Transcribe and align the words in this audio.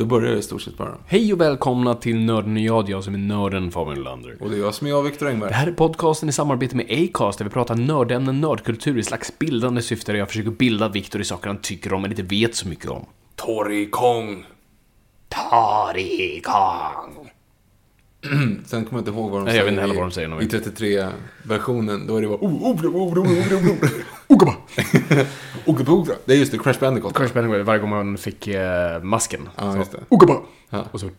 Då 0.00 0.06
börjar 0.06 0.32
det 0.32 0.38
i 0.38 0.42
stort 0.42 0.62
sett 0.62 0.76
bara. 0.78 0.94
Hej 1.06 1.32
och 1.32 1.40
välkomna 1.40 1.94
till 1.94 2.16
Nörden 2.20 2.56
och 2.56 2.62
jag, 2.62 2.88
jag 2.90 3.04
som 3.04 3.14
är 3.14 3.18
nörden 3.18 3.70
Fabian 3.70 4.02
Lander. 4.02 4.36
Och 4.40 4.50
det 4.50 4.56
är 4.56 4.60
jag 4.60 4.74
som 4.74 4.86
är 4.86 4.90
jag, 4.90 5.02
Viktor 5.02 5.28
Engberg. 5.28 5.50
Det 5.50 5.54
här 5.56 5.66
är 5.66 5.72
podcasten 5.72 6.28
i 6.28 6.32
samarbete 6.32 6.76
med 6.76 6.86
Acast 6.90 7.38
där 7.38 7.44
vi 7.44 7.50
pratar 7.50 7.74
nördämnen, 7.76 8.40
nördkultur 8.40 8.98
i 8.98 9.02
slags 9.02 9.38
bildande 9.38 9.82
syfte 9.82 10.12
där 10.12 10.18
jag 10.18 10.28
försöker 10.28 10.50
bilda 10.50 10.88
Viktor 10.88 11.20
i 11.20 11.24
saker 11.24 11.46
han 11.48 11.58
tycker 11.60 11.92
om 11.92 12.02
men 12.02 12.10
inte 12.10 12.22
vet 12.22 12.54
så 12.54 12.68
mycket 12.68 12.90
om. 12.90 13.06
Tori 13.36 13.86
Kong. 13.90 14.44
Tori 15.28 16.40
Kong. 16.44 17.30
Sen 18.66 18.84
kommer 18.84 18.88
jag 18.92 19.00
inte 19.00 19.10
ihåg 19.10 19.30
vad 19.30 19.40
de 19.40 19.44
Nej, 19.44 19.52
säger. 19.52 19.58
jag 19.58 19.64
vet 19.64 19.72
inte 19.72 19.80
heller 19.80 19.94
i- 19.94 19.98
vad 19.98 20.06
de 20.06 20.12
säger, 20.12 20.42
I 20.42 20.46
vet. 20.46 20.78
33-versionen, 20.78 22.06
då 22.06 22.16
är 22.16 22.22
det 22.22 22.28
bara... 22.28 22.38
Ogaba. 25.66 26.14
Det 26.24 26.32
är 26.34 26.38
just 26.38 26.52
det, 26.52 26.58
Crash 26.58 26.80
Bandicoot. 26.80 27.14
Crash 27.14 27.34
Bandicoot, 27.34 27.66
varje 27.66 27.80
gång 27.80 27.90
man 27.90 28.18
fick 28.18 28.48
eh, 28.48 29.02
masken. 29.02 29.48
Ja, 29.56 29.76
just 29.76 29.92
det. 29.92 29.98
Ugaba! 30.08 30.40
Ja. 30.70 30.84
Och 30.92 31.00
så 31.00 31.10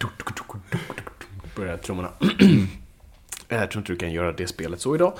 börjar 1.56 1.78
trummorna. 1.78 2.09
jag 3.48 3.72
tror 3.72 3.81
inte 3.81 3.94
du 3.94 3.98
kan 3.98 4.11
göra 4.11 4.31
det 4.31 4.48
spelet 4.48 4.81
så 4.81 4.95
idag. 4.95 5.14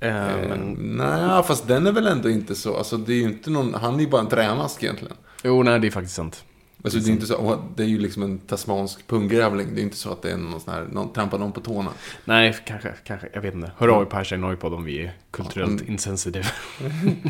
Eh, 0.00 0.12
men, 0.48 0.76
Nej, 0.78 1.42
fast 1.42 1.68
den 1.68 1.86
är 1.86 1.92
väl 1.92 2.06
ändå 2.06 2.30
inte 2.30 2.54
så... 2.54 2.76
Alltså, 2.76 2.96
det 2.96 3.12
är 3.12 3.16
ju 3.16 3.22
inte 3.22 3.50
någon... 3.50 3.74
Han 3.74 3.94
är 3.94 4.00
ju 4.00 4.08
bara 4.08 4.20
en 4.20 4.28
trämask 4.28 4.82
egentligen. 4.82 5.16
jo, 5.42 5.62
nej, 5.62 5.80
det 5.80 5.86
är 5.86 5.90
faktiskt 5.90 6.14
sant. 6.16 6.44
Alltså, 6.84 6.98
det 6.98 7.08
är 7.08 7.12
inte 7.12 7.26
så... 7.26 7.62
Det 7.76 7.82
är 7.82 7.86
ju 7.86 7.98
liksom 7.98 8.22
en 8.22 8.38
tasmansk 8.38 9.06
punggrävling. 9.06 9.74
Det 9.74 9.80
är 9.80 9.82
inte 9.82 9.96
så 9.96 10.12
att 10.12 10.22
det 10.22 10.32
är 10.32 10.36
någon 10.36 10.60
sån 10.60 10.74
här... 10.74 10.88
Någon 10.92 11.12
trampar 11.12 11.38
någon 11.38 11.52
på 11.52 11.60
tårna. 11.60 11.90
Nej, 12.24 12.56
kanske, 12.66 12.94
kanske, 13.04 13.28
jag 13.32 13.40
vet 13.40 13.54
inte. 13.54 13.72
Hör 13.76 13.88
av 13.88 14.02
er 14.02 14.06
på 14.06 14.16
hashtag 14.16 14.40
Noipod 14.40 14.74
om 14.74 14.84
vi 14.84 15.02
är 15.02 15.16
kulturellt 15.30 15.88
insensitive. 15.88 16.46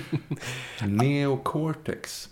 Neocortex. 0.86 2.28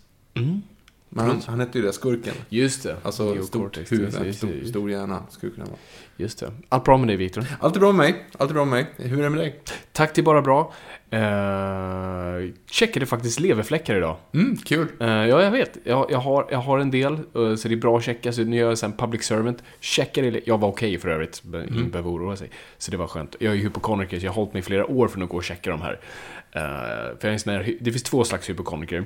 Men 1.12 1.26
han, 1.26 1.40
han 1.46 1.60
hette 1.60 1.78
ju 1.78 1.84
det, 1.84 1.92
skurken. 1.92 2.34
Just 2.48 2.82
det. 2.82 2.96
Alltså, 3.02 3.22
Neocortex, 3.24 3.46
stort 3.88 3.92
huvud, 3.92 4.04
just 4.06 4.18
det, 4.18 4.26
just 4.26 4.38
stor, 4.38 4.48
det, 4.48 4.60
det. 4.60 4.66
stor 4.68 4.90
hjärna, 4.90 5.22
skurken 5.30 5.60
han 5.60 5.68
var. 5.70 5.78
Just 6.16 6.38
det. 6.40 6.52
Allt 6.68 6.84
bra 6.84 6.98
med 6.98 7.08
dig, 7.08 7.16
Viktor? 7.16 7.44
Allt 7.60 7.76
är 7.76 7.80
bra 7.80 7.92
med 7.92 7.96
mig. 7.96 8.24
Allt 8.38 8.50
är 8.50 8.54
bra 8.54 8.64
med 8.64 8.72
mig. 8.96 9.08
Hur 9.08 9.18
är 9.18 9.22
det 9.22 9.30
med 9.30 9.38
dig? 9.40 9.60
Tack 9.92 10.12
till 10.12 10.24
Bara 10.24 10.42
Bra. 10.42 10.72
Uh, 11.12 12.50
checkade 12.70 13.06
faktiskt 13.06 13.40
leverfläckar 13.40 13.96
idag. 13.96 14.16
Mm, 14.34 14.56
kul. 14.56 14.86
Eh, 15.00 15.08
ja, 15.08 15.42
jag 15.42 15.50
vet. 15.50 15.78
Jag, 15.84 16.06
jag, 16.10 16.18
har, 16.18 16.46
jag 16.50 16.58
har 16.58 16.78
en 16.78 16.90
del, 16.90 17.12
eh, 17.12 17.54
så 17.56 17.68
det 17.68 17.74
är 17.74 17.76
bra 17.76 17.96
att 17.98 18.04
checka. 18.04 18.32
Så 18.32 18.44
nu 18.44 18.56
gör 18.56 18.68
jag 18.68 18.78
sen 18.78 18.92
public 18.92 19.22
servant. 19.24 19.62
Checkade, 19.80 20.30
le- 20.30 20.40
jag 20.44 20.58
var 20.58 20.68
okej 20.68 20.98
för 20.98 21.08
övrigt, 21.08 21.42
Mm. 21.44 21.74
ingen 21.74 21.90
behöver 21.90 22.10
oroa 22.10 22.36
sig. 22.36 22.50
Så 22.78 22.90
det 22.90 22.96
var 22.96 23.06
skönt. 23.06 23.36
Jag 23.38 23.52
är 23.52 23.56
hypokondriker, 23.58 24.18
så 24.20 24.26
jag 24.26 24.30
har 24.30 24.36
hållit 24.36 24.52
mig 24.52 24.60
i 24.60 24.62
flera 24.62 24.86
år 24.86 25.08
för 25.08 25.20
att 25.22 25.28
gå 25.28 25.36
och 25.36 25.44
checka 25.44 25.70
de 25.70 25.80
här. 25.82 25.92
Eh, 26.52 26.60
för 26.60 27.18
jag 27.20 27.24
är 27.24 27.32
en 27.32 27.40
sån 27.40 27.52
här, 27.52 27.74
det 27.80 27.90
finns 27.92 28.02
två 28.02 28.24
slags 28.24 28.50
hypokondriker. 28.50 29.04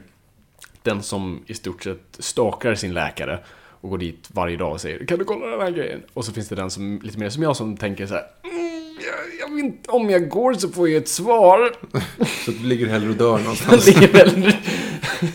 Den 0.84 1.02
som 1.02 1.42
i 1.46 1.54
stort 1.54 1.82
sett 1.82 2.16
stakar 2.18 2.74
sin 2.74 2.94
läkare 2.94 3.38
och 3.80 3.90
går 3.90 3.98
dit 3.98 4.28
varje 4.32 4.56
dag 4.56 4.72
och 4.72 4.80
säger 4.80 5.06
Kan 5.06 5.18
du 5.18 5.24
kolla 5.24 5.46
den 5.46 5.60
här 5.60 5.70
grejen? 5.70 6.00
Och 6.14 6.24
så 6.24 6.32
finns 6.32 6.48
det 6.48 6.54
den 6.54 6.70
som, 6.70 7.00
lite 7.02 7.18
mer 7.18 7.28
som 7.28 7.42
jag, 7.42 7.56
som 7.56 7.76
tänker 7.76 8.06
så 8.06 8.14
här. 8.14 8.24
Mm, 8.44 8.96
jag, 9.00 9.48
jag 9.48 9.54
vet 9.54 9.64
inte, 9.64 9.90
om 9.90 10.10
jag 10.10 10.28
går 10.28 10.54
så 10.54 10.68
får 10.68 10.88
jag 10.88 11.02
ett 11.02 11.08
svar. 11.08 11.72
Så 12.44 12.50
du 12.50 12.66
ligger 12.66 12.86
hellre 12.86 13.10
och 13.10 13.16
dör 13.16 13.36
Det 13.38 13.42
någonstans. 13.42 13.88
är 13.88 14.12
väl, 14.12 14.52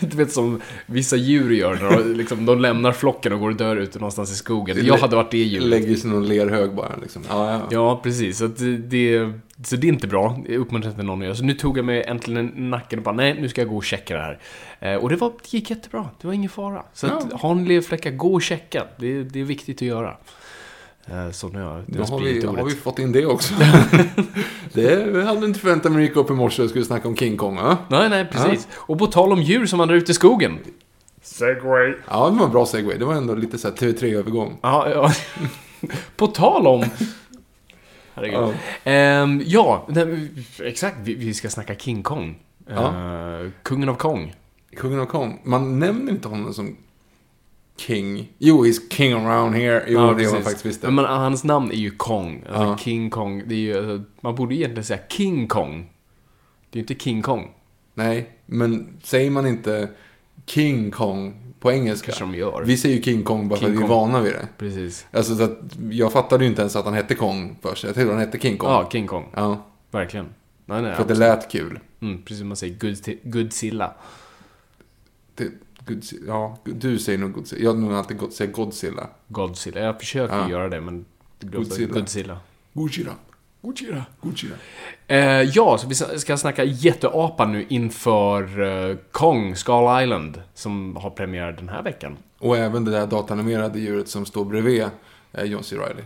du 0.00 0.16
vet 0.16 0.32
som 0.32 0.60
vissa 0.86 1.16
djur 1.16 1.50
gör 1.50 1.74
de, 1.74 2.14
liksom, 2.14 2.46
de 2.46 2.60
lämnar 2.60 2.92
flocken 2.92 3.32
och 3.32 3.40
går 3.40 3.50
och 3.50 3.56
dör 3.56 3.76
ute 3.76 3.98
någonstans 3.98 4.32
i 4.32 4.34
skogen. 4.36 4.86
Jag 4.86 4.96
hade 4.96 5.16
varit 5.16 5.30
det 5.30 5.38
djuret. 5.38 5.66
Lägger 5.66 5.96
sig 5.96 6.10
i 6.10 6.12
någon 6.12 6.28
lerhög 6.28 6.74
bara 6.74 6.96
liksom. 7.02 7.22
Ja, 7.28 7.50
ja. 7.52 7.60
Ja, 7.70 8.00
precis. 8.02 8.38
Så, 8.38 8.44
att 8.44 8.58
det, 8.90 9.32
så 9.64 9.76
det 9.76 9.86
är 9.86 9.88
inte 9.88 10.06
bra. 10.06 10.38
Jag 10.48 10.56
uppmuntrar 10.56 10.90
inte 10.90 11.02
någon 11.02 11.18
att 11.20 11.24
göra. 11.24 11.34
Så 11.36 11.44
nu 11.44 11.54
tog 11.54 11.78
jag 11.78 11.84
mig 11.84 12.04
äntligen 12.06 12.52
en 12.56 12.70
nacken 12.70 12.98
och 12.98 13.04
bara, 13.04 13.14
nej, 13.14 13.36
nu 13.40 13.48
ska 13.48 13.60
jag 13.60 13.68
gå 13.68 13.76
och 13.76 13.84
checka 13.84 14.14
det 14.14 14.20
här. 14.20 14.38
Eh, 14.80 14.94
och 15.02 15.08
det, 15.08 15.16
var, 15.16 15.28
det 15.42 15.52
gick 15.56 15.70
jättebra. 15.70 16.08
Det 16.20 16.26
var 16.26 16.34
ingen 16.34 16.50
fara. 16.50 16.84
Så 16.92 17.06
att, 17.06 17.26
Ja. 17.30 17.36
har 17.36 17.54
ni 17.54 17.68
leverfläckar, 17.68 18.10
gå 18.10 18.34
och 18.34 18.42
checka. 18.42 18.84
Det, 18.96 19.22
det 19.22 19.40
är 19.40 19.44
viktigt 19.44 19.76
att 19.76 19.82
göra. 19.82 20.16
Eh, 21.06 21.30
så 21.30 21.48
nu 21.48 21.62
har 21.62 21.76
jag, 21.76 21.84
Då 21.86 21.98
jag 21.98 22.06
har 22.06 22.20
vi, 22.20 22.46
har 22.46 22.64
vi 22.64 22.74
fått 22.74 22.98
in 22.98 23.12
det 23.12 23.26
också. 23.26 23.54
det 24.72 25.24
hade 25.26 25.46
inte 25.46 25.60
förväntat 25.60 25.92
mig 25.92 26.02
gick 26.02 26.16
upp 26.16 26.30
i 26.30 26.32
morse 26.32 26.62
och 26.62 26.70
skulle 26.70 26.84
snacka 26.84 27.08
om 27.08 27.16
King 27.16 27.36
Kong. 27.36 27.56
Ja, 27.56 27.76
Nej, 27.88 28.08
nej, 28.08 28.28
precis. 28.32 28.68
Och 28.74 28.98
på 28.98 29.06
tal 29.06 29.32
om 29.32 29.42
djur 29.42 29.66
som 29.66 29.78
vandrar 29.78 29.96
ut 29.96 30.08
i 30.08 30.14
skogen. 30.14 30.58
Segway. 31.22 31.94
ja 32.08 32.30
det 32.30 32.38
var 32.38 32.46
en 32.46 32.52
bra 32.52 32.66
segway. 32.66 32.98
Det 32.98 33.04
var 33.04 33.14
ändå 33.14 33.34
lite 33.34 33.58
så 33.58 33.68
här 33.68 33.74
TV3-övergång. 33.74 34.58
Ja, 34.62 34.90
ja. 34.90 35.12
På 36.16 36.26
tal 36.26 36.66
om... 36.66 36.84
Herregud. 38.20 38.54
Ja. 38.84 38.90
Ehm, 38.90 39.42
ja, 39.46 39.86
nej, 39.88 40.28
exakt. 40.62 40.96
Vi, 41.02 41.14
vi 41.14 41.34
ska 41.34 41.50
snacka 41.50 41.74
King 41.74 42.02
Kong. 42.02 42.38
Eh, 42.70 43.50
kungen 43.62 43.88
av 43.88 43.94
Kong. 43.94 44.34
Kungen 44.76 45.00
av 45.00 45.06
Kong. 45.06 45.40
Man 45.44 45.78
nämner 45.78 46.12
inte 46.12 46.28
honom 46.28 46.54
som 46.54 46.76
King. 47.76 48.32
Jo, 48.38 48.64
he's 48.64 48.80
king 48.90 49.12
around 49.12 49.54
here. 49.54 49.84
Jo, 49.88 50.14
det 50.14 50.22
gör 50.22 50.32
man 50.32 50.42
faktiskt 50.42 50.66
visst. 50.66 50.82
Men 50.82 50.98
hans 50.98 51.44
namn 51.44 51.70
är 51.70 51.76
ju 51.76 51.90
Kong. 51.90 52.44
Alltså 52.48 52.62
Ja. 52.62 52.78
King 52.78 53.10
Kong. 53.10 53.42
Det 53.46 53.54
är 53.54 53.58
ju, 53.58 53.76
alltså, 53.78 54.10
man 54.20 54.34
borde 54.34 54.54
egentligen 54.54 54.84
säga 54.84 55.00
King 55.08 55.48
Kong. 55.48 55.90
Det 56.70 56.78
är 56.78 56.80
ju 56.80 56.88
inte 56.88 57.04
King 57.04 57.22
Kong. 57.22 57.50
Nej, 57.94 58.30
men 58.46 58.96
säger 59.02 59.30
man 59.30 59.46
inte 59.46 59.88
King 60.46 60.90
Kong 60.90 61.34
på 61.60 61.72
engelska? 61.72 62.12
De 62.18 62.34
gör. 62.34 62.62
Vi 62.66 62.76
säger 62.76 62.96
ju 62.96 63.02
King 63.02 63.22
Kong 63.22 63.48
bara 63.48 63.58
för 63.58 63.66
King 63.66 63.74
att 63.76 63.80
vi 63.80 63.84
är 63.84 63.88
vana 63.88 64.20
vid 64.20 64.32
det. 64.32 64.48
Precis. 64.58 65.06
Alltså, 65.12 65.36
så 65.36 65.42
att 65.42 65.58
jag 65.90 66.12
fattade 66.12 66.44
ju 66.44 66.50
inte 66.50 66.62
ens 66.62 66.76
att 66.76 66.84
han 66.84 66.94
hette 66.94 67.14
Kong 67.14 67.56
först. 67.62 67.84
Jag 67.84 67.94
trodde 67.94 68.10
han 68.10 68.20
hette 68.20 68.38
King 68.38 68.58
Kong. 68.58 68.70
Ja, 68.70 68.88
King 68.92 69.06
Kong. 69.06 69.26
Ja, 69.34 69.66
Verkligen. 69.90 70.26
Nej, 70.66 70.82
nej. 70.82 70.94
för 70.94 71.02
att 71.02 71.08
det 71.08 71.14
lät 71.14 71.50
kul. 71.50 71.78
Mm, 72.00 72.22
precis 72.22 72.38
som 72.38 72.48
man 72.48 72.56
säger 72.56 72.76
Godzilla. 73.30 73.94
Det, 75.34 75.48
Godzilla, 75.86 76.22
ja, 76.26 76.58
du 76.64 76.98
säger 76.98 77.18
nog 77.18 77.32
Godzilla. 77.32 77.62
Jag 77.64 77.70
har 77.70 77.80
nog 77.80 77.92
alltid 77.94 78.32
säga 78.32 78.50
Godzilla. 78.50 79.06
Godzilla. 79.28 79.80
Jag 79.80 79.98
försöker 79.98 80.36
Ja. 80.36 80.50
göra 80.50 80.68
det, 80.68 80.80
men... 80.80 81.04
Godzilla. 81.40 81.94
Godzilla. 81.94 82.38
Godzilla. 82.72 83.12
Godzilla. 83.62 84.04
Godzilla. 84.20 84.54
Eh, 85.06 85.42
ja, 85.42 85.78
så 85.78 85.88
vi 85.88 85.94
ska 86.18 86.36
snacka 86.36 86.64
jätteapa 86.64 87.46
nu 87.46 87.66
inför 87.68 88.60
eh, 88.60 88.96
Kong, 89.10 89.56
Skull 89.56 90.02
Island, 90.02 90.42
som 90.54 90.96
har 90.96 91.10
premiär 91.10 91.52
den 91.52 91.68
här 91.68 91.82
veckan. 91.82 92.16
Och 92.38 92.56
även 92.56 92.84
det 92.84 92.90
där 92.90 93.06
datanimerade 93.06 93.78
djuret 93.78 94.08
som 94.08 94.26
står 94.26 94.44
bredvid 94.44 94.84
är 95.32 95.44
John 95.44 95.64
C. 95.64 95.76
Reilly. 95.76 96.02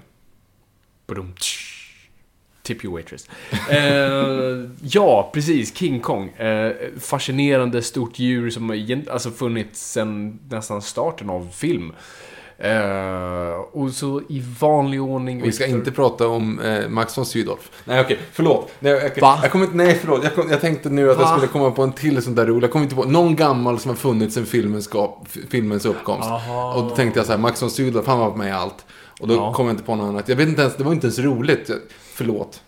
Badum. 1.06 1.34
Tip 2.62 2.84
you 2.84 2.92
waitress. 2.92 3.28
Eh, 3.70 4.70
ja, 4.82 5.30
precis. 5.34 5.76
King 5.76 6.00
Kong. 6.00 6.28
Eh, 6.28 6.72
fascinerande 7.00 7.82
stort 7.82 8.18
djur 8.18 8.50
som 8.50 8.70
alltså 9.10 9.30
funnits 9.30 9.92
sedan 9.92 10.40
nästan 10.48 10.82
starten 10.82 11.30
av 11.30 11.48
film. 11.52 11.92
Eh, 12.58 13.54
och 13.72 13.90
så 13.90 14.20
i 14.28 14.42
vanlig 14.60 15.02
ordning... 15.02 15.42
Vi 15.42 15.52
ska 15.52 15.64
Victor- 15.64 15.78
inte 15.78 15.92
prata 15.92 16.28
om 16.28 16.60
eh, 16.60 16.88
Max 16.88 17.18
von 17.18 17.26
Sydow. 17.26 17.58
Nej 17.84 18.00
okej, 18.00 18.18
förlåt. 18.32 18.70
Nej, 18.80 18.92
jag, 18.92 19.02
jag 19.42 19.50
kommer 19.52 19.64
inte, 19.64 19.76
nej 19.76 19.94
förlåt. 20.00 20.24
Jag, 20.24 20.34
kom, 20.34 20.50
jag 20.50 20.60
tänkte 20.60 20.90
nu 20.90 21.10
att 21.10 21.18
jag 21.18 21.24
Va? 21.26 21.32
skulle 21.36 21.46
komma 21.52 21.70
på 21.70 21.82
en 21.82 21.92
till 21.92 22.22
sån 22.22 22.34
där 22.34 22.46
rolig. 22.46 22.62
Jag 22.62 22.70
kommer 22.72 22.82
inte 22.84 22.96
på 22.96 23.04
någon 23.04 23.36
gammal 23.36 23.78
som 23.78 23.88
har 23.88 23.96
funnits 23.96 24.34
sedan 24.34 24.46
filmens, 24.46 24.90
filmens 25.48 25.84
uppkomst. 25.84 26.28
Aha. 26.30 26.74
Och 26.74 26.82
då 26.82 26.90
tänkte 26.90 27.18
jag 27.20 27.26
så 27.26 27.32
här, 27.32 27.38
Max 27.38 27.62
von 27.62 27.70
Sydow, 27.70 28.06
han 28.06 28.18
var 28.18 28.36
med 28.36 28.48
i 28.48 28.50
allt. 28.50 28.84
Och 29.20 29.28
då 29.28 29.34
Ja. 29.34 29.52
kom 29.54 29.66
jag 29.66 29.72
inte 29.72 29.84
på 29.84 29.94
något 29.94 30.08
annat. 30.08 30.28
Jag 30.28 30.36
vet 30.36 30.48
inte 30.48 30.62
ens, 30.62 30.76
det 30.76 30.84
var 30.84 30.92
inte 30.92 31.06
ens 31.06 31.18
roligt. 31.18 31.68
Jag, 31.68 31.78
förlåt. 32.14 32.60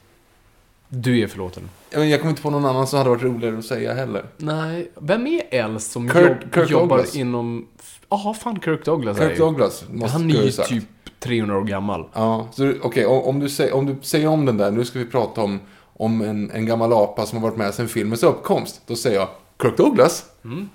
Du 0.88 1.20
är 1.20 1.26
förlåten. 1.26 1.68
Jag, 1.90 2.06
jag 2.06 2.20
kommer 2.20 2.30
inte 2.30 2.42
på 2.42 2.50
någon 2.50 2.64
annan 2.64 2.86
som 2.86 2.98
hade 2.98 3.10
varit 3.10 3.22
roligare 3.22 3.58
att 3.58 3.64
säga 3.64 3.94
heller. 3.94 4.24
Nej, 4.36 4.90
vem 5.00 5.26
är 5.26 5.42
äldst 5.50 5.92
som 5.92 6.08
Kirk- 6.10 6.26
jobb, 6.28 6.54
Kirk 6.54 6.70
jobbar 6.70 6.96
Douglas. 6.96 7.16
inom... 7.16 7.66
Jaha, 8.08 8.34
fan 8.34 8.60
Kirk 8.60 8.84
Douglas 8.84 9.18
är 9.18 9.28
Kirk 9.28 9.38
ju- 9.38 9.44
Douglas 9.44 9.84
måste 9.90 10.18
Han 10.18 10.30
är 10.30 10.42
ju 10.42 10.50
typ 10.50 10.84
300 11.18 11.56
år 11.58 11.64
gammal. 11.64 12.04
Ja, 12.12 12.48
så 12.52 12.72
okej, 12.82 13.06
om, 13.06 13.22
om, 13.22 13.40
du 13.40 13.48
säger, 13.48 13.74
om 13.74 13.86
du 13.86 13.96
säger 14.02 14.26
om 14.28 14.46
den 14.46 14.56
där, 14.56 14.70
nu 14.70 14.84
ska 14.84 14.98
vi 14.98 15.06
prata 15.06 15.40
om, 15.40 15.60
om 15.92 16.20
en, 16.20 16.50
en 16.50 16.66
gammal 16.66 16.92
apa 16.92 17.26
som 17.26 17.38
har 17.38 17.48
varit 17.48 17.58
med 17.58 17.74
sedan 17.74 17.88
filmens 17.88 18.22
uppkomst. 18.22 18.82
Då 18.86 18.96
säger 18.96 19.16
jag 19.18 19.28
Kirk 19.62 19.76
Douglas. 19.76 20.24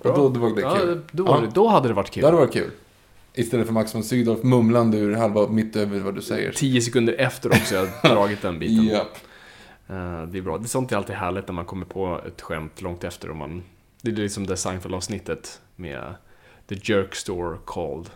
och 0.02 0.14
då, 0.18 0.30
då 0.30 0.40
var 0.40 0.56
det 0.56 0.62
Ja, 0.62 0.76
kul. 0.80 1.02
då, 1.12 1.24
var 1.24 1.36
Ja. 1.36 1.42
det, 1.42 1.52
då 1.54 1.68
hade 1.68 1.88
det 1.88 1.94
varit 1.94 2.10
kul. 2.12 2.22
Det 2.22 2.28
hade 2.28 2.38
varit 2.38 2.54
kul. 2.54 2.72
Istället 3.34 3.66
för 3.66 3.74
Max 3.74 3.96
von 3.96 4.04
Sydow 4.04 4.46
mumlande 4.46 4.98
ur 4.98 5.16
halva 5.16 5.48
mitt 5.48 5.76
över 5.76 6.00
vad 6.00 6.16
du 6.16 6.22
säger. 6.22 6.52
Tio 6.52 6.82
sekunder 6.82 7.14
efter 7.20 7.50
också 7.50 7.76
jag 7.76 7.88
har 8.10 8.10
dragit 8.16 8.42
den 8.42 8.60
biten. 8.60 8.86
Japp. 8.96 9.18
Eh, 9.90 10.24
det 10.24 10.38
är 10.38 10.42
bra. 10.42 10.58
Det 10.58 10.66
är 10.66 10.68
sånt 10.68 10.92
är 10.92 10.96
alltid 10.98 11.16
härligt 11.16 11.48
när 11.48 11.54
man 11.54 11.66
kommer 11.66 11.86
på 11.86 12.20
ett 12.28 12.42
skämt 12.42 12.82
långt 12.82 13.04
efter. 13.04 13.30
Och 13.30 13.36
man, 13.36 13.64
det 14.02 14.12
är 14.12 14.16
liksom 14.16 14.48
det 14.48 14.56
Seinfeld-avsnittet 14.58 15.60
med 15.76 16.14
The 16.72 16.94
Jerk 16.94 17.16
Store 17.16 17.58
Called. 17.66 18.10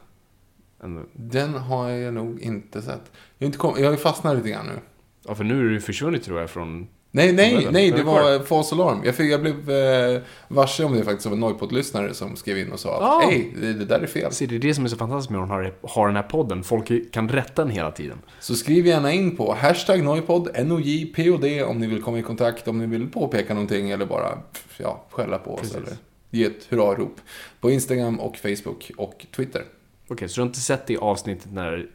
En, 0.84 1.06
Den 1.14 1.54
har 1.54 1.90
jag 1.90 2.14
nog 2.14 2.40
inte 2.40 2.82
sett. 2.82 3.02
Jag 3.38 3.46
har, 3.46 3.46
inte 3.46 3.58
kom, 3.58 3.74
jag 3.78 3.86
har 3.86 3.92
ju 3.92 3.98
fastnat 3.98 4.36
lite 4.38 4.50
grann 4.50 4.66
nu. 4.66 4.80
ja, 5.28 5.36
för 5.36 5.44
nu 5.44 5.68
är 5.70 5.74
det 5.74 5.80
försvunnit 5.82 6.24
tror 6.24 6.40
jag 6.40 6.50
från... 6.50 6.88
Nej, 7.12 7.34
nej, 7.34 7.68
nej, 7.72 7.92
det 7.92 8.04
var 8.04 8.44
false 8.44 8.76
alarm. 8.76 9.02
Jag, 9.06 9.16
fick, 9.16 9.32
jag 9.32 9.42
blev 9.42 9.70
eh, 9.72 10.22
varse 10.48 10.84
om 10.84 10.94
det 10.94 11.04
faktiskt 11.04 11.28
av 11.28 11.34
en 11.34 11.40
Noipod-lyssnare 11.40 12.14
som 12.14 12.36
skrev 12.36 12.58
in 12.58 12.72
och 12.72 12.80
sa 12.80 12.96
att 12.96 13.02
Ah. 13.02 13.28
hej, 13.30 13.54
det, 13.62 13.74
det 13.74 13.86
där 13.86 14.00
är 14.00 14.08
fel. 14.08 14.32
Så 14.32 14.46
det 14.46 14.56
är 14.56 14.60
det 14.60 14.74
som 14.74 14.84
är 14.86 14.90
så 14.90 14.98
fantastiskt 14.98 15.30
med 15.32 15.42
att 15.42 15.50
ha, 15.50 15.72
ha 15.82 16.06
den 16.08 16.16
här 16.16 16.24
podden. 16.24 16.64
Folk 16.64 17.12
kan 17.12 17.30
rätta 17.30 17.62
den 17.64 17.72
hela 17.72 17.92
tiden. 17.92 18.18
Så 18.40 18.56
skriv 18.56 18.88
gärna 18.88 19.12
in 19.14 19.36
på 19.38 19.54
hashtag 19.54 20.04
Noipod, 20.04 20.50
N-O-J-P-O-D 20.54 21.64
om 21.64 21.80
ni 21.80 21.88
vill 21.88 22.02
komma 22.04 22.20
i 22.20 22.22
kontakt, 22.22 22.68
om 22.68 22.78
ni 22.78 22.86
vill 22.86 23.10
påpeka 23.10 23.54
någonting 23.54 23.90
eller 23.92 24.06
bara 24.06 24.38
ja, 24.78 25.04
skälla 25.12 25.38
på 25.38 25.54
oss 25.54 25.62
Precis. 25.62 25.76
eller 25.76 25.94
ge 26.36 26.46
ett 26.46 26.66
hurrarop. 26.70 27.22
På 27.60 27.72
Instagram 27.72 28.20
och 28.20 28.38
Facebook 28.38 28.92
och 28.98 29.26
Twitter. 29.36 29.64
Okej, 30.08 30.30
så 30.30 30.36
du 30.36 30.42
har 30.42 30.48
inte 30.48 30.60
sett 30.60 30.88
det 30.88 30.98
avsnittet 30.98 31.54
när 31.54 31.88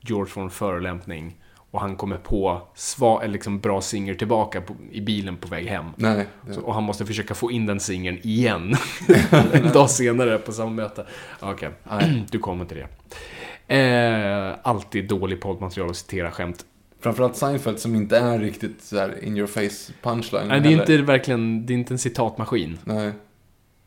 George 0.00 0.30
får 0.30 0.42
en 0.42 0.50
förolämpning 0.50 1.36
och 1.70 1.80
han 1.80 1.96
kommer 1.96 2.16
på 2.16 2.62
sva, 2.74 3.22
eller 3.22 3.32
liksom 3.32 3.60
bra 3.60 3.80
singer 3.80 4.14
tillbaka 4.14 4.60
på, 4.60 4.76
i 4.90 5.00
bilen 5.00 5.36
på 5.36 5.48
väg 5.48 5.66
hem. 5.66 5.84
Nej, 5.96 6.26
Så, 6.50 6.60
och 6.60 6.74
han 6.74 6.82
måste 6.82 7.06
försöka 7.06 7.34
få 7.34 7.50
in 7.50 7.66
den 7.66 7.80
singeln 7.80 8.18
igen. 8.22 8.76
en 9.52 9.72
dag 9.72 9.90
senare 9.90 10.38
på 10.38 10.52
samma 10.52 10.70
möte. 10.70 11.06
Okej, 11.40 11.70
du 12.30 12.38
kommer 12.38 12.64
till 12.64 12.76
det. 12.76 12.88
Eh, 13.68 14.54
alltid 14.62 15.08
dålig 15.08 15.40
poddmaterial 15.40 15.90
att 15.90 15.96
citera 15.96 16.30
skämt. 16.30 16.64
framförallt 17.00 17.36
Seinfeld 17.36 17.78
som 17.78 17.94
inte 17.94 18.18
är 18.18 18.38
riktigt 18.38 18.82
så 18.82 19.10
in 19.22 19.36
your 19.36 19.46
face 19.46 19.92
punchline. 20.02 20.48
Nej, 20.48 20.60
det 20.60 20.68
är 20.68 20.70
heller. 20.70 20.92
inte 20.92 21.02
verkligen, 21.02 21.66
det 21.66 21.72
är 21.72 21.74
inte 21.74 21.94
en 21.94 21.98
citatmaskin. 21.98 22.78
Nej. 22.84 23.12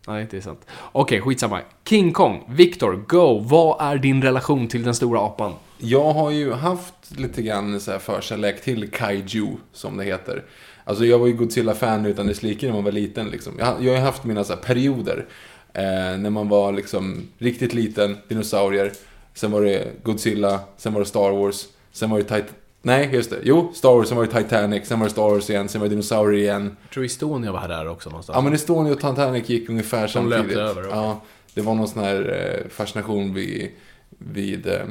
Nej, 0.09 0.27
det 0.31 0.37
är 0.37 0.41
sant. 0.41 0.65
Okej, 0.91 1.21
skitsamma. 1.21 1.61
King 1.85 2.13
Kong, 2.13 2.43
Victor, 2.49 3.03
go! 3.07 3.39
Vad 3.39 3.81
är 3.81 3.97
din 3.97 4.21
relation 4.21 4.67
till 4.67 4.83
den 4.83 4.95
stora 4.95 5.19
apan? 5.21 5.53
Jag 5.77 6.13
har 6.13 6.31
ju 6.31 6.53
haft 6.53 6.93
lite 7.17 7.41
grann 7.41 7.79
så 7.79 7.91
här 7.91 7.99
förkärlek 7.99 8.61
till 8.61 8.91
kaiju, 8.91 9.47
som 9.73 9.97
det 9.97 10.03
heter. 10.03 10.43
Alltså 10.83 11.05
jag 11.05 11.19
var 11.19 11.27
ju 11.27 11.33
Godzilla-fan 11.33 12.05
utan 12.05 12.27
dess 12.27 12.43
like 12.43 12.65
när 12.65 12.73
man 12.73 12.83
var 12.83 12.91
liten 12.91 13.29
liksom. 13.29 13.53
Jag, 13.59 13.67
jag 13.67 13.91
har 13.91 13.99
ju 13.99 14.05
haft 14.05 14.23
mina 14.23 14.43
så 14.43 14.53
här 14.53 14.61
perioder. 14.61 15.25
Eh, 15.73 15.83
när 16.17 16.29
man 16.29 16.49
var 16.49 16.71
liksom 16.71 17.27
riktigt 17.37 17.73
liten, 17.73 18.17
dinosaurier. 18.27 18.91
Sen 19.33 19.51
var 19.51 19.61
det 19.61 20.03
Godzilla, 20.03 20.59
sen 20.77 20.93
var 20.93 20.99
det 20.99 21.05
Star 21.05 21.31
Wars, 21.31 21.65
sen 21.91 22.09
var 22.09 22.17
det 22.17 22.23
Titan... 22.23 22.55
Nej, 22.81 23.09
just 23.13 23.29
det. 23.29 23.39
Jo, 23.43 23.71
Star 23.73 23.89
Wars, 23.89 24.07
sen 24.07 24.17
var 24.17 24.25
det 24.25 24.43
Titanic, 24.43 24.87
sen 24.87 24.99
var 24.99 25.07
det 25.07 25.11
Star 25.11 25.29
Wars 25.29 25.49
igen, 25.49 25.69
sen 25.69 25.81
var 25.81 25.87
det 25.87 25.95
dinosaurier 25.95 26.43
igen. 26.43 26.77
Jag 26.81 26.91
tror 26.91 27.05
Estonia 27.05 27.51
var 27.51 27.59
här 27.59 27.67
där 27.67 27.87
också 27.87 28.09
någonstans. 28.09 28.35
Ja, 28.35 28.41
men 28.41 28.53
Estonia 28.53 28.93
och 28.93 28.99
Titanic 28.99 29.49
gick 29.49 29.69
ungefär 29.69 30.07
samtidigt. 30.07 30.45
löpte 30.45 30.61
över, 30.61 30.81
okej. 30.81 30.91
Ja, 30.95 31.21
det 31.53 31.61
var 31.61 31.75
någon 31.75 31.87
sån 31.87 32.03
här 32.03 32.59
eh, 32.63 32.69
fascination 32.69 33.33
vid, 33.33 33.71
vid 34.09 34.67
eh, 34.67 34.85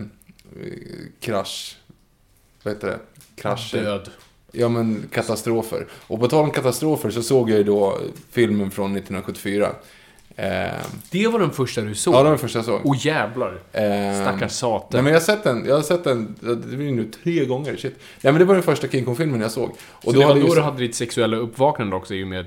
krasch... 1.20 1.76
Vad 2.62 2.74
heter 2.74 2.88
det? 2.88 2.98
Krascher. 3.34 3.82
Död. 3.84 4.10
Ja, 4.52 4.68
men 4.68 5.08
katastrofer. 5.12 5.86
Och 6.06 6.20
på 6.20 6.28
tal 6.28 6.44
om 6.44 6.50
katastrofer 6.50 7.10
så 7.10 7.22
såg 7.22 7.50
jag 7.50 7.58
ju 7.58 7.64
då 7.64 7.98
filmen 8.30 8.70
från 8.70 8.96
1974. 8.96 9.68
Eh, 10.38 10.68
Det 11.10 11.26
var 11.28 11.38
den 11.38 11.50
första 11.50 11.80
du 11.80 11.94
såg? 11.94 12.14
ja, 12.14 12.18
det 12.18 12.24
var 12.24 12.30
den 12.30 12.38
första 12.38 12.58
jag 12.58 12.66
såg. 12.66 12.80
Åh 12.84 12.96
jävlar. 13.06 13.52
Eh, 13.72 14.22
Stackars 14.22 14.52
sate. 14.52 14.86
Nej, 14.90 15.02
men 15.02 15.12
jag 15.12 15.20
har 15.20 15.24
sett 15.24 15.44
den, 15.44 15.64
jag 15.66 15.74
har 15.74 15.82
sett 15.82 16.04
den, 16.04 16.36
det 16.40 16.56
blir 16.76 16.92
nu 16.92 17.04
tre 17.24 17.44
gånger, 17.44 17.76
shit. 17.76 17.94
Nej, 18.20 18.32
men 18.32 18.38
det 18.38 18.44
var 18.44 18.54
den 18.54 18.62
första 18.62 18.88
King 18.88 19.04
Kong-filmen 19.04 19.40
jag 19.40 19.50
såg. 19.50 19.70
Och 19.70 20.06
Och 20.06 20.12
det 20.12 20.18
var 20.24 20.34
då 20.40 20.54
du 20.54 20.60
hade 20.60 20.78
ditt 20.78 20.94
sexuella 20.94 21.36
uppvaknande 21.36 21.96
också 21.96 22.14
i 22.14 22.24
och 22.24 22.28
med 22.28 22.46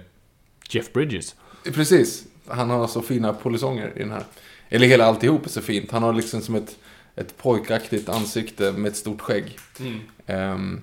Jeff 0.70 0.94
Bridges. 0.94 1.36
Precis. 1.74 2.24
Han 2.48 2.70
har 2.70 2.88
så 2.88 3.02
fina 3.02 3.34
polisonger 3.34 3.92
i 3.96 4.00
den 4.00 4.12
här. 4.12 4.24
Eller 4.70 4.88
hela 4.88 5.06
alltihop 5.06 5.46
är 5.46 5.50
så 5.50 5.62
fint. 5.62 5.92
Han 5.92 6.04
har 6.04 6.14
liksom 6.14 6.42
som 6.42 6.56
ett, 6.56 6.76
ett 7.16 7.38
pojkaktigt 7.38 8.10
ansikte 8.10 8.72
med 8.72 8.90
ett 8.92 8.98
stort 8.98 9.22
skägg. 9.22 9.58
Ehm, 10.28 10.82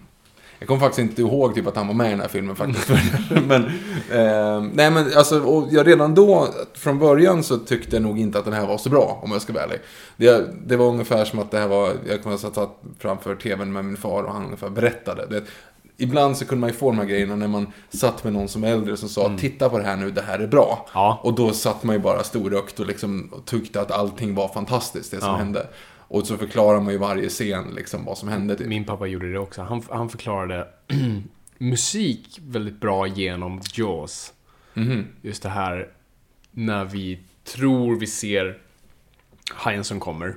jag 0.59 0.69
kommer 0.69 0.81
faktiskt 0.81 0.99
inte 0.99 1.23
ihåg 1.23 1.55
typ 1.55 1.67
att 1.67 1.77
han 1.77 1.87
var 1.87 1.95
med 1.95 2.07
i 2.07 2.11
den 2.11 2.21
här 2.21 2.29
filmen 2.29 2.57
faktiskt. 2.57 2.89
men, 3.47 3.65
ehm, 4.13 4.71
nej 4.75 4.91
men 4.91 5.07
alltså, 5.17 5.41
och 5.41 5.69
jag 5.71 5.87
redan 5.87 6.15
då, 6.15 6.49
från 6.75 6.99
början 6.99 7.43
så 7.43 7.59
tyckte 7.59 7.97
jag 7.97 8.03
nog 8.03 8.19
inte 8.21 8.39
att 8.39 8.45
den 8.45 8.55
här 8.55 8.67
var 8.67 8.79
så 8.79 8.91
bra, 8.91 9.21
om 9.23 9.33
jag 9.33 9.43
ska 9.43 9.53
vara 9.53 9.65
ärlig. 9.65 9.79
Det, 10.17 10.45
det 10.67 10.77
var 10.77 10.87
ungefär 10.87 11.25
som 11.25 11.39
att 11.39 11.51
det 11.51 11.59
här 11.59 11.69
var, 11.69 11.93
jag 12.09 12.23
kommer 12.23 12.35
att 12.35 12.41
satt 12.41 12.79
framför 12.99 13.35
tvn 13.35 13.73
med 13.73 13.85
min 13.85 13.97
far 13.97 14.23
och 14.23 14.33
han 14.33 14.45
ungefär 14.45 14.71
berättade. 14.71 15.27
Du 15.29 15.35
vet, 15.35 15.49
Ibland 16.01 16.37
så 16.37 16.45
kunde 16.45 16.61
man 16.61 16.71
ju 16.71 16.77
få 16.77 16.91
de 16.91 16.99
här 16.99 17.05
grejerna 17.07 17.37
när 17.37 17.49
man 17.49 17.67
satt 17.91 18.25
med 18.25 18.33
någon 18.33 18.49
som 18.49 18.65
är 18.65 18.69
äldre 18.73 18.97
som 18.97 19.09
sa 19.09 19.37
titta 19.39 19.69
på 19.69 19.79
det 19.79 19.85
här 19.85 19.97
nu, 19.97 20.11
det 20.11 20.23
här 20.23 20.39
är 20.39 20.47
bra. 20.47 20.87
Ja. 20.95 21.21
Och 21.23 21.35
då 21.35 21.53
satt 21.53 21.83
man 21.85 21.97
ju 21.97 22.03
bara 22.03 22.25
storögt 22.25 22.81
och 22.81 22.87
liksom 22.87 23.29
och 23.33 23.45
tyckte 23.45 23.81
att 23.81 23.91
allting 23.91 24.35
var 24.35 24.49
fantastiskt, 24.49 25.11
det 25.11 25.21
som 25.21 25.29
Ja. 25.29 25.37
hände. 25.37 25.67
Och 26.09 26.27
så 26.27 26.37
förklarar 26.37 26.81
man 26.81 26.93
ju 26.93 26.99
varje 26.99 27.29
scen 27.29 27.75
liksom 27.77 28.05
vad 28.05 28.19
som 28.19 28.29
hände. 28.29 28.57
Typ. 28.57 28.67
Min 28.67 28.85
pappa 28.85 29.07
gjorde 29.07 29.33
det 29.33 29.39
också. 29.39 29.63
Han, 29.63 29.83
han 29.91 30.09
förklarade 30.09 30.69
musik 31.59 32.39
väldigt 32.43 32.81
bra 32.81 33.07
genom 33.07 33.61
Jaws. 33.73 34.33
Mhm. 34.75 35.07
Just 35.23 35.43
det 35.43 35.49
här 35.49 35.89
när 36.51 36.85
vi 36.85 37.21
tror 37.45 37.97
vi 38.01 38.07
ser 38.07 38.59
hajen 39.55 39.85
som 39.85 40.01
kommer. 40.01 40.35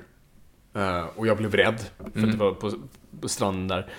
Eh, 0.74 1.04
och 1.16 1.26
jag 1.26 1.36
blev 1.36 1.54
rädd, 1.54 1.80
för 1.98 2.18
Mm. 2.18 2.24
att 2.24 2.38
det 2.38 2.44
var 2.44 2.52
på, 2.52 2.72
på 3.20 3.28
stranden 3.28 3.68
där. 3.68 3.90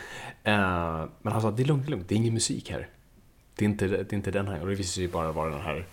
Eh, 0.44 1.08
men 1.22 1.34
han 1.34 1.42
sa, 1.42 1.52
det 1.52 1.64
är 1.64 1.66
lugnt, 1.66 1.84
det 1.86 1.90
är 1.90 1.92
lugnt, 1.92 2.10
det 2.10 2.16
är 2.16 2.18
ingen 2.18 2.34
musik 2.34 2.72
här. 2.72 2.88
Det 3.56 3.66
är 3.66 3.70
inte, 3.70 3.88
det 3.88 4.14
är 4.14 4.14
inte 4.14 4.32
den 4.32 4.48
här. 4.48 4.62
Och 4.62 4.68
det 4.68 4.76
visade 4.76 4.94
sig 4.94 5.04
ju 5.04 5.10
bara 5.10 5.32
vara 5.32 5.50
den 5.50 5.62
här 5.62 5.86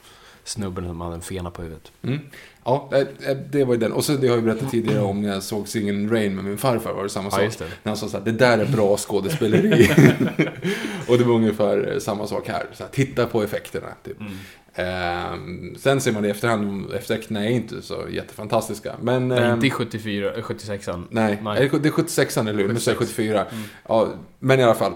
snubben 0.45 0.87
som 0.87 1.01
hade 1.01 1.15
en 1.15 1.21
fena 1.21 1.51
på 1.51 1.63
huvudet. 1.63 1.93
Mm. 2.03 2.19
Ja, 2.65 2.91
eh, 2.93 3.37
det 3.51 3.65
var 3.65 3.75
ju 3.75 3.81
den. 3.81 3.93
Och 3.93 4.05
så 4.05 4.13
det 4.13 4.19
har 4.29 4.37
jag 4.37 4.37
ju 4.37 4.43
berättat 4.43 4.71
tidigare 4.71 5.03
om 5.03 5.23
när 5.23 5.29
jag 5.29 5.43
såg 5.43 5.69
singeln 5.69 6.11
Rain 6.11 6.35
med 6.37 6.45
min 6.45 6.59
farfar 6.59 6.93
var 6.93 7.03
det 7.03 7.09
samma 7.09 7.27
Ja, 7.27 7.31
sak. 7.31 7.43
just 7.43 7.59
det. 7.59 7.65
När 7.83 7.91
han 7.91 7.97
sa 7.97 8.09
såhär, 8.09 8.25
det 8.25 8.33
där 8.33 8.59
är 8.59 8.67
bra 8.67 8.97
skådespeleri. 8.97 9.91
och 11.09 11.19
det 11.19 11.25
var 11.25 11.35
ungefär 11.35 11.93
eh, 11.93 11.99
samma 11.99 12.27
sak 12.27 12.49
här. 12.49 12.67
Så 12.73 12.83
här, 12.83 12.91
titta 12.91 13.27
på 13.27 13.43
effekterna. 13.43 13.87
Typ. 14.05 14.21
Mm. 14.21 14.33
Ehm, 14.75 15.75
sen 15.79 16.01
ser 16.01 16.13
man 16.13 16.23
det 16.23 16.29
i 16.29 16.31
efterhand, 16.31 16.93
effekterna 16.93 17.45
är 17.45 17.51
inte 17.51 17.83
så 17.83 18.05
jättefantastiska. 18.11 18.95
Men, 19.03 19.29
Nej, 19.29 19.39
ehm, 19.39 19.55
inte 19.55 19.67
i 19.67 19.71
74, 19.71 20.35
eh, 20.35 20.43
76an. 20.43 21.05
Nej, 21.11 21.39
Nej. 21.43 21.71
det 21.83 21.89
är 21.89 21.93
76 21.93 22.37
eller 22.37 22.55
hur? 22.55 22.73
Nu 22.73 22.81
säger 22.81 22.97
jag 22.97 22.99
76. 22.99 23.17
74. 23.17 23.47
Ja, 23.89 24.09
men 24.39 24.61
i 24.61 24.63
alla 24.63 24.75
fall. 24.75 24.93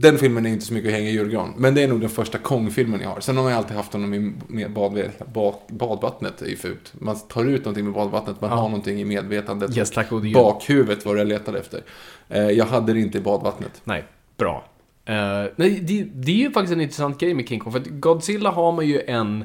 Den 0.00 0.18
filmen 0.18 0.46
är 0.46 0.50
inte 0.50 0.64
så 0.64 0.74
mycket 0.74 0.88
att 0.88 0.94
hänga 0.94 1.08
i 1.10 1.12
julgran. 1.12 1.54
Men 1.56 1.74
det 1.74 1.82
är 1.82 1.88
nog 1.88 2.00
den 2.00 2.08
första 2.10 2.38
Kong-filmen 2.38 3.00
jag 3.00 3.08
har. 3.08 3.20
Sen 3.20 3.36
har 3.36 3.50
jag 3.50 3.56
alltid 3.58 3.76
haft 3.76 3.92
honom 3.92 4.14
i 4.14 4.32
med 4.48 4.72
bad, 4.72 5.02
bad, 5.34 5.54
badvattnet. 5.68 6.42
är 6.42 6.46
ju 6.46 6.56
fult. 6.56 6.92
Man 6.98 7.16
tar 7.18 7.44
ut 7.44 7.60
någonting 7.64 7.84
med 7.84 7.94
badvattnet. 7.94 8.40
Man 8.40 8.50
Ja. 8.50 8.56
har 8.56 8.68
någonting 8.68 9.00
i 9.00 9.04
medvetandet. 9.04 9.76
Yes, 9.76 9.90
tack 9.90 10.10
gud. 10.10 10.32
Bakhuvudet 10.34 11.06
var 11.06 11.14
det 11.14 11.20
jag 11.20 11.28
letade 11.28 11.58
efter. 11.58 11.80
Eh, 12.28 12.42
jag 12.50 12.64
hade 12.64 12.92
det 12.92 13.00
inte 13.00 13.18
i 13.18 13.20
badvattnet. 13.20 13.80
Nej, 13.84 14.04
bra. 14.36 14.64
Eh, 15.04 15.14
nej, 15.56 15.80
det, 15.82 16.02
det 16.14 16.32
är 16.32 16.36
ju 16.36 16.50
faktiskt 16.50 16.72
en 16.72 16.80
intressant 16.80 17.20
grej 17.20 17.34
med 17.34 17.48
King 17.48 17.60
Kong, 17.60 17.72
för 17.72 17.80
att 17.80 17.86
Godzilla 17.86 18.50
har 18.50 18.72
man 18.72 18.86
ju 18.86 19.00
en 19.06 19.44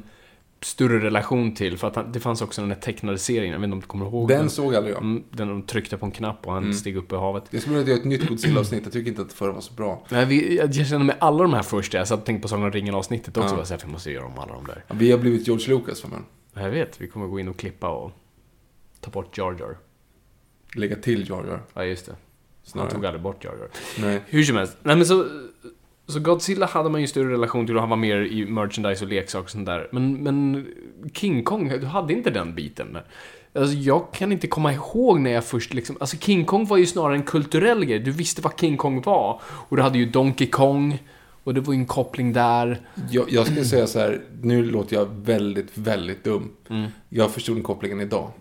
större 0.65 0.99
relation 0.99 1.55
till, 1.55 1.77
för 1.77 1.87
att 1.87 1.95
han, 1.95 2.11
det 2.11 2.19
fanns 2.19 2.41
också 2.41 2.61
den 2.61 2.71
här 2.71 2.79
tecknade 2.79 3.17
serien, 3.17 3.51
jag 3.51 3.59
vet 3.59 3.63
inte 3.63 3.73
om 3.73 3.79
du 3.81 3.87
kommer 3.87 4.05
ihåg 4.05 4.27
Den 4.27 4.49
såg 4.49 4.75
aldrig 4.75 4.95
jag. 4.95 5.01
Mm, 5.01 5.23
Den 5.31 5.47
de 5.47 5.61
tryckte 5.63 5.97
på 5.97 6.05
en 6.05 6.11
knapp 6.11 6.47
och 6.47 6.53
han 6.53 6.73
steg 6.73 6.97
upp 6.97 7.11
i 7.11 7.15
havet. 7.15 7.43
Jag 7.49 7.61
skulle 7.61 7.81
göra 7.81 7.93
ett 7.97 8.05
nytt 8.05 8.27
Godzilla-avsnitt. 8.27 8.81
Jag 8.83 8.93
tycker 8.93 9.09
inte 9.09 9.21
att 9.21 9.29
det 9.29 9.35
förra 9.35 9.51
var 9.51 9.61
så 9.61 9.73
bra. 9.73 10.05
Nej, 10.09 10.25
vi, 10.25 10.57
jag 10.57 10.75
känner 10.75 11.05
med 11.05 11.15
alla 11.19 11.43
de 11.43 11.53
här 11.53 11.63
först, 11.63 11.93
jag 11.93 12.07
satt 12.07 12.19
och 12.19 12.25
tänkte 12.25 12.41
på 12.41 12.47
Sagan 12.47 12.63
om 12.63 12.71
ringen-avsnittet 12.71 13.37
också, 13.37 13.55
Ja. 13.55 13.59
ja. 13.59 13.65
så 13.65 13.73
jag 13.81 13.87
måste 13.91 14.11
göra 14.11 14.25
om 14.25 14.39
alla 14.39 14.53
de 14.53 14.67
där. 14.67 14.83
Vi 14.89 15.11
har 15.11 15.17
blivit 15.19 15.47
George 15.47 15.67
Lucas 15.69 16.01
för 16.01 16.07
mig. 16.07 16.19
Jag 16.53 16.69
vet, 16.69 17.01
vi 17.01 17.07
kommer 17.07 17.27
gå 17.27 17.39
in 17.39 17.47
och 17.47 17.57
klippa 17.57 17.89
och 17.89 18.11
ta 18.99 19.11
bort 19.11 19.37
Jar 19.37 19.55
Jar. 19.59 19.77
lägga 20.75 20.95
till 20.95 21.29
Jar 21.29 21.45
Jar. 21.47 21.61
Ja, 21.73 21.85
just 21.85 22.05
det. 22.05 22.11
Han 22.11 22.19
Snarare. 22.63 22.91
tog 22.91 23.05
aldrig 23.05 23.21
bort 23.23 23.43
Jar 23.43 23.53
Jar. 23.59 23.67
Nej. 23.99 24.21
Hur 24.25 24.43
som 24.43 24.55
helst. 24.57 24.77
Nej 24.83 24.95
men 24.95 25.05
så... 25.05 25.25
Så 26.07 26.19
Godzilla 26.19 26.65
hade 26.65 26.89
man 26.89 27.01
ju 27.01 27.07
större 27.07 27.33
relation 27.33 27.65
till 27.65 27.75
och 27.75 27.81
han 27.81 27.89
var 27.89 27.97
mer 27.97 28.17
i 28.17 28.45
merchandise 28.45 29.05
och 29.05 29.11
leksaker 29.11 29.43
och 29.43 29.49
sånt 29.49 29.65
där. 29.65 29.87
Men, 29.91 30.13
men 30.13 30.67
King 31.13 31.43
Kong, 31.43 31.69
du 31.79 31.85
hade 31.85 32.13
inte 32.13 32.29
den 32.29 32.55
biten. 32.55 32.97
Alltså 33.55 33.75
jag 33.75 34.13
kan 34.13 34.31
inte 34.31 34.47
komma 34.47 34.73
ihåg 34.73 35.19
när 35.19 35.31
jag 35.31 35.43
först 35.43 35.73
liksom... 35.73 35.97
Alltså 35.99 36.17
King 36.17 36.45
Kong 36.45 36.65
var 36.65 36.77
ju 36.77 36.85
snarare 36.85 37.15
en 37.15 37.23
kulturell 37.23 37.85
grej. 37.85 37.99
Du 37.99 38.11
visste 38.11 38.41
vad 38.41 38.59
King 38.59 38.77
Kong 38.77 39.01
var. 39.01 39.41
Och 39.45 39.77
du 39.77 39.83
hade 39.83 39.97
ju 39.97 40.05
Donkey 40.05 40.47
Kong. 40.47 41.03
Och 41.43 41.53
det 41.53 41.61
var 41.61 41.73
ju 41.73 41.79
en 41.79 41.85
koppling 41.85 42.33
där. 42.33 42.81
Jag, 43.09 43.31
jag 43.31 43.45
skulle 43.45 43.65
säga 43.65 43.87
så 43.87 43.99
här, 43.99 44.21
nu 44.41 44.71
låter 44.71 44.95
jag 44.95 45.05
väldigt, 45.05 45.77
väldigt 45.77 46.23
dum. 46.23 46.51
Mm. 46.69 46.89
Jag 47.09 47.31
förstod 47.31 47.55
den 47.55 47.63
kopplingen 47.63 48.01
idag. 48.01 48.31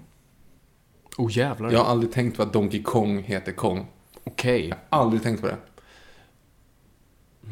Oh 1.17 1.39
jävlar. 1.39 1.71
Jag 1.71 1.79
har 1.79 1.91
aldrig 1.91 2.13
tänkt 2.13 2.37
på 2.37 2.43
att 2.43 2.53
Donkey 2.53 2.83
Kong 2.83 3.23
heter 3.23 3.53
Kong. 3.53 3.87
Okej. 4.25 4.73
Aldrig 4.89 5.23
tänkt 5.23 5.41
på 5.41 5.47
det. 5.47 5.57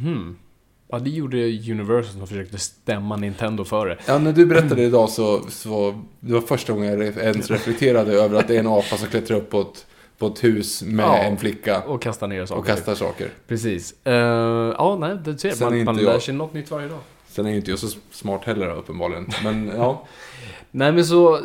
Hmm. 0.01 0.37
Ja, 0.93 0.99
det 0.99 1.11
gjorde 1.11 1.37
Universal 1.71 2.13
som 2.13 2.27
försökte 2.27 2.59
stämma 2.59 3.17
Nintendo 3.17 3.65
för 3.65 3.87
det. 3.87 3.97
Ja, 4.07 4.19
när 4.19 4.33
du 4.33 4.47
berättade 4.47 4.83
idag 4.83 5.11
så, 5.11 5.41
så 5.51 6.03
det 6.21 6.33
var 6.33 6.41
första 6.41 6.73
gången 6.73 6.89
jag 7.01 7.17
ens 7.17 7.51
reflekterade 7.51 8.13
över 8.13 8.39
att 8.39 8.49
det 8.49 8.55
är 8.57 8.61
en 8.61 8.67
apa 8.67 8.97
som 8.97 9.09
klättrar 9.09 9.37
upp 9.37 9.51
på 9.51 9.61
ett, 9.61 9.87
på 10.19 10.27
ett 10.27 10.45
hus 10.45 10.83
med 10.83 11.05
Ja. 11.05 11.17
en 11.19 11.37
flicka 11.37 11.81
Och 11.83 12.03
kasta 12.03 12.27
ner 12.27 12.47
saker. 12.47 12.61
och 12.61 12.67
kastar 12.67 12.95
saker. 12.95 13.29
Precis. 13.49 13.95
Uh, 14.07 14.13
ja, 14.15 14.97
nej, 15.01 15.17
det 15.25 15.39
ser 15.39 15.51
Sen 15.51 15.69
man. 15.77 15.85
Man 15.85 15.97
lär 15.97 16.03
jag- 16.13 16.23
sig 16.23 16.35
något 16.35 16.55
nytt 16.55 16.71
varje 16.71 16.89
dag. 16.89 16.99
Sen 17.29 17.47
är 17.47 17.51
ju 17.51 17.57
inte 17.57 17.71
jag 17.71 17.79
så 17.79 17.89
smart 18.11 18.45
heller 18.45 18.71
uppenbarligen. 18.77 19.29
Men 19.45 19.73
ja, 19.77 20.07
Nej 20.71 20.93
men 20.93 21.05
så, 21.07 21.41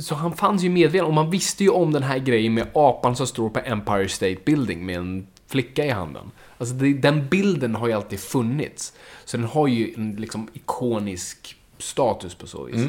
så 0.00 0.14
han 0.14 0.36
fanns 0.36 0.62
ju 0.62 0.68
medveten 0.70 1.06
och 1.06 1.14
man 1.14 1.30
visste 1.30 1.64
ju 1.64 1.70
om 1.70 1.92
den 1.92 2.02
här 2.02 2.18
grejen 2.18 2.54
med 2.54 2.66
apan 2.74 3.16
som 3.16 3.26
står 3.26 3.48
på 3.50 3.60
Empire 3.64 4.08
State 4.08 4.36
Building 4.44 4.86
med 4.86 4.96
en 4.96 5.26
flicka 5.46 5.84
i 5.84 5.90
handen. 5.90 6.30
Alltså 6.64 6.74
det, 6.84 6.92
den 6.92 7.28
bilden 7.28 7.74
har 7.74 7.88
ju 7.88 7.92
alltid 7.92 8.20
funnits. 8.20 8.92
Så 9.24 9.36
den 9.36 9.46
har 9.46 9.66
ju 9.68 9.94
en 9.96 10.16
liksom 10.16 10.48
ikonisk 10.52 11.56
status 11.78 12.34
på 12.34 12.46
så 12.46 12.64
vis. 12.64 12.86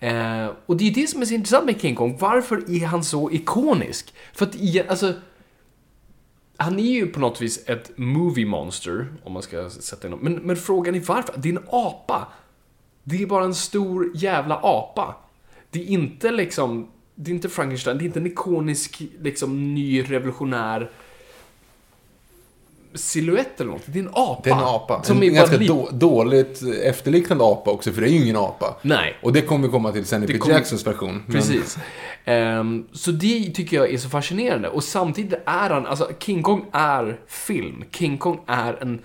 Eh, 0.00 0.50
och 0.66 0.76
det 0.76 0.84
är 0.84 0.86
ju 0.86 1.02
det 1.02 1.06
som 1.06 1.22
är 1.22 1.26
så 1.26 1.34
intressant 1.34 1.66
med 1.66 1.80
King 1.80 1.94
Kong. 1.94 2.16
Varför 2.20 2.70
är 2.70 2.86
han 2.86 3.04
så 3.04 3.30
ikonisk? 3.30 4.14
För 4.32 4.46
att, 4.46 4.56
alltså... 4.88 5.14
Han 6.58 6.78
är 6.78 6.92
ju 6.92 7.06
på 7.06 7.20
något 7.20 7.40
vis 7.40 7.68
ett 7.68 7.98
movie 7.98 8.46
monster, 8.46 9.06
om 9.24 9.32
man 9.32 9.42
ska 9.42 9.70
sätta 9.70 10.08
in 10.08 10.14
Men, 10.20 10.34
men 10.34 10.56
frågan 10.56 10.94
är 10.94 11.00
varför? 11.00 11.34
Det 11.36 11.48
är 11.48 11.52
en 11.52 11.64
apa. 11.70 12.28
Det 13.04 13.22
är 13.22 13.26
bara 13.26 13.44
en 13.44 13.54
stor 13.54 14.10
jävla 14.14 14.60
apa. 14.62 15.16
Det 15.70 15.80
är 15.80 15.86
inte 15.86 16.30
liksom... 16.30 16.88
Det 17.14 17.30
är 17.30 17.34
inte 17.34 17.48
Frankenstein, 17.48 17.98
det 17.98 18.04
är 18.04 18.06
inte 18.06 18.18
en 18.18 18.26
ikonisk, 18.26 19.02
liksom, 19.20 19.74
ny, 19.74 20.02
revolutionär 20.02 20.90
silhuett 22.96 23.60
eller 23.60 23.70
något. 23.70 23.82
Det 23.86 23.98
är 23.98 24.02
en 24.02 24.10
apa. 24.12 24.40
det 24.44 24.50
är 24.50 24.54
en 24.54 24.60
apa. 24.64 25.02
Som 25.02 25.22
en 25.22 25.34
ganska 25.34 25.56
då, 25.58 25.88
dåligt 25.92 26.62
efterliknande 26.84 27.44
apa 27.44 27.70
också, 27.70 27.92
för 27.92 28.00
det 28.00 28.08
är 28.08 28.10
ju 28.10 28.22
ingen 28.22 28.36
apa. 28.36 28.76
Nej. 28.82 29.16
Och 29.22 29.32
det 29.32 29.42
kommer 29.42 29.66
vi 29.66 29.72
komma 29.72 29.92
till 29.92 30.04
sen 30.04 30.24
i 30.24 30.26
Peter 30.26 30.50
Jacksons 30.50 30.86
version. 30.86 31.22
Men- 31.26 31.36
Precis. 31.36 31.78
Ehm, 32.24 32.86
så 32.92 33.10
det 33.10 33.50
tycker 33.54 33.76
jag 33.76 33.92
är 33.92 33.98
så 33.98 34.08
fascinerande. 34.08 34.68
Och 34.68 34.84
samtidigt 34.84 35.38
är 35.46 35.70
han, 35.70 35.86
alltså 35.86 36.10
King 36.18 36.42
Kong 36.42 36.64
är 36.72 37.20
film. 37.26 37.84
King 37.92 38.18
Kong 38.18 38.40
är 38.46 38.82
en 38.82 39.02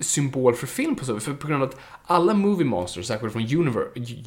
symbol 0.00 0.54
för 0.54 0.66
film 0.66 0.94
på 0.96 1.04
så 1.04 1.14
vis. 1.14 1.24
För 1.24 1.32
på 1.32 1.46
grund 1.46 1.62
av 1.62 1.68
att 1.68 1.76
alla 2.04 2.34
movie 2.34 2.66
monsters, 2.66 3.06
särskilt 3.06 3.32
från 3.32 3.42
Univer, 3.42 3.86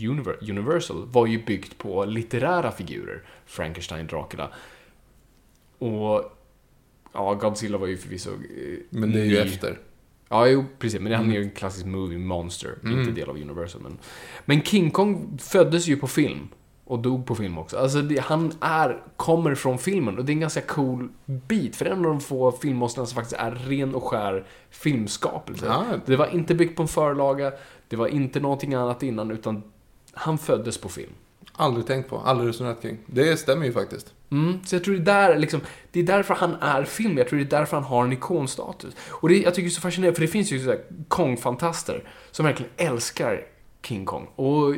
Univer, 0.10 0.38
Universal, 0.50 1.06
var 1.12 1.26
ju 1.26 1.46
byggt 1.46 1.78
på 1.78 2.06
litterära 2.06 2.72
figurer. 2.72 3.24
Frankenstein, 3.46 4.08
Dracula. 4.08 4.50
Och 5.80 6.38
ja, 7.14 7.34
Godzilla 7.34 7.78
var 7.78 7.88
ju 7.88 7.98
förvisso... 7.98 8.30
eh, 8.30 8.78
Men 8.90 9.12
det 9.12 9.20
är 9.20 9.26
ju 9.26 9.32
ny. 9.32 9.38
efter. 9.38 9.80
Ja, 10.30 10.48
jo, 10.48 10.66
precis. 10.80 11.02
Men 11.02 11.14
han 11.14 11.32
är 11.32 11.36
ju 11.36 11.44
en 11.44 11.52
klassisk 11.52 11.86
movie 11.86 12.18
monster, 12.18 12.78
inte 12.86 13.12
del 13.12 13.30
av 13.30 13.36
Universal. 13.36 13.82
Men, 13.82 13.98
men 14.46 14.62
King 14.62 14.92
Kong 14.92 15.38
föddes 15.42 15.88
ju 15.88 15.98
på 15.98 16.08
film. 16.08 16.48
Och 16.84 17.00
dog 17.00 17.26
på 17.26 17.36
film 17.36 17.58
också. 17.58 17.78
Alltså, 17.78 18.02
det, 18.02 18.20
han 18.20 18.52
är, 18.62 19.04
kommer 19.16 19.56
från 19.56 19.78
filmen 19.78 20.18
och 20.18 20.26
det 20.26 20.32
är 20.32 20.34
en 20.34 20.40
ganska 20.40 20.62
cool 20.62 21.10
bit. 21.26 21.76
För 21.76 21.86
det 21.86 21.92
är 21.92 21.96
en 21.96 22.06
av 22.06 22.12
de 22.12 22.20
få 22.22 22.52
filmmonstren 22.52 23.08
som 23.08 23.16
faktiskt 23.16 23.42
är 23.42 23.52
ren 23.52 23.96
och 23.96 24.04
skär 24.04 24.46
filmskapelse. 24.70 25.66
Ja. 25.66 25.86
Det 26.06 26.16
var 26.16 26.28
inte 26.28 26.56
byggt 26.56 26.76
på 26.76 26.82
en 26.82 26.88
förlaga, 26.88 27.52
det 27.88 27.96
var 27.96 28.08
inte 28.08 28.40
någonting 28.40 28.74
annat 28.74 29.04
innan, 29.04 29.32
utan 29.32 29.64
han 30.14 30.38
föddes 30.38 30.78
på 30.78 30.90
film. 30.90 31.12
Aldrig 31.54 31.88
tänkt 31.88 32.10
på, 32.10 32.18
aldrig 32.18 32.50
resonerat 32.50 32.82
kring. 32.82 32.98
Det 33.06 33.38
stämmer 33.38 33.66
ju 33.66 33.74
faktiskt. 33.74 34.14
Mm, 34.32 34.60
så 34.66 34.76
jag 34.76 34.84
tror 34.84 34.96
det 34.96 35.12
är 35.12 35.28
där, 35.30 35.38
liksom, 35.38 35.62
det 35.92 36.00
är 36.00 36.04
därför 36.04 36.34
han 36.34 36.56
är 36.56 36.84
film. 36.84 37.18
Jag 37.18 37.28
tror 37.28 37.40
det 37.40 37.46
är 37.46 37.60
därför 37.60 37.78
han 37.78 37.84
har 37.84 38.04
en 38.04 38.14
ikonstatus. 38.14 38.96
Och 39.10 39.30
det, 39.30 39.38
jag 39.38 39.56
tycker 39.56 39.68
det 39.68 39.72
är 39.72 39.76
så 39.76 39.82
fascinerande, 39.82 40.16
för 40.16 40.22
det 40.22 40.28
finns 40.28 40.52
ju 40.52 40.60
så 40.60 40.70
här 40.70 40.82
Kong-fantaster 41.08 42.04
som 42.32 42.46
verkligen 42.46 42.72
älskar 42.78 43.46
King 43.84 44.06
Kong. 44.06 44.28
Och 44.36 44.76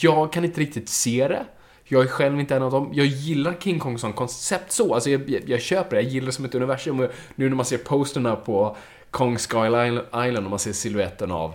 jag 0.00 0.32
kan 0.32 0.44
inte 0.44 0.60
riktigt 0.60 0.88
se 0.88 1.28
det. 1.28 1.46
Jag 1.84 2.02
är 2.02 2.06
själv 2.08 2.40
inte 2.40 2.56
en 2.56 2.62
av 2.62 2.70
dem. 2.70 2.90
Jag 2.92 3.06
gillar 3.06 3.54
King 3.60 3.78
Kong 3.78 3.98
som 3.98 4.12
koncept 4.12 4.72
så. 4.72 4.94
Alltså 4.94 5.10
jag, 5.10 5.30
jag, 5.30 5.48
jag 5.48 5.60
köper 5.60 5.96
det. 5.96 6.02
Jag 6.02 6.12
gillar 6.12 6.26
det 6.26 6.32
som 6.32 6.44
ett 6.44 6.54
universum. 6.54 7.00
Och 7.00 7.10
nu 7.34 7.48
när 7.48 7.56
man 7.56 7.64
ser 7.64 7.78
posterna 7.78 8.36
på 8.36 8.76
Kong 9.10 9.38
Sky 9.38 9.66
Island 9.66 10.44
och 10.44 10.50
man 10.50 10.58
ser 10.58 10.72
siluetten 10.72 11.30
av 11.30 11.54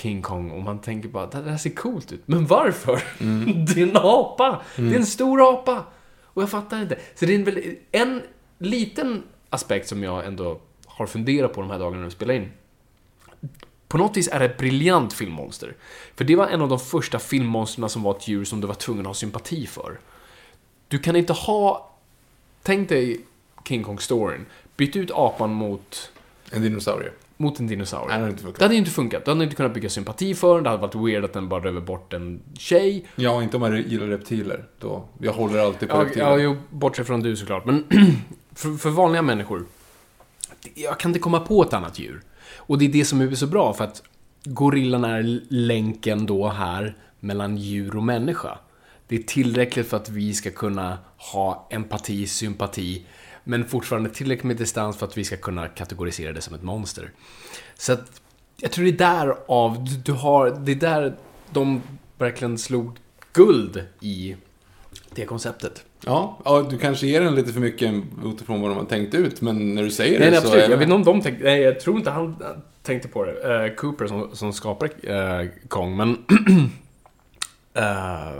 King 0.00 0.22
Kong 0.22 0.50
och 0.50 0.62
man 0.62 0.78
tänker 0.78 1.08
bara 1.08 1.26
det 1.26 1.50
här 1.50 1.56
ser 1.56 1.70
coolt 1.70 2.12
ut. 2.12 2.22
Men 2.26 2.46
varför? 2.46 3.02
det 3.74 3.82
är 3.82 3.86
en 3.86 3.96
apa! 3.96 4.60
Det 4.76 4.94
är 4.94 4.96
en 4.96 5.06
stor 5.06 5.54
apa! 5.54 5.84
Och 6.22 6.42
jag 6.42 6.50
fattar 6.50 6.82
inte. 6.82 6.98
Så 7.14 7.26
det 7.26 7.34
är 7.34 7.38
en, 7.38 7.76
en 7.92 8.22
liten 8.58 9.22
aspekt 9.50 9.88
som 9.88 10.02
jag 10.02 10.26
ändå 10.26 10.60
har 10.86 11.06
funderat 11.06 11.52
på 11.52 11.60
de 11.60 11.70
här 11.70 11.78
dagarna 11.78 11.98
när 11.98 12.04
vi 12.04 12.10
spelar 12.10 12.34
in. 12.34 12.50
På 13.88 13.98
något 13.98 14.16
vis 14.16 14.28
är 14.28 14.38
det 14.38 14.44
ett 14.44 14.58
briljant 14.58 15.12
filmmonster. 15.12 15.76
För 16.14 16.24
det 16.24 16.36
var 16.36 16.46
en 16.46 16.60
av 16.60 16.68
de 16.68 16.78
första 16.78 17.18
filmmonsterna 17.18 17.88
som 17.88 18.02
var 18.02 18.16
ett 18.16 18.28
djur 18.28 18.44
som 18.44 18.60
du 18.60 18.66
var 18.66 18.74
tvungen 18.74 19.00
att 19.00 19.06
ha 19.06 19.14
sympati 19.14 19.66
för. 19.66 19.98
Du 20.88 20.98
kan 20.98 21.16
inte 21.16 21.32
ha... 21.32 21.94
Tänk 22.62 22.88
dig 22.88 23.20
King 23.64 23.84
Kong-storyn. 23.84 24.46
Byt 24.76 24.96
ut 24.96 25.10
apan 25.10 25.50
mot, 25.50 26.12
En 26.50 26.62
dinosaurie. 26.62 27.10
Mot 27.40 27.60
en 27.60 27.66
dinosaurie. 27.66 28.08
Nej, 28.08 28.16
det 28.18 28.22
hade 28.22 28.30
inte 28.30 28.42
funkat. 28.42 28.58
Det 28.58 28.64
hade 28.64 28.74
ju 28.74 28.78
inte 28.78 28.90
funkat. 28.90 29.24
Du 29.24 29.30
hade 29.30 29.44
inte 29.44 29.56
kunnat 29.56 29.74
bygga 29.74 29.88
sympati 29.88 30.34
för 30.34 30.54
den. 30.54 30.64
Det 30.64 30.70
hade 30.70 30.82
varit 30.82 30.94
weird 30.94 31.24
att 31.24 31.32
den 31.32 31.48
bara 31.48 31.64
röver 31.64 31.80
bort 31.80 32.12
en 32.12 32.40
tjej. 32.58 33.06
Ja, 33.16 33.42
inte 33.42 33.56
om 33.56 33.60
man 33.60 33.76
gillar 33.76 34.06
reptiler. 34.06 34.64
Då. 34.78 35.04
Jag 35.18 35.32
håller 35.32 35.58
alltid 35.58 35.88
på 35.88 35.96
Ja, 35.96 36.04
reptiler. 36.04 36.26
ja 36.30 36.38
jo, 36.38 36.56
bortsett 36.70 37.06
från 37.06 37.20
du 37.22 37.36
såklart. 37.36 37.64
Men 37.64 37.84
för, 38.54 38.76
för 38.76 38.90
vanliga 38.90 39.22
människor. 39.22 39.64
Jag 40.74 40.98
kan 40.98 41.08
inte 41.08 41.18
komma 41.18 41.40
på 41.40 41.62
ett 41.62 41.72
annat 41.72 41.98
djur. 41.98 42.20
Och 42.56 42.78
det 42.78 42.84
är 42.84 42.88
det 42.88 43.04
som 43.04 43.20
är 43.20 43.34
så 43.34 43.46
bra 43.46 43.72
för 43.74 43.84
att 43.84 44.02
gorillan 44.44 45.04
är 45.04 45.40
länken 45.48 46.26
då 46.26 46.48
här 46.48 46.96
mellan 47.20 47.56
djur 47.56 47.96
och 47.96 48.02
människa. 48.02 48.58
Det 49.08 49.16
är 49.16 49.22
tillräckligt 49.22 49.88
för 49.88 49.96
att 49.96 50.08
vi 50.08 50.34
ska 50.34 50.50
kunna 50.50 50.98
ha 51.32 51.68
empati, 51.70 52.26
sympati, 52.26 53.06
men 53.48 53.64
fortfarande 53.64 54.10
tillräckligt 54.10 54.44
med 54.44 54.56
distans 54.56 54.96
för 54.96 55.06
att 55.06 55.18
vi 55.18 55.24
ska 55.24 55.36
kunna 55.36 55.68
kategorisera 55.68 56.32
det 56.32 56.40
som 56.40 56.54
ett 56.54 56.62
monster. 56.62 57.10
Så 57.74 57.92
att 57.92 58.20
jag 58.56 58.72
tror 58.72 58.84
det 58.84 58.90
är 58.90 59.16
där 59.16 59.36
av 59.48 59.84
du, 59.84 59.96
du 59.96 60.12
har, 60.12 60.50
det 60.50 60.72
är 60.72 60.76
där 60.76 61.16
de 61.50 61.82
verkligen 62.18 62.58
slog 62.58 62.96
guld 63.32 63.84
i 64.00 64.36
det 65.14 65.24
konceptet. 65.24 65.84
Ja, 66.04 66.38
ja, 66.44 66.66
du 66.70 66.78
kanske 66.78 67.06
ger 67.06 67.20
den 67.20 67.34
lite 67.34 67.52
för 67.52 67.60
mycket 67.60 67.94
utifrån 68.24 68.60
vad 68.60 68.70
de 68.70 68.78
har 68.78 68.84
tänkt 68.84 69.14
ut, 69.14 69.40
men 69.40 69.74
när 69.74 69.82
du 69.82 69.90
säger 69.90 70.18
Nej, 70.18 70.30
det 70.30 70.30
nej 70.30 70.40
så 70.40 70.46
absolut. 70.46 70.64
är 70.64 70.70
Jag 70.70 70.78
vet 70.78 70.84
inte 70.84 70.94
om 70.94 71.04
de 71.04 71.20
tänkte... 71.20 71.44
Nej, 71.44 71.60
jag 71.60 71.80
tror 71.80 71.96
inte 71.96 72.10
han 72.10 72.36
tänkte 72.82 73.08
på 73.08 73.24
det. 73.24 73.64
Eh, 73.64 73.74
Cooper 73.74 74.06
som, 74.06 74.28
som 74.32 74.52
skapade 74.52 74.92
eh, 75.02 75.48
Kong, 75.68 75.96
men... 75.96 76.10
eh, 77.74 78.38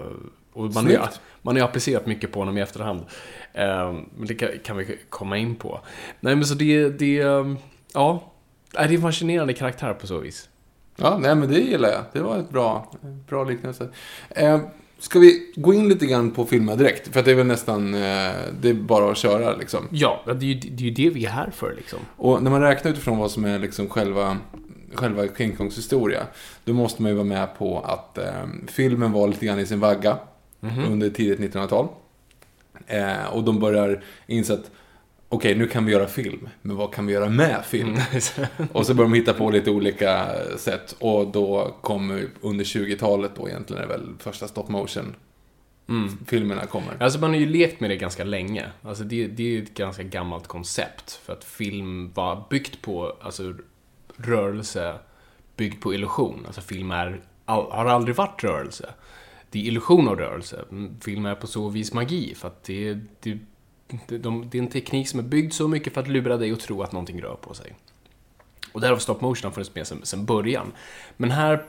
och 0.52 0.74
man, 0.74 0.86
har 0.86 1.08
man 1.42 1.56
har 1.56 1.60
ju 1.60 1.64
applicerat 1.64 2.06
mycket 2.06 2.32
på 2.32 2.38
honom 2.38 2.58
i 2.58 2.60
efterhand. 2.60 3.00
Eh, 3.58 3.92
men 4.16 4.26
det 4.26 4.34
kan, 4.34 4.76
vi 4.76 4.98
komma 5.08 5.36
in 5.36 5.54
på. 5.54 5.80
Nej, 6.20 6.36
men 6.36 6.44
så 6.44 6.54
det... 6.54 6.88
det 6.88 7.20
eh, 7.20 7.54
ja. 7.94 8.32
Nej, 8.74 8.88
Det 8.88 8.94
är 8.94 8.96
en 8.96 9.02
fascinerande 9.02 9.52
karaktär 9.52 9.94
på 9.94 10.06
så 10.06 10.18
vis. 10.18 10.48
Ja, 10.96 11.18
nej 11.18 11.34
men 11.34 11.48
det 11.48 11.60
gillar 11.60 11.88
jag. 11.88 12.02
Det 12.12 12.20
var 12.20 12.38
ett 12.38 12.50
bra, 12.50 12.92
bra 13.28 13.44
liknelse. 13.44 13.88
Eh, 14.30 14.60
ska 14.98 15.18
vi 15.18 15.52
gå 15.56 15.74
in 15.74 15.88
lite 15.88 16.06
grann 16.06 16.30
på 16.30 16.46
filmen 16.46 16.78
direkt? 16.78 17.08
För 17.08 17.20
att 17.20 17.26
det 17.26 17.30
är 17.30 17.34
väl 17.34 17.46
nästan, 17.46 17.94
eh, 17.94 18.32
det 18.60 18.68
är 18.68 18.74
bara 18.74 19.10
att 19.10 19.18
köra 19.18 19.56
liksom. 19.56 19.88
Ja, 19.90 20.22
det 20.26 20.30
är 20.30 20.42
ju 20.42 20.54
det, 20.54 20.82
är 20.82 20.88
ju 20.88 20.90
det 20.90 21.10
vi 21.10 21.24
är 21.24 21.30
här 21.30 21.50
för 21.50 21.74
liksom. 21.74 21.98
Och 22.16 22.42
när 22.42 22.50
man 22.50 22.62
räknar 22.62 22.92
utifrån 22.92 23.18
vad 23.18 23.30
som 23.30 23.44
är 23.44 23.58
liksom 23.58 23.88
själva, 23.88 24.36
själva 24.94 25.26
King 25.36 25.56
Kongs 25.56 25.78
historia, 25.78 26.26
då 26.64 26.72
måste 26.72 27.02
man 27.02 27.10
ju 27.10 27.14
vara 27.14 27.26
med 27.26 27.58
på 27.58 27.80
att 27.80 28.18
eh, 28.18 28.46
filmen 28.66 29.12
var 29.12 29.28
lite 29.28 29.46
grann 29.46 29.58
i 29.58 29.66
sin 29.66 29.80
vagga 29.80 30.18
under 30.88 31.10
tidigt 31.10 31.54
1900-tal. 31.54 31.88
Eh, 32.86 33.24
och 33.24 33.44
de 33.44 33.60
börjar 33.60 34.04
inse 34.26 34.54
att 34.54 34.70
okej, 35.28 35.54
nu 35.54 35.66
kan 35.66 35.84
vi 35.84 35.92
göra 35.92 36.06
film, 36.06 36.48
men 36.62 36.76
vad 36.76 36.94
kan 36.94 37.06
vi 37.06 37.12
göra 37.12 37.28
med 37.28 37.64
film? 37.64 37.96
Och 38.72 38.86
så 38.86 38.94
börjar 38.94 39.10
de 39.10 39.16
hitta 39.16 39.32
på 39.32 39.50
lite 39.50 39.70
olika 39.70 40.28
sätt. 40.56 40.96
Och 40.98 41.26
då 41.26 41.76
kommer 41.80 42.28
under 42.40 42.64
20-talet 42.64 43.30
då 43.36 43.48
egentligen 43.48 43.82
är 43.82 43.86
väl 43.86 44.06
första 44.18 44.48
stop 44.48 44.68
motion 44.68 45.14
filmerna 46.26 46.66
kommer. 46.66 47.02
Alltså 47.02 47.18
man 47.18 47.30
har 47.30 47.36
ju 47.36 47.46
lekt 47.46 47.80
med 47.80 47.90
det 47.90 47.96
ganska 47.96 48.24
länge. 48.24 48.66
Alltså 48.82 49.04
det, 49.04 49.26
det 49.26 49.42
är 49.42 49.48
ju 49.48 49.62
ett 49.62 49.74
ganska 49.74 50.02
gammalt 50.02 50.46
koncept. 50.46 51.12
För 51.12 51.32
att 51.32 51.44
film 51.44 52.12
var 52.14 52.44
byggt 52.50 52.82
på 52.82 53.16
alltså, 53.20 53.54
rörelse, 54.16 54.98
byggt 55.56 55.82
på 55.82 55.94
illusion. 55.94 56.42
Alltså 56.46 56.60
film 56.60 56.90
är, 56.90 57.20
all, 57.44 57.70
har 57.70 57.86
aldrig 57.86 58.16
varit 58.16 58.44
rörelse. 58.44 58.94
Det 59.50 59.58
är 59.58 59.62
illusion 59.62 60.08
av 60.08 60.16
rörelse. 60.16 60.64
Mm, 60.70 61.00
film 61.00 61.26
är 61.26 61.34
på 61.34 61.46
så 61.46 61.68
vis 61.68 61.92
magi. 61.92 62.34
För 62.34 62.48
att 62.48 62.64
det, 62.64 62.98
det, 63.20 63.38
det, 64.06 64.18
de, 64.18 64.48
det 64.50 64.58
är 64.58 64.62
en 64.62 64.68
teknik 64.68 65.08
som 65.08 65.20
är 65.20 65.24
byggd 65.24 65.52
så 65.52 65.68
mycket 65.68 65.94
för 65.94 66.00
att 66.00 66.08
lura 66.08 66.36
dig 66.36 66.52
att 66.52 66.60
tro 66.60 66.82
att 66.82 66.92
någonting 66.92 67.22
rör 67.22 67.34
på 67.34 67.54
sig. 67.54 67.74
Och 68.72 68.80
där 68.80 68.90
har 68.90 68.98
stop 68.98 69.18
motion 69.20 69.52
funnits 69.52 69.74
med 69.74 69.86
sen, 69.86 70.00
sen 70.02 70.24
början. 70.24 70.72
Men 71.16 71.30
här, 71.30 71.64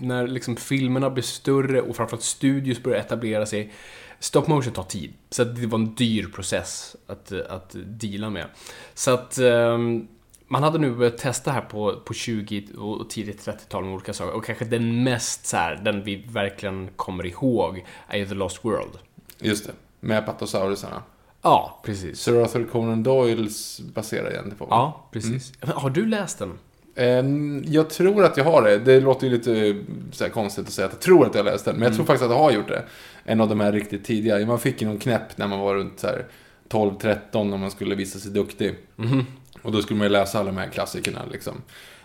när 0.00 0.26
liksom 0.26 0.56
filmerna 0.56 1.10
blir 1.10 1.22
större 1.22 1.82
och 1.82 1.96
framförallt 1.96 2.24
studios 2.24 2.82
börjar 2.82 2.98
etablera 2.98 3.46
sig, 3.46 3.72
stop 4.18 4.44
motion 4.46 4.72
tar 4.72 4.82
tid. 4.82 5.12
Så 5.30 5.42
att 5.42 5.56
det 5.56 5.66
var 5.66 5.78
en 5.78 5.94
dyr 5.94 6.26
process 6.26 6.96
att, 7.06 7.32
att 7.32 7.76
deala 7.84 8.30
med. 8.30 8.46
Så 8.94 9.10
att 9.10 9.38
um, 9.38 10.08
man 10.48 10.62
hade 10.62 10.78
nu 10.78 10.90
börjat 10.90 11.18
testa 11.18 11.50
här 11.50 11.60
på, 11.60 12.00
på 12.04 12.14
20 12.14 12.64
och 12.78 13.10
tidigt 13.10 13.46
30-tal 13.46 13.84
med 13.84 13.94
olika 13.94 14.12
saker. 14.12 14.32
Och 14.36 14.44
kanske 14.44 14.64
den 14.64 15.02
mest 15.04 15.46
så 15.46 15.56
här, 15.56 15.80
den 15.84 16.02
vi 16.04 16.16
verkligen 16.30 16.88
kommer 16.96 17.26
ihåg, 17.26 17.84
är 18.08 18.18
ju 18.18 18.26
The 18.26 18.34
Lost 18.34 18.64
World. 18.64 18.98
Just 19.40 19.66
det. 19.66 19.72
Med 20.00 20.26
patosaurusarna. 20.26 21.02
Ja, 21.42 21.80
precis. 21.84 22.20
Sir 22.20 22.42
Arthur 22.42 22.66
Conan 22.72 23.02
Doyles 23.02 23.80
baserar 23.80 24.30
egentligen 24.30 24.58
på. 24.58 24.66
Ja, 24.70 25.08
precis. 25.12 25.52
Men 25.60 25.70
Har 25.70 25.90
du 25.90 26.06
läst 26.06 26.38
den? 26.38 26.52
Ehm, 26.94 27.64
Jag 27.66 27.90
tror 27.90 28.24
att 28.24 28.36
jag 28.36 28.44
har 28.44 28.62
det. 28.62 28.78
Det 28.78 29.00
låter 29.00 29.26
ju 29.26 29.32
lite 29.32 29.84
så 30.12 30.30
konstigt 30.30 30.66
att 30.66 30.72
säga 30.72 30.86
att 30.86 30.92
jag 30.92 31.00
tror 31.00 31.26
att 31.26 31.34
jag 31.34 31.44
läst 31.44 31.64
den. 31.64 31.74
Men 31.74 31.82
jag 31.82 31.94
tror 31.94 32.04
faktiskt 32.04 32.24
att 32.24 32.30
jag 32.30 32.38
har 32.38 32.50
gjort 32.50 32.68
det. 32.68 32.84
En 33.24 33.40
av 33.40 33.48
de 33.48 33.60
här 33.60 33.72
riktigt 33.72 34.04
tidiga. 34.04 34.46
Man 34.46 34.58
fick 34.60 34.82
ju 34.82 34.88
någon 34.88 34.98
knäpp 34.98 35.38
när 35.38 35.46
man 35.48 35.60
var 35.60 35.74
runt 35.74 36.00
så 36.00 36.06
här 36.06 36.26
12-13 36.68 37.44
när 37.44 37.58
man 37.58 37.70
skulle 37.70 37.94
visa 37.94 38.18
sig 38.18 38.30
duktig. 38.30 38.74
Och 39.66 39.72
då 39.72 39.82
skulle 39.82 39.98
man 39.98 40.04
ju 40.06 40.12
läsa 40.12 40.38
alla 40.38 40.46
de 40.52 40.56
här 40.56 40.68
klassikerna 40.68 41.20
liksom. 41.32 41.54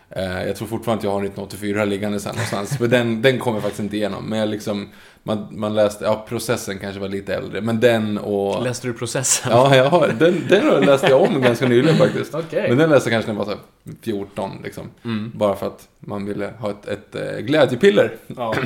Eh, 0.10 0.44
Jag 0.48 0.56
tror 0.56 0.68
fortfarande 0.68 1.00
att 1.00 1.04
jag 1.04 1.12
har 1.12 1.20
1984 1.20 1.86
liggande 1.86 2.20
sen 2.20 2.36
någonstans. 2.36 2.78
För 2.78 2.88
den, 2.88 3.22
den 3.22 3.40
kommer 3.40 3.56
jag 3.58 3.64
faktiskt 3.64 3.80
inte 3.80 3.98
igenom. 3.98 4.26
Men 4.30 4.40
jag 4.40 4.50
liksom, 4.50 4.90
man, 5.24 5.48
man 5.52 5.74
läste, 5.74 6.04
ja 6.06 6.26
processen 6.30 6.80
kanske 6.80 7.00
var 7.00 7.10
lite 7.10 7.36
äldre. 7.36 7.62
Men 7.62 7.80
den 7.80 8.18
och... 8.18 8.64
Läste 8.64 8.88
du 8.88 8.94
processen? 8.94 9.52
Ja, 9.52 9.76
jag 9.76 9.90
har, 9.90 10.08
den, 10.20 10.46
den 10.50 10.86
läste 10.86 11.08
jag 11.08 11.22
om 11.22 11.42
ganska 11.42 11.68
nyligen 11.68 11.98
faktiskt. 11.98 12.36
Okej. 12.36 12.66
Men 12.70 12.78
den 12.78 12.90
läste 12.90 13.10
jag 13.10 13.16
kanske 13.16 13.32
när 13.34 13.40
jag 13.40 13.46
var 13.46 13.54
så 13.54 13.60
här 13.92 13.96
14 14.02 14.52
liksom. 14.64 14.90
Bara 15.34 15.56
för 15.56 15.68
att 15.68 15.88
man 16.00 16.26
ville 16.26 16.54
ha 16.60 16.70
ett, 16.72 16.88
ett 16.88 17.16
eh, 17.16 17.40
glädjepiller. 17.40 18.16
Ja. 18.28 18.56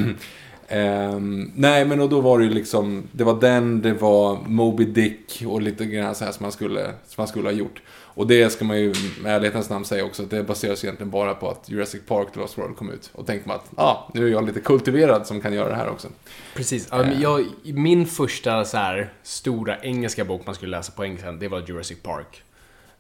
Ehm, 0.68 1.52
nej, 1.56 1.86
men 1.86 2.02
och 2.02 2.10
då 2.10 2.22
var 2.22 2.40
det 2.40 2.46
ju 2.46 2.52
liksom, 2.52 3.04
det 3.12 3.24
var 3.24 3.42
den, 3.42 3.82
det 3.82 3.94
var 3.94 4.38
Moby 4.48 4.86
Dick 4.86 5.44
och 5.48 5.62
lite 5.62 5.86
grann 5.86 6.16
så 6.16 6.26
här 6.26 6.32
som 6.32 6.44
man 6.44 6.52
skulle, 6.52 6.84
som 6.86 7.16
man 7.18 7.28
skulle 7.28 7.48
ha 7.48 7.54
gjort. 7.54 7.82
Och 8.16 8.28
det 8.28 8.50
ska 8.50 8.66
man 8.66 8.80
ju 8.80 8.94
med 9.22 9.36
ärlighetens 9.36 9.70
namn 9.70 9.86
säga 9.86 10.06
också, 10.06 10.24
att 10.24 10.30
det 10.30 10.44
baseras 10.44 10.84
egentligen 10.84 11.10
bara 11.10 11.34
på 11.34 11.50
att 11.50 11.70
Jurassic 11.70 12.02
Park 12.08 12.34
The 12.34 12.40
Lost 12.40 12.58
World 12.58 12.78
kom 12.78 12.90
ut. 12.90 13.10
Och 13.14 13.26
tänkte 13.26 13.48
man 13.48 13.58
att, 13.58 13.66
ja, 13.78 13.84
ah, 13.84 14.12
nu 14.14 14.28
är 14.28 14.32
jag 14.32 14.46
lite 14.46 14.60
kultiverad 14.60 15.28
som 15.28 15.42
kan 15.42 15.54
göra 15.54 15.70
det 15.70 15.76
här 15.76 15.90
också. 15.90 16.08
Precis. 16.56 16.92
Men 16.92 17.22
jag, 17.22 17.46
min 17.64 18.06
första 18.06 18.66
så 18.66 18.78
här, 18.78 19.14
stora 19.24 19.80
engelska 19.80 20.26
bok 20.26 20.46
man 20.46 20.56
skulle 20.56 20.78
läsa 20.78 20.92
på 20.92 21.06
engelska, 21.06 21.32
det 21.32 21.48
var 21.48 21.64
Jurassic 21.68 22.02
Park. 22.02 22.44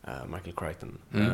eh, 0.07 0.25
Michael 0.25 0.55
Crichton. 0.55 0.97
Mm. 1.13 1.27
Uh, 1.27 1.31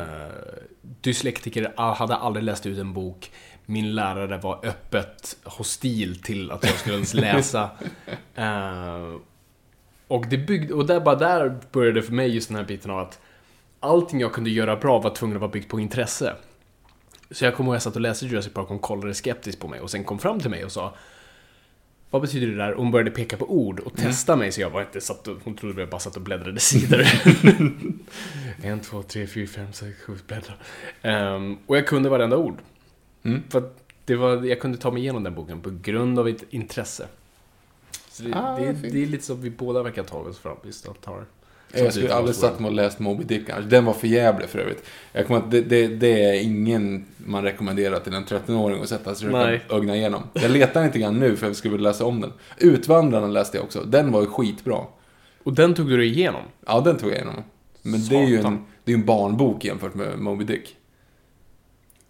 dyslektiker 0.82 1.72
ah, 1.76 1.94
hade 1.94 2.16
aldrig 2.16 2.44
läst 2.44 2.66
ut 2.66 2.78
en 2.78 2.92
bok. 2.92 3.30
Min 3.66 3.94
lärare 3.94 4.38
var 4.38 4.66
öppet 4.66 5.36
hostil 5.44 6.22
till 6.22 6.50
att 6.50 6.64
jag 6.64 6.74
skulle 6.74 6.94
ens 6.94 7.14
läsa. 7.14 7.70
Eh, 8.34 9.16
och, 10.08 10.26
det 10.26 10.38
byggde, 10.38 10.74
och 10.74 10.86
där, 10.86 11.00
bara 11.00 11.14
där 11.14 11.58
började 11.72 12.02
för 12.02 12.12
mig 12.12 12.34
just 12.34 12.48
den 12.48 12.56
här 12.56 12.64
biten 12.64 12.90
av 12.90 12.98
att 12.98 13.20
allting 13.82 14.20
jag 14.20 14.32
kunde 14.32 14.50
göra 14.50 14.76
bra 14.76 14.98
var 14.98 15.10
tvungen 15.10 15.36
att 15.36 15.40
vara 15.40 15.50
byggt 15.50 15.68
på 15.68 15.80
intresse. 15.80 16.36
Så 17.30 17.44
jag 17.44 17.54
kommer 17.54 17.68
ihåg 17.68 17.74
att 17.74 17.76
jag 17.76 17.82
satt 17.82 17.94
och 17.94 18.00
läste 18.00 18.26
Jurassic 18.26 18.52
Park 18.52 18.64
och 18.64 18.68
hon 18.68 18.78
kollade 18.78 19.14
skeptiskt 19.14 19.60
på 19.60 19.68
mig 19.68 19.80
och 19.80 19.90
sen 19.90 20.04
kom 20.04 20.18
fram 20.18 20.40
till 20.40 20.50
mig 20.50 20.64
och 20.64 20.72
sa 20.72 20.94
vad 22.10 22.22
betyder 22.22 22.46
det 22.46 22.56
där? 22.56 22.72
Och 22.72 22.82
hon 22.82 22.90
började 22.90 23.10
peka 23.10 23.36
på 23.36 23.52
ord 23.52 23.80
och 23.80 23.96
testa 23.96 24.36
mig 24.36 24.52
så 24.52 24.60
jag 24.60 24.70
var 24.70 24.80
inte 24.80 25.00
satt 25.00 25.28
och, 25.28 25.38
hon 25.44 25.54
trodde 25.56 25.80
jag 25.80 25.90
bara 25.90 26.00
satt 26.00 26.16
och 26.16 26.22
bläddrade 26.22 26.60
sidor. 26.60 27.06
en, 28.62 28.80
två, 28.80 29.02
tre, 29.02 29.26
fyra, 29.26 29.46
fem, 29.46 29.72
sex, 29.72 29.98
sju, 30.00 30.16
bläddra. 30.26 30.54
Ehm, 31.02 31.58
och 31.66 31.76
jag 31.76 31.86
kunde 31.86 32.08
varenda 32.08 32.36
ord. 32.36 32.58
Mm. 33.22 33.42
För 33.48 33.58
att 33.58 33.84
det 34.04 34.16
var, 34.16 34.44
jag 34.44 34.60
kunde 34.60 34.78
ta 34.78 34.90
mig 34.90 35.02
igenom 35.02 35.22
den 35.22 35.34
boken 35.34 35.60
på 35.60 35.70
grund 35.82 36.18
av 36.18 36.28
ett 36.28 36.44
intresse. 36.50 37.06
Så 38.08 38.22
det, 38.22 38.34
Ah, 38.34 38.58
det, 38.58 38.72
det 38.72 39.02
är 39.02 39.06
lite 39.06 39.24
så 39.24 39.34
vi 39.34 39.50
båda 39.50 39.82
verkar 39.82 40.02
ta 40.02 40.16
oss 40.16 40.38
fram. 40.38 40.56
Just 40.64 40.88
att. 40.88 41.08
Jag 41.72 41.92
skulle 41.92 42.14
aldrig 42.14 42.36
satt 42.36 42.60
mig 42.60 42.68
och 42.68 42.74
läst 42.74 42.98
Moby 42.98 43.24
Dick 43.24 43.50
annars. 43.50 43.64
Den 43.64 43.84
var 43.84 43.92
för 43.92 44.06
jävlig 44.06 44.48
för 44.48 44.58
övrigt. 44.58 44.84
Jag 45.12 45.26
kommer 45.26 45.40
att 45.40 45.50
det, 45.50 45.60
det, 45.60 45.86
det 45.86 46.24
är 46.24 46.42
ingen 46.42 47.04
man 47.16 47.42
rekommenderar 47.42 48.00
till 48.00 48.14
en 48.14 48.24
13-åring 48.24 48.82
att 48.82 48.88
sätta 48.88 49.14
sig 49.14 49.28
och 49.68 49.76
ögna 49.76 49.96
igenom. 49.96 50.22
Jag 50.32 50.50
letar 50.50 50.84
lite 50.84 50.98
grann 50.98 51.20
nu 51.20 51.36
för 51.36 51.46
jag 51.46 51.56
skulle 51.56 51.72
vilja 51.72 51.88
läsa 51.88 52.04
om 52.04 52.20
den. 52.20 52.32
Utvandrarna 52.58 53.26
läste 53.26 53.56
jag 53.56 53.64
också. 53.64 53.84
Den 53.84 54.12
var 54.12 54.20
ju 54.20 54.26
skitbra. 54.26 54.78
Och 55.42 55.52
den 55.52 55.74
tog 55.74 55.88
du 55.88 55.96
dig 55.96 56.06
igenom? 56.06 56.42
Ja, 56.66 56.80
den 56.80 56.96
tog 56.96 57.10
jag 57.10 57.16
igenom. 57.16 57.42
Men 57.82 58.08
det 58.08 58.16
är 58.16 58.26
ju 58.26 58.36
en, 58.36 58.42
Satan. 58.42 58.64
det 58.84 58.92
är 58.92 58.96
en 58.96 59.04
barnbok 59.04 59.64
jämfört 59.64 59.94
med 59.94 60.18
Moby 60.18 60.44
Dick. 60.44 60.76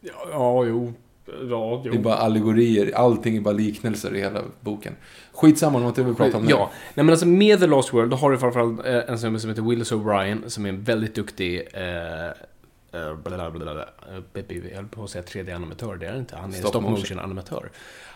Ja, 0.01 0.29
ja 0.31 0.65
jo. 0.65 0.93
Ja, 1.51 1.81
Det 1.85 1.89
är 1.89 1.99
bara 1.99 2.15
allegorier. 2.15 2.93
Allting 2.95 3.37
är 3.37 3.41
bara 3.41 3.55
liknelser 3.55 4.15
i 4.15 4.21
hela 4.21 4.43
boken. 4.61 4.97
Skitsamma 5.33 5.79
om 5.79 5.87
inte 5.87 6.03
vi 6.03 6.15
pratar 6.15 6.39
om 6.39 6.45
nu. 6.45 6.51
Ja, 6.51 6.71
nej 6.95 7.05
men 7.05 7.11
alltså 7.11 7.27
med 7.27 7.61
The 7.61 7.67
Lost 7.67 7.95
World, 7.95 8.11
då 8.11 8.17
har 8.17 8.31
du 8.31 8.39
framförallt 8.39 8.87
eh, 8.87 8.99
en 9.09 9.19
snubbe 9.19 9.39
som 9.41 9.51
heter 9.51 9.63
Willis 9.63 9.93
O'Brien, 9.93 10.49
som 10.49 10.65
är 10.65 10.69
en 10.69 10.83
väldigt 10.83 11.15
duktig 11.15 11.63
eh, 11.75 13.17
blablabla, 13.25 13.87
jag 14.33 14.77
höll 14.77 14.87
på 14.89 15.05
att 15.05 15.11
säga 15.11 15.25
3D-animatör, 15.25 15.97
det 15.97 16.07
är 16.07 16.19
inte. 16.19 16.37
Han 16.37 16.51
är 16.51 16.55
Stop 16.55 16.69
stop 16.69 16.81
motion. 16.81 16.99
motion-animatör. 16.99 17.71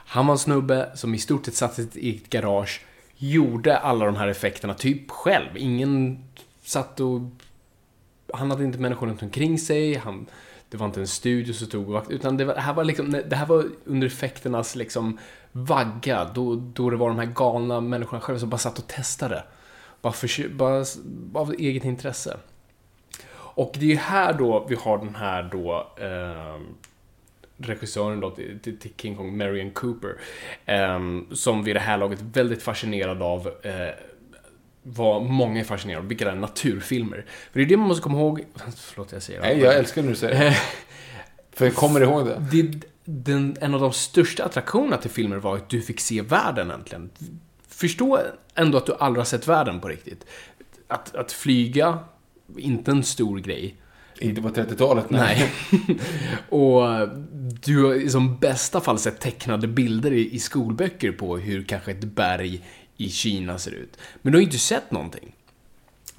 Han 0.06 0.26
var 0.26 0.34
en 0.34 0.38
snubbe 0.38 0.90
som 0.94 1.14
i 1.14 1.18
stort 1.18 1.44
sett 1.44 1.54
satt 1.54 1.78
i 1.96 2.16
ett 2.16 2.30
garage, 2.30 2.84
gjorde 3.16 3.78
alla 3.78 4.04
de 4.06 4.16
här 4.16 4.28
effekterna 4.28 4.74
typ 4.74 5.10
själv. 5.10 5.48
Ingen 5.56 6.24
satt 6.62 7.00
och... 7.00 7.20
Han 8.32 8.50
hade 8.50 8.64
inte 8.64 8.78
människor 8.78 9.06
runt 9.06 9.22
omkring 9.22 9.58
sig, 9.58 9.94
han, 9.94 10.26
det 10.68 10.76
var 10.76 10.86
inte 10.86 11.00
en 11.00 11.06
studio 11.06 11.52
som 11.52 11.68
tog... 11.68 11.86
vakt, 11.86 12.10
utan 12.10 12.36
det, 12.36 12.44
var, 12.44 12.54
det, 12.54 12.60
här 12.60 12.74
var 12.74 12.84
liksom, 12.84 13.10
det 13.10 13.36
här 13.36 13.46
var 13.46 13.64
under 13.84 14.06
effekternas 14.06 14.76
liksom 14.76 15.18
vagga, 15.52 16.24
då, 16.34 16.54
då 16.54 16.90
det 16.90 16.96
var 16.96 17.08
de 17.08 17.18
här 17.18 17.26
galna 17.26 17.80
människorna 17.80 18.20
själva 18.20 18.38
som 18.38 18.50
bara 18.50 18.58
satt 18.58 18.78
och 18.78 18.86
testade. 18.86 19.44
Bara, 20.02 20.12
för, 20.12 20.48
bara, 20.48 20.84
bara 21.04 21.42
av 21.42 21.54
eget 21.58 21.84
intresse. 21.84 22.36
Och 23.34 23.72
det 23.78 23.86
är 23.86 23.90
ju 23.90 23.96
här 23.96 24.32
då 24.32 24.66
vi 24.68 24.74
har 24.74 24.98
den 24.98 25.14
här 25.14 25.42
då 25.52 25.92
eh, 25.96 26.60
regissören 27.56 28.20
då 28.20 28.30
till, 28.30 28.58
till 28.60 28.92
King 28.96 29.16
Kong, 29.16 29.36
Marion 29.36 29.70
Cooper, 29.70 30.16
eh, 30.66 31.00
som 31.32 31.64
vid 31.64 31.76
det 31.76 31.80
här 31.80 31.98
laget 31.98 32.20
är 32.20 32.24
väldigt 32.24 32.62
fascinerad 32.62 33.22
av 33.22 33.50
eh, 33.62 33.94
vad 34.88 35.22
många 35.22 35.60
är 35.60 35.64
fascinerade 35.64 36.02
av, 36.02 36.08
vilka 36.08 36.30
är 36.30 36.34
naturfilmer. 36.34 37.24
För 37.52 37.58
det 37.58 37.64
är 37.64 37.68
det 37.68 37.76
man 37.76 37.88
måste 37.88 38.02
komma 38.02 38.18
ihåg, 38.18 38.44
förlåt 38.76 39.12
jag 39.12 39.22
säger 39.22 39.40
Nej, 39.40 39.58
jag 39.58 39.74
älskar 39.74 40.02
när 40.02 40.08
du 40.08 40.16
säger 40.16 40.44
det. 40.44 40.56
För 41.52 41.64
jag 41.64 41.74
kommer 41.74 42.00
ihåg 42.00 42.26
det. 42.26 42.46
det, 42.52 42.80
den, 43.04 43.56
en 43.60 43.74
av 43.74 43.80
de 43.80 43.92
största 43.92 44.44
attraktionerna 44.44 44.96
till 44.96 45.10
filmer 45.10 45.36
var 45.36 45.56
att 45.56 45.68
du 45.68 45.82
fick 45.82 46.00
se 46.00 46.22
världen 46.22 46.70
äntligen. 46.70 47.10
Förstå 47.68 48.20
ändå 48.54 48.78
att 48.78 48.86
du 48.86 48.94
aldrig 48.94 49.20
har 49.20 49.26
sett 49.26 49.48
världen 49.48 49.80
på 49.80 49.88
riktigt. 49.88 50.26
Att, 50.88 51.14
att 51.14 51.32
flyga, 51.32 51.98
inte 52.56 52.90
en 52.90 53.02
stor 53.02 53.38
grej. 53.38 53.76
Inte 54.20 54.42
på 54.42 54.48
30-talet, 54.48 55.10
Nej. 55.10 55.52
och 56.48 57.08
du 57.64 57.84
har 57.84 57.94
i 57.94 58.10
som 58.10 58.38
bästa 58.38 58.80
fall 58.80 58.98
sett 58.98 59.20
tecknade 59.20 59.66
bilder 59.66 60.12
i, 60.12 60.34
i 60.34 60.38
skolböcker 60.38 61.12
på 61.12 61.36
hur 61.36 61.64
kanske 61.64 61.90
ett 61.90 62.04
berg 62.04 62.62
i 62.96 63.10
Kina 63.10 63.58
ser 63.58 63.70
ut. 63.70 63.98
Men 64.22 64.32
du 64.32 64.36
har 64.36 64.40
ju 64.40 64.46
inte 64.46 64.58
sett 64.58 64.90
någonting. 64.90 65.32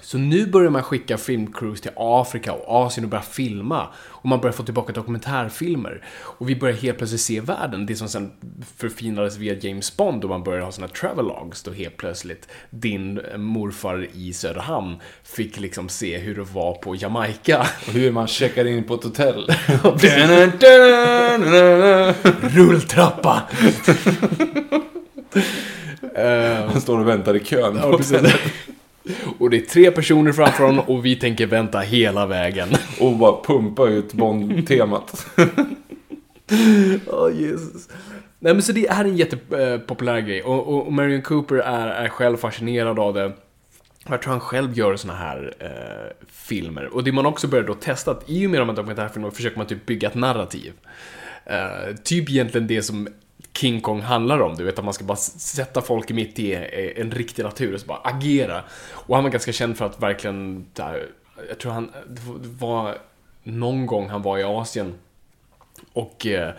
Så 0.01 0.17
nu 0.17 0.45
börjar 0.45 0.69
man 0.69 0.83
skicka 0.83 1.17
filmcrews 1.17 1.81
till 1.81 1.91
Afrika 1.95 2.53
och 2.53 2.85
Asien 2.85 3.03
och 3.03 3.09
börja 3.09 3.23
filma. 3.23 3.87
Och 3.97 4.25
man 4.25 4.39
börjar 4.39 4.53
få 4.53 4.63
tillbaka 4.63 4.93
dokumentärfilmer. 4.93 6.05
Och 6.15 6.49
vi 6.49 6.55
börjar 6.55 6.75
helt 6.75 6.97
plötsligt 6.97 7.21
se 7.21 7.41
världen. 7.41 7.85
Det 7.85 7.95
som 7.95 8.09
sen 8.09 8.31
förfinades 8.77 9.37
via 9.37 9.53
James 9.53 9.97
Bond 9.97 10.23
och 10.23 10.29
man 10.29 10.43
började 10.43 10.65
ha 10.65 10.71
såna 10.71 10.87
travelogs. 10.87 11.63
Då 11.63 11.71
helt 11.71 11.97
plötsligt 11.97 12.47
din 12.69 13.21
morfar 13.35 14.07
i 14.13 14.33
Söderhamn 14.33 14.95
fick 15.23 15.59
liksom 15.59 15.89
se 15.89 16.17
hur 16.17 16.35
det 16.35 16.43
var 16.43 16.73
på 16.73 16.95
Jamaica. 16.95 17.67
Och 17.87 17.93
hur 17.93 18.11
man 18.11 18.27
checkar 18.27 18.65
in 18.65 18.83
på 18.83 18.93
ett 18.93 19.03
hotell. 19.03 19.51
Rulltrappa! 22.41 23.41
Han 26.67 26.81
står 26.81 26.99
och 26.99 27.07
väntar 27.07 27.36
i 27.36 27.39
kön. 27.39 27.79
Ja, 27.81 27.97
precis. 27.97 28.36
Och 29.39 29.49
det 29.49 29.57
är 29.57 29.62
tre 29.62 29.91
personer 29.91 30.31
framför 30.31 30.63
honom 30.63 30.86
och 30.86 31.05
vi 31.05 31.15
tänker 31.15 31.45
vänta 31.45 31.79
hela 31.79 32.25
vägen. 32.25 32.69
Och 32.99 33.17
bara 33.17 33.43
pumpa 33.43 33.88
ut 33.88 34.13
Bond-temat. 34.13 35.25
Åh, 37.07 37.31
Jesus. 37.36 37.88
Nej, 38.39 38.53
men 38.53 38.63
så 38.63 38.71
det 38.71 38.91
här 38.91 39.05
är 39.05 39.10
en 39.10 39.17
jättepopulär 39.17 40.19
grej 40.19 40.41
och, 40.41 40.67
och, 40.67 40.88
och 40.88 40.93
Marion 40.93 41.21
Cooper 41.21 41.55
är, 41.55 41.88
är 41.88 42.10
själv 42.10 42.38
fascinerad 42.38 42.99
av 42.99 43.13
det. 43.13 43.31
Jag 44.10 44.21
tror 44.21 44.31
han 44.31 44.39
själv 44.39 44.77
gör 44.77 44.95
såna 44.95 45.15
här 45.15 45.53
eh, 45.60 46.25
filmer. 46.31 46.86
Och 46.86 47.03
det 47.03 47.12
man 47.12 47.25
också 47.25 47.47
börjar 47.47 47.65
då 47.65 47.73
testa, 47.73 48.12
att 48.12 48.23
i 48.29 48.47
och 48.47 48.51
med 48.51 48.60
de 48.60 48.69
här 48.69 48.75
dokumentärfilmerna 48.75 49.31
försöker 49.31 49.57
man 49.57 49.67
typ 49.67 49.86
bygga 49.86 50.07
ett 50.07 50.15
narrativ. 50.15 50.73
Eh, 51.45 51.95
typ 52.03 52.29
egentligen 52.29 52.67
det 52.67 52.81
som 52.81 53.07
King 53.54 53.82
Kong 53.82 54.02
handlar 54.02 54.39
om, 54.39 54.56
du 54.56 54.63
vet 54.63 54.80
att 54.80 54.86
man 54.86 54.93
ska 54.93 55.04
bara 55.06 55.17
sätta 55.17 55.82
folk 55.82 56.10
mitt 56.10 56.39
i 56.39 56.54
eh, 56.54 57.02
en 57.02 57.12
riktig 57.12 57.43
natur 57.43 57.73
och 57.73 57.80
så 57.80 57.88
bara 57.88 58.02
agera. 58.04 58.63
Och 58.91 59.15
han 59.15 59.23
var 59.23 59.32
ganska 59.32 59.52
känd 59.52 59.78
för 59.78 59.86
att 59.86 60.02
verkligen, 60.02 60.65
där, 60.73 61.10
jag 61.50 61.60
tror 61.60 61.71
han, 61.71 61.91
det 62.08 62.47
var 62.60 62.97
någon 63.43 63.86
gång 63.86 64.10
han 64.10 64.21
var 64.21 64.38
i 64.38 64.43
Asien 64.43 64.93
och 65.93 66.28
eh, 66.28 66.54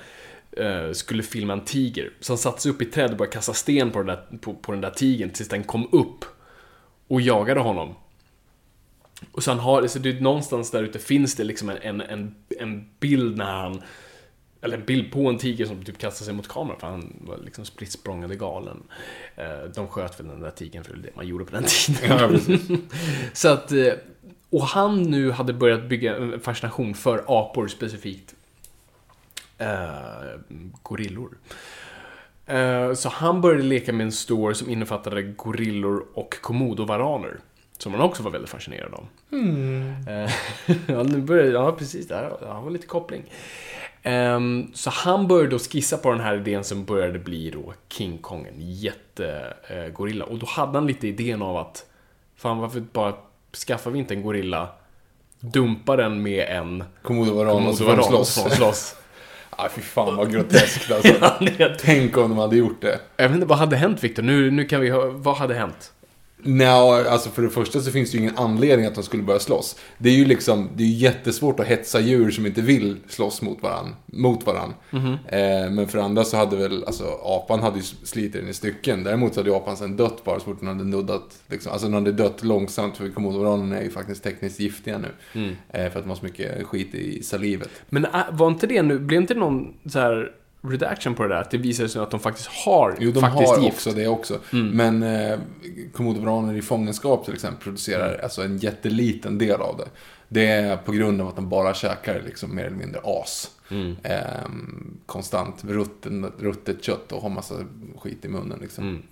eh, 0.52 0.92
skulle 0.92 1.22
filma 1.22 1.52
en 1.52 1.64
tiger. 1.64 2.12
Så 2.20 2.32
han 2.32 2.38
satte 2.38 2.62
sig 2.62 2.72
upp 2.72 2.82
i 2.82 2.84
ett 2.84 2.92
träd 2.92 3.10
och 3.10 3.16
började 3.16 3.34
kasta 3.34 3.52
sten 3.52 3.90
på 3.90 3.98
den 3.98 4.06
där, 4.06 4.38
på, 4.38 4.54
på 4.54 4.72
den 4.72 4.80
där 4.80 4.90
tigern 4.90 5.30
tills 5.30 5.48
den 5.48 5.64
kom 5.64 5.88
upp 5.92 6.24
och 7.08 7.20
jagade 7.20 7.60
honom. 7.60 7.94
Och 9.32 9.42
så 9.42 9.50
han 9.50 9.60
har, 9.60 9.86
så 9.86 9.98
det 9.98 10.08
är 10.08 10.20
någonstans 10.20 10.70
där 10.70 10.82
ute 10.82 10.98
finns 10.98 11.34
det 11.34 11.44
liksom 11.44 11.68
en, 11.68 11.76
en, 11.82 12.00
en, 12.00 12.34
en 12.58 12.88
bild 13.00 13.36
när 13.36 13.52
han 13.52 13.82
eller 14.60 14.78
en 14.78 14.84
bild 14.84 15.12
på 15.12 15.28
en 15.28 15.38
tiger 15.38 15.66
som 15.66 15.84
typ 15.84 15.98
kastar 15.98 16.24
sig 16.24 16.34
mot 16.34 16.48
kameran 16.48 16.80
för 16.80 16.86
han 16.86 17.12
var 17.20 17.38
liksom 17.38 17.64
spritt 17.64 17.92
språngande 17.92 18.36
galen. 18.36 18.82
Eh, 19.36 19.70
De 19.74 19.88
sköt 19.88 20.20
väl 20.20 20.26
den 20.28 20.40
där 20.40 20.50
tigern 20.50 20.84
för 20.84 20.96
det 20.96 21.16
man 21.16 21.26
gjorde 21.26 21.44
på 21.44 21.50
den 21.52 21.64
tiden. 21.86 22.18
Ja. 22.18 22.56
Så 23.32 23.48
att, 23.48 23.72
eh, 23.72 23.92
och 24.50 24.62
han 24.62 25.02
nu 25.02 25.30
hade 25.30 25.52
börjat 25.52 25.84
bygga 25.84 26.16
en 26.16 26.40
fascination 26.40 26.94
för 26.94 27.24
apor 27.26 27.68
specifikt. 27.68 28.34
Eh, 29.58 30.40
gorillor. 30.82 31.38
Eh, 32.46 32.94
så 32.94 33.08
han 33.08 33.40
började 33.40 33.62
leka 33.62 33.92
med 33.92 34.04
en 34.04 34.12
store 34.12 34.54
som 34.54 34.70
innefattade 34.70 35.22
gorillor 35.22 36.06
och 36.14 36.40
komodovaraner. 36.40 37.38
Som 37.78 37.92
han 37.92 38.02
också 38.02 38.22
var 38.22 38.30
väldigt 38.30 38.50
fascinerad 38.50 38.94
av. 38.94 39.06
Eh, 39.32 40.30
ja, 40.86 41.02
nu 41.02 41.18
började, 41.20 41.50
ja, 41.50 41.72
precis. 41.72 42.08
Där 42.08 42.32
ja, 42.40 42.60
var 42.60 42.70
lite 42.70 42.86
koppling. 42.86 43.24
Ehm, 44.08 44.70
så 44.74 44.90
han 44.90 45.28
började 45.28 45.50
då 45.50 45.58
skissa 45.58 45.96
på 45.98 46.10
den 46.10 46.20
här 46.20 46.36
idén 46.36 46.64
som 46.64 46.84
började 46.84 47.18
bli 47.18 47.50
då 47.50 47.74
King 47.88 48.18
Kong, 48.18 48.46
en 48.46 48.54
jättegorilla. 48.58 50.24
Och 50.24 50.38
då 50.38 50.46
hade 50.46 50.72
han 50.72 50.86
lite 50.86 51.08
idén 51.08 51.42
av 51.42 51.56
att, 51.56 51.86
fan 52.36 52.58
varför 52.58 52.80
bara 52.80 53.14
skaffar 53.66 53.90
vi 53.90 53.98
inte 53.98 54.14
en 54.14 54.22
gorilla, 54.22 54.68
dumpa 55.40 55.96
den 55.96 56.22
med 56.22 56.48
en 56.48 56.84
Komodovaran 57.02 57.66
och 57.66 57.74
så 57.74 57.84
får 57.84 57.96
de 57.96 58.02
slåss. 58.04 58.34
slåss. 58.56 58.94
Ja, 59.60 59.68
fy 59.74 59.80
fan 59.80 60.16
vad 60.16 60.32
groteskt 60.32 60.90
alltså. 60.92 61.14
Ja, 61.58 61.68
Tänk 61.80 62.16
om 62.16 62.28
de 62.30 62.38
hade 62.38 62.56
gjort 62.56 62.80
det. 62.80 63.00
Jag 63.16 63.28
vet 63.28 63.34
inte, 63.34 63.46
vad 63.46 63.58
hade 63.58 63.76
hänt 63.76 64.04
Victor? 64.04 64.22
Nu, 64.22 64.50
nu 64.50 64.64
kan 64.64 64.80
vi 64.80 64.90
hö- 64.90 65.10
vad 65.10 65.36
hade 65.36 65.54
hänt? 65.54 65.92
Nej, 66.42 66.68
alltså 67.08 67.30
för 67.30 67.42
det 67.42 67.50
första 67.50 67.80
så 67.80 67.90
finns 67.90 68.10
det 68.10 68.16
ju 68.18 68.22
ingen 68.22 68.38
anledning 68.38 68.86
att 68.86 68.94
de 68.94 69.04
skulle 69.04 69.22
börja 69.22 69.40
slåss. 69.40 69.76
Det 69.98 70.08
är 70.08 70.14
ju 70.14 70.24
liksom, 70.24 70.68
det 70.76 70.82
är 70.82 70.88
jättesvårt 70.88 71.60
att 71.60 71.66
hetsa 71.66 72.00
djur 72.00 72.30
som 72.30 72.46
inte 72.46 72.60
vill 72.60 72.96
slåss 73.08 73.42
mot 73.42 73.62
varann. 73.62 73.94
Mot 74.06 74.46
varann. 74.46 74.74
Eh, 75.26 75.70
men 75.70 75.88
för 75.88 75.98
andra 75.98 76.24
så 76.24 76.36
hade 76.36 76.56
väl, 76.56 76.84
alltså 76.84 77.04
apan 77.24 77.60
hade 77.60 77.76
ju 77.76 77.82
slitit 77.82 78.32
den 78.32 78.48
i 78.48 78.54
stycken. 78.54 79.04
Däremot 79.04 79.34
så 79.34 79.40
hade 79.40 79.50
ju 79.50 79.56
apan 79.56 79.76
sen 79.76 79.96
dött 79.96 80.24
bara 80.24 80.38
så 80.38 80.44
fort 80.44 80.60
den 80.60 80.68
hade 80.68 80.84
nuddat, 80.84 81.42
liksom. 81.46 81.72
Alltså 81.72 81.86
den 81.86 81.94
hade 81.94 82.12
dött 82.12 82.44
långsamt 82.44 82.96
för 82.96 83.08
komodovaranerna 83.08 83.78
är 83.78 83.82
ju 83.82 83.90
faktiskt 83.90 84.22
tekniskt 84.22 84.60
giftiga 84.60 84.98
nu. 84.98 85.08
Eh, 85.70 85.90
för 85.90 85.98
att 85.98 86.04
de 86.04 86.08
har 86.08 86.16
så 86.16 86.24
mycket 86.24 86.66
skit 86.66 86.94
i 86.94 87.22
salivet. 87.22 87.70
Men 87.88 88.04
äh, 88.04 88.10
var 88.32 88.48
inte 88.48 88.66
det 88.66 88.82
nu, 88.82 88.98
blev 88.98 89.20
inte 89.20 89.34
det 89.34 89.40
någon 89.40 89.74
så 89.86 89.98
här 89.98 90.32
redaction 90.62 91.14
på 91.14 91.22
det 91.22 91.28
där? 91.28 91.40
Att 91.40 91.50
det 91.50 91.58
visade 91.58 91.88
sig 91.88 92.02
att 92.02 92.10
de 92.10 92.20
faktiskt 92.20 92.48
har 92.48 92.96
Jo, 93.00 93.10
de 93.10 93.20
faktiskt 93.20 93.50
har 93.50 93.62
gift. 93.62 93.74
också 93.76 93.90
det 93.92 94.08
också. 94.08 94.38
Men 94.50 95.02
eh, 95.02 95.38
komodovaraner 95.92 96.54
i 96.54 96.62
fångenskap 96.62 97.24
till 97.24 97.34
exempel 97.34 97.62
producerar 97.62 98.18
alltså 98.18 98.42
en 98.42 98.58
jätteliten 98.58 99.38
del 99.38 99.60
av 99.60 99.76
det. 99.76 99.88
Det 100.28 100.46
är 100.46 100.76
på 100.76 100.92
grund 100.92 101.20
av 101.20 101.28
att 101.28 101.36
de 101.36 101.48
bara 101.48 101.74
käkar 101.74 102.22
liksom 102.26 102.54
mer 102.54 102.64
eller 102.64 102.76
mindre 102.76 103.00
as. 103.04 103.50
Ehm, 104.02 104.96
konstant 105.06 105.64
rutten, 105.64 106.32
ruttet 106.38 106.82
kött 106.84 107.12
och 107.12 107.22
har 107.22 107.28
massa 107.28 107.54
skit 107.98 108.24
i 108.24 108.28
munnen 108.28 108.58
liksom. 108.60 109.02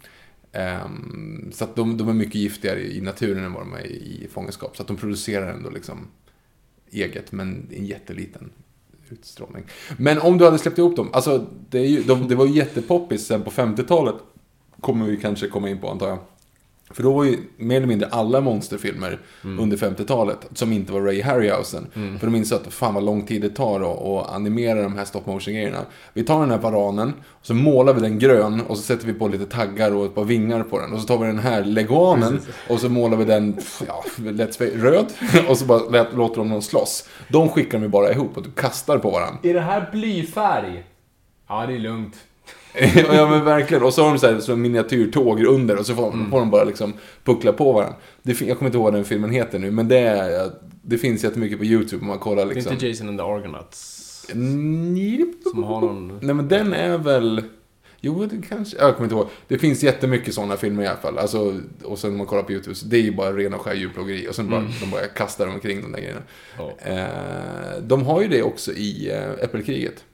Ehm, 0.52 1.50
så 1.54 1.64
att 1.64 1.76
de, 1.76 1.96
de 1.96 2.08
är 2.08 2.12
mycket 2.12 2.34
giftigare 2.34 2.80
i 2.80 3.00
naturen 3.00 3.44
än 3.44 3.52
vad 3.52 3.62
de 3.62 3.72
är 3.74 3.86
i 3.86 4.28
fångenskap. 4.32 4.76
Så 4.76 4.82
att 4.82 4.88
de 4.88 4.96
producerar 4.96 5.52
ändå 5.52 5.70
liksom 5.70 6.08
eget, 6.90 7.32
men 7.32 7.68
i 7.70 7.78
en 7.78 7.86
jätteliten 7.86 8.50
utstrålning. 9.12 9.64
Men 9.96 10.18
om 10.18 10.38
du 10.38 10.44
hade 10.44 10.58
släppt 10.58 10.78
ihop 10.78 10.96
dem, 10.96 11.10
alltså 11.12 11.46
det, 11.70 11.78
är 11.78 11.86
ju, 11.86 12.02
de, 12.02 12.28
det 12.28 12.34
var 12.34 12.46
ju 12.46 12.52
jättepoppis 12.52 13.26
sen 13.26 13.42
på 13.42 13.50
50-talet. 13.50 14.14
Kommer 14.80 15.06
vi 15.06 15.16
kanske 15.16 15.48
komma 15.48 15.68
in 15.68 15.80
på 15.80 15.90
antar 15.90 16.08
jag. 16.08 16.18
För 16.90 17.02
då 17.02 17.12
var 17.12 17.24
ju 17.24 17.38
mer 17.56 17.76
eller 17.76 17.86
mindre 17.86 18.08
alla 18.08 18.40
monsterfilmer 18.40 19.18
under 19.42 19.76
50-talet 19.76 20.46
som 20.54 20.72
inte 20.72 20.92
var 20.92 21.00
Ray 21.00 21.22
Harryhausen. 21.22 21.86
För 21.92 22.26
de 22.26 22.34
insåg 22.36 22.60
att 22.66 22.72
fan 22.72 22.94
vad 22.94 23.04
lång 23.04 23.26
tid 23.26 23.42
det 23.42 23.48
tar 23.48 23.80
att, 23.80 24.32
animera 24.32 24.82
de 24.82 24.96
här 24.96 25.04
stop 25.04 25.22
motion 25.24 25.54
grejerna. 25.54 25.78
Vi 26.12 26.24
tar 26.24 26.40
den 26.40 26.50
här 26.50 26.58
varanen, 26.58 27.12
och 27.30 27.46
så 27.46 27.54
målar 27.54 27.94
vi 27.94 28.00
den 28.00 28.18
grön 28.18 28.60
och 28.60 28.76
så 28.76 28.82
sätter 28.82 29.06
vi 29.06 29.12
på 29.12 29.28
lite 29.28 29.46
taggar 29.46 29.94
och 29.94 30.04
ett 30.04 30.14
par 30.14 30.24
vingar 30.24 30.62
på 30.62 30.78
den. 30.80 30.92
Och 30.92 31.00
så 31.00 31.06
tar 31.06 31.18
vi 31.18 31.26
den 31.26 31.38
här 31.38 31.64
leguanen 31.64 32.40
och 32.68 32.80
så 32.80 32.88
målar 32.88 33.16
vi 33.16 33.24
den, 33.24 33.58
ja, 33.86 34.04
let's 34.16 34.52
say, 34.52 34.70
röd. 34.76 35.06
Och 35.48 35.58
så 35.58 35.64
bara 35.64 36.06
låter 36.12 36.36
de 36.36 36.50
dem 36.50 36.62
slåss. 36.62 37.08
De 37.28 37.48
skickar 37.48 37.78
de 37.78 37.84
ju 37.84 37.88
bara 37.88 38.12
ihop 38.12 38.36
och 38.36 38.42
du 38.42 38.50
kastar 38.50 38.98
på 38.98 39.10
varandra. 39.10 39.38
Är 39.42 39.54
det 39.54 39.60
här 39.60 39.88
blyfärg? 39.92 40.84
Ja, 41.48 41.66
det 41.66 41.74
är 41.74 41.78
lugnt. 41.78 42.14
ja 43.12 43.30
men 43.30 43.44
verkligen. 43.44 43.82
Och 43.82 43.94
så 43.94 44.02
har 44.02 44.08
de 44.10 44.18
så 44.18 44.26
här, 44.26 44.40
så 44.40 44.56
miniatyrtåg 44.56 45.40
under 45.42 45.78
och 45.78 45.86
så 45.86 45.94
får, 45.94 46.12
Mm. 46.12 46.30
får 46.30 46.38
de 46.38 46.50
bara 46.50 46.64
liksom 46.64 46.92
puckla 47.24 47.52
på 47.52 47.72
varandra. 47.72 47.96
Det, 48.22 48.40
jag 48.40 48.58
kommer 48.58 48.68
inte 48.68 48.76
ihåg 48.78 48.84
vad 48.84 48.94
den 48.94 49.04
filmen 49.04 49.30
heter 49.30 49.58
nu, 49.58 49.70
men 49.70 49.88
det, 49.88 49.98
är, 49.98 50.50
det 50.82 50.98
finns 50.98 51.24
jättemycket 51.24 51.58
på 51.58 51.64
YouTube 51.64 52.00
om 52.00 52.06
man 52.06 52.18
kollar 52.18 52.46
Det 52.46 52.52
är 52.52 52.54
liksom. 52.54 52.72
inte 52.72 52.86
Jason 52.86 53.08
and 53.08 53.18
the 53.18 53.24
Argonauts 53.24 54.02
Mm, 54.34 55.32
som 55.52 55.62
har 55.64 55.80
någon... 55.80 56.18
Nej 56.22 56.34
men 56.34 56.48
den 56.48 56.72
är 56.72 56.98
väl... 56.98 57.42
Jo, 58.00 58.26
det 58.26 58.42
kanske... 58.48 58.76
Jag 58.78 58.94
kommer 58.94 59.04
inte 59.04 59.14
ihåg. 59.16 59.28
Det 59.48 59.58
finns 59.58 59.82
jättemycket 59.82 60.34
sådana 60.34 60.56
filmer 60.56 60.82
i 60.82 60.86
alla 60.86 60.96
fall. 60.96 61.18
Alltså, 61.18 61.60
och 61.84 61.98
sen 61.98 62.10
när 62.10 62.18
man 62.18 62.26
kollar 62.26 62.42
på 62.42 62.52
YouTube, 62.52 62.74
så 62.74 62.86
det 62.86 62.96
är 62.96 63.02
ju 63.02 63.12
bara 63.16 63.32
rena 63.32 63.56
och 63.56 63.62
skär 63.62 63.74
djurplågeri. 63.74 64.28
Och 64.30 64.34
sen 64.34 64.50
bara, 64.50 64.64
de 64.80 64.90
bara 64.90 65.00
kastar 65.06 65.46
omkring 65.46 65.82
de 65.82 65.92
där 65.92 65.98
grejerna. 65.98 66.20
Ja. 66.58 66.72
Eh, 66.78 67.82
de 67.82 68.02
har 68.06 68.22
ju 68.22 68.28
det 68.28 68.42
också 68.42 68.72
i 68.72 69.10
eh, 69.10 69.44
Äppelkriget. 69.44 70.04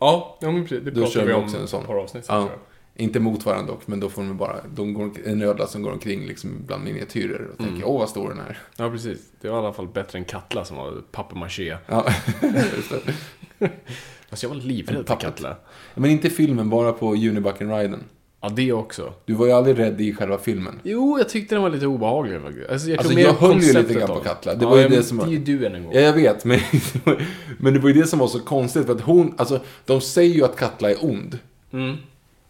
Ja, 0.00 0.38
ja 0.40 0.50
men 0.50 0.62
precis. 0.62 0.84
Det 0.84 0.90
Då 0.90 1.06
kör 1.06 1.26
vi 1.26 1.32
också 1.32 1.56
en 1.56 1.68
sån. 1.68 1.80
ett 1.80 1.86
par 1.86 1.94
avsnitt 1.96 2.24
sen, 2.24 2.34
Ja. 2.36 2.40
tror 2.42 2.52
jag. 2.52 2.60
Inte 3.04 3.20
mot 3.20 3.44
varandra 3.46 3.72
dock, 3.72 3.86
men 3.86 4.00
då 4.00 4.08
får 4.08 4.22
de 4.22 4.36
bara, 4.36 4.56
de 4.74 4.94
går, 4.94 5.10
en 5.24 5.42
ödla 5.42 5.66
som 5.66 5.82
går 5.82 5.92
omkring 5.92 6.26
liksom 6.26 6.50
bland 6.66 6.84
miniatyrer 6.84 7.48
och 7.54 7.60
Mm. 7.60 7.72
tänker, 7.72 7.88
åh 7.88 7.98
vad 7.98 8.08
stor 8.08 8.28
den 8.28 8.38
är. 8.38 8.58
Ja, 8.76 8.90
precis. 8.90 9.18
Det 9.40 9.48
var 9.48 9.56
i 9.56 9.64
alla 9.64 9.72
fall 9.72 9.88
bättre 9.88 10.18
än 10.18 10.24
Katla 10.24 10.64
som 10.64 10.76
var 10.76 11.02
papier-maché. 11.12 11.76
Ja, 11.86 12.06
just 12.76 12.92
det. 13.58 13.70
Fast 14.30 14.42
jag 14.42 14.50
var 14.50 14.56
livrädd 14.56 15.06
för. 15.06 15.16
Katla. 15.16 15.56
Men 15.94 16.10
inte 16.10 16.30
filmen, 16.30 16.70
bara 16.70 16.92
på 16.92 17.14
Unibucken-riden. 17.14 18.04
Ja, 18.46 18.52
det 18.56 18.72
också. 18.72 19.12
Du 19.24 19.34
var 19.34 19.46
ju 19.46 19.52
aldrig 19.52 19.78
rädd 19.78 20.00
i 20.00 20.14
själva 20.14 20.38
filmen. 20.38 20.80
Jo, 20.82 21.18
jag 21.18 21.28
tyckte 21.28 21.54
den 21.54 21.62
var 21.62 21.70
lite 21.70 21.86
obehaglig 21.86 22.40
faktiskt. 22.40 22.70
Alltså, 22.70 22.88
jag, 22.88 22.98
Alltså, 22.98 23.20
jag 23.20 23.32
höll 23.32 23.60
ju 23.60 23.72
lite 23.72 23.94
grann 23.94 24.08
på. 24.08 24.14
Katla. 24.20 24.54
Det 24.54 24.64
ja, 24.64 24.70
var 24.70 24.78
ju 24.78 24.88
det 24.88 25.02
som 25.02 25.16
var- 25.16 25.24
Det 25.26 25.30
är 25.30 25.38
ju 25.38 25.44
du 25.58 25.66
än 25.66 25.74
en 25.74 25.84
gång. 25.84 25.92
Ja, 25.94 26.00
jag 26.00 26.12
vet, 26.12 26.44
men, 26.44 26.60
men 27.58 27.74
det 27.74 27.80
var 27.80 27.88
ju 27.88 27.94
det 28.00 28.06
som 28.06 28.18
var 28.18 28.26
så 28.28 28.40
konstigt 28.40 28.86
för 28.86 28.92
att 28.92 29.00
hon, 29.00 29.34
alltså 29.38 29.60
de 29.84 30.00
säger 30.00 30.34
ju 30.34 30.44
att 30.44 30.56
Katla 30.56 30.90
är 30.90 31.04
ond. 31.04 31.38
Mm. 31.72 31.96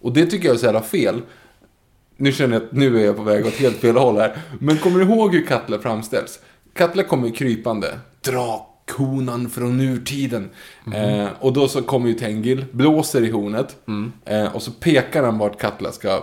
Och 0.01 0.13
det 0.13 0.27
tycker 0.27 0.47
jag 0.47 0.55
är 0.55 0.59
så 0.59 0.65
jävla 0.67 0.83
fel. 0.83 1.23
Nu 2.17 2.33
känner 2.33 2.55
jag 2.57 2.63
att 2.65 2.73
nu 2.73 3.01
är 3.01 3.05
jag 3.05 3.17
på 3.17 3.23
väg 3.23 3.47
åt 3.47 3.53
helt 3.55 3.77
fel 3.77 3.97
håll 3.97 4.17
här. 4.17 4.39
Men 4.61 4.77
kommer 4.79 4.99
du 4.99 5.05
ihåg 5.05 5.35
hur 5.35 5.47
Katla 5.47 5.79
framställs? 5.79 6.41
Katla 6.75 7.03
kommer 7.03 7.27
ju 7.27 7.33
krypande. 7.33 7.99
Drakhonan 8.87 9.51
från 9.51 9.81
urtiden. 9.81 10.51
Eh, 10.95 11.29
och 11.41 11.53
då 11.53 11.69
så 11.69 11.83
kommer 11.83 12.09
ju 12.09 12.15
Tengil, 12.15 12.65
blåser 12.73 13.25
i 13.25 13.31
hornet. 13.31 13.77
Eh, 14.25 14.55
och 14.55 14.63
så 14.63 14.71
pekar 14.71 15.23
han 15.23 15.39
vart 15.39 15.61
Katla 15.61 15.93
ska 15.93 16.23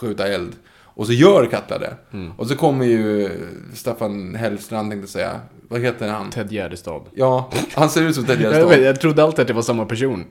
skjuta 0.00 0.28
eld. 0.28 0.52
Och 0.82 1.06
så 1.06 1.12
gör 1.12 1.46
Katla 1.46 1.78
det. 1.78 1.96
Och 2.36 2.46
så 2.46 2.56
kommer 2.56 2.84
ju 2.86 3.30
Staffan 3.74 4.34
Hellstrand, 4.34 4.90
tänkte 4.90 5.10
säga. 5.12 5.40
Vad 5.68 5.80
heter 5.80 6.08
han? 6.08 6.30
Ted 6.30 6.52
Gärdestad. 6.52 7.02
Ja, 7.14 7.50
han 7.74 7.90
ser 7.90 8.02
ut 8.02 8.14
som 8.14 8.24
Ted 8.24 8.34
Jag, 8.40 8.52
Gärdestad. 8.52 8.68
vet, 8.68 8.84
jag 8.86 9.00
trodde 9.00 9.22
alltid 9.22 9.40
att 9.40 9.48
det 9.48 9.54
var 9.54 9.62
samma 9.62 9.84
person. 9.86 10.24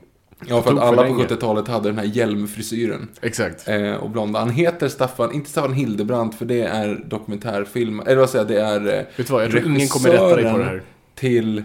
Ja, 0.46 0.62
för 0.62 0.72
att 0.72 0.78
alla 0.80 0.96
på 0.96 1.02
länge. 1.02 1.24
70-talet 1.24 1.68
hade 1.68 1.88
den 1.88 1.98
här 1.98 2.04
hjälmfrisyren. 2.04 3.08
Exakt. 3.22 3.68
Eh, 3.68 3.92
och 3.94 4.10
blonda. 4.10 4.38
Han 4.38 4.50
heter 4.50 4.88
Staffan, 4.88 5.32
inte 5.34 5.50
Staffan 5.50 5.72
Hildebrandt 5.72 6.38
för 6.38 6.44
det 6.44 6.62
är 6.62 7.04
dokumentärfilm, 7.06 8.00
eller 8.00 8.16
vad 8.16 8.30
säger 8.30 8.44
jag, 8.44 8.82
det 8.82 8.90
är 8.90 8.98
eh, 8.98 9.04
Vet 9.16 9.26
du 9.26 9.32
vad, 9.32 9.44
jag 9.44 9.50
tror 9.50 9.66
ingen 9.66 9.88
kommer 9.88 10.08
rätta 10.10 10.36
dig 10.36 10.52
på 10.52 10.58
det 10.58 10.64
här. 10.64 10.82
Till 11.20 11.62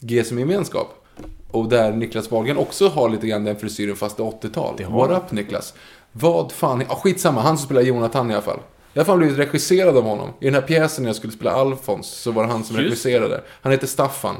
G 0.00 0.24
som 0.24 0.38
gemenskap. 0.38 1.06
Och 1.50 1.68
där 1.68 1.92
Niklas 1.92 2.30
Wahlgren 2.30 2.56
också 2.56 2.88
har 2.88 3.08
lite 3.08 3.26
grann 3.26 3.44
den 3.44 3.56
frisyren 3.56 3.96
fast 3.96 4.16
det 4.16 4.22
är 4.22 4.26
80-tal. 4.26 4.74
Det 4.76 4.84
har 4.84 4.98
What 4.98 5.10
han. 5.10 5.16
up 5.22 5.32
Niklas? 5.32 5.74
Vad 6.12 6.52
fan, 6.52 6.84
ja, 6.88 6.94
skitsamma, 6.94 7.40
han 7.40 7.58
som 7.58 7.64
spelar 7.66 7.82
Jonathan 7.82 8.30
i 8.30 8.34
alla 8.34 8.42
fall. 8.42 8.58
Jag 8.92 9.00
har 9.00 9.04
fan 9.04 9.18
blivit 9.18 9.38
regisserad 9.38 9.96
av 9.96 10.02
honom. 10.04 10.28
I 10.40 10.44
den 10.44 10.54
här 10.54 10.60
pjäsen 10.62 11.02
när 11.04 11.08
jag 11.08 11.16
skulle 11.16 11.32
spela 11.32 11.52
Alfons 11.52 12.06
så 12.06 12.30
var 12.30 12.42
det 12.46 12.52
han 12.52 12.64
som 12.64 12.76
Just. 12.76 12.86
regisserade. 12.86 13.40
Han 13.62 13.72
heter 13.72 13.86
Staffan. 13.86 14.34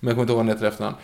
Men 0.00 0.08
jag 0.08 0.14
kommer 0.16 0.22
inte 0.22 0.32
ihåg 0.32 0.36
vad 0.38 0.46
han 0.46 0.54
heter 0.56 0.66
efternamn. 0.68 0.96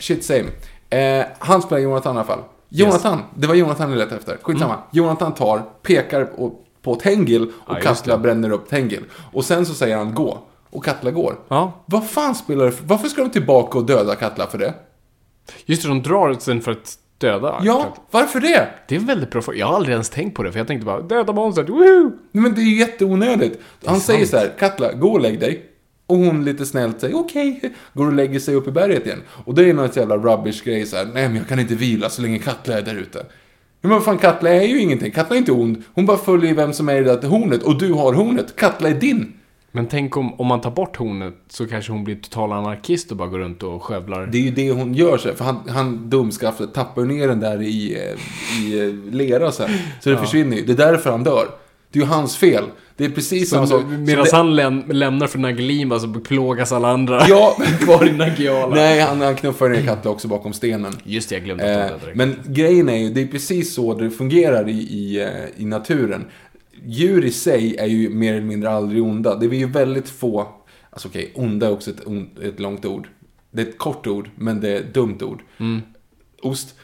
Shit 0.00 0.24
same. 0.24 0.44
Eh, 0.90 1.26
han 1.38 1.62
spelar 1.62 1.82
Jonathan 1.82 2.16
i 2.16 2.18
alla 2.18 2.26
fall. 2.26 2.40
Jonathan, 2.68 3.22
det 3.34 3.46
var 3.46 3.54
Jonathan 3.54 3.90
jag 3.90 3.98
letade 3.98 4.16
efter. 4.16 4.38
Skitsamma. 4.42 4.76
Jonathan 4.92 5.34
tar, 5.34 5.62
pekar 5.82 6.24
på, 6.24 6.52
på 6.82 6.94
Tengil 6.94 7.52
och 7.66 7.74
just 7.74 7.86
Katla 7.86 8.18
bränner 8.18 8.50
upp 8.50 8.68
Tengil. 8.68 9.04
Och 9.32 9.44
sen 9.44 9.66
så 9.66 9.74
säger 9.74 9.96
han 9.96 10.14
gå. 10.14 10.38
Och 10.70 10.84
Katla 10.84 11.10
går. 11.10 11.38
Ja. 11.48 11.84
Vad 11.86 12.10
fan 12.10 12.34
spelar 12.34 12.64
det 12.64 12.72
för... 12.72 12.84
Varför 12.84 13.08
ska 13.08 13.22
de 13.22 13.30
tillbaka 13.30 13.78
och 13.78 13.86
döda 13.86 14.14
Katla 14.14 14.46
för 14.46 14.58
det? 14.58 14.74
Just 15.66 15.82
det, 15.82 15.88
de 15.88 16.02
drar 16.02 16.36
sen 16.38 16.60
för 16.60 16.72
att 16.72 16.98
döda. 17.18 17.60
Ja, 17.62 17.96
varför 18.10 18.40
det? 18.40 18.68
Det 18.88 18.94
är 18.94 19.00
en 19.00 19.06
väldigt 19.06 19.30
bra 19.30 19.42
fråga. 19.42 19.58
Jag 19.58 19.66
har 19.66 19.74
aldrig 19.76 19.92
ens 19.92 20.10
tänkt 20.10 20.34
på 20.34 20.42
det, 20.42 20.52
för 20.52 20.58
jag 20.58 20.66
tänkte 20.66 20.86
bara 20.86 21.00
döda 21.00 21.32
monstret, 21.32 21.68
woho! 21.68 22.10
Nej, 22.32 22.42
Men 22.42 22.54
det 22.54 22.60
är 22.60 22.64
ju 22.64 22.78
jätteonödigt. 22.78 23.60
Han 23.84 23.96
är 23.96 24.00
säger 24.00 24.26
sant. 24.26 24.30
så 24.30 24.36
här, 24.36 24.54
Katla, 24.58 24.92
gå 24.92 25.12
och 25.12 25.20
lägg 25.20 25.40
dig. 25.40 25.64
Och 26.06 26.16
hon 26.16 26.44
lite 26.44 26.66
snällt 26.66 27.00
säger 27.00 27.16
okej, 27.16 27.74
går 27.92 28.06
och 28.06 28.12
lägger 28.12 28.40
sig 28.40 28.54
upp 28.54 28.68
i 28.68 28.70
berget 28.70 29.06
igen. 29.06 29.22
Och 29.44 29.54
det 29.54 29.70
är 29.70 29.74
något 29.74 29.96
jävla 29.96 30.16
rubbish 30.16 30.64
grej 30.64 30.86
så 30.86 30.96
här, 30.96 31.04
nej 31.04 31.28
men 31.28 31.36
jag 31.36 31.48
kan 31.48 31.58
inte 31.58 31.74
vila 31.74 32.10
så 32.10 32.22
länge 32.22 32.38
Katla 32.38 32.78
är 32.78 32.82
där 32.82 32.94
ute. 32.94 33.26
Men 33.80 33.90
vad 33.90 34.04
fan, 34.04 34.18
Katla 34.18 34.50
är 34.50 34.62
ju 34.62 34.80
ingenting. 34.80 35.10
Katla 35.10 35.36
är 35.36 35.38
inte 35.38 35.52
ond. 35.52 35.82
Hon 35.94 36.06
bara 36.06 36.16
följer 36.18 36.54
vem 36.54 36.72
som 36.72 36.88
är 36.88 36.94
i 36.94 37.04
det 37.04 37.16
där 37.16 37.28
hornet 37.28 37.62
och 37.62 37.78
du 37.78 37.92
har 37.92 38.12
hornet. 38.12 38.56
Katla 38.56 38.88
är 38.88 38.94
din. 38.94 39.37
Men 39.78 39.86
tänk 39.86 40.16
om, 40.16 40.40
om 40.40 40.46
man 40.46 40.60
tar 40.60 40.70
bort 40.70 40.96
hornet 40.96 41.34
så 41.48 41.66
kanske 41.66 41.92
hon 41.92 42.04
blir 42.04 42.16
total 42.16 42.52
anarkist 42.52 43.10
och 43.10 43.16
bara 43.16 43.28
går 43.28 43.38
runt 43.38 43.62
och 43.62 43.82
skövlar. 43.82 44.26
Det 44.26 44.38
är 44.38 44.42
ju 44.42 44.50
det 44.50 44.70
hon 44.70 44.94
gör. 44.94 45.18
För 45.18 45.44
han, 45.44 45.56
han 45.68 46.10
dumskaftet 46.10 46.74
tappar 46.74 47.02
ner 47.02 47.28
den 47.28 47.40
där 47.40 47.62
i, 47.62 47.66
i 48.66 48.80
eh, 48.80 49.14
lera 49.14 49.52
sen. 49.52 49.70
Så 50.00 50.10
det 50.10 50.16
försvinner 50.16 50.56
ju. 50.56 50.64
Det 50.64 50.72
är 50.72 50.76
därför 50.92 51.10
han 51.10 51.24
dör. 51.24 51.46
Det 51.92 51.98
är 51.98 52.02
ju 52.02 52.08
hans 52.08 52.36
fel. 52.36 52.64
Det 52.96 53.04
är 53.04 53.10
precis 53.10 53.50
samma 53.50 53.66
sak. 53.66 53.82
Medan 53.88 54.24
det- 54.24 54.32
han 54.36 54.56
läm 54.56 54.82
lämnar 54.90 55.26
för 55.26 55.38
Nagilima 55.38 55.98
så 55.98 56.08
plågas 56.14 56.72
alla 56.72 56.88
andra 56.88 57.22
Ja, 57.28 57.56
kvar 57.80 58.06
i 58.08 58.12
Nagiala. 58.12 58.74
nej, 58.74 59.00
han, 59.00 59.20
han 59.20 59.36
knuffar 59.36 59.68
ner 59.68 59.82
Katla 59.82 60.10
också 60.10 60.28
bakom 60.28 60.52
stenen. 60.52 60.92
Just 61.04 61.28
det, 61.28 61.34
jag 61.34 61.44
glömde 61.44 61.64
att 61.84 61.90
Eh, 61.90 61.96
det 61.98 62.00
direkt. 62.04 62.16
men 62.16 62.36
grejen 62.46 62.88
är 62.88 62.96
ju, 62.96 63.10
det 63.10 63.22
är 63.22 63.26
precis 63.26 63.74
så 63.74 63.94
det 63.94 64.10
fungerar 64.10 64.68
i, 64.68 64.72
i, 64.72 65.20
eh, 65.22 65.62
i 65.62 65.64
naturen. 65.64 66.24
Djur 66.84 67.24
i 67.24 67.30
sig 67.30 67.76
är 67.76 67.86
ju 67.86 68.08
mer 68.08 68.32
eller 68.32 68.46
mindre 68.46 68.70
aldrig 68.70 69.02
onda. 69.02 69.34
Det 69.34 69.46
är 69.46 69.50
ju 69.50 69.66
väldigt 69.66 70.08
få, 70.08 70.48
alltså 70.90 71.08
okej, 71.08 71.32
onda 71.34 71.66
är 71.66 71.72
också 71.72 71.90
ett, 71.90 72.00
ett 72.42 72.60
långt 72.60 72.84
ord. 72.84 73.08
Det 73.50 73.62
är 73.62 73.66
ett 73.66 73.78
kort 73.78 74.06
ord, 74.06 74.30
men 74.34 74.60
det 74.60 74.68
är 74.68 74.80
ett 74.80 74.94
dumt 74.94 75.18
ord. 75.22 75.42
Mm. 75.58 75.80
Ost. 76.42 76.74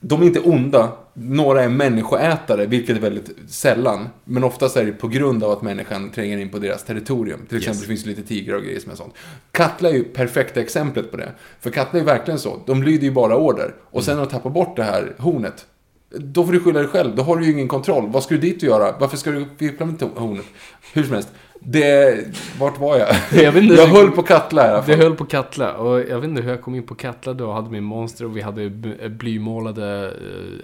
De 0.00 0.22
är 0.22 0.26
inte 0.26 0.40
onda, 0.40 0.96
några 1.14 1.62
är 1.62 1.68
människoätare, 1.68 2.66
vilket 2.66 2.96
är 2.96 3.00
väldigt 3.00 3.30
sällan. 3.48 4.08
Men 4.24 4.44
oftast 4.44 4.76
är 4.76 4.84
det 4.84 4.92
på 4.92 5.08
grund 5.08 5.44
av 5.44 5.50
att 5.50 5.62
människan 5.62 6.10
tränger 6.10 6.38
in 6.38 6.48
på 6.48 6.58
deras 6.58 6.84
territorium. 6.84 7.46
Till 7.48 7.58
exempel 7.58 7.86
finns 7.86 8.02
det 8.02 8.08
lite 8.08 8.22
tigrar 8.22 8.56
och 8.56 8.62
grejer 8.62 8.80
som 8.80 8.92
är 8.92 8.96
sånt. 8.96 9.14
Katla 9.52 9.88
är 9.88 9.92
ju 9.92 10.04
perfekta 10.04 10.60
exemplet 10.60 11.10
på 11.10 11.16
det. 11.16 11.32
För 11.60 11.70
Katla 11.70 12.00
är 12.00 12.04
verkligen 12.04 12.38
så, 12.38 12.60
de 12.66 12.82
lyder 12.82 13.04
ju 13.04 13.10
bara 13.12 13.36
order. 13.36 13.74
Och 13.90 14.04
sen 14.04 14.16
när 14.16 14.24
de 14.24 14.30
tappar 14.30 14.50
bort 14.50 14.76
det 14.76 14.84
här 14.84 15.14
hornet, 15.18 15.66
då 16.10 16.44
får 16.46 16.52
du 16.52 16.60
skylla 16.60 16.78
dig 16.78 16.88
själv, 16.88 17.16
då 17.16 17.22
har 17.22 17.36
du 17.36 17.44
ju 17.46 17.52
ingen 17.52 17.68
kontroll. 17.68 18.08
Vad 18.08 18.22
ska 18.22 18.34
du 18.34 18.40
dit 18.40 18.56
och 18.56 18.62
göra? 18.62 18.94
Varför 19.00 19.16
ska 19.16 19.30
du 19.30 19.46
fippla 19.58 19.86
med 19.86 19.94
to- 19.98 20.18
hornet? 20.18 20.46
Hur 20.92 21.02
som 21.04 21.12
helst. 21.14 21.28
Det, 21.62 22.18
vart 22.58 22.78
var 22.80 22.96
jag? 22.98 23.08
Jag 23.44 23.52
vet 23.52 23.62
inte. 23.62 23.74
jag 23.74 23.86
höll 23.86 24.10
på 24.10 24.22
Katla 24.22 24.66
i 24.66 24.68
alla 24.68 24.80
Det 24.80 24.86
fall. 24.86 24.96
höll 24.96 25.14
på 25.16 25.24
Katla 25.24 25.72
och 25.74 26.00
jag 26.00 26.20
vet 26.20 26.30
inte 26.30 26.42
hur 26.42 26.50
jag 26.50 26.62
kom 26.62 26.74
in 26.74 26.82
på 26.82 26.94
Katla 26.94 27.32
då. 27.34 27.44
Jag 27.44 27.52
hade 27.52 27.70
min 27.70 27.84
monster 27.84 28.24
och 28.24 28.36
vi 28.36 28.40
hade 28.40 28.70
b- 28.70 29.08
blymålade 29.08 30.14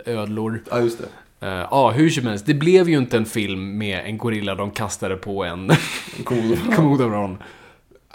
eh, 0.07 0.19
ödlor. 0.19 0.63
Ja, 0.71 0.81
just 0.81 0.99
det. 0.99 1.47
Eh, 1.47 1.67
Ja, 1.71 1.91
hur 1.91 2.11
som 2.11 2.27
helst. 2.27 2.47
Det 2.47 2.55
blev 2.55 2.89
ju 2.89 2.99
inte 2.99 3.17
en 3.17 3.25
film 3.27 3.79
med 3.79 4.01
en 4.05 4.19
gorilla 4.19 4.55
de 4.55 4.71
kastade 4.71 5.17
på 5.17 5.45
en. 5.45 5.71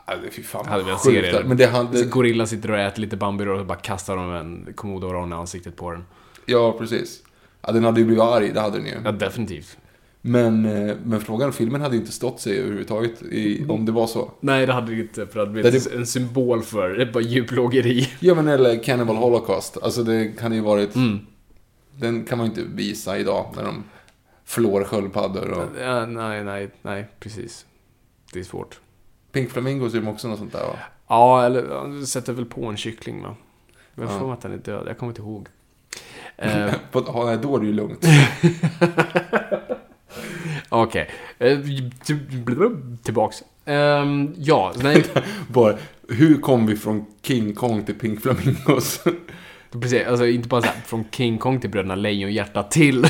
Ja, 0.08 0.14
det- 0.24 0.32
Fy 0.32 0.44
fan, 0.44 0.66
Hade 0.66 0.84
velat 0.84 1.00
sjukt 1.00 1.26
se 1.26 1.32
det. 1.32 1.44
Men 1.44 1.58
det 1.58 1.66
hade... 1.66 2.04
Gorilla 2.04 2.46
sitter 2.46 2.72
och 2.72 2.78
äter 2.80 3.02
lite 3.02 3.18
bamburor 3.18 3.60
och 3.60 3.66
bara 3.66 3.78
kastar 3.78 4.16
de 4.16 4.32
en 4.34 4.74
komodovaran 4.76 5.32
i 5.32 5.36
ansiktet 5.36 5.76
på 5.76 5.92
den. 5.92 6.06
Ja, 6.46 6.76
precis. 6.80 7.24
Ja, 7.62 7.72
den 7.72 7.84
hade 7.84 8.00
ju 8.00 8.06
blivit 8.06 8.24
arg, 8.24 8.52
det 8.54 8.60
hade 8.62 8.78
den 8.78 8.88
ju. 8.88 8.94
Ja, 9.04 9.12
definitivt. 9.12 9.78
Men, 10.22 10.66
eh, 10.66 10.96
men 11.06 11.22
frågan, 11.22 11.54
filmen 11.54 11.82
hade 11.82 11.96
ju 11.96 12.02
inte 12.02 12.12
stått 12.14 12.40
sig 12.40 12.60
överhuvudtaget 12.60 13.22
i, 13.22 13.66
om 13.70 13.86
det 13.86 13.92
var 13.92 14.08
så. 14.08 14.32
Nej, 14.40 14.66
det 14.66 14.74
hade 14.74 14.96
det 14.96 15.02
inte 15.02 15.28
för 15.28 15.40
att 15.40 15.54
det 15.54 15.64
hade- 15.64 15.96
en 15.96 16.06
symbol 16.08 16.62
för 16.64 16.90
det 16.90 17.02
är 17.02 17.12
bara 17.14 17.24
djurplågeri. 17.24 18.10
Ja, 18.20 18.36
men 18.36 18.48
eller 18.48 18.84
Cannibal 18.84 19.16
Holocaust. 19.16 19.78
Alltså 19.84 20.04
det 20.04 20.28
kan 20.40 20.54
ju 20.54 20.62
varit... 20.62 20.96
Mm. 20.96 21.20
Den 21.98 22.24
kan 22.26 22.38
man 22.38 22.48
ju 22.48 22.54
inte 22.62 22.76
visa 22.76 23.18
idag 23.18 23.54
när 23.56 23.64
de 23.64 23.84
flår 24.46 24.84
sköldpaddor 24.84 25.50
och... 25.52 25.82
Ja, 25.82 26.06
nej, 26.06 26.44
nej, 26.44 26.70
nej, 26.82 27.08
precis. 27.20 27.66
Det 28.34 28.40
är 28.40 28.44
svårt. 28.44 28.80
Pink 29.32 29.50
Flamingos 29.50 29.94
är 29.94 30.10
också 30.10 30.28
något 30.28 30.40
sånt 30.40 30.52
där 30.54 30.60
va? 30.68 30.76
Ja, 31.08 31.46
eller 31.46 32.06
sätter 32.06 32.34
väl 32.34 32.46
på 32.46 32.66
en 32.66 32.78
kyckling 32.78 33.24
va? 33.24 33.36
Jag 33.96 34.20
får 34.20 34.34
att 34.34 34.44
han 34.44 34.52
är 34.54 34.58
död, 34.58 34.84
jag 34.88 34.98
kommer 34.98 35.12
inte 35.12 35.22
ihåg. 35.22 35.48
Eh, 36.38 36.74
ja, 36.94 37.24
nej, 37.26 37.38
då 37.42 37.56
är 37.56 37.60
det 37.60 37.66
ju 37.66 37.74
lugnt. 37.74 38.06
Okej, 40.70 41.10
Eh, 41.40 41.60
till- 42.04 42.20
tillbaks. 43.04 43.44
Ehm, 43.66 44.34
ja, 44.38 44.74
nej, 44.84 45.04
Bara, 45.48 45.76
hur 46.10 46.42
kom 46.42 46.66
vi 46.66 46.76
från 46.76 47.06
King 47.22 47.54
Kong 47.56 47.84
till 47.84 47.96
Pink 47.96 48.22
Flamingos? 48.22 49.04
precis. 49.82 50.08
Alltså 50.08 50.28
inte 50.28 50.48
bara 50.48 50.62
så 50.62 50.68
här, 50.68 50.82
från 50.86 51.06
King 51.12 51.38
Kong 51.38 51.60
till 51.60 51.70
Bröderna 51.70 51.96
Lejonhjärta 51.96 52.64
till. 52.64 53.06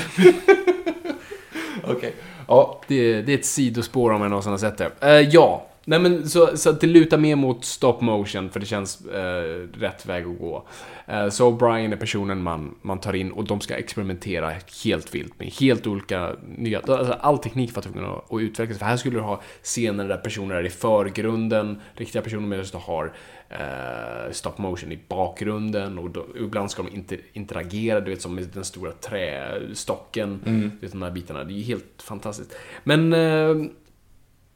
Okej. 1.83 2.13
Ja, 2.47 2.81
Det, 2.87 3.21
det 3.21 3.33
är 3.33 3.37
ett 3.37 3.45
sidospår 3.45 4.11
om 4.11 4.21
jag 4.21 4.29
någonsin 4.29 4.51
har 4.51 4.57
sett 4.59 4.77
det. 4.77 4.91
Eh, 5.01 5.09
ja, 5.29 5.67
nej 5.85 5.99
men 5.99 6.29
så, 6.29 6.57
så 6.57 6.69
att 6.69 6.81
det 6.81 6.87
lutar 6.87 7.17
mer 7.17 7.35
mot 7.35 7.65
stop 7.65 7.97
motion 8.01 8.49
för 8.49 8.59
det 8.59 8.65
känns 8.65 9.05
eh, 9.05 9.67
rätt 9.73 10.05
väg 10.05 10.25
att 10.25 10.39
gå. 10.39 10.67
Eh, 11.07 11.29
så 11.29 11.51
Brian 11.51 11.93
är 11.93 11.97
personen 11.97 12.43
man, 12.43 12.75
man 12.81 12.99
tar 12.99 13.13
in 13.13 13.31
och 13.31 13.45
de 13.45 13.61
ska 13.61 13.75
experimentera 13.75 14.53
helt 14.83 15.15
vilt 15.15 15.39
med 15.39 15.47
helt 15.47 15.87
olika 15.87 16.35
nya, 16.57 16.79
alltså 16.79 17.13
all 17.13 17.37
teknik 17.37 17.71
för 17.71 17.79
att 17.79 17.93
kunna 17.93 18.07
att 18.07 18.41
utvecklas. 18.41 18.79
För 18.79 18.85
här 18.85 18.97
skulle 18.97 19.17
du 19.17 19.21
ha 19.21 19.41
scener 19.63 20.07
där 20.07 20.17
personer 20.17 20.55
är 20.55 20.65
i 20.65 20.69
förgrunden, 20.69 21.81
riktiga 21.95 22.21
personer 22.21 22.47
medan 22.47 22.65
du 22.71 22.77
har 22.77 23.13
eh, 23.49 24.31
stop 24.31 24.53
motion 24.57 24.91
i 24.91 24.99
bakgrunden 25.07 25.97
och 25.97 26.09
då, 26.09 26.25
ibland 26.35 26.71
ska 26.71 26.83
de 26.83 26.95
inter, 26.95 27.19
interagera, 27.33 27.99
du 27.99 28.11
vet 28.11 28.21
som 28.21 28.35
med 28.35 28.47
den 28.53 28.65
stora 28.65 28.91
trästocken, 28.91 30.41
du 30.45 30.85
vet 30.85 30.91
de 30.91 31.01
här 31.01 31.11
bitarna. 31.11 31.43
Det 31.43 31.53
är 31.53 31.55
ju 31.55 31.63
helt 31.63 32.01
fantastiskt. 32.01 32.55
Men, 32.83 33.13
eh, 33.13 33.55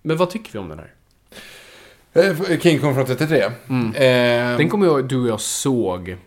men 0.02 0.18
vad 0.18 0.30
tycker 0.30 0.54
vi 0.54 0.60
om 0.60 0.70
den 0.70 0.80
här? 0.80 0.95
Eh, 2.16 2.60
King 2.60 2.80
Kong 2.80 2.94
från 2.96 3.06
33. 3.06 3.42
Eh, 3.42 3.52
Den 4.58 4.70
kommer 4.70 4.86
jag, 4.86 5.08
du 5.08 5.18
och 5.22 5.28
jag 5.28 5.42
såg. 5.42 6.18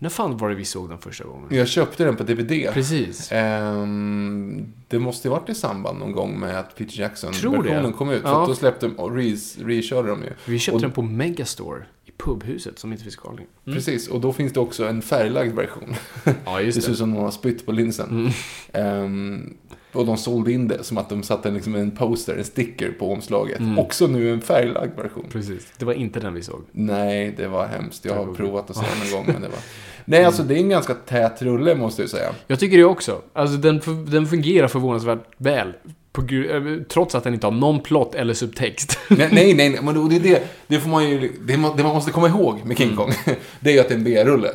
När 0.00 0.08
fan 0.08 0.36
var 0.36 0.48
det 0.48 0.54
vi 0.54 0.64
såg 0.64 0.88
den 0.88 0.98
första 0.98 1.24
gången? 1.24 1.46
jag 1.50 1.68
köpte 1.68 2.04
den 2.04 2.16
på 2.16 2.22
DVD. 2.22 2.72
Precis. 2.72 3.32
Ehm, 3.32 4.72
det 4.88 4.98
måste 4.98 5.28
ju 5.28 5.32
varit 5.32 5.48
i 5.48 5.54
samband 5.54 5.98
någon 5.98 6.12
gång 6.12 6.40
med 6.40 6.58
att 6.58 6.76
Peter 6.76 7.00
Jackson-versionen 7.00 7.84
det. 7.84 7.92
kom 7.92 8.10
ut. 8.10 8.22
För 8.22 8.28
Ja. 8.28 8.44
då 8.48 8.54
släppte 8.54 8.86
de, 8.86 8.92
och 8.98 9.10
re- 9.10 9.66
rekörde 9.66 10.08
de 10.08 10.22
ju. 10.22 10.30
Vi 10.44 10.58
köpte 10.58 10.74
och, 10.76 10.80
den 10.82 10.90
på 10.90 11.02
Megastore 11.02 11.82
i 12.04 12.10
pubhuset 12.18 12.78
som 12.78 12.92
inte 12.92 13.02
finns 13.04 13.16
kvar 13.16 13.32
längre. 13.34 13.48
Precis, 13.78 14.08
och 14.08 14.20
då 14.20 14.32
finns 14.32 14.52
det 14.52 14.60
också 14.60 14.86
en 14.88 15.02
färglagd 15.02 15.54
version. 15.54 15.94
Ja, 16.24 16.32
Det 16.58 16.62
just 16.62 16.74
ser 16.74 16.80
ut 16.80 16.84
det. 16.84 16.88
Mm. 16.88 16.96
som 16.96 17.10
någon 17.10 17.24
har 17.24 17.30
spytt 17.30 17.66
på 17.66 17.72
linsen. 17.72 18.30
Ehm, 18.72 19.54
och 19.98 20.06
de 20.06 20.16
sålde 20.16 20.52
in 20.52 20.68
det 20.68 20.84
som 20.84 20.98
att 20.98 21.08
de 21.08 21.22
satte 21.22 21.50
liksom 21.50 21.74
en 21.74 21.90
poster, 21.90 22.36
en 22.36 22.44
sticker 22.44 22.90
på 22.90 23.12
omslaget. 23.12 23.58
Mm. 23.58 23.78
Också 23.78 24.06
nu 24.06 24.32
en 24.32 24.40
färglagd 24.40 24.96
version. 24.96 25.26
Precis. 25.32 25.66
Det 25.78 25.84
var 25.84 25.92
inte 25.92 26.20
den 26.20 26.34
vi 26.34 26.42
såg. 26.42 26.62
Nej, 26.72 27.34
det 27.36 27.46
var 27.48 27.66
hemskt. 27.66 28.04
Jag 28.04 28.14
har 28.14 28.26
Tack 28.26 28.36
provat 28.36 28.70
att 28.70 28.76
se 28.76 28.82
den 28.82 29.10
någon 29.10 29.24
gång, 29.24 29.32
men 29.32 29.42
det 29.42 29.48
var... 29.48 29.58
Nej, 30.04 30.24
alltså 30.24 30.42
det 30.42 30.54
är 30.54 30.58
en 30.58 30.68
ganska 30.68 30.94
tät 30.94 31.42
rulle 31.42 31.74
måste 31.74 32.02
jag 32.02 32.10
säga. 32.10 32.30
Jag 32.46 32.60
tycker 32.60 32.76
det 32.76 32.84
också. 32.84 33.22
Alltså 33.32 33.56
den, 33.56 33.80
den 34.06 34.26
fungerar 34.26 34.68
förvånansvärt 34.68 35.18
väl. 35.36 35.72
På, 36.12 36.22
eh, 36.22 36.62
trots 36.88 37.14
att 37.14 37.24
den 37.24 37.34
inte 37.34 37.46
har 37.46 37.52
någon 37.52 37.80
plott 37.80 38.14
eller 38.14 38.34
subtext. 38.34 38.98
Nej, 39.08 39.28
nej, 39.32 39.54
nej, 39.54 39.78
men 39.82 40.08
det, 40.08 40.16
är 40.16 40.20
det, 40.20 40.42
det 40.66 40.80
får 40.80 40.90
man 40.90 41.10
ju... 41.10 41.32
Det, 41.40 41.56
man 41.56 41.76
måste 41.76 42.10
komma 42.10 42.28
ihåg 42.28 42.60
med 42.64 42.78
King 42.78 42.96
Kong, 42.96 43.12
det 43.60 43.70
är 43.70 43.74
ju 43.74 43.80
att 43.80 43.88
det 43.88 43.94
är 43.94 43.98
en 43.98 44.04
B-rulle. 44.04 44.50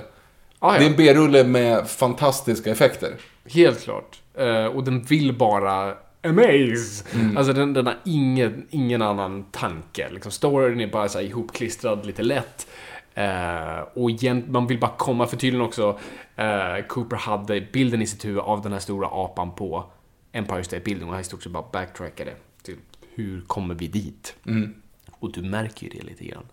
ah, 0.60 0.72
Det 0.72 0.78
är 0.78 0.82
ja. 0.82 0.88
en 0.90 0.96
B-rulle 0.96 1.44
med 1.44 1.88
fantastiska 1.88 2.72
effekter. 2.72 3.14
Helt 3.46 3.84
klart. 3.84 4.23
Eh, 4.34 4.66
och 4.66 4.84
den 4.84 5.02
vill 5.02 5.38
bara 5.38 5.96
amaze. 6.24 7.06
Alltså 7.38 7.54
den, 7.54 7.74
den 7.74 7.86
har 7.86 7.98
ingen, 8.06 8.68
ingen 8.70 9.02
annan 9.02 9.44
tanke. 9.52 10.10
Liksom, 10.12 10.32
storyn 10.32 10.82
är 10.82 10.88
bara 10.88 11.10
så 11.10 11.20
här 11.20 11.26
ihopklistrad 11.26 12.06
lite 12.06 12.24
lätt. 12.24 12.68
Eh, 13.14 13.80
och 13.94 14.10
igen, 14.10 14.46
man 14.48 14.68
vill 14.68 14.80
bara 14.80 14.92
komma, 14.98 15.28
för 15.28 15.38
tydligen 15.38 15.66
också 15.66 16.00
eh, 16.36 16.86
Cooper 16.88 17.16
hade 17.16 17.62
bilden 17.62 18.02
i 18.02 18.08
sitt 18.08 18.26
huvud 18.26 18.40
av 18.40 18.62
den 18.62 18.72
här 18.72 18.80
stora 18.80 19.08
apan 19.08 19.56
på 19.56 19.86
Empire 20.32 20.64
State 20.64 20.84
Building 20.84 21.08
och 21.08 21.14
han 21.14 21.24
stod 21.24 21.38
också 21.38 21.50
bara 21.50 21.66
backtrackade 21.72 22.34
till 22.64 22.76
hur 23.16 23.42
kommer 23.42 23.76
vi 23.76 23.88
dit? 23.88 24.36
Och 25.12 25.32
du 25.32 25.42
märker 25.42 25.84
ju 25.84 25.90
det 25.90 26.04
lite 26.04 26.26
grann. 26.26 26.46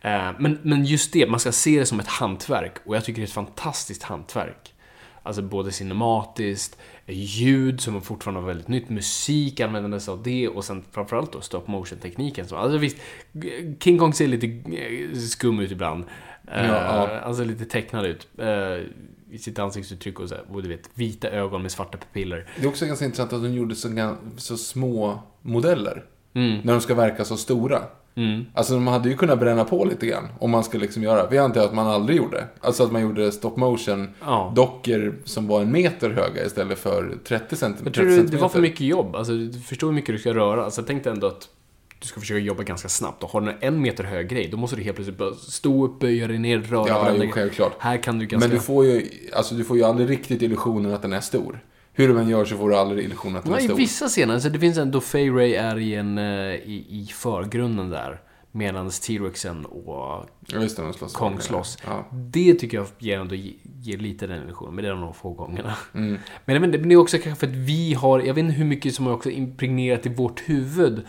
Eh, 0.00 0.30
men, 0.38 0.58
men 0.62 0.84
just 0.84 1.12
det, 1.12 1.26
man 1.26 1.40
ska 1.40 1.52
se 1.52 1.78
det 1.78 1.86
som 1.86 2.00
ett 2.00 2.08
hantverk 2.08 2.72
och 2.84 2.96
jag 2.96 3.04
tycker 3.04 3.20
det 3.20 3.24
är 3.24 3.28
ett 3.28 3.32
fantastiskt 3.32 4.02
hantverk. 4.02 4.74
Alltså 5.22 5.42
både 5.42 5.72
cinematiskt, 5.72 6.78
ljud 7.06 7.80
som 7.80 8.02
fortfarande 8.02 8.40
var 8.40 8.48
väldigt 8.48 8.68
nytt, 8.68 8.88
musik 8.88 9.60
användandes 9.60 10.08
av 10.08 10.22
det 10.22 10.48
och 10.48 10.64
sen 10.64 10.84
framförallt 10.90 11.32
då 11.32 11.40
stop 11.40 11.62
motion 11.66 11.98
tekniken. 11.98 12.48
Så, 12.48 12.56
alltså 12.56 12.78
visst, 12.78 12.96
King 13.80 13.98
Kong 13.98 14.12
ser 14.12 14.28
lite 14.28 14.46
eh, 14.46 15.16
skum 15.18 15.60
ut 15.60 15.70
ibland. 15.70 16.04
Ja. 16.46 17.20
Han 17.24 17.34
ser 17.36 17.44
lite 17.44 17.64
tecknad 17.64 18.06
ut. 18.06 18.28
eh, 18.38 18.78
I 19.30 19.38
sitt 19.38 19.58
ansiktsuttryck 19.58 20.20
och 20.20 20.28
så 20.28 20.34
här, 20.34 20.44
och 20.52 20.62
du 20.62 20.68
vet, 20.68 20.90
vita 20.94 21.30
ögon 21.30 21.62
med 21.62 21.72
svarta 21.72 21.98
pupiller. 21.98 22.48
Det 22.56 22.64
är 22.64 22.68
också 22.68 22.86
ganska 22.86 23.04
intressant 23.04 23.32
att 23.32 23.42
de 23.42 23.54
gjorde 23.54 23.74
så, 23.74 24.16
så 24.36 24.56
små 24.56 25.22
modeller. 25.42 26.04
Mm. 26.34 26.58
När 26.64 26.72
de 26.72 26.80
ska 26.80 26.94
verka 26.94 27.24
så 27.24 27.36
stora. 27.36 27.82
Mm. 28.14 28.44
Alltså 28.54 28.74
de 28.74 28.86
hade 28.86 29.08
ju 29.08 29.16
kunnat 29.16 29.38
bränna 29.38 29.64
på 29.64 29.84
lite 29.84 30.06
grann. 30.06 30.28
Om 30.38 30.50
man 30.50 30.64
skulle 30.64 30.82
liksom 30.82 31.02
göra. 31.02 31.26
Vi 31.30 31.38
antar 31.38 31.64
att 31.64 31.74
man 31.74 31.86
aldrig 31.86 32.18
gjorde. 32.18 32.44
Alltså 32.60 32.84
att 32.84 32.92
man 32.92 33.02
gjorde 33.02 33.32
stop 33.32 33.52
motion 33.56 34.08
Ja. 34.20 34.52
dockor 34.56 35.14
som 35.24 35.46
var 35.48 35.60
en 35.62 35.72
meter 35.72 36.10
höga 36.10 36.44
istället 36.46 36.78
för 36.78 37.18
30 37.24 37.56
centimeter. 37.56 38.00
Jag 38.02 38.14
tror 38.14 38.24
det, 38.24 38.30
det 38.30 38.36
var 38.36 38.48
för 38.48 38.60
mycket 38.60 38.80
jobb. 38.80 39.16
Alltså, 39.16 39.32
du 39.32 39.60
förstår 39.60 39.86
hur 39.86 39.94
mycket 39.94 40.14
du 40.14 40.18
ska 40.18 40.34
röra. 40.34 40.64
Alltså, 40.64 40.82
tänk 40.82 41.04
dig 41.04 41.12
ändå 41.12 41.26
att 41.26 41.48
du 41.98 42.06
ska 42.08 42.20
försöka 42.20 42.38
jobba 42.38 42.62
ganska 42.62 42.88
snabbt. 42.88 43.22
Och 43.22 43.30
har 43.30 43.40
du 43.40 43.50
en 43.50 43.56
en 43.60 43.80
meter 43.82 44.04
hög 44.04 44.28
grej, 44.28 44.48
då 44.50 44.56
måste 44.56 44.76
du 44.76 44.82
helt 44.82 44.96
plötsligt 44.96 45.18
bara 45.18 45.34
stå 45.34 45.84
upp, 45.84 45.98
böja 46.00 46.28
dig 46.28 46.38
ner, 46.38 46.58
röra 46.58 46.88
Ja, 46.88 47.02
varandra. 47.02 47.24
jo, 47.24 47.30
självklart. 47.32 47.72
Här 47.78 47.96
kan 47.96 48.18
du 48.18 48.26
ganska... 48.26 48.48
Men 48.48 48.56
du 48.56 48.62
får 48.62 48.84
ju, 48.84 49.06
alltså 49.32 49.54
du 49.54 49.64
får 49.64 49.76
ju 49.76 49.82
aldrig 49.84 50.10
riktigt 50.10 50.42
illusionen 50.42 50.94
att 50.94 51.02
den 51.02 51.12
är 51.12 51.20
stor. 51.20 51.60
Hur 51.92 52.08
du 52.08 52.20
än 52.20 52.28
gör 52.28 52.44
så 52.44 52.56
får 52.56 52.70
du 52.70 52.76
aldrig 52.76 53.04
illusionen 53.04 53.36
att 53.36 53.44
den 53.44 53.52
Ja, 53.52 53.58
är 53.58 53.62
I 53.62 53.66
stor. 53.66 53.76
vissa 53.76 54.08
scener, 54.08 54.34
alltså 54.34 54.48
det 54.48 54.58
finns 54.58 54.78
ändå 54.78 55.00
Fay 55.00 55.30
Ray 55.30 55.54
är 55.54 55.78
i, 55.78 55.94
en, 55.94 56.18
eh, 56.18 56.24
i, 56.54 56.86
i 56.88 57.06
förgrunden 57.14 57.90
där. 57.90 58.20
Medan 58.54 58.90
T-Rexen 58.90 59.64
och 59.64 60.24
just 60.48 60.76
det, 60.76 60.82
de 60.82 60.92
slåss. 60.92 61.12
Kong 61.12 61.40
slåss. 61.40 61.78
Ja. 61.86 62.06
Det 62.12 62.54
tycker 62.54 62.76
jag 62.76 62.86
ger, 62.98 63.18
ändå, 63.20 63.34
ger 63.82 63.98
lite 63.98 64.26
den 64.26 64.42
illusionen, 64.42 64.74
men 64.74 64.84
det 64.84 64.90
är 64.90 64.94
de 64.94 65.14
få 65.14 65.30
gångerna. 65.30 65.74
Mm. 65.94 66.18
Men 66.44 66.64
inte, 66.64 66.78
det 66.78 66.94
är 66.94 66.96
också 66.96 67.18
kanske 67.18 67.46
för 67.46 67.52
att 67.52 67.58
vi 67.58 67.94
har, 67.94 68.20
jag 68.20 68.34
vet 68.34 68.44
inte 68.44 68.54
hur 68.54 68.64
mycket 68.64 68.94
som 68.94 69.06
är 69.06 69.12
också 69.12 69.30
impregnerat 69.30 70.06
i 70.06 70.08
vårt 70.08 70.40
huvud 70.48 71.02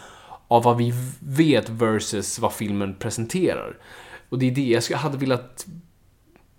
av 0.47 0.63
vad 0.63 0.77
vi 0.77 0.93
vet 1.19 1.69
versus 1.69 2.39
vad 2.39 2.53
filmen 2.53 2.95
presenterar. 2.99 3.77
Och 4.29 4.39
det 4.39 4.45
är 4.47 4.51
det, 4.51 4.89
jag 4.89 4.97
hade 4.97 5.17
velat 5.17 5.65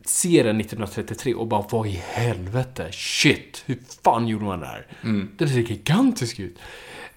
se 0.05 0.43
den 0.43 0.61
1933 0.61 1.35
och 1.35 1.47
bara, 1.47 1.65
vad 1.71 1.87
i 1.87 1.91
helvete, 1.91 2.89
shit, 2.93 3.63
hur 3.67 3.79
fan 4.05 4.29
gjorde 4.29 4.45
man 4.45 4.61
det 4.61 4.67
här? 4.67 4.87
Mm. 5.03 5.31
Den 5.37 5.49
ser 5.49 5.59
gigantisk 5.59 6.41
ut. 6.41 6.59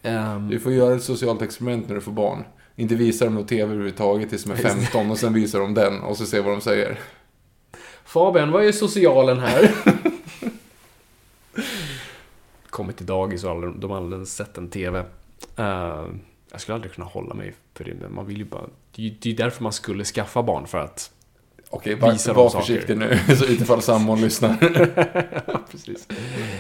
Ehm, 0.02 0.50
Du 0.50 0.60
får 0.60 0.72
göra 0.72 0.96
ett 0.96 1.04
socialt 1.04 1.42
experiment 1.42 1.88
när 1.88 1.96
du 1.96 2.02
får 2.02 2.12
barn. 2.12 2.44
Inte 2.76 2.96
visa 2.96 3.26
dem 3.26 3.36
någon 3.36 3.46
TV 3.46 3.64
överhuvudtaget 3.64 4.30
tills 4.30 4.44
de 4.44 4.52
är 4.52 4.56
15 4.56 5.12
och 5.12 5.18
sen 5.18 5.34
visar 5.34 5.60
de 5.60 5.74
den 5.74 6.02
och 6.02 6.18
så 6.18 6.26
ser 6.26 6.42
vad 6.42 6.54
de 6.54 6.62
säger. 6.62 7.00
Fabian, 8.06 8.52
vad 8.52 8.66
är 8.66 8.72
socialen 8.72 9.40
här? 9.40 9.76
Kommit 12.70 12.98
till 12.98 13.06
dagis 13.06 13.44
och 13.44 13.52
alla, 13.52 13.68
de 13.68 13.92
har 13.92 13.98
aldrig 13.98 14.28
sett 14.28 14.58
en 14.58 14.70
TV. 14.70 15.00
Eh, 15.56 16.06
jag 16.52 16.62
skulle 16.62 16.76
aldrig 16.76 16.94
kunna 16.94 17.08
hålla 17.08 17.34
mig 17.34 17.54
för 17.74 17.84
det, 17.84 17.94
men 18.02 18.14
man 18.16 18.26
vill 18.26 18.38
ju 18.38 18.46
bara... 18.46 18.64
Det 18.96 19.02
är 19.02 19.06
ju 19.06 19.16
det 19.22 19.30
är 19.32 19.36
därför 19.36 19.64
man 19.64 19.74
skulle 19.74 20.04
skaffa 20.04 20.44
barn, 20.44 20.68
för 20.68 20.78
att... 20.78 21.12
Okej, 21.70 21.96
var, 21.96 22.08
dem 22.08 22.36
var 22.36 22.50
saker. 22.50 22.66
försiktig 22.66 22.98
nu, 22.98 23.20
så 23.36 23.46
utifall 23.46 23.82
sambon 23.82 24.22
lyssnar. 24.22 24.58
Precis. 25.72 26.08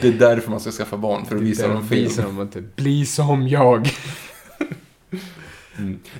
Det 0.01 0.07
är 0.07 0.11
därför 0.11 0.51
man 0.51 0.59
ska 0.59 0.71
skaffa 0.71 0.97
barn, 0.97 1.25
för 1.25 1.35
att 1.35 1.41
visa 1.41 1.67
dem 1.67 1.87
film. 1.87 2.03
Visa 2.03 2.21
dem 2.21 2.41
inte. 2.41 2.61
Bli 2.75 3.05
som 3.05 3.47
jag. 3.47 3.89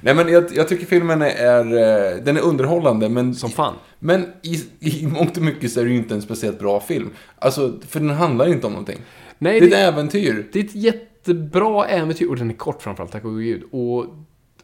Nej 0.02 0.16
men 0.16 0.28
jag, 0.28 0.46
jag 0.56 0.68
tycker 0.68 0.86
filmen 0.86 1.22
är, 1.22 1.66
eh, 1.66 2.24
den 2.24 2.38
är 2.38 2.42
underhållande, 2.42 3.10
men, 3.10 3.36
Som 3.36 3.50
fan. 3.50 3.74
men 4.00 4.26
i, 4.42 4.64
i 4.80 5.08
mångt 5.08 5.38
och 5.38 5.44
mycket 5.44 5.72
så 5.72 5.80
är 5.80 5.84
det 5.86 5.92
ju 5.92 5.98
inte 5.98 6.14
en 6.16 6.22
speciellt 6.22 6.60
bra 6.60 6.80
film. 6.80 7.10
Alltså, 7.40 7.80
för 7.88 8.00
den 8.00 8.10
handlar 8.10 8.48
inte 8.48 8.68
om 8.68 8.74
någonting. 8.74 9.00
Nej, 9.38 9.60
Det 9.60 9.66
är 9.66 9.70
det, 9.70 9.78
ett 9.78 9.94
äventyr. 9.94 10.48
det 10.54 10.60
är 10.60 10.64
ett 10.64 10.76
jättebra 10.76 11.86
äventyr. 11.86 12.28
Och 12.30 12.36
den 12.38 12.50
är 12.50 12.54
kort 12.56 12.82
framförallt, 12.82 13.12
tack 13.12 13.26
och 13.26 13.40
gud. 13.40 13.64
Och, 13.72 14.00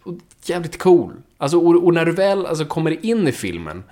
och 0.03 0.17
jävligt 0.45 0.77
cool. 0.79 1.13
Alltså, 1.37 1.57
och, 1.57 1.83
och 1.83 1.93
när 1.93 2.05
du 2.05 2.11
väl 2.11 2.45
alltså, 2.45 2.65
kommer 2.65 3.05
in 3.05 3.27
i 3.27 3.31
filmen. 3.31 3.83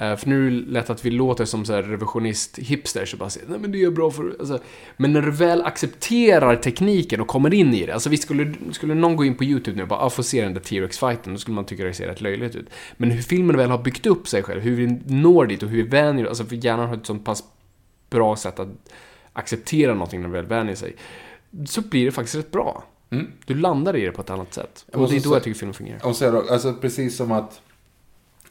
Eh, 0.00 0.16
För 0.16 0.28
nu 0.28 0.46
är 0.46 0.50
det 0.50 0.70
lätt 0.70 0.90
att 0.90 1.04
vi 1.04 1.10
låter 1.10 1.44
som 1.44 1.64
så 1.64 1.72
här 1.72 1.82
revisionist-hipster 1.82 3.04
så 3.04 3.16
bara 3.16 3.30
säger 3.30 3.48
nej 3.48 3.58
men 3.58 3.72
det 3.72 3.82
är 3.82 3.90
bra 3.90 4.10
för... 4.10 4.36
Alltså, 4.40 4.58
men 4.96 5.12
när 5.12 5.22
du 5.22 5.30
väl 5.30 5.62
accepterar 5.62 6.56
tekniken 6.56 7.20
och 7.20 7.28
kommer 7.28 7.54
in 7.54 7.74
i 7.74 7.86
det. 7.86 7.92
Alltså 7.92 8.08
visst 8.08 8.22
skulle, 8.22 8.54
skulle 8.72 8.94
någon 8.94 9.16
gå 9.16 9.24
in 9.24 9.34
på 9.34 9.44
YouTube 9.44 9.76
nu 9.76 9.82
och 9.82 9.88
bara 9.88 10.00
ah, 10.00 10.10
få 10.10 10.22
se 10.22 10.42
den 10.42 10.54
där 10.54 10.60
T-Rex-fighten, 10.60 11.32
då 11.32 11.38
skulle 11.38 11.54
man 11.54 11.64
tycka 11.64 11.84
det 11.84 11.94
ser 11.94 12.06
rätt 12.06 12.20
löjligt 12.20 12.56
ut. 12.56 12.70
Men 12.96 13.10
hur 13.10 13.22
filmen 13.22 13.56
väl 13.56 13.70
har 13.70 13.78
byggt 13.78 14.06
upp 14.06 14.28
sig 14.28 14.42
själv, 14.42 14.60
hur 14.60 14.76
vi 14.76 15.00
når 15.06 15.46
dit 15.46 15.62
och 15.62 15.68
hur 15.68 15.82
vi 15.82 15.88
vänjer 15.88 16.26
Alltså 16.26 16.44
för 16.44 16.56
hjärnan 16.56 16.88
har 16.88 16.96
ett 16.96 17.06
sånt 17.06 17.24
pass 17.24 17.44
bra 18.10 18.36
sätt 18.36 18.58
att 18.58 18.68
acceptera 19.32 19.94
någonting 19.94 20.20
när 20.20 20.28
den 20.28 20.32
väl 20.32 20.46
vänjer 20.46 20.74
sig. 20.74 20.96
Så 21.66 21.80
blir 21.80 22.04
det 22.04 22.12
faktiskt 22.12 22.36
rätt 22.36 22.50
bra. 22.50 22.84
Mm. 23.10 23.26
Du 23.46 23.54
landar 23.54 23.96
i 23.96 24.00
det 24.00 24.12
på 24.12 24.20
ett 24.20 24.30
annat 24.30 24.54
sätt. 24.54 24.86
Och 24.92 25.10
det 25.10 25.16
är 25.16 25.20
då 25.20 25.34
jag 25.34 25.42
tycker 25.42 25.58
filmen 25.58 25.74
fungerar. 25.74 26.06
Och 26.06 26.16
så 26.16 26.52
alltså 26.52 26.74
precis 26.74 27.16
som 27.16 27.32
att, 27.32 27.60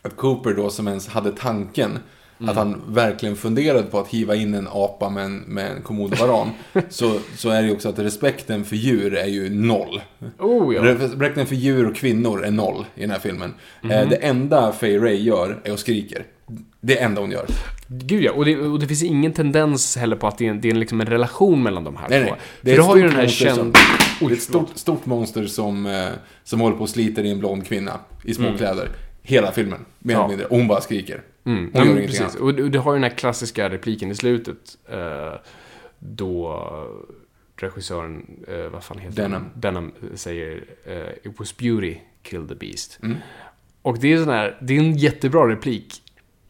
att 0.01 0.15
Cooper 0.15 0.53
då 0.53 0.69
som 0.69 0.87
ens 0.87 1.07
hade 1.07 1.31
tanken 1.31 1.99
Mm. 2.41 2.49
att 2.49 2.55
han 2.55 2.81
verkligen 2.87 3.35
funderade 3.35 3.83
på 3.83 3.99
att 3.99 4.07
hiva 4.07 4.35
in 4.35 4.53
en 4.53 4.67
apa 4.71 5.09
med 5.09 5.25
en, 5.25 5.37
med 5.37 5.71
en 5.71 5.81
komodovaran. 5.81 6.49
så, 6.89 7.19
så 7.35 7.49
är 7.49 7.61
det 7.61 7.67
ju 7.67 7.73
också 7.73 7.89
att 7.89 7.99
respekten 7.99 8.65
för 8.65 8.75
djur 8.75 9.15
är 9.15 9.25
ju 9.27 9.49
noll. 9.49 10.01
Oh 10.37 10.75
ja. 10.75 10.83
Respekten 10.83 11.45
för 11.45 11.55
djur 11.55 11.87
och 11.89 11.95
kvinnor 11.95 12.45
är 12.45 12.51
noll 12.51 12.85
i 12.95 13.01
den 13.01 13.11
här 13.11 13.19
filmen. 13.19 13.53
Mhm. 13.81 13.91
Eh, 13.91 14.09
Det 14.09 14.15
enda 14.15 14.71
Fay 14.71 14.97
Ray 14.99 15.15
gör 15.15 15.59
är 15.63 15.71
att 15.71 15.79
skriker. 15.79 16.25
Det 16.81 16.99
enda 16.99 17.21
hon 17.21 17.31
gör. 17.31 17.45
Gud 17.87 18.23
ja, 18.23 18.31
och 18.31 18.45
det, 18.45 18.57
och 18.57 18.79
det 18.79 18.87
finns 18.87 19.03
ingen 19.03 19.33
tendens 19.33 19.97
heller 19.97 20.15
på 20.15 20.27
att 20.27 20.37
det 20.37 20.45
är, 20.45 20.49
en, 20.49 20.61
det 20.61 20.69
är 20.69 20.73
liksom 20.73 21.01
en 21.01 21.07
relation 21.07 21.63
mellan 21.63 21.83
de 21.83 21.95
här 21.95 22.09
Nej, 22.09 22.23
två. 22.23 22.29
nej. 22.61 22.75
För 22.75 22.81
du 22.81 22.87
har 22.87 22.95
ju 22.95 23.01
den 23.01 23.11
här 23.11 23.21
monster 23.21 23.47
som, 23.49 23.55
känd... 23.55 23.75
det 24.19 24.25
är 24.25 24.31
ett 24.31 24.41
stort, 24.41 24.69
stort 24.75 25.05
monster 25.05 25.45
som, 25.45 25.85
eh, 25.85 26.05
som 26.43 26.59
håller 26.59 26.75
på 26.77 26.83
och 26.83 26.89
sliter 26.89 27.23
i 27.23 27.31
en 27.31 27.39
blond 27.39 27.65
kvinna 27.67 27.99
i 28.23 28.33
små 28.33 28.57
kläder. 28.57 28.89
Hela 29.29 29.51
filmen, 29.51 29.85
mer 29.99 30.13
Mm. 30.15 30.19
Ja. 30.21 30.25
eller 30.25 30.29
mindre. 30.29 30.45
Och 30.45 30.57
hon 30.57 30.67
bara 30.67 30.81
skriker. 30.81 31.21
Mm, 31.45 31.59
Hon 31.63 31.69
ja, 31.73 31.79
gör 31.79 31.85
ingenting 31.91 32.19
precis. 32.19 32.35
Och, 32.35 32.47
och 32.47 32.53
du 32.71 32.79
har 32.79 32.93
ju 32.93 32.99
den 32.99 33.11
här 33.11 33.17
klassiska 33.17 33.69
repliken 33.69 34.11
i 34.11 34.15
slutet. 34.15 34.57
Eh, 34.91 35.33
då 35.99 36.63
regissören, 37.57 38.25
eh, 38.47 38.69
vad 38.71 38.83
fan 38.83 38.99
heter 38.99 39.15
Denham. 39.21 39.41
han? 39.41 39.51
Denham 39.61 39.91
säger 40.15 40.63
eh, 40.85 41.29
It 41.31 41.39
was 41.39 41.57
beauty 41.57 41.95
killed 42.23 42.49
the 42.49 42.55
beast. 42.55 42.99
Mm. 43.03 43.17
Och 43.81 43.99
det 43.99 44.13
är 44.13 44.17
sån 44.17 44.29
här, 44.29 44.57
det 44.61 44.75
är 44.75 44.79
en 44.79 44.97
jättebra 44.97 45.47
replik. 45.49 46.01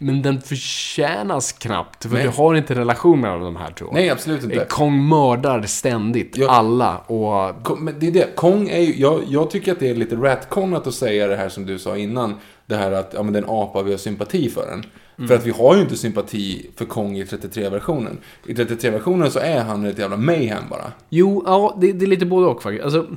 Men 0.02 0.22
den 0.22 0.42
förtjänas 0.42 1.52
knappt, 1.52 2.04
för 2.04 2.14
Nej. 2.14 2.24
du 2.24 2.30
har 2.30 2.56
inte 2.56 2.76
relation 2.76 3.22
mellan 3.22 3.40
de 3.42 3.56
här 3.56 3.72
två. 3.72 3.86
Nej, 3.94 4.10
absolut 4.10 4.40
Eh, 4.44 4.52
inte. 4.52 4.66
Kong 4.70 5.08
mördar 5.10 5.62
ständigt 5.62 6.38
Ja. 6.38 6.50
alla 6.50 6.98
och... 6.98 7.80
Men 7.82 8.00
det 8.00 8.08
är 8.08 8.12
det. 8.12 8.36
Kong 8.36 8.70
är 8.70 8.80
ju, 8.80 8.96
jag, 8.96 9.24
jag 9.28 9.50
tycker 9.52 9.72
att 9.72 9.80
det 9.80 9.90
är 9.90 9.96
lite 9.96 10.16
ratconat 10.16 10.88
att 10.88 10.94
säga 10.94 11.28
det 11.28 11.36
här 11.36 11.50
som 11.50 11.66
du 11.66 11.80
sa 11.80 11.98
innan. 11.98 12.36
Det 12.70 12.76
här 12.76 12.92
att, 12.92 13.14
ja 13.14 13.24
men 13.24 13.34
det 13.34 13.40
är 13.40 13.44
en 13.44 13.50
apa, 13.50 13.82
vi 13.82 13.92
har 13.92 13.98
sympati 13.98 14.50
för 14.50 14.68
den. 14.68 14.84
Mm. 15.18 15.28
För 15.28 15.36
att 15.36 15.46
vi 15.46 15.52
har 15.52 15.76
ju 15.76 15.82
inte 15.82 15.98
sympati 15.98 16.70
för 16.76 16.86
Kong 16.86 17.18
i 17.18 17.24
33-versionen. 17.24 18.18
I 18.46 18.54
33-versionen 18.54 19.30
så 19.30 19.40
är 19.40 19.64
han 19.64 19.86
ett 19.86 20.00
jävla 20.00 20.18
mayhem 20.18 20.64
bara. 20.70 20.92
Jo, 21.10 21.44
ja, 21.46 21.78
det, 21.82 21.94
det 21.94 22.06
är 22.06 22.08
lite 22.08 22.26
både 22.26 22.48
och 22.48 22.64
faktiskt. 22.64 22.84
Alltså, 22.84 23.08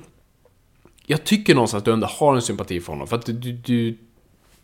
jag 1.06 1.24
tycker 1.24 1.54
någonstans 1.54 1.80
att 1.80 1.84
du 1.84 1.92
ändå 1.92 2.06
har 2.06 2.34
en 2.34 2.42
sympati 2.42 2.80
för 2.80 2.92
honom. 2.92 3.08
För 3.08 3.16
att 3.16 3.26
du, 3.26 3.52
du, 3.52 3.98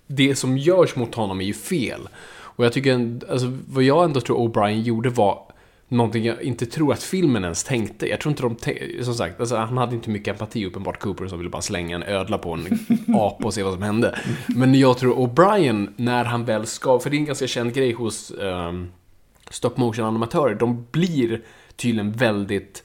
det 0.07 0.35
som 0.35 0.59
görs 0.59 0.97
mot 0.97 1.15
honom 1.15 1.41
är 1.41 1.45
ju 1.45 1.55
fel. 1.55 2.09
Och 2.31 2.65
jag 2.65 2.73
tycker, 2.73 3.21
alltså, 3.31 3.59
vad 3.69 3.83
jag 3.83 4.05
ändå 4.05 4.21
tror 4.21 4.49
O'Brien 4.49 4.83
gjorde 4.83 5.11
var 5.11 5.48
någonting 5.89 6.25
jag 6.25 6.43
inte 6.43 6.67
tror 6.67 6.93
att 6.93 7.03
filmen 7.03 7.45
ens 7.45 7.65
tänkte. 7.65 8.07
Jag 8.07 8.21
tror 8.21 8.31
inte 8.31 8.43
de 8.43 8.55
tänkte, 8.55 9.05
som 9.05 9.15
sagt, 9.15 9.41
alltså, 9.41 9.57
han 9.57 9.79
hade 9.79 9.95
inte 9.95 10.11
mycket 10.11 10.29
empati 10.29 10.67
uppenbart, 10.67 10.99
Cooper, 11.01 11.27
som 11.27 11.39
ville 11.39 11.51
bara 11.51 11.63
slänga 11.63 11.97
en 11.97 12.03
ödla 12.03 12.39
på 12.39 12.53
en 12.53 12.79
apa 13.15 13.45
och 13.45 13.55
se 13.55 13.63
vad 13.63 13.73
som 13.73 13.83
hände. 13.83 14.19
Men 14.49 14.75
jag 14.75 14.99
tror 14.99 15.15
O'Brien, 15.15 15.93
när 15.97 16.25
han 16.25 16.45
väl 16.45 16.67
ska, 16.67 16.99
för 16.99 17.11
det 17.11 17.17
är 17.17 17.19
en 17.19 17.25
ganska 17.25 17.47
känd 17.47 17.75
grej 17.75 17.93
hos 17.93 18.31
um, 18.39 18.93
stop 19.51 19.73
motion-animatörer, 19.77 20.55
de 20.55 20.87
blir 20.91 21.43
tydligen 21.77 22.13
väldigt 22.13 22.85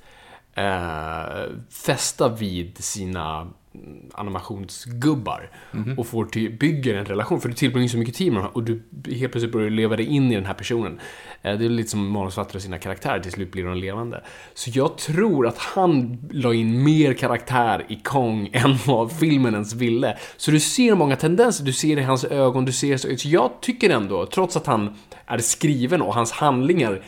eh, 0.54 1.44
fästa 1.70 2.30
vid 2.30 2.84
sina 2.84 3.48
mm, 3.76 4.10
animationsgubbar 4.14 5.50
och 5.98 6.08
får 6.08 6.26
till, 6.26 6.58
bygger 6.58 6.96
en 6.96 7.06
relation, 7.06 7.42
för 7.42 7.50
du 7.50 7.56
tillbringar 7.56 7.88
så 7.88 7.98
mycket 7.98 8.16
tid 8.16 8.34
med 8.34 8.44
dem 8.44 8.52
och 8.54 8.64
du 8.64 8.82
helt 9.06 9.32
plötsligt 9.32 9.52
börjar 9.52 9.70
leva 9.70 9.96
dig 9.96 10.06
in 10.06 10.32
i 10.32 10.36
den 10.36 10.46
här 10.46 10.54
personen. 10.54 11.00
Eh, 11.42 11.58
det 11.58 11.66
är 11.66 11.70
lite 11.70 11.90
som 11.90 12.08
manusförfattare 12.10 12.56
och 12.58 12.62
sina 12.62 12.78
karaktärer, 12.78 13.20
till 13.20 13.32
slut 13.32 13.52
blir 13.52 13.64
de 13.64 13.78
levande. 13.78 14.24
Så 14.54 14.70
jag 14.74 14.98
tror 14.98 15.48
att 15.48 15.58
han 15.58 16.18
la 16.32 16.54
in 16.54 16.84
mer 16.84 17.14
karaktär 17.14 17.86
i 17.90 17.96
Kong 17.96 18.50
än 18.54 18.78
vad 18.86 19.12
filmen 19.12 19.54
ens 19.54 19.74
ville. 19.74 20.18
Så 20.38 20.52
du 20.52 20.60
ser 20.60 20.96
många 20.96 21.16
tendenser, 21.16 21.66
du 21.66 21.74
ser 21.74 21.96
det 21.96 22.02
i 22.02 22.06
hans 22.06 22.26
ögon, 22.26 22.66
du 22.66 22.72
ser 22.72 22.98
så, 22.98 23.18
så 23.18 23.30
jag 23.30 23.52
tycker 23.62 23.90
ändå, 23.90 24.26
trots 24.26 24.58
att 24.58 24.66
han 24.66 24.96
är 25.26 25.38
skriven 25.38 26.02
och 26.02 26.14
hans 26.14 26.32
handlingar 26.32 27.02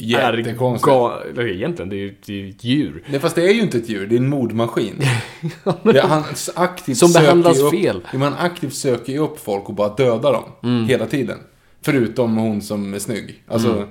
Jättekonstigt. 0.00 0.88
eller 1.30 1.46
egentligen, 1.46 1.88
det 1.88 1.96
är 1.96 1.98
ju 1.98 2.14
det 2.26 2.44
är 2.44 2.48
ett 2.48 2.64
djur. 2.64 3.02
Nej, 3.06 3.20
fast 3.20 3.34
det 3.34 3.42
är 3.42 3.52
ju 3.52 3.60
inte 3.60 3.78
ett 3.78 3.88
djur, 3.88 4.06
det 4.06 4.14
är 4.14 4.18
en 4.18 4.28
mordmaskin. 4.28 5.02
det, 5.82 6.00
han 6.00 6.24
aktivt 6.54 6.98
Som 6.98 7.12
behandlas 7.12 7.58
upp, 7.58 7.70
fel. 7.70 8.06
Han 8.06 8.34
aktivt 8.34 8.74
söker 8.74 9.12
ju 9.12 9.18
upp 9.18 9.40
folk 9.40 9.68
och 9.68 9.74
bara 9.74 9.94
dödar 9.94 10.32
dem. 10.32 10.44
Mm. 10.62 10.86
Hela 10.86 11.06
tiden. 11.06 11.38
Förutom 11.82 12.36
hon 12.36 12.62
som 12.62 12.94
är 12.94 12.98
snygg. 12.98 13.42
Alltså, 13.48 13.68
I 13.68 13.84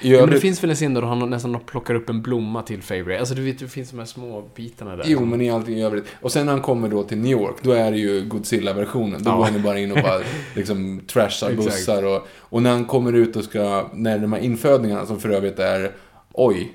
Ja, 0.00 0.20
men 0.20 0.30
det 0.30 0.40
finns 0.40 0.62
väl 0.62 0.70
en 0.70 0.76
scen 0.76 0.94
där 0.94 1.02
han 1.02 1.30
nästan 1.30 1.60
plockar 1.66 1.94
upp 1.94 2.08
en 2.10 2.22
blomma 2.22 2.62
till 2.62 2.82
Favourite. 2.82 3.18
Alltså 3.20 3.34
du 3.34 3.42
vet, 3.44 3.58
det 3.58 3.68
finns 3.68 3.90
de 3.90 3.98
här 3.98 4.06
små 4.06 4.48
bitarna 4.56 4.96
där. 4.96 5.04
Jo, 5.06 5.24
men 5.24 5.40
i 5.40 5.50
allting 5.50 5.78
i 5.78 5.82
övrigt. 5.84 6.04
Och 6.20 6.32
sen 6.32 6.46
när 6.46 6.52
han 6.52 6.62
kommer 6.62 6.88
då 6.88 7.02
till 7.02 7.18
New 7.18 7.32
York, 7.32 7.56
då 7.62 7.72
är 7.72 7.90
det 7.90 7.98
ju 7.98 8.24
Godzilla-versionen. 8.24 9.22
Då 9.22 9.30
Ja. 9.30 9.36
går 9.36 9.44
han 9.44 9.54
ju 9.54 9.60
bara 9.60 9.78
in 9.78 9.92
och 9.92 10.02
bara 10.02 10.20
liksom 10.54 11.00
trashar 11.06 11.52
bussar 11.52 12.02
och, 12.04 12.26
och 12.38 12.62
när 12.62 12.70
han 12.70 12.84
kommer 12.84 13.12
ut 13.12 13.36
och 13.36 13.44
ska, 13.44 13.90
när 13.94 14.18
de 14.18 14.32
här 14.32 14.40
infödningarna 14.40 15.06
som 15.06 15.20
för 15.20 15.28
övrigt 15.28 15.58
är, 15.58 15.92
oj, 16.32 16.72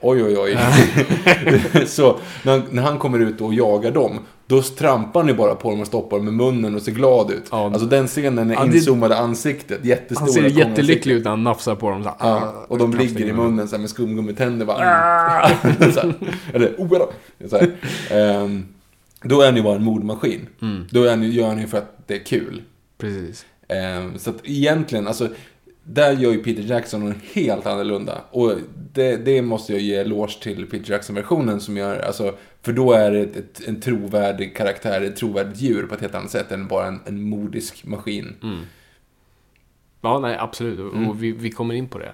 oj, 0.00 0.24
oj, 0.24 0.38
oj. 0.38 0.58
så 1.86 2.18
när 2.42 2.52
han, 2.52 2.62
när 2.70 2.82
han 2.82 2.98
kommer 2.98 3.18
ut 3.18 3.40
och 3.40 3.54
jagar 3.54 3.90
dem, 3.90 4.18
då 4.46 4.62
trampar 4.62 5.20
han 5.20 5.28
ju 5.28 5.34
bara 5.34 5.54
på 5.54 5.70
dem 5.70 5.80
och 5.80 5.86
stoppar 5.86 6.16
dem 6.16 6.24
med 6.24 6.34
munnen 6.34 6.74
och 6.74 6.82
ser 6.82 6.92
glad 6.92 7.30
ut. 7.30 7.44
Ja. 7.50 7.64
Alltså 7.66 7.86
den 7.86 8.06
scenen 8.06 8.50
är 8.50 8.54
Ja, 8.54 8.64
det- 8.64 8.76
inzoomade 8.76 9.16
ansiktet, 9.18 9.84
jättestora 9.84 10.24
han 10.24 10.32
ser 10.32 10.42
jättelycklig 10.48 11.14
ut 11.14 11.24
när 11.24 11.30
han 11.30 11.44
nafsar 11.44 11.74
på 11.74 11.90
dem. 11.90 12.02
Så, 12.02 12.08
här, 12.08 12.16
Ja, 12.30 12.64
och 12.68 12.78
de 12.78 12.94
ligger 12.94 13.24
i 13.26 13.32
munnen 13.32 13.68
så 13.68 13.76
här, 13.76 13.80
med 13.80 13.90
skumgummitänder 13.90 14.66
bara. 14.66 14.78
så 15.92 16.00
här, 16.00 16.14
eller 16.54 16.74
oh, 16.78 17.02
så 17.50 17.56
här. 17.58 17.70
Ehm, 18.10 18.66
Då 19.22 19.40
är 19.40 19.46
han 19.46 19.56
ju 19.56 19.62
bara 19.62 19.76
en 19.76 19.84
mordmaskin. 19.84 20.48
Då 20.90 21.02
är 21.04 21.10
han, 21.10 21.22
gör 21.32 21.56
ju 21.56 21.66
för 21.66 21.78
att 21.78 21.94
det 22.06 22.14
är 22.14 22.24
kul. 22.24 22.62
Precis. 22.98 23.46
Ehm, 23.68 24.18
så 24.18 24.30
att 24.30 24.36
egentligen, 24.44 25.06
alltså, 25.08 25.28
där 25.84 26.12
gör 26.12 26.32
ju 26.32 26.38
Peter 26.38 26.62
Jackson 26.62 27.08
något 27.08 27.16
helt 27.34 27.66
annorlunda. 27.66 28.20
Och 28.30 28.54
det, 28.92 29.16
det 29.16 29.42
måste 29.42 29.72
jag 29.72 29.82
ge 29.82 29.96
eloge 29.96 30.42
till 30.42 30.66
Peter 30.66 30.92
Jackson-versionen 30.92 31.60
som 31.60 31.76
gör, 31.76 31.98
alltså, 31.98 32.34
för 32.62 32.72
då 32.72 32.92
är 32.92 33.10
det 33.10 33.20
ett, 33.20 33.36
ett, 33.36 33.68
en 33.68 33.80
trovärdig 33.80 34.56
karaktär, 34.56 35.00
ett 35.02 35.16
trovärdigt 35.16 35.60
djur 35.60 35.86
på 35.86 35.94
ett 35.94 36.00
helt 36.00 36.14
annat 36.14 36.30
sätt 36.30 36.52
än 36.52 36.66
bara 36.66 36.86
en, 36.86 37.00
en 37.06 37.22
modisk 37.22 37.84
maskin. 37.84 38.34
Ja, 40.00 40.18
nej, 40.18 40.36
absolut. 40.38 40.78
Mm. 40.78 41.08
Och 41.08 41.22
vi, 41.22 41.32
vi 41.32 41.50
kommer 41.50 41.74
in 41.74 41.88
på 41.88 41.98
det. 41.98 42.12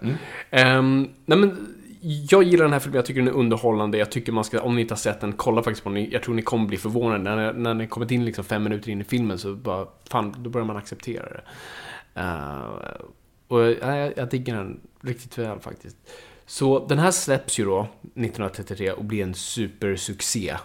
Ehm, 0.50 1.08
nej, 1.26 1.38
men 1.38 1.74
jag 2.30 2.42
gillar 2.42 2.64
den 2.64 2.72
här 2.72 2.80
filmen, 2.80 2.96
jag 2.96 3.06
tycker 3.06 3.20
den 3.20 3.28
är 3.28 3.38
underhållande. 3.38 3.98
Jag 3.98 4.10
tycker 4.10 4.32
man 4.32 4.44
ska, 4.44 4.60
om 4.60 4.74
ni 4.74 4.80
inte 4.80 4.94
har 4.94 4.98
sett 4.98 5.20
den, 5.20 5.32
kolla 5.32 5.62
faktiskt 5.62 5.84
på 5.84 5.90
den. 5.90 6.10
Jag 6.10 6.22
tror 6.22 6.34
ni 6.34 6.42
kommer 6.42 6.66
bli 6.66 6.76
förvånade. 6.76 7.18
När, 7.18 7.52
när 7.52 7.74
ni 7.74 7.86
kommit 7.86 8.10
in 8.10 8.24
liksom 8.24 8.44
fem 8.44 8.62
minuter 8.62 8.90
in 8.90 9.00
i 9.00 9.04
filmen 9.04 9.38
så 9.38 9.54
bara, 9.54 9.86
fan, 10.10 10.34
då 10.38 10.50
börjar 10.50 10.66
man 10.66 10.76
acceptera 10.76 11.26
det. 11.28 11.42
Eh, 12.20 12.60
och 13.48 13.60
jag, 13.60 13.76
jag, 13.80 14.12
jag 14.16 14.28
diggar 14.28 14.56
den 14.56 14.80
riktigt 15.00 15.38
väl 15.38 15.60
faktiskt. 15.60 15.96
Så 16.46 16.86
den 16.86 16.98
här 16.98 17.10
släpps 17.10 17.58
ju 17.58 17.64
då 17.64 17.80
1933 17.80 18.92
och 18.92 19.04
blir 19.04 19.22
en 19.22 19.34
supersuccé. 19.34 20.56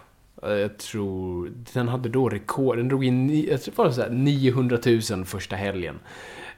Eh, 0.44 0.52
jag 0.52 0.78
tror, 0.78 1.52
den 1.74 1.88
hade 1.88 2.10
då 2.10 2.30
rekord, 2.30 2.78
den 2.78 2.88
drog 2.88 3.06
in, 3.06 3.44
jag 3.44 3.62
tror 3.62 3.76
det 3.76 3.84
var 3.84 3.92
så 3.92 4.02
här 4.02 4.10
900 4.10 4.78
000 5.12 5.26
första 5.26 5.56
helgen. 5.56 6.00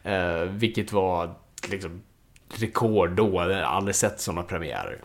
Eh, 0.03 0.41
vilket 0.41 0.91
var 0.91 1.35
liksom 1.69 2.01
rekord 2.49 3.11
då, 3.11 3.31
jag 3.33 3.47
har 3.47 3.61
aldrig 3.61 3.95
sett 3.95 4.21
sådana 4.21 4.43
premiärer. 4.43 5.01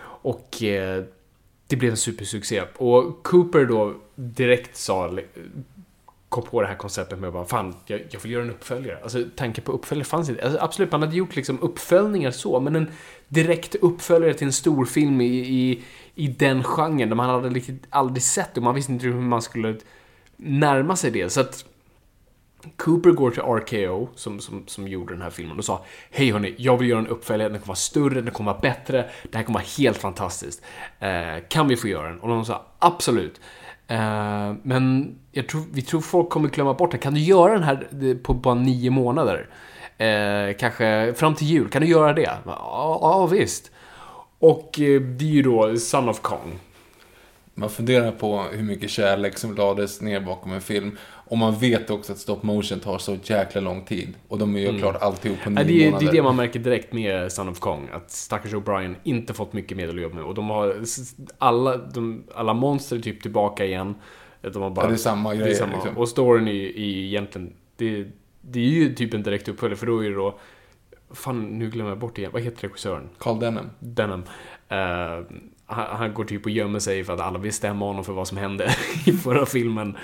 Och 0.00 0.62
eh, 0.62 1.04
det 1.66 1.76
blev 1.76 1.90
en 1.90 1.96
supersuccé. 1.96 2.62
Och 2.76 3.22
Cooper 3.22 3.64
då 3.64 3.94
direkt 4.14 4.76
sa, 4.76 5.18
kom 6.34 6.42
på 6.42 6.60
det 6.60 6.66
här 6.66 6.74
konceptet 6.74 7.18
med 7.18 7.28
att 7.28 7.34
bara, 7.34 7.44
fan, 7.44 7.74
jag, 7.86 8.00
jag 8.10 8.20
vill 8.20 8.32
göra 8.32 8.42
en 8.42 8.50
uppföljare. 8.50 8.98
Alltså 9.02 9.24
tanken 9.36 9.64
på 9.64 9.72
uppföljare 9.72 10.04
fanns 10.04 10.28
inte. 10.28 10.44
Alltså, 10.44 10.60
absolut, 10.60 10.92
man 10.92 11.02
hade 11.02 11.16
gjort 11.16 11.36
liksom 11.36 11.58
uppföljningar 11.60 12.30
så, 12.30 12.60
men 12.60 12.76
en 12.76 12.90
direkt 13.28 13.74
uppföljare 13.74 14.34
till 14.34 14.46
en 14.46 14.52
stor 14.52 14.84
film 14.84 15.20
i, 15.20 15.26
i, 15.36 15.82
i 16.14 16.28
den 16.28 16.62
genren, 16.62 17.08
där 17.08 17.16
man 17.16 17.30
hade 17.30 17.48
riktigt 17.48 17.82
aldrig 17.90 18.22
sett 18.22 18.54
det, 18.54 18.60
och 18.60 18.64
man 18.64 18.74
visste 18.74 18.92
inte 18.92 19.06
hur 19.06 19.14
man 19.14 19.42
skulle 19.42 19.76
närma 20.36 20.96
sig 20.96 21.10
det. 21.10 21.30
Så 21.30 21.40
att 21.40 21.64
Cooper 22.76 23.10
går 23.10 23.30
till 23.30 23.42
RKO, 23.42 24.08
som, 24.14 24.40
som, 24.40 24.66
som 24.66 24.88
gjorde 24.88 25.14
den 25.14 25.22
här 25.22 25.30
filmen, 25.30 25.58
och 25.58 25.64
sa 25.64 25.84
Hej 26.10 26.30
hörni, 26.30 26.54
jag 26.58 26.76
vill 26.76 26.88
göra 26.88 27.00
en 27.00 27.06
uppföljare, 27.06 27.48
den 27.48 27.58
kommer 27.58 27.66
vara 27.66 27.76
större, 27.76 28.20
den 28.20 28.34
kommer 28.34 28.52
vara 28.52 28.60
bättre, 28.60 29.10
det 29.30 29.36
här 29.36 29.44
kommer 29.44 29.58
vara 29.58 29.68
helt 29.78 29.98
fantastiskt. 29.98 30.62
Eh, 30.98 31.48
kan 31.48 31.68
vi 31.68 31.76
få 31.76 31.88
göra 31.88 32.08
den? 32.08 32.20
Och 32.20 32.28
de 32.28 32.44
sa 32.44 32.66
absolut. 32.78 33.40
Eh, 33.94 34.54
men 34.62 35.14
jag 35.32 35.48
tror, 35.48 35.62
vi 35.72 35.82
tror 35.82 36.00
folk 36.00 36.28
kommer 36.28 36.48
glömma 36.48 36.74
bort 36.74 36.92
det. 36.92 36.98
Kan 36.98 37.14
du 37.14 37.20
göra 37.20 37.52
den 37.52 37.62
här 37.62 38.14
på 38.22 38.34
bara 38.34 38.54
nio 38.54 38.90
månader? 38.90 39.48
Eh, 39.98 40.56
kanske 40.58 41.14
fram 41.16 41.34
till 41.34 41.46
jul, 41.46 41.68
kan 41.68 41.82
du 41.82 41.88
göra 41.88 42.12
det? 42.12 42.38
Ja, 42.46 42.98
ja 43.02 43.26
visst. 43.26 43.70
Och 44.38 44.80
eh, 44.80 45.00
det 45.00 45.24
är 45.24 45.28
ju 45.28 45.42
då 45.42 45.76
Son 45.76 46.08
of 46.08 46.20
Kong. 46.20 46.58
Man 47.54 47.70
funderar 47.70 48.10
på 48.10 48.42
hur 48.52 48.62
mycket 48.62 48.90
kärlek 48.90 49.38
som 49.38 49.54
lades 49.54 50.00
ner 50.00 50.20
bakom 50.20 50.52
en 50.52 50.60
film. 50.60 50.98
Och 51.34 51.38
man 51.38 51.54
vet 51.58 51.90
också 51.90 52.12
att 52.12 52.18
stop 52.18 52.38
motion 52.42 52.80
tar 52.80 52.98
så 52.98 53.16
jäkla 53.22 53.60
lång 53.60 53.84
tid. 53.84 54.14
Och 54.28 54.38
de 54.38 54.56
gör 54.58 54.78
klart 54.78 55.02
alltihop 55.02 55.38
på 55.44 55.50
nio 55.50 55.60
Ja, 55.60 55.64
det, 55.64 55.72
är, 55.72 55.78
det 55.78 55.90
månader. 55.90 56.08
är 56.08 56.12
det 56.12 56.22
man 56.22 56.36
märker 56.36 56.60
direkt 56.60 56.92
med 56.92 57.32
Son 57.32 57.48
of 57.48 57.58
Kong. 57.60 57.88
Att 57.92 58.10
stackars 58.10 58.52
O'Brien 58.54 58.94
inte 59.02 59.34
fått 59.34 59.52
mycket 59.52 59.76
medel 59.76 59.96
att 59.96 60.02
jobba 60.02 60.14
med. 60.14 60.24
Och 60.24 60.34
de 60.34 60.50
har 60.50 60.76
alla, 61.38 61.76
de, 61.76 62.24
alla 62.34 62.54
monster 62.54 62.96
är 62.96 63.00
typ 63.00 63.22
tillbaka 63.22 63.64
igen. 63.64 63.94
De 64.40 64.62
har 64.62 64.70
bara, 64.70 64.84
Ja, 64.84 64.88
det 64.88 64.94
är 64.94 64.96
samma 64.96 65.30
det 65.30 65.36
är 65.36 65.40
grejer, 65.40 65.54
samma. 65.54 65.72
liksom. 65.74 65.96
Och 65.96 66.08
storyn 66.08 66.48
är, 66.48 66.52
är 66.52 66.78
egentligen... 66.78 67.52
Det, 67.76 68.06
det 68.40 68.58
är 68.60 68.64
ju 68.70 68.94
typ 68.94 69.14
en 69.14 69.22
direkt 69.22 69.48
uppföljare, 69.48 69.76
för 69.76 69.86
då 69.86 70.04
är 70.04 70.10
det 70.10 70.16
då... 70.16 70.38
Fan, 71.10 71.58
nu 71.58 71.70
glömmer 71.70 71.90
jag 71.90 71.98
bort 71.98 72.18
igen. 72.18 72.30
Vad 72.32 72.42
heter 72.42 72.62
regissören? 72.68 73.08
Carl 73.18 73.40
Denham. 73.40 73.70
Denham. 73.78 74.22
Eh, 74.68 75.24
han, 75.66 75.96
han 75.96 76.14
går 76.14 76.24
typ 76.24 76.44
och 76.44 76.50
gömmer 76.50 76.78
sig 76.78 77.04
för 77.04 77.12
att 77.12 77.20
alla 77.20 77.38
vill 77.38 77.52
stämma 77.52 77.86
honom 77.86 78.04
för 78.04 78.12
vad 78.12 78.28
som 78.28 78.38
hände 78.38 78.74
i 79.06 79.12
förra 79.12 79.46
filmen. 79.46 79.96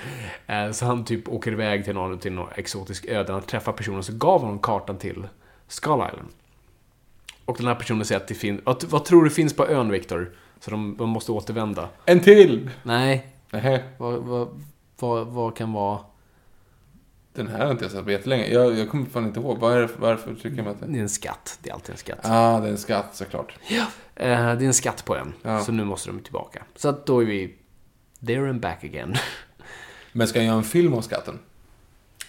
Eh, 0.47 0.71
så 0.71 0.87
han 0.87 1.05
typ 1.05 1.29
åker 1.29 1.53
iväg 1.53 1.85
till 1.85 1.95
någon, 1.95 2.19
till 2.19 2.33
någon 2.33 2.49
exotisk 2.55 3.07
ö 3.07 3.23
där 3.23 3.33
han 3.33 3.43
träffar 3.43 3.73
personen 3.73 4.03
som 4.03 4.19
gav 4.19 4.41
honom 4.41 4.59
kartan 4.59 4.99
till 4.99 5.29
Skull 5.69 5.93
Island. 6.13 6.29
Och 7.45 7.57
den 7.57 7.67
här 7.67 7.75
personen 7.75 8.05
säger 8.05 8.21
att 8.21 8.29
det 8.29 8.35
finns... 8.35 8.61
Vad, 8.65 8.85
vad 8.85 9.05
tror 9.05 9.25
du 9.25 9.31
finns 9.31 9.57
på 9.57 9.67
ön, 9.69 9.91
Viktor? 9.91 10.31
Så 10.61 10.71
de, 10.71 10.97
de 10.97 11.09
måste 11.09 11.33
återvända. 11.33 11.89
En 12.05 12.21
till! 12.21 12.71
Nej, 12.83 13.27
Nähä, 13.51 13.83
vad, 13.99 14.23
vad, 14.23 14.49
vad, 14.99 15.27
vad 15.27 15.57
kan 15.57 15.73
vara... 15.73 15.99
den 17.33 17.49
här 17.49 17.65
har 17.65 17.71
inte 17.71 17.85
jag 17.85 17.93
sett 17.93 18.05
på 18.05 18.11
jättelänge. 18.11 18.47
Jag, 18.53 18.79
jag 18.79 18.89
kommer 18.91 19.07
fan 19.07 19.27
inte 19.27 19.41
ihåg. 19.41 19.59
Var 19.59 19.77
är, 19.77 19.89
varför 19.99 20.35
tycker 20.35 20.63
mig 20.63 20.67
att 20.73 20.81
det... 20.81 20.87
Det 20.87 20.99
är 20.99 21.03
en 21.03 21.09
skatt. 21.09 21.59
Det 21.63 21.71
är 21.71 21.75
alltid 21.75 21.91
en 21.91 21.97
skatt. 21.99 22.19
Ah, 22.23 22.61
det 22.61 22.67
är 22.67 22.71
en 22.73 22.79
skatt 22.79 23.09
såklart. 23.13 23.55
Eh, 23.71 23.77
det 24.15 24.25
är 24.25 24.63
en 24.63 24.75
skatt 24.75 25.05
på 25.05 25.17
ön. 25.17 25.33
Ja. 25.43 25.61
Så 25.61 25.73
nu 25.73 25.85
måste 25.85 26.09
de 26.11 26.21
tillbaka. 26.21 26.63
Så 26.77 26.89
att 26.89 27.07
då 27.07 27.21
är 27.21 27.25
vi... 27.27 27.55
There 28.27 28.51
and 28.51 28.61
back 28.61 28.85
again. 28.85 29.15
Men 30.13 30.27
ska 30.29 30.39
jag 30.39 30.47
göra 30.47 30.57
en 30.57 30.65
film 30.65 30.95
om 30.95 31.03
skatten? 31.03 31.39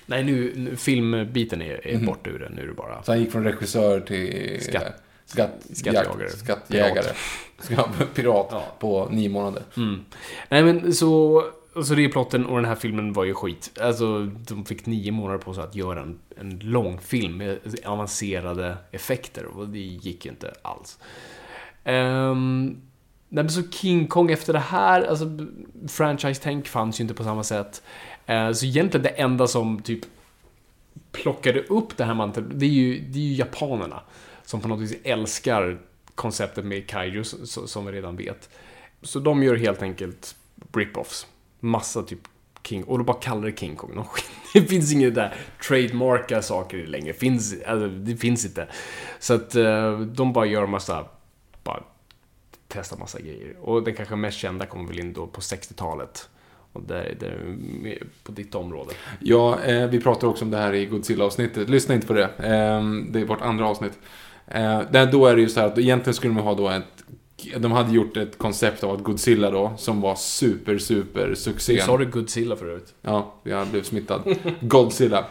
Nej, 0.05 0.23
nu, 0.23 0.53
nu 0.55 0.75
filmbiten 0.75 1.61
är, 1.61 1.87
är 1.87 1.97
borta 2.05 2.29
ur 2.29 2.39
det. 2.39 2.49
Nu 2.49 2.61
är 2.61 2.67
det 2.67 2.73
bara... 2.73 3.03
Så 3.03 3.11
han 3.11 3.19
gick 3.19 3.31
från 3.31 3.43
regissör 3.43 3.99
till... 3.99 4.57
Skatt. 4.63 4.83
eh, 4.83 4.89
Skatt, 5.25 5.51
Skattjagare. 5.73 6.23
jakt- 6.27 6.37
Skattjägare. 6.39 7.07
Ska, 7.59 7.83
pirat 8.13 8.47
Ja. 8.51 8.63
på 8.79 9.07
nio 9.11 9.29
månader. 9.29 9.63
Mm. 9.77 10.05
Nej, 10.49 10.63
men 10.63 10.93
så... 10.93 11.43
Alltså 11.75 11.95
det 11.95 12.05
är 12.05 12.09
plotten 12.09 12.45
och 12.45 12.55
den 12.55 12.65
här 12.65 12.75
filmen 12.75 13.13
var 13.13 13.23
ju 13.23 13.33
skit. 13.33 13.79
Alltså, 13.81 14.25
de 14.25 14.65
fick 14.65 14.85
nio 14.85 15.11
månader 15.11 15.37
på 15.37 15.53
sig 15.53 15.63
att 15.63 15.75
göra 15.75 16.01
en, 16.01 16.19
en 16.37 16.59
lång 16.59 16.99
film 16.99 17.37
med 17.37 17.59
avancerade 17.85 18.77
effekter 18.91 19.45
och 19.45 19.69
det 19.69 19.79
gick 19.79 20.25
ju 20.25 20.31
inte 20.31 20.53
alls. 20.61 20.99
Um, 21.85 22.65
nej, 23.29 23.43
men 23.43 23.49
så 23.49 23.69
King 23.71 24.07
Kong 24.07 24.31
efter 24.31 24.53
det 24.53 24.59
här, 24.59 25.01
alltså 25.01 25.25
franchise-tänk 25.87 26.67
fanns 26.67 26.99
ju 26.99 27.01
inte 27.01 27.13
på 27.13 27.23
samma 27.23 27.43
sätt. 27.43 27.83
Uh, 28.29 28.51
så 28.51 28.65
egentligen 28.65 29.03
det 29.03 29.09
enda 29.09 29.47
som 29.47 29.81
typ 29.81 30.01
plockade 31.11 31.63
upp 31.63 31.97
det 31.97 32.03
här 32.03 32.13
manteln, 32.13 32.51
det 32.55 32.65
är 32.65 32.69
ju, 32.69 32.99
det 32.99 33.19
är 33.19 33.23
ju 33.23 33.33
japanerna. 33.33 34.01
Som 34.43 34.61
på 34.61 34.67
något 34.67 34.79
vis 34.79 34.95
älskar 35.03 35.79
konceptet 36.15 36.65
med 36.65 36.87
kaiju, 36.87 37.23
som 37.23 37.85
vi 37.85 37.91
redan 37.91 38.15
vet. 38.15 38.49
Så 39.01 39.19
de 39.19 39.43
gör 39.43 39.55
helt 39.55 39.81
enkelt 39.81 40.35
rip-offs. 40.73 41.25
Massa 41.61 42.03
typ 42.03 42.19
King, 42.63 42.83
och 42.83 42.97
de 42.97 43.05
bara 43.05 43.17
kallar 43.17 43.45
det 43.45 43.57
King 43.57 43.75
Kong. 43.75 44.05
Det 44.53 44.61
finns 44.61 44.93
inget 44.93 45.15
där 45.15 45.35
trademarka 45.67 46.41
saker 46.41 46.77
längre. 46.77 47.13
Finns, 47.13 47.55
alltså, 47.67 47.87
det 47.87 48.15
finns 48.15 48.45
inte. 48.45 48.67
Så 49.19 49.33
att 49.33 49.55
eh, 49.55 49.99
de 49.99 50.33
bara 50.33 50.45
gör 50.45 50.67
massa, 50.67 51.05
bara 51.63 51.83
testar 52.67 52.97
massa 52.97 53.19
grejer. 53.19 53.55
Och 53.61 53.83
den 53.83 53.95
kanske 53.95 54.15
mest 54.15 54.37
kända 54.37 54.65
kommer 54.65 54.87
väl 54.87 54.99
in 54.99 55.13
då 55.13 55.27
på 55.27 55.41
60-talet. 55.41 56.29
Och 56.73 56.81
där 56.81 57.03
är 57.03 57.15
det 57.19 57.97
på 58.23 58.31
ditt 58.31 58.55
område. 58.55 58.93
Ja, 59.19 59.59
eh, 59.59 59.87
vi 59.87 60.01
pratar 60.01 60.27
också 60.27 60.45
om 60.45 60.51
det 60.51 60.57
här 60.57 60.73
i 60.73 60.85
Godzilla-avsnittet. 60.85 61.69
Lyssna 61.69 61.95
inte 61.95 62.07
på 62.07 62.13
det. 62.13 62.23
Eh, 62.23 62.83
det 63.09 63.19
är 63.19 63.25
vårt 63.25 63.41
andra 63.41 63.67
avsnitt. 63.67 63.99
Eh, 64.47 64.81
där, 64.91 65.11
då 65.11 65.25
är 65.25 65.35
det 65.35 65.41
ju 65.41 65.49
så 65.49 65.59
här 65.59 65.67
att 65.67 65.77
egentligen 65.77 66.13
skulle 66.13 66.33
man 66.33 66.43
ha 66.43 66.53
då 66.53 66.69
ett... 66.69 67.03
De 67.57 67.71
hade 67.71 67.91
gjort 67.91 68.17
ett 68.17 68.37
koncept 68.37 68.83
av 68.83 68.91
att 68.91 69.03
Godzilla 69.03 69.51
då, 69.51 69.73
som 69.77 70.01
var 70.01 70.15
super, 70.15 70.77
super 70.77 71.35
succé. 71.35 71.81
Sa 71.81 71.97
du 71.97 72.05
Godzilla 72.05 72.55
förut? 72.55 72.93
Ja, 73.01 73.33
jag 73.43 73.67
blev 73.67 73.83
smittad. 73.83 74.21
Godzilla. 74.61 75.25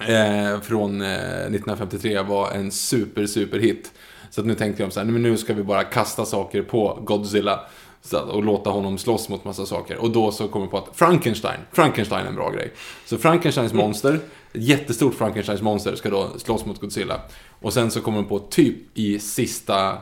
Eh, 0.00 0.60
från 0.60 1.02
eh, 1.02 1.08
1953 1.08 2.20
var 2.22 2.50
en 2.50 2.70
super, 2.72 3.26
super 3.26 3.58
hit. 3.58 3.92
Så 4.30 4.40
att 4.40 4.46
nu 4.46 4.54
tänkte 4.54 4.82
de 4.82 4.90
så 4.90 5.00
här, 5.00 5.04
"Nej, 5.04 5.12
men 5.12 5.22
nu 5.22 5.36
ska 5.36 5.54
vi 5.54 5.62
bara 5.62 5.84
kasta 5.84 6.24
saker 6.24 6.62
på 6.62 6.98
Godzilla. 7.04 7.60
Så 8.02 8.16
att, 8.16 8.28
och 8.28 8.44
låta 8.44 8.70
honom 8.70 8.98
slåss 8.98 9.28
mot 9.28 9.44
massa 9.44 9.66
saker. 9.66 9.96
Och 9.96 10.10
då 10.10 10.32
så 10.32 10.48
kommer 10.48 10.66
vi 10.66 10.70
på 10.70 10.78
att 10.78 10.88
Frankenstein, 10.92 11.60
Frankenstein 11.72 12.24
är 12.24 12.28
en 12.28 12.34
bra 12.34 12.50
grej. 12.50 12.72
Så 13.06 13.18
Frankensteins 13.18 13.72
monster, 13.72 14.14
ett 14.52 14.62
jättestort 14.62 15.14
Frankensteins 15.14 15.62
monster 15.62 15.94
ska 15.96 16.10
då 16.10 16.28
slåss 16.38 16.66
mot 16.66 16.80
Godzilla. 16.80 17.20
Och 17.60 17.72
sen 17.72 17.90
så 17.90 18.00
kommer 18.00 18.18
de 18.18 18.28
på 18.28 18.38
typ 18.38 18.76
i 18.94 19.18
sista, 19.18 19.98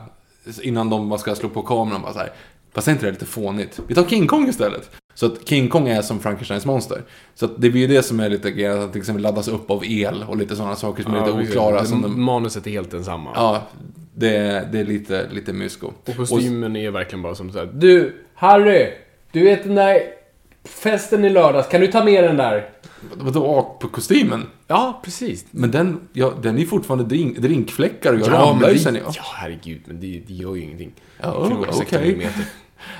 innan 0.61 0.89
de 0.89 1.09
bara 1.09 1.19
ska 1.19 1.35
slå 1.35 1.49
på 1.49 1.61
kameran, 1.61 2.01
bara 2.01 2.13
så 2.13 2.19
här. 2.19 2.31
Fast 2.73 2.87
är 2.87 2.91
inte 2.91 3.05
det 3.05 3.11
lite 3.11 3.25
fånigt? 3.25 3.79
Vi 3.87 3.95
tar 3.95 4.03
King 4.03 4.27
Kong 4.27 4.47
istället. 4.49 4.89
Så 5.13 5.25
att 5.25 5.47
King 5.49 5.69
Kong 5.69 5.87
är 5.89 6.01
som 6.01 6.19
Frankensteins 6.19 6.65
monster. 6.65 7.01
Så 7.35 7.45
att 7.45 7.51
det 7.61 7.69
blir 7.69 7.81
ju 7.81 7.87
det 7.87 8.03
som 8.03 8.19
är 8.19 8.29
lite 8.29 8.51
grejen, 8.51 8.81
att 8.81 8.91
till 8.91 9.01
exempel 9.01 9.23
laddas 9.23 9.47
upp 9.47 9.71
av 9.71 9.85
el 9.85 10.25
och 10.27 10.37
lite 10.37 10.55
sådana 10.55 10.75
saker 10.75 11.03
som 11.03 11.13
är 11.13 11.19
lite 11.19 11.31
oklara. 11.51 11.81
det, 11.81 11.87
Som 11.87 12.01
de, 12.01 12.21
Manuset 12.23 12.67
är 12.67 12.71
helt 12.71 12.91
densamma. 12.91 13.29
ja, 13.35 13.61
det, 14.15 14.35
är- 14.37 14.65
det 14.71 14.79
är 14.79 14.83
lite, 14.85 15.29
lite 15.31 15.53
mysko. 15.53 15.87
Och 16.05 16.17
kostymen 16.17 16.75
är 16.75 16.91
verkligen 16.91 17.21
bara 17.21 17.35
som 17.35 17.51
såhär 17.51 17.69
Du, 17.73 18.15
Harry! 18.35 18.87
Du 19.31 19.43
vet 19.43 19.63
den 19.63 19.75
där 19.75 19.99
festen 20.65 21.25
i 21.25 21.29
lördags, 21.29 21.67
kan 21.67 21.81
du 21.81 21.87
ta 21.87 22.03
med 22.03 22.23
den 22.23 22.37
där? 22.37 22.69
Vadå, 23.15 23.77
på 23.81 23.87
kostymen? 23.87 24.47
Ja, 24.67 25.01
precis. 25.03 25.45
Men 25.51 25.71
den, 25.71 25.99
ja, 26.13 26.33
den 26.41 26.57
är 26.59 26.65
fortfarande 26.65 27.03
drink, 27.05 27.37
drinkfläckar 27.37 28.13
och 28.13 28.19
jag 28.19 28.27
Ja, 28.27 28.31
ramlar 28.33 28.59
men 28.59 28.69
ju 28.69 28.73
det, 28.75 28.79
sen. 28.79 28.95
ja, 28.95 29.01
Ja. 29.15 29.21
herregud, 29.35 29.81
men 29.85 29.99
det, 29.99 30.21
det 30.27 30.33
gör 30.33 30.55
ju 30.55 30.61
ingenting. 30.61 30.91
Ja, 31.21 31.49
16 31.65 31.81
okej. 31.87 32.01
millimeter. 32.01 32.45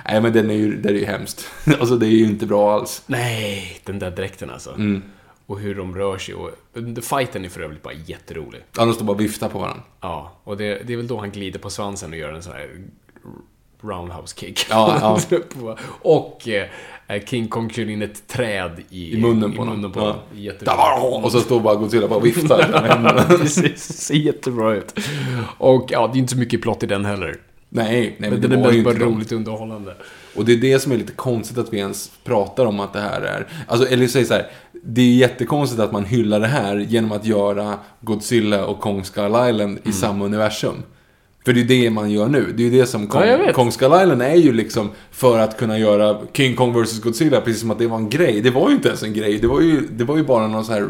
Nej, 0.09 0.21
men 0.21 0.33
den 0.33 0.49
är 0.49 0.55
ju, 0.55 0.81
det 0.81 0.89
är 0.89 0.93
ju 0.93 1.05
hemskt. 1.05 1.45
alltså 1.79 1.95
det 1.97 2.05
är 2.05 2.09
ju 2.09 2.25
inte 2.25 2.45
bra 2.45 2.73
alls. 2.73 3.03
Nej, 3.07 3.79
den 3.83 3.99
där 3.99 4.11
dräkten 4.11 4.49
alltså. 4.49 4.71
Mm. 4.73 5.01
Och 5.45 5.59
hur 5.59 5.75
de 5.75 5.95
rör 5.95 6.17
sig 6.17 6.35
och... 6.35 6.49
Fighten 7.03 7.45
är 7.45 7.49
för 7.49 7.61
övrigt 7.61 7.81
bara 7.83 7.93
jätterolig. 8.05 8.61
Ja, 8.77 8.85
de 8.85 8.93
står 8.93 9.05
bara 9.05 9.13
och 9.13 9.21
viftar 9.21 9.49
på 9.49 9.59
varandra. 9.59 9.83
Ja, 10.01 10.39
och 10.43 10.57
det, 10.57 10.81
det 10.87 10.93
är 10.93 10.97
väl 10.97 11.07
då 11.07 11.19
han 11.19 11.31
glider 11.31 11.59
på 11.59 11.69
svansen 11.69 12.11
och 12.11 12.17
gör 12.17 12.33
en 12.33 12.43
sån 12.43 12.53
här 12.53 12.69
roundhouse 13.81 14.35
kick. 14.39 14.65
Ja, 14.69 15.19
På- 15.59 15.77
och 16.01 16.47
eh, 16.47 16.67
King 17.19 17.47
Kong 17.47 17.69
kör 17.69 17.89
in 17.89 18.01
ett 18.01 18.27
träd 18.27 18.71
i, 18.89 19.13
I 19.13 19.17
munnen 19.21 19.49
på 19.51 19.55
i 19.55 19.57
honom. 19.59 19.75
munnen 19.75 19.91
på 19.91 20.15
Ja. 20.65 20.97
honom. 21.01 21.23
Och 21.23 21.31
så 21.31 21.39
står 21.39 21.59
bara 21.59 21.75
Godzilla 21.75 22.07
bara 22.07 22.15
och 22.19 22.25
viftar. 22.25 23.27
Precis, 23.37 23.83
ser 24.03 24.15
jättebra 24.15 24.73
ut. 24.75 24.93
Och 25.57 25.85
ja, 25.89 26.07
det 26.13 26.17
är 26.17 26.19
inte 26.19 26.33
så 26.33 26.39
mycket 26.39 26.61
plott 26.61 26.83
i 26.83 26.85
den 26.85 27.05
heller. 27.05 27.35
Nej, 27.69 28.15
nej, 28.19 28.29
men, 28.31 28.39
Men 28.39 28.41
det 28.41 28.47
var 28.47 28.55
ju 28.55 28.63
mest 28.63 28.75
inte 28.77 28.99
bara 29.05 29.09
roligt 29.09 29.31
underhållande. 29.31 29.93
Och 30.35 30.45
det 30.45 30.51
är 30.53 30.57
det 30.57 30.79
som 30.79 30.91
är 30.91 30.97
lite 30.97 31.11
konstigt 31.13 31.57
att 31.57 31.73
vi 31.73 31.77
ens 31.77 32.11
pratar 32.23 32.65
om 32.65 32.79
att 32.79 32.93
det 32.93 32.99
här 32.99 33.21
är... 33.21 33.47
Alltså, 33.67 33.87
eller 33.87 34.07
säg 34.07 34.25
så 34.25 34.33
här. 34.33 34.47
Det 34.83 35.01
är 35.01 35.13
jättekonstigt 35.15 35.81
att 35.81 35.91
man 35.91 36.05
hyllar 36.05 36.39
det 36.39 36.47
här 36.47 36.77
genom 36.77 37.11
att 37.11 37.25
göra 37.25 37.77
Godzilla 38.01 38.65
och 38.65 38.79
Kong 38.79 39.03
Skull 39.05 39.25
Island 39.25 39.61
Mm. 39.61 39.79
i 39.85 39.91
samma 39.91 40.25
universum. 40.25 40.83
För 41.45 41.53
det 41.53 41.61
är 41.61 41.65
det 41.65 41.89
man 41.89 42.11
gör 42.11 42.27
nu. 42.27 42.53
Det 42.57 42.63
är 42.63 42.69
ju 42.69 42.79
det 42.79 42.85
som 42.85 43.07
Kong, 43.07 43.23
Ja. 43.23 43.53
Kong 43.53 43.71
Skull 43.71 43.91
Island 44.01 44.21
är 44.21 44.35
ju 44.35 44.53
liksom 44.53 44.89
för 45.11 45.39
att 45.39 45.57
kunna 45.57 45.79
göra 45.79 46.17
King 46.33 46.55
Kong 46.55 46.83
vs 46.83 47.01
Godzilla, 47.01 47.41
precis 47.41 47.61
som 47.61 47.71
att 47.71 47.79
det 47.79 47.87
var 47.87 47.97
en 47.97 48.09
grej. 48.09 48.41
Det 48.41 48.49
var 48.49 48.69
ju 48.69 48.75
inte 48.75 48.87
ens 48.87 49.03
en 49.03 49.13
grej. 49.13 49.37
Det 49.39 49.47
var 49.47 49.61
ju, 49.61 49.87
det 49.91 50.03
var 50.03 50.17
ju 50.17 50.23
bara 50.23 50.47
någon 50.47 50.65
så 50.65 50.71
här 50.73 50.87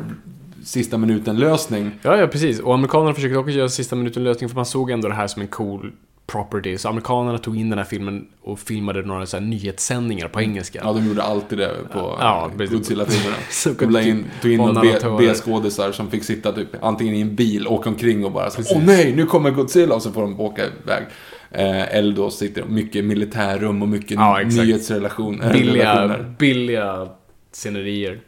sista 0.63 0.97
minuten-lösning. 0.97 1.91
Ja, 2.01 2.17
ja, 2.17 2.27
precis. 2.27 2.59
Och 2.59 2.73
amerikanerna 2.73 3.13
försökte 3.13 3.37
också 3.37 3.51
göra 3.51 3.69
sista 3.69 3.95
minuten-lösning 3.95 4.49
för 4.49 4.55
man 4.55 4.65
såg 4.65 4.91
ändå 4.91 5.07
det 5.07 5.13
här 5.13 5.27
som 5.27 5.41
en 5.41 5.47
cool 5.47 5.91
property. 6.33 6.77
Så 6.77 6.89
amerikanerna 6.89 7.37
tog 7.37 7.57
in 7.59 7.69
den 7.69 7.77
här 7.79 7.85
filmen 7.85 8.27
och 8.41 8.59
filmade 8.59 9.01
några 9.01 9.25
så 9.25 9.37
här 9.37 9.43
nyhetssändningar 9.45 10.27
på 10.27 10.41
engelska. 10.41 10.79
Ja, 10.83 10.93
de 10.93 11.07
gjorde 11.07 11.23
alltid 11.23 11.57
det 11.57 11.71
på 11.93 12.17
Ja. 12.19 12.51
Godzilla-filmerna. 12.57 13.35
De 13.79 13.85
la 13.89 14.01
in, 14.01 14.25
tog 14.41 14.51
in. 14.51 15.17
B-skådisar 15.17 15.91
som 15.91 16.11
fick 16.11 16.23
sitta 16.23 16.51
typ 16.51 16.67
antingen 16.83 17.15
i 17.15 17.21
en 17.21 17.35
bil, 17.35 17.67
åka 17.67 17.89
omkring 17.89 18.25
och 18.25 18.31
bara 18.31 18.49
så 18.49 18.75
Åh 18.75 18.83
nej, 18.85 19.15
nu 19.15 19.25
kommer 19.25 19.51
Godzilla! 19.51 19.95
Och 19.95 20.01
så 20.01 20.11
får 20.11 20.21
de 20.21 20.39
åka 20.39 20.61
iväg. 20.65 21.03
Eh, 21.51 21.95
eller 21.97 22.15
då 22.15 22.29
sitter 22.29 22.61
de 22.61 22.73
mycket 22.73 23.05
militärrum 23.05 23.81
och 23.81 23.87
mycket 23.87 24.11
Ja, 24.11 24.39
nyhetsrelationer. 24.43 25.53
billiga, 25.53 25.95
relationer. 26.03 26.35
billiga 26.39 27.07
scenerier. 27.51 28.19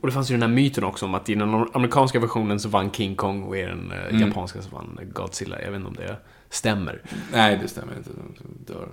Och 0.00 0.08
det 0.08 0.12
fanns 0.12 0.30
ju 0.30 0.34
den 0.34 0.42
här 0.42 0.48
myten 0.56 0.84
också 0.84 1.06
om 1.06 1.14
att 1.14 1.28
i 1.28 1.34
den 1.34 1.54
amerikanska 1.72 2.20
versionen 2.20 2.60
så 2.60 2.68
vann 2.68 2.90
King 2.90 3.14
Kong 3.14 3.42
och 3.42 3.56
i 3.56 3.62
den 3.62 3.92
eh, 3.92 4.14
Mm. 4.16 4.28
japanska 4.28 4.62
så 4.62 4.68
vann 4.70 4.98
Godzilla. 5.12 5.56
Jag 5.62 5.70
vet 5.70 5.76
inte 5.76 5.88
om 5.88 5.96
det 5.96 6.16
stämmer. 6.52 7.02
Nej, 7.32 7.58
det 7.62 7.68
stämmer 7.68 7.96
inte. 7.96 8.10
De 8.14 8.72
dör. 8.72 8.88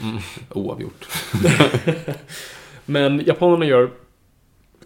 Mm. 0.00 0.18
Oavgjort. 0.50 1.08
Men 2.84 3.20
japanerna 3.26 3.64
gör, 3.64 3.90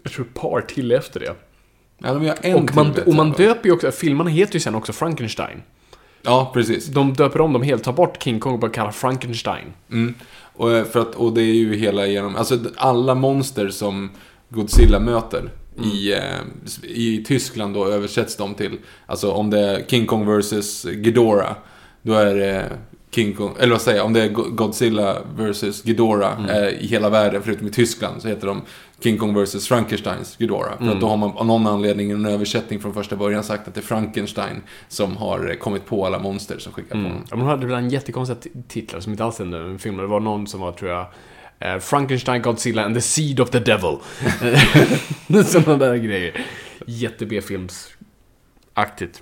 jag 0.03 0.11
tror 0.11 0.25
ett 0.25 0.33
par 0.33 0.61
till 0.61 0.91
efter 0.91 1.19
det. 1.19 1.35
Ja, 1.97 2.13
de 2.13 2.23
gör 2.23 2.37
en 2.41 2.55
Och 2.55 2.75
man, 2.75 2.93
till, 2.93 3.03
och 3.03 3.13
man 3.13 3.31
döper 3.31 3.69
ju 3.69 3.75
också, 3.75 3.91
filmerna 3.91 4.29
heter 4.29 4.53
ju 4.53 4.59
sen 4.59 4.75
också 4.75 4.93
Frankenstein. 4.93 5.61
Ja, 6.21 6.51
precis. 6.53 6.87
De 6.87 7.13
döper 7.13 7.41
om 7.41 7.53
dem 7.53 7.61
helt, 7.61 7.83
tar 7.83 7.93
bort 7.93 8.23
King 8.23 8.39
Kong 8.39 8.53
och 8.53 8.59
bara 8.59 8.71
kallar 8.71 8.91
Frankenstein. 8.91 9.73
Mm. 9.91 10.15
Och, 10.53 10.71
eh, 10.71 10.85
för 10.85 11.01
att, 11.01 11.15
och 11.15 11.33
det 11.33 11.41
är 11.41 11.53
ju 11.53 11.75
hela 11.75 12.05
genom, 12.05 12.35
alltså 12.35 12.59
alla 12.75 13.15
monster 13.15 13.69
som 13.69 14.11
Godzilla 14.49 14.99
möter 14.99 15.51
i, 15.83 16.13
eh, 16.13 16.19
i 16.83 17.23
Tyskland 17.27 17.73
då 17.73 17.85
översätts 17.85 18.35
de 18.35 18.53
till, 18.53 18.77
alltså 19.05 19.31
om 19.31 19.49
det 19.49 19.59
är 19.59 19.85
King 19.87 20.05
Kong 20.05 20.39
vs 20.39 20.83
Ghidorah, 20.83 21.55
då 22.05 22.13
är 22.13 22.35
det 22.35 22.71
King 23.11 23.33
Kong, 23.35 23.55
eller 23.59 23.71
vad 23.71 23.81
säger 23.81 23.97
jag, 23.97 24.05
om 24.05 24.13
det 24.13 24.23
är 24.23 24.29
Go- 24.29 24.49
Godzilla 24.49 25.17
vs 25.37 25.83
Ghidorah 25.83 26.45
eh, 26.49 26.67
i 26.69 26.87
hela 26.87 27.09
världen, 27.09 27.41
förutom 27.43 27.67
i 27.67 27.71
Tyskland, 27.71 28.21
så 28.21 28.27
heter 28.27 28.47
de 28.47 28.61
King 29.03 29.17
Kong 29.17 29.43
vs 29.43 29.67
Frankensteins 29.67 30.37
Ghidorah. 30.37 30.77
För 30.77 30.85
att 30.91 31.01
då 31.01 31.07
har 31.07 31.17
man 31.17 31.31
av 31.37 31.45
någon 31.45 31.67
anledning 31.67 32.09
i 32.09 32.13
en 32.13 32.25
översättning 32.25 32.79
från 32.79 32.93
första 32.93 33.15
början 33.15 33.43
sagt 33.43 33.67
att 33.67 33.73
det 33.73 33.79
är 33.79 33.85
Frankenstein 33.85 34.61
som 34.87 35.17
har 35.17 35.49
eh, 35.49 35.55
kommit 35.55 35.85
på 35.85 36.05
alla 36.05 36.19
monster 36.19 36.57
som 36.59 36.73
skickar 36.73 36.95
på 36.95 37.01
honom. 37.01 37.23
Ja, 37.29 37.35
man 37.35 37.47
hade 37.47 37.63
ibland 37.63 37.91
jättekonstiga 37.91 38.39
titlar 38.67 38.99
som 38.99 39.11
inte 39.11 39.23
alls 39.23 39.39
är 39.39 39.69
en 39.69 39.79
film. 39.79 39.97
Det 39.97 40.07
var 40.07 40.19
någon 40.19 40.47
som 40.47 40.59
var, 40.59 40.71
tror 40.71 40.91
jag, 40.91 41.05
eh, 41.59 41.77
Frankenstein, 41.79 42.41
Godzilla 42.41 42.85
and 42.85 42.95
the 42.95 43.01
Seed 43.01 43.39
of 43.39 43.49
the 43.49 43.59
Devil. 43.59 43.97
Sådana 45.45 45.77
där 45.85 45.95
grejer. 45.95 46.45
Jätte-B-filmsaktigt. 46.85 49.21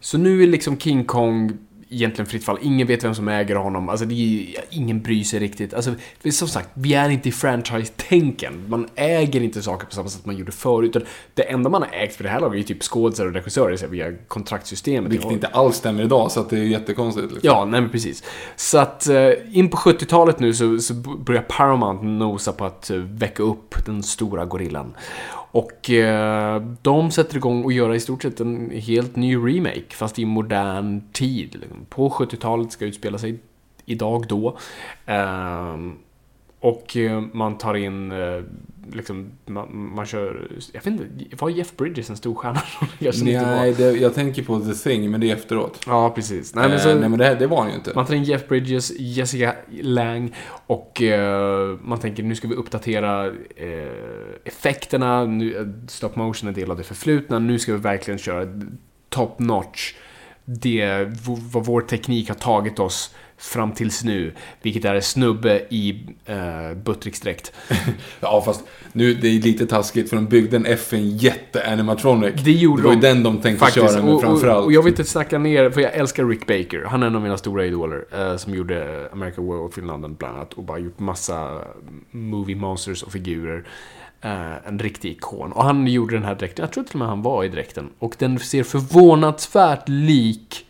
Så 0.00 0.18
nu 0.18 0.42
är 0.42 0.46
liksom 0.46 0.78
King 0.78 1.04
Kong 1.04 1.58
egentligen 1.90 2.26
fritt 2.26 2.44
fall. 2.44 2.58
Ingen 2.62 2.86
vet 2.86 3.04
vem 3.04 3.14
som 3.14 3.28
äger 3.28 3.56
honom. 3.56 3.88
Alltså, 3.88 4.04
är, 4.04 4.54
ingen 4.70 5.02
bryr 5.02 5.24
sig 5.24 5.40
riktigt. 5.40 5.74
Alltså, 5.74 5.94
som 6.30 6.48
sagt, 6.48 6.68
vi 6.74 6.94
är 6.94 7.08
inte 7.08 7.28
i 7.28 7.32
franchise-tänken. 7.32 8.64
Man 8.68 8.88
äger 8.94 9.42
inte 9.42 9.62
saker 9.62 9.86
på 9.86 9.94
samma 9.94 10.08
sätt 10.08 10.26
man 10.26 10.36
gjorde 10.36 10.52
förut. 10.52 10.96
Utan 10.96 11.08
det 11.34 11.42
enda 11.42 11.70
man 11.70 11.82
har 11.82 11.90
ägt 11.92 12.16
för 12.16 12.24
det 12.24 12.30
här 12.30 12.40
laget 12.40 12.64
är 12.64 12.68
typ 12.68 12.82
skådisar 12.82 13.26
och 13.26 13.32
regissörer 13.32 13.76
så 13.76 13.84
här, 13.84 13.92
via 13.92 14.12
kontraktsystemet. 14.28 15.12
Vilket 15.12 15.32
inte 15.32 15.46
alls 15.46 15.76
stämmer 15.76 16.02
idag, 16.02 16.30
så 16.30 16.40
att 16.40 16.50
det 16.50 16.58
är 16.58 16.62
jättekonstigt. 16.62 17.32
Liksom. 17.32 17.48
Ja, 17.48 17.64
nej 17.64 17.80
men 17.80 17.90
precis. 17.90 18.24
Så 18.56 18.78
att 18.78 19.08
eh, 19.08 19.30
in 19.52 19.68
på 19.68 19.76
70-talet 19.76 20.40
nu 20.40 20.54
så, 20.54 20.78
så 20.78 20.94
börjar 20.94 21.42
Paramount 21.42 22.04
nosa 22.04 22.52
på 22.52 22.64
att 22.64 22.90
eh, 22.90 22.96
väcka 22.96 23.42
upp 23.42 23.86
den 23.86 24.02
stora 24.02 24.44
gorillan. 24.44 24.94
Och 25.50 25.90
eh, 25.90 26.62
de 26.82 27.10
sätter 27.10 27.36
igång 27.36 27.64
och 27.64 27.72
gör 27.72 27.94
i 27.94 28.00
stort 28.00 28.22
sett 28.22 28.40
en 28.40 28.70
helt 28.70 29.16
ny 29.16 29.36
remake, 29.36 29.90
fast 29.90 30.18
i 30.18 30.24
modern 30.24 31.02
tid. 31.12 31.56
Liksom. 31.60 31.86
På 31.88 32.08
70-talet 32.10 32.72
ska 32.72 32.84
utspela 32.84 33.18
sig 33.18 33.38
idag 33.84 34.24
då. 34.28 34.58
Ehm, 35.06 35.96
och 36.60 36.96
eh, 36.96 37.20
man 37.32 37.58
tar 37.58 37.74
in, 37.74 38.12
eh, 38.12 38.42
liksom, 38.92 39.32
man, 39.46 39.94
man 39.94 40.06
kör, 40.06 40.50
jag 40.72 40.82
vet 40.82 40.86
inte, 40.86 41.36
var 41.36 41.50
Jeff 41.50 41.76
Bridges 41.76 42.10
en 42.10 42.16
stor 42.16 42.34
stjärna? 42.34 42.62
Nej, 42.98 43.74
det, 43.74 43.92
jag 43.92 44.14
tänker 44.14 44.42
på 44.42 44.60
The 44.60 44.74
Thing, 44.74 45.10
men 45.10 45.20
det 45.20 45.30
är 45.30 45.36
efteråt. 45.36 45.80
Ja, 45.86 46.10
precis. 46.10 46.54
Nej, 46.54 46.68
men 46.68 46.80
så, 46.80 46.94
nej, 46.94 47.08
men 47.08 47.18
det, 47.18 47.34
det 47.34 47.46
var 47.46 47.60
han 47.60 47.70
ju 47.70 47.76
inte. 47.76 47.92
man 47.94 48.06
tar 48.06 48.14
in 48.14 48.24
Jeff 48.24 48.48
Bridges, 48.48 48.92
Jessica 48.98 49.54
Lang 49.80 50.34
och 50.66 51.02
eh, 51.02 51.76
man 51.82 51.98
tänker 51.98 52.22
nu 52.22 52.34
ska 52.34 52.48
vi 52.48 52.54
uppdatera 52.54 53.26
eh, 53.56 53.92
effekterna, 54.44 55.24
nu, 55.24 55.56
eh, 55.56 55.66
stop 55.88 56.10
motion 56.14 56.48
är 56.48 56.52
del 56.52 56.70
av 56.70 56.76
det 56.76 56.84
förflutna, 56.84 57.38
nu 57.38 57.58
ska 57.58 57.72
vi 57.72 57.78
verkligen 57.78 58.18
köra 58.18 58.46
top 59.08 59.38
notch. 59.38 59.94
Det, 60.44 61.08
vad 61.52 61.66
vår 61.66 61.80
teknik 61.80 62.28
har 62.28 62.36
tagit 62.36 62.78
oss 62.78 63.14
fram 63.38 63.72
tills 63.72 64.04
nu, 64.04 64.32
vilket 64.62 64.84
är 64.84 65.00
snubbe 65.00 65.62
i 65.68 66.06
eh, 66.26 66.74
buttricksdräkt. 66.84 67.52
Ja, 68.20 68.42
fast 68.44 68.64
nu, 68.92 69.14
det 69.14 69.28
är 69.28 69.42
lite 69.42 69.66
taskigt 69.66 70.08
för 70.08 70.16
de 70.16 70.26
byggde 70.26 70.56
en 70.56 70.66
FN 70.66 71.16
jätte-animatronic. 71.16 72.34
Det 72.44 72.52
gjorde 72.52 72.82
det 72.82 72.86
var 72.86 72.94
ju 72.94 73.00
de. 73.00 73.06
den 73.06 73.22
de 73.22 73.40
tänkte 73.40 73.70
köra 73.70 74.02
med 74.02 74.20
framförallt. 74.20 74.58
och, 74.58 74.64
och 74.64 74.72
jag 74.72 74.82
vill 74.82 74.92
inte 74.92 75.04
snacka 75.04 75.38
ner, 75.38 75.70
för 75.70 75.80
jag 75.80 75.94
älskar 75.94 76.24
Rick 76.24 76.46
Baker. 76.46 76.84
Han 76.84 77.02
är 77.02 77.06
en 77.06 77.16
av 77.16 77.22
mina 77.22 77.38
stora 77.38 77.66
idoler. 77.66 78.04
Eh, 78.12 78.36
som 78.36 78.54
gjorde 78.54 79.08
American 79.12 79.46
Werewolf 79.46 79.74
Finland 79.74 80.16
bland 80.16 80.36
annat. 80.36 80.52
Och 80.54 80.64
bara 80.64 80.78
gjort 80.78 80.98
massa 80.98 81.60
movie 82.10 82.56
monsters 82.56 83.02
och 83.02 83.12
figurer. 83.12 83.64
Eh, 84.20 84.68
en 84.68 84.78
riktig 84.78 85.10
ikon. 85.10 85.52
Och 85.52 85.64
han 85.64 85.86
gjorde 85.86 86.14
den 86.16 86.24
här 86.24 86.34
dräkten. 86.34 86.62
Jag 86.62 86.72
tror 86.72 86.84
till 86.84 86.94
och 86.94 86.98
med 86.98 87.08
han 87.08 87.22
var 87.22 87.44
i 87.44 87.48
dräkten. 87.48 87.90
Och 87.98 88.14
den 88.18 88.38
ser 88.38 88.62
förvånansvärt 88.62 89.88
lik 89.88 90.67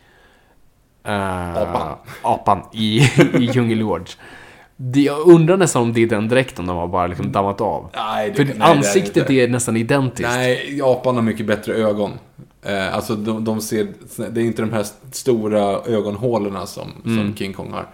eh, 1.03 1.57
Apan. 1.57 1.97
apan 2.21 2.61
i, 2.73 2.99
i 3.39 3.49
Djungelords. 3.53 4.17
Det- 4.75 4.99
Jag 5.01 5.27
undrar 5.27 5.57
nästan 5.57 5.81
om 5.81 5.93
det 5.93 6.01
är 6.03 6.07
den 6.07 6.27
dräkten 6.27 6.65
de 6.65 6.77
har 6.77 6.87
bara 6.87 7.07
liksom 7.07 7.31
dammat 7.31 7.61
av. 7.61 7.89
Nej, 7.95 8.29
det- 8.29 8.35
För 8.35 8.43
nej, 8.43 8.53
det 8.57 8.63
är 8.63 8.67
det 8.73 8.77
ansiktet 8.77 9.17
inte. 9.17 9.33
är 9.33 9.47
nästan 9.47 9.77
identiskt. 9.77 10.29
Nej, 10.29 10.77
Japan 10.77 11.15
har 11.15 11.21
mycket 11.21 11.45
bättre 11.45 11.73
ögon. 11.73 12.11
Eh, 12.65 12.95
alltså 12.95 13.15
de, 13.15 13.43
de 13.43 13.61
ser, 13.61 13.87
det 14.29 14.41
är 14.41 14.45
inte 14.45 14.61
de 14.61 14.73
här 14.73 14.85
stora 15.11 15.61
ögonhålorna 15.85 16.65
som, 16.65 16.91
Mm. 17.05 17.17
som 17.17 17.35
King 17.35 17.53
Kong 17.53 17.71
har. 17.71 17.87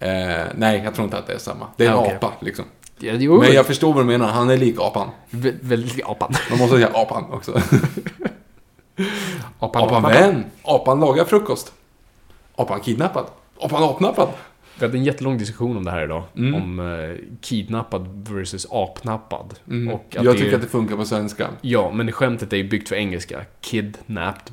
Eh, 0.00 0.44
nej, 0.56 0.80
jag 0.84 0.94
tror 0.94 1.04
inte 1.04 1.18
att 1.18 1.26
det 1.26 1.32
är 1.34 1.38
samma. 1.38 1.66
Det 1.76 1.86
är 1.86 1.90
en 1.90 1.96
okej. 1.96 2.14
apa, 2.16 2.32
liksom. 2.40 2.64
Ja, 2.98 3.12
Men 3.18 3.52
jag 3.52 3.66
förstår 3.66 3.92
vad 3.92 4.02
du 4.02 4.06
menar, 4.06 4.28
han 4.28 4.50
är 4.50 4.56
lik 4.56 4.76
apan. 4.80 5.08
Vä- 5.30 5.56
Väldigt 5.60 6.04
apan. 6.06 6.32
Man 6.50 6.58
måste 6.58 6.76
säga 6.76 6.88
apan 6.94 7.24
också. 7.32 7.52
Apan, 9.58 9.82
Apan 9.82 10.02
vän. 10.02 10.44
Apan 10.62 11.00
lagar 11.00 11.24
frukost. 11.24 11.72
Apan 12.56 12.80
kidnappad. 12.80 13.26
Apan 13.60 13.82
apnappad. 13.84 14.28
Vi 14.78 14.86
hade 14.86 14.98
en 14.98 15.04
jättelång 15.04 15.38
diskussion 15.38 15.76
om 15.76 15.84
det 15.84 15.90
här 15.90 16.04
idag. 16.04 16.22
Mm. 16.36 16.54
Om 16.54 16.80
eh, 16.80 17.16
kidnappad 17.40 18.28
versus 18.30 18.66
apnappad. 18.70 19.54
Och 19.92 20.16
att 20.16 20.24
Jag 20.24 20.36
tycker 20.36 20.50
är, 20.50 20.54
att 20.54 20.62
det 20.62 20.68
funkar 20.68 20.96
på 20.96 21.04
svenska. 21.04 21.48
Ja, 21.60 21.90
men 21.92 22.12
skämtet 22.12 22.52
är 22.52 22.56
ju 22.56 22.68
byggt 22.68 22.88
för 22.88 22.96
engelska. 22.96 23.44
Kidnapped. 23.60 24.52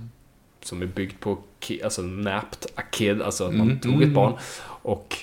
Som 0.62 0.82
är 0.82 0.86
byggt 0.86 1.20
på, 1.20 1.38
ki, 1.60 1.84
alltså 1.84 2.02
napped, 2.02 2.66
a 2.76 2.82
kid, 2.92 3.22
alltså 3.22 3.44
att 3.44 3.54
man 3.56 3.68
Mm, 3.68 3.80
tog 3.80 3.94
mm. 3.94 4.08
ett 4.10 4.16
barn. 4.16 4.34
Och 4.82 5.18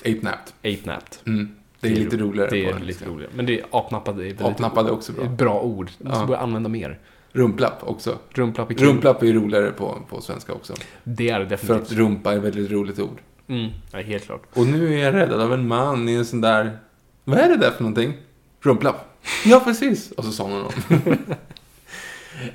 Ape 0.00 0.18
napped. 0.22 0.52
ape 0.58 0.86
napped. 0.90 1.16
Mm. 1.26 1.54
Det 1.80 1.88
är 1.88 1.96
lite 1.96 2.16
roligare 2.16 2.50
Det 2.50 2.66
är 2.66 2.78
lite 2.78 3.04
roligare. 3.04 3.32
Men 3.34 3.46
det 3.46 3.60
är 3.60 3.66
apnappad 3.70 4.20
är 4.20 4.46
Apnappad 4.50 4.86
är 4.86 4.90
också 4.92 5.12
bra. 5.12 5.24
ett 5.24 5.30
bra 5.30 5.60
ord. 5.60 5.90
Det 5.98 6.04
måste 6.08 6.20
Ja. 6.20 6.26
börja 6.26 6.40
använda 6.40 6.68
mer. 6.68 6.98
Rumplapp 7.36 7.78
också. 7.80 8.18
Rumplapp 8.30 8.70
är 8.70 8.74
kul. 8.74 8.86
Rumplapp 8.88 9.22
är 9.22 9.32
roligare 9.32 9.70
på, 9.70 9.98
på 10.08 10.20
svenska 10.20 10.52
också. 10.52 10.74
Det 11.04 11.28
är 11.30 11.40
det 11.40 11.44
För 11.46 11.50
definitivt. 11.50 11.92
att 11.92 11.98
rumpa 11.98 12.32
är 12.32 12.36
ett 12.36 12.42
väldigt 12.42 12.70
roligt 12.70 12.98
ord. 12.98 13.18
Mm, 13.48 13.70
ja, 13.92 13.98
helt 13.98 14.24
klart. 14.24 14.42
Och 14.54 14.66
nu 14.66 14.94
är 14.94 15.04
jag 15.04 15.14
räddad 15.14 15.40
av 15.40 15.52
en 15.52 15.68
man 15.68 16.08
i 16.08 16.14
en 16.14 16.24
sån 16.24 16.40
där... 16.40 16.78
Vad 17.24 17.38
är 17.38 17.48
det 17.48 17.56
där 17.56 17.70
för 17.70 17.82
någonting? 17.82 18.12
Rumplapp. 18.60 19.18
Ja, 19.44 19.60
precis. 19.64 20.12
Och 20.12 20.24
så 20.24 20.32
sa 20.32 20.44
hon 20.44 20.52
någon. 20.62 21.16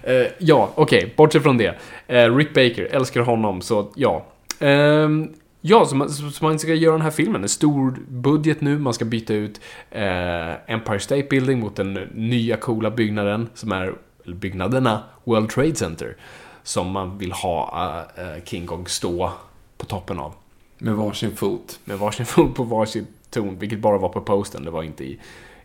Eh, 0.04 0.28
ja, 0.40 0.72
okej, 0.76 1.14
bortsett 1.18 1.44
från 1.44 1.58
det. 1.58 1.76
Eh, 2.08 2.36
Rick 2.36 2.50
Baker, 2.54 2.88
älskar 2.92 3.22
honom, 3.22 3.62
så 3.62 3.92
ja. 3.96 4.26
Ehm, 4.60 5.30
ja, 5.62 5.86
så 5.86 5.96
man, 5.96 6.10
så 6.10 6.46
man 6.46 6.60
ska 6.60 6.74
göra 6.74 6.94
den 6.94 7.02
här 7.02 7.12
filmen. 7.12 7.44
En 7.44 7.50
stor 7.50 7.98
budget 8.08 8.62
nu, 8.62 8.80
man 8.80 8.94
ska 8.94 9.06
byta 9.06 9.34
ut 9.34 9.62
eh, 9.92 10.72
Empire 10.74 11.00
State 11.00 11.28
Building 11.30 11.60
mot 11.60 11.76
den 11.76 11.94
nya 12.14 12.58
coola 12.58 12.92
byggnaden, 12.92 13.50
som 13.54 13.72
är, 13.72 13.94
byggnaderna, 14.26 15.04
World 15.24 15.50
Trade 15.50 15.76
Center. 15.76 16.18
Som 16.64 16.92
man 16.92 17.18
vill 17.18 17.32
ha 17.32 18.08
eh, 18.18 18.26
eh, 18.26 18.44
King 18.44 18.68
Kong 18.68 18.88
stå 18.88 19.32
på 19.78 19.86
toppen 19.86 20.20
av. 20.20 20.34
Med 20.78 20.96
varsin 20.96 21.36
fot. 21.36 21.80
Med 21.86 22.00
varsin 22.00 22.26
fot 22.36 22.56
på 22.56 22.64
varsin 22.64 23.08
ton, 23.30 23.60
vilket 23.60 23.80
bara 23.80 23.98
var 23.98 24.10
på 24.10 24.22
posten, 24.22 24.66
det 24.66 24.72
var 24.72 24.84
inte 24.84 25.04
i, 25.04 25.20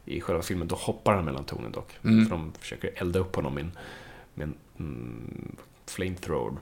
i 0.05 0.21
själva 0.21 0.43
filmen. 0.43 0.69
Då 0.69 0.77
hoppar 0.77 1.15
han 1.15 1.25
mellan 1.25 1.45
tonen 1.45 1.73
dock. 1.73 1.91
Mm. 2.05 2.27
För 2.27 2.37
de 2.37 2.53
försöker 2.61 2.91
elda 2.95 3.19
upp 3.19 3.37
honom 3.37 3.55
med 3.55 3.65
en, 3.65 3.73
med 4.35 4.49
en 4.49 4.55
mm, 4.79 5.57
flamethrower. 5.87 6.57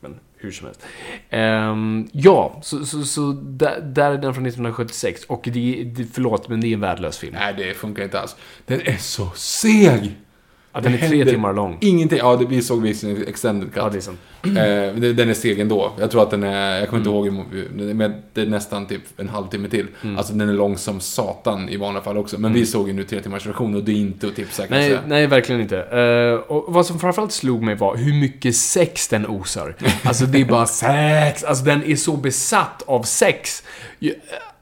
Men 0.00 0.20
hur 0.36 0.52
som 0.52 0.66
helst. 0.66 0.82
Ehm, 1.30 2.08
ja, 2.12 2.60
så, 2.62 2.86
så, 2.86 3.04
så 3.04 3.32
där, 3.32 3.80
där 3.80 4.10
är 4.10 4.18
den 4.18 4.34
från 4.34 4.46
1976. 4.46 5.24
Och 5.24 5.48
det, 5.52 5.84
det, 5.84 6.04
förlåt, 6.12 6.48
men 6.48 6.60
det 6.60 6.66
är 6.66 6.74
en 6.74 6.80
värdelös 6.80 7.18
film. 7.18 7.34
Nej, 7.34 7.54
det 7.56 7.74
funkar 7.74 8.02
inte 8.02 8.20
alls. 8.20 8.36
Den 8.66 8.80
är 8.80 8.96
så 8.96 9.30
seg! 9.30 10.16
Ja, 10.74 10.80
den 10.80 10.94
är 10.94 10.98
tre 11.08 11.24
timmar 11.24 11.52
lång. 11.52 11.76
Ingenting. 11.80 12.18
Ja, 12.18 12.36
det, 12.36 12.44
vi 12.46 12.62
såg 12.62 12.82
visst 12.82 13.04
extended 13.04 13.68
cut. 13.74 13.82
Ja, 13.82 13.88
det 13.88 13.96
är 13.98 14.00
sant. 14.00 14.18
Eh, 14.44 15.12
den 15.14 15.30
är 15.30 15.34
seg 15.34 15.60
ändå. 15.60 15.92
Jag 16.00 16.10
tror 16.10 16.22
att 16.22 16.30
den 16.30 16.42
är, 16.42 16.78
jag 16.78 16.88
kommer 16.88 17.00
inte 17.00 17.10
Mm. 17.10 17.34
ihåg, 17.34 17.46
hur 17.52 17.68
må- 17.86 17.94
men 17.94 18.14
det 18.32 18.40
är 18.40 18.46
nästan 18.46 18.86
typ 18.86 19.02
en 19.20 19.28
halvtimme 19.28 19.68
till. 19.68 19.86
Alltså 20.16 20.32
den 20.32 20.48
är 20.48 20.52
lång 20.52 20.78
som 20.78 21.00
satan 21.00 21.68
i 21.68 21.76
vanliga 21.76 22.02
fall 22.02 22.16
också. 22.18 22.38
Men 22.40 22.52
vi 22.52 22.66
såg 22.66 22.88
ju 22.88 22.94
nu 22.94 23.04
tre 23.04 23.20
timmars 23.20 23.46
version 23.46 23.74
och 23.74 23.82
det 23.84 23.92
är 23.92 23.96
inte 23.96 24.26
att 24.26 24.36
tipsa 24.36 24.62
Mm. 24.66 24.78
Nej, 24.78 24.88
säga. 24.88 25.00
nej, 25.06 25.26
verkligen 25.26 25.60
inte. 25.60 25.78
Eh, 25.82 26.52
och 26.52 26.72
vad 26.74 26.86
som 26.86 26.98
framförallt 26.98 27.32
slog 27.32 27.62
mig 27.62 27.74
var 27.74 27.96
hur 27.96 28.14
mycket 28.20 28.56
sex 28.56 29.08
den 29.08 29.26
osar. 29.26 29.76
Alltså 30.04 30.26
det 30.26 30.40
är 30.40 30.44
bara 30.44 30.66
sex. 30.66 31.44
Alltså 31.44 31.64
den 31.64 31.84
är 31.84 31.96
så 31.96 32.16
besatt 32.16 32.82
av 32.86 33.02
sex. 33.02 33.62
Ju- 33.98 34.14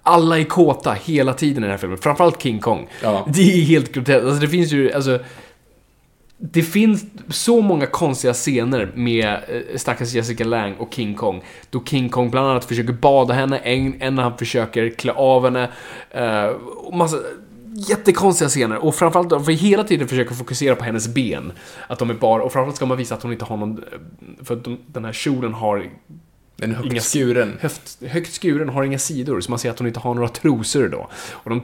Alla 0.04 0.38
är 0.38 0.44
kåta 0.44 0.92
hela 0.92 1.34
tiden 1.34 1.58
i 1.58 1.60
den 1.60 1.70
här 1.70 1.78
filmen. 1.78 1.98
Framförallt 1.98 2.42
King 2.42 2.58
Kong. 2.60 2.88
Ja. 3.02 3.26
Det 3.34 3.40
är 3.42 3.60
helt 3.64 3.92
groteskt. 3.92 4.24
Alltså 4.24 4.40
det 4.40 4.48
finns 4.48 4.72
ju, 4.72 4.92
alltså... 4.92 5.18
Det 6.44 6.62
finns 6.62 7.04
så 7.28 7.60
många 7.60 7.86
konstiga 7.86 8.34
scener 8.34 8.92
med 8.94 9.26
eh, 9.26 9.76
stackars 9.76 10.14
Jessica 10.14 10.44
Lang 10.44 10.74
och 10.74 10.94
King 10.94 11.14
Kong. 11.14 11.42
Då 11.70 11.84
King 11.84 12.08
Kong 12.08 12.30
bland 12.30 12.48
annat 12.48 12.64
försöker 12.64 12.92
bada 12.92 13.34
henne, 13.34 13.58
en, 13.58 14.02
en 14.02 14.14
när 14.14 14.22
han 14.22 14.38
försöker 14.38 14.90
klä 14.90 15.12
av 15.12 15.44
henne. 15.44 15.68
Uh, 16.16 16.96
massa 16.98 17.16
jättekonstiga 17.74 18.48
scener. 18.48 18.84
Och 18.84 18.94
framförallt 18.94 19.30
de 19.30 19.44
får 19.44 19.52
hela 19.52 19.84
tiden 19.84 20.08
försöka 20.08 20.34
fokusera 20.34 20.76
på 20.76 20.84
hennes 20.84 21.14
ben. 21.14 21.52
Att 21.88 21.98
de 21.98 22.10
är 22.10 22.14
bara, 22.14 22.42
och 22.42 22.52
framförallt 22.52 22.76
ska 22.76 22.86
man 22.86 22.98
visa 22.98 23.14
att 23.14 23.22
hon 23.22 23.32
inte 23.32 23.44
har 23.44 23.56
någon... 23.56 23.78
Eh, 23.78 24.44
för 24.44 24.56
de, 24.56 24.78
den 24.86 25.04
här 25.04 25.12
kjolen 25.12 25.54
har 25.54 25.90
den 26.62 26.70
är 26.70 26.74
högt 26.76 26.92
Inga- 26.92 27.00
skuren. 27.00 27.58
höft, 27.60 28.02
högt 28.08 28.32
skuren, 28.32 28.68
har 28.68 28.82
inga 28.84 28.98
sidor, 28.98 29.40
så 29.40 29.50
man 29.50 29.58
ser 29.58 29.70
att 29.70 29.78
hon 29.78 29.88
inte 29.88 30.00
har 30.00 30.14
några 30.14 30.28
trosor 30.28 30.88
då. 30.88 31.08
Och 31.32 31.50
de, 31.50 31.62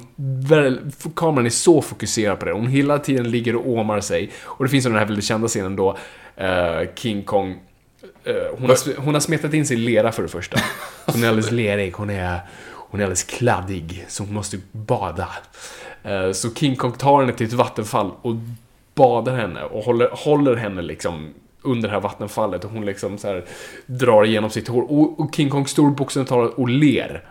väl, 0.49 0.81
kameran 1.17 1.47
är 1.47 1.51
så 1.51 1.83
fokuserad 1.83 2.39
på 2.39 2.45
det. 2.45 2.53
Hon 2.53 2.67
hela 2.67 2.99
tiden 2.99 3.31
ligger 3.31 3.57
och 3.57 3.69
åmar 3.69 4.01
sig. 4.01 4.31
Och 4.45 4.65
det 4.65 4.71
finns 4.71 4.85
den 4.85 4.95
här 4.95 5.05
väldigt 5.05 5.25
kända 5.25 5.49
scenen 5.49 5.77
då 5.77 5.97
eh, 6.37 6.81
King 6.95 7.23
Kong 7.23 7.51
eh, 8.25 8.35
hon, 8.59 8.69
har, 8.69 9.01
hon 9.01 9.15
har 9.15 9.21
smetat 9.21 9.55
in 9.55 9.67
sig 9.67 9.77
i 9.77 9.81
lera 9.81 10.13
för 10.13 10.23
det 10.23 10.29
första. 10.29 10.61
Hon 11.07 11.25
är 11.25 11.29
alldeles 11.29 11.51
lerig, 11.51 11.93
hon 11.93 12.11
är, 12.11 12.39
hon 12.73 13.01
är 13.01 13.05
alldeles 13.05 13.23
kladdig, 13.25 14.05
så 14.09 14.23
hon 14.23 14.35
måste 14.35 14.59
bada. 14.73 15.29
Eh, 16.03 16.33
så 16.33 16.55
King 16.55 16.77
Kong 16.77 16.93
tar 16.93 17.21
henne 17.21 17.33
till 17.33 17.47
ett 17.47 17.53
vattenfall 17.53 18.11
och 18.23 18.35
badar 18.95 19.37
henne 19.37 19.63
och 19.63 19.83
håller, 19.85 20.09
håller 20.13 20.57
henne 20.57 20.83
liksom 20.83 21.35
under 21.63 21.89
det 21.89 21.95
här 21.95 22.01
vattenfallet 22.01 22.65
och 22.65 22.71
hon 22.71 22.87
liksom 22.87 23.19
så 23.19 23.27
här 23.29 23.45
drar 23.87 24.25
igenom 24.25 24.51
sitt 24.51 24.69
hår 24.69 24.83
och, 24.83 25.21
och 25.21 25.35
King 25.35 25.51
Kong 25.51 25.67
står 25.67 25.91
bokstavligt 25.91 26.29
talat 26.29 26.55
och 26.55 26.69
ler. 26.69 27.25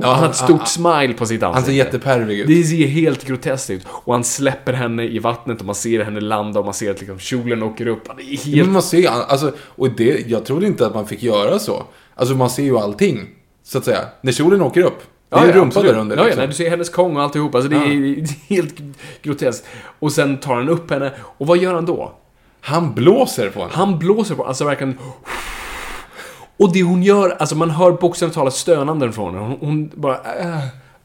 Ja, 0.00 0.06
han 0.06 0.22
har 0.22 0.30
ett 0.30 0.36
stort 0.36 0.68
smile 0.68 1.14
på 1.14 1.26
sitt 1.26 1.42
ansikte. 1.42 1.46
Han 1.46 1.62
ser 1.64 1.72
jättepervig 1.72 2.38
ut. 2.40 2.46
Det 2.46 2.62
ser 2.62 2.86
helt 2.86 3.24
groteskt 3.24 3.70
ut. 3.70 3.86
Och 3.88 4.14
han 4.14 4.24
släpper 4.24 4.72
henne 4.72 5.04
i 5.04 5.18
vattnet 5.18 5.60
och 5.60 5.66
man 5.66 5.74
ser 5.74 6.04
henne 6.04 6.20
landa 6.20 6.58
och 6.58 6.64
man 6.64 6.74
ser 6.74 6.90
att 6.90 7.00
liksom 7.00 7.18
kjolen 7.18 7.62
åker 7.62 7.86
upp. 7.86 8.04
Det 8.16 8.22
är 8.22 8.26
Ja, 8.32 8.40
helt... 8.44 8.66
Men 8.66 8.72
man 8.72 8.82
ser, 8.82 9.08
alltså, 9.08 9.52
och 9.58 9.90
det, 9.90 10.28
jag 10.28 10.44
trodde 10.44 10.66
inte 10.66 10.86
att 10.86 10.94
man 10.94 11.06
fick 11.06 11.22
göra 11.22 11.58
så. 11.58 11.82
Alltså 12.14 12.34
man 12.34 12.50
ser 12.50 12.62
ju 12.62 12.78
allting, 12.78 13.28
så 13.62 13.78
att 13.78 13.84
säga. 13.84 14.00
När 14.20 14.32
kjolen 14.32 14.62
åker 14.62 14.82
upp. 14.82 15.02
Det 15.28 15.36
är 15.36 15.46
ju 15.46 15.52
rumpa 15.52 15.66
absolut. 15.66 15.92
där 15.92 16.00
under. 16.00 16.16
Ja, 16.16 16.22
ja, 16.22 16.26
liksom. 16.26 16.38
nej, 16.38 16.48
du 16.48 16.54
ser 16.54 16.70
hennes 16.70 16.90
kong 16.90 17.16
och 17.16 17.22
alltihop. 17.22 17.54
Alltså 17.54 17.68
det 17.68 17.76
är, 17.76 18.18
är 18.18 18.26
helt 18.48 18.74
groteskt. 19.22 19.66
Och 19.98 20.12
sen 20.12 20.36
tar 20.36 20.54
han 20.54 20.68
upp 20.68 20.90
henne. 20.90 21.12
Och 21.20 21.46
vad 21.46 21.58
gör 21.58 21.74
han 21.74 21.86
då? 21.86 22.12
Han 22.64 22.94
blåser 22.94 23.50
på 23.50 23.60
henne. 23.60 23.72
Han 23.74 23.98
blåser 23.98 24.34
på, 24.34 24.42
henne. 24.42 24.48
alltså 24.48 24.64
verkligen... 24.64 24.98
Och 26.56 26.72
det 26.72 26.82
hon 26.82 27.02
gör, 27.02 27.30
alltså 27.30 27.56
man 27.56 27.70
hör 27.70 27.92
bokstavligt 27.92 28.34
talat 28.34 28.54
stönanden 28.54 29.12
från 29.12 29.34
henne. 29.34 29.46
Hon, 29.46 29.58
hon 29.60 29.90
bara... 29.94 30.14
Äh, 30.14 30.58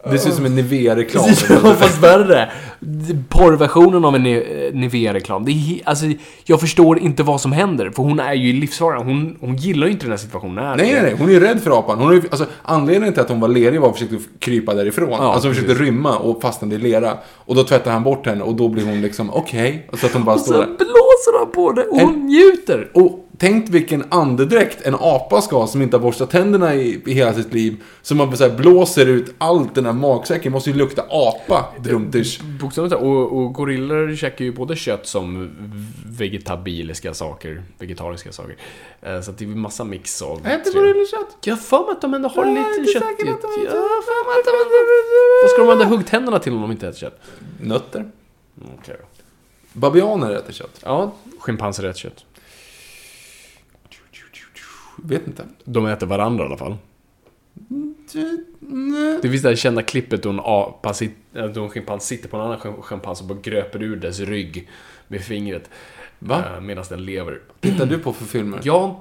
det 0.04 0.18
ser 0.18 0.30
ut 0.30 0.36
som 0.36 0.45
en 0.45 0.56
Nivea-reklam. 0.56 1.26
Ja, 1.50 1.74
fast 1.74 2.04
värre. 2.04 2.52
Porrversionen 3.30 4.06
av 4.06 4.16
en 4.16 4.24
Ni- 4.24 4.72
Nivea-reklam. 4.74 5.45
Alltså, 5.84 6.06
jag 6.45 6.60
förstår 6.60 7.00
inte 7.00 7.24
vad 7.24 7.41
som 7.41 7.52
händer, 7.52 7.89
för 7.89 8.04
hon 8.04 8.20
är 8.20 8.34
ju 8.34 8.50
i 8.50 8.54
livsfara. 8.54 8.97
Hon, 8.97 9.38
hon 9.41 9.56
gillar 9.56 9.88
ju 9.88 9.93
inte 9.93 10.06
den 10.06 10.12
här 10.12 10.18
situationen. 10.18 10.78
Nej, 10.78 10.93
nej, 10.93 11.02
nej. 11.02 11.16
Hon 11.20 11.30
är 11.30 11.34
ju 11.34 11.39
rädd 11.39 11.62
för 11.62 11.80
apan. 11.80 12.00
Hon 12.00 12.14
är, 12.14 12.22
alltså, 12.30 12.45
anledningen 12.64 13.14
till 13.14 13.22
att 13.22 13.30
hon 13.30 13.39
var 13.39 13.47
lerig 13.47 13.82
var 13.82 13.89
att 13.89 14.00
hon 14.00 14.08
försökte 14.10 14.30
krypa 14.39 14.74
därifrån. 14.74 15.14
alltså 15.14 15.47
hon 15.47 15.56
försökte 15.56 15.74
precis. 15.74 15.88
rymma 15.88 16.18
och 16.18 16.41
fastnade 16.41 16.76
i 16.76 16.78
lera. 16.78 17.18
Och 17.28 17.56
då 17.56 17.64
tvättar 17.64 17.91
han 17.91 18.04
bort 18.04 18.26
henne 18.26 18.43
och 18.43 18.56
då 18.56 18.68
blir 18.70 18.86
hon 18.86 19.02
liksom 19.02 19.30
okej. 19.34 19.89
Så 19.93 20.06
att 20.06 20.14
hon 20.14 20.24
bara 20.24 20.36
Och 20.36 20.41
står 20.41 20.54
där. 20.54 20.66
blåser 20.66 21.39
han 21.39 21.52
på 21.52 21.72
det 21.72 21.84
och 21.84 22.00
hon 22.00 22.26
njuter. 22.26 22.89
Och 22.93 23.26
tänk 23.40 23.70
vilken 23.70 24.04
andedräkt 24.10 24.82
en 24.82 24.96
apa 25.00 25.42
ska 25.42 25.58
ha 25.60 25.68
som 25.68 25.82
inte 25.82 25.98
har 25.98 26.02
borstat 26.02 26.30
tänderna 26.30 26.76
i, 26.76 27.02
i 27.06 27.14
hela 27.14 27.34
sitt 27.34 27.54
liv. 27.54 27.84
Som 28.02 28.18
man 28.18 28.38
så 28.38 28.50
blåser 28.50 29.06
ut 29.06 29.34
allt 29.38 29.76
den 29.76 29.86
här 29.86 29.94
magsäcken. 29.94 30.52
måste 30.52 30.70
ju 30.70 30.76
lukta 30.76 31.02
apa, 31.10 31.66
drumtish. 31.80 32.42
Bokstavligt. 32.62 32.96
Och, 32.96 33.38
och 33.38 33.54
gorillor 33.54 34.16
käkar 34.16 34.46
ju 34.46 34.52
både 34.52 34.76
kött 34.76 35.08
som 35.08 35.50
vegetabiliska 36.06 37.14
saker, 37.14 37.64
vegetariska 37.80 38.32
saker. 38.32 38.56
Eh, 39.02 39.22
Så 39.22 39.32
det 39.32 39.44
är 39.46 39.48
ju 39.50 39.56
massa 39.56 39.84
mix 39.84 40.22
av... 40.22 40.48
Äter 40.48 40.74
gorillakött? 40.74 41.38
Jag 41.44 41.56
har 41.56 41.62
för 41.62 41.80
mig 41.86 41.92
att 41.92 42.02
de 42.02 42.14
ändå 42.14 42.30
har 42.30 42.44
är 42.46 42.50
lite 42.80 42.94
kött. 42.94 43.04
Jag 43.20 43.26
har 43.32 44.02
för 44.02 44.26
mig 44.30 44.40
att 44.40 44.46
de 44.46 44.52
äter- 44.52 45.44
Vad 45.44 45.50
ska 45.52 45.62
de 45.62 45.70
använda 45.70 45.86
huggtänderna 45.96 46.40
till 46.40 46.54
om 46.54 46.62
de 46.62 46.72
inte 46.72 46.88
äter 46.88 47.00
kött? 47.00 47.20
Nötter. 47.62 48.12
Okej 48.80 48.96
då. 49.00 49.06
Babianer 49.74 50.32
äter 50.36 50.54
kött. 50.54 50.80
Ja, 50.84 51.12
schimpanser 51.40 51.84
äter 51.84 52.00
kött. 52.00 52.26
Vet 55.04 55.28
inte. 55.28 55.43
De 55.66 55.86
äter 55.86 56.08
varandra 56.08 56.43
i 56.43 56.47
alla 56.47 56.58
fall. 56.58 56.76
Nej. 58.60 59.20
Det 59.22 59.30
finns 59.30 59.41
det 59.41 59.50
här 59.50 59.56
kända 59.56 59.82
klippet 59.84 60.24
då 60.24 60.30
en 60.30 60.39
apa 60.43 60.93
då 61.54 61.64
en 61.64 61.70
schimpans 61.70 62.06
sitter 62.06 62.30
på 62.30 62.38
en 62.38 62.43
annan 62.43 62.58
schim- 62.60 62.82
schimpans 62.82 63.22
och 63.22 63.28
bara 63.28 63.38
gröper 63.41 63.84
ur 63.84 63.95
dess 63.95 64.20
rygg 64.20 64.70
med 65.08 65.22
fingret. 65.22 65.70
Va? 66.20 66.43
eh, 66.56 66.62
Medan 66.62 66.86
den 66.89 67.06
lever. 67.06 67.39
Tittar 67.60 67.86
du 67.86 68.00
på 68.00 68.14
för 68.14 68.26
filmer? 68.26 68.60
Jag 68.64 68.80
har 68.80 68.95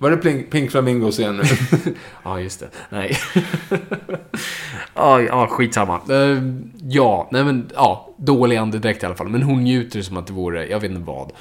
Var 0.00 0.10
det 0.10 0.16
Pink, 0.16 0.50
Pink 0.50 0.70
Flamingos 0.70 1.18
igen 1.18 1.36
nu? 1.36 1.42
Ja, 2.24 2.40
just 2.40 2.60
det. 2.60 2.68
Nej. 2.88 3.16
ja, 4.94 5.20
ja, 5.20 5.46
skitsamma. 5.46 6.00
Uh, 6.10 6.42
ja, 6.82 7.28
nej 7.32 7.44
men, 7.44 7.70
ja, 7.74 8.14
dålig 8.16 8.56
andedräkt 8.56 9.02
i 9.02 9.06
alla 9.06 9.14
fall. 9.14 9.28
Men 9.28 9.42
hon 9.42 9.64
njuter 9.64 10.02
som 10.02 10.16
att 10.16 10.26
det 10.26 10.32
vore, 10.32 10.66
jag 10.66 10.80
vet 10.80 10.90
inte 10.90 11.02
vad. 11.02 11.32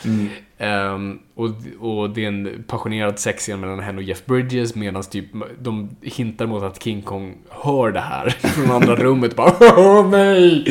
Ehm, 0.57 1.19
och, 1.35 1.49
och 1.79 2.09
det 2.09 2.23
är 2.23 2.27
en 2.27 2.63
passionerad 2.67 3.19
sexscen 3.19 3.59
mellan 3.59 3.79
henne 3.79 3.97
och 3.97 4.03
Jeff 4.03 4.25
Bridges 4.25 4.75
medan 4.75 5.03
typ 5.03 5.25
de 5.59 5.89
hintar 6.01 6.45
mot 6.45 6.63
att 6.63 6.83
King 6.83 7.01
Kong 7.01 7.37
hör 7.49 7.91
det 7.91 7.99
här 7.99 8.29
från 8.47 8.71
andra 8.71 8.95
rummet. 8.95 9.35
Bara 9.35 9.53
Åh 9.77 10.09
nej! 10.09 10.65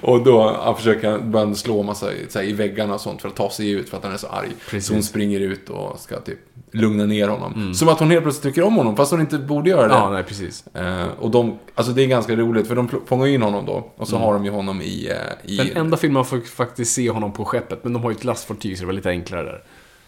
Och 0.00 0.24
då 0.24 0.56
han 0.64 0.76
försöker 0.76 1.38
han 1.38 1.56
slå 1.56 1.82
massa 1.82 2.06
här, 2.34 2.42
i 2.42 2.52
väggarna 2.52 2.94
och 2.94 3.00
sånt 3.00 3.22
för 3.22 3.28
att 3.28 3.36
ta 3.36 3.50
sig 3.50 3.70
ut 3.70 3.88
för 3.88 3.96
att 3.96 4.04
han 4.04 4.12
är 4.12 4.16
så 4.16 4.26
arg. 4.26 4.48
Precis. 4.70 4.86
Så 4.86 4.94
hon 4.94 5.02
springer 5.02 5.40
ut 5.40 5.68
och 5.68 6.00
ska 6.00 6.20
typ 6.20 6.38
lugna 6.72 7.04
ner 7.04 7.28
honom. 7.28 7.74
Som 7.74 7.88
att 7.88 7.98
hon 7.98 8.10
helt 8.10 8.22
plötsligt 8.22 8.54
tycker 8.54 8.66
om 8.66 8.76
honom 8.76 8.96
fast 8.96 9.10
hon 9.10 9.20
inte 9.20 9.38
borde 9.38 9.70
göra 9.70 9.88
det. 9.88 9.94
Ja, 9.94 10.10
nej 10.10 10.22
precis. 10.22 10.64
Eh, 10.74 11.06
och 11.18 11.30
de, 11.30 11.58
alltså 11.74 11.92
det 11.92 12.02
är 12.02 12.06
ganska 12.06 12.36
roligt 12.36 12.68
för 12.68 12.74
de 12.76 12.88
fångar 13.06 13.26
in 13.26 13.42
honom 13.42 13.66
då. 13.66 13.90
Och 13.96 14.08
så 14.08 14.16
har 14.16 14.32
de 14.32 14.44
ju 14.44 14.50
honom 14.50 14.82
i... 14.82 15.10
eh, 15.10 15.50
i 15.52 15.56
Den 15.56 15.76
enda 15.76 15.96
filmen 15.96 16.14
man 16.14 16.24
får 16.24 16.40
faktiskt 16.40 16.94
se 16.94 17.10
honom 17.10 17.32
på 17.32 17.44
skeppet, 17.44 17.84
men 17.84 17.92
de 17.92 18.02
har 18.02 18.10
ju 18.10 18.16
ett 18.16 18.24
lastfartyg 18.24 18.76
så 18.76 18.82
det 18.82 18.86
var 18.86 18.92
lite 18.92 19.08
enklare 19.08 19.42
där. 19.42 19.62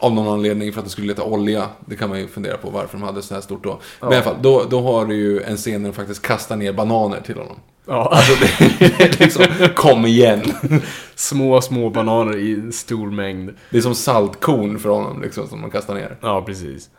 Av 0.05 0.15
någon 0.15 0.29
anledning 0.29 0.73
för 0.73 0.81
att 0.81 0.87
de 0.87 0.91
skulle 0.91 1.07
leta 1.07 1.23
olja. 1.23 1.69
Det 1.87 1.97
kan 1.97 2.09
man 2.09 2.19
ju 2.19 2.29
fundera 2.29 2.57
på 2.57 2.71
varför 2.71 2.99
de 2.99 3.03
hade 3.03 3.23
så 3.23 3.35
här 3.35 3.41
stort 3.41 3.65
då. 3.65 3.81
Men 4.01 4.13
i 4.13 4.15
alla 4.15 4.25
fall, 4.25 4.37
då, 4.41 4.65
då 4.71 4.81
har 4.81 5.07
du 5.07 5.15
ju 5.15 5.43
en 5.43 5.57
scen 5.57 5.83
där 5.83 5.91
de 5.91 5.97
faktiskt 5.97 6.23
kastar 6.23 6.57
ner 6.57 6.73
bananer 6.73 7.21
till 7.21 7.37
honom. 7.39 7.57
Ja. 7.87 8.09
Alltså 8.13 8.33
det 8.79 9.21
liksom, 9.21 9.45
kom 9.75 10.07
igen. 10.07 10.43
Små, 11.15 11.61
små 11.61 11.91
bananer 11.91 12.37
i 12.37 12.73
stor 12.73 13.11
mängd. 13.11 13.51
Det 13.71 13.79
är 13.79 13.83
som 13.83 13.95
saltkorn 13.95 14.79
för 14.79 14.89
honom 14.89 15.23
liksom 15.23 15.49
som 15.49 15.61
de 15.61 15.71
kastar 15.71 15.95
ner. 15.95 16.17
Ja, 16.21 16.43
precis. 16.43 16.91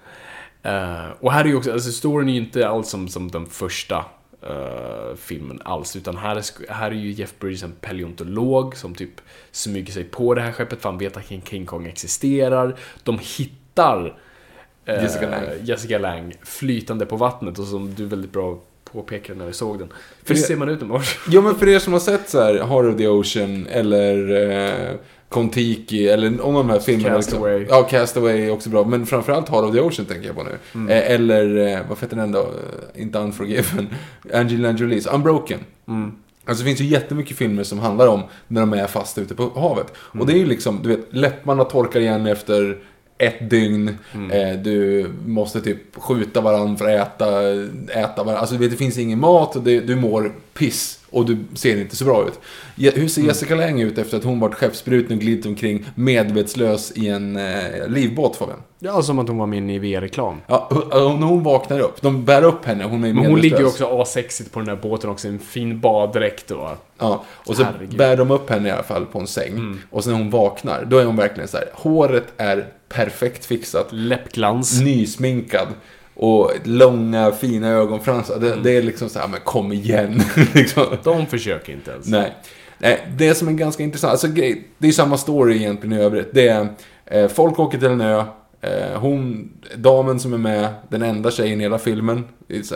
Eh, 0.64 1.10
och 1.20 1.32
här 1.32 1.44
är 1.44 1.48
ju 1.48 1.56
också, 1.56 1.72
alltså 1.72 1.92
storyn 1.92 2.30
är 2.30 2.34
ju 2.34 2.40
inte 2.40 2.68
alls 2.68 2.90
som, 2.90 3.08
som 3.08 3.32
den 3.32 3.46
första 3.46 4.06
eh, 4.46 5.16
filmen 5.18 5.62
alls, 5.66 5.96
utan 5.96 6.18
här 6.18 6.36
är, 6.36 6.72
här 6.74 6.92
är 6.92 6.96
ju 6.96 7.12
Jeff 7.12 7.34
Bridges 7.40 7.64
en 7.64 7.72
paleontolog 7.82 8.76
som 8.78 8.96
typ 8.96 9.22
smyger 9.52 9.94
sig 9.94 10.04
på 10.04 10.34
det 10.34 10.42
här 10.42 10.52
skeppet 10.52 10.82
för 10.82 10.90
han 10.90 10.98
vet 10.98 11.18
att 11.18 11.28
King, 11.28 11.66
Kong 11.66 11.86
existerar. 11.88 12.76
De 13.04 13.20
hittar 13.38 14.18
eh, 14.86 15.04
Jessica 15.04 15.30
Lange. 15.30 15.56
Jessica 15.64 15.98
Lange 15.98 16.36
flytande 16.44 17.06
på 17.06 17.16
vattnet 17.16 17.60
och 17.60 17.66
som 17.68 17.94
du 17.96 18.06
väldigt 18.06 18.32
bra 18.32 18.60
påpekade 18.92 19.40
när 19.40 19.46
vi 19.46 19.54
såg 19.54 19.80
den. 19.80 19.94
För 20.24 20.34
det- 20.34 20.40
ser 20.40 20.56
man 20.56 20.70
ut 20.70 20.80
den 20.80 21.00
Ja 21.32 21.42
men 21.42 21.56
för 21.56 21.68
er 21.68 21.80
som 21.80 21.94
har 21.94 22.00
sett 22.00 22.30
så 22.30 22.42
här 22.44 22.54
Heart 22.54 22.86
of 22.94 22.98
the 22.98 23.08
Ocean 23.08 23.68
eller 23.68 24.32
eh, 24.32 24.96
Kon-Tiki 25.36 26.08
eller 26.08 26.30
någon 26.30 26.56
av 26.56 26.68
de 26.68 26.70
här 26.70 26.80
filmerna. 26.80 27.16
Castaway. 27.16 27.60
Liksom. 27.60 27.78
Ja, 27.78 27.84
Castaway 27.84 28.42
är 28.42 28.52
också 28.52 28.70
bra. 28.70 28.84
Men 28.86 29.06
framförallt 29.06 29.50
Heart 29.50 29.64
of 29.64 29.74
the 29.76 29.82
Ocean 29.82 30.06
tänker 30.06 30.28
jag 30.28 30.36
på 30.36 30.44
nu. 30.44 30.58
Mm. 30.76 30.90
Eh, 30.90 31.12
eller, 31.12 31.58
eh, 31.58 31.80
vad 31.90 32.00
heter 32.02 32.16
den 32.16 32.32
då? 32.32 32.40
Eh, 32.40 33.02
Inte 33.02 33.20
Unforgiven. 33.20 33.88
Angelina 34.34 34.72
Jolies 34.72 35.08
Unbroken. 35.08 35.60
Mm. 35.88 36.12
Alltså 36.46 36.64
det 36.64 36.68
finns 36.68 36.82
ju 36.82 36.86
jättemycket 36.86 37.38
filmer 37.38 37.64
som 37.64 37.80
handlar 37.80 38.08
om 38.08 38.24
när 38.48 38.62
de 38.62 38.74
är 38.74 38.88
fast 38.88 39.18
ute 39.18 39.36
på 39.36 39.52
havet. 39.56 39.94
Och 39.98 40.28
det 40.28 40.34
är 40.34 40.38
ju 40.38 40.46
liksom, 40.46 40.80
du 40.84 40.90
vet, 40.90 41.08
läpparna 41.10 41.64
torkar 41.64 42.00
igen 42.00 42.28
efter 42.28 42.78
ett 43.18 43.50
dygn. 43.50 43.98
Eh, 44.32 44.60
du 44.64 45.08
måste 45.26 45.62
typ 45.62 45.96
skjuta 45.96 46.42
varandra 46.42 46.78
för 46.78 46.86
att 46.86 47.08
äta, 47.22 47.42
äta 48.00 48.24
varandra. 48.24 48.38
Alltså 48.40 48.56
du 48.56 48.62
vet, 48.62 48.72
det 48.72 48.78
finns 48.78 48.98
ingen 48.98 49.20
mat 49.20 49.56
och 49.56 49.64
det, 49.64 49.80
du 49.80 49.96
mår 49.96 50.32
piss. 50.60 51.00
Och 51.10 51.26
du 51.26 51.38
ser 51.54 51.78
inte 51.82 51.96
så 51.96 52.06
bra 52.06 52.28
ut. 52.28 52.40
Hur 52.96 53.08
ser 53.08 53.22
Jessica 53.22 53.56
Lange 53.56 53.84
ut 53.86 53.98
efter 53.98 54.18
att 54.18 54.24
hon 54.24 54.40
varit 54.40 54.56
skeppsbruten 54.56 55.18
och 55.18 55.22
glidit 55.22 55.46
omkring 55.46 55.86
medvetslös 55.96 56.92
i 56.96 57.08
en 57.08 57.38
eh, 57.38 57.88
livbåt 57.88 58.36
Fabian? 58.36 58.60
Ja, 58.80 59.02
som 59.02 59.20
att 59.20 59.28
hon 59.28 59.38
var 59.38 59.46
med 59.48 59.58
i 59.58 59.60
en 59.60 59.68
Nivea-reklam. 59.68 60.42
Ja, 60.48 60.70
när 60.92 61.28
hon 61.28 61.44
vaknar 61.44 61.80
upp, 61.80 62.02
de 62.02 62.26
bär 62.26 62.44
upp 62.44 62.66
henne, 62.66 62.84
hon 62.84 62.94
är 63.04 63.08
Men 63.14 63.18
hon 63.18 63.24
medvetslös. 63.26 63.44
ligger 63.44 63.60
ju 63.60 63.66
också 63.66 64.02
asexigt 64.02 64.52
på 64.52 64.60
den 64.60 64.68
där 64.68 64.76
båten 64.76 65.10
också, 65.10 65.28
en 65.28 65.40
fin 65.40 65.80
baddräkt 65.80 66.52
och... 66.52 66.70
Ja, 67.00 67.24
och 67.30 67.56
så 67.56 67.64
Herregud. 67.64 67.88
Mm. 67.88 67.98
bär 67.98 68.18
de 68.18 68.32
upp 68.32 68.50
henne 68.50 68.70
i 68.70 68.72
alla 68.72 68.84
fall 68.84 69.06
på 69.06 69.20
en 69.20 69.28
säng. 69.28 69.78
Och 69.92 70.04
sen 70.04 70.14
när 70.14 70.20
hon 70.20 70.30
vaknar, 70.30 70.86
då 70.86 70.98
är 70.98 71.06
hon 71.06 71.16
verkligen 71.16 71.48
så 71.48 71.58
här. 71.58 71.70
håret 71.74 72.26
är 72.38 72.68
perfekt 72.90 73.46
fixat, 73.46 73.88
Läppglans. 73.92 74.82
nysminkad. 74.82 75.68
Och 76.16 76.52
långa 76.64 77.32
fina 77.32 77.70
ögonfransar. 77.70 78.36
Mm. 78.36 78.50
Det, 78.50 78.56
det 78.64 78.78
är 78.78 78.82
liksom 78.82 79.10
så 79.10 79.20
här, 79.20 79.28
men 79.28 79.40
kom 79.44 79.72
igen. 79.74 80.22
liksom. 80.54 80.84
De 81.04 81.26
försöker 81.26 81.74
inte 81.74 81.92
ens. 81.92 82.08
Nej. 82.08 82.34
Det 83.18 83.36
som 83.36 83.48
är 83.48 83.52
ganska 83.52 83.84
intressant, 83.84 84.12
alltså 84.12 84.28
det 84.78 84.88
är 84.88 84.92
samma 84.92 85.18
story 85.18 85.56
egentligen 85.56 86.00
i 86.00 86.02
övrigt. 86.04 86.30
Det 86.34 86.48
är, 86.48 86.68
eh, 87.06 87.28
folk 87.28 87.60
åker 87.60 87.78
till 87.78 87.88
en 87.88 88.02
ö, 88.02 88.24
eh, 88.62 89.00
hon, 89.00 89.50
damen 89.76 90.20
som 90.20 90.34
är 90.34 90.38
med, 90.38 90.68
den 90.90 91.02
enda 91.02 91.32
tjejen 91.32 91.60
i 91.60 91.64
hela 91.64 91.78
filmen, 91.78 92.24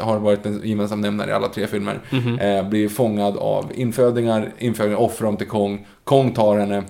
har 0.02 0.20
varit 0.20 0.46
en 0.46 0.62
gemensam 0.64 1.02
nämnare 1.02 1.30
i 1.30 1.34
alla 1.34 1.48
tre 1.48 1.68
filmer, 1.68 2.00
Mhm. 2.10 2.40
eh, 2.40 2.70
blir 2.70 2.90
fångad 2.90 3.38
av 3.38 3.72
infödingar, 3.76 4.52
infödingar 4.58 4.98
offrar 4.98 5.26
dem 5.26 5.38
till 5.38 5.48
Kong, 5.48 5.88
Kong 6.04 6.34
tar 6.34 6.58
henne, 6.58 6.84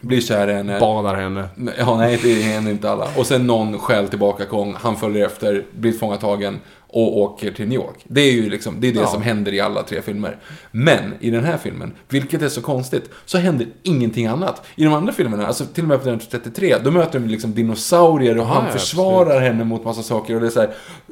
blir 0.00 0.20
kär 0.20 0.48
i 0.48 0.52
henne. 0.52 0.80
Badar 0.80 1.14
henne. 1.14 1.48
Ja, 1.78 1.96
nej, 1.96 2.20
det 2.22 2.34
händer 2.42 2.70
inte 2.72 2.90
alla. 2.90 3.08
Och 3.16 3.26
sen 3.26 3.46
någon 3.46 3.78
stjäl 3.78 4.08
tillbaka 4.08 4.44
Kong, 4.46 4.74
han 4.80 4.96
följer 4.96 5.26
efter, 5.26 5.64
blir 5.72 5.90
tillfångatagen 5.92 6.58
och 6.92 7.18
åker 7.18 7.50
till 7.52 7.68
New 7.68 7.78
York. 7.78 7.96
Det 8.04 8.20
är 8.20 8.32
ju 8.32 8.50
liksom, 8.50 8.80
det 8.80 8.88
är 8.88 8.92
det 8.92 9.00
Ja. 9.00 9.06
som 9.06 9.22
händer 9.22 9.54
i 9.54 9.60
alla 9.60 9.82
tre 9.82 10.02
filmer. 10.02 10.36
Men 10.70 11.14
i 11.20 11.30
den 11.30 11.44
här 11.44 11.56
filmen, 11.56 11.92
vilket 12.08 12.42
är 12.42 12.48
så 12.48 12.60
konstigt, 12.62 13.10
så 13.26 13.38
händer 13.38 13.66
ingenting 13.82 14.26
annat. 14.26 14.66
I 14.76 14.84
de 14.84 14.94
andra 14.94 15.12
filmerna, 15.12 15.46
alltså 15.46 15.64
till 15.64 15.84
och 15.84 15.88
med 15.88 16.02
på 16.02 16.08
den 16.08 16.18
33, 16.18 16.76
då 16.84 16.90
möter 16.90 17.18
de 17.20 17.28
liksom 17.28 17.54
dinosaurier 17.54 18.38
och 18.38 18.46
han 18.46 18.64
ja, 18.66 18.72
försvarar 18.72 19.40
henne 19.40 19.64
mot 19.64 19.84
massa 19.84 20.02
saker 20.02 20.34
och 20.34 20.40
det 20.40 20.46
är 20.46 20.50
så 20.50 20.60
här 20.60 20.70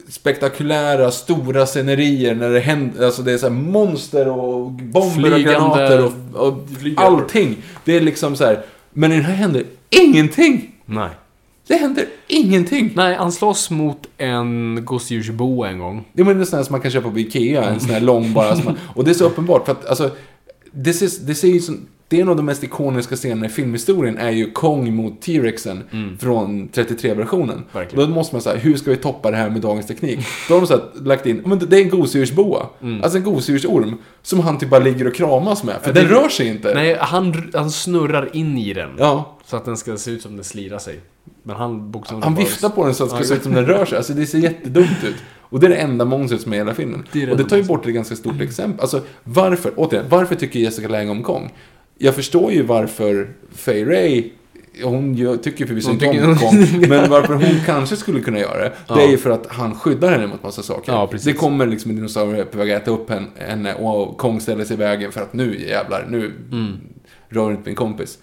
spektakulära, 0.09 1.11
stora 1.11 1.67
scenerier 1.67 2.35
när 2.35 2.51
det 2.51 2.61
händer, 2.61 3.07
alltså 3.07 3.23
det 3.23 3.33
är 3.33 3.39
så 3.39 3.47
här 3.47 3.55
monster 3.55 4.29
och 4.29 4.71
bomber 4.71 4.99
och 5.01 5.05
Flygande- 5.13 5.43
granater 5.53 6.05
och, 6.05 6.47
och 6.49 6.59
allting. 6.97 7.57
Det 7.85 7.97
är 7.97 8.01
liksom 8.01 8.37
så 8.37 8.45
här, 8.45 8.63
men 8.93 9.13
i 9.13 9.15
den 9.15 9.25
här 9.25 9.35
händer 9.35 9.65
ingenting. 9.91 10.75
Nej. 10.85 11.11
Det 11.67 11.75
händer 11.75 12.07
ingenting. 12.27 12.93
Nej, 12.97 13.15
han 13.15 13.33
slåss 13.33 13.71
mot 13.71 14.07
en 14.19 14.81
gosedjursboa 14.85 15.69
en 15.69 15.79
gång. 15.79 16.05
Det 16.13 16.23
är 16.23 16.31
en 16.31 16.47
sån 16.47 16.57
här 16.57 16.65
som 16.65 16.73
man 16.73 16.81
kan 16.81 16.91
köpa 16.91 17.11
på 17.11 17.19
Ikea, 17.19 17.65
en 17.65 17.81
sån 17.81 17.91
här 17.91 18.01
lång 18.01 18.33
bara. 18.33 18.65
Man, 18.65 18.79
och 18.95 19.05
det 19.05 19.11
är 19.11 19.15
så 19.15 19.25
uppenbart 19.25 19.65
för 19.65 19.73
att 19.73 19.87
alltså, 19.87 20.11
det 20.73 20.93
ser, 20.93 21.27
det 21.27 21.35
ser 21.35 21.49
ju 21.49 21.61
som, 21.61 21.87
det 22.09 22.17
är 22.17 22.23
en 22.23 22.29
av 22.29 22.37
de 22.37 22.47
mest 22.47 22.65
ikoniska 22.65 23.17
scenerna 23.17 23.47
i 23.47 23.49
filmhistorien 23.49 24.19
är 24.19 24.31
ju 24.31 24.51
Kong 24.51 24.95
mot 24.95 25.21
T-Rexen 25.23 25.83
från 26.21 26.69
33-versionen. 26.69 27.63
Verkligen. 27.73 28.09
Då 28.09 28.15
måste 28.15 28.35
man 28.35 28.43
säga, 28.43 28.57
hur 28.57 28.77
ska 28.77 28.91
vi 28.91 28.97
toppa 28.97 29.31
det 29.31 29.37
här 29.37 29.51
med 29.51 29.61
dagens 29.61 29.87
teknik? 29.87 30.19
Då 30.49 30.55
har 30.55 30.61
de 30.61 30.67
så 30.67 30.73
här, 30.75 30.83
lagt 31.05 31.27
in, 31.27 31.43
men 31.47 31.59
det 31.59 31.77
är 31.77 31.83
en 31.83 31.89
gosedjursboa. 31.91 32.67
Alltså 33.03 33.19
en 33.19 33.25
gosedjursorm. 33.25 33.95
Som 34.23 34.41
han 34.41 34.59
typ 34.59 34.71
bara 34.71 34.81
ligger 34.81 35.07
och 35.07 35.15
kramas 35.15 35.65
med. 35.65 35.75
För 35.83 35.89
Ja, 35.89 35.93
det- 35.95 36.01
den 36.01 36.09
rör 36.09 36.29
sig 36.29 36.47
inte. 36.49 36.75
Nej, 36.75 36.97
han, 37.01 37.51
han 37.55 37.71
snurrar 37.71 38.37
in 38.37 38.59
i 38.59 38.73
den. 38.75 38.91
Ja, 38.99 39.37
Så 39.47 39.57
att 39.57 39.65
den 39.65 39.77
ska 39.77 39.97
se 39.97 40.11
ut 40.11 40.23
som 40.23 40.35
den 40.37 40.45
slirar 40.45 40.79
sig. 40.79 41.01
Men 41.43 41.57
han 41.57 41.91
bokstavligen 41.91 42.23
Han 42.23 42.35
bara- 42.35 42.45
viftar 42.45 42.69
på 42.69 42.85
den 42.85 42.95
så 42.95 43.05
att 43.05 43.11
det 43.11 43.17
ska 43.17 43.25
se 43.25 43.35
ut 43.35 43.43
som 43.43 43.55
den 43.55 43.67
rör 43.67 43.85
sig. 43.85 43.99
Alltså 43.99 44.13
det 44.13 44.27
ser 44.27 44.39
jättedumt 44.39 45.05
ut. 45.05 45.17
Och 45.41 45.61
det 45.61 45.67
är 45.67 45.71
det 45.71 45.77
enda 45.77 46.05
monstret 46.05 46.41
som 46.43 46.53
är 46.53 46.57
i 46.57 46.59
hela 46.59 46.75
filmen. 46.75 47.07
Det 47.13 47.27
det 47.27 47.33
och 47.33 47.39
det 47.39 47.45
tar 47.45 47.57
ju 47.57 47.63
bort 47.63 47.87
ett 47.87 47.95
ganska 47.95 48.17
stort 48.17 48.41
exempel. 48.41 48.81
Alltså 48.81 49.01
varför, 49.25 49.73
återigen, 49.77 50.07
varför 50.09 50.35
tycker 50.35 50.61
Jessica 50.61 50.89
Lange 50.89 51.11
om 51.11 51.23
Kong? 51.23 51.53
Jag 51.99 52.15
förstår 52.15 52.53
ju 52.53 52.63
varför 52.63 53.29
Fay 53.53 53.85
Ray 53.85 54.31
hon 54.83 55.15
gör, 55.15 55.37
tycker 55.37 55.67
förvisso 55.67 55.91
inte 55.91 56.09
om 56.09 56.37
Kong, 56.37 56.67
men 56.89 57.11
varför 57.11 57.35
hon 57.35 57.61
kanske 57.67 57.97
skulle 57.97 58.21
kunna 58.21 58.39
göra 58.39 58.59
det, 58.59 58.73
det 58.95 59.03
är 59.03 59.09
ju 59.09 59.19
för 59.19 59.31
att 59.31 59.47
han 59.47 59.75
skyddar 59.75 60.11
henne 60.13 60.27
mot 60.27 60.43
massa 60.43 60.63
saker. 60.63 60.93
Ja, 60.93 61.11
det 61.25 61.33
kommer 61.33 61.67
liksom 61.67 61.91
en 61.91 61.97
dinosaurie 61.97 62.45
på 62.45 62.59
väg 62.59 62.73
att 62.73 62.83
äta 62.83 62.91
upp 62.91 63.11
hen- 63.11 63.31
henne 63.37 63.75
och 63.75 64.19
Kong 64.19 64.41
ställer 64.41 64.65
sig 64.65 64.75
i 64.75 64.79
vägen 64.79 65.13
för 65.13 65.21
att 65.23 65.33
nu 65.33 65.61
jävlar, 65.69 66.07
nu 66.09 66.33
Mm. 66.53 66.77
rör 67.29 67.51
inte 67.51 67.63
min 67.67 67.75
kompis. 67.75 68.19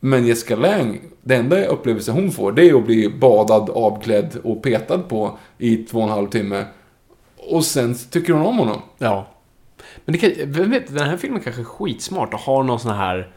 Men 0.00 0.26
Jessica 0.26 0.56
Lange, 0.56 0.98
det 1.22 1.34
enda 1.36 1.64
upplevelse 1.66 2.10
hon 2.12 2.30
får, 2.32 2.52
det 2.52 2.68
är 2.68 2.74
att 2.74 2.86
bli 2.86 3.08
badad, 3.20 3.70
avklädd 3.70 4.36
och 4.44 4.62
petad 4.62 4.98
på 4.98 5.38
i 5.58 5.76
två 5.76 5.98
och 5.98 6.04
en 6.04 6.10
halv 6.10 6.28
timme. 6.28 6.64
Och 7.36 7.64
sen 7.64 7.94
tycker 8.10 8.32
hon 8.32 8.46
om 8.46 8.58
honom. 8.58 8.82
Ja. 8.98 9.28
Men 10.04 10.12
det 10.12 10.18
kan, 10.18 10.52
vem 10.52 10.70
vet, 10.70 10.94
den 10.94 11.08
här 11.08 11.16
filmen 11.16 11.40
kanske 11.40 11.62
är 11.62 11.64
skitsmart 11.64 12.34
och 12.34 12.40
har 12.40 12.62
någon 12.62 12.80
sån 12.80 12.94
här... 12.94 13.30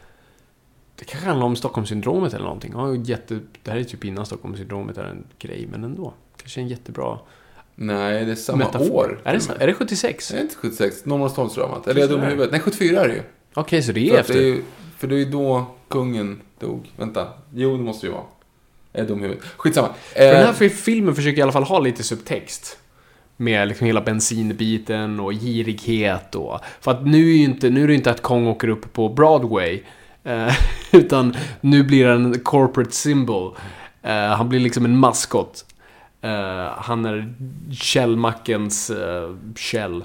Det 0.96 1.04
kanske 1.04 1.26
handlar 1.28 1.46
om 1.46 1.56
Stockholmssyndromet 1.56 2.34
eller 2.34 2.44
någonting. 2.44 2.72
Ja, 2.74 2.94
jätte, 2.94 3.40
det 3.62 3.70
här 3.70 3.78
är 3.78 3.84
typ 3.84 4.04
innan 4.04 4.26
Stockholmssyndromet 4.26 4.98
är 4.98 5.04
en 5.04 5.24
grej, 5.38 5.68
men 5.70 5.84
ändå. 5.84 6.14
Kanske 6.36 6.60
en 6.60 6.68
jättebra 6.68 7.18
Nej, 7.74 8.24
det 8.24 8.30
är 8.30 8.34
samma 8.36 8.58
metafor. 8.58 8.90
år. 8.90 9.20
Är 9.24 9.32
det, 9.34 9.40
så? 9.40 9.52
är 9.58 9.66
det 9.66 9.74
76? 9.74 10.28
Det 10.28 10.36
är 10.36 10.40
inte 10.42 10.54
76, 10.56 11.04
Norrmalmstorgsdramat. 11.04 11.86
Eller 11.86 11.96
är 11.96 12.00
jag 12.00 12.10
dum 12.10 12.22
i 12.22 12.26
huvudet? 12.26 12.50
Nej, 12.52 12.60
74 12.60 13.00
är 13.04 13.08
det 13.08 13.14
ju. 13.14 13.22
Okej, 13.54 13.82
så 13.82 13.92
det 13.92 14.00
För 14.00 14.06
är 14.08 14.12
det 14.12 14.20
efter. 14.20 14.34
är 14.36 14.40
ju, 14.40 14.62
för 14.98 15.06
det 15.08 15.14
är 15.14 15.18
ju 15.18 15.24
då 15.24 15.66
kungen 15.88 16.40
dog. 16.58 16.92
Vänta. 16.96 17.28
Jo, 17.54 17.76
det 17.76 17.82
måste 17.82 18.06
ju 18.06 18.12
vara. 18.12 18.22
Jag 18.92 19.04
är 19.04 19.08
dum 19.08 19.18
i 19.18 19.22
huvudet. 19.22 19.44
Skitsamma. 19.56 19.88
För 20.12 20.20
den 20.20 20.36
Eh, 20.40 20.46
här 20.46 20.68
filmen 20.68 21.14
försöker 21.14 21.38
i 21.38 21.42
alla 21.42 21.52
fall 21.52 21.62
ha 21.62 21.78
lite 21.78 22.02
subtext. 22.02 22.78
Med 23.40 23.68
liksom 23.68 23.86
hela 23.86 24.00
bensinbiten 24.00 25.20
och 25.20 25.32
girighet 25.32 26.34
och... 26.34 26.60
För 26.80 26.90
att 26.90 27.06
nu 27.06 27.30
är, 27.30 27.36
inte, 27.36 27.70
nu 27.70 27.84
är 27.84 27.88
det 27.88 27.94
inte 27.94 28.10
att 28.10 28.22
Kong 28.22 28.46
åker 28.46 28.68
upp 28.68 28.92
på 28.92 29.08
Broadway. 29.08 29.82
Eh, 30.24 30.54
utan 30.92 31.36
nu 31.60 31.82
blir 31.82 32.06
det 32.06 32.12
en 32.12 32.38
corporate 32.38 32.92
symbol. 32.92 33.56
Eh, 34.02 34.12
han 34.12 34.48
blir 34.48 34.60
liksom 34.60 34.84
en 34.84 34.96
maskot. 34.96 35.64
Eh, 36.22 36.72
han 36.76 37.04
är 37.04 37.34
källmackens 37.72 38.90
uh, 38.90 39.36
käll. 39.56 40.04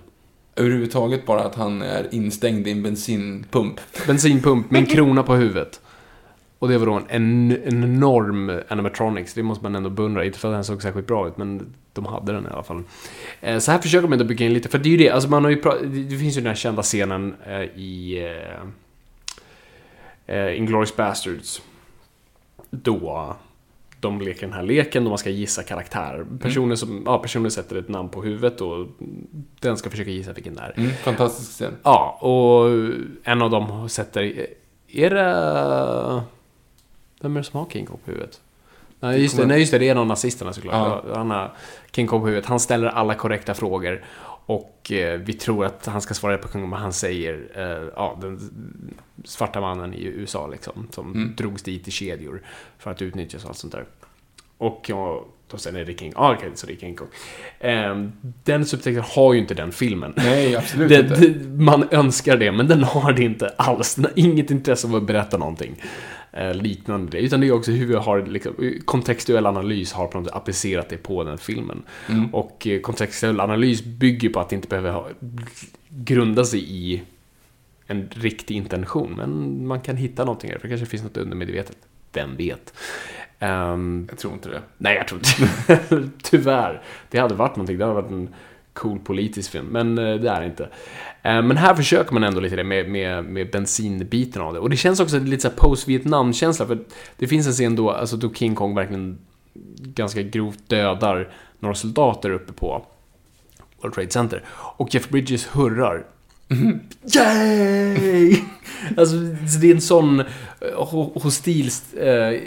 Överhuvudtaget 0.56 1.26
bara 1.26 1.44
att 1.44 1.56
han 1.56 1.82
är 1.82 2.08
instängd 2.12 2.68
i 2.68 2.72
en 2.72 2.84
bensinpump. 2.84 3.80
Bensinpump 4.08 4.72
med 4.72 4.80
en 4.80 4.86
krona 4.86 5.24
på 5.24 5.36
huvudet. 5.36 5.82
Och 6.66 6.72
det 6.72 6.78
var 6.78 6.86
då 6.86 6.94
en, 6.94 7.06
en, 7.10 7.52
en 7.52 7.84
enorm 7.84 8.62
animatronics. 8.68 9.34
Det 9.34 9.44
måste 9.44 9.64
man 9.64 9.76
ändå 9.76 9.90
beundra. 9.90 10.26
Inte 10.26 10.40
för 10.40 10.48
att 10.48 10.56
den 10.56 10.64
såg 10.64 10.82
särskilt 10.82 11.08
bra 11.08 11.28
ut, 11.28 11.38
men 11.38 11.74
de 11.94 12.06
hade 12.06 12.32
den 12.32 12.46
i 12.46 12.50
alla 12.50 12.64
fall. 12.64 12.84
Eh, 13.42 13.60
så 13.60 13.72
här 13.72 13.80
försöker 13.80 14.08
man 14.08 14.14
ändå 14.14 14.26
bygga 14.26 14.46
in 14.46 14.54
lite, 14.54 14.70
för 14.70 14.78
det 14.78 14.90
är 14.90 14.92
ju 14.92 14.98
det, 14.98 15.10
alltså 15.10 15.30
man 15.30 15.44
har 15.44 15.52
ju 15.52 15.62
det 16.10 16.18
finns 16.18 16.38
ju 16.38 16.42
den 16.42 16.48
här 16.48 16.56
kända 16.56 16.82
scenen 16.82 17.36
eh, 17.48 17.62
i 17.62 18.24
eh, 20.28 20.36
eh, 20.36 20.58
Inglourious 20.58 20.96
Bastards. 20.96 21.62
Då 22.70 23.36
de 24.00 24.22
leker 24.22 24.42
den 24.42 24.54
här 24.54 24.64
leken 24.64 25.04
och 25.04 25.10
man 25.10 25.18
ska 25.18 25.30
gissa 25.30 25.64
karaktär. 25.64 26.26
Personer, 26.42 26.76
som, 26.76 27.04
ja, 27.06 27.18
personer 27.18 27.50
sätter 27.50 27.76
ett 27.76 27.90
namn 27.90 28.10
på 28.10 28.24
huvudet 28.24 28.62
och 28.62 28.88
den 29.60 29.78
ska 29.78 29.90
försöka 29.90 30.12
gissa 30.12 30.34
vilken 30.34 30.56
det 30.56 30.62
är. 30.62 30.74
Mm, 30.78 30.92
fantastisk 30.92 31.52
scen. 31.52 31.74
Ja, 31.84 32.18
och 32.22 32.70
en 33.24 33.42
av 33.42 33.50
dem 33.50 33.90
sätter... 33.90 34.48
Är 34.88 35.10
det... 35.10 36.35
Vem 37.26 37.38
är 37.38 37.42
det 37.42 37.44
som 37.44 37.60
har 37.60 37.70
King 37.70 37.86
Kong 37.86 38.00
på 38.06 38.12
huvudet? 38.12 38.42
Nej 39.00 39.22
just, 39.22 39.38
det, 39.38 39.46
nej, 39.46 39.60
just 39.60 39.72
det, 39.72 39.80
det 39.80 39.88
är 39.88 39.92
en 39.92 39.98
av 39.98 40.08
nazisterna 40.08 40.54
såklart. 40.54 41.04
Ja. 41.08 41.16
Han 41.16 41.32
har 41.32 41.54
King 41.92 42.08
Kong 42.08 42.22
på 42.22 42.28
huvudet. 42.28 42.46
Han 42.46 42.60
ställer 42.60 42.88
alla 42.88 43.16
korrekta 43.16 43.54
frågor. 43.54 44.04
Och 44.48 44.92
eh, 44.92 45.20
vi 45.20 45.34
tror 45.34 45.66
att 45.66 45.86
han 45.86 46.02
ska 46.02 46.14
svara 46.14 46.38
på 46.38 46.48
Kung, 46.48 46.70
men 46.70 46.80
han 46.80 46.94
säger, 46.94 47.48
eh, 47.56 47.90
ja, 47.96 48.18
den 48.22 48.40
svarta 49.24 49.62
mannen 49.62 49.94
i 49.94 50.04
USA 50.04 50.48
liksom, 50.48 50.88
som 50.92 51.14
mm. 51.14 51.36
drogs 51.38 51.64
dit 51.64 51.88
i 51.88 51.92
kedjor 51.92 52.42
för 52.78 52.92
att 52.92 53.02
utnyttjas 53.02 53.44
och 53.44 53.50
allt 53.50 53.58
sånt 53.58 53.74
där. 53.74 53.86
Och 54.58 54.86
ja, 54.88 55.26
då 55.52 55.58
säger 55.58 55.86
det 55.86 56.00
King 56.00 56.14
ah, 56.16 56.34
okej, 56.34 56.38
okay, 56.38 56.56
så 56.56 56.68
det 56.68 56.74
är 56.74 56.78
King 56.78 56.96
Kong. 56.96 57.08
Um, 57.62 58.14
den 58.44 58.66
subtexten 58.66 59.04
har 59.08 59.34
ju 59.34 59.40
inte 59.40 59.54
den 59.54 59.72
filmen. 59.72 60.14
Nej, 60.18 60.56
absolut 60.56 60.90
det, 60.90 61.00
inte. 61.00 61.16
Det, 61.16 61.50
man 61.50 61.88
önskar 61.92 62.38
det, 62.38 62.52
men 62.52 62.68
den 62.68 62.84
har 62.84 63.14
det 63.14 63.24
inte 63.24 63.50
alls. 63.58 63.96
Den 63.96 64.06
har 64.06 64.14
inget 64.16 64.52
intresse 64.52 64.88
av 64.88 64.96
att 64.96 65.04
berätta 65.04 65.38
någonting 65.38 65.82
liknande 66.54 67.12
det. 67.12 67.20
Utan 67.20 67.40
det 67.40 67.48
är 67.48 67.52
också 67.52 67.72
hur 67.72 67.86
vi 67.86 67.96
har, 67.96 68.26
liksom, 68.26 68.54
kontextuell 68.86 69.46
analys 69.46 69.94
har 69.94 70.08
på 70.08 70.18
något 70.18 70.28
sätt 70.28 70.36
applicerat 70.36 70.90
det 70.90 70.98
på 70.98 71.24
den 71.24 71.38
filmen. 71.38 71.84
Mm. 72.10 72.34
Och 72.34 72.68
uh, 72.70 72.82
kontextuell 72.82 73.40
analys 73.40 73.84
bygger 73.84 74.30
på 74.30 74.40
att 74.40 74.50
det 74.50 74.56
inte 74.56 74.68
behöver 74.68 74.92
ha, 74.92 75.10
grunda 75.90 76.46
sig 76.46 76.60
i 76.60 77.02
en 77.88 78.10
riktig 78.12 78.56
intention. 78.56 79.14
Men 79.18 79.68
man 79.68 79.82
kan 79.82 79.98
hitta 79.98 80.26
någonting 80.26 80.52
här, 80.52 80.60
för 80.60 80.68
det 80.68 80.72
kanske 80.72 80.86
finns 80.86 81.04
något 81.04 81.18
undermedvetet. 81.18 81.78
Vem 82.14 82.36
vet? 82.36 82.74
Um, 83.40 84.08
jag 84.10 84.20
tror 84.20 84.34
inte 84.34 84.50
det. 84.50 84.62
Nej, 84.78 84.96
jag 84.96 85.08
tror 85.08 85.22
inte 85.22 86.10
Tyvärr. 86.24 86.82
Det 87.10 87.20
hade 87.20 87.36
varit 87.36 87.56
någonting. 87.56 87.78
Det 87.78 87.86
hade 87.86 88.02
varit 88.02 88.12
en 88.12 88.30
cool 88.76 89.00
politisk 89.00 89.52
film. 89.52 89.66
Men 89.66 90.00
uh, 90.00 90.22
det 90.22 90.30
är 90.30 90.40
det 90.40 90.46
inte. 90.46 90.64
Uh, 90.64 90.70
men 91.22 91.58
här 91.58 91.76
försöker 91.76 92.14
man 92.14 92.24
ändå 92.24 92.40
lite 92.40 92.56
det 92.56 92.64
med, 92.64 92.90
med, 92.90 93.26
med 93.26 93.52
bensinbiten 93.52 94.42
av 94.42 94.54
det. 94.54 94.60
Och 94.60 94.70
det 94.70 94.78
känns 94.78 95.00
också 95.00 95.20
lite 95.20 95.42
så 95.42 95.50
post-Vietnam-känsla. 95.50 96.68
För 96.68 96.80
det 97.18 97.28
finns 97.28 97.48
en 97.48 97.54
scen 97.54 97.76
då, 97.76 97.92
alltså 97.92 98.18
då 98.18 98.34
King 98.34 98.56
Kong 98.56 98.76
verkligen 98.76 99.18
ganska 99.78 100.22
grovt 100.22 100.70
dödar 100.70 101.34
några 101.60 101.76
soldater 101.76 102.30
uppe 102.30 102.54
på 102.54 102.86
World 103.82 103.96
Trade 103.96 104.12
Center. 104.12 104.44
Och 104.50 104.96
Jeff 104.96 105.10
Bridges 105.10 105.48
hurrar 105.48 106.06
Mm. 106.50 106.80
Yay! 107.16 108.38
alltså, 108.98 109.16
det 109.62 109.68
är 109.68 109.76
en 109.76 109.82
sån 109.82 110.20
uh, 110.20 111.14
hostil 111.22 111.70
uh, 111.98 112.40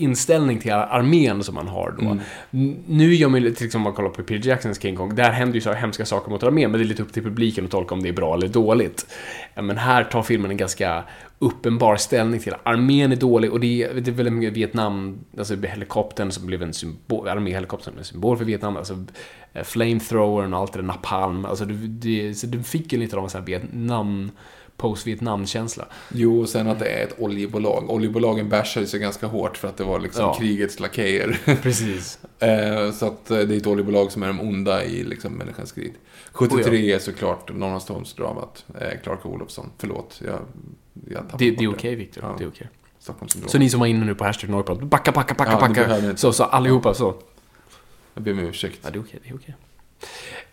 inställning 0.00 0.58
till 0.58 0.72
armén 0.72 1.44
som 1.44 1.54
man 1.54 1.68
har 1.68 1.94
då. 1.98 2.18
Mm. 2.50 2.76
Nu 2.86 3.14
gör 3.14 3.28
man 3.28 3.42
ju, 3.42 3.54
till 3.54 3.66
exempel 3.66 3.76
om 3.76 3.82
man 3.82 3.92
kollar 3.92 4.10
på 4.10 4.22
Peter 4.22 4.48
Jacksons 4.48 4.82
King 4.82 4.96
Kong, 4.96 5.14
där 5.14 5.30
händer 5.30 5.54
ju 5.54 5.60
så 5.60 5.72
hemska 5.72 6.04
saker 6.04 6.30
mot 6.30 6.42
armén, 6.42 6.70
men 6.70 6.80
det 6.80 6.84
är 6.84 6.88
lite 6.88 7.02
upp 7.02 7.12
till 7.12 7.22
publiken 7.22 7.64
att 7.64 7.70
tolka 7.70 7.94
om 7.94 8.02
det 8.02 8.08
är 8.08 8.12
bra 8.12 8.34
eller 8.34 8.48
dåligt. 8.48 9.06
Men 9.54 9.78
här 9.78 10.04
tar 10.04 10.22
filmen 10.22 10.50
en 10.50 10.56
ganska 10.56 11.04
uppenbar 11.38 11.96
ställning 11.96 12.40
till 12.40 12.54
armén 12.62 13.12
är 13.12 13.16
dålig 13.16 13.52
och 13.52 13.60
det 13.60 13.82
är, 13.82 13.94
det 13.94 14.20
är 14.20 14.30
mycket 14.30 14.56
Vietnam, 14.56 15.18
alltså 15.38 15.56
helikoptern 15.56 16.30
som 16.30 16.46
blev 16.46 16.62
en 16.62 16.74
symbol, 16.74 17.28
arméhelikoptern 17.28 17.98
en 17.98 18.04
symbol 18.04 18.36
för 18.36 18.44
Vietnam, 18.44 18.76
alltså 18.76 19.04
eh, 19.52 19.64
flamethrowern 19.64 20.54
och 20.54 20.60
allt 20.60 20.72
det 20.72 20.78
där, 20.78 20.86
napalm, 20.86 21.44
alltså 21.44 21.64
det, 21.64 21.74
det, 21.74 22.34
så 22.34 22.46
det 22.46 22.62
fick 22.62 22.92
ju 22.92 22.98
lite 22.98 23.16
av 23.16 23.24
en 23.24 23.30
sån 23.30 23.40
här 23.40 23.46
Vietnam 23.46 24.30
post-Vietnam-känsla. 24.80 25.86
Jo, 26.08 26.40
och 26.40 26.48
sen 26.48 26.68
att 26.68 26.78
det 26.78 26.86
är 26.86 27.04
ett 27.04 27.14
oljebolag. 27.18 27.90
Oljebolagen 27.90 28.48
bashade 28.48 28.86
sig 28.86 29.00
ganska 29.00 29.26
hårt 29.26 29.56
för 29.56 29.68
att 29.68 29.76
det 29.76 29.84
var 29.84 30.00
liksom 30.00 30.24
ja. 30.24 30.34
krigets 30.34 30.80
lakejer. 30.80 31.40
Precis. 31.62 32.18
Eh, 32.42 32.92
så 32.92 33.06
att 33.06 33.30
eh, 33.30 33.38
det 33.38 33.54
är 33.54 33.56
ett 33.56 33.66
oljebolag 33.66 34.12
som 34.12 34.22
är 34.22 34.26
de 34.26 34.40
onda 34.40 34.84
i 34.84 35.04
liksom 35.04 35.32
människans 35.32 35.72
krig. 35.72 35.94
73 36.32 36.70
oh 36.70 36.84
ja. 36.84 36.96
är 36.96 36.98
såklart 36.98 37.54
Norrlandstormsdramat. 37.54 38.64
Eh, 38.80 39.00
Clark 39.02 39.26
Olofsson. 39.26 39.70
Förlåt, 39.78 40.22
jag, 40.24 40.38
jag 41.10 41.24
Det, 41.38 41.50
det 41.50 41.50
är 41.50 41.54
okej, 41.54 41.68
okay, 41.68 41.94
Viktor. 41.94 42.24
Ja. 42.24 42.34
Det 42.38 42.44
är 42.44 42.48
okej. 42.48 42.68
Okay. 43.08 43.48
Så 43.48 43.58
ni 43.58 43.70
som 43.70 43.80
var 43.80 43.86
inne 43.86 44.04
nu 44.04 44.14
på 44.14 44.24
hashtag 44.24 44.50
Norrprat, 44.50 44.82
backa, 44.82 45.12
backa, 45.12 45.34
backa, 45.34 45.52
ja, 45.52 45.68
backa. 45.68 46.16
Så, 46.16 46.32
så 46.32 46.44
allihopa 46.44 46.94
så. 46.94 47.14
Jag 48.14 48.22
ber 48.22 48.32
om 48.32 48.38
ursäkt. 48.38 48.80
Ja, 48.82 48.90
det 48.90 48.98
är 48.98 49.02
okej, 49.02 49.20
det 49.22 49.30
är 49.30 49.34
okej. 49.34 49.54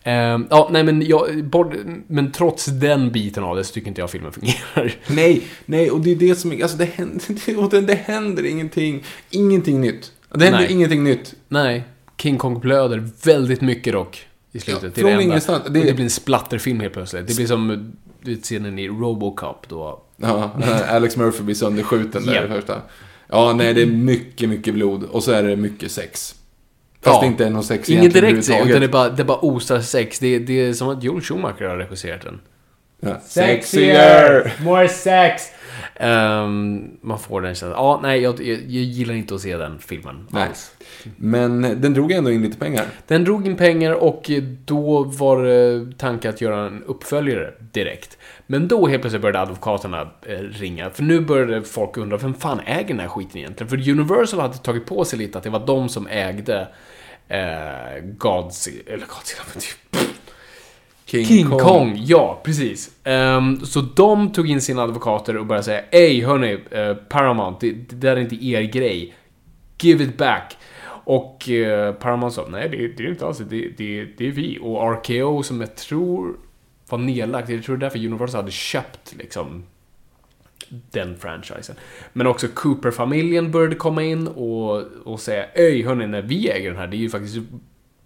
Uh, 0.08 0.45
ja, 0.50 0.70
nej 0.72 0.84
men, 0.84 1.02
jag, 1.02 1.45
bort, 1.45 1.74
men 2.08 2.32
trots 2.32 2.66
den 2.66 3.12
biten 3.12 3.43
av 3.43 3.56
det 3.56 3.64
så 3.64 3.74
tycker 3.74 3.88
inte 3.88 4.02
jag 4.02 4.10
filmen 4.10 4.32
fungerar. 4.32 4.95
Nej, 5.08 5.43
nej, 5.66 5.91
och 5.91 6.02
det 6.02 6.12
är 6.12 6.16
det 6.16 6.36
som, 6.36 6.52
alltså 6.52 6.78
det 6.78 6.86
händer, 6.86 7.70
det, 7.70 7.82
det 7.82 7.95
händer 7.95 8.45
ingenting, 8.45 9.04
ingenting 9.30 9.82
nytt. 9.82 10.12
Det 10.34 10.43
händer 10.43 10.60
nej. 10.60 10.72
ingenting 10.72 11.04
nytt. 11.04 11.34
Nej, 11.48 11.84
King 12.18 12.38
Kong 12.38 12.60
blöder 12.60 13.10
väldigt 13.24 13.62
mycket 13.62 13.93
dock 13.93 14.28
i 14.52 14.60
slutet. 14.60 14.98
Ja, 14.98 15.04
från 15.04 15.22
ingenstans. 15.22 15.64
Det... 15.64 15.84
det 15.84 15.93
blir 15.93 16.04
en 16.04 16.10
splatterfilm 16.10 16.80
helt 16.80 16.93
plötsligt. 16.93 17.28
Det 17.28 17.36
blir 17.36 17.48
som 17.48 17.93
scenen 18.41 18.80
i 18.80 18.88
Robocop 18.88 19.70
då. 19.70 20.04
Ja, 20.18 20.52
Alex 20.89 21.18
Murphy 21.18 21.43
blir 21.43 21.56
sönderskjuten 21.56 22.26
där 22.26 22.45
i 22.45 22.48
första. 22.48 22.82
Ja, 23.28 23.54
nej, 23.54 23.74
det 23.74 23.82
är 23.82 23.86
mycket, 23.86 24.50
mycket 24.50 24.74
blod. 24.74 25.04
Och 25.04 25.24
så 25.24 25.32
är 25.32 25.43
det 25.43 25.56
mycket 25.56 25.91
sex. 25.91 26.36
Fast 27.08 27.16
ja. 27.16 27.22
det 27.22 27.28
inte 27.28 27.45
är 27.45 27.49
någon 27.49 27.64
sex 27.64 27.89
Inget 27.89 28.14
direkt 28.14 28.45
sex, 28.45 28.66
utan 28.66 28.82
det 28.82 28.88
bara, 28.88 29.10
det 29.10 29.24
bara 29.24 29.38
osar 29.41 29.80
sex. 29.80 30.20
Det, 30.20 30.39
det 30.39 30.53
är 30.53 30.74
som 30.74 30.89
att 30.89 31.03
Joel 31.03 31.22
Schumacher 31.22 31.64
har 31.64 31.78
regisserat 31.78 32.22
den. 32.22 32.39
Ja. 32.99 33.20
Sexier! 33.20 34.53
More 34.64 34.88
sex! 34.88 35.43
Um, 35.99 36.97
man 37.01 37.20
får 37.20 37.41
den 37.41 37.55
känslan. 37.55 37.72
Ja, 37.72 37.99
nej, 38.03 38.22
jag, 38.22 38.41
jag, 38.41 38.58
jag, 38.58 38.84
gillar 38.84 39.14
inte 39.14 39.36
att 39.36 39.41
se 39.41 39.58
den 39.58 39.80
filmen 39.80 40.28
nej. 40.30 40.43
alls. 40.43 40.72
Men 41.16 41.62
den 41.62 41.93
drog 41.93 42.12
ändå 42.12 42.32
in 42.32 42.41
lite 42.41 42.58
pengar. 42.58 42.86
Den 43.08 43.24
drog 43.24 43.47
in 43.47 43.55
pengar 43.55 43.91
och 43.91 44.32
då 44.66 45.03
var 45.03 45.43
det 45.43 45.97
tanken 45.97 46.30
att 46.30 46.41
göra 46.41 46.68
en 46.68 46.84
uppföljare 46.84 47.53
direkt. 47.60 48.18
Men 48.47 48.68
då 48.68 48.88
helt 48.88 49.01
plötsligt 49.01 49.22
började 49.22 49.39
advokaterna 49.39 50.01
eh, 50.26 50.39
ringa. 50.39 50.89
För 50.89 51.03
nu 51.03 51.22
började 51.22 51.64
folk 51.64 51.97
undra, 51.97 52.18
vem 52.18 52.34
fan 52.34 52.60
äger 52.66 52.88
den 52.88 52.99
här 52.99 53.08
skiten 53.08 53.38
egentligen? 53.38 53.70
För 53.70 53.89
Universal 53.89 54.39
hade 54.39 54.58
tagit 54.58 54.86
på 54.86 55.05
sig 55.05 55.20
lite 55.20 55.38
att 55.38 55.43
det 55.43 55.49
var 55.49 55.66
de 55.68 55.89
som 55.89 56.08
ägde 56.08 56.68
eh, 57.28 58.04
Godzilla, 58.04 58.94
eller 58.94 59.06
Godzilla, 59.06 59.44
typ. 59.60 59.98
King, 61.06 61.26
King 61.26 61.50
Kong. 61.50 61.60
Kong. 61.60 61.96
ja 61.98 62.42
precis. 62.44 62.92
Um, 63.06 63.66
så 63.66 63.82
de 63.82 64.32
tog 64.32 64.50
in 64.50 64.62
sina 64.62 64.84
advokater 64.84 65.38
och 65.38 65.46
började 65.46 65.64
säga 65.64 65.84
Ey 65.92 66.24
hörni, 66.24 66.54
uh, 66.54 66.96
Paramount, 67.10 67.58
det, 67.60 67.72
det 67.72 67.96
där 67.96 68.16
är 68.16 68.20
inte 68.20 68.46
er 68.46 68.62
grej. 68.62 69.16
Give 69.82 70.04
it 70.04 70.18
back. 70.18 70.58
Och 70.88 71.50
uh, 71.50 71.94
Paramount 71.94 72.36
sa, 72.36 72.46
nej 72.50 72.70
det, 72.70 72.88
det 72.88 73.04
är 73.04 73.10
inte 73.10 73.26
alls 73.26 73.38
det, 73.38 73.70
det, 73.78 74.06
det 74.18 74.28
är 74.28 74.32
vi. 74.32 74.60
Och 74.62 74.92
RKO 74.94 75.44
som 75.44 75.62
jag 75.62 75.76
tror 75.76 76.36
var 76.90 76.98
nedlagt, 76.98 77.50
jag 77.50 77.64
tror 77.64 77.78
därför 77.78 78.00
Universal 78.00 78.42
hade 78.42 78.52
köpt 78.52 79.16
liksom 79.18 79.64
den 80.70 81.18
franchisen. 81.18 81.76
Men 82.13 82.28
också 82.28 82.47
Cooper-familjen 82.47 83.51
började 83.51 83.76
komma 83.76 84.03
in 84.03 84.28
och, 84.28 84.84
och 85.03 85.20
säga 85.20 85.45
Öj 85.55 85.84
hörni, 85.84 86.07
när 86.07 86.22
vi 86.22 86.49
äger 86.49 86.70
den 86.70 86.80
här, 86.80 86.88
det 86.88 86.97
är 86.97 86.99
ju 86.99 87.09
faktiskt 87.09 87.38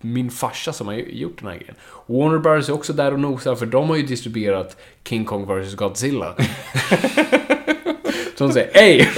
min 0.01 0.30
farsa 0.30 0.74
som 0.74 0.88
har 0.88 0.93
gjort 0.93 1.39
den 1.39 1.49
här 1.49 1.57
grejen. 1.57 1.76
Warner 2.05 2.39
Bros 2.39 2.70
är 2.70 2.74
också 2.74 2.93
där 2.93 3.14
och 3.14 3.20
nosar, 3.20 3.55
för 3.55 3.66
de 3.66 3.89
har 3.89 3.95
ju 3.95 4.03
distribuerat 4.03 4.78
King 5.03 5.26
Kong 5.26 5.62
vs 5.62 5.76
Godzilla. 5.76 6.36
så 8.36 8.43
de 8.47 8.53
säger 8.53 8.70
Ej! 8.74 9.09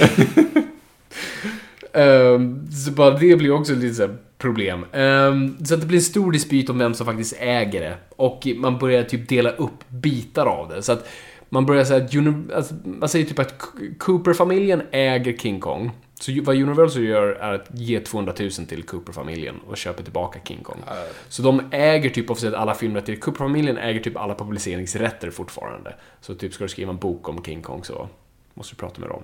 um, 1.92 2.66
så 2.70 2.90
bara 2.90 3.10
det 3.10 3.36
blir 3.36 3.52
också 3.52 3.74
lite 3.74 3.94
så 3.94 4.08
problem. 4.38 4.84
Um, 4.92 5.64
så 5.64 5.74
att 5.74 5.80
det 5.80 5.86
blir 5.86 5.98
en 5.98 6.04
stor 6.04 6.32
dispyt 6.32 6.70
om 6.70 6.78
vem 6.78 6.94
som 6.94 7.06
faktiskt 7.06 7.36
äger 7.38 7.80
det. 7.80 7.96
Och 8.16 8.46
man 8.56 8.78
börjar 8.78 9.02
typ 9.02 9.28
dela 9.28 9.50
upp 9.50 9.88
bitar 9.88 10.46
av 10.46 10.68
det. 10.68 10.82
Så 10.82 10.92
att 10.92 11.08
man 11.48 11.66
börjar 11.66 11.84
säga 11.84 12.04
att, 12.04 12.52
alltså, 12.54 12.74
man 12.84 13.08
säger 13.08 13.26
typ 13.26 13.38
att 13.38 13.54
Cooper-familjen 13.98 14.82
äger 14.90 15.36
King 15.36 15.60
Kong. 15.60 15.90
Så 16.20 16.32
vad 16.42 16.56
Universal 16.56 17.04
gör 17.04 17.28
är 17.28 17.52
att 17.54 17.68
ge 17.72 18.00
200 18.00 18.34
000 18.40 18.50
till 18.50 18.82
Cooper-familjen 18.82 19.54
och 19.66 19.76
köper 19.76 20.02
tillbaka 20.02 20.38
King 20.44 20.62
Kong. 20.62 20.78
Uh. 20.86 20.94
Så 21.28 21.42
de 21.42 21.62
äger 21.70 22.10
typ 22.10 22.30
officiellt 22.30 22.56
alla 22.56 22.74
filmrätter. 22.74 23.16
Cooper-familjen 23.16 23.78
äger 23.78 24.00
typ 24.00 24.16
alla 24.16 24.34
publiceringsrätter 24.34 25.30
fortfarande. 25.30 25.94
Så 26.20 26.34
typ 26.34 26.54
ska 26.54 26.64
du 26.64 26.68
skriva 26.68 26.90
en 26.90 26.98
bok 26.98 27.28
om 27.28 27.44
King 27.44 27.62
Kong 27.62 27.84
så 27.84 28.08
måste 28.54 28.74
du 28.74 28.78
prata 28.78 29.00
med 29.00 29.08
dem. 29.08 29.22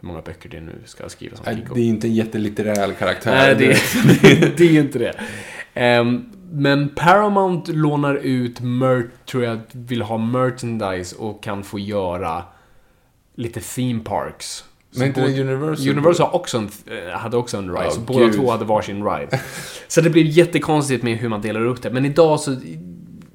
hur 0.00 0.08
många 0.08 0.20
böcker 0.20 0.48
det 0.48 0.60
nu 0.60 0.74
ska 0.84 1.08
skrivas 1.08 1.40
om 1.40 1.46
King 1.46 1.66
Kong. 1.66 1.76
Det 1.76 1.80
är 1.80 1.84
inte 1.86 2.06
en 2.06 2.14
jättelitterär 2.14 2.92
karaktär. 2.92 3.34
Nej, 3.34 3.54
det, 3.54 3.64
direkt. 3.64 4.56
det 4.58 4.64
är 4.64 4.80
inte 4.80 4.98
det. 4.98 5.14
Ehm, 5.78 6.24
men 6.52 6.88
Paramount 6.88 7.72
lånar 7.72 8.14
ut, 8.14 8.60
mer, 8.60 9.10
tror 9.26 9.44
jag, 9.44 9.58
vill 9.72 10.02
ha 10.02 10.18
merchandise 10.18 11.16
och 11.16 11.42
kan 11.42 11.62
få 11.62 11.78
göra 11.78 12.42
lite 13.34 13.60
theme 13.60 14.00
parks. 14.04 14.64
Men 14.90 15.06
inte 15.08 15.20
både- 15.20 15.40
Universal? 15.40 15.88
Universal 15.88 16.30
också 16.32 16.58
en, 16.58 16.70
eh, 16.86 17.18
hade 17.18 17.36
också 17.36 17.56
en 17.56 17.68
ride, 17.70 17.84
Ja, 17.84 17.90
så 17.90 18.00
båda 18.00 18.32
två 18.32 18.50
hade 18.50 18.64
varsin 18.64 19.04
ride. 19.04 19.40
Så 19.88 20.00
det 20.00 20.10
blir 20.10 20.24
jättekonstigt 20.24 21.02
med 21.02 21.16
hur 21.18 21.28
man 21.28 21.40
delar 21.40 21.64
upp 21.66 21.82
det. 21.82 21.90
Men 21.90 22.04
idag 22.04 22.40
så, 22.40 22.56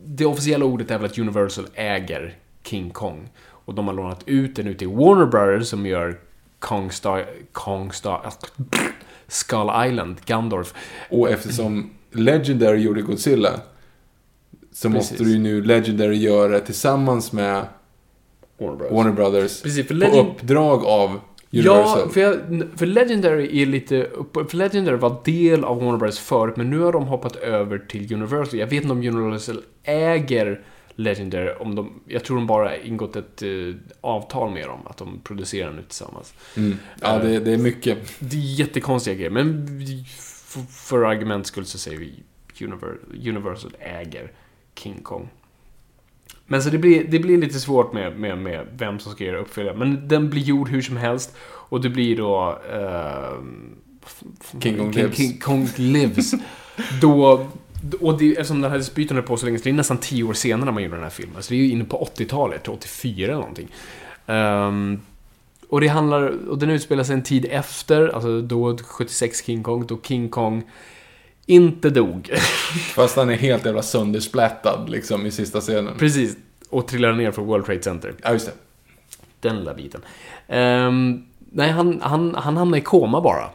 det 0.05 0.25
officiella 0.25 0.65
ordet 0.65 0.91
är 0.91 0.97
väl 0.97 1.05
att 1.05 1.17
Universal 1.19 1.65
äger 1.73 2.35
King 2.63 2.89
Kong. 2.89 3.29
Och 3.45 3.73
de 3.73 3.87
har 3.87 3.93
lånat 3.93 4.23
ut 4.25 4.55
den 4.55 4.67
ut 4.67 4.79
till 4.79 4.87
Warner 4.87 5.25
Brothers 5.25 5.67
som 5.67 5.85
gör 5.85 6.19
Kong 6.59 6.91
Star, 6.91 7.25
Kong 7.51 7.91
Star, 7.91 8.33
Skull 9.27 9.69
Island, 9.87 10.17
Gandorf. 10.25 10.73
Och 11.09 11.29
eftersom 11.29 11.89
Legendary 12.13 12.79
gjorde 12.81 13.01
Godzilla 13.01 13.51
så 14.71 14.89
Precis. 14.89 15.11
måste 15.11 15.23
du 15.23 15.31
ju 15.31 15.39
nu 15.39 15.61
Legendary 15.63 16.15
göra 16.15 16.59
tillsammans 16.59 17.31
med 17.31 17.65
Warner 18.57 18.75
Brothers. 18.77 18.91
Warner 18.93 19.11
Brothers 19.11 19.61
Precis, 19.61 19.87
för 19.87 19.93
på 19.93 19.99
Legend... 19.99 20.27
uppdrag 20.29 20.85
av 20.85 21.19
Ja, 21.55 21.71
Universal. 21.71 22.09
för, 22.09 22.21
jag, 22.21 22.35
för 22.75 22.85
Legendary 22.85 23.61
är 23.61 23.65
lite... 23.65 24.07
För 24.33 24.57
Legendary 24.57 24.97
var 24.97 25.15
del 25.25 25.63
av 25.63 25.77
Warner 25.83 25.97
Brothers 25.97 26.19
förut, 26.19 26.57
men 26.57 26.69
nu 26.69 26.79
har 26.79 26.91
de 26.91 27.03
hoppat 27.03 27.35
över 27.35 27.77
till 27.77 28.13
Universal. 28.13 28.59
Jag 28.59 28.67
vet 28.67 28.81
inte 28.83 28.91
om 28.91 28.97
Universal 29.07 29.61
äger 29.83 30.61
Legendary, 30.95 31.49
om 31.59 31.75
de... 31.75 32.01
Jag 32.07 32.23
tror 32.23 32.37
de 32.37 32.47
bara 32.47 32.77
ingått 32.77 33.15
ett 33.15 33.41
eh, 33.41 33.49
avtal 34.01 34.53
med 34.53 34.67
dem, 34.67 34.79
att 34.85 34.97
de 34.97 35.19
producerar 35.23 35.71
nu 35.71 35.81
tillsammans. 35.81 36.33
Mm. 36.57 36.77
Ja, 37.01 37.17
det, 37.19 37.39
det 37.39 37.51
är 37.53 37.57
mycket. 37.57 37.97
Det 38.19 38.35
är 38.37 38.59
jättekonstiga 38.59 39.15
grejer, 39.15 39.29
men 39.29 39.77
vi- 39.77 40.05
för, 40.69 41.03
arguments 41.03 41.47
skull 41.47 41.65
så 41.65 41.77
säger 41.77 41.97
vi 41.97 42.23
Univer- 42.57 43.29
Universal 43.29 43.75
äger 43.79 44.31
King 44.75 44.99
Kong. 45.03 45.29
Men 46.45 46.63
så 46.63 46.69
det 46.69 46.77
blir, 46.77 47.03
det 47.03 47.19
blir 47.19 47.37
lite 47.37 47.59
svårt 47.59 47.93
med, 47.93 48.19
med, 48.19 48.37
med 48.37 48.67
vem 48.77 48.99
som 48.99 49.11
ska 49.11 49.23
göra 49.23 49.37
uppföljare. 49.37 49.77
Men 49.77 50.07
den 50.07 50.29
blir 50.29 50.41
gjord 50.41 50.69
hur 50.69 50.81
som 50.81 50.97
helst. 50.97 51.35
Och 51.41 51.81
det 51.81 51.89
blir 51.89 52.17
då... 52.17 52.59
ehm, 52.73 53.75
King 54.59 54.77
Kong 54.77 54.91
Lives. 54.91 55.17
King 55.17 55.39
Kong 55.39 55.69
Lives. 55.75 56.33
då... 57.01 57.47
Och 57.99 58.17
det, 58.17 58.31
eftersom 58.31 58.61
den 58.61 58.71
här 58.71 58.77
dispyten 58.77 59.17
höll 59.17 59.25
på 59.25 59.37
så 59.37 59.45
länge, 59.45 59.57
så 59.57 59.63
det 59.63 59.69
är 59.69 59.73
nästan 59.73 59.97
tio 59.97 60.23
år 60.23 60.33
senare 60.33 60.71
man 60.71 60.83
gjorde 60.83 60.95
den 60.95 61.03
här 61.03 61.09
filmen. 61.09 61.43
Så 61.43 61.49
det 61.49 61.59
är 61.59 61.63
ju 61.63 61.69
inne 61.69 61.83
på 61.83 62.09
80-talet, 62.17 62.67
84 62.67 63.25
eller 63.25 63.33
någonting. 63.33 63.67
Ehm, 64.27 64.99
och 65.73 65.81
det 65.81 65.87
handlar, 65.87 66.49
och 66.49 66.57
den 66.57 66.69
utspelar 66.69 67.03
sig 67.03 67.13
en 67.13 67.23
tid 67.23 67.45
efter, 67.49 68.07
alltså 68.07 68.41
då 68.41 68.77
76 68.77 69.45
King 69.45 69.63
Kong, 69.63 69.85
då 69.87 69.99
King 70.03 70.29
Kong 70.29 70.63
inte 71.45 71.89
dog. 71.89 72.29
Fast 72.95 73.15
han 73.15 73.29
är 73.29 73.35
helt 73.35 73.65
jävla 73.65 73.81
söndersplättad 73.81 74.89
liksom 74.89 75.25
i 75.25 75.31
sista 75.31 75.61
scenen. 75.61 75.93
Precis. 75.97 76.37
Och 76.69 76.87
trillar 76.87 77.13
ner 77.13 77.31
från 77.31 77.45
World 77.45 77.65
Trade 77.65 77.83
Center. 77.83 78.13
Ja, 78.23 78.31
just 78.31 78.45
det. 78.45 78.53
Den 79.39 79.59
lilla 79.59 79.73
biten. 79.73 80.01
Ehm, 80.47 81.25
nej, 81.51 81.71
han, 81.71 82.01
han, 82.01 82.35
han 82.35 82.57
hamnar 82.57 82.77
i 82.77 82.81
koma 82.81 83.21
bara. 83.21 83.49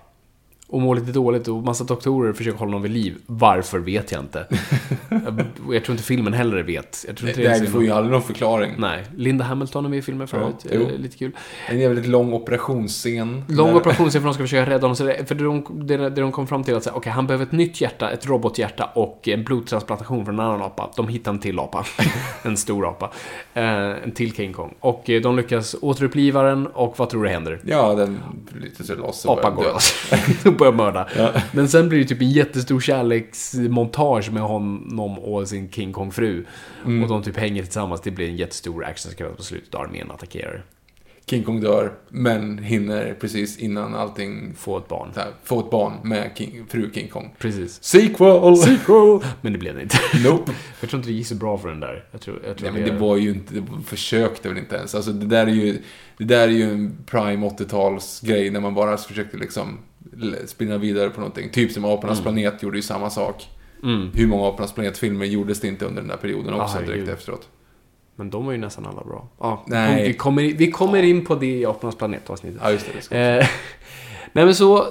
Och 0.70 0.80
mår 0.80 0.94
lite 0.96 1.12
dåligt 1.12 1.48
och 1.48 1.62
massa 1.62 1.84
doktorer 1.84 2.32
försöker 2.32 2.58
hålla 2.58 2.68
honom 2.70 2.82
vid 2.82 2.92
liv. 2.92 3.16
Varför 3.26 3.78
vet 3.78 4.12
jag 4.12 4.20
inte. 4.20 4.46
Och 5.66 5.74
jag 5.74 5.84
tror 5.84 5.90
inte 5.94 6.02
filmen 6.02 6.32
heller 6.32 6.62
vet. 6.62 7.04
Jag 7.06 7.16
tror 7.16 7.28
inte 7.30 7.42
är 7.42 7.60
vi 7.60 7.66
så- 7.66 7.72
får 7.72 7.82
ju 7.82 7.90
aldrig 7.90 8.12
någon 8.12 8.22
förklaring. 8.22 8.74
Nej, 8.78 9.04
Linda 9.16 9.44
Hamilton 9.44 9.84
är 9.84 9.88
med 9.88 9.98
i 9.98 10.02
filmen 10.02 10.28
förut. 10.28 10.54
Ja. 10.62 10.70
Eh, 10.80 10.88
lite 10.98 11.16
kul. 11.18 11.32
En 11.68 11.78
jävligt 11.80 12.06
lång 12.06 12.32
operationsscen. 12.32 13.44
Lång 13.48 13.68
Där- 13.68 13.76
operationsscen 13.76 14.20
för 14.22 14.26
de 14.28 14.34
ska 14.34 14.42
försöka 14.42 14.70
rädda 14.70 14.80
honom. 14.82 14.96
Så 14.96 15.04
det, 15.04 15.28
för 15.28 15.34
det 15.34 15.44
de, 15.44 15.64
det, 15.86 15.96
det 15.96 16.20
de 16.20 16.32
kom 16.32 16.46
fram 16.46 16.64
till 16.64 16.76
att 16.76 16.82
säga, 16.84 16.94
okej, 16.94 17.12
han 17.12 17.26
behöver 17.26 17.44
ett 17.44 17.52
nytt 17.52 17.80
hjärta, 17.80 18.10
ett 18.10 18.26
robothjärta 18.26 18.84
och 18.94 19.28
en 19.28 19.44
blodtransplantation 19.44 20.24
från 20.24 20.34
en 20.34 20.40
annan 20.46 20.62
apa. 20.62 20.90
De 20.96 21.08
hittar 21.08 21.32
en 21.32 21.38
till 21.38 21.58
apa. 21.58 21.84
en 22.42 22.56
stor 22.56 22.88
apa. 22.88 23.10
Eh, 23.54 23.64
en 24.04 24.12
till 24.12 24.32
King 24.34 24.52
Kong. 24.52 24.74
Och 24.80 25.10
eh, 25.10 25.22
de 25.22 25.36
lyckas 25.36 25.76
återuppliva 25.80 26.42
den 26.42 26.66
och 26.66 26.94
vad 26.98 27.10
tror 27.10 27.22
du 27.24 27.28
händer? 27.28 27.60
Ja, 27.64 27.94
den 27.94 28.18
bryter 28.54 28.84
sig 28.84 28.96
loss 28.96 29.26
Apan 29.26 29.54
går 29.54 29.64
loss. 29.64 29.94
börjar 30.58 30.72
mörda. 30.72 31.08
Men 31.52 31.68
sen 31.68 31.88
blir 31.88 31.98
det 31.98 32.04
typ 32.04 32.20
en 32.20 32.30
jättestor 32.30 32.80
kärleksmontage 32.80 34.32
med 34.32 34.42
honom 34.42 35.18
och 35.18 35.48
sin 35.48 35.70
King 35.70 35.92
Kong-fru. 35.92 36.44
Mm. 36.84 37.02
Och 37.02 37.08
de 37.08 37.22
typ 37.22 37.36
hänger 37.36 37.62
tillsammans. 37.62 38.00
Det 38.00 38.10
blir 38.10 38.28
en 38.28 38.36
jättestor 38.36 38.84
actionsekvens 38.84 39.36
på 39.36 39.42
slutet 39.42 39.74
och 39.74 39.80
armén 39.80 40.10
attackerar. 40.10 40.64
King 41.30 41.42
Kong 41.42 41.60
dör, 41.60 41.92
men 42.08 42.58
hinner 42.58 43.16
precis 43.20 43.58
innan 43.58 43.94
allting 43.94 44.54
Få 44.56 44.78
ett 44.78 44.88
barn. 44.88 45.12
här, 45.16 45.32
få 45.44 45.60
ett 45.60 45.70
barn 45.70 45.92
med 46.02 46.30
King, 46.34 46.66
fru 46.68 46.90
King 46.94 47.08
Kong. 47.08 47.34
Precis. 47.38 47.84
Sequel! 47.84 48.56
Sequel! 48.56 49.20
Men 49.40 49.52
det 49.52 49.58
blev 49.58 49.74
det 49.74 49.82
inte. 49.82 49.98
Nope. 50.24 50.52
Jag 50.80 50.90
tror 50.90 51.00
inte 51.00 51.08
det 51.10 51.14
gick 51.14 51.26
så 51.26 51.34
bra 51.34 51.58
för 51.58 51.68
den 51.68 51.80
där. 51.80 52.04
Jag 52.12 52.20
tror, 52.20 52.40
jag 52.46 52.56
tror 52.56 52.70
Nej, 52.70 52.80
men 52.82 52.90
det 52.90 53.00
var 53.00 53.16
ju 53.16 53.30
inte, 53.30 53.54
det 53.54 53.62
försökte 53.86 54.48
väl 54.48 54.58
inte 54.58 54.76
ens. 54.76 54.94
Alltså 54.94 55.12
det 55.12 55.26
där 55.26 55.46
är 55.46 55.50
ju, 55.50 55.82
det 56.18 56.24
där 56.24 56.48
är 56.48 56.52
ju 56.52 56.70
en 56.72 56.98
prime 57.06 57.46
80-tals 57.48 58.20
grej 58.20 58.50
när 58.50 58.60
man 58.60 58.74
bara 58.74 58.96
försökte 58.96 59.36
liksom 59.36 59.78
spinna 60.46 60.78
vidare 60.78 61.10
på 61.10 61.20
någonting. 61.20 61.50
Typ 61.50 61.72
som 61.72 61.84
Apornas 61.84 62.20
planet 62.22 62.62
gjorde 62.62 62.78
ju 62.78 62.82
samma 62.82 63.10
sak. 63.10 63.48
Mm. 63.82 64.10
Hur 64.14 64.26
många 64.26 64.48
Apornas 64.48 64.72
planet-filmer 64.72 65.26
gjordes 65.26 65.60
det 65.60 65.68
inte 65.68 65.84
under 65.84 66.02
den 66.02 66.10
här 66.10 66.16
perioden 66.18 66.54
också 66.54 66.78
Ah, 66.78 66.80
direkt 66.80 67.08
efteråt? 67.08 67.48
Men 68.16 68.30
de 68.30 68.46
var 68.46 68.52
ju 68.52 68.58
nästan 68.58 68.86
alla 68.86 69.04
bra. 69.04 69.28
Ja, 69.40 69.64
Nej. 69.66 70.08
Vi 70.08 70.14
kommer, 70.14 70.42
in- 70.42 70.56
vi 70.56 70.70
kommer 70.70 71.02
in 71.02 71.24
på 71.24 71.34
det 71.34 71.46
i 71.58 71.66
Apornas 71.66 71.96
planet-avsnittet. 71.96 72.60
Ja, 72.64 72.70
just 72.70 72.86
det. 72.86 73.16
det. 73.16 73.38
Eh, 73.38 73.46
nej 74.32 74.44
men 74.44 74.54
så, 74.54 74.86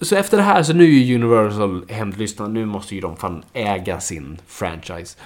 så 0.00 0.16
efter 0.16 0.36
det 0.36 0.42
här 0.42 0.62
så 0.62 0.72
nu 0.72 0.84
är 1.00 1.14
Universal 1.14 1.84
hämndlystna. 1.88 2.48
Nu 2.48 2.64
måste 2.66 2.94
ju 2.94 3.00
de 3.00 3.16
fan 3.16 3.44
äga 3.52 4.00
sin 4.00 4.38
franchise. 4.46 5.18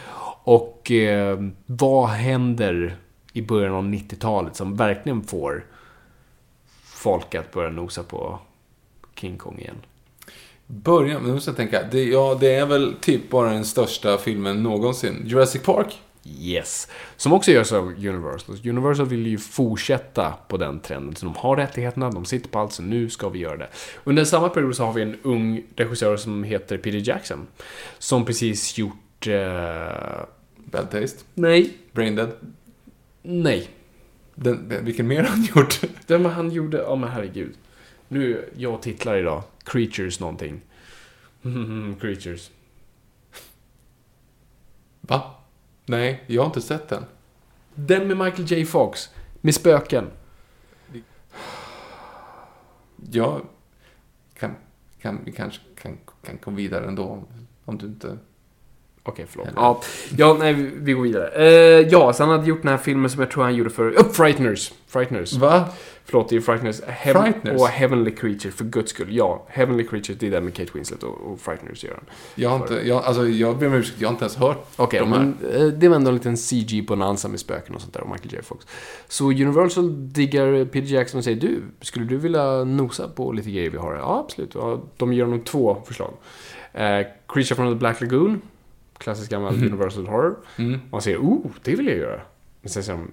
Och 0.44 0.90
eh, 0.90 1.38
vad 1.66 2.08
händer 2.08 2.96
i 3.32 3.42
början 3.42 3.74
av 3.74 3.84
90-talet 3.84 4.56
som 4.56 4.76
verkligen 4.76 5.22
får 5.22 5.64
folk 6.84 7.34
att 7.34 7.52
börja 7.52 7.70
nosa 7.70 8.02
på 8.02 8.38
King 9.16 9.38
Kong 9.38 9.58
igen? 9.58 9.76
Början, 10.66 11.22
nu 11.22 11.32
måste 11.32 11.50
jag 11.50 11.56
tänka. 11.56 11.82
Det, 11.90 12.04
ja, 12.04 12.36
det 12.40 12.54
är 12.54 12.66
väl 12.66 12.94
typ 13.00 13.30
bara 13.30 13.50
den 13.50 13.64
största 13.64 14.18
filmen 14.18 14.62
någonsin. 14.62 15.22
Jurassic 15.26 15.62
Park? 15.62 16.00
Yes. 16.40 16.88
Som 17.16 17.32
också 17.32 17.50
görs 17.50 17.72
av 17.72 17.88
Universal. 17.88 18.56
Universal 18.64 19.06
vill 19.06 19.26
ju 19.26 19.38
fortsätta 19.38 20.34
på 20.48 20.56
den 20.56 20.80
trenden. 20.80 21.16
Så 21.16 21.26
de 21.26 21.34
har 21.34 21.56
rättigheterna, 21.56 22.10
de 22.10 22.24
sitter 22.24 22.48
på 22.48 22.58
allt, 22.58 22.72
så 22.72 22.82
nu 22.82 23.10
ska 23.10 23.28
vi 23.28 23.38
göra 23.38 23.56
det. 23.56 23.68
Under 24.04 24.24
samma 24.24 24.48
period 24.48 24.76
så 24.76 24.84
har 24.84 24.92
vi 24.92 25.02
en 25.02 25.16
ung 25.22 25.62
regissör 25.76 26.16
som 26.16 26.44
heter 26.44 26.78
Peter 26.78 27.08
Jackson. 27.08 27.46
Som 27.98 28.24
precis 28.24 28.78
gjort... 28.78 29.26
Eh, 29.26 30.24
Bad 30.56 30.90
Taste? 30.90 31.24
nej. 31.34 31.76
Brain 31.92 32.16
Dead? 32.16 32.32
Nej. 33.22 33.68
Den, 34.34 34.84
vilken 34.84 35.06
mer 35.06 35.22
har 35.22 35.28
han 35.28 35.48
gjort? 35.54 35.80
Den 36.06 36.24
han 36.26 36.50
gjorde... 36.50 36.78
Ja 36.78 36.96
men 36.96 37.10
herregud. 37.10 37.54
Nu, 38.08 38.50
jag 38.56 38.82
titlar 38.82 39.16
idag. 39.16 39.42
Creatures 39.64 40.20
någonting. 40.20 40.60
Creatures. 42.00 42.50
Va? 45.00 45.34
Nej, 45.86 46.24
jag 46.26 46.42
har 46.42 46.46
inte 46.46 46.60
sett 46.62 46.88
den. 46.88 47.04
Den 47.74 48.08
med 48.08 48.16
Michael 48.16 48.52
J 48.52 48.64
Fox. 48.66 49.08
Med 49.40 49.54
spöken. 49.54 50.10
Jag 53.12 53.40
kan, 54.38 54.54
kan, 55.00 55.18
vi 55.24 55.32
kanske 55.32 55.60
kan, 55.82 55.98
kan 56.24 56.38
gå 56.44 56.50
vidare 56.50 56.86
ändå. 56.86 57.02
om- 57.04 57.26
Om 57.64 57.78
du 57.78 57.86
inte... 57.86 58.18
Okej, 59.02 59.26
förlåt. 59.28 59.46
Eller- 59.48 59.60
Ja, 59.60 59.82
ja, 60.16 60.36
nej, 60.38 60.52
vi 60.52 60.70
vi 60.74 60.92
går 60.92 61.02
vidare. 61.02 61.28
Eh, 61.28 61.88
ja, 61.88 62.12
så 62.12 62.22
han 62.24 62.32
hade 62.32 62.46
gjort 62.48 62.62
den 62.62 62.70
här 62.70 62.78
filmen 62.78 63.10
som 63.10 63.20
jag 63.20 63.30
tror 63.30 63.42
han 63.42 63.54
gjorde 63.54 63.70
för... 63.70 63.90
Oh, 63.90 64.08
Frighteners! 64.12 64.72
Frighteners. 64.86 65.32
Va? 65.32 65.68
Förlåt, 66.08 66.28
det 66.28 66.36
är 66.36 66.40
Frighteners. 66.40 66.80
Heaven, 66.86 67.22
Frighteners? 67.22 67.60
Och 67.60 67.68
Heavenly 67.68 68.10
Creature, 68.10 68.50
för 68.50 68.64
guds 68.64 68.90
skull. 68.90 69.16
Ja, 69.16 69.44
Heavenly 69.48 69.86
Creature, 69.86 70.16
det 70.20 70.26
är 70.26 70.30
den 70.30 70.44
med 70.44 70.54
Kate 70.54 70.70
Winslet 70.74 71.02
och, 71.02 71.32
och 71.32 71.40
Frighteners 71.40 71.84
gör. 71.84 72.00
Jag 72.34 72.50
har 72.50 72.56
inte... 72.56 72.74
Jag, 72.74 73.04
alltså, 73.04 73.28
jag 73.28 73.58
ber 73.58 73.66
om 73.66 73.74
ursäkt. 73.74 74.00
Jag 74.00 74.08
har 74.08 74.12
inte 74.12 74.24
ens 74.24 74.36
hört 74.36 74.66
Okej, 74.76 75.00
de 75.00 75.12
här. 75.12 75.18
men 75.18 75.62
eh, 75.62 75.66
det 75.66 75.88
var 75.88 75.96
ändå 75.96 76.08
en 76.08 76.14
liten 76.14 76.36
CG-bonanza 76.36 77.28
med 77.28 77.40
spöken 77.40 77.74
och 77.74 77.80
sånt 77.80 77.94
där 77.94 78.00
och 78.00 78.10
Michael 78.10 78.32
J. 78.34 78.42
Fox. 78.42 78.66
Så 79.08 79.24
Universal 79.30 80.12
diggar 80.12 80.64
Peter 80.64 80.88
Jackson 80.88 81.18
och 81.18 81.24
säger 81.24 81.40
du, 81.40 81.62
skulle 81.80 82.04
du 82.06 82.16
vilja 82.16 82.64
nosa 82.64 83.08
på 83.08 83.32
lite 83.32 83.50
grejer 83.50 83.70
vi 83.70 83.78
har 83.78 83.92
här? 83.92 83.98
Ja, 83.98 84.24
absolut. 84.24 84.54
Ja, 84.54 84.82
de 84.96 85.12
ger 85.12 85.24
honom 85.24 85.40
två 85.40 85.82
förslag. 85.86 86.12
Eh, 86.72 87.06
Creature 87.28 87.54
from 87.54 87.68
the 87.68 87.74
Black 87.74 88.00
Lagoon, 88.00 88.40
klassisk 88.98 89.30
gammal 89.30 89.54
Universal 89.54 90.06
Horror. 90.06 90.36
Mm. 90.56 90.74
Och 90.74 90.92
han 90.92 91.02
säger, 91.02 91.18
oh, 91.18 91.50
det 91.62 91.74
vill 91.74 91.86
jag 91.86 91.96
göra. 91.96 92.20
Men 92.60 92.70
sen 92.70 92.82
säger 92.82 92.98
de, 92.98 93.10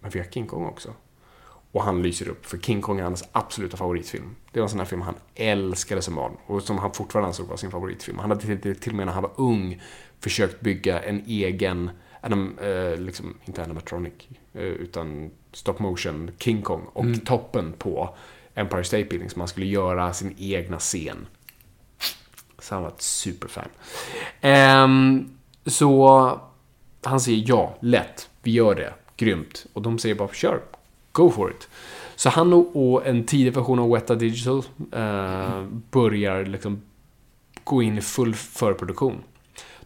men 0.00 0.10
vi 0.10 0.18
har 0.18 0.26
King 0.26 0.46
Kong 0.46 0.66
också. 0.66 0.90
Och 1.72 1.82
han 1.82 2.02
lyser 2.02 2.28
upp, 2.28 2.46
för 2.46 2.58
King 2.58 2.80
Kong 2.82 2.98
är 2.98 3.04
hans 3.04 3.24
absoluta 3.32 3.76
favoritfilm. 3.76 4.36
Det 4.52 4.60
var 4.60 4.64
en 4.64 4.70
sån 4.70 4.78
här 4.78 4.86
film 4.86 5.02
han 5.02 5.14
älskade 5.34 6.02
som 6.02 6.14
barn 6.14 6.36
och 6.46 6.62
som 6.62 6.78
han 6.78 6.92
fortfarande 6.92 7.26
ansåg 7.26 7.46
var 7.46 7.56
sin 7.56 7.70
favoritfilm. 7.70 8.18
Han 8.18 8.30
hade 8.30 8.56
till, 8.56 8.76
till 8.76 8.92
och 8.92 8.96
med 8.96 9.06
när 9.06 9.12
han 9.12 9.22
var 9.22 9.32
ung 9.36 9.82
försökt 10.20 10.60
bygga 10.60 11.00
en 11.02 11.24
egen, 11.26 11.90
anim, 12.20 12.58
eh, 12.58 12.96
liksom, 12.96 13.38
inte 13.44 13.62
animatronic, 13.62 14.12
eh, 14.52 14.62
utan 14.62 15.30
stop 15.52 15.74
motion 15.78 16.30
King 16.38 16.62
Kong 16.62 16.86
och 16.92 17.06
toppen 17.24 17.72
på 17.72 18.16
Empire 18.54 18.84
State 18.84 19.04
Building, 19.04 19.30
så 19.30 19.38
man 19.38 19.48
skulle 19.48 19.66
göra 19.66 20.12
sin 20.12 20.34
egna 20.38 20.78
scen. 20.78 21.26
Så 22.58 22.74
han 22.74 22.82
var 22.82 22.90
ett 22.90 23.02
superfan. 23.02 23.68
Ehm, 24.40 25.30
så 25.66 26.40
han 27.02 27.20
säger 27.20 27.44
ja, 27.46 27.76
lätt, 27.80 28.28
vi 28.42 28.50
gör 28.50 28.74
det, 28.74 28.94
grymt. 29.16 29.66
Och 29.72 29.82
de 29.82 29.98
säger 29.98 30.14
bara 30.14 30.32
kör, 30.32 30.62
go 31.12 31.30
for 31.30 31.50
it. 31.50 31.68
Så 32.16 32.28
han 32.28 32.52
och, 32.52 33.06
en 33.06 33.24
tidig 33.24 33.54
version 33.54 33.78
av 33.78 33.90
Weta 33.90 34.14
Digital 34.14 34.62
eh, 34.92 35.64
börjar 35.90 36.44
liksom 36.44 36.82
gå 37.64 37.82
in 37.82 37.98
i 37.98 38.00
full 38.00 38.34
förproduktion. 38.34 39.22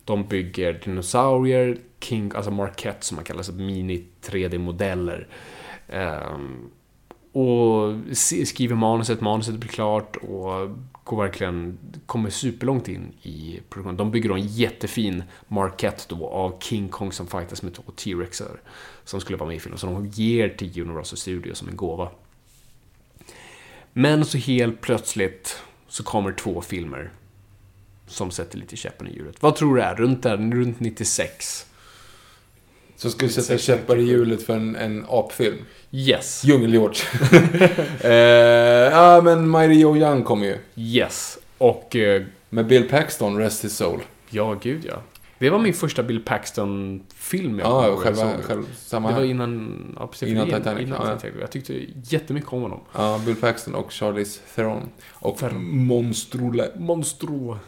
De 0.04 0.24
bygger 0.24 0.80
dinosaurier, 0.84 1.78
King, 2.00 2.32
alltså 2.34 2.50
Marquette 2.50 3.06
som 3.06 3.14
man 3.14 3.24
kallar, 3.24 3.38
alltså 3.38 3.52
mini 3.52 4.04
3D-modeller. 4.22 5.26
Eh, 5.88 6.38
och 7.32 7.94
skriver 8.44 8.74
manuset, 8.74 9.20
manuset 9.20 9.54
blir 9.54 9.70
klart 9.70 10.16
och 10.16 10.70
går 11.04 11.22
verkligen, 11.22 11.78
kommer 12.06 12.30
superlångt 12.30 12.88
in 12.88 13.12
i 13.22 13.60
produktionen. 13.68 13.96
De 13.96 14.10
bygger 14.10 14.28
då 14.28 14.34
en 14.34 14.46
jättefin 14.46 15.22
Marquette 15.48 16.02
då 16.08 16.28
av 16.28 16.60
King 16.60 16.88
Kong 16.88 17.12
som 17.12 17.26
fightas 17.26 17.62
med 17.62 17.74
två 17.74 17.82
T-Rexar 17.96 18.60
som 19.04 19.20
skulle 19.20 19.38
vara 19.38 19.48
med 19.48 19.56
i 19.56 19.60
filmen. 19.60 19.78
Så 19.78 19.86
de 19.86 20.06
ger 20.06 20.48
till 20.48 20.82
Universal 20.82 21.18
Studios 21.18 21.58
som 21.58 21.68
en 21.68 21.76
gåva. 21.76 22.08
Men 23.92 24.24
så 24.24 24.38
helt 24.38 24.80
plötsligt 24.80 25.56
så 25.88 26.02
kommer 26.02 26.32
två 26.32 26.60
filmer 26.60 27.10
som 28.06 28.30
sätter 28.30 28.58
lite 28.58 28.76
käppen 28.76 29.08
i 29.08 29.16
hjulet. 29.16 29.42
Vad 29.42 29.56
tror 29.56 29.76
du 29.76 29.82
är? 29.82 29.94
Runt, 29.94 30.22
där, 30.22 30.36
runt 30.36 30.80
96? 30.80 31.66
Som 32.96 33.10
skulle 33.10 33.30
sätta 33.30 33.58
käppar 33.58 33.96
i 33.96 34.02
hjulet 34.02 34.42
för 34.42 34.56
en, 34.56 34.76
en 34.76 35.06
apfilm? 35.08 35.56
Yes. 35.90 36.44
Djungel-George. 36.44 37.00
eh, 38.00 38.92
ja, 38.92 39.20
men 39.24 39.50
Mighty 39.50 39.80
Joe 39.80 39.96
Young 39.96 40.22
kommer 40.22 40.46
ju. 40.46 40.58
Yes. 40.76 41.38
Och... 41.58 41.96
Eh, 41.96 42.22
Med 42.50 42.66
Bill 42.66 42.88
Paxton, 42.88 43.38
Rest 43.38 43.64
His 43.64 43.76
Soul. 43.76 44.00
Ja, 44.30 44.54
gud 44.62 44.84
ja. 44.84 45.02
Det 45.44 45.50
var 45.50 45.58
min 45.58 45.74
första 45.74 46.02
Bill 46.02 46.20
Paxton-film 46.24 47.58
jag 47.58 47.68
Ja, 47.90 47.96
själva, 47.96 48.30
själv, 48.42 48.64
samma 48.76 49.08
Det 49.08 49.14
var 49.14 49.22
innan... 49.24 49.96
Ja, 50.00 50.06
precis, 50.06 50.28
Innan 50.28 50.46
Titanic, 50.46 50.82
Innan 50.88 51.06
ja. 51.08 51.16
Titanic. 51.16 51.36
Jag 51.40 51.50
tyckte 51.50 51.74
jättemycket 52.02 52.52
om 52.52 52.62
honom. 52.62 52.80
Ja, 52.96 53.20
Bill 53.26 53.36
Paxton 53.36 53.74
och 53.74 53.92
Charlize 53.92 54.40
Theron. 54.54 54.82
Och 55.12 55.36
Theron. 55.38 55.86
Monstrole. 55.86 56.68
Monstro. 56.76 57.58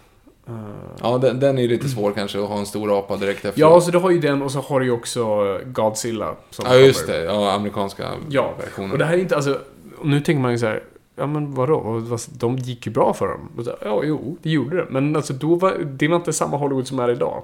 Ja, 1.03 1.18
den, 1.18 1.41
den 1.41 1.59
är 1.59 1.62
ju 1.62 1.68
lite 1.68 1.89
svår 1.89 2.12
kanske 2.12 2.43
att 2.43 2.49
ha 2.49 2.59
en 2.59 2.66
stor 2.66 2.99
apa 2.99 3.16
direkt 3.16 3.45
efter. 3.45 3.61
Ja, 3.61 3.81
så 3.81 3.91
du 3.91 3.99
har 3.99 4.11
ju 4.11 4.18
den 4.18 4.43
och 4.43 4.53
så 4.53 4.61
har 4.61 4.81
du 4.81 4.87
ju 4.87 4.93
också 4.93 5.27
Godzilla. 5.66 6.35
Som 6.51 6.64
Ja, 6.68 6.74
just 6.77 7.07
kommer. 7.07 7.18
det. 7.18 7.24
Ja, 7.24 7.53
amerikanska 7.53 8.09
Ja, 8.29 8.55
versionen. 8.59 8.93
och 8.93 8.99
det 8.99 9.05
här 9.05 9.14
är 9.14 9.18
inte, 9.18 9.37
alltså, 9.37 9.59
nu 10.03 10.20
tänker 10.20 10.41
man 10.43 10.53
ju 10.53 10.59
så 10.59 10.66
här, 10.66 10.83
ja 11.16 11.27
men 11.27 11.55
vadå, 11.55 11.81
Vad- 11.81 12.03
vad- 12.03 12.20
de 12.31 12.57
gick 12.57 12.87
ju 12.87 12.93
bra 12.93 13.14
för 13.14 13.29
dem. 13.29 13.64
Så, 13.64 13.77
Ja, 13.85 14.01
jo, 14.05 14.37
det 14.43 14.51
gjorde 14.51 14.77
det. 14.77 14.87
Men 14.91 15.16
alltså 15.16 15.33
då 15.33 15.55
var, 15.55 15.74
det 15.85 16.09
var 16.09 16.16
inte 16.16 16.33
samma 16.33 16.57
Hollywood 16.57 16.87
som 16.87 16.99
är 16.99 17.11
idag. 17.11 17.43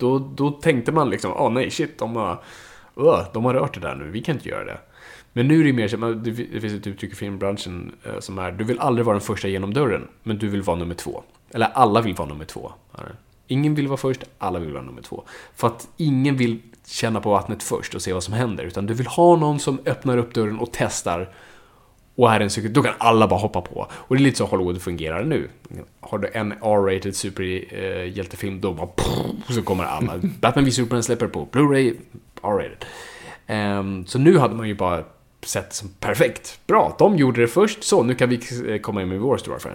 Då, 0.00 0.18
då 0.18 0.50
tänkte 0.50 0.92
man 0.92 1.10
liksom, 1.10 1.32
åh 1.36 1.52
nej, 1.52 1.70
shit, 1.70 1.98
de 1.98 2.16
har, 2.16 2.32
uh, 3.00 3.22
de 3.32 3.44
har 3.44 3.54
rört 3.54 3.74
det 3.74 3.80
där 3.80 3.94
nu, 3.94 4.10
vi 4.10 4.22
kan 4.22 4.36
inte 4.36 4.48
göra 4.48 4.64
det. 4.64 4.78
Men 5.32 5.48
nu 5.48 5.60
är 5.60 5.64
det 5.64 5.72
mer 5.72 5.88
så, 5.88 5.96
det 5.96 6.60
finns 6.60 6.72
ett 6.72 6.86
uttryck 6.86 7.12
i 7.12 7.16
filmbranschen 7.16 7.92
eh, 8.04 8.18
som 8.20 8.38
är, 8.38 8.52
du 8.52 8.64
vill 8.64 8.80
aldrig 8.80 9.06
vara 9.06 9.14
den 9.14 9.20
första 9.20 9.48
genom 9.48 9.74
dörren, 9.74 10.08
men 10.22 10.38
du 10.38 10.48
vill 10.48 10.62
vara 10.62 10.76
nummer 10.76 10.94
två. 10.94 11.22
Eller 11.50 11.66
alla 11.66 12.00
vill 12.00 12.14
vara 12.14 12.28
nummer 12.28 12.44
två. 12.44 12.72
Ingen 13.46 13.74
vill 13.74 13.88
vara 13.88 13.96
först, 13.96 14.24
alla 14.38 14.58
vill 14.58 14.72
vara 14.72 14.82
nummer 14.82 15.02
två. 15.02 15.24
För 15.56 15.66
att 15.66 15.88
ingen 15.96 16.36
vill 16.36 16.60
känna 16.86 17.20
på 17.20 17.30
vattnet 17.30 17.62
först 17.62 17.94
och 17.94 18.02
se 18.02 18.12
vad 18.12 18.22
som 18.22 18.34
händer, 18.34 18.64
utan 18.64 18.86
du 18.86 18.94
vill 18.94 19.06
ha 19.06 19.36
någon 19.36 19.58
som 19.58 19.78
öppnar 19.86 20.18
upp 20.18 20.34
dörren 20.34 20.58
och 20.58 20.68
testar 20.72 21.28
och 22.20 22.32
är 22.32 22.40
en 22.40 22.50
cykel, 22.50 22.72
då 22.72 22.82
kan 22.82 22.94
alla 22.98 23.28
bara 23.28 23.40
hoppa 23.40 23.60
på. 23.60 23.86
Och 23.92 24.16
det 24.16 24.22
är 24.22 24.24
lite 24.24 24.38
så 24.38 24.44
Hollywood 24.44 24.82
fungerar 24.82 25.24
nu. 25.24 25.48
Har 26.00 26.18
du 26.18 26.30
en 26.32 26.52
R-rated 26.52 27.16
superhjältefilm, 27.16 28.60
då 28.60 28.72
bara 28.72 28.88
så 29.48 29.62
kommer 29.62 29.84
alla. 29.84 30.12
Batman 30.40 30.64
v 30.64 30.70
Superman 30.70 31.02
släpper 31.02 31.26
på 31.26 31.48
Blu-ray, 31.52 31.96
R-rated. 32.42 32.84
Ehm, 33.46 34.06
så 34.06 34.18
nu 34.18 34.38
hade 34.38 34.54
man 34.54 34.68
ju 34.68 34.74
bara 34.74 35.04
sett 35.42 35.72
som 35.72 35.88
perfekt. 36.00 36.60
Bra, 36.66 36.96
de 36.98 37.16
gjorde 37.16 37.40
det 37.40 37.48
först, 37.48 37.84
så 37.84 38.02
nu 38.02 38.14
kan 38.14 38.28
vi 38.28 38.40
eh, 38.68 38.80
komma 38.80 39.02
in 39.02 39.08
med 39.08 39.20
vår 39.20 39.36
stora 39.36 39.56
affär. 39.56 39.74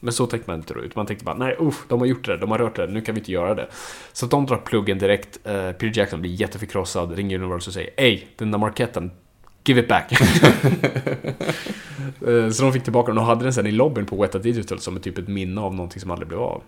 Men 0.00 0.12
så 0.12 0.26
tänkte 0.26 0.50
man 0.50 0.58
inte 0.60 0.74
då, 0.74 0.80
utan 0.80 0.92
man 0.94 1.06
tänkte 1.06 1.24
bara 1.24 1.36
nej, 1.36 1.56
uff, 1.60 1.84
de 1.88 2.00
har 2.00 2.06
gjort 2.06 2.24
det, 2.26 2.36
de 2.36 2.50
har 2.50 2.58
rört 2.58 2.76
det, 2.76 2.86
nu 2.86 3.00
kan 3.00 3.14
vi 3.14 3.20
inte 3.20 3.32
göra 3.32 3.54
det. 3.54 3.66
Så 4.12 4.26
de 4.26 4.46
drar 4.46 4.56
pluggen 4.56 4.98
direkt, 4.98 5.38
uh, 5.46 5.72
Peter 5.72 5.98
Jackson 5.98 6.20
blir 6.20 6.30
jätteförkrossad, 6.30 7.12
ringer 7.12 7.38
Universal 7.38 7.70
och 7.70 7.74
säger 7.74 7.90
Ey, 7.96 8.24
den 8.36 8.50
där 8.50 8.58
marketten, 8.58 9.10
give 9.64 9.80
it 9.80 9.88
back. 9.88 10.12
Eh, 12.26 12.50
så 12.50 12.62
de 12.62 12.72
fick 12.72 12.82
tillbaka 12.82 13.12
den 13.12 13.18
och 13.18 13.24
hade 13.24 13.44
den 13.44 13.52
sen 13.52 13.66
i 13.66 13.70
lobbyn 13.70 14.06
på 14.06 14.22
Weta 14.22 14.38
Digital 14.38 14.78
som 14.78 14.96
är 14.96 15.00
typ 15.00 15.18
ett 15.18 15.28
minne 15.28 15.60
av 15.60 15.74
någonting 15.74 16.00
som 16.00 16.10
aldrig 16.10 16.28
blev 16.28 16.40
av. 16.40 16.62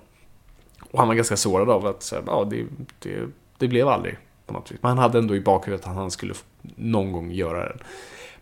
Och 0.90 0.98
han 0.98 1.08
var 1.08 1.14
ganska 1.14 1.36
sårad 1.36 1.70
av 1.70 1.86
att 1.86 2.12
ja, 2.26 2.48
det, 2.50 2.66
det, 2.98 3.28
det 3.58 3.68
blev 3.68 3.88
aldrig 3.88 4.16
på 4.46 4.52
något 4.52 4.72
vis. 4.72 4.78
Men 4.82 4.88
han 4.88 4.98
hade 4.98 5.18
ändå 5.18 5.36
i 5.36 5.40
bakhuvudet 5.40 5.86
att 5.86 5.94
han 5.94 6.10
skulle 6.10 6.34
någon 6.76 7.12
gång 7.12 7.32
göra 7.32 7.68
den. 7.68 7.78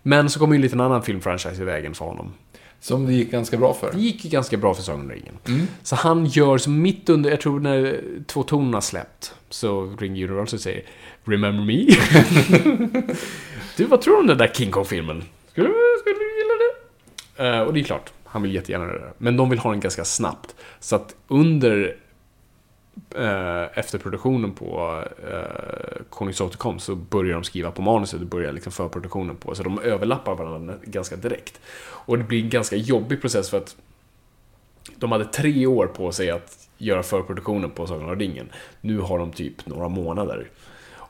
Men 0.03 0.31
så 0.31 0.39
kom 0.39 0.53
ju 0.53 0.57
en 0.57 0.63
liten 0.63 0.81
annan 0.81 1.03
filmfranchise 1.03 1.63
i 1.63 1.65
vägen 1.65 1.95
för 1.95 2.05
honom. 2.05 2.33
Som 2.81 3.07
det 3.07 3.13
gick 3.13 3.31
ganska 3.31 3.57
bra 3.57 3.75
för. 3.75 3.93
Det 3.93 3.99
gick 3.99 4.25
ju 4.25 4.31
ganska 4.31 4.57
bra 4.57 4.75
för 4.75 4.83
Sagan 4.83 5.01
om 5.01 5.11
ringen. 5.11 5.35
Så 5.83 5.97
han 5.97 6.27
gör 6.27 6.59
så 6.59 6.71
mitt 6.71 7.09
under, 7.09 7.31
jag 7.31 7.41
tror 7.41 7.61
när 7.61 8.01
två 8.27 8.43
tonerna 8.43 8.81
släppt, 8.81 9.35
så 9.51 9.97
ringer 9.99 10.25
Universal 10.31 10.57
och 10.57 10.61
säger 10.61 10.83
Remember 11.25 11.65
me? 11.65 11.87
du, 13.77 13.85
vad 13.85 14.01
tror 14.01 14.15
du 14.15 14.21
om 14.21 14.27
den 14.27 14.39
där 14.39 14.49
King 14.55 14.71
Kong-filmen? 14.71 15.25
Skulle, 15.51 15.69
skulle 16.01 16.15
du 16.15 16.39
gilla 16.39 16.55
det? 17.37 17.57
Eh, 17.57 17.61
och 17.61 17.75
det 17.75 17.81
är 17.81 17.85
klart, 17.85 18.13
han 18.25 18.43
vill 18.43 18.55
jättegärna 18.55 18.87
det. 18.87 19.13
Men 19.19 19.37
de 19.37 19.51
vill 19.51 19.59
ha 19.59 19.71
den 19.71 19.81
ganska 19.81 20.05
snabbt. 20.05 20.55
Så 20.81 20.97
att 20.97 21.15
under 21.29 21.97
eh, 23.15 23.79
efter 23.79 23.99
produktionen 23.99 24.53
på 24.53 25.03
eh, 25.31 26.03
Konungens 26.11 26.41
återkomst 26.41 26.87
så 26.87 26.95
börjar 26.95 27.35
de 27.35 27.45
skriva 27.45 27.71
på 27.71 27.83
manuset 27.83 28.21
och 28.21 28.27
börjar 28.27 28.53
liksom 28.53 28.73
förproduktionen 28.73 29.37
på. 29.37 29.55
Så 29.55 29.63
de 29.63 29.79
överlappar 29.79 30.35
varandra 30.35 30.75
ganska 30.85 31.17
direkt. 31.17 31.61
Och 31.81 32.19
det 32.19 32.25
blir 32.25 32.43
en 32.43 32.51
ganska 32.51 32.77
jobbig 32.77 33.21
process 33.21 33.51
för 33.51 33.57
att 33.57 33.77
de 34.97 35.13
hade 35.13 35.25
tre 35.25 35.67
år 35.67 35.87
på 35.87 36.13
sig 36.13 36.31
att 36.31 36.69
göra 36.79 37.03
förproduktionen 37.03 37.71
på 37.71 37.87
Sagan 37.87 38.11
om 38.11 38.19
ringen. 38.19 38.49
Nu 38.81 38.99
har 38.99 39.19
de 39.19 39.33
typ 39.33 39.67
några 39.67 39.89
månader. 39.89 40.51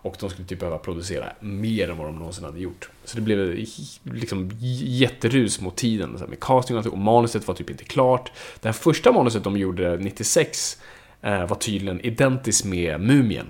Och 0.01 0.17
de 0.21 0.31
skulle 0.31 0.49
typ 0.49 0.59
behöva 0.59 0.79
producera 0.79 1.33
mer 1.41 1.91
än 1.91 1.97
vad 1.99 2.07
de 2.07 2.19
någonsin 2.19 2.45
hade 2.45 2.61
gjort. 2.61 2.91
Så 3.05 3.17
det 3.17 3.23
blev 3.23 3.67
liksom 4.03 4.51
jätterus 4.61 5.61
mot 5.61 5.77
tiden. 5.77 6.11
Med 6.29 6.41
casting 6.41 6.77
och, 6.77 6.79
allting. 6.79 6.93
och 6.93 6.99
manuset 6.99 7.49
var 7.49 7.55
typ 7.55 7.71
inte 7.71 7.85
klart. 7.85 8.33
Det 8.61 8.69
här 8.69 8.73
första 8.73 9.13
manuset 9.13 9.45
de 9.45 9.57
gjorde 9.57 9.97
96 9.97 10.79
var 11.23 11.55
tydligen 11.55 12.01
identiskt 12.01 12.65
med 12.65 13.01
Mumien. 13.01 13.47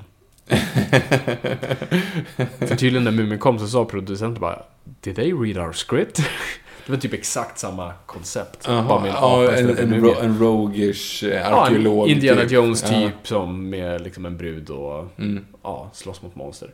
För 2.58 2.76
tydligen 2.76 3.04
när 3.04 3.10
Mumien 3.10 3.38
kom 3.38 3.58
så 3.58 3.66
sa 3.68 3.84
producenten 3.84 4.40
bara 4.40 4.62
Did 5.00 5.16
they 5.16 5.32
read 5.32 5.58
our 5.66 5.72
script? 5.72 6.16
Det 6.86 6.92
var 6.92 7.00
typ 7.00 7.12
exakt 7.14 7.58
samma 7.58 7.92
koncept. 8.06 8.66
bara 8.66 9.00
med 9.00 9.08
en 9.10 9.14
ja, 9.14 9.44
apa 9.44 9.56
en, 9.56 9.74
för 9.76 9.82
en, 9.82 9.90
mumie. 9.90 10.10
ro, 10.14 10.20
en 10.20 10.38
rogish 10.38 11.24
eh, 11.24 11.30
Ja, 11.30 11.46
arkeolog. 11.66 12.08
en 12.08 12.14
Indiana 12.14 12.42
typ. 12.42 12.50
Jones 12.52 12.82
typ 12.82 12.92
Ja. 12.92 13.10
som 13.22 13.70
med 13.70 14.00
liksom 14.00 14.26
en 14.26 14.36
brud 14.36 14.70
och 14.70 15.04
Mm. 15.18 15.44
ja, 15.62 15.90
slåss 15.92 16.22
mot 16.22 16.36
monster. 16.36 16.70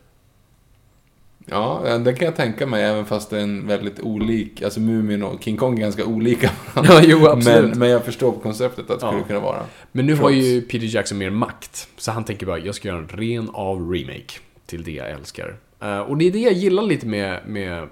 Ja, 1.46 1.98
det 2.04 2.12
kan 2.14 2.24
jag 2.26 2.36
tänka 2.36 2.66
mig, 2.66 2.84
även 2.84 3.04
fast 3.06 3.30
det 3.30 3.38
är 3.38 3.42
en 3.42 3.66
väldigt 3.66 4.00
olik, 4.00 4.62
alltså 4.62 4.80
Mumin 4.80 5.22
och 5.22 5.42
King 5.42 5.56
Kong 5.56 5.76
är 5.78 5.80
ganska 5.80 6.04
olika 6.04 6.50
Ja, 6.74 7.00
jo, 7.04 7.26
absolut. 7.26 7.70
men, 7.70 7.78
men 7.78 7.88
jag 7.90 8.04
förstår 8.04 8.32
konceptet 8.32 8.90
att 8.90 9.00
det 9.00 9.06
Ja. 9.06 9.10
skulle 9.12 9.24
kunna 9.26 9.40
vara. 9.40 9.62
Men 9.92 10.06
nu 10.06 10.12
har 10.14 10.20
Trots. 10.30 10.34
ju 10.44 10.62
Peter 10.62 10.86
Jackson 10.86 11.18
mer 11.18 11.30
makt. 11.30 11.88
Så 11.96 12.10
han 12.12 12.24
tänker 12.24 12.46
bara, 12.46 12.58
jag 12.58 12.74
ska 12.74 12.88
göra 12.88 12.98
en 12.98 13.08
ren 13.08 13.50
av 13.52 13.92
remake 13.92 14.32
till 14.66 14.84
det 14.84 14.90
jag 14.92 15.10
älskar. 15.10 15.56
Eh, 15.80 15.98
och 15.98 16.16
det 16.18 16.24
är 16.26 16.30
det 16.32 16.38
jag 16.38 16.52
gillar 16.52 16.82
lite 16.82 17.06
med, 17.06 17.40
med, 17.46 17.88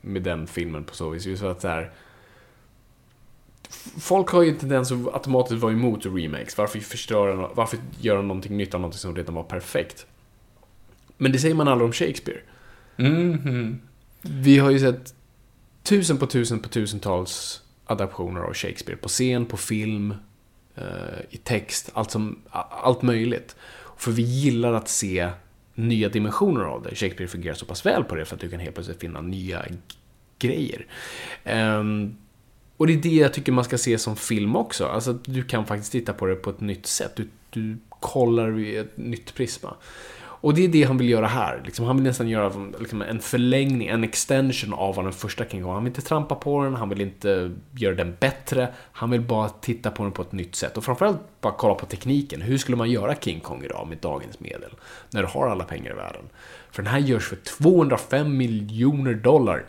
med 0.00 0.22
den 0.22 0.46
filmen 0.46 0.84
på 0.84 0.94
så 0.94 1.08
vis. 1.10 1.26
Just 1.26 1.42
för 1.42 1.50
att 1.50 1.60
så 1.60 1.68
här, 1.68 1.90
Folk 4.00 4.28
har 4.28 4.42
ju 4.42 4.48
en 4.50 4.56
tendens 4.56 4.92
att 4.92 5.14
automatiskt 5.14 5.60
vara 5.62 5.72
emot 5.72 6.06
remakes. 6.06 6.58
Varför 6.58 6.78
förstöra, 6.78 7.50
varför 7.54 7.78
göra 8.00 8.22
någonting 8.22 8.56
nytt 8.56 8.74
av 8.74 8.80
någonting 8.80 8.98
som 8.98 9.16
redan 9.16 9.34
var 9.34 9.42
perfekt? 9.42 10.06
Men 11.16 11.32
det 11.32 11.38
säger 11.38 11.54
man 11.54 11.68
aldrig 11.68 11.86
om 11.86 11.92
Shakespeare. 11.92 12.38
Mhm. 13.02 13.80
Vi 14.22 14.58
har 14.58 14.70
ju 14.70 14.78
sett 14.78 15.14
tusen 15.82 16.18
på 16.18 16.26
tusen 16.26 16.58
på 16.58 16.68
tusentals 16.68 17.62
adaptioner 17.86 18.40
av 18.40 18.54
Shakespeare. 18.54 18.96
På 19.00 19.08
scen, 19.08 19.46
på 19.46 19.56
film, 19.56 20.14
eh, 20.74 20.84
i 21.30 21.36
text, 21.36 21.90
allt, 21.94 22.10
som, 22.10 22.38
allt 22.50 23.02
möjligt. 23.02 23.56
För 23.96 24.12
vi 24.12 24.22
gillar 24.22 24.72
att 24.72 24.88
se 24.88 25.30
nya 25.74 26.08
dimensioner 26.08 26.64
av 26.64 26.82
det. 26.82 26.94
Shakespeare 26.94 27.28
fungerar 27.28 27.54
så 27.54 27.66
pass 27.66 27.86
väl 27.86 28.04
på 28.04 28.14
det 28.14 28.24
för 28.24 28.34
att 28.34 28.40
du 28.40 28.50
kan 28.50 28.60
helt 28.60 28.74
plötsligt 28.74 29.00
finna 29.00 29.20
nya 29.20 29.64
grejer. 30.38 30.86
Ehm, 31.44 32.16
och 32.76 32.86
det 32.86 32.92
är 32.92 32.96
det 32.96 33.08
jag 33.08 33.34
tycker 33.34 33.52
man 33.52 33.64
ska 33.64 33.78
se 33.78 33.98
som 33.98 34.16
film 34.16 34.56
också. 34.56 34.86
Alltså 34.86 35.12
du 35.12 35.44
kan 35.44 35.66
faktiskt 35.66 35.92
titta 35.92 36.12
på 36.12 36.26
det 36.26 36.34
på 36.34 36.50
ett 36.50 36.60
nytt 36.60 36.86
sätt. 36.86 37.16
Du, 37.16 37.28
du 37.50 37.76
kollar 37.88 38.58
i 38.58 38.76
ett 38.76 38.96
nytt 38.96 39.34
prisma. 39.34 39.74
Och 40.42 40.54
det 40.54 40.64
är 40.64 40.68
det 40.68 40.82
han 40.82 40.98
vill 40.98 41.08
göra 41.08 41.26
här. 41.26 41.62
Liksom, 41.64 41.86
han 41.86 41.96
vill 41.96 42.04
nästan 42.04 42.28
göra 42.28 42.52
liksom, 42.78 43.02
en 43.02 43.20
förlängning, 43.20 43.88
en 43.88 44.04
extension 44.04 44.74
av 44.74 44.94
vad 44.94 45.04
den 45.04 45.12
första 45.12 45.44
King 45.44 45.62
Kong. 45.62 45.72
Han 45.72 45.84
vill 45.84 45.90
inte 45.90 46.02
trampa 46.02 46.34
på 46.34 46.64
den, 46.64 46.74
han 46.74 46.88
vill 46.88 47.00
inte 47.00 47.52
göra 47.76 47.94
den 47.94 48.16
bättre. 48.20 48.68
Han 48.92 49.10
vill 49.10 49.20
bara 49.20 49.48
titta 49.48 49.90
på 49.90 50.02
den 50.02 50.12
på 50.12 50.22
ett 50.22 50.32
nytt 50.32 50.54
sätt. 50.54 50.76
Och 50.76 50.84
framförallt 50.84 51.20
bara 51.40 51.52
kolla 51.52 51.74
på 51.74 51.86
tekniken. 51.86 52.42
Hur 52.42 52.58
skulle 52.58 52.76
man 52.76 52.90
göra 52.90 53.14
King 53.14 53.40
Kong 53.40 53.64
idag 53.64 53.86
med 53.88 53.98
dagens 53.98 54.40
medel? 54.40 54.70
När 55.10 55.22
du 55.22 55.28
har 55.28 55.48
alla 55.48 55.64
pengar 55.64 55.90
i 55.90 55.94
världen. 55.94 56.24
För 56.70 56.82
den 56.82 56.92
här 56.92 56.98
görs 56.98 57.28
för 57.28 57.36
205 57.36 58.36
miljoner 58.36 59.14
dollar. 59.14 59.64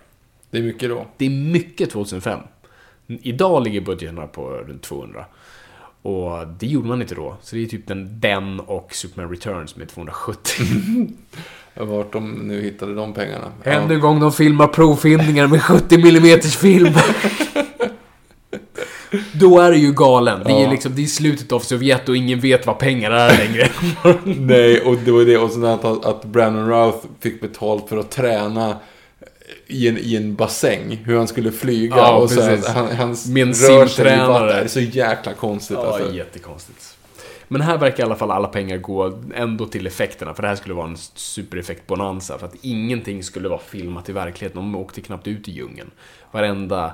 Det 0.50 0.58
är 0.58 0.62
mycket 0.62 0.90
då. 0.90 1.06
Det 1.18 1.26
är 1.26 1.30
mycket 1.30 1.92
2005. 1.92 2.40
Idag 3.08 3.64
ligger 3.64 3.82
budgeterna 3.82 4.28
på 4.28 4.50
runt 4.50 4.82
200. 4.82 5.26
Och 6.04 6.48
det 6.60 6.68
gjorde 6.68 6.88
man 6.88 7.02
inte 7.02 7.16
då. 7.16 7.36
Så 7.42 7.56
det 7.56 7.64
är 7.64 7.68
typ 7.68 7.88
den, 7.88 8.20
den 8.20 8.60
och 8.60 8.96
Superman 8.96 9.32
Returns 9.32 9.76
med 9.76 9.90
270. 9.90 10.64
Vart 11.76 12.14
de 12.14 12.32
nu 12.32 12.62
hittade 12.62 12.96
de 12.96 13.14
pengarna. 13.14 13.52
Ännu 13.64 13.94
en 13.94 14.00
gång 14.00 14.20
de 14.20 14.32
filmar 14.32 14.68
provfilmningar 14.68 15.48
med 15.48 15.64
70 15.64 15.96
mm 15.96 16.42
film. 16.42 16.94
Då 19.34 19.60
är 19.60 19.72
det 19.72 19.78
ju 19.78 19.92
galen. 19.92 20.44
Det 20.46 20.52
är 20.52 20.70
liksom, 20.70 20.96
det 20.96 21.04
är 21.04 21.06
slutet 21.06 21.52
av 21.52 21.60
Sovjet 21.60 22.10
och 22.10 22.18
ingen 22.18 22.40
vet 22.40 22.68
vad 22.68 22.80
pengar 22.80 23.12
är 23.12 23.38
längre. 23.38 23.70
Nej, 24.40 24.82
och 24.82 24.96
det 25.06 25.12
var 25.12 25.26
det. 25.26 25.38
Och 25.38 25.52
sen 25.52 25.66
att, 25.66 26.06
att 26.06 26.26
Brandon 26.26 26.70
Routh 26.70 27.08
fick 27.20 27.42
betalt 27.42 27.90
för 27.90 27.98
att 27.98 28.12
träna 28.12 28.78
i 29.68 29.88
en, 29.88 29.98
i 29.98 30.16
en 30.16 30.36
bassäng. 30.36 30.96
Hur 31.06 31.18
han 31.18 31.28
skulle 31.28 31.52
flyga. 31.52 31.98
Ja, 31.98 32.16
och 32.16 32.30
så 32.30 32.42
precis. 32.42 32.66
att 32.66 32.76
han, 32.76 32.96
hans 32.96 33.28
Med 33.28 33.48
en 33.48 33.54
rörelser 33.54 34.14
i 34.14 34.28
vatten. 34.28 34.70
Så 34.70 34.80
jäkla 34.80 35.34
konstigt 35.34 35.78
Ja, 35.82 35.88
alltså. 35.88 36.14
jättekonstigt. 36.14 36.98
Men 37.48 37.62
här 37.62 37.78
verkar 37.78 38.04
i 38.04 38.06
alla 38.06 38.16
fall 38.16 38.32
alla 38.32 38.48
pengar 38.48 38.78
gå 38.78 39.20
ändå 39.36 39.66
till 39.66 39.88
effekterna, 39.88 40.34
för 40.34 40.42
det 40.42 40.48
här 40.48 40.56
skulle 40.56 40.74
vara 40.74 40.88
en 40.88 40.98
supereffekt-bonanza, 41.16 42.38
för 42.38 42.46
att 42.46 42.56
ingenting 42.62 43.24
skulle 43.24 43.50
vara 43.50 43.60
filmat 43.60 44.10
i 44.10 44.12
verkligheten. 44.12 44.62
De 44.62 44.76
åkte 44.76 45.02
knappt 45.02 45.28
ut 45.28 45.48
i 45.48 45.52
djungeln. 45.52 45.92
Varenda 46.32 46.94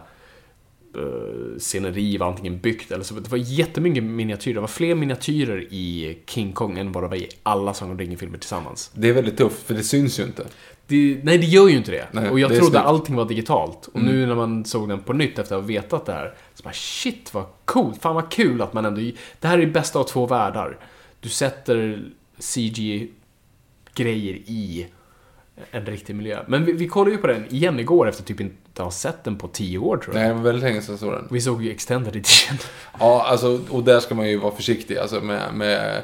uh, 0.97 1.57
sceneri 1.57 2.17
var 2.17 2.27
antingen 2.27 2.59
byggt 2.59 2.91
eller 2.91 3.03
så. 3.03 3.13
Det 3.13 3.31
var 3.31 3.37
jättemycket 3.37 4.03
miniatyrer. 4.03 4.53
Det 4.53 4.61
var 4.61 4.67
fler 4.67 4.95
miniatyrer 4.95 5.73
i 5.73 6.17
King 6.25 6.53
Kong 6.53 6.77
än 6.77 6.91
vad 6.91 7.03
det 7.03 7.07
var 7.07 7.15
i 7.15 7.29
alla 7.43 7.73
Sagan 7.73 7.91
om 7.91 7.99
ringen-filmer 7.99 8.37
tillsammans. 8.37 8.91
Det 8.93 9.09
är 9.09 9.13
väldigt 9.13 9.37
tufft, 9.37 9.67
för 9.67 9.73
det 9.73 9.83
syns 9.83 10.19
ju 10.19 10.23
inte. 10.23 10.45
Det, 10.89 11.19
nej, 11.23 11.37
det 11.37 11.45
gör 11.45 11.67
ju 11.67 11.77
inte 11.77 11.91
det. 11.91 12.07
Nej, 12.11 12.29
och 12.29 12.39
jag 12.39 12.49
det 12.49 12.55
trodde 12.57 12.71
snyggt. 12.71 12.85
allting 12.85 13.15
var 13.15 13.25
digitalt. 13.25 13.89
Och 13.93 14.01
nu 14.01 14.25
när 14.25 14.35
man 14.35 14.65
såg 14.65 14.89
den 14.89 14.99
på 14.99 15.13
nytt 15.13 15.39
efter 15.39 15.55
att 15.55 15.61
ha 15.61 15.67
vetat 15.67 16.05
det 16.05 16.13
här, 16.13 16.33
så 16.55 16.63
bara 16.63 16.73
shit 16.73 17.33
vad 17.33 17.45
coolt. 17.65 18.01
Fan 18.01 18.15
vad 18.15 18.31
kul 18.31 18.61
att 18.61 18.73
man 18.73 18.85
ändå... 18.85 19.01
Det 19.39 19.47
här 19.47 19.57
är 19.57 19.61
det 19.65 19.71
bästa 19.71 19.99
av 19.99 20.03
två 20.03 20.25
världar. 20.25 20.77
Du 21.19 21.29
sätter 21.29 22.03
CG-grejer 22.39 24.33
i 24.33 24.87
en 25.71 25.85
riktig 25.85 26.15
miljö. 26.15 26.43
Men 26.47 26.65
vi, 26.65 26.71
vi 26.73 26.87
kollade 26.87 27.11
ju 27.11 27.17
på 27.17 27.27
den 27.27 27.45
igen 27.53 27.79
igår 27.79 28.09
efter 28.09 28.23
typ 28.23 28.39
inte 28.41 28.83
ha 28.83 28.91
sett 28.91 29.23
den 29.23 29.37
på 29.37 29.47
tio 29.47 29.77
år 29.77 29.97
tror 29.97 30.15
jag. 30.15 30.21
Nej, 30.21 30.29
det 30.29 30.35
var 30.35 30.41
väldigt 30.41 30.63
länge 30.63 30.81
sedan 30.81 30.97
såg 30.97 31.11
den. 31.13 31.27
Vi 31.31 31.41
såg 31.41 31.63
ju 31.63 31.71
Extended 31.71 32.15
Edition. 32.15 32.57
Ja, 32.99 33.25
alltså, 33.27 33.59
och 33.69 33.83
där 33.83 33.99
ska 33.99 34.15
man 34.15 34.29
ju 34.29 34.37
vara 34.37 34.55
försiktig. 34.55 34.97
Alltså 34.97 35.21
med, 35.21 35.53
med 35.53 36.01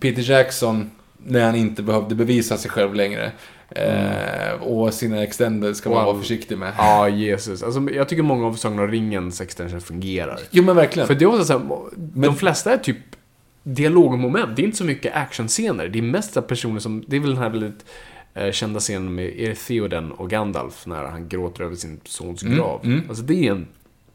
Peter 0.00 0.22
Jackson, 0.30 0.90
när 1.16 1.44
han 1.44 1.54
inte 1.54 1.82
behövde 1.82 2.14
bevisa 2.14 2.56
sig 2.56 2.70
själv 2.70 2.94
längre. 2.94 3.32
Eh, 3.76 4.52
och 4.62 4.94
sina 4.94 5.22
extended 5.22 5.76
ska 5.76 5.90
man 5.90 5.98
Wow. 5.98 6.06
vara 6.12 6.22
försiktig 6.22 6.58
med. 6.58 6.72
Ja, 6.78 7.08
Jesus. 7.08 7.62
Alltså, 7.62 7.88
jag 7.92 8.08
tycker 8.08 8.22
många 8.22 8.46
av 8.46 8.54
Sagan 8.54 8.78
om 8.78 8.88
ringens 8.88 9.40
extensions 9.40 9.84
fungerar. 9.84 10.38
Jo, 10.50 10.64
men 10.64 10.76
verkligen. 10.76 11.06
För 11.06 11.14
det 11.14 11.24
är 11.24 11.26
också 11.26 11.44
så 11.44 11.52
här, 11.52 11.62
de 11.96 12.36
flesta 12.36 12.72
är 12.72 12.78
typ 12.78 12.96
dialogmoment. 13.62 14.56
Det 14.56 14.62
är 14.62 14.64
inte 14.64 14.76
så 14.78 14.84
mycket 14.84 15.16
actionscener. 15.16 15.88
Det 15.88 15.98
är 15.98 16.02
mest 16.02 16.46
personer 16.46 16.80
som, 16.80 17.04
det 17.06 17.16
är 17.16 17.20
väl 17.20 17.30
den 17.30 17.38
här 17.42 17.50
väldigt 17.50 17.84
eh, 18.34 18.50
kända 18.52 18.80
scenen 18.80 19.14
med 19.14 19.32
det 19.36 19.54
Theoden 19.54 20.12
och 20.12 20.30
Gandalf 20.30 20.86
när 20.86 21.04
han 21.04 21.28
gråter 21.28 21.64
över 21.64 21.76
sin 21.76 22.00
sons 22.04 22.42
grav. 22.42 23.02
Alltså 23.08 23.22
det 23.24 23.46
är 23.46 23.50
en 23.52 23.66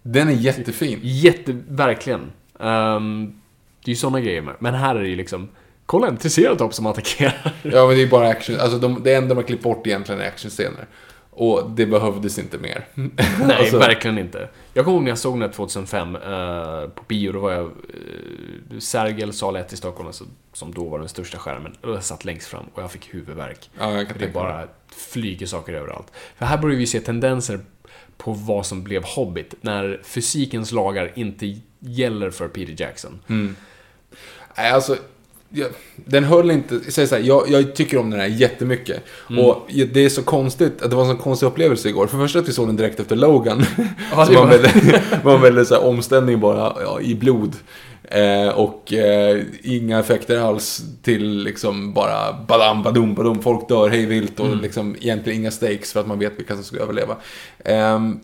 Den 0.02 0.28
är 0.28 0.34
jättefin. 0.34 1.00
jätte, 1.02 1.58
verkligen. 1.70 2.22
Um, 2.60 3.26
det 3.84 3.90
är 3.90 3.94
ju 3.94 3.96
sådana 3.96 4.20
grejer 4.22 4.42
med. 4.42 4.54
Men 4.60 4.74
här 4.74 4.96
är 4.96 5.02
det 5.02 5.08
ju 5.10 5.16
liksom, 5.16 5.48
kolla 5.86 6.08
en 6.08 6.18
triceratops 6.18 6.76
som 6.76 6.86
attackerar. 6.86 7.54
Ja, 7.64 7.88
men 7.88 7.96
det 7.98 8.04
är 8.04 8.08
bara 8.08 8.28
action. 8.28 8.60
Alltså, 8.60 8.78
de, 8.78 9.04
det 9.04 9.14
enda 9.14 9.36
har 9.36 9.44
klippt 9.44 9.64
bort 9.64 9.88
egentligen 9.88 10.22
är 10.22 10.28
actionscener. 10.28 10.88
Och 11.38 11.70
det 11.70 11.86
behövdes 11.86 12.40
inte 12.40 12.58
mer. 12.58 12.88
Nej, 12.94 13.12
Alltså- 13.60 13.78
verkligen 13.78 14.18
inte. 14.18 14.50
Jag 14.74 14.86
kommer 14.86 14.96
ihåg 14.98 15.04
när 15.04 15.12
jag 15.12 15.18
såg 15.18 15.34
den 15.34 15.42
här 15.42 15.50
2005 15.50 16.16
eh, 16.16 16.22
på 16.90 17.04
bio, 17.08 17.32
då 17.32 17.40
var 17.40 17.52
jag 17.52 17.66
uh, 17.66 18.80
Sergel 18.80 19.34
sal 19.34 19.56
1 19.56 19.74
i 19.74 19.78
Stockholm, 19.78 20.08
alltså, 20.08 20.24
som 20.54 20.74
då 20.74 20.90
var 20.90 21.00
den 21.00 21.10
största 21.10 21.38
skärmen. 21.38 21.76
Och 21.84 21.90
jag 21.90 22.04
satt 22.04 22.26
längst 22.26 22.48
fram 22.48 22.66
och 22.74 22.84
jag 22.84 22.92
fick 22.92 23.14
huvudvärk. 23.14 23.70
Ja, 23.80 23.92
jag 23.92 24.08
kan 24.08 24.18
det 24.20 24.34
bara 24.34 24.68
flyger 24.96 25.46
saker 25.46 25.74
överallt. 25.74 26.08
För 26.38 26.46
här 26.46 26.58
börjar 26.58 26.78
vi 26.78 26.88
se 26.88 27.00
tendenser 27.00 27.60
på 28.18 28.34
vad 28.34 28.66
som 28.66 28.84
blev 28.84 29.04
Hobbit, 29.04 29.54
när 29.62 30.02
fysikens 30.04 30.72
lagar 30.72 31.12
inte 31.16 31.56
gäller 31.80 32.30
för 32.32 32.48
Peter 32.48 32.76
Jackson. 32.82 33.20
Nej, 34.58 34.72
alltså, 34.72 34.98
jag, 35.56 35.68
den 35.96 36.24
höll 36.24 36.52
inte, 36.52 36.92
säg 36.92 37.08
så 37.08 37.16
här, 37.16 37.22
jag, 37.22 37.50
jag 37.50 37.76
tycker 37.76 37.98
om 37.98 38.10
den 38.10 38.20
här 38.20 38.28
jättemycket. 38.28 39.04
Och 39.40 39.68
det 39.94 40.06
är 40.06 40.10
så 40.10 40.24
konstigt, 40.24 40.82
att 40.82 40.90
det 40.90 40.96
var 40.96 41.04
en 41.04 41.10
sån 41.10 41.18
konstig 41.18 41.48
upplevelse 41.48 41.90
igår. 41.90 42.08
För 42.08 42.18
först 42.18 42.36
att 42.36 42.48
vi 42.48 42.54
såg 42.54 42.68
den 42.68 42.76
direkt 42.76 43.00
efter 43.00 43.16
Logan. 43.16 43.66
Ja, 44.12 44.26
det 44.30 44.36
var 44.36 44.44
en 44.44 44.50
väldigt, 44.50 45.02
var 45.24 45.36
en 45.36 45.42
väldigt 45.42 45.68
så 45.68 45.76
här, 45.76 45.86
omställning 45.86 46.40
bara 46.40 46.76
ja, 46.82 47.02
i 47.02 47.16
blod. 47.16 47.56
Eh, 48.04 48.50
och 48.50 48.94
eh, 48.94 49.44
inga 49.64 50.00
effekter 50.00 50.38
alls 50.38 50.82
till 51.02 51.44
liksom 51.44 51.94
bara 51.94 52.34
badam, 52.48 52.84
badum, 52.84 53.16
badum. 53.16 53.42
Folk 53.42 53.70
dör 53.70 53.90
hej 53.90 54.06
vilt 54.06 54.40
och 54.40 54.56
liksom 54.56 54.96
egentligen 55.02 55.40
inga 55.40 55.52
stakes 55.52 55.94
för 55.94 56.00
att 56.00 56.08
man 56.08 56.20
vet 56.20 56.40
vilka 56.40 56.54
som 56.56 56.64
ska 56.64 56.78
överleva. 56.78 57.16
Ehm, 57.66 58.20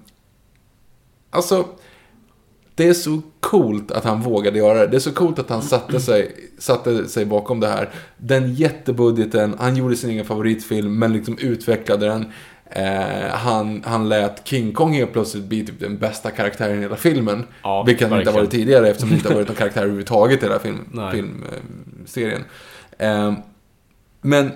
alltså, 1.29 1.65
det 2.75 2.87
är 2.87 2.93
så 2.93 3.21
coolt 3.39 3.91
att 3.91 4.03
han 4.03 4.21
vågade 4.21 4.57
göra 4.57 4.79
det. 4.79 4.87
Det 4.87 4.97
är 4.97 4.99
så 4.99 5.11
coolt 5.11 5.39
att 5.39 5.49
han 5.49 5.61
satte 5.61 5.99
sig, 5.99 6.35
satte 6.57 7.07
sig 7.07 7.25
bakom 7.25 7.59
det 7.59 7.67
här. 7.67 7.89
Den 8.17 8.53
jättebudgeten, 8.53 9.55
han 9.59 9.75
gjorde 9.75 9.95
sin 9.95 10.09
egen 10.09 10.25
favoritfilm 10.25 10.99
men 10.99 11.13
liksom 11.13 11.37
utvecklade 11.37 12.05
den. 12.05 12.25
Eh, 12.65 13.29
han, 13.31 13.83
han 13.85 14.09
lät 14.09 14.47
King 14.47 14.73
Kong 14.73 14.93
helt 14.93 15.13
plötsligt 15.13 15.43
bli 15.43 15.65
typ 15.65 15.79
den 15.79 15.97
bästa 15.97 16.31
karaktären 16.31 16.77
i 16.77 16.81
hela 16.81 16.95
filmen. 16.95 17.43
Ja, 17.63 17.83
vilket 17.83 18.09
han 18.09 18.19
inte 18.19 18.31
har 18.31 18.37
varit 18.37 18.51
tidigare 18.51 18.89
eftersom 18.89 19.09
det 19.09 19.15
inte 19.15 19.27
har 19.27 19.35
varit 19.35 19.47
någon 19.47 19.57
karaktär 19.57 19.81
överhuvudtaget 19.81 20.43
i 20.43 20.45
hela 20.45 20.59
film, 20.59 20.79
filmserien. 21.11 22.43
Eh, 22.97 23.33
men 24.21 24.51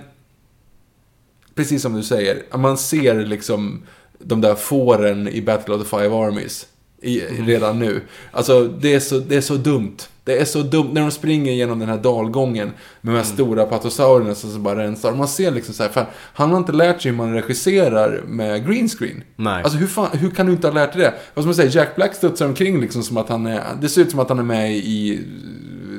precis 1.54 1.82
som 1.82 1.94
du 1.94 2.02
säger, 2.02 2.42
man 2.56 2.78
ser 2.78 3.24
liksom 3.24 3.82
de 4.18 4.40
där 4.40 4.54
fåren 4.54 5.28
i 5.28 5.42
Battle 5.42 5.74
of 5.74 5.82
the 5.82 5.88
Five 5.88 6.14
Armies 6.14 6.66
i, 7.02 7.20
redan 7.20 7.78
nu. 7.78 8.00
Alltså, 8.30 8.68
det 8.68 8.94
är, 8.94 9.00
så, 9.00 9.18
det 9.18 9.36
är 9.36 9.40
så 9.40 9.54
dumt. 9.54 9.96
Det 10.24 10.40
är 10.40 10.44
så 10.44 10.62
dumt 10.62 10.90
när 10.92 11.00
de 11.00 11.10
springer 11.10 11.52
genom 11.52 11.78
den 11.78 11.88
här 11.88 11.98
dalgången 11.98 12.72
med 13.00 13.14
de 13.14 13.16
här 13.16 13.24
stora 13.24 13.66
patosaurierna 13.66 14.34
som 14.34 14.50
så 14.50 14.58
bara 14.58 14.82
rensar. 14.82 15.12
Man 15.12 15.28
ser 15.28 15.50
liksom 15.50 15.74
så 15.74 15.82
här, 15.82 15.90
fan, 15.90 16.06
han 16.14 16.50
har 16.50 16.58
inte 16.58 16.72
lärt 16.72 17.02
sig 17.02 17.10
hur 17.10 17.18
man 17.18 17.32
regisserar 17.34 18.22
med 18.26 18.66
green 18.66 18.88
screen. 18.88 19.22
Nej. 19.36 19.62
Alltså 19.62 19.78
hur, 19.78 19.86
fan, 19.86 20.08
hur 20.12 20.30
kan 20.30 20.46
du 20.46 20.52
inte 20.52 20.66
ha 20.66 20.74
lärt 20.74 20.92
dig 20.92 21.02
det? 21.02 21.14
Vad 21.34 21.42
som 21.42 21.48
man 21.48 21.54
säger, 21.54 21.76
Jack 21.76 21.96
Black 21.96 22.14
studsar 22.14 22.46
omkring 22.46 22.80
liksom 22.80 23.02
som 23.02 23.16
att 23.16 23.28
han 23.28 23.46
är, 23.46 23.62
det 23.80 23.88
ser 23.88 24.02
ut 24.02 24.10
som 24.10 24.20
att 24.20 24.28
han 24.28 24.38
är 24.38 24.42
med 24.42 24.76
i 24.76 25.20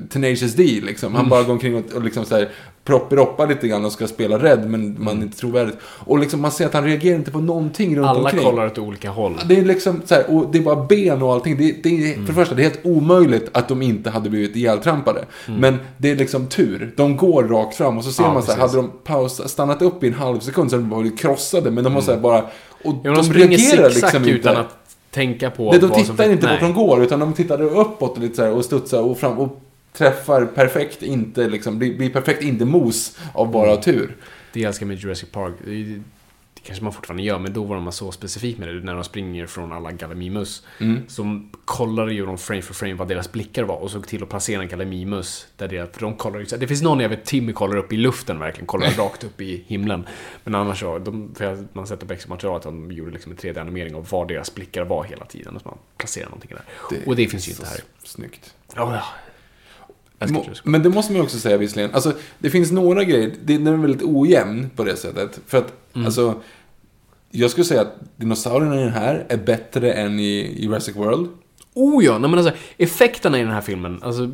Tenacious 0.09 0.53
D 0.53 0.81
liksom. 0.83 1.15
Han 1.15 1.29
bara 1.29 1.43
går 1.43 1.53
omkring 1.53 1.75
och, 1.75 1.93
och 1.93 2.03
liksom 2.03 2.25
så 2.25 2.35
här 2.35 2.49
propperoppar 2.87 3.47
lite 3.47 3.67
grann 3.67 3.85
och 3.85 3.91
ska 3.91 4.07
spela 4.07 4.37
rädd 4.37 4.69
men 4.69 5.03
man 5.03 5.17
är 5.17 5.21
inte 5.21 5.37
trovärdigt. 5.37 5.77
Och 5.83 6.19
liksom 6.19 6.41
man 6.41 6.51
ser 6.51 6.65
att 6.65 6.73
han 6.73 6.83
reagerar 6.83 7.15
inte 7.15 7.31
på 7.31 7.39
någonting 7.39 7.95
runt 7.97 8.07
Alla 8.07 8.19
omkring. 8.19 8.43
kollar 8.43 8.65
åt 8.65 8.77
olika 8.77 9.09
håll. 9.09 9.39
Det 9.49 9.57
är 9.59 9.65
liksom 9.65 10.01
så 10.05 10.15
här, 10.15 10.23
och 10.29 10.51
det 10.51 10.57
är 10.57 10.61
bara 10.61 10.85
ben 10.85 11.21
och 11.21 11.33
allting. 11.33 11.57
Det, 11.57 11.83
det 11.83 11.89
är, 11.89 12.15
För 12.15 12.21
det 12.21 12.33
första, 12.33 12.55
det 12.55 12.61
är 12.61 12.63
helt 12.63 12.79
omöjligt 12.85 13.49
att 13.51 13.67
de 13.67 13.81
inte 13.81 14.09
hade 14.09 14.29
blivit 14.29 14.55
ihjältrampade. 14.55 15.25
Men 15.45 15.77
det 15.97 16.11
är 16.11 16.15
liksom 16.15 16.47
tur. 16.47 16.93
De 16.97 17.17
går 17.17 17.43
rakt 17.43 17.75
fram 17.75 17.97
och 17.97 18.03
så 18.03 18.11
ser 18.11 18.23
Ja, 18.23 18.33
man 18.33 18.43
så 18.43 18.51
här, 18.51 18.59
hade 18.59 18.75
de 18.75 18.91
paus, 19.03 19.49
stannat 19.49 19.81
upp 19.81 20.03
i 20.03 20.07
en 20.07 20.13
halv 20.13 20.39
sekund 20.39 20.69
så 20.69 20.75
hade 20.75 20.87
de 20.89 20.95
varit 20.95 21.19
krossade. 21.19 21.71
Men 21.71 21.83
de 21.83 21.93
har 21.95 22.01
så 22.01 22.11
här 22.11 22.19
bara... 22.19 22.41
Och 22.83 22.95
Ja, 23.03 23.11
de, 23.11 23.15
de, 23.15 23.33
reagerar 23.33 23.89
liksom 23.89 24.17
inte. 24.17 24.29
utan 24.29 24.57
att 24.57 24.75
tänka 25.11 25.49
på 25.49 25.71
Nej, 25.71 25.79
de 25.79 25.87
vad 25.87 26.05
som... 26.05 26.15
tittar 26.17 26.31
inte 26.31 26.45
Nej. 26.45 26.55
vart 26.55 26.61
de 26.61 26.73
går, 26.73 27.03
utan 27.03 27.19
de 27.19 27.33
tittar 27.33 27.61
uppåt 27.61 28.15
och 28.17 28.21
lite 28.23 28.35
så 28.35 28.43
här 28.43 28.51
och 28.51 28.65
studsar 28.65 29.01
och 29.01 29.17
fram 29.17 29.39
och 29.39 29.61
träffar 29.97 30.45
perfekt 30.45 31.03
inte, 31.03 31.47
liksom, 31.49 31.79
blir, 31.79 31.97
blir 31.97 32.09
perfekt 32.09 32.43
inte 32.43 32.65
mos 32.65 33.17
av 33.33 33.51
bara 33.51 33.69
Mm. 33.71 33.81
tur. 33.81 34.15
Det 34.53 34.59
jag 34.59 34.67
älskar 34.67 34.85
med 34.85 34.97
Jurassic 34.97 35.29
Park, 35.31 35.53
det, 35.65 35.83
det 36.53 36.61
kanske 36.63 36.83
man 36.83 36.93
fortfarande 36.93 37.23
gör, 37.23 37.39
men 37.39 37.53
då 37.53 37.63
var 37.63 37.75
de 37.75 37.91
så 37.91 38.11
specifik 38.11 38.57
med 38.57 38.67
det. 38.67 38.73
När 38.73 38.93
de 38.95 39.03
springer 39.03 39.45
från 39.45 39.71
alla 39.73 39.91
Gallimimus. 39.91 40.63
Mm. 40.79 40.99
Så 41.07 41.41
kollade 41.65 42.13
ju 42.13 42.25
de 42.25 42.37
frame 42.37 42.61
för 42.61 42.73
frame 42.73 42.93
vad 42.93 43.07
deras 43.07 43.31
blickar 43.31 43.63
var 43.63 43.75
och 43.77 43.91
såg 43.91 44.07
till 44.07 44.23
att 44.23 44.29
placera 44.29 44.61
en 44.61 44.67
Gallimimus. 44.67 45.47
Där 45.57 45.67
det, 45.67 45.93
för 45.95 46.01
de 46.01 46.15
kollar 46.15 46.57
det 46.57 46.67
finns 46.67 46.81
någon 46.81 46.99
jag 46.99 47.09
vet, 47.09 47.25
Timmy 47.25 47.53
kollar 47.53 47.77
upp 47.77 47.93
i 47.93 47.97
luften 47.97 48.39
verkligen, 48.39 48.65
kollar 48.67 48.87
rakt 48.97 49.23
upp 49.23 49.41
i 49.41 49.63
himlen. 49.67 50.07
Men 50.43 50.55
annars 50.55 50.79
så, 50.79 50.99
de, 50.99 51.35
för 51.35 51.45
jag, 51.45 51.67
man 51.73 51.87
sätter 51.87 52.07
på 52.07 52.13
extra 52.13 52.29
materialet 52.29 52.65
att 52.65 52.73
de 52.73 52.91
gjorde 52.91 53.11
liksom 53.11 53.31
en 53.31 53.37
3D-animering 53.37 53.95
av 53.95 54.07
var 54.09 54.25
deras 54.25 54.55
blickar 54.55 54.83
var 54.85 55.03
hela 55.03 55.25
tiden. 55.25 55.55
Och 55.55 55.61
så 55.61 55.67
man 55.67 55.77
placerar 55.97 56.25
någonting 56.25 56.51
där. 56.91 56.99
och 57.07 57.15
det 57.15 57.27
finns 57.27 57.47
ju 57.47 57.51
inte 57.51 57.65
här. 57.65 57.79
Snyggt. 58.03 58.53
Ja, 58.75 58.93
ja. 58.95 59.03
Älskar 59.03 59.05
Må- 59.05 59.87
Jurassic 59.87 59.95
Park. 59.95 60.06
Men 60.63 60.83
det 60.83 60.89
måste 60.89 61.13
man 61.13 61.21
också 61.21 61.37
säga 61.39 61.57
visserligen. 61.57 61.93
Alltså, 61.93 62.13
det 62.39 62.49
finns 62.49 62.71
några 62.71 63.03
grejer, 63.03 63.31
det, 63.43 63.57
den 63.57 63.67
är 63.67 63.77
väldigt 63.77 64.03
ojämn 64.03 64.69
på 64.75 64.83
det 64.83 64.95
sättet. 64.95 65.39
För 65.47 65.57
att, 65.57 65.73
Mm. 65.93 66.05
alltså, 66.05 66.41
jag 67.31 67.51
skulle 67.51 67.65
säga 67.65 67.81
att 67.81 67.93
dinosaurierna 68.15 68.75
i 68.75 68.83
den 68.83 68.93
här 68.93 69.25
är 69.29 69.37
bättre 69.37 69.93
än 69.93 70.19
i 70.19 70.63
Jurassic 70.63 70.95
World. 70.95 71.29
Oh 71.73 72.05
ja, 72.05 72.17
nej 72.17 72.29
men 72.29 72.39
alltså 72.39 72.53
effekterna 72.77 73.39
i 73.39 73.41
den 73.43 73.51
här 73.51 73.61
filmen, 73.61 73.99
alltså 74.03 74.29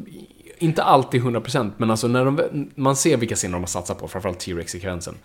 inte 0.57 0.83
alltid 0.83 1.21
100% 1.21 1.71
men 1.77 1.91
alltså 1.91 2.07
när 2.07 2.25
de, 2.25 2.69
man 2.75 2.95
ser 2.95 3.17
vilka 3.17 3.35
scener 3.35 3.53
de 3.53 3.61
har 3.61 3.67
satsat 3.67 3.99
på, 3.99 4.07
framförallt 4.07 4.39
T-Rex-sekvensen, 4.39 5.15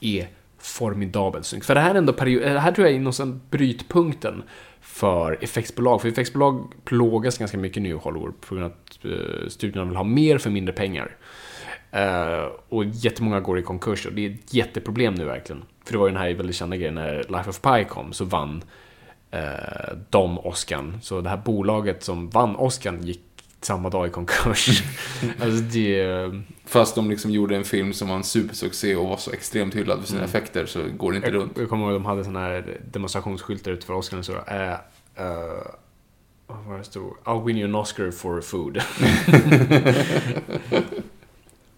är 0.00 0.28
formidabelt 0.58 1.46
snyggt. 1.46 1.66
För 1.66 1.74
det 1.74 1.80
här 1.80 1.90
är 1.90 1.94
ändå 1.98 2.12
period, 2.12 2.42
det 2.42 2.60
här 2.60 2.72
tror 2.72 2.86
jag 2.86 2.94
är 2.94 2.98
någonstans 2.98 3.42
brytpunkten 3.50 4.42
för 4.80 5.38
effektsbolag. 5.40 6.00
För 6.00 6.08
effektsbolag 6.08 6.74
plågas 6.84 7.38
ganska 7.38 7.58
mycket 7.58 7.82
nu 7.82 7.88
i 7.88 7.92
Hollywood 7.92 8.40
på 8.40 8.54
grund 8.54 8.66
av 8.66 8.72
att 8.72 9.04
eh, 9.04 9.48
studierna 9.48 9.84
vill 9.84 9.96
ha 9.96 10.04
mer 10.04 10.38
för 10.38 10.50
mindre 10.50 10.74
pengar. 10.74 11.16
Uh, 11.96 12.48
och 12.68 12.84
jättemånga 12.84 13.40
går 13.40 13.58
i 13.58 13.62
konkurs 13.62 14.06
och 14.06 14.12
det 14.12 14.26
är 14.26 14.30
ett 14.30 14.54
jätteproblem 14.54 15.14
nu 15.14 15.24
verkligen. 15.24 15.62
För 15.84 15.92
det 15.92 15.98
var 15.98 16.06
ju 16.06 16.12
den 16.12 16.22
här 16.22 16.34
väldigt 16.34 16.56
kända 16.56 16.76
grejen 16.76 16.94
när 16.94 17.16
Life 17.28 17.50
of 17.50 17.60
Pi 17.60 17.84
kom 17.84 18.12
så 18.12 18.24
vann 18.24 18.64
uh, 19.34 19.98
de 20.10 20.38
Oscarn. 20.38 20.98
Så 21.02 21.20
det 21.20 21.28
här 21.28 21.36
bolaget 21.36 22.02
som 22.02 22.30
vann 22.30 22.56
Oscarn 22.56 23.02
gick 23.02 23.29
samma 23.60 23.90
dag 23.90 24.06
i 24.06 24.10
konkurs. 24.10 24.82
alltså 25.40 25.62
det... 25.62 26.06
Fast 26.64 26.94
de 26.94 27.10
liksom 27.10 27.30
gjorde 27.30 27.56
en 27.56 27.64
film 27.64 27.92
som 27.92 28.08
var 28.08 28.16
en 28.16 28.24
supersuccé 28.24 28.96
och 28.96 29.08
var 29.08 29.16
så 29.16 29.30
extrumt 29.30 29.74
hyllad 29.74 30.00
för 30.00 30.06
sina 30.06 30.24
effekter 30.24 30.66
så 30.66 30.82
går 30.96 31.12
det 31.12 31.16
inte 31.16 31.28
Jag, 31.28 31.34
runt. 31.34 31.52
jag 31.58 31.68
kommer 31.68 31.84
ihåg 31.84 31.94
att 31.94 32.02
de 32.02 32.06
hade 32.06 32.24
såna 32.24 32.40
här 32.40 32.80
demonstrationsskyltar 32.92 33.70
ute 33.70 33.86
för 33.86 33.94
Oscarn 33.94 34.24
så 34.24 34.32
eh, 34.32 34.72
eh, 34.72 34.78
vad 36.46 36.64
var 36.64 36.78
det 36.78 36.84
stod? 36.84 37.12
I'll 37.24 37.44
win 37.44 37.56
you 37.56 37.68
an 37.68 37.74
Oscar 37.74 38.10
for 38.10 38.40
food. 38.40 38.82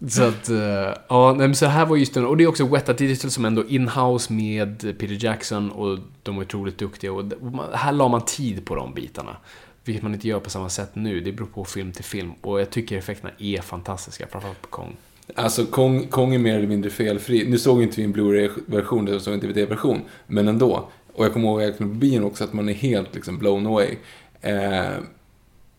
så 0.10 0.22
att, 0.22 0.48
eh, 0.48 0.94
ja, 1.08 1.34
nej, 1.36 1.48
men 1.48 1.54
så 1.54 1.66
här 1.66 1.86
var 1.86 1.96
just 1.96 2.14
den, 2.14 2.26
och 2.26 2.36
det 2.36 2.44
är 2.44 2.48
också 2.48 2.66
Weta 2.66 2.92
Digital 2.92 3.30
som 3.30 3.44
ändå 3.44 3.64
in-house 3.68 4.32
med 4.32 4.80
Peter 4.80 5.24
Jackson 5.24 5.70
och 5.70 5.98
de 6.22 6.38
är 6.38 6.42
otroligt 6.42 6.78
duktiga 6.78 7.12
och 7.12 7.18
och 7.18 7.78
här 7.78 7.92
la 7.92 8.08
man 8.08 8.24
tid 8.24 8.64
på 8.64 8.74
de 8.74 8.94
bitarna. 8.94 9.36
Vilket 9.84 10.02
man 10.02 10.14
inte 10.14 10.28
gör 10.28 10.40
på 10.40 10.50
samma 10.50 10.68
sätt 10.68 10.90
nu, 10.94 11.20
det 11.20 11.32
beror 11.32 11.46
på 11.46 11.64
film 11.64 11.92
till 11.92 12.04
film 12.04 12.32
och 12.40 12.60
jag 12.60 12.70
tycker 12.70 12.98
effekterna 12.98 13.32
är 13.38 13.60
fantastiska, 13.60 14.26
framförallt 14.26 14.62
på 14.62 14.68
Kong. 14.68 14.96
Alltså, 15.34 15.66
Kong, 15.66 16.06
Kong 16.06 16.34
är 16.34 16.38
mer 16.38 16.56
eller 16.56 16.68
mindre 16.68 16.90
felfri. 16.90 17.48
Nu 17.48 17.58
såg 17.58 17.82
inte 17.82 17.96
vi 17.96 18.02
en 18.02 18.12
Blu-ray-version, 18.12 19.04
det 19.04 19.20
såg 19.20 19.34
en 19.34 19.40
DVD-version. 19.40 20.00
Men 20.26 20.48
ändå. 20.48 20.88
Och 21.12 21.24
jag 21.24 21.32
kommer 21.32 21.48
ihåg 21.48 21.62
att 21.62 21.78
på 21.78 21.84
bion 21.84 22.24
också 22.24 22.44
att 22.44 22.52
man 22.52 22.68
är 22.68 22.72
helt 22.72 23.14
liksom 23.14 23.38
blown 23.38 23.66
away. 23.66 23.96
Eh, 24.40 24.90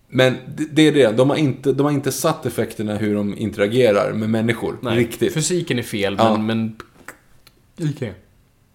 men 0.07 0.37
det, 0.47 0.65
det 0.71 0.81
är 0.81 0.91
det, 0.91 1.11
de 1.17 1.29
har, 1.29 1.37
inte, 1.37 1.73
de 1.73 1.83
har 1.83 1.91
inte 1.91 2.11
satt 2.11 2.45
effekterna 2.45 2.95
hur 2.95 3.15
de 3.15 3.37
interagerar 3.37 4.13
med 4.13 4.29
människor. 4.29 4.77
Riktigt. 4.81 5.33
Fysiken 5.33 5.79
är 5.79 5.83
fel, 5.83 6.15
Ja. 6.19 6.37
men... 6.37 6.45
men 6.45 6.77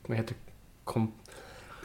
Vad 0.06 0.16
heter 0.16 0.36
Kom... 0.84 1.12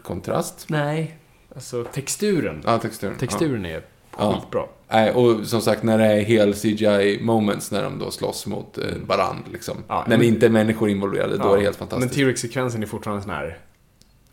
Kontrast. 0.03 0.69
Nej. 0.69 1.17
Alltså 1.55 1.83
texturen. 1.83 2.61
Ja, 2.65 2.79
texturen. 2.79 3.17
Texturen 3.17 3.65
är 3.65 3.81
Ja. 4.17 4.33
skitbra. 4.41 4.63
Nej, 4.89 5.11
och 5.11 5.47
som 5.47 5.61
sagt 5.61 5.83
när 5.83 5.97
det 5.97 6.05
är 6.05 6.21
hel 6.21 6.53
CGI-moments 6.53 7.71
när 7.73 7.83
de 7.83 7.99
då 7.99 8.11
slåss 8.11 8.47
mot 8.47 8.77
eh, 8.77 8.83
varandra. 9.07 9.43
Liksom. 9.51 9.77
Ja, 9.87 10.03
när 10.07 10.11
det 10.11 10.17
men- 10.17 10.27
inte 10.27 10.45
är 10.45 10.49
människor 10.49 10.89
involverade, 10.89 11.37
då 11.37 11.53
är 11.53 11.57
det 11.57 11.63
helt 11.63 11.79
Men 11.79 11.87
fantastiskt. 11.89 12.15
T-Rex-sekvensen 12.15 12.83
är 12.83 12.87
fortfarande 12.87 13.23
sån 13.23 13.31
här... 13.31 13.57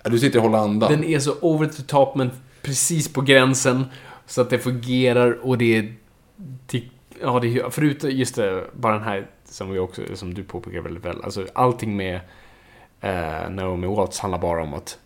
Ja, 0.05 0.11
du 0.11 0.19
sitter 0.19 0.39
och 0.39 0.43
håller 0.45 0.59
andan. 0.59 0.93
Den 0.93 1.05
är 1.05 1.19
så 1.19 1.35
over 1.41 1.67
the 1.67 1.83
top, 1.83 2.15
men 2.17 2.31
precis 2.63 3.13
på 3.13 3.21
gränsen. 3.21 3.85
Så 4.27 4.41
att 4.41 4.51
det 4.51 4.59
fungerar 4.59 5.47
och 5.47 5.59
det 5.59 5.77
är... 5.77 5.95
Det, 6.67 6.83
ja, 7.21 7.41
det 7.41 7.49
är 7.59 7.71
förutom 7.71 8.11
just 8.11 8.35
det, 8.35 8.65
bara 8.73 8.93
den 8.93 9.03
här 9.03 9.27
som, 9.45 9.71
vi 9.71 9.79
också, 9.79 10.03
som 10.15 10.35
du 10.35 10.43
påpekar 10.45 10.81
väldigt 10.81 11.05
väl. 11.05 11.21
Alltså 11.25 11.47
allting 11.53 11.97
med 11.97 12.21
eh, 13.01 13.51
Naomi 13.51 13.87
Watts 13.87 14.19
handlar 14.19 14.39
bara 14.39 14.63
om 14.63 14.75
att 14.75 14.99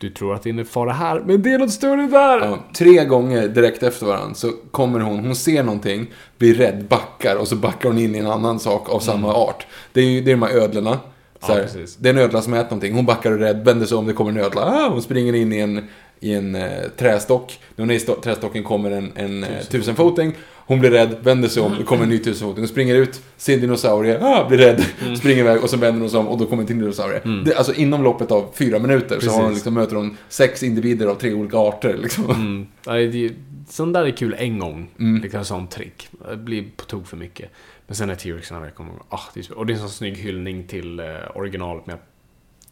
du 0.00 0.10
tror 0.10 0.34
att 0.34 0.42
det 0.42 0.50
är 0.50 0.64
fara 0.64 0.92
här, 0.92 1.22
men 1.26 1.42
det 1.42 1.52
är 1.52 1.58
något 1.58 1.72
större 1.72 2.06
där! 2.06 2.38
Ja, 2.40 2.58
tre 2.76 3.04
gånger 3.04 3.48
direkt 3.48 3.82
efter 3.82 4.06
varandra 4.06 4.34
så 4.34 4.52
kommer 4.70 5.00
hon, 5.00 5.18
hon 5.18 5.36
ser 5.36 5.62
någonting, 5.62 6.06
blir 6.38 6.54
rädd, 6.54 6.84
backar 6.88 7.36
och 7.36 7.48
så 7.48 7.56
backar 7.56 7.88
hon 7.88 7.98
in 7.98 8.14
i 8.14 8.18
en 8.18 8.26
annan 8.26 8.60
sak 8.60 8.90
av 8.90 9.00
samma 9.00 9.34
art. 9.34 9.66
Det 9.92 10.00
är 10.00 10.04
ju 10.04 10.20
det 10.20 10.30
är 10.30 10.36
de 10.36 10.42
här 10.42 10.50
ödlorna. 10.56 10.98
Så 11.40 11.52
Mm. 11.52 11.58
Ja, 11.62 11.68
här, 11.68 11.80
precis. 11.80 11.96
det 11.96 12.08
är 12.08 12.12
en 12.14 12.18
ödla 12.18 12.42
som 12.42 12.54
äter 12.54 12.64
någonting, 12.64 12.94
hon 12.94 13.06
backar 13.06 13.32
och 13.32 13.38
rädd, 13.38 13.64
vänder 13.64 13.86
sig 13.86 13.96
om, 13.98 14.06
det 14.06 14.12
kommer 14.12 14.30
en 14.30 14.36
ödla. 14.38 14.62
Ah, 14.62 14.88
hon 14.88 15.02
springer 15.02 15.34
in 15.34 15.52
i 15.52 15.58
en, 15.58 15.84
i 16.20 16.34
en 16.34 16.54
eh, 16.54 16.68
trästock. 16.96 17.58
När 17.76 17.82
hon 17.82 17.90
är 17.90 17.94
i 17.94 17.98
sto- 17.98 18.20
trästocken 18.20 18.64
kommer 18.64 18.90
en, 18.90 19.12
en 19.14 19.44
eh, 19.44 19.48
tusenfoting. 19.70 20.32
Hon 20.70 20.80
blir 20.80 20.90
rädd, 20.90 21.16
vänder 21.22 21.48
sig 21.48 21.62
om, 21.62 21.74
det 21.78 21.84
kommer 21.84 22.02
en 22.02 22.08
ny 22.08 22.18
tusenfoting. 22.18 22.62
Hon 22.62 22.68
springer 22.68 22.94
ut, 22.94 23.20
ser 23.36 23.54
en 23.54 23.60
dinosaurie, 23.60 24.18
ah, 24.24 24.48
blir 24.48 24.58
rädd, 24.58 24.84
springer 25.18 25.38
iväg 25.38 25.62
och 25.62 25.70
så 25.70 25.76
vänder 25.76 26.00
hon 26.00 26.10
sig 26.10 26.18
om 26.18 26.28
och 26.28 26.38
då 26.38 26.46
kommer 26.46 26.62
en 26.62 26.66
till 26.66 26.78
dinosaurie. 26.78 27.20
Det, 27.44 27.54
alltså 27.54 27.74
inom 27.74 28.02
loppet 28.02 28.30
av 28.30 28.50
fyra 28.54 28.78
minuter 28.78 29.20
så 29.20 29.30
har 29.30 29.36
hon 29.36 29.42
Precis. 29.44 29.56
liksom, 29.56 29.74
möter 29.74 29.96
hon 29.96 30.16
sex 30.28 30.62
individer 30.62 31.06
av 31.06 31.14
tre 31.14 31.32
olika 31.34 31.56
arter. 31.56 31.96
Liksom. 32.02 32.30
Mm. 32.30 32.66
Det, 33.12 33.32
sånt 33.68 33.94
där 33.94 34.04
är 34.04 34.10
kul 34.10 34.34
en 34.38 34.58
gång. 34.58 34.90
Mm. 34.98 35.22
Liksom 35.22 35.44
sån 35.44 35.66
trick. 35.66 36.08
Det 36.30 36.36
blir 36.36 36.64
på 36.76 36.84
tok 36.84 37.06
för 37.06 37.16
mycket. 37.16 37.50
Men 37.86 37.96
sen 37.96 38.10
är 38.10 38.14
T-Rexen 38.14 38.62
jag 38.62 38.74
kommer 38.74 38.92
ah, 39.08 39.20
det 39.34 39.40
är 39.40 39.44
så, 39.44 39.54
Och 39.54 39.66
det 39.66 39.72
är 39.72 39.74
en 39.74 39.80
sån 39.80 39.90
snygg 39.90 40.16
hyllning 40.16 40.66
till 40.66 41.00
eh, 41.00 41.06
originalet 41.34 41.86
med 41.86 41.94
att 41.94 42.06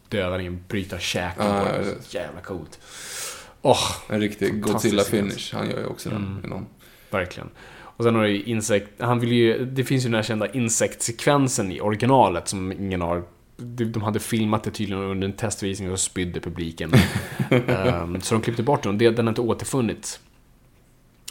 dödaren 0.09 0.63
bryta 0.67 0.99
käken 0.99 1.45
Ah, 1.47 1.65
på 1.65 1.71
den. 1.71 1.85
Jävla 2.09 2.41
coolt. 2.41 2.79
Åh, 3.61 3.91
En 4.09 4.21
riktig 4.21 4.63
Godzilla-finish. 4.63 5.55
Han 5.55 5.69
gör 5.69 5.79
ju 5.79 5.85
också 5.85 6.09
den. 6.09 6.41
Mm. 6.45 6.65
verkligen. 7.09 7.49
Och 7.99 8.05
sen 8.05 8.15
har 8.15 8.23
du 8.23 8.29
ju 8.29 8.43
insekt... 8.43 8.89
Han 9.01 9.19
vill 9.19 9.31
ju... 9.31 9.65
Det 9.65 9.83
finns 9.83 10.03
ju 10.05 10.07
den 10.09 10.15
här 10.15 10.23
kända 10.23 10.51
insektsekvensen 10.51 11.71
i 11.71 11.81
originalet 11.81 12.47
som 12.47 12.71
ingen 12.71 13.01
har... 13.01 13.23
de- 13.57 13.85
De 13.85 14.01
hade 14.03 14.19
filmat 14.19 14.63
det 14.63 14.71
tydligen 14.71 15.03
under 15.03 15.27
en 15.27 15.33
testvisning 15.33 15.91
och 15.91 15.99
spydde 15.99 16.39
publiken. 16.39 16.91
Ehm, 17.49 18.21
så 18.21 18.35
de 18.35 18.41
klippte 18.41 18.63
bort 18.63 18.83
den 18.83 18.91
och 18.91 18.97
den 19.13 19.25
har 19.27 19.31
inte 19.31 19.41
återfunnits. 19.41 20.19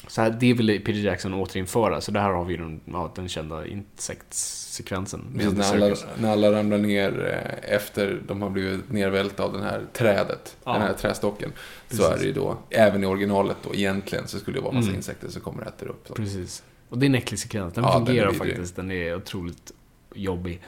Så 0.09 0.21
här, 0.23 0.31
det 0.41 0.53
ville 0.55 0.79
Peter 0.79 0.93
Jackson 1.01 1.35
återinföra, 1.35 2.01
så 2.01 2.11
där 2.13 2.21
har 2.21 2.45
vi 2.45 2.57
den, 2.57 2.81
ja, 2.85 3.13
den 3.15 3.29
kända 3.29 3.67
insektssekvensen. 3.67 5.25
Precis, 5.39 5.53
när, 5.59 5.75
alla, 5.85 5.97
när 6.21 6.33
alla 6.33 6.53
ramlar 6.53 6.79
ner 6.79 7.43
eh, 7.65 7.75
efter 7.75 8.23
de 8.29 8.43
har 8.43 8.51
blivit 8.51 8.93
nervälta 8.93 9.43
av 9.45 9.53
den 9.53 9.63
här 9.63 9.83
trädet, 9.93 10.57
Ja. 10.65 10.73
den 10.73 10.83
här 10.83 10.93
trästocken. 10.93 11.53
Så 11.91 11.97
Precis. 11.97 12.07
är 12.15 12.19
det 12.19 12.25
ju 12.25 12.33
då, 12.33 12.59
även 12.71 13.05
i 13.05 13.07
originalet 13.07 13.57
då 13.63 13.75
egentligen, 13.75 14.29
så 14.29 14.39
skulle 14.39 14.57
det 14.59 14.63
vara 14.63 14.73
massa 14.73 14.87
Mm. 14.87 14.97
insekter 14.97 15.29
som 15.29 15.43
kommer 15.43 15.63
och 15.63 15.69
äter 15.69 15.89
upp. 15.89 16.05
Så. 16.09 16.15
Precis. 16.15 16.63
Och 16.89 16.99
det 16.99 17.07
är 17.07 17.09
en 17.09 17.15
äcklig 17.15 17.41
sekvens. 17.41 17.75
Den 17.75 17.85
Ja, 17.85 17.95
den 17.97 18.07
fungerar 18.07 18.31
vidrig. 18.33 18.49
faktiskt. 18.51 18.77
Den 18.77 18.91
är 18.91 19.17
otroligt 19.17 19.73
jobbig. 20.15 20.61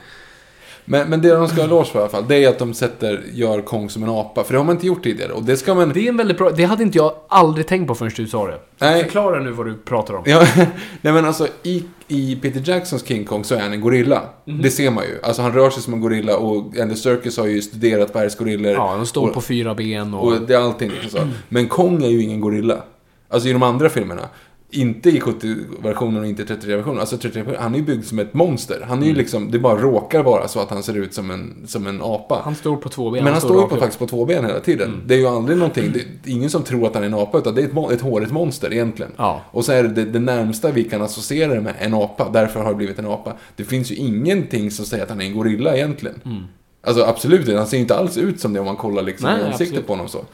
Men, 0.85 1.09
men 1.09 1.21
det 1.21 1.29
de 1.29 1.47
ska 1.47 1.57
ha 1.57 1.63
eloge 1.63 1.85
för 1.85 1.99
i 1.99 2.01
alla 2.01 2.11
fall, 2.11 2.25
det 2.27 2.43
är 2.43 2.49
att 2.49 2.59
de 2.59 2.73
sätter, 2.73 3.23
gör 3.33 3.61
Kong 3.61 3.89
som 3.89 4.03
en 4.03 4.09
apa. 4.09 4.43
För 4.43 4.53
det 4.53 4.59
har 4.59 4.65
man 4.65 4.75
inte 4.75 4.87
gjort 4.87 5.03
tidigare. 5.03 5.31
Och 5.31 5.43
det 5.43 5.57
ska 5.57 5.73
man... 5.75 5.89
Det 5.93 5.99
är 5.99 6.09
en 6.09 6.17
väldigt 6.17 6.37
bra... 6.37 6.49
Det 6.49 6.63
hade 6.63 6.83
inte 6.83 6.97
jag 6.97 7.13
aldrig 7.27 7.67
tänkt 7.67 7.87
på 7.87 7.95
förrän 7.95 8.11
du 8.15 8.27
sa 8.27 8.47
det. 8.47 8.59
Nej. 8.79 9.03
Förklara 9.03 9.39
nu 9.39 9.51
vad 9.51 9.65
du 9.65 9.77
pratar 9.77 10.13
om. 10.13 10.23
Ja, 10.25 10.47
nej 11.01 11.13
men 11.13 11.25
alltså 11.25 11.47
i, 11.63 11.83
i 12.07 12.35
Peter 12.35 12.69
Jacksons 12.69 13.07
King 13.07 13.25
Kong 13.25 13.43
så 13.43 13.55
är 13.55 13.59
han 13.59 13.73
en 13.73 13.81
gorilla. 13.81 14.21
Mhm. 14.45 14.61
Det 14.61 14.69
ser 14.69 14.91
man 14.91 15.03
ju. 15.03 15.19
Alltså 15.23 15.41
han 15.41 15.53
rör 15.53 15.69
sig 15.69 15.83
som 15.83 15.93
en 15.93 16.01
gorilla 16.01 16.37
och 16.37 16.77
Andy 16.77 16.95
Serkis 16.95 17.37
har 17.37 17.47
ju 17.47 17.61
studerat 17.61 18.13
bergsgorillor. 18.13 18.71
Ja, 18.71 18.95
de 18.95 19.05
står 19.05 19.27
och, 19.27 19.33
på 19.33 19.41
fyra 19.41 19.75
ben 19.75 20.13
och... 20.13 20.27
Och 20.27 20.41
det 20.41 20.53
är 20.53 20.59
allting 20.59 20.89
liksom 20.89 21.09
så. 21.09 21.27
Men 21.49 21.67
Kong 21.67 22.03
är 22.03 22.09
ju 22.09 22.21
ingen 22.21 22.41
gorilla. 22.41 22.77
Alltså 23.29 23.49
i 23.49 23.53
de 23.53 23.63
andra 23.63 23.89
filmerna. 23.89 24.29
Inte 24.73 25.09
i 25.09 25.19
70-versionen 25.19 26.19
och 26.19 26.27
inte 26.27 26.41
i 26.41 26.45
33-versionen. 26.45 26.99
Alltså 26.99 27.17
33 27.17 27.55
han 27.59 27.73
är 27.73 27.79
ju 27.79 27.85
byggd 27.85 28.05
som 28.05 28.19
ett 28.19 28.33
monster. 28.33 28.85
Han 28.87 29.03
är 29.03 29.07
ju 29.07 29.13
liksom, 29.13 29.51
det 29.51 29.59
bara 29.59 29.77
råkar 29.81 30.23
vara 30.23 30.47
så 30.47 30.59
att 30.59 30.69
han 30.69 30.83
ser 30.83 30.97
ut 30.97 31.13
som 31.13 31.31
en, 31.31 31.63
som 31.67 31.87
en 31.87 32.01
apa. 32.01 32.41
Han 32.43 32.55
står 32.55 32.77
på 32.77 32.89
två 32.89 33.11
ben. 33.11 33.23
Men 33.23 33.33
han 33.33 33.41
står 33.41 33.61
ju 33.61 33.67
på, 33.67 33.77
faktiskt 33.77 33.99
på 33.99 34.07
två 34.07 34.25
ben 34.25 34.45
hela 34.45 34.59
tiden. 34.59 35.01
Det 35.05 35.13
är 35.13 35.17
ju 35.17 35.27
aldrig 35.27 35.57
någonting, 35.57 35.91
det 35.93 35.99
är 35.99 36.33
ingen 36.33 36.49
som 36.49 36.63
tror 36.63 36.87
att 36.87 36.93
han 36.93 37.03
är 37.03 37.07
en 37.07 37.13
apa, 37.13 37.37
utan 37.37 37.55
det 37.55 37.61
är 37.61 37.85
ett, 37.85 37.91
ett 37.91 38.01
hårigt 38.01 38.31
monster 38.31 38.73
egentligen. 38.73 39.11
Ja. 39.17 39.41
Och 39.51 39.65
så 39.65 39.71
är 39.71 39.83
det, 39.83 40.05
det 40.05 40.19
närmsta 40.19 40.71
vi 40.71 40.83
kan 40.83 41.01
associera 41.01 41.53
det 41.53 41.61
med 41.61 41.73
en 41.79 41.93
apa, 41.93 42.29
därför 42.29 42.59
har 42.59 42.69
det 42.69 42.75
blivit 42.75 42.99
en 42.99 43.07
apa. 43.07 43.33
Det 43.55 43.63
finns 43.63 43.91
ju 43.91 43.95
ingenting 43.95 44.71
som 44.71 44.85
säger 44.85 45.03
att 45.03 45.09
han 45.09 45.21
är 45.21 45.25
en 45.25 45.33
gorilla 45.33 45.75
egentligen. 45.75 46.21
Alltså 46.83 47.03
absolut 47.03 47.41
inte, 47.41 47.57
han 47.57 47.67
ser 47.67 47.77
inte 47.77 47.95
alls 47.95 48.17
ut 48.17 48.39
som 48.39 48.53
det 48.53 48.59
om 48.59 48.65
man 48.65 48.75
kollar 48.75 49.03
liksom 49.03 49.29
Nej, 49.29 49.43
ansiktet 49.43 49.61
absolut. 49.61 49.87
på 49.87 49.93
honom 49.93 50.07
så. 50.07 50.25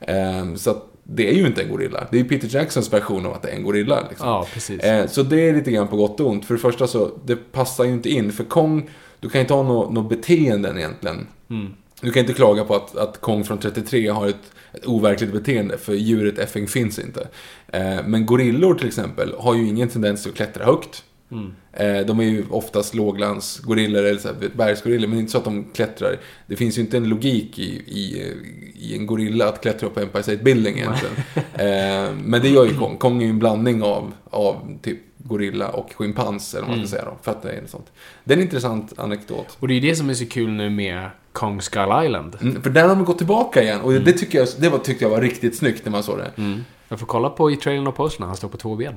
Ehm, 0.00 0.56
så 0.56 0.70
att 0.70 0.92
det 1.08 1.28
är 1.28 1.34
ju 1.34 1.46
inte 1.46 1.62
en 1.62 1.68
gorilla. 1.68 2.06
Det 2.10 2.16
är 2.16 2.22
ju 2.22 2.28
Peter 2.28 2.48
Jacksons 2.54 2.92
version 2.92 3.26
av 3.26 3.32
att 3.32 3.42
det 3.42 3.48
är 3.48 3.56
en 3.56 3.62
gorilla. 3.62 4.06
Liksom. 4.08 4.28
Ja, 4.28 4.46
precis. 4.52 4.80
Eh, 4.80 5.06
så 5.06 5.22
det 5.22 5.48
är 5.48 5.54
lite 5.54 5.70
grann 5.70 5.88
på 5.88 5.96
gott 5.96 6.20
och 6.20 6.30
ont. 6.30 6.44
För 6.44 6.54
det 6.54 6.60
första 6.60 6.86
så, 6.86 7.10
det 7.24 7.36
passar 7.36 7.84
ju 7.84 7.92
inte 7.92 8.10
in. 8.10 8.32
För 8.32 8.44
Kong, 8.44 8.90
du 9.20 9.28
kan 9.28 9.40
inte 9.40 9.54
ha 9.54 9.62
några 9.62 9.90
nå 9.90 10.02
beteenden 10.02 10.78
egentligen. 10.78 11.26
Mm. 11.50 11.74
Du 12.00 12.12
kan 12.12 12.20
inte 12.20 12.32
klaga 12.32 12.64
på 12.64 12.74
att, 12.74 12.96
att 12.96 13.20
Kong 13.20 13.44
från 13.44 13.58
33 13.58 14.08
har 14.08 14.28
ett, 14.28 14.52
ett 14.72 14.86
overkligt 14.86 15.32
beteende, 15.32 15.78
för 15.78 15.94
djuret 15.94 16.38
effing 16.38 16.68
finns 16.68 16.98
inte. 16.98 17.28
Eh, 17.68 17.96
men 18.06 18.26
gorillor 18.26 18.74
till 18.74 18.86
exempel 18.86 19.34
har 19.38 19.54
ju 19.54 19.68
ingen 19.68 19.88
tendens 19.88 20.26
att 20.26 20.34
klättra 20.34 20.64
högt. 20.64 21.04
Mm. 21.30 21.54
Eh, 21.72 22.06
de 22.06 22.20
är 22.20 22.24
ju 22.24 22.44
oftast 22.50 22.94
låglandsgorillor 22.94 24.04
eller 24.04 24.56
bergsgorillor, 24.56 25.08
men 25.08 25.18
inte 25.18 25.32
så 25.32 25.38
att 25.38 25.44
de 25.44 25.64
klättrar. 25.74 26.16
Det 26.46 26.56
finns 26.56 26.78
ju 26.78 26.82
inte 26.82 26.96
en 26.96 27.08
logik 27.08 27.58
i, 27.58 27.70
i, 27.86 28.32
i 28.74 28.96
en 28.96 29.06
gorilla 29.06 29.48
att 29.48 29.60
klättra 29.60 29.86
upp 29.86 29.98
Empire 29.98 30.22
State 30.22 30.42
Building 30.44 30.78
egentligen. 30.78 31.14
eh, 31.36 32.14
men 32.24 32.42
det 32.42 32.48
gör 32.48 32.64
ju 32.64 32.74
Kong. 32.78 32.96
Kong 32.96 33.22
är 33.22 33.24
ju 33.24 33.30
en 33.30 33.38
blandning 33.38 33.82
av, 33.82 34.12
av 34.30 34.78
typ 34.82 34.98
gorilla 35.18 35.68
och 35.68 35.92
schimpans, 35.94 36.54
eller 36.54 36.66
vad 36.66 36.76
man 36.76 36.86
ska 36.86 36.96
säga 36.96 37.10
då, 37.10 37.16
för 37.22 37.30
att 37.30 37.42
det 37.42 37.50
är 37.52 37.66
sånt. 37.66 37.92
Det 38.24 38.34
är 38.34 38.36
en 38.38 38.42
intressant 38.42 38.98
anekdot. 38.98 39.56
Och 39.60 39.68
det 39.68 39.74
är 39.74 39.80
ju 39.80 39.88
det 39.88 39.96
som 39.96 40.10
är 40.10 40.14
så 40.14 40.26
kul 40.26 40.50
nu 40.50 40.70
med 40.70 41.10
Kong 41.32 41.62
Skull 41.62 42.04
Island. 42.04 42.36
Mm, 42.40 42.62
för 42.62 42.70
där 42.70 42.82
har 42.82 42.88
de 42.88 43.04
gått 43.04 43.18
tillbaka 43.18 43.62
igen, 43.62 43.80
och 43.80 43.92
det, 43.92 44.12
tycker 44.12 44.38
jag, 44.38 44.48
det 44.58 44.68
var, 44.68 44.78
tyckte 44.78 45.04
jag 45.04 45.10
var 45.10 45.20
riktigt 45.20 45.56
snyggt 45.56 45.84
när 45.84 45.92
man 45.92 46.02
såg 46.02 46.18
det. 46.18 46.30
Mm. 46.36 46.64
Jag 46.88 47.00
får 47.00 47.06
kolla 47.06 47.30
på 47.30 47.50
i 47.50 47.56
trailern 47.56 47.86
och 47.86 47.96
posterna, 47.96 48.26
han 48.26 48.36
står 48.36 48.48
på 48.48 48.56
två 48.56 48.76
ben. 48.76 48.94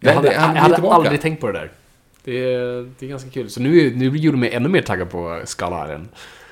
Jag 0.00 0.14
hade, 0.14 0.38
han 0.38 0.54
jag 0.54 0.62
hade 0.62 0.74
tillbaka. 0.74 0.96
aldrig 0.96 1.20
tänkt 1.20 1.40
på 1.40 1.46
det 1.46 1.52
där. 1.52 1.72
Det 2.24 2.54
är, 2.54 2.90
det 2.98 3.06
är 3.06 3.10
ganska 3.10 3.30
kul. 3.30 3.50
Så 3.50 3.60
nu, 3.60 3.96
nu 3.96 4.16
gjorde 4.16 4.38
mig 4.38 4.50
ännu 4.52 4.68
mer 4.68 4.82
taggad 4.82 5.10
på 5.10 5.40
Island. 5.42 6.08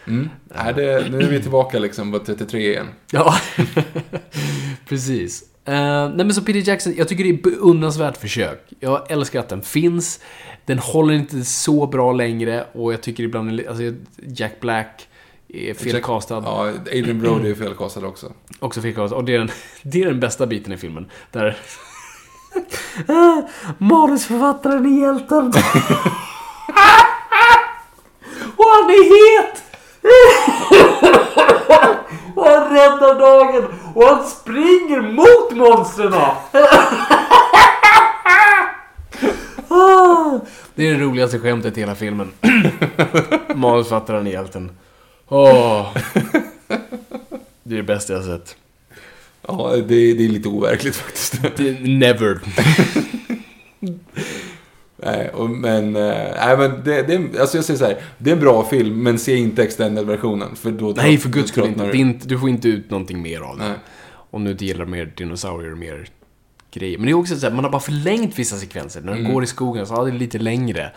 Mm. 0.06 0.30
Nej, 0.44 0.74
det, 0.74 1.10
nu 1.10 1.18
är 1.18 1.28
vi 1.28 1.42
tillbaka 1.42 1.78
liksom 1.78 2.12
på 2.12 2.18
33 2.18 2.60
igen. 2.60 2.86
Ja, 3.12 3.34
precis. 4.88 5.42
Uh, 5.68 5.74
nej 5.74 6.16
men 6.16 6.34
så 6.34 6.42
Peter 6.42 6.68
Jackson, 6.68 6.94
jag 6.96 7.08
tycker 7.08 7.24
det 7.24 7.30
är 7.30 7.34
ett 7.34 7.42
beundransvärt 7.42 8.16
försök. 8.16 8.72
Jag 8.80 9.10
älskar 9.10 9.40
att 9.40 9.48
den 9.48 9.62
finns. 9.62 10.20
Den 10.64 10.78
håller 10.78 11.14
inte 11.14 11.44
så 11.44 11.86
bra 11.86 12.12
längre 12.12 12.64
och 12.72 12.92
jag 12.92 13.02
tycker 13.02 13.22
ibland, 13.22 13.60
alltså 13.68 13.82
Jack 14.16 14.60
Black 14.60 15.08
är 15.48 15.74
felkastad. 15.74 16.42
Ja, 16.46 16.68
Adrian 16.68 17.20
Brody 17.20 17.50
är 17.50 17.54
felkastad 17.54 18.06
också. 18.06 18.32
Också 18.58 18.80
felkastad. 18.80 19.16
Och 19.16 19.24
det 19.24 19.34
är, 19.34 19.38
den, 19.38 19.50
det 19.82 20.02
är 20.02 20.06
den 20.06 20.20
bästa 20.20 20.46
biten 20.46 20.72
i 20.72 20.76
filmen. 20.76 21.06
Där... 21.30 21.56
Manusförfattaren 23.78 24.86
är 24.86 25.00
hjälten. 25.00 25.46
och 28.56 28.64
han 28.64 28.90
är 28.90 29.04
het! 29.14 29.62
och 32.36 32.44
han 32.44 32.68
räddar 32.70 33.18
dagen 33.18 33.64
och 33.94 34.04
han 34.04 34.24
springer 34.26 35.00
mot 35.00 35.52
monstren. 35.56 36.12
Det 40.74 40.88
är 40.88 40.94
det 40.94 41.00
roligaste 41.04 41.38
skämtet 41.38 41.76
i 41.78 41.80
hela 41.80 41.94
filmen. 41.94 42.32
Manusförfattaren 43.54 44.26
är 44.26 44.30
hjälten. 44.30 44.70
Åh. 45.28 45.96
Det 47.62 47.74
är 47.74 47.76
det 47.76 47.82
bästa 47.82 48.12
jag 48.12 48.20
har 48.20 48.26
sett. 48.26 48.56
Ja, 49.48 49.72
det, 49.76 49.82
det 50.14 50.24
är 50.24 50.28
lite 50.28 50.48
overkligt 50.48 50.96
faktiskt. 50.96 51.34
Är 51.44 51.88
never. 51.98 52.40
Nej, 55.02 55.30
och, 55.30 55.50
men, 55.50 55.96
eh, 55.96 56.02
nej, 56.36 56.56
men 56.58 56.84
det, 56.84 57.02
det, 57.02 57.40
alltså 57.40 57.56
jag 57.58 57.64
säger 57.64 57.78
så 57.78 57.84
här, 57.84 57.96
det 58.18 58.30
är 58.30 58.34
en 58.34 58.40
bra 58.40 58.64
film, 58.64 59.02
men 59.02 59.18
se 59.18 59.36
inte 59.36 59.62
extended-versionen. 59.62 60.56
För 60.56 60.70
då, 60.70 60.92
Nej, 60.96 61.18
för 61.18 61.28
guds 61.28 61.48
skull 61.50 61.66
inte. 61.66 61.84
är 61.84 61.94
inte. 61.94 62.28
Du 62.28 62.38
får 62.38 62.48
inte 62.48 62.68
ut 62.68 62.90
någonting 62.90 63.22
mer 63.22 63.40
av 63.40 63.58
det. 63.58 63.64
Nej. 63.64 63.74
Om 64.30 64.44
du 64.44 64.50
inte 64.50 64.64
gillar 64.64 64.84
mer 64.84 65.12
dinosaurier 65.16 65.72
och 65.72 65.78
mer 65.78 66.08
grejer. 66.72 66.98
Men 66.98 67.06
det 67.06 67.12
är 67.12 67.14
också 67.14 67.36
så 67.36 67.46
här, 67.46 67.54
man 67.54 67.64
har 67.64 67.70
bara 67.70 67.80
förlängt 67.82 68.38
vissa 68.38 68.56
sekvenser. 68.56 69.00
När 69.00 69.12
de 69.12 69.18
Mm. 69.18 69.32
går 69.32 69.42
i 69.44 69.46
skogen 69.46 69.86
så 69.86 69.94
har 69.94 70.06
det 70.06 70.12
lite 70.12 70.38
längre. 70.38 70.90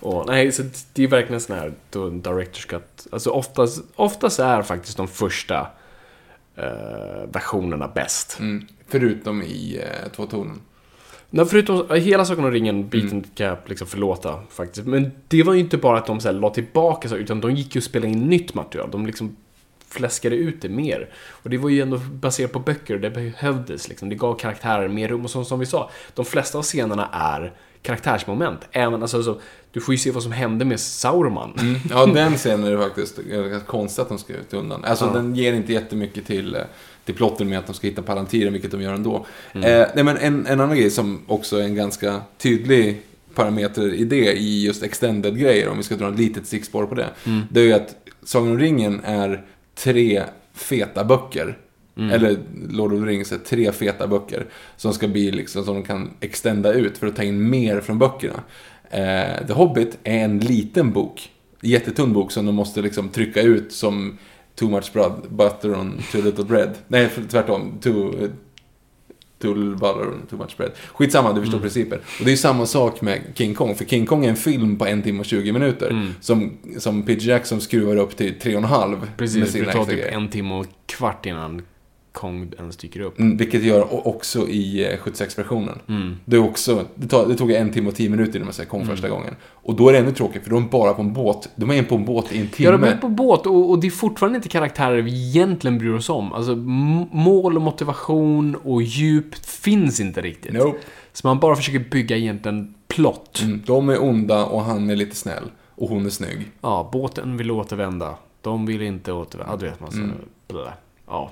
Och, 0.00 0.24
nej, 0.26 0.52
så 0.52 0.62
det 0.92 1.02
är 1.04 1.08
verkligen 1.08 1.40
sån 1.40 1.56
här 1.58 1.72
då 1.90 2.08
director's 2.08 2.66
cut. 2.68 3.06
Alltså 3.12 3.30
oftast, 3.30 3.82
oftast 3.96 4.38
är 4.38 4.62
faktiskt 4.62 4.96
de 4.96 5.08
första 5.08 5.66
versionerna 7.32 7.88
bäst. 7.88 8.38
Mm. 8.40 8.66
Förutom 8.88 9.42
i 9.42 9.80
eh, 9.82 10.12
två 10.12 10.26
tonen. 10.26 10.60
Nej, 11.30 11.46
förutom 11.46 11.90
eh, 11.90 11.96
hela 11.96 12.24
Sagan 12.24 12.44
om 12.44 12.50
ringen, 12.50 12.88
biten 12.88 13.10
Mm. 13.10 13.24
kan 13.34 13.46
jag 13.46 13.58
liksom 13.66 13.86
förlåta 13.86 14.42
faktiskt. 14.50 14.86
Men 14.86 15.10
det 15.28 15.42
var 15.42 15.54
ju 15.54 15.60
inte 15.60 15.76
bara 15.76 15.98
att 15.98 16.06
de 16.06 16.20
så 16.20 16.28
här, 16.28 16.34
la 16.34 16.50
tillbaka 16.50 17.08
så, 17.08 17.16
utan 17.16 17.40
de 17.40 17.54
gick 17.54 17.74
ju 17.74 17.78
och 17.78 17.84
spelade 17.84 18.12
in 18.12 18.26
nytt 18.26 18.54
material. 18.54 18.90
De 18.90 19.06
liksom 19.06 19.36
fläskade 19.88 20.36
ut 20.36 20.62
det 20.62 20.68
mer. 20.68 21.08
Och 21.14 21.50
det 21.50 21.58
var 21.58 21.70
ju 21.70 21.80
ändå 21.80 21.98
baserat 21.98 22.52
på 22.52 22.58
böcker 22.58 22.94
och 22.94 23.00
det 23.00 23.10
behövdes 23.10 23.88
liksom. 23.88 24.08
Det 24.08 24.14
gav 24.14 24.34
karaktärer 24.34 24.88
mer 24.88 25.08
rum 25.08 25.24
och 25.24 25.30
som, 25.30 25.44
som 25.44 25.60
vi 25.60 25.66
sa, 25.66 25.90
de 26.14 26.24
flesta 26.24 26.58
av 26.58 26.64
scenerna 26.64 27.08
är 27.12 27.52
karaktärsmoment. 27.82 28.60
Även, 28.72 29.02
alltså, 29.02 29.22
så, 29.22 29.40
du 29.72 29.80
får 29.80 29.94
ju 29.94 29.98
se 29.98 30.10
vad 30.10 30.22
som 30.22 30.32
hände 30.32 30.64
med 30.64 30.80
Sauron. 30.80 31.52
Mm. 31.60 31.80
Ja, 31.90 32.06
den 32.06 32.36
scenen 32.36 32.64
är 32.66 32.70
det 32.70 32.78
faktiskt 32.78 33.18
konstigt 33.66 33.98
att 34.02 34.08
de 34.08 34.18
ska 34.18 34.32
ut 34.32 34.54
undan. 34.54 34.84
Alltså 34.84 35.04
Ja. 35.04 35.12
den 35.12 35.34
ger 35.34 35.52
inte 35.52 35.72
jättemycket 35.72 36.26
till, 36.26 36.54
eh, 36.54 36.60
till 37.04 37.14
plotten 37.14 37.48
med 37.48 37.58
att 37.58 37.66
de 37.66 37.74
ska 37.74 37.86
hitta 37.86 38.02
Palantiren, 38.02 38.52
vilket 38.52 38.70
de 38.70 38.82
gör 38.82 38.92
ändå. 38.92 39.26
Mm. 39.52 39.80
Eh, 39.82 39.88
nej, 39.94 40.04
men 40.04 40.16
en, 40.16 40.46
en 40.46 40.60
annan 40.60 40.76
grej 40.76 40.90
som 40.90 41.20
också 41.26 41.56
är 41.56 41.62
en 41.62 41.74
ganska 41.74 42.20
tydlig 42.38 43.00
parameter 43.34 43.94
i 43.94 44.04
det, 44.04 44.32
i 44.32 44.64
just 44.64 44.82
extended-grejer, 44.82 45.68
om 45.68 45.76
vi 45.76 45.82
ska 45.82 45.96
dra 45.96 46.08
ett 46.08 46.18
litet 46.18 46.46
stickspår 46.46 46.86
på 46.86 46.94
det. 46.94 47.08
Mm. 47.26 47.42
Det 47.50 47.60
är 47.60 47.64
ju 47.64 47.72
att 47.72 47.94
Sagan 48.22 48.50
om 48.50 48.58
ringen 48.58 49.00
är 49.04 49.44
tre 49.74 50.22
feta 50.54 51.04
böcker. 51.04 51.58
Eller 52.12 52.36
Lord 52.70 52.92
of 52.92 53.00
the 53.00 53.06
Rings 53.06 53.32
är 53.32 53.38
tre 53.38 53.72
feta 53.72 54.06
böcker. 54.06 54.46
Som 54.76 54.92
ska 54.92 55.08
bli 55.08 55.30
liksom, 55.30 55.64
som 55.64 55.74
de 55.74 55.82
kan 55.82 56.10
extenda 56.20 56.72
ut 56.72 56.98
för 56.98 57.06
att 57.06 57.16
ta 57.16 57.22
in 57.22 57.50
mer 57.50 57.80
från 57.80 57.98
böckerna. 57.98 58.40
Eh, 58.90 59.46
The 59.46 59.52
Hobbit 59.52 59.98
är 60.04 60.18
en 60.18 60.38
liten 60.38 60.92
bok. 60.92 61.30
Jättetunn 61.60 62.12
bok 62.12 62.32
som 62.32 62.46
de 62.46 62.54
måste 62.54 62.82
liksom 62.82 63.08
trycka 63.08 63.42
ut 63.42 63.72
som 63.72 64.18
Too 64.58 64.68
much 64.68 64.92
butter 65.28 65.74
on 65.74 66.02
too 66.12 66.22
little 66.22 66.44
bread. 66.44 66.74
Nej, 66.88 67.10
tvärtom. 67.30 67.78
Too, 67.80 68.12
too 69.38 69.54
little 69.54 69.76
butter 69.76 70.08
on 70.08 70.26
too 70.30 70.36
much 70.38 70.56
bread. 70.56 70.72
Skitsamma, 70.92 71.32
du 71.32 71.40
förstår 71.40 71.58
principen. 71.58 71.98
Och 72.18 72.24
det 72.24 72.32
är 72.32 72.36
samma 72.36 72.66
sak 72.66 73.00
med 73.00 73.20
King 73.34 73.54
Kong. 73.54 73.74
För 73.74 73.84
King 73.84 74.06
Kong 74.06 74.24
är 74.24 74.28
en 74.28 74.36
film 74.36 74.78
på 74.78 74.86
en 74.86 75.02
timme 75.02 75.20
och 75.20 75.26
20 75.26 75.52
minuter. 75.52 76.12
Som, 76.20 76.58
som 76.78 77.02
Peter 77.02 77.26
Jackson 77.26 77.60
skruvar 77.60 77.96
upp 77.96 78.16
till 78.16 78.38
tre 78.40 78.52
och 78.52 78.62
en 78.62 78.68
halv. 78.68 78.98
med 78.98 79.16
Precis, 79.16 79.52
sina 79.52 79.66
det 79.66 79.72
tar 79.72 79.84
typ 79.84 80.04
en 80.12 80.28
timme 80.28 80.54
och 80.54 80.66
kvart 80.86 81.26
innan 81.26 81.62
Kong 82.18 82.52
ens 82.58 82.76
dyker 82.76 83.00
upp. 83.00 83.18
Mm, 83.18 83.36
vilket 83.36 83.62
gör 83.62 84.08
också 84.08 84.48
i 84.48 84.92
eh, 84.92 84.98
76-versionen. 84.98 85.78
Mm. 85.88 86.16
Det, 86.24 86.38
också, 86.38 86.84
det, 86.94 87.06
tar, 87.06 87.26
det 87.26 87.34
tog 87.34 87.52
en 87.52 87.72
timme 87.72 87.88
och 87.88 87.94
tio 87.94 88.10
minuter 88.10 88.36
innan 88.36 88.46
man 88.46 88.52
säger 88.54 88.70
kom 88.70 88.86
första 88.86 89.08
gången. 89.08 89.34
Och 89.52 89.76
då 89.76 89.88
är 89.88 89.92
det 89.92 89.98
ännu 89.98 90.12
tråkigt, 90.12 90.42
för 90.42 90.50
de 90.50 90.64
är 90.64 90.68
bara 90.68 90.94
på 90.94 91.02
en 91.02 91.12
båt. 91.12 91.48
De 91.56 91.70
är 91.70 91.82
på 91.82 91.94
en 91.94 92.04
båt 92.04 92.32
i 92.32 92.40
en 92.40 92.48
timme. 92.48 92.70
Ja, 92.70 92.72
de 92.72 92.84
är 92.84 92.96
på 92.96 93.08
båt 93.08 93.46
och, 93.46 93.70
och 93.70 93.78
det 93.80 93.86
är 93.86 93.90
fortfarande 93.90 94.36
inte 94.36 94.48
karaktärer 94.48 95.02
vi 95.02 95.28
egentligen 95.28 95.78
bryr 95.78 95.94
oss 95.94 96.08
om. 96.08 96.32
Alltså, 96.32 96.56
mål 97.12 97.56
och 97.56 97.62
motivation 97.62 98.54
och 98.54 98.82
djup 98.82 99.34
finns 99.34 100.00
inte 100.00 100.20
riktigt. 100.20 100.52
Nope. 100.52 100.78
Så 101.12 101.26
man 101.26 101.38
bara 101.38 101.56
försöker 101.56 101.90
bygga 101.90 102.16
egentligen 102.16 102.74
plott. 102.88 103.40
Mm, 103.42 103.62
de 103.66 103.88
är 103.88 104.02
onda 104.02 104.44
och 104.44 104.62
han 104.62 104.90
är 104.90 104.96
lite 104.96 105.16
snäll. 105.16 105.44
Och 105.74 105.88
hon 105.88 106.06
är 106.06 106.10
snygg. 106.10 106.50
Ja, 106.60 106.90
båten 106.92 107.36
vill 107.36 107.50
återvända. 107.50 108.14
De 108.42 108.66
vill 108.66 108.82
inte 108.82 109.12
återvända. 109.12 109.52
Ja, 109.52 109.56
du 109.56 109.66
vet 109.66 109.80
man 109.80 109.90
så. 109.90 109.98
blä. 110.48 110.72
Ja. 111.06 111.30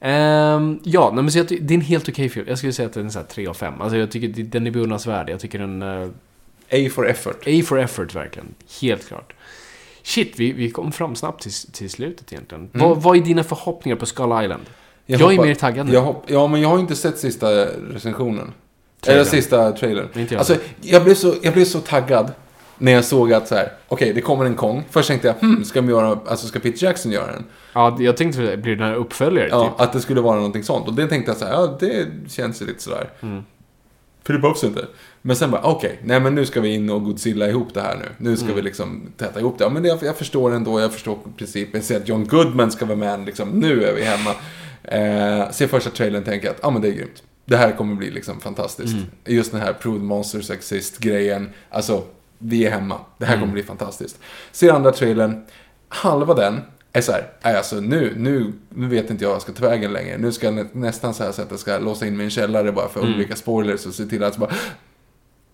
Ehm, 0.00 0.80
ja, 0.82 1.10
nej, 1.14 1.22
men 1.22 1.32
så 1.32 1.38
jag 1.38 1.46
det 1.46 1.54
är 1.54 1.74
en 1.74 1.80
helt 1.80 2.08
okej 2.08 2.28
film. 2.28 2.46
Jag 2.48 2.58
skulle 2.58 2.72
säga 2.72 2.86
att 2.86 2.92
den 2.92 3.06
är 3.06 3.10
så 3.10 3.18
här 3.18 3.26
3 3.26 3.46
av 3.46 3.54
5. 3.54 3.80
Alltså 3.80 3.96
jag 3.96 4.10
tycker 4.10 4.42
den 4.42 4.66
är 4.66 4.70
beundransvärd. 4.70 5.30
Jag 5.30 5.40
tycker 5.40 5.58
den... 5.58 5.82
Uh, 5.82 6.08
A 6.72 6.90
for 6.94 7.08
effort. 7.08 7.46
A 7.46 7.62
for 7.64 7.78
effort 7.78 8.14
verkligen. 8.14 8.54
Helt 8.80 9.08
klart. 9.08 9.32
Shit, 10.02 10.32
vi, 10.36 10.52
vi 10.52 10.70
kom 10.70 10.92
fram 10.92 11.14
snabbt 11.14 11.42
till, 11.42 11.52
till 11.52 11.90
slutet 11.90 12.32
egentligen. 12.32 12.70
Vad, 12.72 13.02
vad 13.02 13.16
är 13.16 13.20
dina 13.20 13.44
förhoppningar 13.44 13.96
på 13.96 14.06
Skull 14.06 14.42
Island? 14.42 14.62
Jag, 15.06 15.20
är 15.20 15.24
hoppa- 15.24 15.42
mer 15.46 15.54
taggad 15.54 15.86
nu. 15.86 15.92
Jag 15.92 16.16
ja, 16.26 16.46
men 16.46 16.60
jag 16.60 16.68
har 16.68 16.78
inte 16.78 16.96
sett 16.96 17.18
sista 17.18 17.50
recensionen. 17.66 18.52
Trailern. 19.00 19.20
Eller 19.20 19.30
sista 19.30 19.72
trailern. 19.72 20.08
Inte 20.14 20.34
jag. 20.34 20.38
Alltså, 20.38 20.56
jag 20.80 21.04
blev, 21.04 21.14
så, 21.14 21.34
jag 21.42 21.54
blev 21.54 21.64
så 21.64 21.80
taggad 21.80 22.32
när 22.78 22.92
jag 22.92 23.04
såg 23.04 23.32
att 23.32 23.48
så 23.48 23.54
här, 23.54 23.72
okej, 23.88 24.12
det 24.12 24.20
kommer 24.20 24.44
en 24.44 24.54
Kong. 24.54 24.84
Först 24.90 25.08
tänkte 25.08 25.28
jag, 25.28 25.34
hmm, 25.34 25.64
ska, 25.64 25.80
de 25.80 25.88
göra, 25.88 26.18
alltså, 26.26 26.46
ska 26.46 26.58
Peter 26.58 26.84
Jackson 26.84 27.12
göra 27.12 27.32
den? 27.32 27.44
Ja, 27.72 27.96
jag 28.00 28.16
tänkte, 28.16 28.56
blir 28.56 28.76
det 28.76 28.84
här 28.84 28.94
uppföljare 28.94 29.48
Ja, 29.50 29.64
typ? 29.68 29.80
att 29.80 29.92
det 29.92 30.00
skulle 30.00 30.20
vara 30.20 30.36
någonting 30.36 30.62
sånt. 30.64 30.88
Och 30.88 30.94
det 30.94 31.06
tänkte 31.06 31.30
jag 31.30 31.38
så 31.38 31.44
här, 31.44 31.52
ja, 31.52 31.76
det 31.80 32.06
känns 32.28 32.62
ju 32.62 32.66
lite 32.66 32.82
sådär. 32.82 33.10
Mm. 33.20 33.42
För 34.24 34.32
det 34.32 34.38
behövs 34.38 34.64
inte. 34.64 34.86
Men 35.22 35.36
sen 35.36 35.50
bara, 35.50 35.62
okej, 35.62 36.00
nej 36.04 36.20
men 36.20 36.34
nu 36.34 36.46
ska 36.46 36.60
vi 36.60 36.74
in 36.74 36.90
och 36.90 37.04
Godzilla 37.04 37.48
ihop 37.48 37.74
det 37.74 37.80
här 37.80 37.96
nu. 37.96 38.08
Nu 38.18 38.36
ska 38.36 38.44
Mm. 38.44 38.56
vi 38.56 38.62
liksom 38.62 39.02
täta 39.16 39.40
ihop 39.40 39.58
det. 39.58 39.64
Ja, 39.64 39.70
men 39.70 39.82
det, 39.82 39.98
jag 40.02 40.16
förstår 40.16 40.54
ändå, 40.54 40.80
jag 40.80 40.92
förstår 40.92 41.18
principen. 41.36 41.70
Jag 41.74 41.84
ser 41.84 41.96
att 41.96 42.08
John 42.08 42.24
Goodman 42.26 42.70
ska 42.70 42.84
vara 42.86 42.96
med, 42.98 43.26
liksom, 43.26 43.48
nu 43.48 43.84
är 43.84 43.94
vi 43.94 44.02
hemma. 44.04 44.30
Eh, 44.82 45.50
ser 45.50 45.66
första 45.66 45.90
trailern 45.90 46.20
och 46.22 46.26
tänker 46.28 46.50
att, 46.50 46.58
ja 46.62 46.70
men 46.70 46.82
det 46.82 46.88
är 46.88 46.92
grymt. 46.92 47.22
Det 47.44 47.56
här 47.56 47.72
kommer 47.72 47.94
bli 47.94 48.10
liksom 48.10 48.40
fantastiskt. 48.40 48.92
Mm. 48.92 49.04
Just 49.24 49.52
den 49.52 49.60
här 49.60 49.72
Proved 49.72 50.02
Monsters 50.02 50.50
Exist-grejen. 50.50 51.50
Alltså, 51.70 52.02
vi 52.38 52.66
är 52.66 52.70
hemma. 52.70 52.98
Det 53.18 53.24
här 53.26 53.32
Mm. 53.34 53.40
kommer 53.42 53.52
bli 53.52 53.62
fantastiskt. 53.62 54.18
Ser 54.52 54.72
andra 54.72 54.92
trailern, 54.92 55.44
halva 55.88 56.34
den 56.34 56.60
är 56.92 57.00
så 57.00 57.12
här, 57.12 57.28
"Nej, 57.44 57.56
alltså 57.56 57.76
nu, 57.76 58.14
nu, 58.16 58.52
nu 58.68 58.86
vet 58.88 59.10
inte 59.10 59.24
jag 59.24 59.28
vad 59.28 59.34
jag 59.34 59.42
ska 59.42 59.52
ta 59.52 59.68
vägen 59.68 59.92
längre. 59.92 60.18
Nu 60.18 60.32
ska 60.32 60.46
jag 60.46 60.54
nä- 60.54 60.66
nästan 60.72 61.14
så 61.14 61.24
här 61.24 61.32
så 61.32 61.42
att 61.42 61.50
jag 61.50 61.60
ska 61.60 61.78
låsa 61.78 62.06
in 62.06 62.20
en 62.20 62.30
källare 62.30 62.72
bara 62.72 62.88
för 62.88 63.00
att 63.00 63.06
undvika 63.06 63.36
spoilers 63.36 63.86
och 63.86 63.94
se 63.94 64.04
till 64.06 64.24
att 64.24 64.36
bara, 64.36 64.50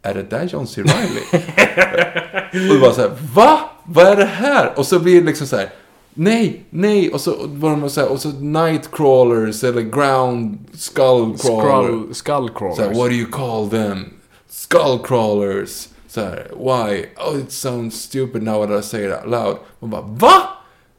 är 0.03 0.15
det 0.15 0.23
där 0.23 0.45
John 0.45 0.67
C. 0.67 0.83
Reilly? 0.83 1.21
och 2.71 2.75
det 2.75 2.81
var 2.81 2.93
så 2.93 3.01
här, 3.01 3.11
va? 3.35 3.61
Vad 3.85 4.07
är 4.07 4.17
det 4.17 4.25
här? 4.25 4.73
Och 4.79 4.87
så 4.87 4.99
blir 5.01 5.21
det 5.21 5.27
liksom 5.27 5.47
så 5.47 5.57
här, 5.57 5.69
nej, 6.15 6.65
nej, 6.71 7.11
och 7.13 7.21
så 7.21 7.37
var 7.47 7.71
de 7.71 7.91
så 7.91 8.01
här, 8.01 8.09
och 8.09 8.21
så 8.21 8.29
Nightcrawlers 8.29 9.65
eller 9.65 9.81
Ground 9.83 10.59
Skullcrawler. 10.75 11.83
Skrull, 11.89 12.15
skullcrawlers. 12.15 12.77
Så 12.77 12.83
här, 12.83 12.89
what 12.95 13.07
do 13.11 13.13
you 13.15 13.31
call 13.31 13.71
them? 13.71 14.05
Skullcrawlers. 14.49 15.89
Så 16.15 16.21
här, 16.21 16.47
why? 16.51 17.07
Oh, 17.17 17.39
it 17.39 17.53
sounds 17.53 18.03
stupid 18.03 18.43
now 18.43 18.67
that 18.67 18.85
I 18.85 18.89
say 18.89 19.07
it 19.07 19.13
out 19.13 19.31
loud. 19.31 19.57
Man 19.81 19.91
bara, 19.91 20.03
VA? 20.03 20.43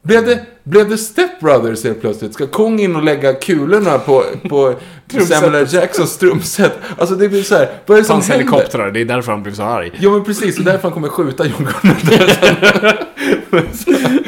Blev 0.02 0.26
det, 0.26 0.46
blev 0.64 0.88
det 0.88 0.98
Step 0.98 1.40
Brothers 1.40 1.84
helt 1.84 2.00
plötsligt? 2.00 2.34
Ska 2.34 2.46
Kong 2.46 2.80
in 2.80 2.96
och 2.96 3.02
lägga 3.02 3.34
kulorna 3.34 3.98
på, 3.98 4.24
på 4.48 4.74
Samuel 5.28 5.54
L. 5.54 5.66
Jacksons 5.70 6.18
trumset? 6.18 6.72
Alltså 6.98 7.14
det 7.14 7.28
blir 7.28 7.42
så 7.42 7.54
här, 7.54 7.68
vad 7.86 7.98
är 7.98 8.02
det 8.02 8.06
som 8.06 8.14
Hans 8.14 8.28
händer? 8.28 8.44
helikoptrar, 8.44 8.90
det 8.90 9.00
är 9.00 9.04
därför 9.04 9.32
han 9.32 9.42
blev 9.42 9.54
så 9.54 9.62
arg. 9.62 9.92
Ja 9.98 10.10
men 10.10 10.24
precis, 10.24 10.58
och 10.58 10.64
därför 10.64 10.82
han 10.82 10.92
kommer 10.92 11.08
skjuta 11.08 11.46
John 11.46 11.68
Goodman. 11.82 11.96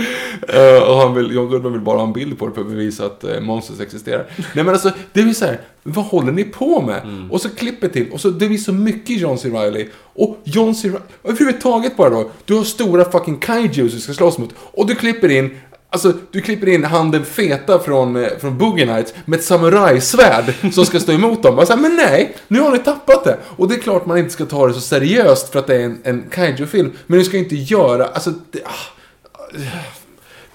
Eh, 0.48 0.82
och 0.82 0.96
han 0.96 1.14
vill, 1.14 1.34
John 1.34 1.48
Goodman 1.48 1.72
vill 1.72 1.80
bara 1.80 1.98
ha 1.98 2.06
en 2.06 2.12
bild 2.12 2.38
på 2.38 2.46
det 2.46 2.54
för 2.54 2.60
att 2.60 2.68
bevisa 2.68 3.06
att 3.06 3.24
uh, 3.24 3.40
monsters 3.40 3.80
existerar. 3.80 4.26
Nej 4.36 4.64
men 4.64 4.68
alltså, 4.68 4.90
det 5.12 5.22
blir 5.22 5.32
så 5.32 5.44
här, 5.44 5.60
vad 5.82 6.04
håller 6.04 6.32
ni 6.32 6.44
på 6.44 6.82
med? 6.82 7.02
Mm. 7.02 7.30
Och 7.30 7.40
så 7.40 7.48
klipper 7.48 7.88
till, 7.88 8.10
och 8.12 8.20
så 8.20 8.30
det 8.30 8.48
blir 8.48 8.58
så 8.58 8.72
mycket 8.72 9.20
John 9.20 9.38
C. 9.38 9.48
Reilly. 9.48 9.88
Och 10.14 10.38
John 10.44 10.74
C. 10.74 10.88
Reilly, 10.88 11.02
överhuvudtaget 11.24 11.96
bara 11.96 12.10
då, 12.10 12.30
du 12.44 12.54
har 12.54 12.64
stora 12.64 13.10
fucking 13.10 13.38
kaijus 13.38 13.92
du 13.92 14.00
ska 14.00 14.12
slåss 14.12 14.38
mot. 14.38 14.54
Och 14.58 14.86
du 14.86 14.94
klipper 14.94 15.28
in 15.28 15.50
Alltså, 15.90 16.12
du 16.30 16.40
klipper 16.40 16.68
in 16.68 16.84
han 16.84 17.10
den 17.10 17.24
feta 17.24 17.78
från, 17.78 18.16
eh, 18.16 18.28
från 18.40 18.58
Boogie 18.58 18.86
Nights 18.86 19.14
med 19.24 19.38
ett 19.38 19.44
samurajsvärd 19.44 20.54
som 20.72 20.86
ska 20.86 21.00
stå 21.00 21.12
emot 21.12 21.42
dem. 21.42 21.58
Alltså, 21.58 21.76
men 21.76 21.96
nej, 21.96 22.36
nu 22.48 22.60
har 22.60 22.70
ni 22.70 22.78
tappat 22.78 23.24
det. 23.24 23.38
Och 23.56 23.68
det 23.68 23.74
är 23.74 23.78
klart 23.78 24.06
man 24.06 24.18
inte 24.18 24.30
ska 24.30 24.44
ta 24.44 24.66
det 24.66 24.74
så 24.74 24.80
seriöst 24.80 25.52
för 25.52 25.58
att 25.58 25.66
det 25.66 25.76
är 25.76 25.84
en, 25.84 25.98
en 26.02 26.24
kaiju-film. 26.30 26.92
Men 27.06 27.18
du 27.18 27.24
ska 27.24 27.36
inte 27.36 27.56
göra, 27.56 28.06
alltså, 28.06 28.32
det, 28.50 28.60
ah, 28.64 28.95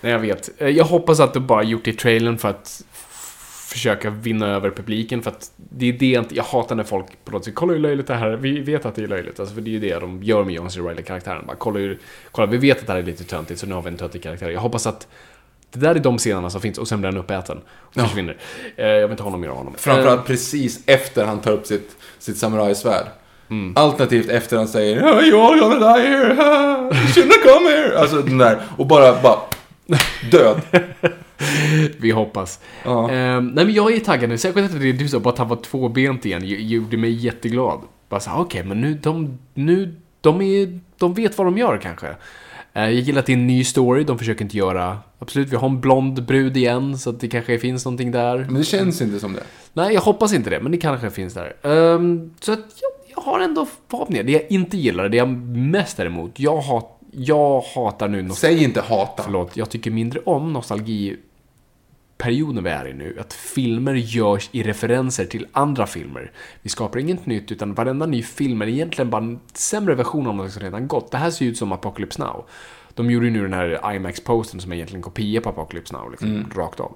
Nej, 0.02 0.12
jag 0.12 0.20
vet. 0.20 0.50
Eh, 0.62 0.70
Jag 0.70 0.86
hoppas 0.86 1.20
att 1.20 1.34
de 1.34 1.48
bara 1.48 1.64
gjort 1.64 1.86
det 1.86 1.92
i 1.92 1.94
trailern 1.94 2.38
för 2.38 2.50
att 2.50 2.84
försöka 3.68 4.10
vinna 4.10 4.48
över 4.48 4.70
publiken. 4.72 5.22
För 5.22 5.32
att 5.32 5.52
det 5.58 5.90
är 5.90 5.94
det 5.94 6.12
jag 6.12 6.22
inte... 6.24 6.36
Jag 6.36 6.44
hatar 6.44 6.76
när 6.76 6.84
folk 6.84 7.06
på 7.26 7.32
något 7.32 7.46
sätt 7.46 7.56
kolla 7.56 7.74
hur 7.74 7.80
löjligt 7.80 8.08
det 8.08 8.16
här 8.16 8.30
är. 8.30 8.38
Vi 8.38 8.60
vet 8.60 8.86
att 8.86 8.96
det 8.96 9.04
är 9.04 9.08
löjligt. 9.08 9.40
Alltså, 9.40 9.56
för 9.56 9.62
det 9.62 9.70
är 9.70 9.72
ju 9.72 9.80
det 9.80 10.00
de 10.00 10.24
gör 10.24 10.44
med 10.44 10.54
John 10.56 10.72
C. 10.72 10.80
Reilly-karaktären. 10.80 11.50
Kolla, 11.58 11.80
hur, 11.80 12.00
kolla, 12.32 12.48
vi 12.48 12.58
vet 12.58 12.80
att 12.80 12.88
det 12.88 12.94
här 12.94 13.00
är 13.00 13.04
lite 13.04 13.24
töntigt, 13.24 13.60
så 13.60 13.66
nu 13.68 13.76
har 13.76 13.82
vi 13.82 13.88
en 13.88 13.98
töntig 13.98 14.24
karaktär. 14.24 14.50
Jag 14.50 14.60
hoppas 14.62 14.88
att 14.88 15.08
det 15.72 15.80
där 15.80 15.96
är 15.96 16.00
de 16.00 16.18
scenerna 16.18 16.50
som 16.50 16.62
finns 16.62 16.78
och 16.78 16.88
sen 16.88 17.02
blir 17.02 17.12
han 17.12 17.20
uppäten. 17.20 17.62
Och 17.84 17.94
försvinner. 18.02 18.38
Eh, 18.76 18.86
Jag 18.88 19.02
vill 19.02 19.12
inte 19.12 19.24
ha 19.24 19.30
någon 19.30 19.42
mer 19.42 19.50
av 19.50 19.58
honom. 19.58 19.74
Framförallt 19.78 20.26
precis 20.26 20.84
efter 20.86 21.26
han 21.26 21.42
tar 21.42 21.52
upp 21.52 21.66
sitt, 21.68 21.96
sitt 22.20 22.38
samurajsvärd. 22.38 23.06
Mm. 23.52 23.74
Alternativt 23.76 24.30
efter 24.30 24.58
han 24.58 24.68
säger 24.68 25.02
“You're 25.02 25.60
gonna 25.60 25.94
die 25.94 26.08
here, 26.08 26.34
you 26.34 26.92
shouldn't 26.92 27.44
come 27.44 27.70
here”. 27.70 28.00
Alltså 28.00 28.22
den 28.22 28.38
där, 28.38 28.62
och 28.78 28.88
bara, 28.88 29.22
bara 29.22 29.40
död. 30.32 30.62
Vi 31.98 32.12
hoppas. 32.12 32.60
Ja. 32.84 33.12
Ehm, 33.12 33.48
nej 33.48 33.66
men 33.66 33.74
jag 33.74 33.94
är 33.94 34.00
taggad 34.00 34.30
nu, 34.30 34.38
särskilt 34.38 34.74
att 34.74 34.82
det 34.82 34.92
du 34.92 35.08
sa, 35.08 35.20
bara 35.20 35.30
att 35.30 35.38
han 35.38 35.48
var 35.48 35.56
tvåbent 35.56 36.26
igen, 36.26 36.42
gjorde 36.46 36.98
mig 36.98 37.12
jätteglad. 37.12 37.80
Bara 38.10 38.20
så 38.20 38.30
här, 38.30 38.40
okej, 38.40 38.64
men 38.64 38.82
nu, 38.82 38.94
de, 38.94 39.38
nu, 39.54 39.96
de 40.22 40.42
är, 40.42 40.80
de 40.98 41.14
vet 41.14 41.38
vad 41.38 41.48
de 41.48 41.58
gör 41.58 41.78
kanske. 41.78 42.08
Eh, 42.74 42.84
jag 42.84 42.94
gillar 42.94 43.20
att 43.20 43.26
det 43.26 43.32
är 43.32 43.38
en 43.38 43.48
ny 43.48 43.64
story, 43.64 44.04
de 44.04 44.20
försöker 44.20 44.46
inte 44.46 44.58
göra, 44.58 44.98
absolut, 45.20 45.50
vi 45.50 45.56
har 45.56 45.70
en 45.70 45.82
blond 45.82 46.26
brud 46.26 46.58
igen, 46.58 46.98
så 46.98 47.10
att 47.10 47.20
det 47.20 47.28
kanske 47.28 47.60
finns 47.60 47.86
någonting 47.86 48.12
där. 48.12 48.38
Men 48.38 48.54
det 48.54 48.64
känns 48.64 49.02
inte 49.02 49.20
som 49.20 49.34
det. 49.34 49.44
Nej, 49.74 49.94
jag 49.94 50.02
hoppas 50.02 50.34
inte 50.34 50.50
det, 50.50 50.60
men 50.60 50.72
det 50.72 50.78
kanske 50.78 51.10
finns 51.10 51.34
där. 51.34 51.56
Ehm, 51.64 52.34
så 52.40 52.54
att 52.54 52.60
jag, 52.60 52.92
jag 53.26 53.32
har 53.32 53.40
ändå 53.40 53.68
förhoppningar. 53.88 54.24
Det 54.24 54.32
jag 54.32 54.44
inte 54.50 54.78
gillar, 54.78 55.10
det 55.10 55.18
jag 55.18 55.30
mest 55.58 56.00
är 56.00 56.06
emot, 56.06 56.40
jag, 56.40 56.58
hat, 56.58 57.00
jag 57.12 57.62
hatar 57.62 58.08
nu 58.08 58.22
nostalgi. 58.22 58.58
Säg 58.58 58.64
inte 58.64 58.82
hata. 58.82 59.24
Förlåt, 59.24 59.58
jag 59.58 59.70
tycker 59.70 59.92
mindre 59.92 60.20
om 60.20 60.54
nostalgiperioden 60.54 62.64
vi 62.64 62.70
är 62.70 62.88
i 62.88 62.94
nu. 62.94 63.18
Att 63.20 63.34
filmer 63.34 63.94
görs 63.94 64.50
i 64.52 64.64
referenser 64.64 65.26
till 65.26 65.48
andra 65.52 65.88
filmer. 65.88 66.32
Vi 66.62 66.70
skapar 66.70 67.00
inget 67.00 67.26
nytt, 67.26 67.52
utan 67.52 67.74
varenda 67.74 68.06
ny 68.06 68.24
film 68.24 68.62
är 68.62 68.68
egentligen 68.68 69.10
bara 69.10 69.24
en 69.24 69.40
sämre 69.54 69.96
version 69.96 70.28
av 70.28 70.36
något 70.36 70.52
som 70.52 70.62
redan 70.62 70.88
gått. 70.88 71.12
Det 71.12 71.18
här 71.18 71.32
ser 71.32 71.46
ju 71.46 71.52
ut 71.52 71.58
som 71.58 71.72
Apocalypse 71.72 72.22
Now. 72.22 72.46
De 72.94 73.12
gjorde 73.12 73.26
ju 73.26 73.32
nu 73.32 73.42
den 73.42 73.54
här 73.54 73.96
IMAX-posten 73.96 74.60
som 74.60 74.72
är 74.72 74.76
egentligen 74.76 75.00
en 75.00 75.04
kopia 75.04 75.42
på 75.42 75.50
Apocalypse 75.50 75.94
Now, 75.94 76.12
liksom, 76.12 76.46
rakt 76.56 76.80
av. 76.80 76.96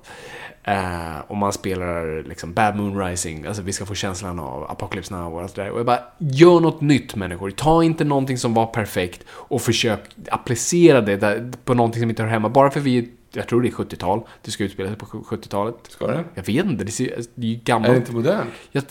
Eh, 0.67 1.19
och 1.27 1.37
man 1.37 1.53
spelar 1.53 2.23
liksom 2.23 2.53
Bad 2.53 2.75
Moon 2.75 2.99
Rising, 3.05 3.45
alltså 3.45 3.61
vi 3.61 3.73
ska 3.73 3.85
få 3.85 3.95
känslan 3.95 4.39
av 4.39 4.63
Apocalypse 4.71 5.13
Now 5.13 5.33
och 5.33 5.41
allt 5.41 5.55
det 5.55 5.63
där. 5.63 5.71
Och 5.71 5.79
jag 5.79 5.85
bara, 5.85 5.99
gör 6.17 6.59
något 6.59 6.81
nytt 6.81 7.15
människor. 7.15 7.51
Ta 7.51 7.83
inte 7.83 8.03
någonting 8.03 8.37
som 8.37 8.53
var 8.53 8.65
perfekt 8.65 9.23
och 9.27 9.61
försök 9.61 9.99
applicera 10.29 11.01
det 11.01 11.15
där, 11.15 11.51
på 11.65 11.73
någonting 11.73 12.01
som 12.01 12.09
inte 12.09 12.23
hör 12.23 12.29
hemma. 12.29 12.49
Bara 12.49 12.71
för 12.71 12.79
vi, 12.79 13.11
jag 13.33 13.47
tror 13.47 13.61
det 13.61 13.67
är 13.67 13.71
70-tal, 13.71 14.21
det 14.41 14.51
ska 14.51 14.63
utspela 14.63 14.89
sig 14.89 14.97
på 14.97 15.05
70-talet. 15.05 15.75
Ska 15.89 16.07
det? 16.07 16.23
Jag 16.33 16.43
vet 16.43 16.65
inte, 16.65 16.83
det, 16.83 16.91
ser, 16.91 17.21
det 17.35 17.47
är 17.47 17.51
ju 17.51 17.55
Är 17.55 17.59
gammalt. 17.59 17.93
det 17.93 17.97
inte 17.97 18.11
modernt? 18.11 18.49
Jag, 18.71 18.83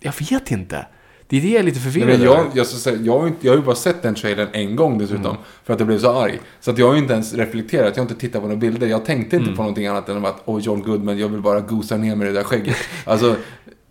jag 0.00 0.14
vet 0.30 0.50
inte. 0.50 0.86
Det 1.30 1.36
är 1.36 1.40
det 1.40 1.48
jag 1.48 1.58
är 1.58 1.62
lite 1.62 1.78
Nej, 1.78 1.84
förvirrad 1.92 2.08
men 2.08 2.22
jag, 2.22 2.38
över. 2.38 2.50
jag, 2.54 2.66
säga, 2.66 2.98
jag, 3.02 3.18
har 3.18 3.26
inte- 3.26 3.46
jag 3.46 3.52
har 3.52 3.58
ju 3.58 3.64
bara 3.64 3.74
sett 3.76 4.02
den 4.02 4.14
trailern 4.14 4.48
en 4.52 4.76
gång 4.76 4.98
dessutom. 4.98 5.24
Mm. 5.26 5.36
För 5.64 5.72
att 5.72 5.80
jag 5.80 5.86
blev 5.86 5.98
så 5.98 6.20
arg. 6.22 6.40
Så 6.60 6.70
att 6.70 6.78
jag 6.78 6.86
har 6.86 6.94
ju 6.94 6.98
inte 7.00 7.12
ens 7.12 7.34
reflekterat, 7.34 7.96
jag 7.96 8.04
har 8.04 8.10
inte 8.10 8.20
tittat 8.20 8.40
på 8.42 8.48
några 8.48 8.60
bilder. 8.60 8.86
Jag 8.86 9.04
tänkte 9.04 9.36
Mm. 9.36 9.44
inte 9.48 9.56
på 9.56 9.62
någonting 9.62 9.86
annat 9.86 10.08
än 10.08 10.24
att, 10.24 10.42
åh 10.44 10.60
John 10.62 10.82
Goodman, 10.82 11.18
jag 11.18 11.28
vill 11.28 11.40
bara 11.40 11.60
gosa 11.60 11.96
ner 11.96 12.16
med 12.16 12.26
det 12.26 12.32
där 12.32 12.44
skägget. 12.44 12.76
Alltså, 13.04 13.36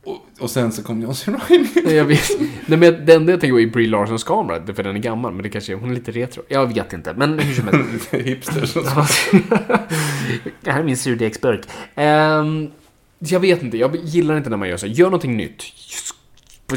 och, 0.06 0.18
och 0.40 0.50
sen 0.50 0.72
så 0.72 0.84
kom 0.84 1.02
John 1.02 1.16
C. 1.16 1.32
Reilly. 1.50 1.68
Nej, 1.86 1.96
jag 1.96 2.06
vet. 2.06 2.30
Nej, 2.66 2.80
men 2.80 3.06
det 3.06 3.14
enda 3.14 3.32
jag 3.32 3.42
tänker 3.42 3.54
på 3.54 3.60
är 3.60 3.68
Brie 3.68 3.88
Larsons 3.90 4.24
kamera, 4.24 4.74
för 4.74 4.84
den 4.84 4.96
är 4.96 5.00
gammal, 5.00 5.34
men 5.34 5.44
det 5.44 5.50
kanske 5.50 5.74
är, 5.74 5.78
hon 5.78 5.90
är 5.92 5.96
lite 5.96 6.12
retro. 6.12 6.44
Jag 6.48 6.74
vet 6.74 6.94
inte, 6.94 7.14
men 7.18 7.40
hur 7.40 7.54
som 7.54 7.68
helst. 7.68 8.14
Hipsters 8.28 8.76
och 8.76 8.86
så. 8.86 9.06
det 10.62 10.72
här 10.72 10.80
är 10.80 10.84
min 10.84 10.98
surdegsburk. 10.98 11.66
Um, 11.96 12.72
jag 13.20 13.40
vet 13.40 13.64
inte, 13.64 13.78
jag 13.78 13.96
gillar 13.96 14.38
inte 14.38 14.50
när 14.50 14.58
man 14.58 14.70
gör 14.70 14.78
så. 14.78 14.88
Gör 14.88 15.06
någonting 15.06 15.38
nytt. 15.38 15.64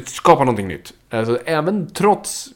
Skapa 0.04 0.44
någonting 0.44 0.68
nytt. 0.68 0.92
Alltså, 1.10 1.38
även 1.44 1.90
trots 1.90 2.48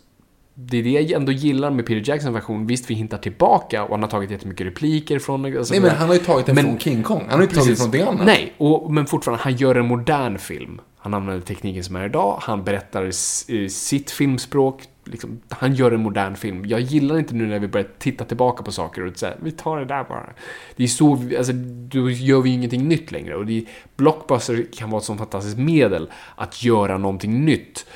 det 0.55 0.79
är 0.79 0.83
det 0.83 0.91
jag 0.91 1.11
ändå 1.11 1.33
gillar 1.33 1.71
med 1.71 1.87
Peter 1.87 2.11
Jacksons 2.11 2.37
version. 2.37 2.67
Visst, 2.67 2.91
vi 2.91 2.95
hintar 2.95 3.19
tillbaka 3.19 3.85
och 3.85 3.91
han 3.91 4.03
har 4.03 4.11
tagit 4.11 4.31
jättemycket 4.31 4.67
repliker 4.67 5.19
från... 5.19 5.45
Alltså, 5.59 5.75
Nej 5.75 5.81
men 5.81 5.91
han 5.91 6.09
har 6.09 6.15
ju 6.15 6.21
tagit 6.21 6.47
den 6.47 6.55
Men- 6.55 6.65
från 6.65 6.79
King 6.79 7.03
Kong. 7.03 7.21
Han 7.21 7.31
har 7.31 7.39
ju 7.39 7.43
inte 7.43 7.55
tagit 7.55 7.79
från 7.79 7.87
någonting 7.87 8.03
annat. 8.03 8.27
Nej, 8.27 8.53
och, 8.59 8.93
men 8.93 9.07
fortfarande, 9.07 9.43
han 9.43 9.57
gör 9.57 9.75
en 9.75 9.87
modern 9.87 10.39
film. 10.39 10.81
Han 10.99 11.15
använder 11.15 11.47
tekniken 11.47 11.85
som 11.85 11.97
är 11.97 12.05
idag, 12.07 12.39
han 12.43 12.65
berättar 12.65 13.05
eh, 13.05 13.69
sitt 13.69 14.11
filmspråk. 14.11 14.83
Liksom, 15.05 15.41
han 15.49 15.75
gör 15.75 15.93
en 15.93 16.01
modern 16.01 16.37
film. 16.37 16.67
Jag 16.67 16.81
gillar 16.81 17.19
inte 17.19 17.35
nu 17.35 17.47
när 17.47 17.59
vi 17.59 17.69
börjar 17.69 17.89
titta 17.99 18.25
tillbaka 18.25 18.63
på 18.63 18.73
saker 18.73 19.07
och 19.07 19.17
säga 19.17 19.35
vi 19.43 19.51
tar 19.51 19.79
det 19.79 19.85
där 19.85 20.05
bara. 20.05 20.31
Det 20.77 20.85
är 20.85 20.89
så, 20.89 21.13
alltså, 21.13 21.53
då 21.89 22.11
gör 22.11 22.41
vi 22.41 22.51
ju 22.51 22.55
ingenting 22.55 22.89
nytt 22.89 23.13
längre. 23.13 23.37
Och 23.37 23.47
det 23.47 23.59
är, 23.59 23.65
blockbuster 23.97 24.67
kan 24.73 24.91
vara 24.91 24.99
ett 24.99 25.05
sånt 25.05 25.21
fantastiskt 25.21 25.59
medel 25.59 26.11
att 26.37 26.63
göra 26.63 26.99
någonting 26.99 27.45
nytt. 27.45 27.87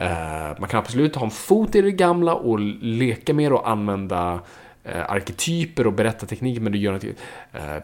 Uh, 0.00 0.60
man 0.60 0.68
kan 0.68 0.78
absolut 0.78 1.16
ha 1.16 1.24
en 1.24 1.30
fot 1.30 1.74
i 1.74 1.80
det 1.80 1.90
gamla 1.90 2.34
och 2.34 2.60
leka 2.80 3.34
med 3.34 3.52
och 3.52 3.70
använda 3.70 4.40
eh, 4.84 5.10
arketyper 5.10 5.86
och 5.86 5.92
berättartekniker, 5.92 6.60
men 6.60 6.72
du 6.72 6.78
gör 6.78 6.92
något... 6.92 7.04
Eh, 7.04 7.10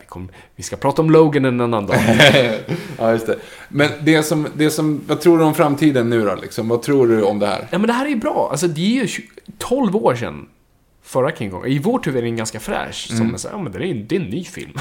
vi, 0.00 0.06
kom, 0.06 0.28
vi 0.56 0.62
ska 0.62 0.76
prata 0.76 1.02
om 1.02 1.10
Logan 1.10 1.44
en 1.44 1.60
annan 1.60 1.86
dag. 1.86 1.96
ja, 2.98 3.12
just 3.12 3.26
det. 3.26 3.38
Men 3.68 3.90
det 4.00 4.22
som, 4.22 4.46
det 4.54 4.70
som, 4.70 5.00
vad 5.06 5.20
tror 5.20 5.38
du 5.38 5.44
om 5.44 5.54
framtiden 5.54 6.10
nu 6.10 6.24
då 6.24 6.34
liksom? 6.34 6.68
Vad 6.68 6.82
tror 6.82 7.06
du 7.08 7.22
om 7.22 7.38
det 7.38 7.46
här? 7.46 7.68
ja, 7.70 7.78
men 7.78 7.86
det 7.86 7.92
här 7.92 8.04
är 8.04 8.10
ju 8.10 8.16
bra. 8.16 8.48
Alltså, 8.50 8.68
det 8.68 8.80
är 8.80 9.02
ju 9.02 9.06
20 9.06 9.28
12 9.58 9.96
år 9.96 10.14
sedan 10.14 10.46
förra 11.02 11.32
King 11.32 11.50
Kong. 11.50 11.66
I 11.66 11.78
vårt 11.78 12.06
huvud 12.06 12.18
är 12.18 12.22
den 12.26 12.36
ganska 12.36 12.60
fräsch. 12.60 13.08
Som 13.16 13.34
är 13.34 13.38
så, 13.38 13.48
ja, 13.52 13.58
men 13.58 13.72
det 13.72 13.78
är, 13.78 13.94
det 13.94 14.16
är 14.16 14.20
en 14.20 14.26
ny 14.26 14.44
film. 14.44 14.72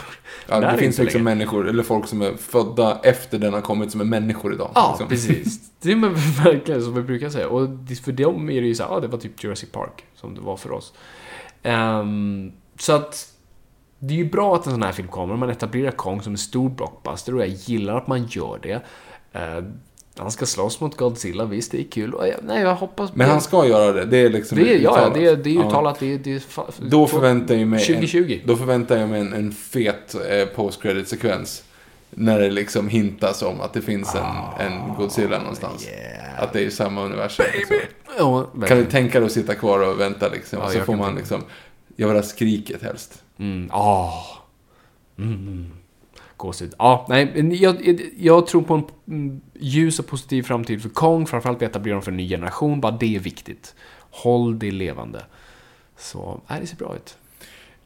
Ja, 0.47 0.59
det, 0.59 0.67
är 0.67 0.77
finns 0.77 0.97
liksom 0.97 1.23
länge. 1.23 1.35
människor, 1.35 1.69
eller 1.69 1.83
folk 1.83 2.07
som 2.07 2.21
är 2.21 2.33
födda 2.37 2.99
efter 3.03 3.39
den 3.39 3.53
har 3.53 3.61
kommit 3.61 3.91
som 3.91 4.01
är 4.01 4.05
människor 4.05 4.53
idag. 4.53 4.71
Ja, 4.75 4.89
liksom. 4.91 5.07
precis. 5.09 5.59
Det 5.81 5.91
är 5.91 5.95
verkligen 6.43 6.83
som 6.83 6.93
vi 6.95 7.01
brukar 7.01 7.29
säga. 7.29 7.47
Och 7.47 7.69
det- 7.69 7.95
för 7.95 8.11
dem 8.11 8.49
är 8.49 8.61
det 8.61 8.67
ju 8.67 8.75
så 8.75 8.83
här, 8.83 8.89
ja, 8.89 8.99
det 8.99 9.07
var 9.07 9.17
typ 9.17 9.43
Jurassic 9.43 9.69
Park, 9.71 10.03
som 10.15 10.35
det 10.35 10.41
var 10.41 10.57
för 10.57 10.71
oss. 10.71 10.93
Ehm, 11.63 12.51
så 12.79 12.93
att 12.93 13.29
det 13.99 14.13
är 14.13 14.17
ju 14.17 14.29
bra 14.29 14.55
att 14.55 14.65
en 14.65 14.71
sån 14.71 14.83
här 14.83 14.91
film 14.91 15.07
kommer. 15.07 15.35
Man 15.35 15.49
etablerar 15.49 15.91
Kong 15.91 16.21
som 16.21 16.33
en 16.33 16.37
stor 16.37 16.69
blockbuster 16.69 17.35
och 17.35 17.41
jag 17.41 17.47
gillar 17.47 17.97
att 17.97 18.07
man 18.07 18.25
gör 18.25 18.59
det. 18.63 18.81
Eh, 19.33 19.63
han 20.17 20.31
ska 20.31 20.45
slåss 20.45 20.81
mot 20.81 20.97
Godzilla, 20.97 21.45
visst 21.45 21.71
det 21.71 21.79
är 21.79 21.83
kul. 21.91 22.13
Jag, 22.19 22.35
nej, 22.43 22.61
jag 22.61 22.75
hoppas... 22.75 23.15
Men 23.15 23.29
han 23.29 23.41
ska 23.41 23.67
göra 23.67 23.91
det. 23.93 24.05
Det 24.05 24.17
är 24.17 24.29
liksom 24.29 24.57
det 24.57 24.73
är, 24.73 24.79
ja, 24.79 24.81
ja, 24.81 24.91
uttalat. 24.91 25.13
det 25.13 25.25
är, 25.27 25.35
det 25.35 25.49
är 25.49 25.53
Ja. 25.53 25.67
uttalat. 25.67 25.99
Det 25.99 26.13
är, 26.13 26.17
det 26.17 26.33
är 26.33 26.89
Då 26.89 27.07
förväntar 27.07 27.55
jag 27.55 27.67
mig 27.67 27.79
2020. 27.79 28.39
En, 28.41 28.47
då 28.47 28.55
förväntar 28.55 28.97
jag 28.97 29.09
mig 29.09 29.19
en, 29.21 29.33
en 29.33 29.51
fet 29.51 30.15
eh, 30.15 30.45
post-credit-sekvens. 30.55 31.63
När 32.15 32.39
det 32.39 32.49
liksom 32.49 32.87
hintas 32.87 33.41
om 33.41 33.61
att 33.61 33.73
det 33.73 33.81
finns 33.81 34.15
en, 34.15 34.65
en 34.67 34.95
Godzilla 34.97 35.39
någonstans. 35.39 35.87
Att 36.37 36.53
det 36.53 36.65
är 36.65 36.69
samma 36.69 37.01
universum. 37.01 37.45
Liksom. 37.53 37.77
Ja, 38.17 38.51
Kan 38.67 38.77
du 38.77 38.85
tänka 38.85 39.19
dig 39.19 39.25
att 39.25 39.31
sitta 39.31 39.55
kvar 39.55 39.79
och 39.79 39.99
vänta 39.99 40.29
liksom? 40.29 40.59
Ja, 40.59 40.65
och 40.65 40.71
så 40.71 40.79
får 40.79 40.95
man 40.95 41.15
liksom 41.15 41.41
göra 41.95 42.23
skriket 42.23 42.81
helst. 42.81 43.23
Mm, 43.37 43.69
ah. 43.71 44.23
Mm. 45.17 45.71
Gåshud. 46.37 46.73
Ja, 46.77 47.05
nej, 47.09 47.55
jag, 47.61 47.99
jag 48.17 48.47
tror 48.47 48.61
på 48.61 48.73
en 48.73 48.83
mm, 49.07 49.41
ljus 49.53 49.99
och 49.99 50.07
positiv 50.07 50.43
framtid 50.43 50.81
för 50.81 50.89
Kong, 50.89 51.27
framförallt 51.27 51.61
vi 51.61 51.65
etablerar 51.65 51.95
dem 51.95 52.01
för 52.01 52.11
en 52.11 52.17
ny 52.17 52.29
generation, 52.29 52.81
bara 52.81 52.91
det 52.91 53.15
är 53.15 53.19
viktigt. 53.19 53.75
Håll 53.99 54.59
det 54.59 54.71
levande. 54.71 55.25
Så, 55.97 56.41
nej, 56.47 56.61
det 56.61 56.67
ser 56.67 56.75
bra 56.75 56.95
ut. 56.95 57.17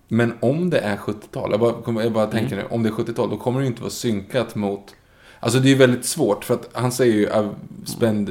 Men 0.07 0.33
om 0.39 0.69
det 0.69 0.79
är 0.79 0.97
70-tal, 0.97 1.51
jag 1.51 1.59
bara, 1.59 2.03
jag 2.03 2.13
bara 2.13 2.27
tänker 2.27 2.53
Mm. 2.53 2.65
nu, 2.69 2.75
om 2.75 2.83
det 2.83 2.89
är 2.89 2.93
70-tal, 2.93 3.29
då 3.29 3.37
kommer 3.37 3.59
det 3.59 3.63
ju 3.63 3.67
inte 3.69 3.81
vara 3.81 3.91
synkat 3.91 4.55
mot... 4.55 4.95
Alltså 5.39 5.59
det 5.59 5.67
är 5.67 5.69
ju 5.69 5.75
väldigt 5.75 6.05
svårt, 6.05 6.45
för 6.45 6.53
att 6.53 6.69
han 6.73 6.91
säger 6.91 7.13
ju 7.13 7.27
I've 7.29 7.53
spent 7.85 8.29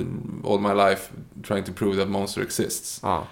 all 0.49 0.61
my 0.61 0.75
life 0.75 1.13
trying 1.47 1.65
to 1.65 1.73
prove 1.73 1.97
that 2.01 2.09
monster 2.09 2.43
exists. 2.43 3.01
Ja. 3.03 3.25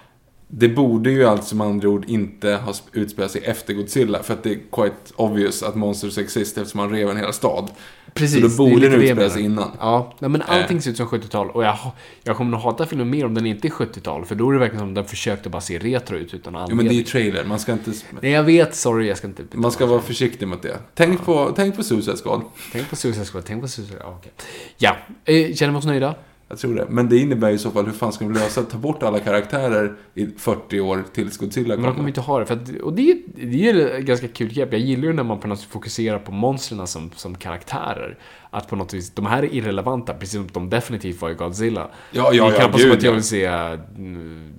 Det 0.47 0.69
borde 0.69 1.11
ju 1.11 1.25
alltså 1.25 1.55
med 1.55 1.67
andra 1.67 1.89
ord 1.89 2.05
inte 2.07 2.51
ha 2.51 2.71
sp- 2.71 2.81
utspelat 2.91 3.31
sig 3.31 3.41
efter 3.45 3.73
Godzilla, 3.73 4.23
för 4.23 4.33
att 4.33 4.43
det 4.43 4.51
är 4.51 4.59
quite 4.71 4.95
obvious 5.15 5.63
att 5.63 5.75
monsters 5.75 6.17
exist 6.17 6.57
eftersom 6.57 6.79
han 6.79 6.89
rev 6.89 7.09
en 7.09 7.17
hel 7.17 7.33
stad. 7.33 7.71
Precis, 8.17 8.41
Så 8.41 8.47
då 8.63 8.69
borde 8.69 8.85
jag 8.85 8.93
utspela 9.03 9.29
sig 9.29 9.41
innan. 9.43 9.71
Ja, 9.79 10.13
nej, 10.19 10.29
men 10.29 10.41
allting 10.41 10.77
Eh. 10.77 10.81
ser 10.81 10.91
ut 10.91 10.97
som 10.97 11.07
70-tal 11.07 11.49
och 11.49 11.63
jag, 11.63 11.77
jag 12.23 12.37
kommer 12.37 12.51
nog 12.51 12.59
hata 12.59 12.85
filmen 12.85 13.09
mer 13.09 13.25
om 13.25 13.33
den 13.33 13.45
inte 13.45 13.67
är 13.67 13.69
70-tal, 13.69 14.25
för 14.25 14.35
då 14.35 14.49
är 14.49 14.53
det 14.53 14.59
verkligen 14.59 14.79
som 14.81 14.93
den 14.93 15.05
försökte 15.05 15.49
bara 15.49 15.61
se 15.61 15.79
retro 15.79 16.17
ut 16.17 16.33
utan 16.33 16.53
Jo 16.53 16.59
anledning. 16.59 16.77
men 16.77 16.85
det 16.87 16.93
är 16.93 16.95
ju 16.97 17.03
trailer, 17.03 17.43
man 17.43 17.59
ska 17.59 17.71
inte... 17.71 17.91
Nej, 18.21 18.31
jag 18.31 18.43
vet, 18.43 18.75
sorry, 18.75 19.07
jag 19.07 19.17
ska 19.17 19.27
inte... 19.27 19.43
Man 19.51 19.71
ska 19.71 19.85
vara 19.85 20.01
försiktig 20.01 20.47
mot 20.47 20.61
det. 20.61 20.77
Tänk 20.93 21.25
på, 21.25 21.53
tänk 21.55 21.75
på 21.75 21.83
Suicide 21.83 22.17
Squad. 22.17 22.41
Tänk 22.71 22.89
på 22.89 22.95
Suicide 22.95 23.25
Squad, 23.25 23.45
tänk 23.45 23.61
på 23.61 23.67
Suicide... 23.67 23.97
Ja, 24.03 24.17
okej. 24.19 24.31
Ja, 24.77 24.95
eh, 25.25 25.53
känner 25.55 25.73
vi 25.73 25.79
oss 25.79 25.85
nöjda? 25.85 26.15
Jag 26.47 26.57
tror 26.59 26.75
det. 26.75 26.85
Men 26.89 27.09
det 27.09 27.17
innebär 27.17 27.49
ju 27.49 27.55
i 27.55 27.59
så 27.59 27.71
fall, 27.71 27.85
hur 27.85 27.91
fan 27.91 28.13
ska 28.13 28.27
vi 28.27 28.33
lösa 28.33 28.63
ta 28.63 28.77
bort 28.77 29.03
alla 29.03 29.19
karaktärer 29.19 29.95
i 30.13 30.27
40 30.37 30.79
år 30.79 31.03
tills 31.13 31.37
Godzilla 31.37 31.67
Men 31.67 31.77
de 31.77 31.83
kommer 31.83 31.95
kommer? 31.95 32.07
inte 32.07 32.21
ha 32.21 32.39
det. 32.39 32.45
För 32.45 32.53
att, 32.53 32.81
och 32.81 32.93
det 32.93 33.11
är, 33.11 33.17
det 33.35 33.69
är 33.69 33.99
ganska 33.99 34.27
kul 34.27 34.53
grepp. 34.53 34.71
Jag 34.71 34.81
gillar 34.81 35.03
ju 35.03 35.13
när 35.13 35.23
man 35.23 35.39
på 35.39 35.47
något 35.47 35.59
sätt 35.59 35.69
fokuserar 35.69 36.19
på 36.19 36.31
monstren 36.31 36.87
som, 36.87 37.11
som 37.15 37.35
karaktärer. 37.35 38.17
Att 38.49 38.67
på 38.67 38.75
något 38.75 38.93
vis, 38.93 39.11
de 39.11 39.25
här 39.25 39.43
är 39.43 39.53
irrelevanta, 39.53 40.13
precis 40.13 40.35
som 40.35 40.47
de 40.53 40.69
definitivt 40.69 41.21
var 41.21 41.29
i 41.29 41.33
Godzilla. 41.33 41.89
Ja, 42.11 42.21
ja, 42.23 42.29
det 42.31 42.37
är 42.37 42.51
ja, 42.51 42.59
knappast 42.59 42.83
som 42.83 42.91
att 42.91 43.03
jag 43.03 43.11
ja. 43.11 43.13
vill 43.13 43.23
se, 43.23 43.45
mm, 43.45 44.53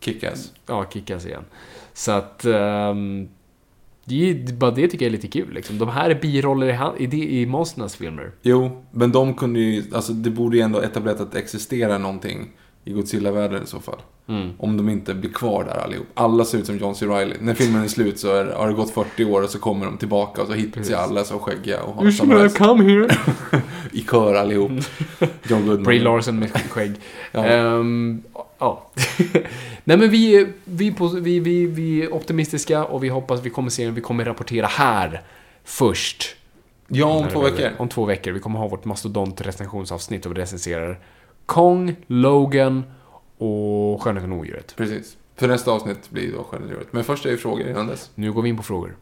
Kickass. 0.00 0.52
ja, 0.66 0.86
Kickass 0.92 1.26
igen. 1.26 1.44
Så 1.92 2.12
att, 2.12 2.44
ehm, 2.44 3.28
det 4.04 4.30
är, 4.30 4.52
bara 4.52 4.70
det 4.70 4.88
tycker 4.88 5.04
jag 5.04 5.08
är 5.10 5.16
lite 5.16 5.28
kul 5.28 5.52
liksom. 5.54 5.78
De 5.78 5.88
här 5.88 6.10
är 6.10 6.14
biroller 6.20 6.66
i, 6.66 6.72
han- 6.72 6.96
i, 6.98 7.06
de- 7.06 7.28
i 7.40 7.46
monsternas 7.46 7.96
filmer. 7.96 8.30
Jo, 8.42 8.84
men 8.90 9.12
de 9.12 9.34
kunde 9.34 9.60
ju, 9.60 9.82
alltså 9.94 10.12
det 10.12 10.30
borde 10.30 10.56
ju 10.56 10.62
ändå 10.62 10.80
etablerat 10.80 11.20
att 11.20 11.32
det 11.32 11.38
existerar 11.38 11.98
någonting 11.98 12.48
i 12.84 12.92
Godzilla-världen 12.92 13.62
i 13.62 13.66
så 13.66 13.80
fall. 13.80 13.98
Mm. 14.28 14.50
Om 14.58 14.76
de 14.76 14.88
inte 14.88 15.14
blir 15.14 15.30
kvar 15.30 15.64
där 15.64 15.84
allihop. 15.84 16.06
Alla 16.14 16.44
ser 16.44 16.58
ut 16.58 16.66
som 16.66 16.78
John 16.78 16.94
C. 16.94 17.06
Reilly. 17.06 17.34
När 17.40 17.54
filmen 17.54 17.82
är 17.84 17.88
slut 17.88 18.18
så 18.18 18.34
är, 18.34 18.44
har 18.46 18.68
det 18.68 18.74
gått 18.74 18.90
40 18.90 19.24
år 19.24 19.42
och 19.42 19.50
så 19.50 19.58
kommer 19.58 19.86
de 19.86 19.96
tillbaka 19.98 20.42
och 20.42 20.48
så 20.48 20.54
hittar 20.54 20.82
sig 20.82 20.94
alla 20.94 21.24
så 21.24 21.38
skäggiga 21.38 21.82
och 21.82 21.94
har 21.94 22.10
samma 22.10 22.48
come 22.48 22.84
here. 22.84 23.08
i 23.92 24.00
kör 24.10 24.34
allihop. 24.34 24.70
John 25.48 25.60
Goodman. 25.66 25.82
Brie 25.82 26.02
Larson 26.02 26.38
med 26.38 26.50
skägg. 26.70 26.92
Ja. 27.32 27.44
Ehm, 27.44 28.22
ja. 28.58 28.90
Nej 29.84 29.96
men 29.96 30.10
vi, 30.10 30.46
vi, 30.64 30.94
vi, 31.20 31.40
vi, 31.40 31.66
vi 31.66 32.02
är 32.02 32.14
optimistiska 32.14 32.84
och 32.84 33.04
vi 33.04 33.08
hoppas 33.08 33.40
vi 33.42 33.50
kommer 33.50 33.70
se 33.70 33.84
den. 33.84 33.94
Vi 33.94 34.00
kommer 34.00 34.24
rapportera 34.24 34.66
här 34.66 35.22
först. 35.64 36.36
Ja, 36.88 37.06
om 37.06 37.28
två 37.28 37.40
veckor. 37.40 37.70
Om 37.78 37.88
två 37.88 38.04
veckor. 38.04 38.32
Vi 38.32 38.40
kommer 38.40 38.58
ha 38.58 38.68
vårt 38.68 38.84
mastodont 38.84 39.40
recensionsavsnitt 39.40 40.26
och 40.26 40.32
vi 40.32 40.40
recenserar 40.40 41.00
Kong, 41.46 41.96
Logan 42.06 42.84
och 43.38 44.02
Skönheten 44.02 44.32
och 44.32 44.38
odjuret. 44.38 44.76
Precis. 44.76 45.16
För 45.36 45.48
nästa 45.48 45.70
avsnitt 45.70 46.10
blir 46.10 46.32
då 46.32 46.46
generellt. 46.52 46.92
Men 46.92 47.04
först 47.04 47.26
är 47.26 47.30
det 47.30 47.36
frågor 47.36 47.68
innan 47.68 47.86
dess. 47.86 48.10
Nu 48.14 48.32
går 48.32 48.42
vi 48.42 48.48
in 48.48 48.56
på 48.56 48.62
frågor. 48.62 48.96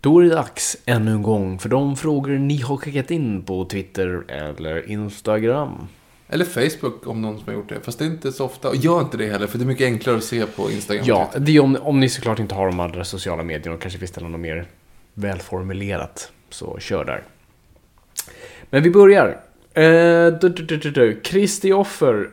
Då 0.00 0.18
är 0.18 0.24
det 0.24 0.34
dags 0.34 0.76
ännu 0.86 1.10
en 1.10 1.22
gång 1.22 1.58
för 1.58 1.68
de 1.68 1.96
frågor 1.96 2.30
ni 2.30 2.60
har 2.60 2.76
skickat 2.76 3.10
in 3.10 3.42
på 3.42 3.64
Twitter 3.64 4.24
eller 4.28 4.90
Instagram. 4.90 5.88
Eller 6.28 6.44
Facebook 6.44 7.06
om 7.06 7.22
någon 7.22 7.38
som 7.38 7.46
har 7.46 7.54
gjort 7.54 7.68
det. 7.68 7.80
Fast 7.80 7.98
det 7.98 8.04
är 8.04 8.06
inte 8.06 8.32
så 8.32 8.44
ofta. 8.44 8.68
Och 8.68 8.76
gör 8.76 9.00
inte 9.00 9.16
det 9.16 9.26
heller, 9.26 9.46
för 9.46 9.58
det 9.58 9.64
är 9.64 9.66
mycket 9.66 9.84
enklare 9.84 10.16
att 10.16 10.24
se 10.24 10.46
på 10.46 10.70
Instagram. 10.70 11.04
Ja, 11.06 11.30
det 11.38 11.56
är 11.56 11.60
om, 11.60 11.78
om 11.82 12.00
ni 12.00 12.08
såklart 12.08 12.38
inte 12.38 12.54
har 12.54 12.66
de 12.66 12.80
andra 12.80 13.04
sociala 13.04 13.42
medierna 13.42 13.74
och 13.74 13.80
kanske 13.80 13.98
vill 13.98 14.08
ställa 14.08 14.28
något 14.28 14.40
mer 14.40 14.66
välformulerat. 15.14 16.32
Så 16.50 16.78
kör 16.78 17.04
där. 17.04 17.22
Men 18.70 18.82
vi 18.82 18.90
börjar. 18.90 19.40
Eh. 19.74 20.32
Kristi 21.22 21.72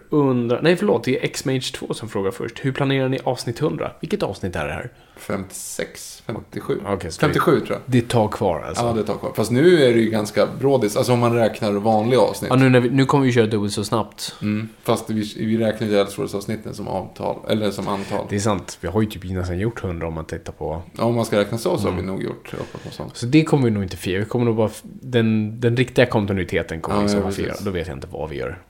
undrar... 0.09 0.61
Nej, 0.61 0.75
förlåt. 0.75 1.03
Det 1.03 1.23
är 1.23 1.27
Xmage 1.27 1.73
2 1.73 1.93
som 1.93 2.09
frågar 2.09 2.31
först. 2.31 2.65
Hur 2.65 2.71
planerar 2.71 3.09
ni 3.09 3.19
avsnitt 3.23 3.61
100? 3.61 3.91
Vilket 3.99 4.23
avsnitt 4.23 4.55
är 4.55 4.67
det 4.67 4.73
här? 4.73 4.89
56, 5.17 6.23
57. 6.25 6.79
Okej, 6.85 7.11
så 7.11 7.19
57 7.19 7.59
tror 7.59 7.71
jag. 7.71 7.79
Det 7.85 7.97
är 7.97 8.01
ett 8.01 8.09
tag 8.09 8.31
kvar 8.33 8.61
alltså. 8.67 8.85
Ja, 8.85 8.93
det 8.93 9.03
tar 9.03 9.17
kvar. 9.17 9.31
Fast 9.35 9.51
nu 9.51 9.83
är 9.83 9.93
det 9.93 9.99
ju 9.99 10.09
ganska 10.09 10.47
brådis. 10.59 10.95
Alltså 10.97 11.13
om 11.13 11.19
man 11.19 11.33
räknar 11.33 11.71
vanliga 11.71 12.19
avsnitt. 12.19 12.49
Ja, 12.49 12.55
nu, 12.55 12.69
när 12.69 12.79
vi, 12.79 12.89
nu 12.89 13.05
kommer 13.05 13.25
vi 13.25 13.31
köra 13.31 13.45
dubbelt 13.47 13.73
så 13.73 13.83
snabbt. 13.83 14.35
Mm. 14.41 14.69
Fast 14.83 15.09
vi, 15.09 15.33
vi 15.45 15.57
räknar 15.57 15.87
ju 15.87 15.99
Elseworlds-avsnitten 15.99 16.73
som 16.73 16.87
avtal, 16.87 17.35
eller 17.49 17.71
som 17.71 17.87
antal. 17.87 18.25
Det 18.29 18.35
är 18.35 18.39
sant. 18.39 18.77
Vi 18.81 18.87
har 18.87 19.01
ju 19.01 19.07
typ 19.07 19.23
nästan 19.23 19.59
gjort 19.59 19.83
100 19.83 20.07
om 20.07 20.13
man 20.13 20.25
tittar 20.25 20.53
på... 20.53 20.81
Ja, 20.97 21.03
om 21.03 21.15
man 21.15 21.25
ska 21.25 21.39
räkna 21.39 21.57
så 21.57 21.77
så 21.77 21.83
har 21.87 21.91
vi 21.95 21.99
Mm. 22.01 22.05
nog 22.15 22.23
gjort 22.23 22.53
uppåt 22.53 22.93
sånt. 22.93 23.17
Så 23.17 23.25
det 23.25 23.43
kommer 23.43 23.63
vi 23.63 23.71
nog 23.71 23.83
inte 23.83 23.97
fira. 23.97 24.19
Vi 24.19 24.25
kommer 24.25 24.45
nog 24.45 24.55
bara... 24.55 24.69
Den, 24.83 25.59
den 25.61 25.77
riktiga 25.77 26.05
kontinuiteten 26.05 26.81
kommer 26.81 26.97
Ja, 26.97 27.01
ja, 27.01 27.15
liksom 27.15 27.31
fira. 27.31 27.47
precis. 27.49 27.65
Då 27.65 27.71
vet 27.71 27.87
jag 27.87 27.97
inte 27.97 28.07
vad 28.11 28.29
vi 28.29 28.35
gör. 28.37 28.61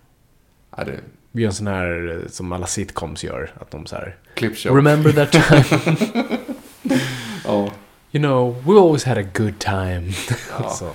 Ja, 0.77 0.83
det 0.83 0.91
är 0.91 0.99
Vi 1.35 1.41
gör 1.41 1.49
en 1.49 1.53
sån 1.55 1.67
här 1.67 2.19
eh, 2.23 2.29
som 2.31 2.51
alla 2.51 2.67
sitcoms 2.67 3.23
gör. 3.23 3.51
Att 3.59 3.71
de 3.71 3.85
så 3.85 3.95
här... 3.95 4.15
clipshow. 4.33 4.75
Remember 4.75 5.11
that 5.11 5.31
time? 5.31 5.97
Ja. 7.45 7.69
You 8.11 8.23
know, 8.23 8.63
we 8.67 8.79
always 8.81 9.03
had 9.03 9.17
a 9.17 9.23
good 9.33 9.59
time. 9.59 10.11
Ja. 10.59 10.69
så. 10.79 10.89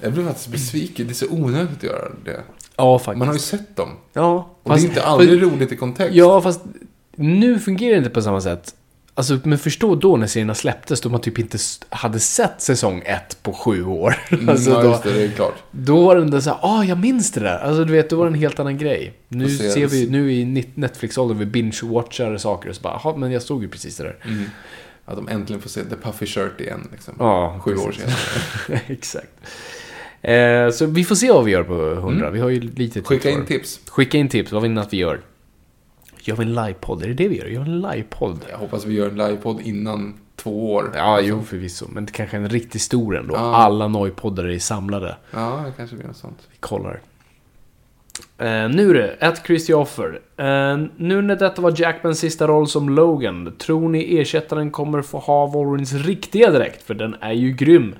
Jag 0.00 0.12
blev 0.12 0.26
faktiskt 0.26 0.48
besviken. 0.48 1.06
Det 1.06 1.12
är 1.12 1.14
så 1.14 1.26
onödigt 1.30 1.76
att 1.76 1.82
göra 1.82 2.08
det. 2.24 2.40
Ja, 2.76 2.98
faktiskt. 2.98 3.18
Man 3.18 3.28
har 3.28 3.34
ju 3.34 3.40
sett 3.40 3.76
dem. 3.76 3.88
Ja, 4.12 4.50
Och 4.62 4.74
det 4.74 4.80
är 4.80 4.84
inte 4.84 5.02
aldrig 5.02 5.40
fast- 5.40 5.52
roligt 5.52 5.72
i 5.72 5.76
kontext. 5.76 6.14
Ja, 6.14 6.40
fast 6.40 6.60
nu 7.16 7.58
fungerar 7.58 7.92
det 7.92 7.98
inte 7.98 8.10
på 8.10 8.22
samma 8.22 8.40
sätt. 8.40 8.74
Alltså, 9.20 9.38
men 9.44 9.58
förstå 9.58 9.94
då 9.94 10.16
när 10.16 10.26
serierna 10.26 10.54
släpptes, 10.54 11.00
då 11.00 11.08
man 11.08 11.20
typ 11.20 11.38
inte 11.38 11.58
hade 11.88 12.20
sett 12.20 12.60
säsong 12.62 13.02
ett 13.04 13.42
på 13.42 13.52
sju 13.52 13.84
år. 13.84 14.14
Mm, 14.32 14.48
alltså, 14.48 14.70
ja, 14.70 14.82
då, 14.82 14.88
just 14.88 15.02
det. 15.02 15.12
Det 15.12 15.24
är 15.24 15.28
klart. 15.28 15.54
då 15.70 16.04
var 16.04 16.16
den 16.16 16.30
där 16.30 16.40
såhär, 16.40 16.58
ah, 16.62 16.84
jag 16.84 16.98
minns 16.98 17.32
det 17.32 17.40
där. 17.40 17.58
Alltså, 17.58 17.84
du 17.84 17.92
vet, 17.92 18.10
då 18.10 18.16
var 18.16 18.24
det 18.24 18.30
en 18.30 18.34
helt 18.40 18.60
annan 18.60 18.78
grej. 18.78 19.12
Nu 19.28 19.48
ser- 19.48 19.70
ser 19.70 19.86
vi, 19.86 20.10
nu 20.10 20.32
i 20.32 20.44
Net- 20.44 20.70
Netflix-åldern, 20.74 21.38
vi 21.38 21.44
binge-watchar 21.46 22.36
saker 22.38 22.68
och 22.68 22.74
så 22.76 22.82
bara, 22.82 23.00
jaha, 23.04 23.16
men 23.16 23.32
jag 23.32 23.42
såg 23.42 23.62
ju 23.62 23.68
precis 23.68 23.96
det 23.96 24.02
där. 24.04 24.16
Mm. 24.24 24.44
Att 25.04 25.16
de 25.16 25.28
äntligen 25.28 25.62
får 25.62 25.68
se 25.70 25.84
The 25.84 25.96
Puffy 25.96 26.26
Shirt 26.26 26.60
igen. 26.60 26.88
Liksom. 26.92 27.14
Ja, 27.18 27.60
Sju 27.64 27.76
år 27.76 27.86
precis. 27.86 28.02
senare. 28.02 28.80
Exakt. 28.86 29.32
Eh, 30.22 30.70
så 30.70 30.86
vi 30.86 31.04
får 31.04 31.14
se 31.14 31.30
vad 31.32 31.44
vi 31.44 31.50
gör 31.52 31.62
på 31.62 31.92
100. 32.00 32.30
Vi 32.30 32.40
har 32.40 32.48
ju 32.48 32.60
lite 32.60 32.76
tid 32.76 32.96
Mm. 32.96 33.04
Skicka 33.04 33.30
in 33.30 33.46
tips. 33.46 33.80
Skicka 33.88 34.18
in 34.18 34.28
tips, 34.28 34.52
vad 34.52 34.62
vill 34.62 34.70
ni 34.70 34.80
att 34.80 34.92
vi 34.92 34.96
gör? 34.96 35.20
Gör 36.30 36.36
vi 36.36 36.42
en 36.44 36.54
livepodd? 36.54 37.02
Är 37.02 37.08
det 37.08 37.14
det 37.14 37.28
vi 37.28 37.38
gör? 37.38 37.46
Gör 37.46 37.60
vi 37.64 37.70
en 37.70 37.80
livepodd? 37.80 38.38
Jag 38.50 38.58
hoppas 38.58 38.84
vi 38.86 38.94
gör 38.94 39.08
en 39.08 39.16
livepodd 39.16 39.60
innan 39.60 40.14
två 40.36 40.72
år. 40.74 40.90
Ja, 40.94 41.00
Alltså. 41.00 41.28
jo 41.28 41.42
förvisso. 41.42 41.86
Men 41.88 42.06
det 42.06 42.12
kanske 42.12 42.36
är 42.36 42.40
en 42.40 42.48
riktigt 42.48 42.82
stor 42.82 43.16
ändå. 43.18 43.34
Ja. 43.34 43.54
Alla 43.56 43.88
nojpoddar 43.88 44.44
är 44.44 44.58
samlade. 44.58 45.16
Ja, 45.30 45.62
det 45.66 45.72
kanske 45.76 45.96
blir 45.96 46.06
något 46.06 46.16
sånt. 46.16 46.38
Vi 46.52 46.56
kollar. 46.60 47.00
Eh, 48.38 48.46
nu 48.68 48.90
är 48.90 48.94
det, 48.94 49.08
ett 49.08 49.42
Christopher. 49.46 50.20
Eh, 50.36 50.78
nu 50.96 51.22
när 51.22 51.36
detta 51.36 51.62
var 51.62 51.74
Jackmans 51.80 52.18
sista 52.18 52.46
roll 52.48 52.68
som 52.68 52.88
Logan, 52.88 53.52
tror 53.58 53.88
ni 53.88 54.18
ersättaren 54.18 54.70
kommer 54.70 55.02
få 55.02 55.18
ha 55.18 55.46
Wolverines 55.46 55.92
riktiga 55.92 56.50
dräkt? 56.50 56.82
För 56.82 56.94
den 56.94 57.16
är 57.20 57.32
ju 57.32 57.52
grym. 57.52 57.94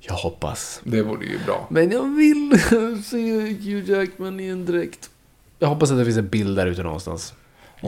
Jag 0.00 0.14
hoppas. 0.14 0.80
Det 0.84 1.02
vore 1.02 1.26
ju 1.26 1.38
bra. 1.46 1.66
Men 1.70 1.90
jag 1.90 2.16
vill 2.16 2.58
se 3.04 3.40
Hugh 3.40 3.90
Jackman 3.90 4.40
i 4.40 4.46
en 4.46 4.66
dräkt. 4.66 5.10
Jag 5.58 5.68
hoppas 5.68 5.90
att 5.90 5.98
det 5.98 6.04
finns 6.04 6.16
en 6.18 6.28
bild 6.28 6.56
där 6.56 6.66
ute 6.66 6.82
någonstans. 6.82 7.34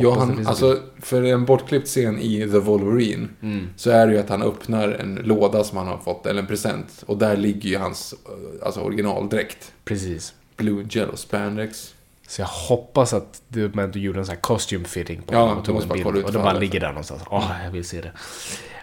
Ja, 0.02 0.18
han, 0.18 0.47
alltså, 0.47 0.78
för 1.01 1.23
en 1.23 1.44
bortklippt 1.44 1.86
scen 1.86 2.18
i 2.18 2.40
The 2.40 2.59
Wolverine 2.59 3.28
Mm. 3.43 3.68
så 3.77 3.90
är 3.90 4.06
det 4.06 4.12
ju 4.12 4.18
att 4.18 4.28
han 4.28 4.43
öppnar 4.43 4.89
en 4.89 5.14
låda 5.14 5.64
som 5.64 5.78
han 5.78 5.86
har 5.86 5.98
fått, 5.98 6.27
eller 6.27 6.40
en 6.40 6.47
present. 6.47 7.05
Och 7.06 7.18
där 7.18 7.36
ligger 7.36 7.70
ju 7.70 7.77
hans 7.78 8.12
eh, 8.12 8.66
alltså, 8.66 8.81
originaldräkt. 8.81 9.73
Precis. 9.85 10.35
Blue 10.56 10.86
Jello 10.90 11.16
Spandex. 11.16 11.94
Så 12.28 12.40
jag 12.40 12.47
hoppas 12.48 13.12
att 13.12 13.43
du 13.48 13.70
men 13.74 13.90
du 13.90 14.01
gjorde 14.01 14.18
en 14.18 14.27
sån 14.27 14.35
här 14.35 14.40
costume 14.40 14.85
fitting 14.85 15.23
på 15.23 15.35
Ja, 15.35 15.40
honom 15.40 15.59
och 15.59 15.64
tog 15.64 15.82
en 15.82 15.89
bild. 15.89 16.06
Och 16.06 16.32
det 16.32 16.39
bara 16.39 16.52
ligger 16.59 16.81
där 16.81 16.89
någonstans. 16.89 17.23
Åh, 17.31 17.51
jag 17.64 17.70
vill 17.70 17.85
se 17.85 18.01
det. 18.01 18.12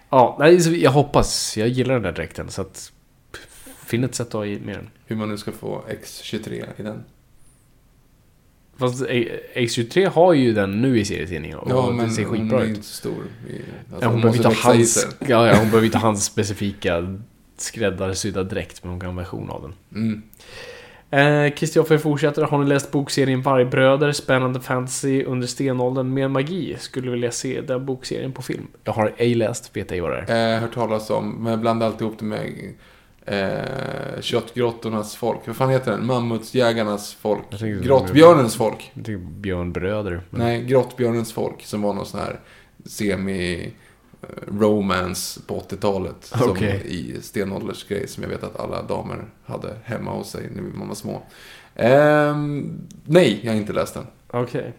Ja, 0.10 0.36
nej, 0.40 0.82
jag 0.84 0.92
hoppas. 0.92 1.58
Jag 1.58 1.68
gillar 1.68 1.94
den 1.94 2.04
där 2.04 2.12
dräkten. 2.12 2.50
Så 2.50 2.62
att... 2.62 2.92
Finn 3.86 4.04
ett 4.04 4.16
sätt 4.16 4.28
att 4.28 4.34
ha 4.34 4.46
i 4.46 4.60
med 4.60 4.76
den. 4.76 4.90
Hur 5.06 5.16
man 5.16 5.30
nu 5.30 5.38
ska 5.38 5.52
få 5.52 5.84
X23 5.90 6.66
i 6.78 6.84
den. 6.84 7.04
Fast 8.78 9.02
eh, 9.02 9.08
X23 9.56 10.08
har 10.10 10.34
ju 10.34 10.54
den 10.54 10.82
nu 10.82 11.00
i 11.00 11.06
serietidningen. 11.06 11.58
Och 11.58 11.72
Ja, 11.72 11.88
det 11.88 11.94
men 11.94 12.12
ser 12.12 12.26
hon 12.26 12.38
skitbra 12.38 12.60
är 12.60 12.64
ut. 12.64 12.70
inte 12.70 12.88
så 12.88 12.94
stor. 12.96 13.14
I, 13.50 13.52
alltså, 13.54 14.06
Ja, 14.06 14.08
hon 14.08 14.12
hon 14.12 14.22
behöver 14.22 14.38
inte 14.50 14.62
hans, 14.68 15.08
ja, 15.20 15.48
ja, 15.48 15.56
hon 15.56 15.66
behöver 15.66 15.86
inte 15.86 15.98
ha 15.98 16.08
hans 16.08 16.26
specifika 16.26 17.18
skräddarsydda 17.58 18.44
dräkt, 18.44 18.84
men 18.84 18.92
hon 18.92 19.00
kan 19.00 19.08
ha 19.08 19.12
en 19.12 19.18
version 19.18 19.50
av 19.50 19.62
den. 19.62 19.74
Mm. 20.02 20.22
Eh, 21.12 21.54
Kristoffer 21.54 21.98
fortsätter. 21.98 22.42
Har 22.42 22.58
ni 22.58 22.66
läst 22.70 22.92
bokserien 22.92 23.42
Vargbröder? 23.42 24.12
Spännande 24.12 24.60
fantasy 24.60 25.24
under 25.24 25.48
stenåldern 25.48 26.14
med 26.14 26.32
magi. 26.32 26.76
Skulle 26.80 27.12
vilja 27.12 27.32
se 27.32 27.62
den 27.62 27.86
bokserien 27.86 28.32
på 28.32 28.42
film. 28.42 28.68
Jag 28.84 28.94
har 28.94 29.14
ej 29.18 29.36
läst, 29.36 29.78
vet 29.78 29.92
ej 29.92 30.00
vad 30.00 30.12
det 30.12 30.18
är. 30.34 30.56
Eh, 30.56 30.62
hört 30.62 30.74
talas 30.74 31.10
om, 31.10 31.44
men 31.44 31.62
blandar 31.62 31.88
alltid 31.88 32.02
ihop 32.02 32.20
det 32.20 32.26
med 32.26 32.74
eh, 33.26 34.22
Köttgrottornas 34.22 35.16
folk. 35.16 35.40
Vad 35.48 35.56
fan 35.56 35.70
heter 35.70 35.92
den? 35.92 36.06
Mammutsjägarnas 36.06 37.14
folk. 37.14 37.44
Grottbjörnens 37.84 38.56
folk. 38.56 38.92
Jag 38.94 39.06
tycker 39.06 39.20
Björnbröder. 39.20 40.22
Men... 40.30 40.42
Nej, 40.42 40.66
Grottbjörnens 40.66 41.34
folk. 41.34 41.66
Som 41.66 41.82
var 41.82 41.94
någon 41.94 42.06
sån 42.06 42.20
här 42.20 42.40
semi 42.86 43.74
eh, 44.22 44.28
romance 44.60 45.42
på 45.48 45.60
80-talet. 45.60 46.16
Som 46.22 46.52
Okej. 46.52 46.82
i 46.86 47.22
stenåldersgrej 47.22 48.08
som 48.08 48.24
jag 48.24 48.30
vet 48.30 48.44
att 48.44 48.60
alla 48.60 48.82
damer 48.82 49.26
hade 49.46 49.76
hemma 49.84 50.12
hos 50.12 50.30
sig 50.30 50.50
när 50.56 50.62
man 50.62 50.88
var 50.88 50.96
små. 50.96 51.22
Ehm, 51.76 52.82
nej, 53.06 53.40
jag 53.44 53.52
har 53.52 53.58
inte 53.58 53.74
läst 53.74 53.94
den. 53.94 54.08
Okej. 54.28 54.74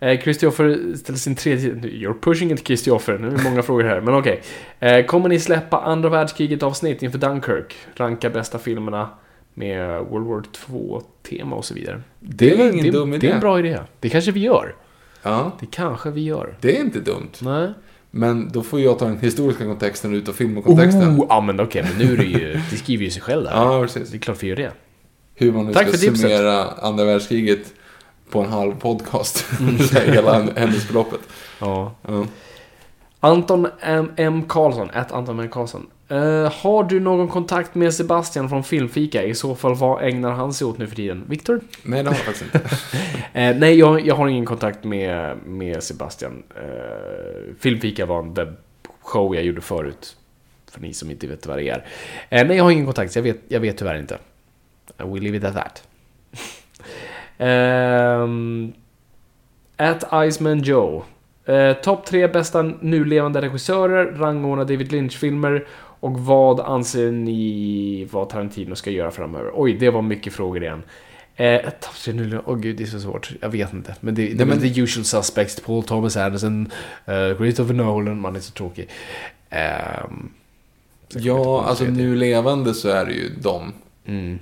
Eh, 0.00 0.20
Kristoffer 0.20 0.96
ställer 0.96 1.18
sin 1.18 1.34
tredje... 1.34 1.72
You're 1.74 2.20
pushing 2.20 2.50
it 2.52 2.64
Kristoffer. 2.64 3.18
Nu 3.18 3.26
är 3.26 3.30
det 3.30 3.42
många 3.42 3.62
frågor 3.62 3.84
här, 3.84 4.00
men 4.00 4.14
okej. 4.14 4.42
Eh, 4.80 5.04
kommer 5.06 5.28
ni 5.28 5.40
släppa 5.40 5.80
andra 5.80 6.08
världskriget 6.08 6.62
avsnitt 6.62 7.02
inför 7.02 7.18
Dunkirk? 7.18 7.74
Ranka 7.96 8.30
bästa 8.30 8.58
filmerna 8.58 9.08
med 9.54 10.00
World 10.04 10.26
War 10.26 10.42
2-tema 10.66 11.56
och 11.56 11.64
så 11.64 11.74
vidare. 11.74 12.00
Det 12.20 12.50
är 12.60 12.72
ingen 12.72 12.84
det, 12.84 12.90
dum 12.90 13.10
Det 13.10 13.16
är 13.16 13.24
idé. 13.24 13.30
en 13.30 13.40
bra 13.40 13.58
idé. 13.58 13.78
Det 14.00 14.08
kanske 14.08 14.30
vi 14.32 14.40
gör. 14.40 14.74
Ja, 15.22 15.52
Det 15.60 15.66
kanske 15.70 16.10
vi 16.10 16.20
gör. 16.24 16.56
det 16.60 16.76
är 16.76 16.80
inte 16.80 17.00
dumt. 17.00 17.30
Nej. 17.40 17.72
Men 18.10 18.48
då 18.52 18.62
får 18.62 18.80
jag 18.80 18.98
ta 18.98 19.04
den 19.04 19.18
historiska 19.18 19.64
kontexten 19.64 20.14
ut 20.14 20.28
och 20.28 20.34
filmkontexten. 20.34 21.20
Oh, 21.20 21.26
ja 21.28 21.40
men 21.40 21.60
okej, 21.60 21.84
men 21.88 22.06
nu 22.06 22.12
är 22.12 22.16
det 22.16 22.24
ju... 22.24 22.60
Det 22.70 22.76
skriver 22.76 23.04
ju 23.04 23.10
sig 23.10 23.22
själv 23.22 23.44
där. 23.44 23.50
Ja, 23.50 23.80
precis. 23.82 24.10
Det 24.10 24.16
är 24.16 24.20
klart 24.20 24.42
vi 24.42 24.46
gör 24.48 24.56
det. 24.56 24.72
Hur 25.34 25.52
man 25.52 25.66
nu 25.66 25.72
Tack 25.72 25.88
ska 25.88 25.96
tipset. 25.96 26.18
summera 26.18 26.64
andra 26.64 27.04
världskriget 27.04 27.72
på 28.30 28.40
en 28.40 28.48
halv 28.48 28.74
podcast. 28.80 29.46
Här, 29.92 30.12
Hela 30.12 30.32
händelseförloppet. 30.32 31.20
Ja. 31.60 31.94
Ja. 32.08 32.26
Anton 33.20 33.68
M. 33.80 34.12
M. 34.16 34.42
Karlsson, 34.48 34.90
ett 34.90 35.12
Anton 35.12 35.40
M. 35.40 35.48
Karlsson. 35.48 35.86
Eh, 36.08 36.52
har 36.52 36.84
du 36.84 37.00
någon 37.00 37.28
kontakt 37.28 37.74
med 37.74 37.94
Sebastian 37.94 38.48
från 38.48 38.64
Filmfika? 38.64 39.22
I 39.22 39.34
så 39.34 39.54
fall, 39.54 39.74
vad 39.74 40.02
ägnar 40.02 40.30
han 40.30 40.52
sig 40.52 40.66
åt 40.66 40.78
nu 40.78 40.86
för 40.86 40.96
tiden? 40.96 41.24
Viktor? 41.28 41.60
Nej, 41.82 42.02
det 42.02 42.10
har 42.10 42.16
jag 42.16 42.24
faktiskt 42.24 42.54
inte. 42.54 42.70
Eh, 43.32 43.56
nej, 43.56 43.78
jag, 43.78 44.06
jag 44.06 44.14
har 44.14 44.28
ingen 44.28 44.46
kontakt 44.46 44.84
med, 44.84 45.36
med 45.46 45.82
Sebastian. 45.82 46.42
Eh, 46.56 47.54
Filmfika 47.60 48.06
var 48.06 48.18
en 48.18 48.34
webbshow 48.34 49.34
jag 49.34 49.44
gjorde 49.44 49.60
förut. 49.60 50.16
För 50.70 50.80
ni 50.80 50.94
som 50.94 51.10
inte 51.10 51.26
vet 51.26 51.46
vad 51.46 51.58
det 51.58 51.68
är. 51.68 51.84
Nej, 52.30 52.56
jag 52.56 52.64
har 52.64 52.70
ingen 52.70 52.84
kontakt, 52.84 53.12
så 53.12 53.18
jag 53.18 53.22
vet, 53.22 53.40
jag 53.48 53.60
vet 53.60 53.78
tyvärr 53.78 53.98
inte. 53.98 54.18
I 55.00 55.02
will 55.02 55.22
leave 55.22 55.36
it 55.36 55.44
at 55.44 55.54
that. 55.54 55.82
Ehm, 57.38 58.72
at 59.76 60.04
Iceman 60.28 60.62
Joe. 60.62 61.02
Eh, 61.44 61.72
Topp 61.72 62.06
tre 62.06 62.28
bästa 62.28 62.62
nu 62.80 63.04
levande 63.04 63.40
regissörer, 63.40 64.04
rangordna 64.16 64.64
David 64.64 64.92
Lynch-filmer 64.92 65.66
och 66.00 66.18
vad 66.20 66.60
anser 66.60 67.12
ni 67.12 68.08
vad 68.10 68.28
Tarantino 68.28 68.74
ska 68.74 68.90
göra 68.90 69.10
framöver? 69.10 69.50
Oj, 69.54 69.72
det 69.72 69.90
var 69.90 70.02
mycket 70.02 70.32
frågor 70.32 70.62
igen. 70.62 70.82
Eh, 71.36 71.60
topp 71.60 71.96
tre 72.04 72.12
nu 72.14 72.40
Åh 72.46 72.56
gud, 72.56 72.76
det 72.76 72.82
är 72.82 72.86
så 72.86 73.00
svårt. 73.00 73.30
Jag 73.40 73.48
vet 73.48 73.72
inte. 73.72 73.94
Men 74.00 74.14
det, 74.14 74.28
det 74.28 74.34
Nej, 74.34 74.46
men- 74.46 74.60
the 74.74 74.80
usual 74.80 75.04
suspects. 75.04 75.60
Paul 75.60 75.82
Thomas 75.82 76.16
Anderson, 76.16 76.70
uh, 77.08 77.36
Christopher 77.36 77.74
Nolan. 77.74 78.20
Man 78.20 78.36
är 78.36 78.40
så 78.40 78.52
tråkig. 78.52 78.88
På 79.50 81.18
Ja, 81.18 81.64
alltså 81.64 81.84
nu 81.84 82.16
levande 82.16 82.74
så 82.74 82.88
är 82.88 83.06
det 83.06 83.12
ju 83.12 83.28
dem. 83.28 83.72
Mm. 84.06 84.38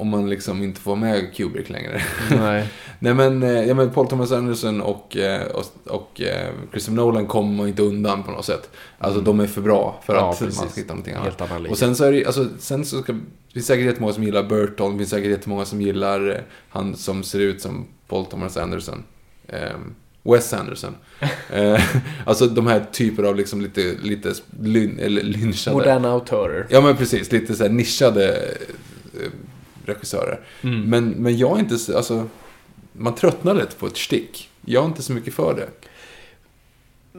Om 0.00 0.08
man 0.08 0.30
liksom 0.30 0.62
inte 0.62 0.80
får 0.80 0.96
med 0.96 1.34
Kubrick 1.34 1.70
längre. 1.70 2.02
Nej. 2.30 2.68
Nej 2.98 3.14
men, 3.14 3.42
eh, 3.42 3.64
ja, 3.64 3.74
men 3.74 3.90
Paul 3.90 4.06
Thomas 4.06 4.32
Anderson 4.32 4.80
och, 4.80 5.16
eh, 5.16 5.46
och, 5.46 5.64
och 5.84 6.20
eh, 6.20 6.48
Christopher 6.70 6.96
Nolan 6.96 7.26
kommer 7.26 7.66
inte 7.66 7.82
undan 7.82 8.22
på 8.22 8.30
något 8.30 8.44
sätt. 8.44 8.70
Alltså 8.98 9.20
de 9.20 9.40
är 9.40 9.46
för 9.46 9.60
bra 9.60 10.00
för 10.06 10.12
Mm. 10.12 10.24
Ja, 10.24 10.30
att 10.30 10.38
precis. 10.38 10.60
man 10.60 10.68
ska 10.68 10.80
hitta 10.80 10.94
någonting 10.94 11.14
annat. 11.14 11.70
Och 11.70 11.78
sen 11.78 11.96
så 11.96 12.04
är 12.04 12.12
det 12.12 12.24
alltså, 12.24 12.48
sen 12.58 12.84
så 12.84 13.02
ska, 13.02 13.12
det 13.12 13.20
finns 13.52 13.66
säkert 13.66 13.86
jättemånga 13.86 14.12
som 14.12 14.22
gillar 14.22 14.42
Burton, 14.42 14.92
det 14.92 14.98
finns 14.98 15.10
säkert 15.10 15.30
jättemånga 15.30 15.64
som 15.64 15.80
gillar 15.80 16.42
han 16.68 16.96
som 16.96 17.22
ser 17.22 17.38
ut 17.40 17.62
som 17.62 17.86
Paul 18.08 18.24
Thomas 18.24 18.56
Anderson. 18.56 19.04
Ehm, 19.48 19.94
Wes 20.22 20.52
Anderson. 20.52 20.94
eh, 21.50 21.80
alltså 22.24 22.46
de 22.46 22.66
här 22.66 22.84
typer 22.92 23.22
av 23.22 23.36
liksom 23.36 23.60
lite, 23.60 23.94
lite 24.02 24.34
lyn, 24.62 24.98
eller 24.98 25.22
lynchade. 25.22 25.76
Moderna 25.76 26.10
autörer. 26.10 26.66
Ja 26.70 26.80
men 26.80 26.96
precis, 26.96 27.32
lite 27.32 27.54
så 27.54 27.62
här 27.62 27.70
nischade 27.70 28.36
eh, 29.14 29.30
regissörer. 29.88 30.40
Mm. 30.62 30.90
Men, 30.90 31.08
men 31.08 31.38
jag 31.38 31.56
är 31.56 31.60
inte 31.60 31.78
så, 31.78 31.96
alltså, 31.96 32.28
man 32.92 33.14
tröttnar 33.14 33.54
lätt 33.54 33.78
på 33.78 33.86
ett 33.86 33.96
stick. 33.96 34.50
Jag 34.64 34.82
är 34.82 34.86
inte 34.86 35.02
så 35.02 35.12
mycket 35.12 35.34
för 35.34 35.54
det. 35.54 35.68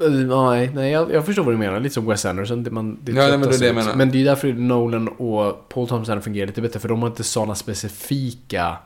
Eh, 0.06 0.12
Nej, 0.12 0.72
nej 0.74 0.92
jag, 0.92 1.14
jag 1.14 1.26
förstår 1.26 1.44
vad 1.44 1.54
du 1.54 1.58
menar. 1.58 1.80
Lite 1.80 1.94
som 1.94 2.06
Wes 2.06 2.26
Anderson. 2.26 2.64
Det, 2.64 2.72
man, 2.72 2.98
det 3.04 3.12
Ja, 3.12 3.28
nej, 3.28 3.38
men 3.38 3.50
det 3.50 3.56
är 3.56 3.60
det 3.60 3.66
jag 3.66 3.76
menar. 3.76 3.96
Men 3.96 4.12
det 4.12 4.22
är 4.22 4.26
därför 4.26 4.54
Nolan 4.54 5.08
och 5.08 5.70
Paul 5.70 5.88
Thompson 5.88 6.22
fungerar 6.22 6.48
lite 6.48 6.62
bättre. 6.62 6.80
För 6.80 6.90
de 6.90 7.02
har 7.02 7.10
inte 7.10 7.24
sådana 7.24 7.56
specifika 7.56 8.78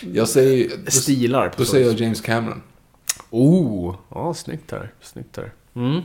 Jag 0.00 0.28
säger... 0.28 0.70
Då, 0.84 0.90
stilar. 0.90 1.48
På 1.48 1.54
då 1.56 1.64
så 1.64 1.70
säger 1.70 1.86
jag 1.86 2.00
James 2.00 2.20
Cameron. 2.20 2.62
Oh, 3.30 3.96
ja, 4.08 4.34
snyggt 4.34 4.70
här. 4.70 4.92
Snyggt 5.02 5.36
här. 5.36 5.52
Mm. 5.74 6.02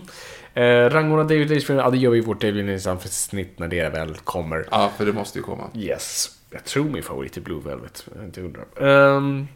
Eh, 0.54 0.90
rangordna 0.90 1.24
David 1.24 1.50
Lynch-filmer, 1.50 1.84
ja 1.84 1.90
det 1.90 1.98
gör 1.98 2.12
vi 2.12 2.18
i 2.18 2.22
vårt 2.22 2.42
David 2.42 2.66
Lynch-snitt 2.66 3.60
när 3.60 3.68
det 3.68 3.90
väl 3.90 4.16
kommer. 4.16 4.66
Ja, 4.72 4.92
för 4.98 5.06
det 5.06 5.14
måste 5.14 5.40
ju 5.40 5.44
komma. 5.44 5.64
Yes. 5.76 6.36
Jag 6.52 6.64
tror 6.64 6.84
min 6.86 7.04
favorit 7.04 7.38
är 7.38 7.42
Blue 7.42 7.62
Velvet. 7.66 8.08
Jag 8.16 8.26
inte 8.26 8.42
undrar. 8.42 8.66
Ehm, 8.82 9.48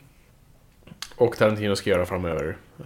och 1.15 1.37
Tarantino 1.37 1.75
ska 1.75 1.89
göra 1.89 2.05
framöver. 2.05 2.57
Eh, 2.79 2.85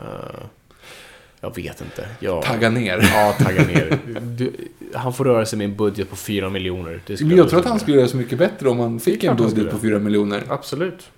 jag 1.41 1.55
vet 1.55 1.81
inte. 1.81 2.07
Jag, 2.19 2.43
Tagga 2.43 2.69
ner. 2.69 3.09
Ja, 3.13 3.35
tagga 3.39 3.63
ner. 3.63 3.99
Du, 4.21 4.53
han 4.93 5.13
får 5.13 5.25
röra 5.25 5.45
sig 5.45 5.57
med 5.57 5.65
en 5.65 5.75
budget 5.75 6.09
på 6.09 6.15
4 6.15 6.49
miljoner. 6.49 7.01
Men 7.07 7.37
jag 7.37 7.49
tror 7.49 7.59
att 7.59 7.65
han 7.65 7.79
skulle 7.79 7.97
göra 7.97 8.07
så 8.07 8.17
mycket 8.17 8.39
bättre 8.39 8.69
om 8.69 8.79
han 8.79 8.99
fick 8.99 9.23
en 9.23 9.35
budget 9.35 9.71
på 9.71 9.79
4 9.79 9.99
miljoner. 9.99 10.43
Absolut. 10.49 11.09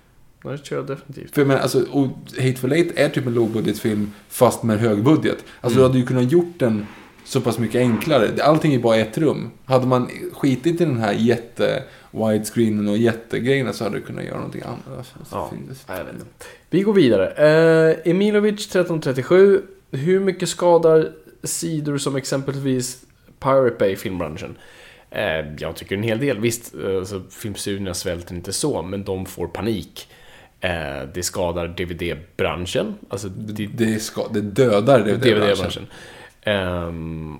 Det 0.42 0.58
tror 0.58 0.78
jag 0.80 0.86
definitivt. 0.86 1.34
För 1.34 1.44
men, 1.44 1.58
alltså, 1.58 1.82
och 1.90 2.06
Hateful 2.38 2.72
Eight 2.72 2.92
är 2.98 3.08
typ 3.08 3.26
en 3.26 3.34
lågbudgetfilm 3.34 4.12
fast 4.28 4.62
med 4.62 4.78
hög 4.78 5.02
budget. 5.04 5.44
Alltså 5.60 5.78
Mm. 5.78 5.82
du 5.82 5.82
hade 5.82 5.98
ju 5.98 6.06
kunnat 6.06 6.32
gjort 6.32 6.58
den 6.58 6.86
så 7.24 7.40
pass 7.40 7.58
mycket 7.58 7.78
enklare. 7.78 8.42
Allting 8.42 8.74
är 8.74 8.78
bara 8.78 8.96
ett 8.96 9.18
rum. 9.18 9.50
Hade 9.64 9.86
man 9.86 10.08
skitit 10.32 10.66
i 10.80 10.84
den 10.84 10.98
här 10.98 11.12
jätte 11.12 11.82
widescreenen 12.10 12.88
och 12.88 12.96
jättegrejerna 12.96 13.72
så 13.72 13.84
hade 13.84 13.96
du 13.96 14.02
kunnat 14.02 14.24
göra 14.24 14.36
någonting 14.36 14.62
annat. 14.62 14.98
Alltså, 15.18 15.34
Ja, 15.36 15.96
jag 15.96 16.04
vet 16.04 16.14
inte. 16.14 16.26
Vi 16.70 16.80
går 16.82 16.92
vidare. 16.92 17.28
Eh, 17.30 18.10
Emilovic 18.10 18.54
1337. 18.66 19.62
Hur 19.90 20.20
mycket 20.20 20.48
skadar 20.48 21.12
sidor 21.42 21.98
som 21.98 22.16
exempelvis 22.16 23.02
Pirate 23.40 23.76
Bay 23.78 23.96
filmbranschen? 23.96 24.54
Eh, 25.10 25.22
jag 25.58 25.76
tycker 25.76 25.96
en 25.96 26.02
hel 26.02 26.18
del. 26.18 26.40
Visst, 26.40 26.74
eh, 26.84 26.96
alltså, 26.96 27.22
filmstudierna 27.30 27.94
svälter 27.94 28.34
inte 28.34 28.52
så, 28.52 28.82
men 28.82 29.04
de 29.04 29.26
får 29.26 29.46
panik. 29.46 30.08
Eh, 30.60 31.08
det 31.14 31.22
skadar 31.22 31.68
DVD-branschen. 31.68 32.94
Alltså, 33.08 33.28
det, 33.28 33.66
Det, 33.66 33.98
ska, 33.98 34.28
det 34.28 34.40
dödar 34.40 35.00
DVD-branschen. 35.00 35.86
Ehm, 36.42 37.36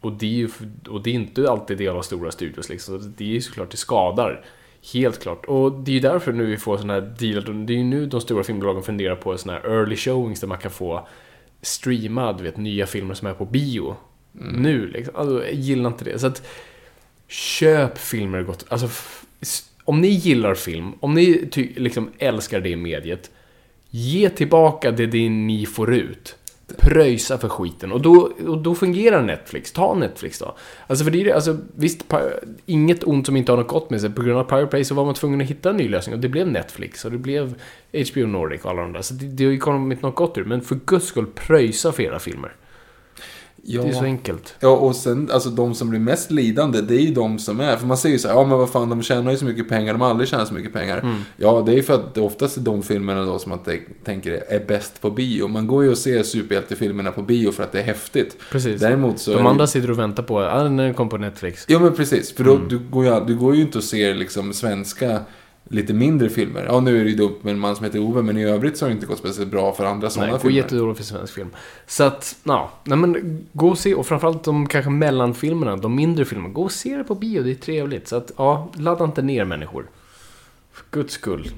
och, 0.00 0.12
det 0.12 0.26
är 0.26 0.30
ju, 0.30 0.48
och 0.88 1.02
det 1.02 1.10
är 1.10 1.14
inte 1.14 1.50
alltid 1.50 1.78
del 1.78 1.96
av 1.96 2.02
stora 2.02 2.30
studios 2.30 2.68
liksom. 2.68 3.14
Det 3.16 3.24
är 3.24 3.28
ju 3.28 3.40
såklart, 3.40 3.70
det 3.70 3.76
skadar. 3.76 4.44
Helt 4.92 5.22
klart. 5.22 5.44
Och 5.44 5.72
det 5.72 5.90
är 5.90 5.94
ju 5.94 6.00
därför 6.00 6.32
nu 6.32 6.46
vi 6.46 6.56
får 6.56 6.76
sådana 6.76 6.92
här 6.92 7.14
dealar. 7.18 7.66
Det 7.66 7.72
är 7.72 7.76
ju 7.76 7.84
nu 7.84 8.06
de 8.06 8.20
stora 8.20 8.44
filmbolagen 8.44 8.82
funderar 8.82 9.16
på 9.16 9.38
sådana 9.38 9.58
här 9.58 9.68
early 9.70 9.96
showings 9.96 10.40
där 10.40 10.48
man 10.48 10.58
kan 10.58 10.70
få 10.70 11.08
streama, 11.62 12.32
du 12.32 12.44
vet, 12.44 12.56
nya 12.56 12.86
filmer 12.86 13.14
som 13.14 13.28
är 13.28 13.34
på 13.34 13.44
bio. 13.44 13.96
Nu 14.32 14.86
liksom. 14.86 15.16
Alltså, 15.16 15.44
jag 15.44 15.54
gillar 15.54 15.90
inte 15.90 16.04
det. 16.04 16.18
Så 16.18 16.26
att 16.26 16.42
köp 17.28 17.98
filmer 17.98 18.42
gott. 18.42 18.66
Alltså, 18.68 18.88
om 19.86 20.00
ni 20.00 20.08
gillar 20.08 20.54
film, 20.54 20.92
om 21.00 21.14
ni 21.14 21.46
ty- 21.50 21.72
liksom 21.76 22.10
älskar 22.18 22.60
det 22.60 22.76
mediet, 22.76 23.30
ge 23.90 24.28
tillbaka 24.30 24.90
det, 24.90 25.06
det 25.06 25.28
ni 25.28 25.66
får 25.66 25.94
ut. 25.94 26.36
Pröjsa 26.78 27.38
för 27.38 27.48
skiten. 27.48 27.92
Och 27.92 28.00
då, 28.02 28.32
och 28.46 28.58
då 28.58 28.74
fungerar 28.74 29.22
Netflix. 29.22 29.72
Ta 29.72 29.94
Netflix 29.94 30.38
då. 30.38 30.56
Alltså 30.86 31.04
för 31.04 31.10
det 31.10 31.20
är 31.20 31.24
det, 31.24 31.32
alltså 31.32 31.58
visst, 31.76 32.08
pa- 32.08 32.30
inget 32.66 33.04
ont 33.04 33.26
som 33.26 33.36
inte 33.36 33.52
har 33.52 33.56
något 33.56 33.68
gott 33.68 33.90
med 33.90 34.00
sig. 34.00 34.10
På 34.10 34.22
grund 34.22 34.38
av 34.38 34.44
Pirate 34.44 34.84
så 34.84 34.94
var 34.94 35.04
man 35.04 35.14
tvungen 35.14 35.40
att 35.40 35.46
hitta 35.46 35.70
en 35.70 35.76
ny 35.76 35.88
lösning. 35.88 36.14
Och 36.14 36.20
det 36.20 36.28
blev 36.28 36.48
Netflix 36.48 37.04
och 37.04 37.10
det 37.12 37.18
blev 37.18 37.54
HBO 38.12 38.26
Nordic 38.26 38.62
och 38.64 38.70
alla 38.70 38.82
de 38.82 38.92
där. 38.92 39.02
Så 39.02 39.14
det, 39.14 39.26
det 39.26 39.44
har 39.44 39.52
ju 39.52 39.58
kommit 39.58 40.02
något 40.02 40.14
gott 40.14 40.38
ur. 40.38 40.44
Men 40.44 40.60
för 40.60 40.78
guds 40.86 41.06
skull, 41.06 41.26
pröjsa 41.34 41.92
för 41.92 42.02
era 42.02 42.18
filmer. 42.18 42.52
Ja. 43.68 43.82
Det 43.82 43.88
är 43.88 43.92
så 43.92 44.04
enkelt. 44.04 44.54
Ja, 44.60 44.68
och 44.68 44.96
sen, 44.96 45.30
alltså 45.32 45.48
de 45.50 45.74
som 45.74 45.90
blir 45.90 46.00
mest 46.00 46.30
lidande, 46.30 46.80
det 46.80 46.94
är 46.94 47.00
ju 47.00 47.14
de 47.14 47.38
som 47.38 47.60
är. 47.60 47.76
För 47.76 47.86
man 47.86 47.96
säger 47.96 48.12
ju 48.12 48.18
så 48.18 48.28
här, 48.28 48.34
ja 48.34 48.44
men 48.44 48.58
vad 48.58 48.70
fan, 48.70 48.88
de 48.88 49.02
tjänar 49.02 49.30
ju 49.32 49.36
så 49.38 49.44
mycket 49.44 49.68
pengar, 49.68 49.92
de 49.92 50.00
har 50.00 50.10
aldrig 50.10 50.28
tjänat 50.28 50.48
så 50.48 50.54
mycket 50.54 50.72
pengar. 50.72 50.98
Mm. 50.98 51.16
Ja, 51.36 51.62
det 51.66 51.72
är 51.72 51.76
ju 51.76 51.82
för 51.82 51.94
att 51.94 52.14
det 52.14 52.20
oftast 52.20 52.56
är 52.56 52.60
de 52.60 52.82
filmerna 52.82 53.24
då 53.24 53.38
som 53.38 53.50
man 53.50 53.58
tänker 54.04 54.42
är 54.48 54.64
bäst 54.66 55.00
på 55.00 55.10
bio. 55.10 55.48
Man 55.48 55.66
går 55.66 55.84
ju 55.84 55.90
och 55.90 55.98
ser 55.98 56.22
superhjältefilmerna 56.22 57.10
på 57.12 57.22
bio 57.22 57.52
för 57.52 57.62
att 57.62 57.72
det 57.72 57.78
är 57.80 57.84
häftigt. 57.84 58.36
Precis. 58.50 58.80
Däremot 58.80 59.18
så... 59.18 59.34
De 59.34 59.46
andra 59.46 59.66
sitter 59.66 59.90
och 59.90 59.98
väntar 59.98 60.22
på, 60.22 60.40
ah, 60.40 60.68
när 60.68 60.84
den 60.84 60.94
kom 60.94 61.08
på 61.08 61.16
Netflix. 61.16 61.64
Ja 61.68 61.78
men 61.78 61.94
precis, 61.94 62.32
för 62.32 62.44
då, 62.44 62.54
Mm. 62.54 62.68
du, 62.68 62.78
går 62.78 63.04
ju, 63.04 63.20
du 63.26 63.36
går 63.36 63.54
ju 63.54 63.62
inte 63.62 63.78
och 63.78 63.84
ser 63.84 64.14
liksom 64.14 64.52
svenska 64.52 65.20
lite 65.68 65.94
mindre 65.94 66.28
filmer. 66.28 66.64
Ja 66.68 66.80
nu 66.80 67.00
är 67.00 67.04
det 67.04 67.10
ju 67.10 67.16
dumt 67.16 67.36
med 67.42 67.52
en 67.52 67.58
man 67.58 67.76
som 67.76 67.84
heter 67.84 67.98
Ove, 67.98 68.22
men 68.22 68.38
i 68.38 68.44
övrigt 68.44 68.76
så 68.76 68.84
har 68.84 68.88
det 68.90 68.94
inte 68.94 69.06
gått 69.06 69.18
speciellt 69.18 69.50
bra 69.50 69.72
för 69.72 69.84
andra 69.84 70.04
Nej, 70.06 70.10
sådana 70.10 70.26
det 70.26 70.32
går 70.32 70.38
filmer. 70.38 70.56
jättedåligt 70.56 70.98
för 70.98 71.04
svensk 71.04 71.34
film. 71.34 71.48
Så 71.86 72.04
att, 72.04 72.36
ja, 72.44 72.70
nej 72.84 72.98
men 72.98 73.46
gå 73.52 73.68
och 73.68 73.78
se, 73.78 73.94
och 73.94 74.06
framförallt 74.06 74.44
de 74.44 74.66
kanske 74.66 74.90
mellanfilmerna, 74.90 75.76
de 75.76 75.94
mindre 75.94 76.24
filmerna, 76.24 76.54
gå 76.54 76.62
och 76.62 76.72
se 76.72 76.96
det 76.96 77.04
på 77.04 77.14
bio, 77.14 77.42
det 77.42 77.50
är 77.50 77.54
trevligt. 77.54 78.08
Så 78.08 78.16
att, 78.16 78.32
ja, 78.36 78.70
ladda 78.74 79.04
inte 79.04 79.22
ner 79.22 79.44
människor. 79.44 79.86
För 80.72 80.84
guds 80.90 81.14
skull. 81.14 81.50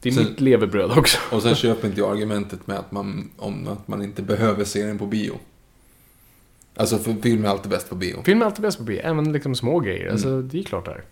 Det 0.00 0.08
är 0.08 0.12
Sen- 0.12 0.24
mitt 0.24 0.40
levebröd 0.40 0.98
också. 0.98 1.18
Och 1.30 1.42
sen 1.42 1.54
köper 1.54 1.88
inte 1.88 2.00
jag 2.00 2.10
argumentet 2.12 2.66
med 2.66 2.78
att 2.78 2.92
man, 2.92 3.30
om 3.36 3.68
att 3.68 3.88
man 3.88 4.02
inte 4.02 4.22
behöver 4.22 4.64
se 4.64 4.82
den 4.82 4.98
på 4.98 5.06
bio. 5.06 5.32
Alltså 6.76 6.98
för 6.98 7.14
film 7.14 7.44
är 7.44 7.48
alltid 7.48 7.70
bäst 7.70 7.88
på 7.88 7.94
bio. 7.94 8.22
Film 8.24 8.42
är 8.42 8.46
alltid 8.46 8.62
bäst 8.62 8.78
på 8.78 8.84
bio, 8.84 9.00
även 9.04 9.32
liksom 9.32 9.54
små 9.54 9.80
grejer. 9.80 10.00
Mm. 10.02 10.12
Alltså, 10.12 10.42
det 10.42 10.58
är 10.58 10.62
klart 10.62 10.84
det 10.84 10.90
är. 10.90 11.02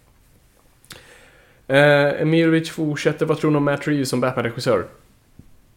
Eh, 1.69 2.23
Emirovic 2.23 2.70
fortsätter, 2.70 3.27
vad 3.27 3.39
tror 3.39 3.51
ni 3.51 3.57
om 3.57 3.65
Matt 3.65 3.89
Reeves 3.89 4.09
som 4.09 4.20
Batman-regissör? 4.20 4.86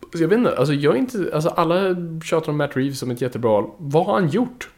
Alltså, 0.04 0.18
jag 0.22 0.28
vet 0.28 0.38
inte, 0.38 0.58
alltså 0.58 0.74
jag 0.74 0.94
är 0.94 0.98
inte, 1.00 1.30
alltså 1.34 1.50
alla 1.50 1.96
tjatar 2.24 2.50
om 2.52 2.58
Matt 2.58 2.78
Reeves 2.78 3.00
som 3.00 3.12
ett 3.12 3.22
jättebra. 3.22 3.66
Vad 3.78 4.06
har 4.06 4.14
han 4.14 4.30
gjort? 4.30 4.70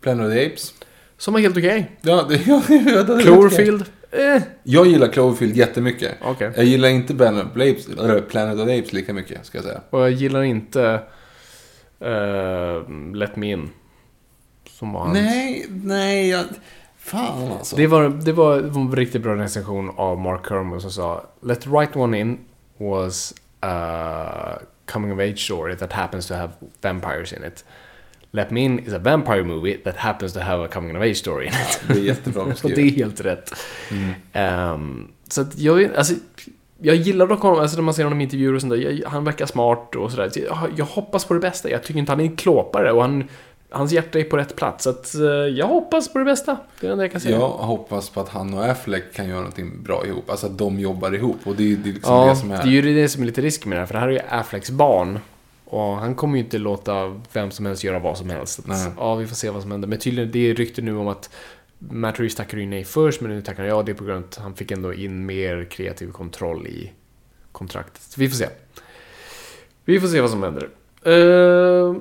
Planet 0.00 0.26
of 0.26 0.32
the 0.32 0.46
Apes. 0.46 0.74
Som 1.16 1.34
var 1.34 1.40
helt 1.40 1.56
okej. 1.56 1.90
Ja, 2.02 2.26
det, 2.28 2.34
ja, 2.46 2.62
ja, 2.68 3.02
det 3.02 3.12
är 3.14 3.20
Cloverfield? 3.20 3.84
Eh, 4.10 4.42
Jag 4.62 4.86
gillar 4.86 5.08
Cloverfield 5.08 5.56
jättemycket. 5.56 6.14
okej. 6.22 6.52
Jag 6.56 6.64
gillar 6.64 6.88
inte 6.88 7.14
Planet 7.14 7.44
of 7.46 7.52
the 7.54 7.70
Apes, 7.70 7.88
eller 7.88 8.20
Planet 8.20 8.58
of 8.60 8.66
the 8.66 8.78
Apes 8.78 8.92
lika 8.92 9.12
mycket, 9.12 9.46
ska 9.46 9.58
jag 9.58 9.64
säga. 9.64 9.80
Och 9.90 10.00
jag 10.00 10.10
gillar 10.10 10.42
inte 10.42 11.00
eh, 12.00 12.90
Let 13.14 13.36
Me 13.36 13.50
In. 13.50 13.70
Som 14.70 14.92
var 14.92 15.00
hans. 15.00 15.14
Nej, 15.18 15.66
nej, 15.68 16.28
jag... 16.28 16.44
Fan 17.06 17.52
alltså. 17.52 17.76
Det 17.76 17.86
var, 17.86 18.08
det 18.08 18.32
var 18.32 18.58
en 18.58 18.92
riktigt 18.92 19.22
bra 19.22 19.36
recension 19.36 19.90
av 19.96 20.18
Mark 20.20 20.48
Kermode 20.48 20.80
som 20.80 20.90
sa 20.90 21.24
Let 21.40 21.60
the 21.60 21.70
right 21.70 21.96
one 21.96 22.18
in 22.20 22.38
was 22.78 23.34
a 23.60 24.58
coming 24.86 25.12
of 25.12 25.18
age 25.18 25.38
story 25.44 25.76
that 25.76 25.92
happens 25.92 26.26
to 26.26 26.34
have 26.34 26.52
vampires 26.82 27.32
in 27.32 27.44
it. 27.44 27.64
Let 28.30 28.50
Me 28.50 28.60
In 28.60 28.78
is 28.78 28.92
a 28.92 28.98
vampire 28.98 29.42
movie 29.44 29.78
that 29.84 29.96
happens 29.96 30.32
to 30.32 30.40
have 30.40 30.64
a 30.64 30.68
coming 30.72 30.96
of 30.96 31.02
age 31.02 31.16
story 31.16 31.46
in 31.46 31.52
it. 31.52 31.80
Det 31.88 31.94
är 31.94 32.02
jättebra 32.02 32.42
Och 32.42 32.48
det 32.48 32.52
beskrivet. 32.52 32.78
är 32.78 32.96
helt 32.96 33.20
rätt. 33.20 33.52
Ehm, 34.32 35.08
så 35.28 35.40
att 35.40 35.58
jag, 35.58 35.94
alltså, 35.96 36.14
jag 36.78 36.96
gillar 36.96 37.26
dock 37.26 37.40
honom, 37.40 37.60
alltså 37.60 37.76
när 37.76 37.82
man 37.82 37.94
ser 37.94 38.04
honom 38.04 38.20
i 38.20 38.24
intervjuer 38.24 38.54
och 38.54 38.60
sånt 38.60 38.72
där. 38.72 38.78
Jag, 38.78 39.10
han 39.10 39.24
verkar 39.24 39.46
smart 39.46 39.94
och 39.96 40.10
sådär. 40.10 40.28
Så 40.28 40.40
Jag, 40.40 40.58
jag 40.76 40.84
hoppas 40.84 41.24
på 41.24 41.34
det 41.34 41.40
bästa. 41.40 41.70
Jag 41.70 41.82
tycker 41.82 42.00
inte 42.00 42.12
han 42.12 42.20
är 42.20 42.24
en 42.24 42.36
klåpare 42.36 42.92
och 42.92 43.02
han, 43.02 43.24
hans 43.70 43.92
hjärta 43.92 44.18
är 44.18 44.24
på 44.24 44.36
rätt 44.36 44.56
plats. 44.56 44.84
Så 44.84 44.90
att 44.90 45.14
eh, 45.14 45.22
jag 45.30 45.66
hoppas 45.66 46.12
på 46.12 46.18
det 46.18 46.24
bästa. 46.24 46.56
Det 46.80 46.86
är 46.86 46.96
det 46.96 47.02
jag 47.02 47.12
kan 47.12 47.20
säga. 47.20 47.38
Jag 47.38 47.48
hoppas 47.48 48.10
på 48.10 48.20
att 48.20 48.28
han 48.28 48.54
och 48.54 48.64
Affleck 48.64 49.12
kan 49.14 49.28
göra 49.28 49.38
någonting 49.38 49.82
bra 49.82 50.06
ihop. 50.06 50.30
Alltså 50.30 50.46
att 50.46 50.58
de 50.58 50.80
jobbar 50.80 51.14
ihop. 51.14 51.36
Och 51.44 51.56
det 51.56 51.72
är 51.72 51.76
det 51.76 51.90
är 51.90 51.92
liksom 51.92 52.14
Ja, 52.14 52.28
det 52.28 52.36
som 52.36 52.50
är... 52.50 52.56
det 52.56 52.68
är 52.68 52.82
ju 52.82 52.94
det 52.94 53.08
som 53.08 53.22
är 53.22 53.26
lite 53.26 53.40
risk 53.40 53.66
med 53.66 53.76
det 53.76 53.80
här, 53.80 53.86
för 53.86 53.94
det 53.94 54.00
här 54.00 54.08
är 54.08 54.12
ju 54.12 54.20
Afflecks 54.28 54.70
barn. 54.70 55.18
Och 55.64 55.96
han 55.96 56.14
kommer 56.14 56.38
ju 56.38 56.44
inte 56.44 56.58
låta 56.58 57.22
vem 57.32 57.50
som 57.50 57.66
helst 57.66 57.84
göra 57.84 57.98
vad 57.98 58.18
som 58.18 58.30
helst. 58.30 58.58
Att, 58.68 58.92
ja, 58.96 59.14
vi 59.14 59.26
får 59.26 59.36
se 59.36 59.50
vad 59.50 59.62
som 59.62 59.70
händer. 59.70 59.88
Men 59.88 59.98
tydligen, 59.98 60.30
det 60.32 60.50
är 60.50 60.54
rykte 60.54 60.82
nu 60.82 60.96
om 60.96 61.08
att 61.08 61.30
Matt 61.78 62.20
Reeves 62.20 62.34
tackade 62.34 62.62
ju 62.62 62.68
nej 62.68 62.84
först, 62.84 63.20
men 63.20 63.30
nu 63.30 63.42
tackar 63.42 63.62
han 63.62 63.68
ja. 63.68 63.82
Det 63.82 63.92
är 63.92 63.94
på 63.94 64.04
grund 64.04 64.18
av 64.18 64.24
att 64.30 64.36
han 64.36 64.54
fick 64.54 64.70
ändå 64.70 64.94
in 64.94 65.26
mer 65.26 65.64
kreativ 65.70 66.12
kontroll 66.12 66.66
i 66.66 66.92
kontraktet. 67.52 68.02
Så 68.02 68.20
vi 68.20 68.28
får 68.28 68.36
se. 68.36 68.48
Vi 69.84 70.00
får 70.00 70.08
se 70.08 70.20
vad 70.20 70.30
som 70.30 70.42
händer. 70.42 70.68
Uh, 71.06 71.96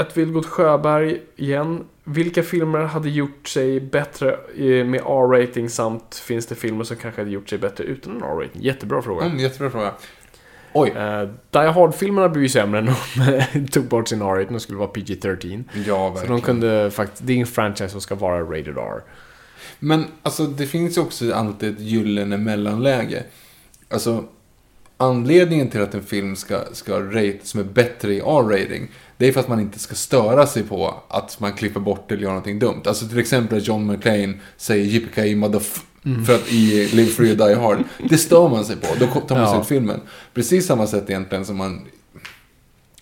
ett 0.00 0.16
Vilgot 0.16 0.46
Sjöberg 0.46 1.20
igen. 1.36 1.84
Vilka 2.04 2.42
filmer 2.42 2.78
hade 2.78 3.08
gjort 3.10 3.48
sig 3.48 3.80
bättre 3.80 4.32
eh, 4.56 4.86
med 4.86 5.00
R-rating 5.00 5.70
samt 5.70 6.14
finns 6.14 6.46
det 6.46 6.54
filmer 6.54 6.84
som 6.84 6.96
kanske 6.96 7.20
hade 7.20 7.30
gjort 7.30 7.48
sig 7.48 7.58
bättre 7.58 7.84
utan 7.84 8.16
en 8.16 8.22
R-rating? 8.22 8.62
Jättebra 8.62 9.02
fråga. 9.02 9.26
Mm, 9.26 9.38
jättebra 9.38 9.70
fråga. 9.70 9.92
Oj. 10.72 10.90
Uh, 10.90 11.28
Die 11.50 11.58
Hard-filmerna 11.68 12.28
blir 12.28 12.42
ju 12.42 12.48
sämre 12.48 12.80
när 12.80 12.94
de 13.52 13.66
tog 13.72 13.84
bort 13.84 14.08
sin 14.08 14.22
R-rating 14.22 14.54
och 14.56 14.62
skulle 14.62 14.78
vara 14.78 14.88
PG-13. 14.90 15.64
Ja, 15.74 15.84
Så 15.84 16.10
verkligen. 16.14 16.36
de 16.36 16.40
kunde 16.40 16.90
faktiskt, 16.90 17.26
det 17.26 17.32
är 17.32 17.36
en 17.40 17.46
franchise 17.46 17.88
som 17.88 18.00
ska 18.00 18.14
vara 18.14 18.40
rated 18.42 18.78
R. 18.78 19.02
Men 19.78 20.04
alltså 20.22 20.46
det 20.46 20.66
finns 20.66 20.96
ju 20.96 21.00
också 21.02 21.32
alltid 21.34 21.74
ett 21.74 21.80
gyllene 21.80 22.36
mellanläge. 22.36 23.22
Alltså 23.90 24.24
anledningen 25.00 25.68
till 25.70 25.82
att 25.82 25.94
en 25.94 26.02
film 26.02 26.36
ska, 26.36 26.60
ska 26.72 27.00
rate 27.00 27.38
som 27.42 27.60
är 27.60 27.64
bättre 27.64 28.14
i 28.14 28.18
R-rating. 28.18 28.88
Det 29.16 29.28
är 29.28 29.32
för 29.32 29.40
att 29.40 29.48
man 29.48 29.60
inte 29.60 29.78
ska 29.78 29.94
störa 29.94 30.46
sig 30.46 30.62
på 30.62 30.94
att 31.08 31.40
man 31.40 31.52
klipper 31.52 31.80
bort 31.80 32.12
eller 32.12 32.22
gör 32.22 32.28
någonting 32.28 32.58
dumt. 32.58 32.82
Alltså 32.86 33.08
till 33.08 33.18
exempel 33.18 33.58
att 33.58 33.66
John 33.66 33.86
McClane 33.86 34.34
säger 34.56 34.84
Yippee 34.84 35.36
motherf... 35.36 35.84
För 36.26 36.34
att 36.34 36.52
i 36.52 36.88
Live 36.92 37.10
Free 37.10 37.32
or 37.32 37.36
Die 37.48 37.54
Hard. 37.54 37.78
Det 38.10 38.18
stör 38.18 38.48
man 38.48 38.64
sig 38.64 38.76
på. 38.76 38.86
Då 39.00 39.06
tar 39.06 39.36
man 39.36 39.46
sig 39.48 39.56
Ja. 39.56 39.60
ut 39.60 39.66
filmen. 39.66 40.00
Precis 40.34 40.66
samma 40.66 40.86
sätt 40.86 41.10
egentligen 41.10 41.44
som 41.44 41.56
man... 41.56 41.80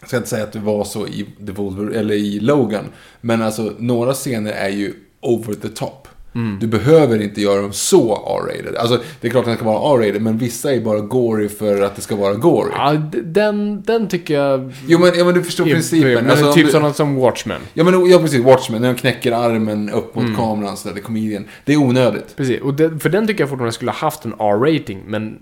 Jag 0.01 0.09
ska 0.09 0.17
inte 0.17 0.29
säga 0.29 0.45
att 0.45 0.53
det 0.53 0.59
var 0.59 0.85
så 0.85 1.07
i, 1.07 1.27
The 1.47 1.53
Wolver, 1.53 1.93
eller 1.93 2.15
i 2.15 2.41
Logan. 2.41 2.85
Men 3.21 3.43
alltså, 3.43 3.73
några 3.79 4.15
scener 4.15 4.53
är 4.53 4.69
ju 4.69 4.95
over 5.21 5.55
the 5.55 5.69
top. 5.69 6.06
Mm. 6.37 6.59
Du 6.61 6.67
behöver 6.67 7.23
inte 7.23 7.41
göra 7.41 7.61
dem 7.63 7.73
så 7.73 8.15
R-rated. 8.15 8.77
Alltså, 8.77 9.03
det 9.21 9.27
är 9.27 9.31
klart 9.31 9.43
att 9.43 9.47
den 9.47 9.57
ska 9.57 9.65
vara 9.65 9.95
R-rated, 9.97 10.23
men 10.23 10.39
vissa 10.39 10.75
är 10.75 10.81
bara 10.81 11.01
gory 11.01 11.49
för 11.49 11.83
att 11.83 11.97
det 11.97 12.03
ska 12.03 12.17
vara 12.17 12.35
gory. 12.35 12.71
Ja, 12.77 12.93
den, 13.25 13.83
den 13.83 14.09
tycker 14.09 14.35
jag... 14.35 14.73
Jo, 14.87 14.99
men, 14.99 15.13
ja, 15.19 15.25
men 15.25 15.35
du 15.35 15.43
förstår 15.43 15.65
principen. 15.65 16.31
Alltså, 16.31 16.53
typ 16.53 16.67
du, 16.67 16.73
sådana 16.73 16.93
som 16.93 17.15
Watchmen. 17.17 17.61
Ja, 17.75 17.85
men 17.85 18.11
ja, 18.11 18.19
precis. 18.19 18.45
Watchmen, 18.45 18.83
när 18.83 18.89
de 18.93 18.99
knäcker 18.99 19.33
armen 19.33 19.91
upp 19.91 20.15
mot 20.15 20.25
Mm. 20.25 20.37
kameran, 20.37 20.77
så 20.77 20.89
där, 20.89 20.95
det 20.95 21.01
är 21.01 21.03
comedian. 21.03 21.45
Det 21.65 21.73
är 21.73 21.77
onödigt. 21.77 22.37
Precis, 22.37 22.61
och 22.61 22.75
det, 22.75 22.99
för 22.99 23.09
den 23.09 23.27
tycker 23.27 23.43
jag 23.43 23.49
fortfarande 23.49 23.73
skulle 23.73 23.91
ha 23.91 23.99
haft 23.99 24.25
en 24.25 24.33
R-rating, 24.33 25.03
men 25.07 25.39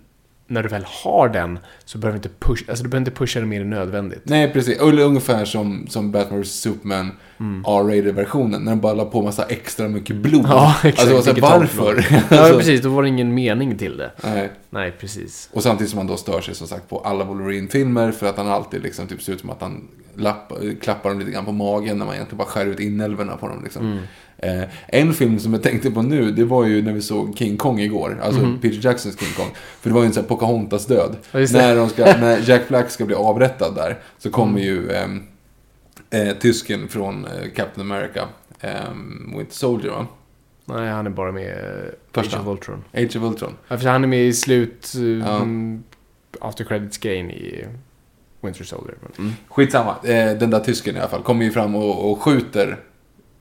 när 0.47 0.63
du 0.63 0.69
väl 0.69 0.85
har 0.85 1.29
den 1.29 1.59
så 1.85 1.99
behöver 1.99 2.19
du 2.19 2.29
inte 2.29 2.39
pusha, 2.47 2.65
alltså 2.69 2.85
du 2.85 2.91
behöver 2.91 3.09
inte 3.11 3.19
pusha 3.19 3.41
det 3.41 3.47
mer 3.47 3.61
än 3.61 3.71
nödvändigt. 3.71 4.23
Nej, 4.25 4.53
precis. 4.53 4.81
Eller 4.81 5.03
ungefär 5.03 5.45
som, 5.45 5.87
som 5.89 6.13
Batman 6.13 6.41
vs. 6.43 6.51
Superman 6.61 7.13
R-rated-versionen. 7.67 8.63
När 8.63 8.73
de 8.73 8.81
bara 8.81 8.95
la 8.95 9.05
på 9.05 9.23
massa 9.23 9.45
extra 9.45 9.89
mycket 9.89 10.17
blod. 10.17 10.45
Mm. 10.45 10.51
Ja, 10.57 10.75
exakt. 10.85 11.01
Alltså, 11.01 11.17
alltså 11.17 11.33
Digitalt 11.33 11.75
varför? 11.75 12.07
Ja, 12.31 12.39
Alltså, 12.39 12.59
precis. 12.59 12.81
Då 12.83 12.89
var 12.89 13.03
det 13.03 13.09
ingen 13.09 13.35
mening 13.35 13.79
till 13.79 13.97
det. 13.97 14.11
Nej. 14.25 14.51
Nej, 14.71 14.93
precis. 15.01 15.49
Och 15.53 15.63
samtidigt 15.63 15.91
som 15.91 15.97
man 15.97 16.07
då 16.07 16.17
stör 16.17 16.41
sig 16.41 16.55
som 16.55 16.67
sagt 16.67 16.89
på 16.89 16.99
alla 16.99 17.25
Wolverine-filmer 17.25 18.13
för 18.13 18.27
att 18.27 18.37
han 18.37 18.49
alltid 18.49 18.83
liksom 18.83 19.07
typ 19.07 19.23
ser 19.23 19.33
ut 19.33 19.41
som 19.41 19.51
att 19.51 19.61
han 19.61 19.89
lapp, 20.17 20.53
klappar 20.81 21.11
dem 21.11 21.19
lite 21.19 21.31
grann 21.31 21.45
på 21.45 21.53
magen 21.53 21.99
när 21.99 22.07
man 22.07 22.15
egentligen 22.15 22.39
bara 22.39 22.49
skär 22.49 22.67
ut 22.67 22.81
inälvorna 22.81 23.37
på 23.37 23.49
dem. 23.49 23.61
Liksom. 23.65 23.93
Mm. 23.93 24.03
Eh, 24.45 24.63
en 24.87 25.15
film 25.15 25.39
som 25.39 25.53
jag 25.53 25.63
tänkte 25.63 25.91
på 25.91 26.03
nu, 26.03 26.31
det 26.31 26.45
var 26.45 26.65
ju 26.65 26.83
när 26.83 26.93
vi 26.93 27.03
såg 27.03 27.37
King 27.39 27.57
Kong 27.57 27.81
igår. 27.81 28.21
Alltså 28.23 28.41
Mhm. 28.41 28.59
Peter 28.61 28.79
Jacksons 28.87 29.19
King 29.21 29.33
Kong. 29.37 29.55
För 29.81 29.91
det 29.91 29.95
var 29.95 30.03
ju 30.03 30.07
en 30.07 30.13
sån 30.13 30.23
här 30.23 30.29
Pocahontas 30.29 30.87
död. 30.87 31.17
När, 31.33 31.77
de 31.77 31.89
ska, 31.89 32.05
när 32.05 32.49
Jack 32.51 32.69
Black 32.69 32.91
ska 32.91 33.05
bli 33.05 33.15
avrättad 33.15 33.75
där 33.75 33.99
så 34.19 34.31
kommer 34.31 34.61
Mm. 34.61 34.63
ju 34.65 34.91
ehm, 34.91 35.23
eh, 36.11 36.35
tysken 36.37 36.89
från 36.89 37.25
eh, 37.25 37.51
Captain 37.57 37.93
America. 37.93 38.29
Um, 38.91 39.35
Winter 39.37 39.55
Soldier 39.55 39.91
va? 39.93 40.07
Nej, 40.65 40.91
han 40.91 41.07
är 41.07 41.11
bara 41.11 41.33
med 41.33 41.45
i 41.45 41.55
Första. 42.13 42.37
Age 42.37 42.43
of 42.47 42.53
Ultron. 42.53 42.85
Age 42.95 43.17
of 43.17 43.23
Ultron. 43.23 43.53
Ja, 43.69 43.79
för 43.79 43.89
han 43.89 44.05
är 44.05 44.09
med 44.09 44.25
i 44.27 44.33
slut... 44.33 44.93
Ja. 45.27 45.37
Um, 45.37 45.83
After 46.41 46.65
Credits 46.65 46.99
Gain 46.99 47.31
i 47.31 47.65
Winter 48.41 48.65
Soldier. 48.65 48.97
Mm. 49.19 49.33
Skitsamma. 49.49 49.97
Eh, 50.05 50.33
den 50.39 50.51
där 50.51 50.61
tysken 50.61 50.97
i 50.97 50.99
alla 50.99 51.09
fall 51.09 51.23
kommer 51.23 51.45
ju 51.45 51.51
fram 51.51 51.75
och, 51.75 52.11
och 52.13 52.23
skjuter 52.23 52.77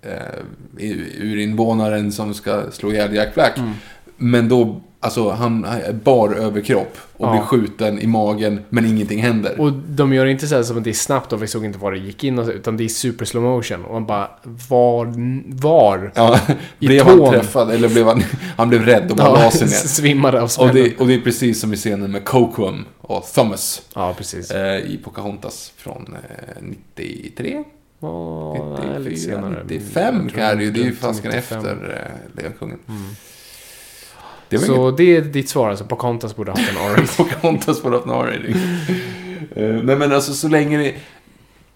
eh, 0.03 0.85
urinvånaren 1.19 2.11
som 2.11 2.34
ska 2.34 2.71
slå 2.71 2.91
ihjäl 2.91 3.15
Jack 3.15 3.34
Black. 3.34 3.57
Mm. 3.57 3.71
Men 4.17 4.49
då, 4.49 4.81
alltså 4.99 5.30
han 5.30 5.65
bar 6.03 6.34
överkropp 6.34 6.97
och 7.17 7.27
Ja. 7.27 7.31
blir 7.31 7.41
skjuten 7.41 7.99
i 7.99 8.07
magen 8.07 8.59
men 8.69 8.85
ingenting 8.85 9.21
händer. 9.21 9.59
Och 9.61 9.71
de 9.73 10.13
gör 10.13 10.25
inte 10.25 10.47
så 10.47 10.55
här 10.55 10.63
som 10.63 10.77
att 10.77 10.84
det 10.84 10.89
är 10.89 10.93
snabbt 10.93 11.34
och 11.34 11.43
vi 11.43 11.47
såg 11.47 11.65
inte 11.65 11.80
var 11.80 11.91
det 11.91 11.97
gick 11.97 12.23
in 12.23 12.39
och 12.39 12.45
så, 12.45 12.51
utan 12.51 12.77
det 12.77 12.84
är 12.84 12.88
super 12.88 13.25
slow 13.25 13.43
motion. 13.43 13.85
Och 13.85 13.93
man 13.93 14.05
bara, 14.05 14.30
var, 14.69 15.13
var? 15.61 16.11
ja, 16.15 16.39
i 16.80 16.88
blev 16.88 17.05
han 17.05 17.17
tån. 17.17 17.34
träffad 17.34 17.71
eller 17.71 17.89
blev 17.89 18.05
han, 18.07 18.23
han 18.57 18.69
blev 18.69 18.81
rädd 18.85 19.11
och 19.11 19.17
bara 19.17 19.34
la 19.43 19.51
sig 19.51 19.67
ner. 19.67 19.73
svimmade 19.88 20.38
av 20.38 20.43
Och 20.43 20.51
smällen. 20.51 20.73
det, 20.75 20.97
och 20.99 21.07
det 21.07 21.13
är 21.13 21.21
precis 21.21 21.59
som 21.59 21.73
i 21.73 21.75
scenen 21.75 22.11
med 22.11 22.25
Coquum 22.25 22.85
och 23.01 23.23
Thomas 23.34 23.81
Ja, 23.95 24.13
precis. 24.17 24.51
eh, 24.51 24.77
i 24.77 24.99
Pocahontas 25.03 25.73
från 25.77 26.15
eh, 26.15 26.63
93? 26.95 27.63
Lite 28.03 28.99
94, 28.99 29.17
senare. 29.17 29.63
95 29.67 30.15
Jag 30.15 30.34
tror 30.34 30.41
kan 30.41 30.57
det 30.57 30.63
ju. 30.63 30.71
Det 30.71 30.80
är 30.80 30.85
ju 30.85 30.95
fasken 30.95 31.31
95. 31.35 31.57
efter 31.57 32.09
eh, 32.35 32.38
Lejonkungen. 32.41 32.80
Det 34.49 34.57
var 34.57 34.65
Så 34.65 34.91
det 34.91 35.17
är 35.17 35.21
ditt 35.21 35.49
svar 35.49 35.69
alltså, 35.69 35.85
Pocahontas 35.85 36.35
borde 36.35 36.51
haft 36.51 36.69
en 36.69 36.77
R-rating. 36.77 37.25
Pocahontas 37.25 37.81
på 37.81 37.89
haft 37.89 38.05
en 38.05 38.11
R-rating. 38.11 38.55
Eh, 39.55 39.84
Nej 39.84 39.95
men 39.95 40.11
alltså 40.11 40.34
så 40.34 40.47
länge 40.47 40.77
det... 40.77 40.93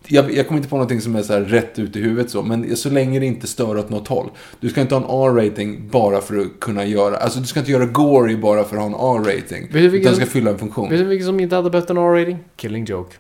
Jag, 0.09 0.33
jag 0.33 0.47
kommer 0.47 0.57
inte 0.57 0.69
på 0.69 0.75
någonting 0.75 1.01
som 1.01 1.15
är 1.15 1.21
så 1.21 1.33
här 1.33 1.41
rätt 1.41 1.79
ut 1.79 1.95
i 1.95 2.01
huvudet 2.01 2.31
så, 2.31 2.41
men 2.41 2.77
så 2.77 2.89
länge 2.89 3.19
det 3.19 3.25
inte 3.25 3.47
stör 3.47 3.77
åt 3.77 3.89
något 3.89 4.07
håll. 4.07 4.29
Du 4.59 4.69
ska 4.69 4.81
inte 4.81 4.95
ha 4.95 5.01
en 5.01 5.37
R-rating 5.37 5.89
bara 5.89 6.21
för 6.21 6.37
att 6.37 6.59
kunna 6.59 6.85
göra... 6.85 7.17
Alltså 7.17 7.39
du 7.39 7.45
ska 7.45 7.59
inte 7.59 7.71
göra 7.71 7.85
gory 7.85 8.37
bara 8.37 8.63
för 8.63 8.77
att 8.77 8.81
ha 8.81 9.15
en 9.15 9.23
R-rating. 9.25 9.67
Du 9.71 9.79
Utan 9.79 10.11
det 10.11 10.15
ska 10.15 10.25
fylla 10.25 10.51
en 10.51 10.57
funktion. 10.57 10.89
Vet 10.89 10.99
du 10.99 11.05
vilken 11.05 11.25
som 11.25 11.39
inte 11.39 11.55
hade 11.55 11.69
behövt 11.69 11.89
en 11.89 11.97
R-rating? 11.97 12.37
Killing 12.55 12.85
Joke. 12.85 13.15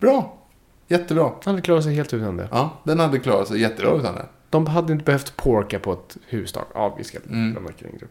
Bra. 0.00 0.45
Jättebra. 0.88 1.22
Han 1.24 1.54
hade 1.54 1.62
klarat 1.62 1.84
sig 1.84 1.94
helt 1.94 2.14
utan 2.14 2.36
det. 2.36 2.48
Ja, 2.50 2.78
den 2.84 3.00
hade 3.00 3.18
klarat 3.18 3.48
sig 3.48 3.60
jättebra 3.60 3.94
utan 3.94 4.14
det. 4.14 4.26
De 4.50 4.66
hade 4.66 4.92
inte 4.92 5.04
behövt 5.04 5.36
porka 5.36 5.78
på 5.78 5.92
ett 5.92 6.16
hustak. 6.28 6.66
Ja, 6.74 6.94
vi 6.98 7.04
ska 7.04 7.18
Mm. 7.28 7.54
lämna 7.54 7.70
Joke. 7.78 8.06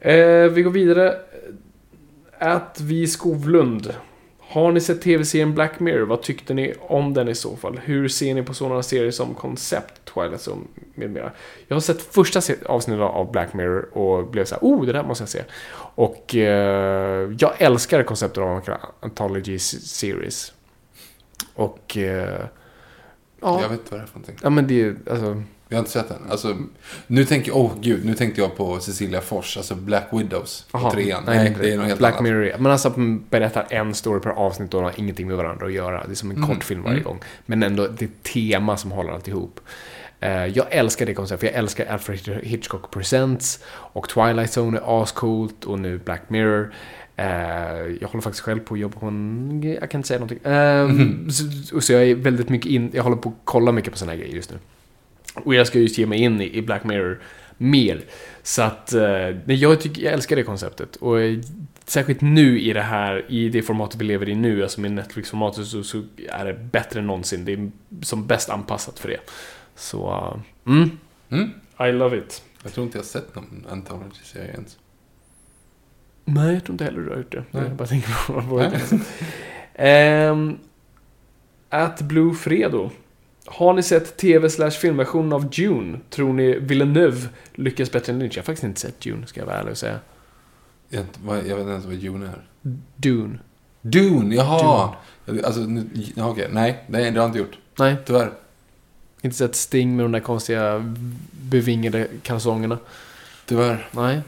Eh, 0.00 0.50
vi 0.50 0.62
går 0.62 0.70
vidare. 0.70 1.16
Att 2.38 2.80
vi 2.80 3.06
Skovlund. 3.06 3.94
Har 4.38 4.72
ni 4.72 4.80
sett 4.80 5.02
tv-serien 5.02 5.54
Black 5.54 5.80
Mirror? 5.80 6.06
Vad 6.06 6.22
tyckte 6.22 6.54
ni 6.54 6.74
om 6.80 7.14
den 7.14 7.28
i 7.28 7.34
så 7.34 7.56
fall? 7.56 7.80
Hur 7.84 8.08
ser 8.08 8.34
ni 8.34 8.42
på 8.42 8.54
sådana 8.54 8.82
serier 8.82 9.10
som 9.10 9.34
Concept, 9.34 10.04
Twilight 10.14 10.40
Zone 10.48 10.62
med 10.94 11.10
mera? 11.10 11.30
Jag 11.68 11.76
har 11.76 11.80
sett 11.80 12.02
första 12.02 12.40
avsnittet 12.66 13.02
av 13.02 13.32
Black 13.32 13.54
Mirror 13.54 13.98
och 13.98 14.26
blev 14.26 14.44
så 14.44 14.54
här, 14.54 14.62
oh, 14.62 14.86
det 14.86 14.92
där 14.92 15.02
måste 15.02 15.22
jag 15.22 15.28
se. 15.28 15.42
Och 15.94 16.34
eh, 16.36 17.30
jag 17.38 17.52
älskar 17.58 18.02
konceptet 18.02 18.38
av 18.42 18.48
en 18.68 18.74
anthology 19.00 19.58
series. 19.58 20.52
Och... 21.54 21.96
Eh, 21.96 22.40
ja, 23.40 23.60
Jag 23.62 23.68
vet 23.68 23.78
inte 23.80 23.90
vad 23.90 24.00
det 24.00 24.04
är 24.04 24.06
för 24.06 24.14
någonting. 24.18 24.36
ja, 24.42 24.50
men 24.50 24.66
det 24.66 24.82
är 24.82 24.96
alltså... 25.10 25.42
Jag 25.68 25.76
har 25.76 25.80
inte 25.80 25.90
sett 25.90 26.08
den. 26.08 26.18
Alltså, 26.30 26.56
nu 27.06 27.24
tänker 27.24 27.56
åh 27.56 27.72
gud, 27.80 28.04
nu 28.04 28.14
tänkte 28.14 28.40
jag 28.40 28.56
på 28.56 28.80
Cecilia 28.80 29.20
Fors, 29.20 29.56
alltså 29.56 29.74
Black 29.74 30.08
Widows, 30.12 30.66
på 30.70 30.78
Aha, 30.78 30.90
trean. 30.90 31.22
nej, 31.26 31.56
det 31.60 31.72
är 31.72 31.76
något 31.76 31.86
helt 31.86 31.98
Black 31.98 32.12
annat. 32.12 32.22
Mirror 32.24 32.52
Men 32.58 32.72
alltså 32.72 32.90
berättar 33.30 33.66
en 33.70 33.94
story 33.94 34.20
per 34.20 34.30
avsnitt 34.30 34.74
och 34.74 34.80
de 34.80 34.84
har 34.84 34.92
ingenting 35.00 35.26
med 35.28 35.36
varandra 35.36 35.66
att 35.66 35.72
göra. 35.72 36.04
Det 36.06 36.12
är 36.12 36.14
som 36.14 36.30
en 36.30 36.36
Mm. 36.36 36.48
kortfilm 36.48 36.82
varje 36.82 36.94
Mm. 36.96 37.04
gång. 37.04 37.20
Men 37.46 37.62
ändå 37.62 37.86
det 37.86 38.04
är 38.04 38.08
tema 38.32 38.76
som 38.76 38.90
håller 38.92 39.12
alltihop. 39.12 39.60
Eh, 40.20 40.46
jag 40.46 40.66
älskar 40.70 41.06
det 41.06 41.14
konceptet, 41.14 41.40
för 41.40 41.46
jag 41.46 41.56
älskar 41.56 41.86
Alfred 41.86 42.40
Hitchcock 42.42 42.90
Presents 42.90 43.60
och 43.68 44.08
Twilight 44.08 44.50
Zone 44.56 44.78
är 44.78 45.02
ascoolt 45.02 45.64
och 45.64 45.78
nu 45.78 45.98
Black 45.98 46.22
Mirror. 46.28 46.74
Eh, 47.22 47.96
jag 48.00 48.08
håller 48.08 48.20
faktiskt 48.22 48.44
själv 48.44 48.60
på 48.60 48.74
att 48.74 48.80
jobba 48.80 49.00
på 49.00 49.06
en... 49.06 49.76
Jag 49.80 49.90
kan 49.90 49.98
inte 49.98 50.08
säga 50.08 50.20
någonting. 50.20 50.52
Eh, 50.52 50.88
Mhm. 50.88 51.30
så, 51.30 51.80
så 51.80 51.92
jag 51.92 52.02
är 52.02 52.14
väldigt 52.14 52.48
mycket 52.48 52.70
in... 52.70 52.90
Jag 52.94 53.02
håller 53.02 53.16
på 53.16 53.28
att 53.28 53.34
kolla 53.44 53.72
mycket 53.72 53.92
på 53.92 53.98
sådana 53.98 54.12
här 54.12 54.18
grejer 54.20 54.34
just 54.34 54.50
nu. 54.50 54.58
Och 55.34 55.54
jag 55.54 55.66
ska 55.66 55.78
just 55.78 55.98
ge 55.98 56.06
mig 56.06 56.18
in 56.22 56.40
i, 56.40 56.56
i 56.56 56.62
Black 56.62 56.84
Mirror 56.84 57.20
mer. 57.58 58.00
Så 58.42 58.62
att, 58.62 58.92
eh, 58.92 59.52
jag, 59.54 59.80
tycker, 59.80 60.02
jag 60.02 60.12
älskar 60.12 60.36
det 60.36 60.42
konceptet. 60.42 60.96
Och 60.96 61.20
eh, 61.20 61.38
särskilt 61.84 62.20
nu 62.20 62.60
i 62.60 62.72
det 62.72 62.82
här, 62.82 63.24
i 63.28 63.48
det 63.48 63.62
formatet 63.62 64.00
vi 64.00 64.04
lever 64.04 64.28
i 64.28 64.34
nu, 64.34 64.62
alltså 64.62 64.80
med 64.80 64.92
Netflix-formatet, 64.92 65.66
så, 65.66 65.82
så 65.82 66.02
är 66.28 66.44
det 66.44 66.54
bättre 66.54 67.00
än 67.00 67.06
någonsin. 67.06 67.44
Det 67.44 67.52
är 67.52 67.70
som 68.02 68.26
bäst 68.26 68.50
anpassat 68.50 68.98
för 68.98 69.08
det. 69.08 69.20
Så, 69.76 70.10
eh, 70.66 70.72
mm. 70.72 70.90
Mm. 71.30 71.50
I 71.88 71.92
love 71.92 72.18
it. 72.18 72.42
Jag 72.62 72.72
tror 72.72 72.86
inte 72.86 72.98
jag 72.98 73.02
har 73.02 73.06
sett 73.08 73.34
någon 73.34 73.66
anthology-serie 73.70 74.50
ens. 74.52 74.78
Nej, 76.24 76.54
jag 76.54 76.64
tror 76.64 76.74
inte 76.74 76.84
heller 76.84 77.00
du 77.00 77.10
har 77.10 77.16
gjort 77.16 77.32
det. 77.32 77.44
Nej. 77.50 77.62
Jag 77.62 77.72
bara 77.76 77.88
tänker 77.88 78.26
på 78.26 78.40
vad 78.40 78.72
Ehm, 79.74 80.58
At 81.70 82.00
Blue 82.02 82.34
Fredo. 82.34 82.90
Har 83.46 83.72
ni 83.72 83.82
sett 83.82 84.16
tv 84.16 84.50
slash 84.50 84.70
filmversionen 84.70 85.32
av 85.32 85.50
Dune? 85.50 85.98
Tror 86.10 86.32
ni 86.32 86.58
Villeneuve 86.58 87.28
lyckas 87.54 87.92
bättre 87.92 88.12
än 88.12 88.18
Lynch? 88.18 88.36
Jag 88.36 88.42
har 88.42 88.44
faktiskt 88.46 88.64
inte 88.64 88.80
sett 88.80 89.00
Dune, 89.00 89.26
ska 89.26 89.40
jag 89.40 89.46
vara 89.46 89.56
ärlig 89.56 89.70
och 89.70 89.78
säga. 89.78 89.98
Jag, 90.88 90.98
vet 90.98 91.06
inte 91.08 91.20
vad- 91.22 91.36
jag 91.36 91.42
vet 91.42 91.58
inte 91.58 91.70
ens 91.70 91.84
vad 91.84 91.94
Dune 91.94 92.26
är. 92.26 92.42
Dune. 92.96 93.38
Dune, 93.80 94.34
jaha! 94.34 94.94
Alltså, 95.44 95.60
nu, 95.60 95.86
okej, 96.16 96.48
nej, 96.52 96.84
nej, 96.86 97.02
det 97.10 97.10
har 97.10 97.16
jag 97.16 97.28
inte 97.28 97.38
gjort. 97.38 97.58
Nej, 97.78 97.96
Tyvärr. 98.06 98.30
inte 99.22 99.36
sett 99.36 99.54
Sting 99.54 99.96
med 99.96 100.04
de 100.04 100.12
där 100.12 100.20
konstiga 100.20 100.94
bevingade 101.32 102.06
kalsongerna. 102.22 102.78
Tyvärr. 103.46 103.88
Nej. 103.92 104.20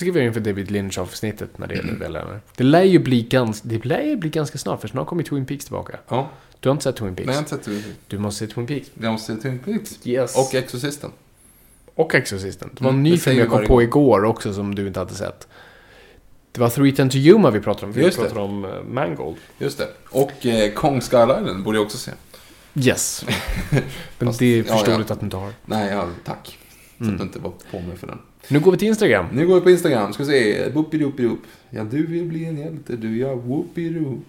Det 0.00 0.04
ska 0.06 0.12
vi 0.12 0.18
göra 0.18 0.26
inför 0.28 0.40
David 0.40 0.70
Lynch-avsnittet 0.70 1.58
när 1.58 1.66
det 1.66 1.74
gäller 1.74 1.92
väl 1.98 2.16
Det 2.56 2.64
lär 2.64 2.82
ju 2.82 2.98
bli 2.98 3.22
ganska, 3.22 3.68
det 3.68 3.84
lär 3.84 4.02
ju 4.02 4.16
bli 4.16 4.30
ganska 4.30 4.58
snart, 4.58 4.80
för 4.80 4.88
snart 4.88 5.06
kommer 5.06 5.22
Twin 5.22 5.46
Peaks 5.46 5.64
tillbaka. 5.64 5.98
Ja, 6.08 6.30
Du 6.60 6.68
har 6.68 6.72
inte 6.74 6.82
sett 6.84 6.96
Twin 6.96 7.14
Peaks? 7.16 7.26
nej, 7.26 7.34
jag 7.34 7.34
har 7.34 7.40
inte 7.40 7.50
sett 7.50 7.64
Twin 7.64 7.82
Peaks. 7.82 7.98
Du 8.08 8.18
måste 8.18 8.46
se 8.46 8.54
Twin 8.54 8.66
Peaks. 8.66 8.90
Jag 9.00 9.12
måste 9.12 9.34
se 9.36 9.42
Twin 9.42 9.58
Peaks. 9.58 9.98
Yes. 10.06 10.36
Och 10.38 10.54
Exorcisten. 10.54 11.10
Och 11.94 12.14
Exorcisten. 12.14 12.70
Det 12.78 12.84
var 12.84 12.90
en 12.90 12.94
Mm, 12.94 13.02
ny 13.02 13.10
det 13.10 13.18
film 13.18 13.38
jag 13.38 13.48
kom 13.48 13.66
på 13.66 13.82
igår 13.82 14.24
också 14.24 14.54
som 14.54 14.74
du 14.74 14.86
inte 14.86 14.98
hade 15.00 15.14
sett. 15.14 15.48
Det 16.52 16.60
var 16.60 16.68
Three 16.68 16.92
Ten 16.92 17.10
to 17.10 17.16
Yuma 17.16 17.50
vi 17.50 17.60
pratade 17.60 17.86
om. 17.86 17.92
Vi 17.92 18.02
Just 18.02 18.16
det. 18.18 18.22
pratade 18.24 18.40
om 18.44 18.64
uh, 18.64 18.82
Mangold. 18.82 19.36
Just 19.58 19.78
det. 19.78 19.88
Och 20.10 20.46
eh, 20.46 20.72
Kong 20.72 21.02
Skull 21.02 21.20
Island 21.40 21.64
borde 21.64 21.78
jag 21.78 21.84
också 21.84 21.98
se. 21.98 22.10
Yes. 22.74 23.24
Men 24.18 24.28
Fast- 24.28 24.38
det 24.38 24.46
är 24.46 24.64
ja, 24.68 24.74
förståeligt 24.76 25.08
ja. 25.08 25.12
att 25.14 25.20
du 25.20 25.24
inte 25.26 25.36
har. 25.36 25.52
Nej, 25.66 25.90
ja, 25.92 26.08
tack. 26.24 26.58
Så 26.98 27.04
Mm. 27.04 27.14
att 27.14 27.20
du 27.20 27.26
inte 27.26 27.38
var 27.38 27.52
på 27.70 27.80
mig 27.80 27.96
för 27.96 28.06
den. 28.06 28.18
Nu 28.48 28.60
går 28.60 28.72
vi 28.72 28.78
till 28.78 28.88
Instagram. 28.88 29.26
Nu 29.32 29.46
går 29.46 29.54
vi 29.54 29.60
på 29.60 29.70
Instagram. 29.70 30.12
Ska 30.12 30.24
se. 30.24 30.68
Whoopidoopidoop. 30.70 31.38
Ja, 31.70 31.84
du 31.84 32.06
vill 32.06 32.24
bli 32.24 32.44
en 32.44 32.58
hjälte 32.58 32.96
du. 32.96 33.16
Ja, 33.18 33.34
whoopidoo. 33.34 34.20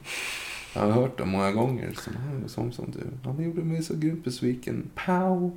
Jag 0.74 0.82
har 0.82 0.92
hört 0.92 1.18
det 1.18 1.26
många 1.26 1.52
gånger. 1.52 1.90
Som 2.02 2.14
som, 2.48 2.72
som 2.72 2.86
du. 2.92 3.30
Han 3.30 3.44
gjorde 3.44 3.62
mig 3.62 3.84
så 3.84 3.96
grymt 3.96 4.24
besviken. 4.24 4.90
Pow. 5.06 5.52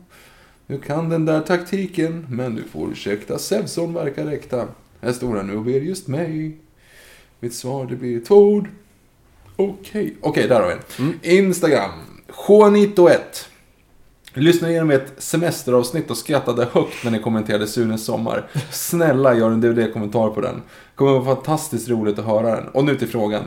Nu 0.66 0.78
kan 0.78 1.08
den 1.08 1.24
där 1.24 1.40
taktiken. 1.40 2.26
Men 2.30 2.54
du 2.54 2.62
får 2.62 2.92
ursäkta. 2.92 3.38
Sevson 3.38 3.94
verkar 3.94 4.26
äkta. 4.26 4.68
Här 5.00 5.12
står 5.12 5.36
han 5.36 5.46
nu 5.46 5.56
och 5.56 5.64
ber 5.64 5.80
just 5.80 6.08
mig. 6.08 6.56
Mitt 7.40 7.54
svar 7.54 7.86
det 7.86 7.96
blir 7.96 8.20
två 8.20 8.36
ord. 8.36 8.68
Okej, 9.56 10.14
okej, 10.20 10.48
där 10.48 10.60
har 10.60 10.68
vi 10.68 10.74
den. 11.04 11.14
Instagram. 11.22 11.90
Juanito1. 12.28 13.46
Lyssnade 14.36 14.72
igenom 14.72 14.90
ett 14.90 15.12
semesteravsnitt 15.18 16.10
och 16.10 16.16
skrattade 16.16 16.68
högt 16.72 17.04
när 17.04 17.10
ni 17.10 17.18
kommenterade 17.18 17.66
Sunes 17.66 18.04
sommar. 18.04 18.46
Snälla 18.70 19.34
gör 19.34 19.50
en 19.50 19.60
DVD-kommentar 19.60 20.30
på 20.30 20.40
den. 20.40 20.62
kommer 20.94 21.12
vara 21.12 21.24
fantastiskt 21.24 21.88
roligt 21.88 22.18
att 22.18 22.24
höra 22.24 22.56
den. 22.56 22.68
Och 22.68 22.84
nu 22.84 22.96
till 22.96 23.08
frågan. 23.08 23.42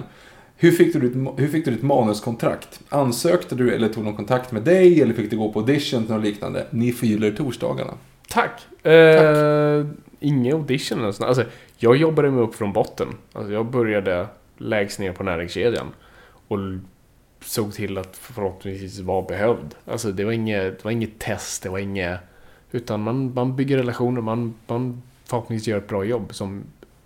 Hur 0.59 0.71
fick, 0.71 0.93
du 0.93 0.99
ditt, 0.99 1.33
hur 1.37 1.47
fick 1.47 1.65
du 1.65 1.71
ditt 1.71 1.83
manuskontrakt? 1.83 2.79
Ansökte 2.89 3.55
du 3.55 3.73
eller 3.73 3.89
tog 3.89 4.03
någon 4.03 4.15
kontakt 4.15 4.51
med 4.51 4.61
dig 4.63 5.01
eller 5.01 5.13
fick 5.13 5.29
du 5.29 5.37
gå 5.37 5.51
på 5.51 5.59
audition 5.59 6.05
eller 6.05 6.19
liknande? 6.19 6.65
Ni 6.69 6.91
fyller 6.91 7.31
torsdagarna. 7.31 7.93
Tack. 8.29 8.85
Eh, 8.85 9.85
ingen 10.19 10.53
audition 10.53 10.99
eller 10.99 11.11
sånt. 11.11 11.27
Alltså, 11.27 11.43
jag 11.77 11.95
jobbade 11.95 12.31
mig 12.31 12.43
upp 12.43 12.55
från 12.55 12.73
botten. 12.73 13.07
Alltså, 13.33 13.53
jag 13.53 13.65
började 13.65 14.27
lägst 14.57 14.99
ner 14.99 15.11
på 15.11 15.23
näringskedjan. 15.23 15.87
Och 16.47 16.57
såg 17.47 17.73
till 17.73 17.97
att 17.97 18.17
förhoppningsvis 18.17 18.99
vara 18.99 19.21
behövd. 19.21 19.75
Alltså 19.85 20.11
det 20.11 20.23
var 20.23 20.31
inget, 20.31 20.77
det 20.77 20.83
var 20.83 20.91
inget 20.91 21.19
test, 21.19 21.63
det 21.63 21.69
var 21.69 21.79
inget... 21.79 22.19
Utan 22.71 23.03
man, 23.03 23.33
man 23.33 23.55
bygger 23.55 23.77
relationer, 23.77 24.21
man, 24.21 24.53
man 24.67 25.01
förhoppningsvis 25.25 25.67
gör 25.67 25.77
ett 25.77 25.87
bra 25.87 26.03
jobb 26.03 26.33
som... 26.33 26.63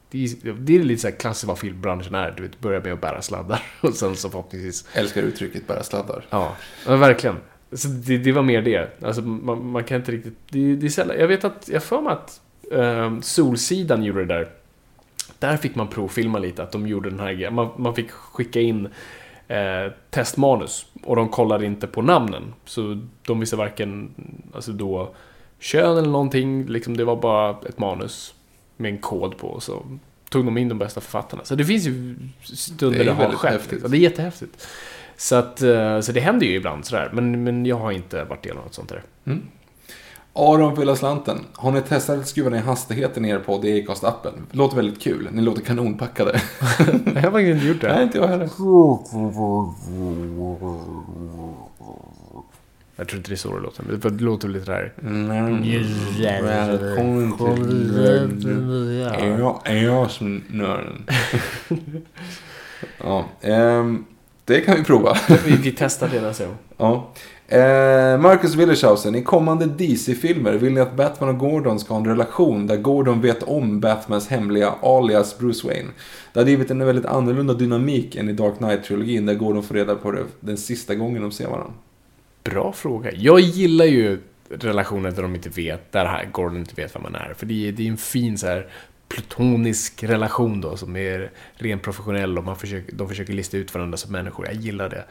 Det 0.09 0.23
är, 0.23 0.83
lite 0.83 1.01
så 1.01 1.07
här 1.07 1.15
klassiskt 1.15 1.47
vad 1.47 1.59
filmbranschen 1.59 2.15
är. 2.15 2.33
Du 2.37 2.43
vet, 2.43 2.59
börja 2.59 2.79
med 2.79 2.93
att 2.93 3.01
bära 3.01 3.21
sladdar 3.21 3.61
och 3.81 3.93
sen 3.93 4.15
så 4.15 4.29
förhoppningsvis... 4.29 4.87
Älskar 4.93 5.21
uttrycket 5.21 5.67
bära 5.67 5.83
sladdar. 5.83 6.25
Ja, 6.29 6.55
ja 6.85 6.95
verkligen. 6.95 7.35
Så 7.71 7.87
det, 7.87 8.17
det 8.17 8.31
var 8.31 8.43
mer 8.43 8.61
det. 8.61 9.03
Alltså 9.03 9.21
man, 9.21 9.65
man 9.65 9.83
kan 9.83 9.97
inte 9.97 10.11
riktigt... 10.11 10.37
Det, 10.49 10.75
det 10.75 10.85
är 10.85 10.89
sällan, 10.89 11.19
jag 11.19 11.27
vet 11.27 11.43
att, 11.43 11.69
jag 11.71 11.83
för 11.83 12.01
mig 12.01 12.13
att 12.13 12.41
um, 12.71 13.21
Solsidan 13.21 14.03
gjorde 14.03 14.25
det 14.25 14.33
där. 14.33 14.49
Där 15.39 15.57
fick 15.57 15.75
man 15.75 15.87
provfilma 15.87 16.39
lite, 16.39 16.63
att 16.63 16.71
de 16.71 16.87
gjorde 16.87 17.09
den 17.09 17.19
här 17.19 17.33
grejen. 17.33 17.53
Man, 17.53 17.69
man 17.77 17.95
fick 17.95 18.11
skicka 18.11 18.59
in 18.61 18.89
eh, 19.51 19.91
testmanus 20.09 20.85
och 21.03 21.15
de 21.15 21.29
kollade 21.29 21.65
inte 21.65 21.87
på 21.87 22.01
namnen. 22.01 22.53
Så 22.65 23.01
de 23.27 23.39
visste 23.39 23.55
varken 23.55 24.13
alltså 24.53 24.71
då, 24.71 25.13
kön 25.59 25.97
eller 25.97 26.09
någonting, 26.09 26.65
liksom 26.65 26.97
det 26.97 27.03
var 27.03 27.15
bara 27.15 27.49
ett 27.69 27.79
manus 27.79 28.33
med 28.77 28.91
en 28.91 28.97
kod 28.97 29.37
på. 29.37 29.59
Så 29.59 29.85
tog 30.29 30.45
de 30.45 30.57
in 30.57 30.69
de 30.69 30.77
bästa 30.77 31.01
författarna. 31.01 31.43
Så 31.43 31.55
det 31.55 31.65
finns 31.65 31.85
ju 31.87 32.15
stunder 32.43 33.05
Det 33.05 33.11
har 33.11 33.31
skett. 33.31 33.73
Ja, 33.81 33.87
det 33.87 33.97
är 33.97 33.99
jättehäftigt. 33.99 34.67
Så, 35.17 35.35
att, 35.35 35.61
eh, 35.61 35.99
så 35.99 36.11
det 36.11 36.19
händer 36.19 36.47
ju 36.47 36.55
ibland 36.55 36.85
sådär. 36.85 37.09
Men, 37.13 37.43
men 37.43 37.65
jag 37.65 37.75
har 37.75 37.91
inte 37.91 38.23
varit 38.23 38.43
del 38.43 38.57
av 38.57 38.63
något 38.63 38.73
sånt 38.73 38.89
där. 38.89 39.03
Aron 40.33 40.75
fylla 40.75 40.95
slanten. 40.95 41.39
Har 41.53 41.71
ni 41.71 41.81
testat 41.81 42.19
att 42.19 42.27
skruva 42.27 42.49
ner 42.49 42.61
hastigheten 42.61 43.25
i 43.25 43.29
er 43.29 43.39
podd 43.39 43.65
i 43.65 43.81
Acast-appen? 43.87 44.33
Låter 44.51 44.75
väldigt 44.75 45.01
kul. 45.01 45.29
Ni 45.31 45.41
låter 45.41 45.61
kanonpackade. 45.61 46.41
Jag 47.05 47.21
har 47.21 47.31
faktiskt 47.31 47.55
inte 47.55 47.65
gjort 47.67 47.81
det. 47.81 47.93
Nej, 47.93 48.03
inte 48.03 48.17
jag 48.17 48.27
heller. 48.27 48.49
Jag 52.95 53.07
tror 53.07 53.17
inte 53.17 53.29
det 53.29 53.35
är 53.35 53.37
så 53.37 53.55
det 53.55 53.61
låter. 53.61 53.83
Men 53.83 54.17
det 54.17 54.23
låter 54.23 54.47
lite 54.47 54.71
där. 54.71 54.93
Välkommen 56.41 57.37
till 57.37 58.99
Ja, 59.39 59.61
Airosnörden. 59.65 61.03
Ja, 63.03 63.25
ehm, 63.41 64.05
det 64.45 64.61
kan 64.61 64.75
vi 64.75 64.83
prova. 64.83 65.17
Vi, 65.45 65.55
vi 65.55 65.71
testar 65.71 66.07
det 66.07 66.21
nästa 66.21 66.45
gång. 66.45 66.57
Ja. 66.77 67.11
Eh, 67.47 68.19
Marcus 68.19 68.55
Willershausen, 68.55 69.15
i 69.15 69.23
kommande 69.23 69.65
DC-filmer 69.65 70.53
vill 70.53 70.73
ni 70.73 70.79
att 70.79 70.95
Batman 70.95 71.29
och 71.29 71.37
Gordon 71.37 71.79
ska 71.79 71.93
ha 71.93 72.01
en 72.01 72.07
relation 72.07 72.67
där 72.67 72.77
Gordon 72.77 73.21
vet 73.21 73.43
om 73.43 73.79
Batmans 73.79 74.27
hemliga 74.27 74.73
alias 74.81 75.37
Bruce 75.37 75.67
Wayne. 75.67 75.89
Det 76.33 76.39
hade 76.39 76.51
givit 76.51 76.71
en 76.71 76.85
väldigt 76.85 77.05
annorlunda 77.05 77.53
dynamik 77.53 78.15
än 78.15 78.29
i 78.29 78.33
Dark 78.33 78.57
Knight-trilogin 78.57 79.25
där 79.25 79.33
Gordon 79.33 79.63
får 79.63 79.75
reda 79.75 79.95
på 79.95 80.11
det 80.11 80.23
den 80.39 80.57
sista 80.57 80.95
gången 80.95 81.21
de 81.21 81.31
ser 81.31 81.47
varandra. 81.47 81.73
Bra 82.43 82.73
fråga. 82.73 83.11
Jag 83.13 83.39
gillar 83.39 83.85
ju 83.85 84.19
relationer 84.49 85.11
där 85.11 85.21
de 85.21 85.35
inte 85.35 85.49
vet, 85.49 85.91
där 85.91 86.05
här 86.05 86.29
Gordon 86.31 86.57
inte 86.57 86.75
vet 86.75 86.95
vem 86.95 87.03
man 87.03 87.15
är. 87.15 87.33
För 87.37 87.45
det 87.45 87.67
är, 87.67 87.71
det 87.71 87.83
är 87.83 87.91
en 87.91 87.97
fin 87.97 88.37
så 88.37 88.47
här 88.47 88.67
plutonisk 89.13 90.03
relation 90.03 90.61
då 90.61 90.77
som 90.77 90.95
är 90.95 91.31
rent 91.55 91.81
professionell 91.83 92.37
och 92.37 92.43
man 92.43 92.55
försöker, 92.55 92.95
de 92.95 93.09
försöker 93.09 93.33
lista 93.33 93.57
ut 93.57 93.73
varandra 93.73 93.97
som 93.97 94.11
människor. 94.11 94.45
Jag 94.45 94.55
gillar 94.55 94.89
det. 94.89 95.05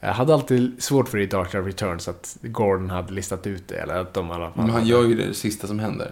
Jag 0.00 0.12
hade 0.12 0.34
alltid 0.34 0.82
svårt 0.82 1.08
för 1.08 1.18
det 1.18 1.24
i 1.24 1.26
Dark 1.26 1.50
Knight 1.50 1.66
Returns 1.66 2.08
att 2.08 2.36
Gordon 2.42 2.90
hade 2.90 3.12
listat 3.12 3.46
ut 3.46 3.68
det. 3.68 3.74
Eller 3.76 3.94
att 3.94 4.14
de 4.14 4.30
alla 4.30 4.52
Men 4.54 4.60
han 4.64 4.70
hade- 4.70 4.86
gör 4.86 5.04
ju 5.04 5.14
det 5.14 5.34
sista 5.34 5.66
som 5.66 5.78
händer. 5.78 6.10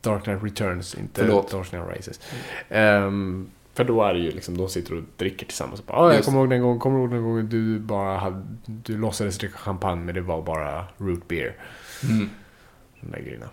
Dark 0.00 0.24
Knight 0.24 0.42
Returns, 0.42 0.94
inte 0.94 1.20
Förlåt. 1.20 1.50
Dark 1.50 1.68
Knight 1.68 1.84
Rises. 1.96 2.20
Ehm, 2.68 3.50
för 3.74 3.84
då 3.84 4.02
är 4.04 4.14
det 4.14 4.20
ju 4.20 4.30
liksom, 4.30 4.56
de 4.56 4.68
sitter 4.68 4.94
och 4.94 5.02
dricker 5.16 5.46
tillsammans. 5.46 5.80
Och 5.80 5.86
bara, 5.86 5.98
ah, 5.98 6.06
jag 6.06 6.14
Just 6.16 6.24
kommer 6.24 6.40
ihåg 6.40 6.50
den 6.50 6.62
gången, 6.62 6.78
kommer 6.78 6.98
ihåg 6.98 7.10
den 7.10 7.22
gången 7.22 7.48
du 7.48 7.78
bara 7.78 8.18
hade, 8.18 8.42
du 8.66 8.98
låtsades 8.98 9.38
dricka 9.38 9.58
champagne 9.58 10.04
men 10.04 10.14
det 10.14 10.20
var 10.20 10.42
bara 10.42 10.84
root 10.98 11.28
beer. 11.28 11.56
Mm. 12.10 12.30
De 13.00 13.10
där 13.10 13.20
grejerna. 13.20 13.48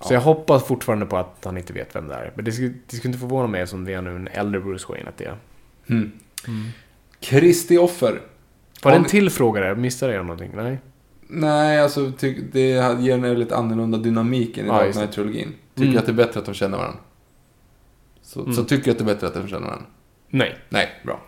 Så 0.00 0.14
jag 0.14 0.20
hoppas 0.20 0.64
fortfarande 0.64 1.06
på 1.06 1.16
att 1.16 1.44
han 1.44 1.56
inte 1.58 1.72
vet 1.72 1.96
vem 1.96 2.08
det 2.08 2.14
är. 2.14 2.32
Men 2.34 2.44
det 2.44 2.52
skulle, 2.52 2.74
det 2.90 2.96
skulle 2.96 3.08
inte 3.08 3.20
förvåna 3.20 3.46
mig 3.46 3.66
som 3.66 3.84
det 3.84 3.92
är 3.94 4.02
nu 4.02 4.16
en 4.16 4.28
äldre 4.28 4.60
Bruce 4.60 4.84
Wayne 4.88 5.08
att 5.08 5.16
det 5.16 5.24
är. 5.24 5.36
Mm. 5.90 6.12
Kristi 7.20 7.78
offer. 7.78 8.20
Var 8.82 8.90
det 8.90 8.96
en 8.96 9.04
till 9.04 9.30
fråga 9.30 9.60
där? 9.60 9.74
Missade 9.74 10.14
jag 10.14 10.26
någonting? 10.26 10.50
Nej? 10.54 10.78
Nej, 11.28 11.80
alltså 11.80 12.12
det 12.52 12.60
ger 13.00 13.10
en 13.14 13.22
väldigt 13.22 13.52
annorlunda 13.52 13.98
dynamik 13.98 14.58
än 14.58 14.64
i 14.64 14.68
Ja, 14.68 14.74
Dark. 14.74 14.94
Knight-trilogin. 14.94 15.48
Tycker 15.74 15.88
Mm. 15.88 15.98
att 15.98 16.06
det 16.06 16.12
är 16.12 16.26
bättre 16.26 16.40
att 16.40 16.46
de 16.46 16.54
känner 16.54 16.78
varandra. 16.78 16.98
Så, 18.22 18.52
så 18.52 18.64
tycker 18.64 18.88
jag 18.88 18.92
att 18.92 18.98
det 18.98 19.04
är 19.10 19.14
bättre 19.14 19.26
att 19.26 19.34
de 19.34 19.48
känner 19.48 19.66
varandra. 19.66 19.86
Nej. 20.28 20.58
Nej, 20.68 20.88
bra. 21.04 21.20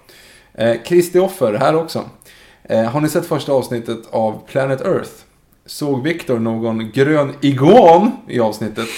Eh, 0.55 0.83
Kristi 0.83 1.19
offer 1.19 1.53
här 1.55 1.75
också. 1.75 2.05
Eh, 2.63 2.85
har 2.85 3.01
ni 3.01 3.09
sett 3.09 3.27
första 3.27 3.53
avsnittet 3.53 3.99
av 4.11 4.47
Planet 4.47 4.81
Earth? 4.81 5.11
Såg 5.67 6.03
Viktor 6.03 6.39
någon 6.39 6.91
grön 6.93 7.35
iguan 7.41 8.11
i 8.29 8.41
avsnittet? 8.41 8.89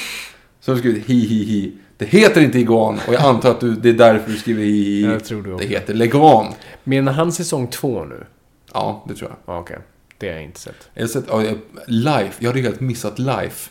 Så 0.61 0.71
har 0.71 0.77
du 0.77 0.81
skrivit 0.81 1.07
hi 1.07 1.27
hi 1.27 1.45
hi. 1.45 1.73
Det 1.97 2.05
heter 2.07 2.41
inte 2.41 2.59
iguan 2.59 3.01
och 3.09 3.15
jag 3.15 3.23
antar 3.23 3.51
att 3.51 3.61
du, 3.61 3.75
det 3.75 3.89
är 3.89 3.93
därför 3.93 4.31
du 4.31 4.37
skriver 4.37 4.63
hi. 4.63 5.03
Jag 5.05 5.25
tror 5.25 5.43
det 5.43 5.57
Det 5.57 5.67
heter 5.67 5.95
leguan. 5.95 6.53
Menar 6.85 7.13
han 7.13 7.33
säsong 7.33 7.67
två 7.69 8.05
nu? 8.05 8.27
Ja, 8.73 9.05
det 9.09 9.15
tror 9.15 9.31
jag. 9.31 9.55
Ja, 9.55 9.61
okej. 9.61 9.79
Det 10.19 10.27
har 10.29 10.35
jag 10.35 10.45
inte 10.45 10.61
sett. 10.61 10.89
Jag 10.95 11.03
har 11.03 11.09
sett, 11.09 11.25
ja, 11.29 11.43
jag- 11.45 11.59
Life. 11.87 12.35
Jag 12.39 12.51
hade 12.51 12.61
helt 12.61 12.81
missat 12.81 13.19
Life. 13.19 13.71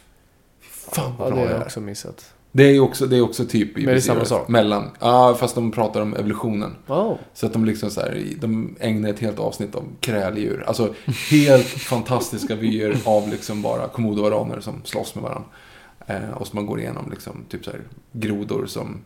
Fan 0.91 1.03
Ja, 1.07 1.15
vad 1.17 1.27
det 1.27 1.31
bra 1.31 1.39
har 1.39 1.47
det 1.47 1.51
jag 1.53 1.61
är. 1.61 1.65
också 1.65 1.81
missat. 1.81 2.33
Det 2.57 2.63
är 2.63 2.71
ju 2.71 2.79
också, 2.79 3.05
det 3.05 3.17
är 3.17 3.21
också 3.21 3.45
typ 3.45 3.77
i 3.77 3.85
Men 3.85 3.93
det 3.93 3.99
är 3.99 4.01
samma 4.01 4.25
sak? 4.25 4.47
Mellan. 4.47 4.89
Ja, 4.99 5.35
fast 5.39 5.55
de 5.55 5.71
pratar 5.71 6.01
om 6.01 6.13
evolutionen. 6.13 6.75
Oh. 6.87 7.15
Så 7.33 7.45
att 7.45 7.53
de 7.53 7.65
liksom 7.65 7.89
så 7.89 8.01
här, 8.01 8.23
de 8.39 8.75
ägnar 8.79 9.09
ett 9.09 9.19
helt 9.19 9.39
avsnitt 9.39 9.75
om 9.75 9.83
kräldjur. 9.99 10.63
Alltså 10.67 10.93
helt 11.31 11.65
fantastiska 11.67 12.55
vyer 12.55 12.97
av 13.05 13.29
liksom 13.29 13.61
bara 13.61 13.87
komodovaraner 13.87 14.59
som 14.59 14.81
slåss 14.83 15.15
med 15.15 15.23
varandra. 15.23 15.49
Eh, 16.07 16.29
och 16.37 16.47
så 16.47 16.55
man 16.55 16.65
går 16.65 16.79
igenom 16.79 17.09
liksom 17.11 17.45
typ 17.49 17.65
så 17.65 17.71
här 17.71 17.81
grodor 18.11 18.65
som 18.65 18.97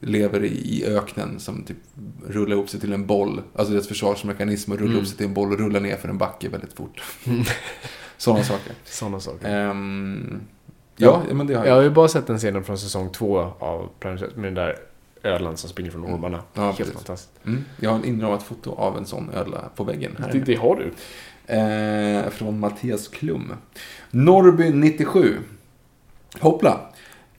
lever 0.00 0.44
i, 0.44 0.48
i 0.78 0.84
öknen 0.86 1.40
som 1.40 1.62
typ 1.62 1.76
rullar 2.28 2.56
ihop 2.56 2.68
sig 2.68 2.80
till 2.80 2.92
en 2.92 3.06
boll. 3.06 3.42
Alltså 3.54 3.72
deras 3.72 3.88
försvarsmekanism 3.88 4.72
och 4.72 4.78
rullar 4.78 4.88
Mm. 4.90 4.96
ihop 4.96 5.08
sig 5.08 5.16
till 5.16 5.26
en 5.26 5.34
boll 5.34 5.52
och 5.52 5.58
rullar 5.58 5.80
ner 5.80 5.96
för 5.96 6.08
en 6.08 6.18
backe 6.18 6.48
väldigt 6.48 6.72
fort. 6.72 7.02
Sådana 8.16 8.44
saker. 8.44 8.72
Sådana 8.84 9.20
saker. 9.20 9.48
Ehm, 9.70 10.40
ja, 10.96 11.22
men 11.32 11.46
det 11.46 11.54
har 11.54 11.64
Jag 11.64 11.70
jag. 11.70 11.74
har 11.76 11.82
ju 11.82 11.90
bara 11.90 12.08
sett 12.08 12.26
den 12.26 12.38
scenen 12.38 12.64
från 12.64 12.78
säsong 12.78 13.10
två 13.12 13.38
av 13.58 13.88
Planet 14.00 14.36
med 14.36 14.44
den 14.44 14.54
där 14.54 14.76
ödlan 15.22 15.56
som 15.56 15.70
springer 15.70 15.90
från 15.90 16.04
ormarna. 16.04 16.42
Ja, 16.54 16.62
Helt 16.62 16.76
precis. 16.76 16.94
fantastiskt. 16.94 17.46
Mm, 17.46 17.64
jag 17.80 17.90
har 17.90 17.96
en 17.98 18.04
inramat 18.04 18.42
foto 18.42 18.74
av 18.74 18.96
en 18.96 19.06
sån 19.06 19.30
ödla 19.34 19.58
på 19.76 19.84
väggen 19.84 20.16
här. 20.18 20.32
Det, 20.32 20.38
det 20.38 20.54
har 20.54 20.76
du. 20.76 20.92
Eh, 21.54 22.30
från 22.30 22.58
Mattias 22.60 23.08
Klum. 23.08 23.52
Norrby 24.10 24.70
97. 24.72 25.36
Hoppla. 26.40 26.80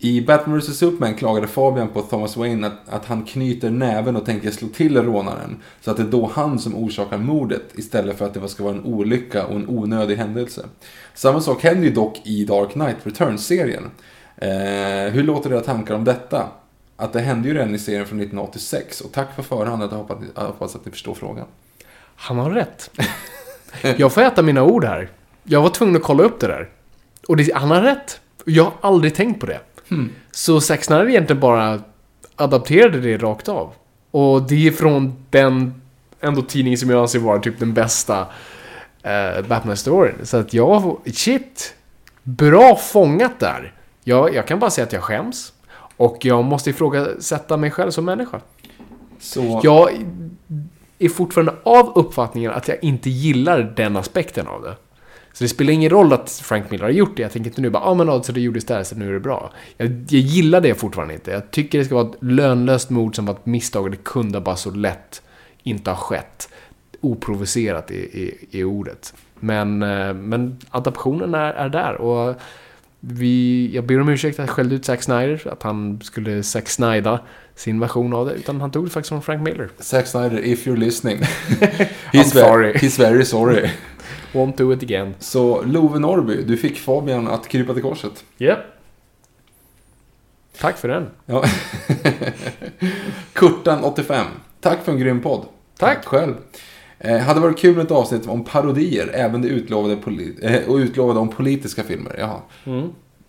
I 0.05 0.21
Batman 0.21 0.59
vs 0.59 0.77
Superman 0.77 1.15
klagade 1.15 1.47
Fabian 1.47 1.87
på 1.87 2.01
Thomas 2.01 2.37
Wayne 2.37 2.67
att, 2.67 2.89
att 2.89 3.05
han 3.05 3.23
knyter 3.23 3.69
näven 3.69 4.15
och 4.15 4.25
tänker 4.25 4.51
slå 4.51 4.67
till 4.67 5.01
rånaren. 5.01 5.61
Så 5.81 5.91
att 5.91 5.97
det 5.97 6.03
är 6.03 6.07
då 6.07 6.31
han 6.33 6.59
som 6.59 6.75
orsakar 6.75 7.17
mordet 7.17 7.63
istället 7.73 8.17
för 8.17 8.25
att 8.25 8.33
det 8.33 8.49
ska 8.49 8.63
vara 8.63 8.73
en 8.73 8.85
olycka 8.85 9.45
och 9.45 9.55
en 9.55 9.69
onödig 9.69 10.15
händelse. 10.15 10.65
Samma 11.13 11.41
sak 11.41 11.63
händer 11.63 11.83
ju 11.83 11.93
dock 11.93 12.21
i 12.23 12.45
Dark 12.45 12.71
Knight 12.71 12.95
Returns-serien. 13.03 13.83
Eh, 14.37 15.13
hur 15.13 15.23
låter 15.23 15.53
era 15.53 15.61
tankar 15.61 15.95
om 15.95 16.03
detta? 16.03 16.47
Att 16.97 17.13
det 17.13 17.19
hände 17.19 17.47
ju 17.47 17.53
redan 17.53 17.75
i 17.75 17.79
serien 17.79 18.05
från 18.05 18.19
1986 18.19 19.01
och 19.01 19.11
tack 19.11 19.35
för 19.35 19.43
förhand 19.43 19.83
att 19.83 19.91
jag 19.91 19.97
hoppas, 19.97 20.17
jag 20.35 20.41
hoppas 20.41 20.75
att 20.75 20.85
ni 20.85 20.91
förstår 20.91 21.13
frågan. 21.13 21.45
Han 22.15 22.37
har 22.37 22.51
rätt. 22.51 22.91
Jag 23.97 24.13
får 24.13 24.21
äta 24.21 24.41
mina 24.41 24.63
ord 24.63 24.85
här. 24.85 25.09
Jag 25.43 25.61
var 25.61 25.69
tvungen 25.69 25.95
att 25.95 26.03
kolla 26.03 26.23
upp 26.23 26.39
det 26.39 26.47
där. 26.47 26.69
Och 27.27 27.37
det, 27.37 27.55
han 27.55 27.71
har 27.71 27.81
rätt. 27.81 28.19
Jag 28.45 28.63
har 28.63 28.73
aldrig 28.81 29.15
tänkt 29.15 29.39
på 29.39 29.45
det. 29.45 29.59
Så 30.31 30.61
Zack 30.61 30.83
Snyder 30.83 31.09
egentligen 31.09 31.39
bara 31.39 31.79
adapterade 32.35 32.99
det 32.99 33.17
rakt 33.17 33.49
av. 33.49 33.73
Och 34.11 34.41
det 34.41 34.67
är 34.67 34.71
från 34.71 35.25
den 35.29 35.81
ändå 36.21 36.41
tidning 36.41 36.77
som 36.77 36.89
jag 36.89 37.01
anser 37.01 37.19
vara 37.19 37.39
typ 37.39 37.59
den 37.59 37.73
bästa 37.73 38.27
eh, 39.03 39.45
Batman-storyn. 39.47 40.15
Så 40.25 40.37
att 40.37 40.53
jag, 40.53 40.97
shit! 41.13 41.75
Bra 42.23 42.75
fångat 42.75 43.39
där. 43.39 43.73
Jag, 44.03 44.35
jag 44.35 44.47
kan 44.47 44.59
bara 44.59 44.69
säga 44.69 44.85
att 44.85 44.93
jag 44.93 45.03
skäms. 45.03 45.53
Och 45.97 46.25
jag 46.25 46.45
måste 46.45 46.69
ifrågasätta 46.69 47.57
mig 47.57 47.71
själv 47.71 47.91
som 47.91 48.05
människa. 48.05 48.41
Så, 49.19 49.61
Jag 49.63 49.89
är 50.99 51.09
fortfarande 51.09 51.53
av 51.63 51.91
uppfattningen 51.95 52.51
att 52.51 52.67
jag 52.67 52.83
inte 52.83 53.09
gillar 53.09 53.73
den 53.75 53.97
aspekten 53.97 54.47
av 54.47 54.61
det. 54.61 54.75
Så 55.35 55.43
det 55.43 55.47
spelar 55.47 55.73
ingen 55.73 55.89
roll 55.89 56.13
att 56.13 56.31
Frank 56.31 56.71
Miller 56.71 56.83
har 56.83 56.91
gjort 56.91 57.17
det. 57.17 57.21
Jag 57.21 57.31
tänker 57.31 57.49
inte 57.49 57.61
nu 57.61 57.69
bara, 57.69 57.83
ja 57.83 57.89
ah, 57.89 57.93
men 57.93 58.09
alltså 58.09 58.31
det 58.31 58.41
gjordes 58.41 58.65
där 58.65 58.83
så 58.83 58.95
nu 58.95 59.09
är 59.09 59.13
det 59.13 59.19
bra. 59.19 59.51
Jag, 59.77 59.87
jag 59.87 60.21
gillar 60.21 60.61
det 60.61 60.75
fortfarande 60.75 61.13
inte. 61.13 61.31
Jag 61.31 61.51
tycker 61.51 61.79
det 61.79 61.85
ska 61.85 61.95
vara 61.95 62.07
ett 62.07 62.17
lönlöst 62.19 62.89
mord 62.89 63.15
som 63.15 63.25
var 63.25 63.33
ett 63.33 63.45
misstag 63.45 63.83
och 63.83 63.91
det 63.91 64.03
kunde 64.03 64.41
bara 64.41 64.55
så 64.55 64.71
lätt 64.71 65.21
inte 65.63 65.89
ha 65.89 65.97
skett. 65.97 66.49
Oprovocerat 67.01 67.91
i, 67.91 67.95
i, 67.95 68.47
i 68.51 68.63
ordet. 68.63 69.13
Men, 69.39 69.83
eh, 69.83 70.13
men 70.13 70.57
adaptionen 70.69 71.35
är, 71.35 71.53
är 71.53 71.69
där 71.69 72.01
och 72.01 72.35
vi, 72.99 73.69
jag 73.73 73.85
ber 73.85 74.01
om 74.01 74.09
ursäkt 74.09 74.39
att 74.39 74.47
jag 74.47 74.49
skällde 74.49 74.75
ut 74.75 74.85
Zack 74.85 75.03
Snyder, 75.03 75.47
att 75.47 75.63
han 75.63 76.01
skulle 76.03 76.43
Zack 76.43 76.69
Snyda 76.69 77.19
sin 77.55 77.79
version 77.79 78.13
av 78.13 78.25
det, 78.25 78.33
utan 78.33 78.61
han 78.61 78.71
tog 78.71 78.85
det 78.85 78.89
faktiskt 78.89 79.09
från 79.09 79.21
Frank 79.21 79.41
Miller. 79.41 79.69
Zack 79.79 80.07
Snyder, 80.07 80.45
if 80.45 80.67
you're 80.67 80.77
listening. 80.77 81.17
I'm 81.59 81.87
he's, 82.11 82.31
sorry. 82.31 82.71
very, 82.71 82.77
he's 82.77 82.97
very 82.99 83.25
sorry. 83.25 83.69
Won't 84.35 84.57
do 84.57 84.73
it 84.73 84.83
again. 84.83 85.15
Så 85.19 85.61
Love 85.61 85.99
Norby, 85.99 86.43
du 86.43 86.57
fick 86.57 86.77
Fabian 86.77 87.27
att 87.27 87.47
krypa 87.47 87.73
till 87.73 87.83
korset. 87.83 88.23
Yep. 88.39 88.59
Tack 90.59 90.77
för 90.77 90.87
den. 90.87 91.09
Ja. 91.25 91.43
Kurtan 93.33 93.83
85. 93.83 94.25
Tack 94.61 94.83
för 94.83 94.91
en 94.91 94.99
grym 94.99 95.21
podd. 95.21 95.45
Tack. 95.77 96.05
själv. 96.05 96.33
Eh, 96.99 97.17
hade 97.17 97.39
varit 97.39 97.57
kul 97.57 97.75
med 97.75 97.85
ett 97.85 97.91
avsnitt 97.91 98.27
om 98.27 98.43
parodier, 98.43 99.11
även 99.13 99.41
det 99.41 99.47
utlovade, 99.47 99.93
eh, 100.41 100.69
och 100.69 100.75
utlovade 100.75 101.19
om 101.19 101.29
politiska 101.29 101.83
filmer. 101.83 102.15
Jaha. 102.19 102.41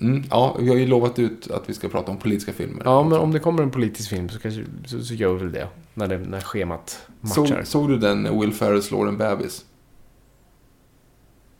Mm, 0.00 0.22
ja, 0.30 0.56
vi 0.60 0.68
har 0.68 0.76
ju 0.76 0.86
lovat 0.86 1.18
ut 1.18 1.50
att 1.50 1.68
vi 1.68 1.74
ska 1.74 1.88
prata 1.88 2.10
om 2.10 2.16
politiska 2.16 2.52
filmer. 2.52 2.82
Ja, 2.84 3.02
men 3.02 3.18
om 3.18 3.32
det 3.32 3.38
kommer 3.38 3.62
en 3.62 3.70
politisk 3.70 4.10
film 4.10 4.28
så, 4.28 4.38
kanske, 4.38 4.64
så, 4.86 5.02
så 5.02 5.14
gör 5.14 5.32
vi 5.32 5.38
väl 5.38 5.52
det. 5.52 5.68
När, 5.94 6.06
det, 6.08 6.18
när 6.18 6.40
schemat 6.40 7.06
matchar. 7.20 7.46
såg, 7.46 7.66
såg 7.66 7.88
du 7.88 7.98
den 7.98 8.40
Will 8.40 8.52
Ferrell 8.52 8.82
slår 8.82 9.08
en 9.08 9.16
bebis? 9.18 9.64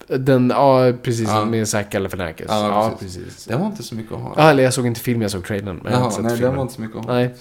Den, 0.08 0.50
ja 0.50 0.92
precis, 1.02 1.28
Ja. 1.28 1.44
med 1.44 1.68
Zack 1.68 1.90
Galifianakis. 1.92 2.46
Ja, 2.48 2.68
Ja, 2.68 2.96
precis. 3.00 3.24
precis. 3.24 3.44
Den 3.44 3.60
var 3.60 3.66
inte 3.66 3.82
så 3.82 3.94
mycket 3.94 4.12
att 4.12 4.20
ha. 4.20 4.34
Ja, 4.36 4.50
eller 4.50 4.62
jag 4.62 4.74
såg 4.74 4.86
inte 4.86 5.00
filmen, 5.00 5.22
jag 5.22 5.30
såg 5.30 5.44
trailern. 5.44 5.80
Men 5.84 5.92
Jaha, 5.92 6.08
nej, 6.18 6.22
den 6.22 6.36
filmen. 6.36 6.54
var 6.56 6.62
inte 6.62 6.74
så 6.74 6.80
mycket 6.80 6.96
att 6.96 7.04
ha. 7.04 7.12
Nej. 7.12 7.34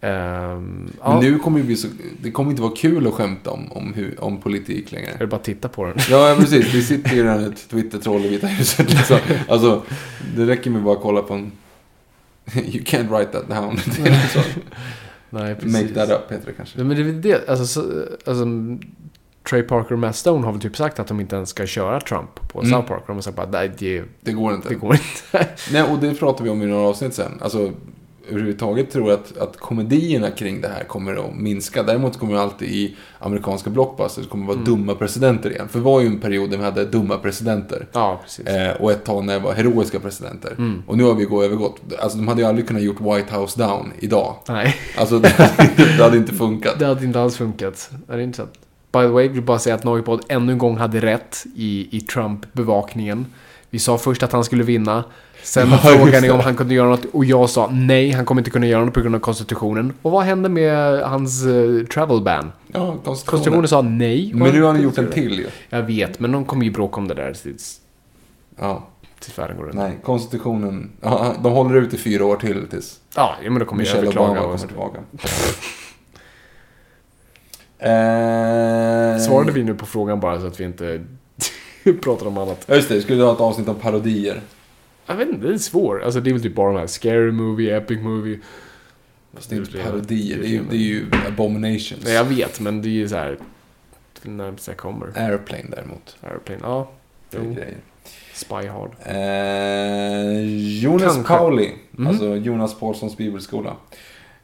Ja, 0.00 0.60
Men 1.04 1.18
nu 1.20 1.38
kommer 1.38 1.58
det 1.58 1.64
bli 1.64 1.76
så, 1.76 1.88
det 2.22 2.30
kommer 2.30 2.50
inte 2.50 2.62
vara 2.62 2.72
kul 2.76 3.06
att 3.06 3.14
skämta 3.14 3.50
om, 3.50 3.72
om, 3.72 3.92
hur, 3.94 4.24
om 4.24 4.40
politik 4.40 4.92
längre. 4.92 5.08
Jag 5.12 5.18
vill 5.18 5.28
bara 5.28 5.40
titta 5.40 5.68
på 5.68 5.84
den. 5.84 5.94
Ja, 6.10 6.36
precis. 6.38 6.74
Vi 6.74 6.82
sitter 6.82 7.10
ju 7.16 7.22
redan 7.24 7.44
ett 7.52 7.68
Twitter-troll 7.68 8.24
i 8.24 8.28
Vita 8.28 8.46
huset. 8.46 8.90
Liksom. 8.94 9.18
Alltså, 9.48 9.82
det 10.36 10.46
räcker 10.46 10.70
med 10.70 10.82
bara 10.82 10.96
att 10.96 11.02
kolla 11.02 11.22
på 11.22 11.34
en... 11.34 11.52
You 12.54 12.84
can't 12.84 13.08
write 13.18 13.32
that 13.32 13.48
down. 13.48 13.78
Det 14.04 14.08
är. 14.10 14.44
Nej, 15.30 15.54
precis. 15.54 15.72
Make 15.72 15.88
that 15.94 16.10
up, 16.10 16.32
heter 16.32 16.46
det 16.46 16.52
kanske. 16.52 16.78
Ja, 16.78 16.84
men 16.84 16.96
det 17.22 17.28
är 17.30 17.38
det. 17.38 17.48
Alltså, 17.48 17.66
så, 17.66 17.80
alltså, 18.26 18.44
Trey 19.50 19.62
Parker 19.62 19.92
och 19.92 19.98
Matt 19.98 20.16
Stone 20.16 20.44
har 20.46 20.52
väl 20.52 20.60
typ 20.60 20.76
sagt 20.76 20.98
att 20.98 21.06
de 21.06 21.20
inte 21.20 21.36
ens 21.36 21.48
ska 21.48 21.66
köra 21.66 22.00
Trump 22.00 22.48
på 22.52 22.58
Mm. 22.60 22.70
South 22.72 22.88
Park. 22.88 23.02
De 23.06 23.16
har 23.16 23.22
sagt 23.22 23.36
bara, 23.36 23.48
nej, 23.50 23.72
det, 23.78 24.02
Det 24.20 24.32
går 24.32 24.54
inte. 24.54 24.68
det 24.68 24.74
går 24.74 24.92
inte. 24.94 25.48
Nej, 25.72 25.82
och 25.82 25.98
det 25.98 26.14
pratar 26.14 26.44
vi 26.44 26.50
om 26.50 26.62
i 26.62 26.66
några 26.66 26.88
avsnitt 26.88 27.14
sen. 27.14 27.32
Alltså, 27.40 27.72
överhuvudtaget 28.30 28.90
tror 28.90 29.10
jag 29.10 29.18
att, 29.20 29.38
att 29.38 29.56
komedierna 29.56 30.30
kring 30.30 30.60
det 30.60 30.68
här 30.68 30.84
kommer 30.84 31.14
att 31.16 31.34
minska. 31.36 31.82
Däremot 31.82 32.18
kommer 32.18 32.34
det 32.34 32.40
alltid 32.40 32.68
i 32.68 32.96
amerikanska 33.18 33.70
blockbusters 33.70 34.28
kommer 34.28 34.46
vara 34.46 34.56
dumma 34.56 34.94
presidenter 34.94 35.50
igen. 35.50 35.68
För 35.68 35.78
det 35.78 35.84
var 35.84 36.00
ju 36.00 36.06
en 36.06 36.20
period 36.20 36.50
där 36.50 36.58
vi 36.58 36.64
hade 36.64 36.84
dumma 36.84 37.18
presidenter. 37.18 37.86
ja, 37.92 38.20
precis. 38.24 38.46
Eh, 38.46 38.76
och 38.82 38.92
ett 38.92 39.04
tag 39.04 39.24
när 39.24 39.34
det 39.34 39.40
var 39.40 39.52
heroiska 39.52 40.00
presidenter. 40.00 40.80
Och 40.86 40.96
nu 40.98 41.04
har 41.04 41.14
vi 41.14 41.24
gå 41.24 41.42
övergått. 41.44 41.80
Alltså 41.98 42.18
de 42.18 42.28
hade 42.28 42.42
ju 42.42 42.48
aldrig 42.48 42.66
kunnat 42.68 42.82
gjort 42.82 43.00
White 43.00 43.36
House 43.38 43.58
Down 43.62 43.92
idag. 43.98 44.34
Nej, 44.48 44.74
Alltså 44.98 45.18
det 45.18 45.28
hade, 45.28 45.62
inte- 45.62 45.96
det 45.96 46.02
hade 46.04 46.16
inte 46.16 46.34
funkat. 46.44 46.78
det 46.78 46.86
hade 46.86 47.04
inte 47.04 47.20
alls 47.20 47.36
funkat. 47.36 47.90
Det 48.06 48.12
är 48.14 48.18
inte 48.18 48.36
så. 48.36 48.46
By 48.92 48.98
the 49.00 49.06
way, 49.06 49.28
vill 49.28 49.42
bara 49.42 49.58
säga 49.58 49.74
att 49.74 49.84
Noipod 49.84 50.20
ännu 50.28 50.52
en 50.52 50.58
gång 50.58 50.76
hade 50.76 51.00
rätt 51.00 51.44
i, 51.54 51.96
i 51.96 52.00
Trump-bevakningen. 52.00 53.26
Vi 53.70 53.78
sa 53.78 53.98
först 53.98 54.22
att 54.22 54.32
han 54.32 54.44
skulle 54.44 54.64
vinna. 54.64 55.04
Sen 55.42 55.70
Ja, 55.70 55.78
frågade 55.78 56.20
ni 56.20 56.30
om 56.30 56.40
han 56.40 56.56
kunde 56.56 56.74
göra 56.74 56.88
något 56.88 57.04
och 57.12 57.24
jag 57.24 57.50
sa 57.50 57.68
nej, 57.72 58.10
han 58.10 58.24
kommer 58.24 58.40
inte 58.40 58.50
kunna 58.50 58.66
göra 58.66 58.84
något 58.84 58.94
på 58.94 59.00
grund 59.00 59.14
av 59.14 59.18
konstitutionen. 59.20 59.92
Och 60.02 60.10
vad 60.10 60.24
hände 60.24 60.48
med 60.48 61.00
hans 61.02 61.44
eh, 61.46 61.84
travel 61.86 62.20
ban? 62.22 62.52
Ja, 62.66 62.96
konstitutionen. 63.04 63.16
Konstitutionen 63.26 63.68
sa 63.68 63.82
nej. 63.82 64.30
Men 64.34 64.52
nu 64.52 64.62
har 64.62 64.72
ni 64.72 64.80
gjort 64.82 64.98
en 64.98 65.10
till 65.10 65.38
ju. 65.38 65.46
Jag 65.70 65.82
vet, 65.82 66.20
men 66.20 66.32
de 66.32 66.44
kommer 66.44 66.64
ju 66.64 66.70
bråka 66.70 66.96
om 67.00 67.08
det 67.08 67.14
där 67.14 67.32
tills, 67.32 67.80
Ja, 68.58 68.86
tills 69.20 69.38
världen 69.38 69.56
går 69.56 69.64
runt. 69.64 69.74
nej, 69.74 69.98
konstitutionen. 70.04 70.90
Ja, 71.00 71.34
de 71.42 71.52
håller 71.52 71.76
ut 71.76 71.94
i 71.94 71.96
fyra 71.96 72.24
år 72.24 72.36
till 72.36 72.66
tills 72.70 73.00
Ja, 73.14 73.34
men 73.42 73.58
då 73.58 73.64
kommer 73.64 73.82
jag 73.82 73.86
Michelle 73.86 74.02
överklaga. 74.02 74.30
Obama 74.30 74.44
kommer 74.56 74.66
tillbaka. 74.66 74.98
eh, 77.78 79.18
Svarade 79.18 79.52
vi 79.52 79.64
nu 79.64 79.74
på 79.74 79.86
frågan 79.86 80.20
bara 80.20 80.40
så 80.40 80.46
att 80.46 80.60
vi 80.60 80.64
inte 80.64 81.04
pratar 82.02 82.26
om 82.26 82.38
annat? 82.38 82.64
Ja, 82.66 82.74
just 82.74 82.88
det. 82.88 83.00
Skulle 83.02 83.22
ha 83.22 83.32
ett 83.32 83.40
avsnitt 83.40 83.68
om 83.68 83.74
parodier. 83.74 84.40
Jag 85.06 85.16
vet 85.16 85.28
inte, 85.28 85.46
det 85.46 85.54
är 85.54 85.58
svårt. 85.58 86.02
Alltså 86.02 86.20
det 86.20 86.30
är 86.30 86.32
väl 86.32 86.42
typ 86.42 86.54
bara 86.54 86.72
de 86.72 86.78
här 86.78 86.86
Scary 86.86 87.32
Movie, 87.32 87.76
Epic 87.76 88.00
Movie. 88.00 88.38
Fast 89.34 89.50
det 89.50 89.56
är 89.56 89.60
inte 89.60 89.78
parodier. 89.82 90.38
Det 90.38 90.46
är 90.46 90.48
ju, 90.50 90.62
det 90.70 90.76
är 90.76 90.78
ju 90.78 91.06
abominations. 91.28 92.04
Nej, 92.04 92.12
jag 92.14 92.24
vet, 92.24 92.60
men 92.60 92.82
det 92.82 92.88
är 92.88 92.90
ju 92.90 93.08
så 93.08 93.16
här... 93.16 93.38
Närmast 94.22 94.68
jag 94.68 94.76
kommer. 94.76 95.06
Airplane 95.16 95.64
däremot. 95.70 96.16
Airplane, 96.20 96.60
ja. 96.62 96.90
Det 97.30 97.36
är 97.38 97.42
grejer. 97.42 97.76
Spy 98.34 98.54
Hard. 98.54 98.90
Eh, 99.04 100.40
Jonas 100.82 101.14
Kanske. 101.14 101.34
Pauli, 101.34 101.72
Mhm. 101.90 102.06
alltså 102.06 102.36
Jonas 102.36 102.78
Paulssons 102.80 103.16
bibelskola. 103.16 103.76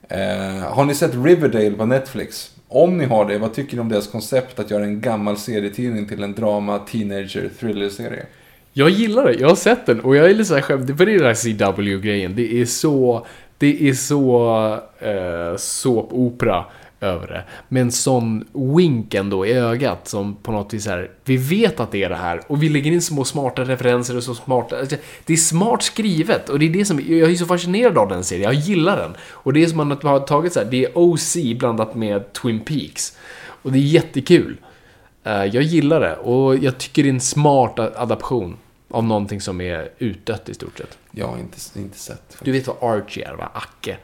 Eh, 0.09 0.59
har 0.63 0.85
ni 0.85 0.95
sett 0.95 1.15
Riverdale 1.25 1.71
på 1.71 1.87
Netflix? 1.87 2.54
Om 2.75 2.99
ni 2.99 3.05
har 3.05 3.25
det, 3.25 3.39
vad 3.39 3.55
tycker 3.55 3.77
ni 3.77 3.81
om 3.81 3.89
deras 3.89 4.07
koncept 4.07 4.59
att 4.59 4.71
göra 4.71 4.85
en 4.85 5.01
gammal 5.01 5.37
serietidning 5.37 6.07
till 6.07 6.23
en 6.23 6.35
drama, 6.35 6.79
teenager, 6.79 7.51
thriller-serie? 7.61 8.27
Jag 8.73 8.91
gillar 8.91 9.25
det, 9.25 9.35
jag 9.35 9.49
har 9.49 9.57
sett 9.57 9.87
den 9.87 10.01
och 10.01 10.17
jag 10.17 10.27
är 10.27 10.35
lite 10.35 10.45
såhär 10.45 10.63
skämt, 10.63 10.99
för 10.99 11.07
det 11.07 11.13
är 11.13 11.19
den 11.19 11.27
här 11.27 11.35
CW-grejen. 11.73 12.35
Det 12.37 12.61
är 12.61 12.65
så, 12.65 13.27
det 13.59 13.89
är 13.89 13.93
så 13.93 14.49
eh, 14.99 15.57
såpopera 15.57 16.65
över 17.01 17.27
det. 17.27 17.45
Med 17.69 17.83
en 17.83 17.93
sån 17.93 18.45
wink 18.77 19.15
ändå 19.15 19.47
i 19.47 19.53
ögat 19.53 20.09
som 20.09 20.35
på 20.35 20.53
något 20.53 20.75
vis 20.75 20.87
är, 20.87 21.11
vi 21.25 21.37
vet 21.37 21.81
att 21.81 21.93
det 21.93 22.03
är 22.05 22.09
det 22.09 22.17
här 22.17 22.41
och 22.47 22.63
vi 22.63 22.69
lägger 22.69 22.93
in 22.93 23.03
små 23.03 23.25
smarta 23.25 23.63
referenser 23.65 24.17
och 24.17 24.23
så 24.23 24.35
smarta, 24.35 24.79
alltså, 24.79 24.97
det 25.25 25.33
är 25.33 25.37
smart 25.37 25.83
skrivet 25.83 26.49
och 26.49 26.59
det 26.59 26.67
är 26.67 26.71
det 26.71 26.85
som, 26.85 27.01
jag 27.09 27.31
är 27.31 27.35
så 27.35 27.47
fascinerad 27.47 27.99
av 27.99 28.09
den 28.09 28.25
serien, 28.25 28.45
jag 28.45 28.55
gillar 28.55 28.97
den. 28.97 29.17
Och 29.31 29.53
det 29.53 29.63
är 29.63 29.67
som 29.67 29.81
att 29.93 30.03
man 30.03 30.13
har 30.13 30.21
tagit 30.21 30.53
så 30.53 30.61
här, 30.61 30.67
det 30.71 30.85
är 30.85 30.91
OC 30.95 31.37
blandat 31.59 31.95
med 31.95 32.33
Twin 32.33 32.61
Peaks. 32.61 33.17
Och 33.63 33.73
det 33.73 33.79
är 33.79 33.83
jättekul. 33.83 34.57
Eh, 35.25 35.45
Jag 35.45 35.63
gillar 35.63 36.01
det 36.01 36.17
och 36.17 36.57
jag 36.57 36.79
tycker 36.79 37.03
det 37.03 37.09
är 37.09 37.13
en 37.13 37.21
smart 37.21 37.79
adaption 37.79 38.57
av 38.91 39.05
någonting 39.05 39.41
som 39.41 39.61
är 39.61 39.89
utdött 39.99 40.49
i 40.49 40.55
stort 40.55 40.79
sett. 40.79 40.99
Jag 41.11 41.27
har 41.27 41.39
inte, 41.39 41.59
inte 41.79 41.99
sett. 41.99 42.37
Du 42.43 42.53
vet 42.53 42.67
vad 42.67 42.77
Archie 42.81 43.29
är 43.29 43.35
va? 43.35 43.51
Acke. 43.55 43.97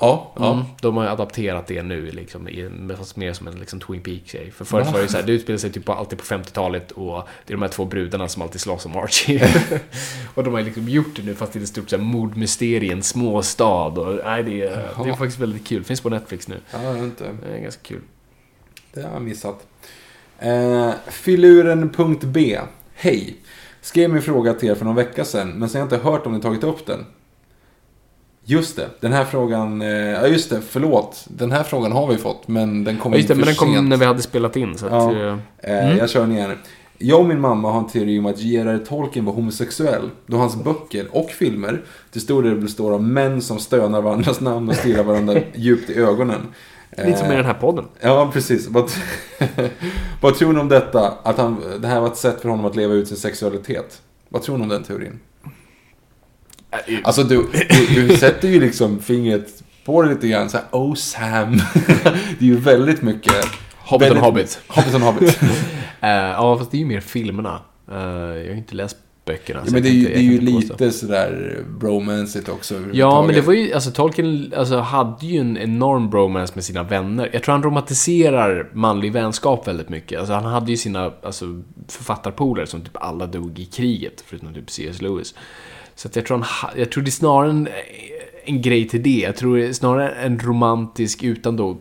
Ja, 0.00 0.32
ja. 0.36 0.52
Mm, 0.52 0.64
de 0.80 0.96
har 0.96 1.04
ju 1.04 1.10
adapterat 1.10 1.66
det 1.66 1.82
nu 1.82 2.10
liksom, 2.10 2.48
i, 2.48 2.68
mer 3.14 3.32
som 3.32 3.48
en 3.48 3.54
liksom, 3.54 3.80
Twin 3.80 4.00
Peaks-grej. 4.00 4.50
För 4.50 4.64
förut 4.64 4.86
var 4.92 5.00
det 5.00 5.08
så 5.08 5.16
här, 5.16 5.24
det 5.24 5.32
utspelar 5.32 5.58
sig 5.58 5.72
typ 5.72 5.88
alltid 5.88 6.18
på 6.18 6.24
50-talet 6.24 6.90
och 6.90 7.28
det 7.46 7.52
är 7.52 7.56
de 7.56 7.62
här 7.62 7.68
två 7.68 7.84
brudarna 7.84 8.28
som 8.28 8.42
alltid 8.42 8.60
slåss 8.60 8.86
om 8.86 8.96
Archie. 8.96 9.48
och 10.34 10.44
de 10.44 10.52
har 10.52 10.60
ju 10.60 10.66
liksom 10.66 10.88
gjort 10.88 11.16
det 11.16 11.22
nu 11.22 11.34
fast 11.34 11.52
det 11.52 11.58
är 11.58 11.62
ett 11.62 11.68
stort 11.68 11.90
så 11.90 11.96
här, 11.96 12.04
mordmysterie 12.04 12.88
i 12.88 12.92
en 12.92 13.02
småstad. 13.02 13.86
Och, 13.86 14.20
nej, 14.24 14.42
det, 14.42 14.62
är, 14.62 15.04
det 15.04 15.10
är 15.10 15.16
faktiskt 15.16 15.38
väldigt 15.38 15.66
kul. 15.66 15.84
Finns 15.84 16.00
på 16.00 16.08
Netflix 16.08 16.48
nu. 16.48 16.56
ja 16.72 16.82
jag 16.82 16.92
vet 16.92 17.02
inte. 17.02 17.24
Det 17.42 17.56
är 17.56 17.60
ganska 17.60 17.82
kul. 17.82 18.00
Det 18.92 19.02
har 19.02 19.10
jag 19.10 19.22
missat. 19.22 19.66
Eh, 20.38 20.90
filuren.b. 21.06 22.58
Hej. 22.94 23.36
Skrev 23.80 24.10
min 24.10 24.22
fråga 24.22 24.54
till 24.54 24.68
er 24.68 24.74
för 24.74 24.84
någon 24.84 24.96
vecka 24.96 25.24
sedan, 25.24 25.50
men 25.50 25.68
sen 25.68 25.80
har 25.80 25.88
jag 25.88 25.94
inte 25.98 26.10
hört 26.10 26.26
om 26.26 26.32
ni 26.32 26.40
tagit 26.40 26.64
upp 26.64 26.86
den. 26.86 27.06
Just 28.50 28.76
det, 28.76 28.88
den 29.00 29.12
här 29.12 29.24
frågan, 29.24 29.82
eh, 29.82 29.88
ja 29.88 30.26
just 30.26 30.50
det, 30.50 30.60
förlåt. 30.60 31.24
Den 31.28 31.52
här 31.52 31.62
frågan 31.62 31.92
har 31.92 32.06
vi 32.06 32.16
fått, 32.16 32.48
men 32.48 32.84
den 32.84 32.96
kom 32.98 33.12
Ja, 33.12 33.16
just 33.18 33.28
det, 33.28 33.34
men 33.34 33.44
den 33.46 33.54
kom 33.54 33.74
sent. 33.74 33.88
när 33.88 33.96
vi 33.96 34.04
hade 34.04 34.22
spelat 34.22 34.56
in. 34.56 34.78
Så 34.78 34.86
att, 34.86 34.92
Ja. 34.92 35.12
eh, 35.62 35.88
Eh, 35.88 35.98
Jag 35.98 36.10
kör 36.10 36.20
den 36.20 36.32
igen. 36.32 36.50
Jag 36.98 37.20
och 37.20 37.26
min 37.26 37.40
mamma 37.40 37.70
har 37.72 37.78
en 37.78 37.86
teori 37.86 38.18
om 38.18 38.26
att 38.26 38.38
J.R.R. 38.38 38.84
Tolkien 38.88 39.24
var 39.24 39.32
homosexuell, 39.32 40.10
då 40.26 40.36
hans 40.36 40.56
böcker 40.64 41.06
och 41.10 41.30
filmer 41.30 41.82
till 42.12 42.20
stor 42.20 42.42
del 42.42 42.56
består 42.60 42.92
av 42.94 43.02
män 43.02 43.42
som 43.42 43.58
stönar 43.58 44.02
varandras 44.02 44.40
namn 44.40 44.68
och 44.68 44.74
stirrar 44.74 45.02
varandra 45.02 45.40
djupt 45.54 45.90
i 45.90 45.94
ögonen. 45.98 46.40
Lite 47.06 47.18
som 47.18 47.32
i 47.32 47.36
den 47.36 47.44
här 47.44 47.54
podden. 47.54 47.84
Ja, 48.00 48.30
precis. 48.32 48.68
Vad, 48.68 48.90
vad 50.22 50.34
tror 50.34 50.52
ni 50.52 50.60
om 50.60 50.68
detta? 50.68 51.14
Att 51.22 51.38
han, 51.38 51.62
det 51.80 51.88
här 51.88 52.00
var 52.00 52.06
ett 52.06 52.16
sätt 52.16 52.40
för 52.40 52.48
honom 52.48 52.64
att 52.66 52.76
leva 52.76 52.94
ut 52.94 53.08
sin 53.08 53.16
sexualitet. 53.16 54.02
Vad 54.28 54.42
tror 54.42 54.56
ni 54.56 54.62
om 54.62 54.68
den 54.68 54.82
teorin? 54.82 55.20
Alltså, 57.04 57.22
du, 57.22 57.48
du, 57.70 58.06
du 58.08 58.16
sätter 58.16 58.48
ju 58.48 58.60
liksom 58.60 59.00
fingret 59.00 59.62
på 59.84 60.02
det 60.02 60.08
lite 60.08 60.28
grann. 60.28 60.50
Så 60.50 60.56
här, 60.56 60.66
oh 60.72 60.94
Sam. 60.94 61.52
det 62.04 62.40
är 62.40 62.44
ju 62.44 62.56
väldigt 62.56 63.02
mycket... 63.02 63.32
Hobbit 63.76 64.10
on 64.10 64.14
väldigt- 64.14 64.24
Hobbit. 64.24 64.60
Hobbit 64.68 64.94
on 64.94 65.02
Hobbit. 65.02 65.38
Eh, 66.00 66.08
ja, 66.10 66.58
fast 66.58 66.70
det 66.70 66.76
är 66.76 66.78
ju 66.78 66.84
mer 66.86 67.00
filmerna. 67.00 67.60
Eh, 67.90 67.96
jag 67.96 68.28
har 68.28 68.34
ju 68.36 68.56
inte 68.56 68.74
läst 68.74 68.96
böckerna. 69.24 69.60
Ja, 69.60 69.66
så 69.66 69.72
men 69.72 69.82
det 69.82 69.88
är 69.88 69.92
ju, 69.92 70.04
det 70.04 70.14
är 70.14 70.18
inte- 70.20 70.34
ju 70.34 70.40
lite 70.40 70.90
sådär 70.90 71.58
bromansigt 71.78 72.48
också 72.48 72.74
Ja, 72.92 73.22
men 73.22 73.34
det 73.34 73.40
var 73.40 73.52
ju, 73.52 73.72
alltså 73.72 73.90
Tolkien 73.90 74.52
alltså, 74.56 74.76
hade 74.78 75.26
ju 75.26 75.40
en 75.40 75.56
enorm 75.58 76.10
bromance 76.10 76.52
med 76.54 76.64
sina 76.64 76.82
vänner. 76.82 77.30
Jag 77.32 77.42
tror 77.42 77.52
han 77.52 77.62
romantiserar 77.62 78.70
manlig 78.72 79.12
vänskap 79.12 79.68
väldigt 79.68 79.88
mycket. 79.88 80.18
Alltså 80.18 80.34
han 80.34 80.44
hade 80.44 80.70
ju 80.70 80.76
sina 80.76 81.12
alltså, 81.22 81.62
författarpolare 81.88 82.66
som 82.66 82.80
typ 82.80 82.96
alla 82.96 83.26
dog 83.26 83.58
i 83.58 83.64
kriget, 83.64 84.24
förutom 84.26 84.54
typ 84.54 84.70
C.S. 84.70 85.02
Lewis. 85.02 85.34
Så 85.98 86.08
jag 86.14 86.26
tror 86.26 86.36
han, 86.36 86.46
ha- 86.62 86.76
jag 86.76 86.92
tror 86.92 87.04
det 87.04 87.08
är 87.08 87.12
snarare 87.12 87.50
en, 87.50 87.68
en 88.44 88.62
grej 88.62 88.88
till 88.88 89.02
det. 89.02 89.18
Jag 89.18 89.36
tror 89.36 89.56
det 89.56 89.66
är 89.66 89.72
snarare 89.72 90.10
en 90.10 90.38
romantisk, 90.38 91.22
utan 91.22 91.56
då 91.56 91.76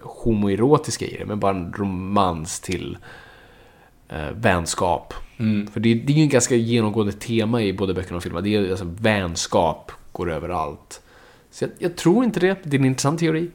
homoerotiska 0.00 1.04
i 1.06 1.16
det, 1.18 1.26
men 1.26 1.40
bara 1.40 1.56
en 1.56 1.72
romans 1.72 2.60
till 2.60 2.96
eh, 4.08 4.30
vänskap. 4.34 5.14
För 5.72 5.80
det, 5.80 5.94
det 5.94 6.12
är 6.12 6.16
ju 6.16 6.22
en 6.22 6.28
ganska 6.28 6.54
genomgående 6.54 7.12
tema 7.12 7.62
i 7.62 7.72
både 7.72 7.94
böckerna 7.94 8.16
och 8.16 8.22
filmerna. 8.22 8.40
Det 8.44 8.54
är 8.54 8.70
alltså 8.70 8.86
vänskap 9.00 9.92
går 10.12 10.30
överallt. 10.32 11.00
Så 11.50 11.64
jag, 11.64 11.70
jag 11.78 11.96
tror 11.96 12.24
inte 12.24 12.40
det. 12.40 12.56
Det 12.64 12.76
är 12.76 12.80
en 12.80 12.86
intressant 12.86 13.20
teori. 13.20 13.50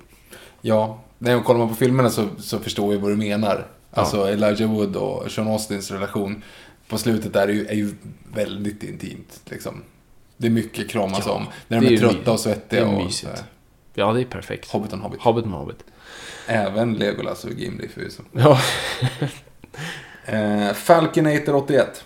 Ja, 0.61 0.99
när 1.18 1.31
jag 1.31 1.45
kollar 1.45 1.59
man 1.59 1.69
på 1.69 1.76
filmerna 1.76 2.09
så, 2.09 2.27
så 2.39 2.59
förstår 2.59 2.93
jag 2.93 3.01
vad 3.01 3.11
du 3.11 3.15
menar. 3.15 3.65
Alltså 3.91 4.27
Elijah 4.30 4.73
Wood 4.73 4.95
och 4.95 5.31
Sean 5.31 5.47
Austins 5.47 5.91
relation 5.91 6.43
på 6.89 6.97
slutet 6.97 7.34
där 7.34 7.47
är 7.47 7.53
ju, 7.53 7.65
är 7.68 7.73
ju 7.76 7.93
väldigt 8.34 8.84
intimt. 8.84 9.41
Liksom. 9.45 9.84
Det 10.38 10.47
är 10.47 10.51
mycket 10.51 10.89
kramas 10.89 11.23
Ja, 11.26 11.31
om. 11.31 11.45
När 11.68 11.81
de 11.81 11.88
är 11.88 11.91
är 11.91 11.97
trötta 11.97 12.31
och 12.31 12.39
svettiga. 12.39 12.85
det 12.85 12.89
är 12.91 12.95
och 12.97 13.03
mysigt. 13.03 13.31
här. 13.31 13.43
Ja, 13.93 14.14
det 14.14 14.22
är 14.22 14.26
perfekt. 14.26 14.72
Hobbit 14.72 14.93
on 14.93 15.01
Hobbit. 15.01 15.22
Hobbit 15.22 15.45
med 15.45 15.59
Hobbit. 15.59 15.84
Även 16.47 16.93
Legolas 16.93 17.43
och 17.45 17.51
Gimli 17.51 17.88
förvisso. 17.88 18.23
Ja. 18.31 18.59
Eh, 20.26 20.73
Falconator 20.73 21.55
81. 21.55 22.03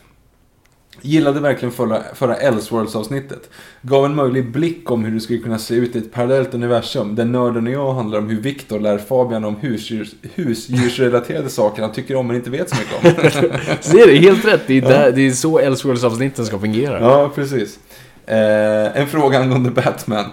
Gillade 1.01 1.39
verkligen 1.39 1.71
förra, 1.71 2.03
förra 2.15 2.35
Elseworlds-avsnittet. 2.35 3.49
Gav 3.81 4.05
en 4.05 4.15
möjlig 4.15 4.51
blick 4.51 4.91
om 4.91 5.03
hur 5.03 5.11
det 5.11 5.19
skulle 5.19 5.39
kunna 5.39 5.59
se 5.59 5.75
ut 5.75 5.95
i 5.95 5.99
ett 5.99 6.11
parallellt 6.11 6.53
universum. 6.53 7.15
Där 7.15 7.25
nörden 7.25 7.67
och 7.67 7.73
jag 7.73 7.93
handlar 7.93 8.19
om 8.19 8.29
hur 8.29 8.41
Viktor 8.41 8.79
lär 8.79 8.97
Fabian 8.97 9.45
om 9.45 9.55
husdjurs, 9.55 10.09
husdjursrelaterade 10.35 11.49
saker 11.49 11.81
han 11.81 11.91
tycker 11.91 12.15
om 12.15 12.27
men 12.27 12.35
inte 12.35 12.49
vet 12.49 12.69
så 12.69 12.75
mycket 12.75 12.95
om. 12.95 13.09
Är 13.99 14.07
det, 14.07 14.17
helt 14.17 14.45
rätt. 14.45 14.61
Det 14.67 14.77
är, 14.77 14.81
där, 14.81 15.11
det 15.11 15.27
är 15.27 15.31
så 15.31 15.59
Elseworlds-avsnitten 15.59 16.45
ska 16.45 16.59
fungera. 16.59 16.99
ja, 16.99 17.31
precis. 17.35 17.79
Eh, 18.25 18.97
en 19.01 19.07
fråga 19.07 19.39
angående 19.39 19.71
Batman. 19.71 20.25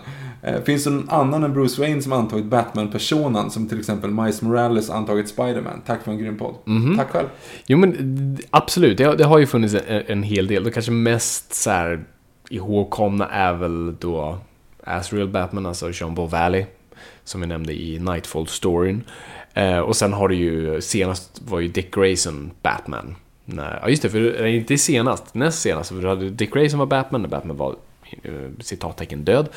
Eh, 0.48 0.62
finns 0.62 0.84
det 0.84 0.90
någon 0.90 1.10
annan 1.10 1.44
än 1.44 1.52
Bruce 1.52 1.80
Wayne 1.80 2.02
som 2.02 2.12
antagit 2.12 2.44
Batman-personan? 2.44 3.50
Som 3.50 3.68
till 3.68 3.78
exempel 3.78 4.10
Miles 4.10 4.42
Morales 4.42 4.90
antagit 4.90 5.28
Spider-Man? 5.28 5.82
Tack 5.86 6.02
för 6.02 6.10
en 6.10 6.18
grym 6.18 6.38
podd. 6.38 6.54
Tack 6.96 7.10
själv. 7.10 7.28
Jo 7.66 7.78
men 7.78 8.38
absolut, 8.50 8.98
det, 8.98 9.16
det 9.16 9.24
har 9.24 9.38
ju 9.38 9.46
funnits 9.46 9.74
en, 9.74 10.02
en 10.06 10.22
hel 10.22 10.46
del. 10.46 10.64
Det 10.64 10.70
kanske 10.70 10.92
mest 10.92 11.54
så 11.54 11.70
här 11.70 12.04
ihågkomna 12.48 13.28
är 13.28 13.52
väl 13.52 13.96
då 13.98 14.38
Azrael 14.84 15.28
Batman, 15.28 15.66
alltså 15.66 15.90
Jean 15.92 16.14
Paul 16.14 16.28
Valley. 16.28 16.64
Som 17.24 17.40
vi 17.40 17.46
nämnde 17.46 17.72
i 17.72 17.98
Nightfall-storyn. 17.98 19.02
Eh, 19.54 19.78
och 19.78 19.96
sen 19.96 20.12
har 20.12 20.28
du 20.28 20.34
ju, 20.34 20.80
senast 20.80 21.42
var 21.48 21.60
ju 21.60 21.68
Dick 21.68 21.94
Grayson 21.94 22.50
Batman. 22.62 23.14
Nej, 23.44 23.78
ja 23.82 23.88
just 23.88 24.02
det, 24.02 24.10
för 24.10 24.36
nej, 24.40 24.56
inte 24.56 24.78
senast, 24.78 25.34
näst 25.34 25.62
senast. 25.62 25.90
För 25.90 26.02
du 26.02 26.08
hade 26.08 26.30
Dick 26.30 26.54
Grayson 26.54 26.78
var 26.78 26.86
Batman, 26.86 27.22
när 27.22 27.28
Batman 27.28 27.56
var 27.56 27.76
citattecken 28.60 29.24
död. 29.24 29.48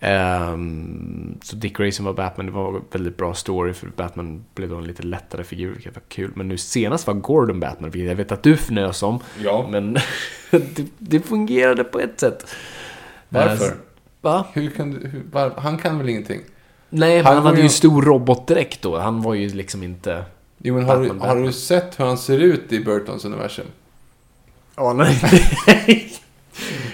Ehm, 0.00 1.38
så 1.42 1.56
Dick 1.56 1.76
Grayson 1.76 2.06
var 2.06 2.12
Batman, 2.12 2.46
det 2.46 2.52
var 2.52 2.76
en 2.76 2.82
väldigt 2.92 3.16
bra 3.16 3.34
story 3.34 3.72
för 3.72 3.86
Batman 3.86 4.44
blev 4.54 4.68
då 4.68 4.76
en 4.76 4.86
lite 4.86 5.02
lättare 5.02 5.44
figur, 5.44 5.72
vilket 5.72 5.94
var 5.94 6.02
kul. 6.08 6.32
Men 6.34 6.48
nu 6.48 6.58
senast 6.58 7.06
var 7.06 7.14
Gordon 7.14 7.60
Batman, 7.60 7.90
vilket 7.90 8.08
jag 8.08 8.16
vet 8.16 8.32
att 8.32 8.42
du 8.42 8.52
fnös 8.52 9.02
om. 9.02 9.20
Ja. 9.44 9.68
Men 9.70 9.92
det, 10.50 10.86
det 10.98 11.20
fungerade 11.20 11.84
på 11.84 12.00
ett 12.00 12.20
sätt. 12.20 12.46
Varför? 13.28 13.66
Eh, 13.66 13.72
Va? 14.20 14.44
Hur 14.52 14.70
kan 14.70 14.90
du, 14.90 15.08
hur, 15.08 15.22
var, 15.32 15.52
han 15.56 15.78
kan 15.78 15.98
väl 15.98 16.08
ingenting? 16.08 16.40
Nej, 16.90 17.16
Han 17.16 17.34
han, 17.34 17.36
var 17.36 17.50
hade 17.50 17.60
ju 17.60 17.64
en 17.64 17.70
stor 17.70 18.02
robotdräkt 18.02 18.82
då. 18.82 18.98
Han 18.98 19.22
var 19.22 19.34
ju 19.34 19.48
liksom 19.48 19.82
inte... 19.82 20.24
Jo, 20.58 20.74
men 20.74 20.84
har, 20.84 21.02
du, 21.02 21.08
Batman, 21.08 21.28
har 21.28 21.36
du 21.36 21.52
sett 21.52 22.00
hur 22.00 22.04
han 22.04 22.18
ser 22.18 22.38
ut 22.38 22.72
i 22.72 22.80
Burtons 22.80 23.24
universum? 23.24 23.66
Ja, 24.76 24.92
nej. 24.92 26.12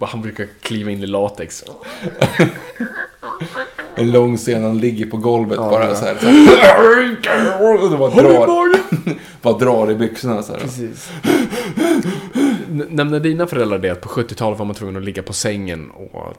Han 0.00 0.22
brukar 0.22 0.46
kliva 0.62 0.90
in 0.90 1.02
i 1.02 1.06
latex. 1.06 1.64
En 3.94 4.10
lång 4.12 4.36
scen, 4.36 4.62
han 4.64 4.78
ligger 4.78 5.06
på 5.06 5.16
golvet 5.16 5.56
Ja, 5.56 5.70
bara 5.70 5.88
ja. 5.88 5.94
så 5.94 6.04
här. 6.04 6.16
Så 6.20 6.26
här 6.26 7.92
och 7.92 7.98
bara 7.98 8.10
drar, 8.10 8.80
bara 9.42 9.58
drar 9.58 9.90
i 9.90 9.94
byxorna 9.94 10.42
så 10.42 10.52
här. 10.52 10.60
Precis. 10.60 11.10
N- 12.68 12.86
Nämner 12.90 13.20
dina 13.20 13.46
föräldrar 13.46 13.78
det 13.78 13.90
att 13.90 14.00
på 14.00 14.08
70-talet 14.08 14.58
var 14.58 14.66
man 14.66 14.74
tvungen 14.76 14.96
att 14.96 15.02
ligga 15.04 15.22
på 15.22 15.32
sängen 15.32 15.90
och 15.90 16.34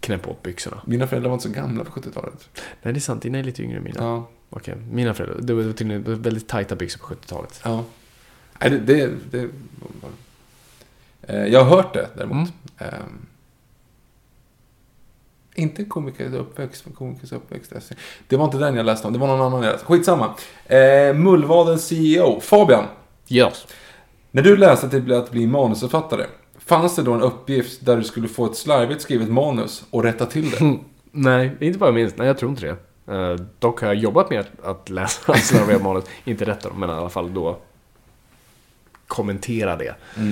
knäppa 0.00 0.30
åt 0.30 0.42
byxorna? 0.42 0.80
Mina 0.86 1.06
föräldrar 1.06 1.28
var 1.30 1.34
inte 1.36 1.48
så 1.48 1.54
gamla 1.54 1.84
på 1.84 2.00
70-talet. 2.00 2.48
Nej, 2.82 2.94
det 2.94 2.98
är 2.98 3.00
sant. 3.00 3.22
Dina 3.22 3.38
är 3.38 3.42
lite 3.42 3.62
yngre 3.62 3.76
än 3.78 3.84
mina. 3.84 3.96
Ja. 4.04 4.28
Okej, 4.50 4.74
mina 4.92 5.14
föräldrar. 5.14 5.38
Det 5.42 5.54
var 5.54 5.72
tydligen 5.72 6.22
väldigt 6.22 6.48
tajta 6.48 6.76
byxor 6.76 6.98
på 7.00 7.14
70-talet. 7.14 7.60
ja. 7.64 7.84
Nej, 8.60 8.70
det, 8.70 8.78
det, 8.86 9.10
det 9.30 9.48
Jag 11.34 11.64
har 11.64 11.76
hört 11.76 11.94
det 11.94 12.08
däremot. 12.14 12.34
Mm. 12.36 12.94
Ehm, 12.94 13.26
inte 15.54 15.84
komikers 15.84 16.32
uppväxt, 16.32 16.86
men 16.86 16.94
komikers 16.94 17.32
uppväxt. 17.32 17.92
Det 18.28 18.36
var 18.36 18.44
inte 18.44 18.58
den 18.58 18.74
jag 18.76 18.86
läste 18.86 19.06
om, 19.06 19.12
det 19.12 19.18
var 19.18 19.26
någon 19.26 19.40
annan 19.40 19.62
jag 19.62 19.72
läste. 19.72 19.86
Skitsamma. 19.86 20.34
Eh, 20.66 21.14
Mullvadens 21.14 21.88
CEO, 21.88 22.40
Fabian. 22.40 22.84
Yes. 23.28 23.66
När 24.30 24.42
du 24.42 24.56
läste 24.56 24.86
att 24.86 24.92
det 24.92 25.00
blev 25.00 25.18
att 25.18 25.30
bli 25.30 25.46
manusförfattare, 25.46 26.26
fanns 26.58 26.96
det 26.96 27.02
då 27.02 27.12
en 27.12 27.22
uppgift 27.22 27.86
där 27.86 27.96
du 27.96 28.04
skulle 28.04 28.28
få 28.28 28.46
ett 28.46 28.56
slarvigt 28.56 29.02
skrivet 29.02 29.28
manus 29.28 29.84
och 29.90 30.02
rätta 30.02 30.26
till 30.26 30.50
det? 30.50 30.78
Nej, 31.12 31.56
inte 31.60 31.78
vad 31.78 31.88
jag 31.88 31.94
minns. 31.94 32.16
Nej, 32.16 32.26
jag 32.26 32.38
tror 32.38 32.50
inte 32.50 32.66
det. 32.66 32.76
Eh, 33.14 33.36
dock 33.58 33.80
har 33.80 33.88
jag 33.88 33.96
jobbat 33.96 34.30
med 34.30 34.40
att, 34.40 34.64
att 34.64 34.90
läsa 34.90 35.34
slarviga 35.38 35.78
manus. 35.78 36.04
Inte 36.24 36.44
rätta 36.44 36.68
dem, 36.68 36.80
men 36.80 36.90
i 36.90 36.92
alla 36.92 37.08
fall 37.08 37.34
då 37.34 37.58
kommentera 39.06 39.76
det. 39.76 39.94
Eh, 40.16 40.24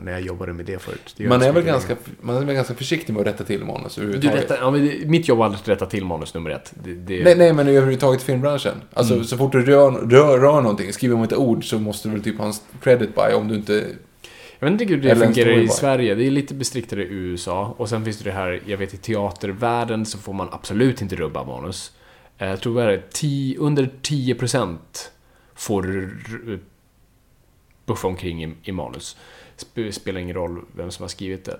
när 0.00 0.12
jag 0.12 0.20
jobbade 0.20 0.52
med 0.52 0.66
det 0.66 0.78
förut. 0.82 1.14
Det 1.16 1.28
Man 1.28 1.42
är, 1.42 1.52
väl 1.52 1.62
ganska, 1.62 1.96
man 2.20 2.36
är 2.36 2.44
väl 2.44 2.54
ganska 2.54 2.74
försiktig 2.74 3.12
med 3.12 3.20
att 3.20 3.26
rätta 3.26 3.44
till 3.44 3.64
manus 3.64 3.94
Du 3.94 4.12
rättar, 4.12 4.56
ja, 4.60 4.70
men 4.70 4.86
det, 4.86 5.06
mitt 5.08 5.28
jobb 5.28 5.38
var 5.38 5.46
att 5.46 5.68
rätta 5.68 5.86
till 5.86 6.04
manus 6.04 6.34
nummer 6.34 6.50
ett. 6.50 6.72
Det, 6.84 6.94
det, 6.94 7.24
Nej, 7.24 7.34
nej, 7.36 7.52
men 7.52 7.68
överhuvudtaget 7.68 8.22
i 8.22 8.24
filmbranschen. 8.24 8.74
Alltså, 8.92 9.14
Mm. 9.14 9.24
så 9.24 9.36
fort 9.36 9.52
du 9.52 9.64
rör, 9.64 9.90
rör, 9.90 10.38
rör 10.38 10.60
någonting, 10.60 10.92
skriver 10.92 11.14
om 11.16 11.22
ett 11.22 11.32
ord, 11.32 11.64
så 11.70 11.78
måste 11.78 12.08
du 12.08 12.12
väl 12.14 12.22
typ 12.24 12.38
ha 12.38 12.46
en 12.46 12.52
credit 12.82 13.14
by 13.14 13.34
om 13.34 13.48
du 13.48 13.54
inte... 13.54 13.86
Jag 14.58 14.70
vet 14.70 14.80
inte 14.80 14.94
hur 14.94 15.00
det 15.02 15.16
fungerar 15.16 15.58
i. 15.58 15.68
Sverige. 15.68 16.14
Det 16.14 16.26
är 16.26 16.30
lite 16.30 16.54
bestriktare 16.54 17.02
i 17.04 17.08
USA. 17.08 17.74
Och 17.78 17.88
sen 17.88 18.04
finns 18.04 18.18
det 18.18 18.24
det 18.24 18.32
här, 18.36 18.60
jag 18.66 18.78
vet 18.78 18.94
i 18.94 18.96
teatervärlden 18.96 20.06
så 20.06 20.18
får 20.18 20.32
man 20.32 20.48
absolut 20.52 21.02
inte 21.02 21.16
rubba 21.16 21.44
manus. 21.44 21.92
Eh, 22.38 22.48
Jag 22.48 22.60
tror 22.60 22.76
det 22.80 22.82
är 22.94 23.02
10, 23.12 23.58
under 23.58 23.90
10% 24.02 24.76
får 25.54 26.10
buffa 27.86 28.08
omkring 28.08 28.44
i, 28.44 28.54
i 28.62 28.72
manus. 28.72 29.16
Sp- 29.66 29.90
spelar 29.92 30.20
ingen 30.20 30.34
roll 30.36 30.60
vem 30.76 30.90
som 30.90 31.02
har 31.02 31.08
skrivit 31.08 31.44
det. 31.44 31.58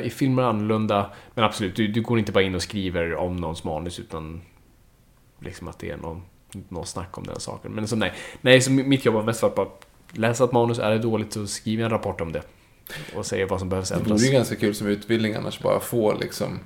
Eh, 0.00 0.06
I 0.06 0.10
filmer 0.10 0.42
är 0.42 0.46
det 0.46 0.50
annorlunda, 0.50 1.10
men 1.34 1.44
absolut, 1.44 1.76
du, 1.76 1.88
du 1.88 2.02
går 2.02 2.18
inte 2.18 2.32
bara 2.32 2.44
in 2.44 2.54
och 2.54 2.62
skriver 2.62 3.14
om 3.14 3.36
någons 3.36 3.64
manus 3.64 3.98
utan 3.98 4.40
liksom 5.40 5.68
att 5.68 5.78
det 5.78 5.90
är 5.90 5.96
någon, 5.96 6.22
någon 6.68 6.86
snack 6.86 7.18
om 7.18 7.24
den 7.24 7.40
saken. 7.40 7.72
Men 7.72 7.88
så 7.88 7.96
nej, 7.96 8.12
nej 8.40 8.60
så 8.60 8.70
mitt 8.70 9.04
jobb 9.04 9.14
har 9.14 9.22
mest 9.22 9.42
varit 9.42 9.54
bara 9.54 9.66
att 9.66 9.86
läsa 10.18 10.44
ett 10.44 10.52
manus, 10.52 10.78
är 10.78 10.90
det 10.90 10.98
dåligt 10.98 11.32
så 11.32 11.46
skriver 11.46 11.82
jag 11.82 11.86
en 11.86 11.92
rapport 11.98 12.20
om 12.20 12.32
det. 12.32 12.42
Och 13.16 13.26
säger 13.26 13.46
vad 13.46 13.58
som 13.60 13.68
behövs 13.68 13.88
Det 13.88 13.94
ändras. 13.94 14.20
vore 14.20 14.26
ju 14.26 14.32
ganska 14.32 14.56
kul 14.56 14.74
som 14.74 14.86
utbildning 14.86 15.34
annars, 15.34 15.60
bara 15.60 15.80
få 15.80 16.14
liksom... 16.18 16.58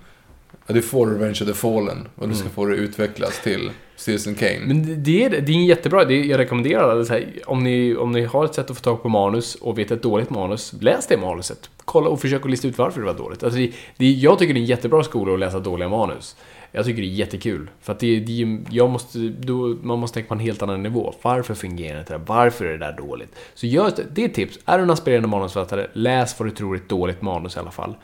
Ja, 0.67 0.75
du 0.75 0.83
får 0.83 1.07
Revenge 1.07 1.31
of 1.43 1.47
the 1.49 1.55
Fallen 1.55 2.09
och 2.17 2.29
du 2.29 2.35
ska 2.35 2.49
få 2.49 2.65
det 2.67 2.77
utvecklas 2.77 3.43
till 3.43 3.71
Citizen 3.97 4.35
Kane. 4.35 4.51
Mm. 4.57 4.69
Men 4.69 5.03
det- 5.03 5.25
är, 5.25 5.31
det 5.31 5.53
är 5.53 5.57
en 5.57 5.67
jättebra, 5.67 6.05
det 6.05 6.15
är, 6.15 6.25
jag 6.25 6.39
rekommenderar 6.39 6.97
det. 6.97 7.09
Här, 7.09 7.27
om, 7.47 7.65
ni, 7.65 7.97
om 7.97 8.13
ni 8.13 8.25
har 8.25 8.45
ett 8.45 8.55
sätt 8.55 8.71
att 8.71 8.77
få 8.77 8.83
tag 8.83 9.03
på 9.03 9.09
manus 9.09 9.55
och 9.55 9.79
vet 9.79 9.91
ett 9.91 10.03
dåligt 10.03 10.31
manus, 10.31 10.75
läs 10.81 11.07
det 11.07 11.17
manuset. 11.17 11.71
Kolla 11.85 12.09
och 12.09 12.21
försök 12.21 12.45
att 12.45 12.51
lista 12.51 12.69
ut 12.69 12.79
varför 12.79 13.01
det 13.01 13.07
var 13.07 13.15
dåligt. 13.15 13.45
Alltså 13.45 13.59
det, 13.59 13.73
det, 13.97 14.11
jag 14.11 14.39
tycker 14.39 14.55
det 14.55 14.59
är 14.59 14.63
en 14.63 14.67
jättebra 14.67 15.03
skola 15.05 15.33
att 15.35 15.39
läsa 15.41 15.59
dåliga 15.61 15.89
manus. 15.89 16.37
Jag 16.73 16.85
tycker 16.85 17.03
det 17.03 17.09
är 17.09 17.11
jättekul. 17.11 17.71
För 17.81 17.93
att 17.93 17.99
det, 18.01 18.21
det, 18.21 18.59
jag 18.71 18.91
måste, 18.91 19.19
då, 19.19 19.77
man 19.83 19.99
måste 19.99 20.15
tänka 20.15 20.29
på 20.29 20.35
en 20.35 20.41
helt 20.41 20.63
annan 20.63 20.83
nivå. 20.83 21.15
Varför 21.23 21.55
fungerar 21.55 21.99
inte 22.01 22.13
det 22.13 22.19
där? 22.19 22.25
Varför 22.27 22.65
är 22.65 22.71
det 22.73 22.79
där 22.79 22.97
dåligt? 22.97 23.37
Så 23.55 23.67
gör 23.67 23.93
det, 23.97 24.03
det 24.15 24.23
är 24.25 24.29
ett 24.29 24.35
tips. 24.35 24.59
Är 24.65 24.79
du 24.79 24.85
en 24.85 24.91
aspirerande 24.91 25.29
manusförfattare, 25.29 25.87
läs 25.93 26.39
vad 26.41 26.49
du 26.49 26.53
tror 26.55 26.75
är 26.77 26.81
ett 26.81 26.89
dåligt 26.89 27.23
manus 27.23 27.57
i 27.57 27.59
alla 27.59 27.71
fall. 27.71 27.95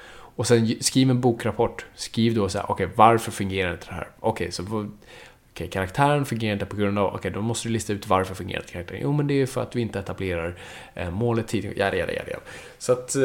Och 0.41 0.47
sen 0.47 0.77
skriv 0.81 1.11
en 1.11 1.21
bokrapport. 1.21 1.87
Skriv 1.95 2.35
då 2.35 2.49
så 2.49 2.59
här, 2.59 2.71
okej, 2.71 2.89
varför 2.95 3.33
fungerar 3.33 3.73
inte 3.73 3.87
det 3.87 3.95
här? 3.95 4.09
Okej, 4.21 4.53
så 4.53 4.63
okej, 4.63 4.87
okay, 5.53 5.69
karaktären 5.69 6.25
fungerar 6.25 6.53
inte 6.53 6.67
på 6.67 6.77
grund 6.77 6.99
av... 6.99 7.15
Okej, 7.15 7.31
då 7.31 7.41
måste 7.41 7.69
du 7.69 7.73
lista 7.73 7.93
ut 7.93 8.09
varför 8.09 8.35
fungerar 8.35 8.61
inte 8.61 8.73
karaktären. 8.73 9.01
Jo, 9.03 9.13
men 9.13 9.27
det 9.27 9.35
är 9.35 9.47
för 9.47 9.63
att 9.63 9.77
vi 9.77 9.81
inte 9.81 9.99
etablerar 9.99 10.59
eh, 10.95 11.11
målet 11.11 11.49
tidigt. 11.49 11.73
Ja, 11.77 11.95
ja, 11.95 12.07
ja, 12.09 12.23
ja. 12.31 12.39
Så 12.79 12.93
att 12.93 13.17
eh, 13.17 13.23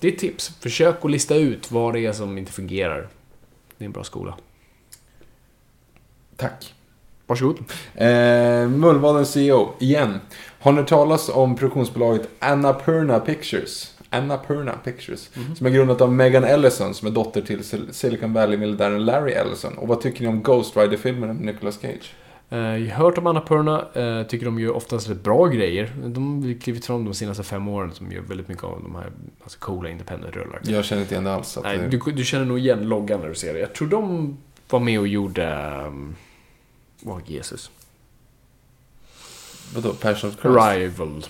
det 0.00 0.08
är 0.08 0.12
ett 0.12 0.18
tips. 0.18 0.48
Försök 0.60 1.04
att 1.04 1.10
lista 1.10 1.34
ut 1.34 1.70
vad 1.70 1.94
det 1.94 2.06
är 2.06 2.12
som 2.12 2.38
inte 2.38 2.52
fungerar. 2.52 3.08
Det 3.78 3.84
är 3.84 3.86
en 3.86 3.92
bra 3.92 4.04
skola. 4.04 4.38
Tack. 6.36 6.74
Varsågod. 7.26 7.58
Eh, 7.94 8.68
Mullvadens 8.68 9.32
CEO, 9.32 9.74
igen. 9.78 10.20
Har 10.60 10.72
ni 10.72 10.78
hört 10.78 10.88
talas 10.88 11.28
om 11.28 11.56
produktionsbolaget 11.56 12.28
Annapurna 12.38 13.20
Pictures? 13.20 13.97
Annapurna 14.10 14.72
Pictures. 14.84 15.30
Som 15.56 15.66
är 15.66 15.70
grundat 15.70 16.00
av 16.00 16.12
Megan 16.12 16.44
Ellison 16.44 16.94
som 16.94 17.08
är 17.08 17.12
dotter 17.12 17.42
till 17.42 17.58
Sil- 17.70 17.92
Silicon 17.92 18.32
Valley-miljardären 18.32 19.04
Larry 19.04 19.32
Ellison. 19.32 19.78
Och 19.78 19.88
vad 19.88 20.00
tycker 20.00 20.20
ni 20.22 20.26
om 20.28 20.42
Ghost 20.42 20.76
Rider-filmen 20.76 21.36
med 21.36 21.46
Nicolas 21.46 21.78
Cage? 21.80 22.14
Eh, 22.50 22.58
Jag 22.58 22.94
har 22.96 23.04
hört 23.04 23.18
om 23.18 23.26
Annapurna, 23.26 23.86
eh, 23.94 24.26
tycker 24.26 24.44
de 24.46 24.58
gör 24.60 24.72
oftast 24.76 25.10
rätt 25.10 25.22
bra 25.22 25.46
grejer. 25.46 25.92
De 26.06 26.42
har 26.42 26.60
klivit 26.60 26.86
fram 26.86 27.04
de 27.04 27.14
senaste 27.14 27.42
fem 27.42 27.68
åren 27.68 27.92
som 27.94 28.12
gör 28.12 28.20
väldigt 28.22 28.48
mycket 28.48 28.64
av 28.64 28.82
de 28.82 28.94
här 28.94 29.12
alltså 29.42 29.58
coola 29.58 29.88
independent-rullar. 29.90 30.60
Jag 30.64 30.84
känner 30.84 31.02
inte 31.02 31.14
igen 31.14 31.24
det 31.24 31.34
alls. 31.34 31.58
Nej, 31.62 31.78
det- 31.78 31.88
du, 31.88 32.12
du 32.12 32.24
känner 32.24 32.44
nog 32.44 32.58
igen 32.58 32.88
loggan 32.88 33.20
när 33.20 33.28
du 33.28 33.34
ser 33.34 33.54
det. 33.54 33.60
Jag 33.60 33.72
tror 33.74 33.88
de 33.88 34.36
var 34.70 34.80
med 34.80 35.00
och 35.00 35.08
gjorde... 35.08 35.74
Um, 35.86 36.16
Åh, 37.04 37.18
Jesus. 37.26 37.70
Vadå, 39.74 39.92
Passion 39.92 40.30
of 40.30 40.36
Christ? 40.40 40.58
Arrival. 40.58 41.24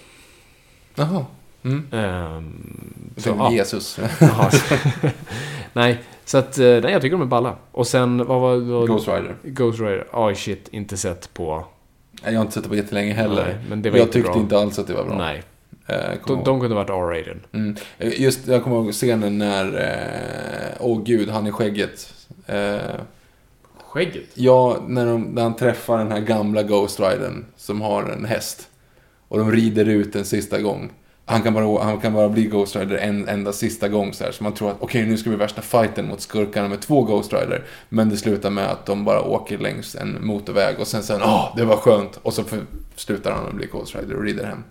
Jaha. 0.95 1.25
Mm. 1.65 1.87
Um, 1.93 3.11
så, 3.17 3.29
ja. 3.39 3.53
Jesus. 3.53 3.99
Nej, 5.73 5.99
så 6.25 6.39
att... 6.39 6.59
eh, 6.59 6.65
Nej, 6.65 6.93
jag 6.93 7.03
tycker 7.03 7.17
de 7.17 7.23
är 7.23 7.27
balla. 7.27 7.57
Och 7.73 7.87
sen, 7.87 8.19
vad 8.27 8.41
var... 8.41 8.57
Vad, 8.57 8.87
Ghost 8.89 9.09
Rider. 9.09 9.35
Ghost 9.43 9.81
Rider. 9.81 10.07
Oj, 10.13 10.35
shit. 10.35 10.69
Inte 10.71 10.97
sett 10.97 11.35
på... 11.35 11.65
Nej, 12.23 12.33
Jag 12.33 12.39
har 12.41 12.45
inte 12.45 12.55
sett 12.55 12.63
det 12.63 12.69
på 12.69 12.77
jättelänge 12.77 13.13
heller. 13.15 13.45
Nej, 13.45 13.57
men 13.69 13.83
det 13.83 13.91
var 13.91 13.99
jag 13.99 14.05
inte 14.07 14.13
tyckte 14.13 14.31
bra. 14.31 14.41
inte 14.41 14.59
alls 14.59 14.79
att 14.79 14.87
det 14.87 14.95
var 14.95 15.05
bra. 15.05 15.19
Nej. 15.19 15.43
Eh, 15.87 15.97
De, 16.27 16.45
de 16.45 16.61
kunde 16.61 16.75
varit 16.77 16.91
R-rated. 16.91 17.39
Mm. 17.53 17.77
Just, 17.99 18.47
jag 18.47 18.63
kommer 18.65 18.77
ihåg 18.77 18.93
scenen 18.93 19.39
när, 19.39 19.65
eh, 19.65 20.77
åh 20.81 21.03
gud, 21.05 21.29
han 21.29 21.47
i 21.47 21.53
skägget. 21.53 22.15
Eh, 22.47 22.79
Skägget? 23.85 24.25
ja, 24.35 24.77
när, 24.87 25.07
de, 25.07 25.23
när 25.23 25.43
han 25.43 25.57
träffar 25.57 25.99
den 25.99 26.13
här 26.13 26.21
gamla 26.21 26.63
Ghost 26.63 27.01
Ridern 27.01 27.45
som 27.57 27.81
har 27.81 28.03
en 28.03 28.25
häst. 28.25 28.69
Och 29.29 29.39
de 29.39 29.53
rider 29.53 29.85
ut 29.89 30.17
en 30.17 30.25
sista 30.25 30.61
gång. 30.61 30.91
Han 31.31 31.43
kan 31.43 31.55
bara, 31.55 31.85
han 31.85 32.01
kan 32.01 32.15
bara 32.15 32.29
bli 32.29 32.45
Ghost 32.45 32.77
Rider 32.77 32.97
en 32.97 33.29
enda 33.29 33.53
sista 33.53 33.89
gång 33.89 34.13
så 34.13 34.25
här. 34.25 34.33
Så 34.33 34.45
man 34.45 34.55
tror 34.55 34.71
att 34.71 34.77
okej, 34.81 35.07
nu 35.07 35.17
ska 35.17 35.31
vi 35.31 35.37
värsta 35.37 35.63
fighten 35.63 36.09
mot 36.09 36.21
skurkarna 36.21 36.69
med 36.69 36.81
två 36.81 37.03
Ghost 37.03 37.33
Rider. 37.33 37.65
Men 37.89 38.09
det 38.09 38.17
slutar 38.17 38.51
med 38.51 38.71
att 38.71 38.87
de 38.87 39.05
bara 39.05 39.23
åker 39.23 39.59
längs 39.59 39.95
en 39.95 40.27
motorväg 40.27 40.81
och 40.81 40.87
sen 40.87 41.03
sen, 41.03 41.23
åh, 41.23 41.53
det 41.57 41.65
var 41.65 41.77
skönt. 41.77 42.19
Och 42.23 42.35
så 42.35 42.45
för, 42.45 42.61
slutar 42.97 43.33
han 43.33 43.47
att 43.47 43.55
bli 43.55 43.67
Ghost 43.67 43.95
Rider 43.95 44.17
och 44.17 44.23
rider 44.23 44.45
hem. 44.45 44.65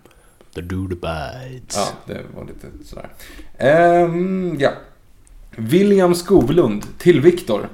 The 0.54 0.60
dude 0.60 0.94
bites. 0.94 1.76
Ja, 1.76 1.88
det 2.06 2.20
var 2.36 2.44
lite 2.44 2.66
sådär. 2.84 3.08
Ehm, 3.58 4.56
ja. 4.58 4.70
William 5.50 6.14
Skovlund 6.14 6.98
till 6.98 7.20
Viktor. 7.20 7.68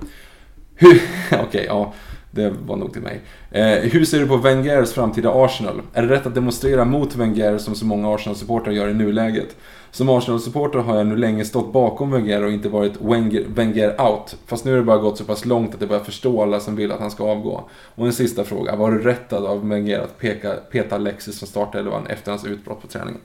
Okej, 1.32 1.64
ja. 1.68 1.92
Det 2.34 2.52
var 2.66 2.76
nog 2.76 2.92
till 2.92 3.02
mig. 3.02 3.20
Eh, 3.50 3.66
hur 3.66 4.04
ser 4.04 4.18
du 4.18 4.26
på 4.26 4.36
Wengers 4.36 4.92
framtida 4.92 5.30
Arsenal? 5.34 5.82
Är 5.92 6.02
det 6.02 6.08
rätt 6.14 6.26
att 6.26 6.34
demonstrera 6.34 6.84
mot 6.84 7.16
Wenger 7.16 7.58
som 7.58 7.74
så 7.74 7.86
många 7.86 8.14
Arsenal-supportrar 8.14 8.72
gör 8.72 8.88
i 8.88 8.94
nuläget? 8.94 9.56
Som 9.90 10.08
Arsenal-supporter 10.08 10.78
har 10.78 10.96
jag 10.96 11.06
nu 11.06 11.16
länge 11.16 11.44
stått 11.44 11.72
bakom 11.72 12.10
Wenger 12.10 12.44
och 12.44 12.52
inte 12.52 12.68
varit 12.68 13.00
Wenger, 13.00 13.44
Wenger 13.48 14.02
out. 14.02 14.36
Fast 14.46 14.64
nu 14.64 14.70
har 14.70 14.78
det 14.78 14.84
bara 14.84 14.98
gått 14.98 15.18
så 15.18 15.24
pass 15.24 15.44
långt 15.44 15.74
att 15.74 15.80
jag 15.80 15.88
börjar 15.88 16.04
förstå 16.04 16.42
alla 16.42 16.60
som 16.60 16.76
vill 16.76 16.92
att 16.92 17.00
han 17.00 17.10
ska 17.10 17.24
avgå. 17.24 17.68
Och 17.94 18.06
en 18.06 18.12
sista 18.12 18.44
fråga. 18.44 18.76
Var 18.76 18.90
du 18.90 18.98
rättad 18.98 19.46
av 19.46 19.68
Wenger 19.68 20.00
att 20.00 20.18
peka, 20.18 20.54
peta 20.70 20.94
Alexis 20.94 21.38
som 21.38 21.48
startelvan 21.48 22.06
efter 22.06 22.30
hans 22.30 22.44
utbrott 22.44 22.82
på 22.82 22.86
träningen? 22.86 23.20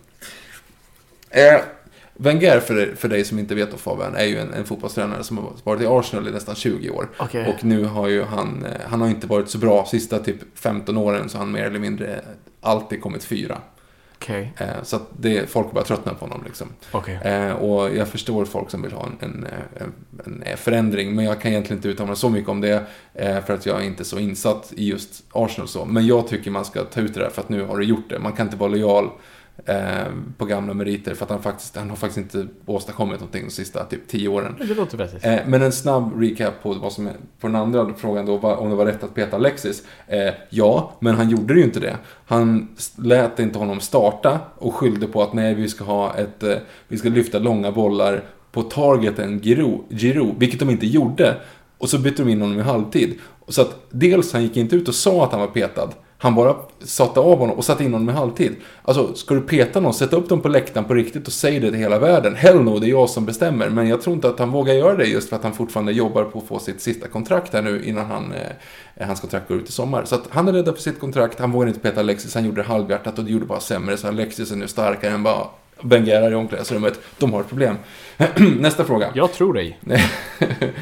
Eh, 1.29 1.61
Wenger, 2.21 2.59
för, 2.59 2.95
för 2.95 3.09
dig 3.09 3.25
som 3.25 3.39
inte 3.39 3.55
vet 3.55 3.71
då 3.71 3.77
Fabian, 3.77 4.15
är 4.15 4.25
ju 4.25 4.39
en, 4.39 4.53
en 4.53 4.65
fotbollstränare 4.65 5.23
som 5.23 5.37
har 5.37 5.51
varit 5.63 5.81
i 5.81 5.85
Arsenal 5.85 6.27
i 6.27 6.31
nästan 6.31 6.55
20 6.55 6.89
år. 6.89 7.09
Okej. 7.17 7.47
Och 7.47 7.65
nu 7.65 7.85
har 7.85 8.07
ju 8.07 8.23
han, 8.23 8.65
eh, 8.65 8.71
han 8.89 9.01
har 9.01 9.07
inte 9.07 9.27
varit 9.27 9.49
så 9.49 9.57
bra 9.57 9.85
sista 9.85 10.19
typ 10.19 10.37
15 10.55 10.97
åren 10.97 11.29
så 11.29 11.37
han 11.37 11.51
mer 11.51 11.63
eller 11.63 11.79
mindre 11.79 12.21
alltid 12.61 13.01
kommit 13.01 13.23
fyra. 13.23 13.57
Okej. 14.15 14.53
Eh, 14.57 14.83
så 14.83 14.95
att 14.95 15.09
det, 15.17 15.49
folk 15.49 15.71
börjar 15.71 15.85
tröttna 15.85 16.13
på 16.13 16.25
honom 16.25 16.43
liksom. 16.45 16.67
Okej. 16.91 17.19
Eh, 17.23 17.51
och 17.51 17.95
jag 17.95 18.07
förstår 18.07 18.45
folk 18.45 18.69
som 18.69 18.81
vill 18.81 18.91
ha 18.91 19.05
en, 19.05 19.47
en, 20.25 20.43
en, 20.43 20.57
förändring, 20.57 21.15
men 21.15 21.25
jag 21.25 21.41
kan 21.41 21.51
egentligen 21.51 21.77
inte 21.77 21.89
uttala 21.89 22.07
mig 22.07 22.15
så 22.15 22.29
mycket 22.29 22.49
om 22.49 22.61
det, 22.61 22.83
för 23.45 23.51
att 23.51 23.65
jag 23.65 23.81
är 23.81 23.85
inte 23.85 24.05
så 24.05 24.19
insatt 24.19 24.73
i 24.75 24.89
just 24.89 25.23
Arsenal 25.31 25.67
så. 25.67 25.85
Men 25.85 26.07
jag 26.07 26.27
tycker 26.27 26.51
man 26.51 26.65
ska 26.65 26.83
ta 26.83 27.01
ut 27.01 27.13
det 27.13 27.19
där, 27.19 27.29
för 27.29 27.41
att 27.41 27.49
nu 27.49 27.65
har 27.65 27.77
du 27.77 27.85
gjort 27.85 28.09
det. 28.09 28.19
Man 28.19 28.33
kan 28.33 28.47
inte 28.47 28.57
vara 28.57 28.69
lojal 28.69 29.09
på 30.37 30.45
gamla 30.45 30.73
meriter, 30.73 31.13
för 31.13 31.25
att 31.25 31.31
han, 31.31 31.41
faktiskt, 31.41 31.75
han 31.75 31.89
har 31.89 31.95
faktiskt 31.95 32.17
inte 32.17 32.47
åstadkommit 32.65 33.19
någonting 33.19 33.45
de 33.45 33.51
sista 33.51 33.85
typ 33.85 34.07
10 34.07 34.27
åren. 34.27 34.55
Det 34.59 34.73
låter 34.73 34.97
vettigt. 34.97 35.25
Eh, 35.25 35.39
men 35.47 35.61
en 35.61 35.71
snabb 35.71 36.21
recap 36.21 36.63
på 36.63 36.73
vad 36.73 36.93
som 36.93 37.07
är, 37.07 37.13
på 37.39 37.47
den 37.47 37.55
andra 37.55 37.93
frågan 37.97 38.25
då, 38.25 38.37
om 38.39 38.69
det 38.69 38.75
var 38.75 38.85
rätt 38.85 39.03
att 39.03 39.13
peta 39.13 39.35
Alexis. 39.35 39.83
Eh, 40.07 40.33
ja, 40.49 40.93
men 40.99 41.15
han 41.15 41.29
gjorde 41.29 41.53
ju 41.53 41.63
inte 41.63 41.79
det. 41.79 41.97
Han 42.25 42.67
lät 42.95 43.39
inte 43.39 43.59
honom 43.59 43.79
starta 43.79 44.39
och 44.57 44.75
skyllde 44.75 45.07
på 45.07 45.23
att 45.23 45.33
nej, 45.33 45.55
vi 45.55 45.67
ska 45.67 45.83
ha 45.83 46.13
ett, 46.13 46.43
eh, 46.43 46.55
vi 46.87 46.97
ska 46.97 47.09
lyfta 47.09 47.39
långa 47.39 47.71
bollar 47.71 48.23
på 48.51 48.61
targeten 48.63 49.41
Giroud, 49.41 49.79
Giroud, 49.89 50.35
vilket 50.37 50.59
de 50.59 50.69
inte 50.69 50.87
gjorde. 50.87 51.37
Och 51.77 51.89
så 51.89 51.99
bytte 51.99 52.23
de 52.23 52.29
in 52.29 52.41
honom 52.41 52.59
i 52.59 52.61
halvtid. 52.61 53.19
Så 53.47 53.61
att 53.61 53.75
dels 53.89 54.33
han 54.33 54.43
gick 54.43 54.57
inte 54.57 54.75
ut 54.75 54.87
och 54.87 54.95
sa 54.95 55.25
att 55.25 55.31
han 55.31 55.39
var 55.41 55.47
petad. 55.47 55.89
Han 56.21 56.35
bara 56.35 56.55
satte 56.79 57.19
av 57.19 57.37
honom 57.39 57.57
och 57.57 57.65
satte 57.65 57.83
in 57.83 57.93
honom 57.93 58.09
i 58.09 58.13
halvtid. 58.13 58.55
Alltså, 58.81 59.13
ska 59.13 59.35
du 59.35 59.41
peta 59.41 59.79
någon, 59.79 59.93
sätta 59.93 60.15
upp 60.15 60.29
dem 60.29 60.41
på 60.41 60.47
läktaren 60.47 60.87
på 60.87 60.93
riktigt 60.93 61.27
och 61.27 61.33
säg 61.33 61.59
det 61.59 61.69
till 61.69 61.79
hela 61.79 61.99
världen. 61.99 62.35
Hell 62.35 62.61
no, 62.61 62.79
det 62.79 62.87
är 62.87 62.89
jag 62.89 63.09
som 63.09 63.25
bestämmer. 63.25 63.69
Men 63.69 63.87
jag 63.87 64.01
tror 64.01 64.15
inte 64.15 64.29
att 64.29 64.39
han 64.39 64.51
vågar 64.51 64.73
göra 64.73 64.95
det 64.95 65.05
just 65.05 65.29
för 65.29 65.35
att 65.35 65.43
han 65.43 65.53
fortfarande 65.53 65.91
jobbar 65.91 66.23
på 66.23 66.39
att 66.39 66.47
få 66.47 66.59
sitt 66.59 66.81
sista 66.81 67.07
kontrakt 67.07 67.53
här 67.53 67.61
nu 67.61 67.83
innan 67.83 68.05
han, 68.05 68.33
eh, 68.95 69.07
hans 69.07 69.19
kontrakt 69.19 69.47
går 69.47 69.57
ut 69.57 69.69
i 69.69 69.71
sommar. 69.71 70.05
Så 70.05 70.15
att 70.15 70.23
han 70.29 70.47
är 70.47 70.53
rädd 70.53 70.65
för 70.65 70.81
sitt 70.81 70.99
kontrakt, 70.99 71.39
han 71.39 71.51
vågar 71.51 71.67
inte 71.67 71.79
peta 71.79 71.99
Alexis, 71.99 72.35
han 72.35 72.45
gjorde 72.45 72.61
det 72.61 72.67
halvhjärtat 72.67 73.19
och 73.19 73.25
det 73.25 73.31
gjorde 73.31 73.45
bara 73.45 73.59
sämre. 73.59 73.97
Så 73.97 74.07
Alexis 74.07 74.51
är 74.51 74.55
nu 74.55 74.67
starkare 74.67 75.13
än 75.13 75.23
bara 75.23 75.47
Bengerar 75.81 76.31
i 76.31 76.35
omklädningsrummet. 76.35 76.99
De 77.17 77.33
har 77.33 77.41
ett 77.41 77.49
problem. 77.49 77.75
Nästa 78.59 78.83
fråga. 78.83 79.11
Jag 79.13 79.33
tror 79.33 79.53
dig. 79.53 79.79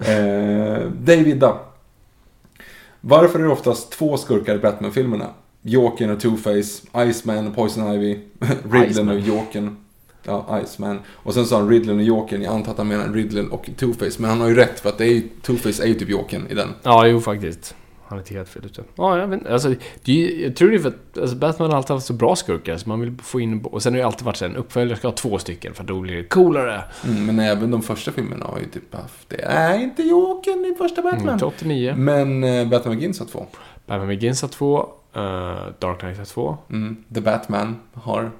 Eh, 0.00 0.80
David 0.90 1.36
da. 1.36 1.60
Varför 3.00 3.38
är 3.38 3.42
det 3.42 3.50
oftast 3.50 3.92
två 3.92 4.16
skurkar 4.16 4.54
i 4.54 4.58
Batman-filmerna? 4.58 5.26
Jokern 5.62 6.10
och 6.10 6.18
Two-Face, 6.18 7.06
Iceman 7.10 7.46
och 7.48 7.54
Poison 7.54 7.94
Ivy, 7.94 8.18
Riddler 8.70 8.90
Iceman. 8.90 9.08
och 9.08 9.20
Jokern. 9.20 9.76
Ja, 10.24 10.60
Iceman. 10.64 10.98
Och 11.08 11.34
sen 11.34 11.46
sa 11.46 11.58
han 11.58 11.68
Riddler 11.68 11.94
och 11.94 12.02
Jokern. 12.02 12.42
Jag 12.42 12.54
antar 12.54 12.72
att 12.72 12.78
han 12.78 12.88
menar 12.88 13.08
Riddler 13.08 13.52
och 13.54 13.66
Two-Face. 13.78 14.16
Men 14.20 14.30
han 14.30 14.40
har 14.40 14.48
ju 14.48 14.54
rätt 14.54 14.80
för 14.80 14.88
att 14.88 14.98
det 14.98 15.06
är 15.06 15.22
Two-Face 15.42 15.82
är 15.82 15.86
ju 15.86 15.94
typ 15.94 16.08
Jokern 16.08 16.46
i 16.50 16.54
den. 16.54 16.68
Ja, 16.82 17.06
jo 17.06 17.20
faktiskt. 17.20 17.74
Han 18.10 18.18
är 18.18 18.22
inte 18.22 18.34
helt 18.34 18.48
fel 18.48 18.64
ute. 18.66 18.82
Ja, 18.94 19.18
jag 19.18 19.26
vet. 19.26 19.46
Alltså, 19.46 19.74
det 20.04 20.12
jag 20.30 20.56
tror 20.56 20.68
det 20.70 20.76
är 20.76 20.78
för 20.78 20.88
att 20.88 21.18
alltså, 21.18 21.36
Batman 21.36 21.70
har 21.70 21.76
alltid 21.76 21.90
haft 21.94 22.06
så 22.06 22.12
bra 22.12 22.36
skurkar, 22.36 22.76
så 22.76 22.88
man 22.88 23.00
vill 23.00 23.16
få 23.22 23.40
in... 23.40 23.64
Och 23.64 23.82
sen 23.82 23.92
har 23.92 23.96
det 23.96 24.00
ju 24.02 24.06
alltid 24.06 24.24
varit 24.24 24.36
så 24.36 24.44
en 24.44 24.56
uppföljare 24.56 24.98
ska 24.98 25.08
ha 25.08 25.12
två 25.14 25.38
stycken, 25.38 25.74
för 25.74 25.84
då 25.84 26.00
blir 26.00 26.16
det 26.16 26.24
coolare. 26.24 26.82
Mm, 27.04 27.26
men 27.26 27.38
även 27.38 27.70
de 27.70 27.82
första 27.82 28.12
filmerna 28.12 28.44
har 28.46 28.58
ju 28.58 28.64
typ 28.66 28.94
haft 28.94 29.28
det. 29.28 29.48
Nej, 29.48 29.82
inte 29.82 30.02
Jokern 30.02 30.64
i 30.64 30.74
första 30.78 31.00
Mm, 31.00 31.12
Batman. 31.14 31.38
till 31.38 31.46
89. 31.46 31.94
Men 31.96 32.44
eh, 32.44 32.68
Batman 32.68 32.96
Begins 32.96 33.18
har 33.18 33.26
två. 33.26 33.46
Batman 33.86 34.08
Begins 34.08 34.42
har 34.42 34.48
två. 34.48 34.78
eh, 35.14 35.66
Dark 35.78 35.98
Knight 36.00 36.18
har 36.18 36.24
två. 36.24 36.56
Mm, 36.70 37.04
The 37.14 37.20
Batman 37.20 37.76
har... 37.94 38.30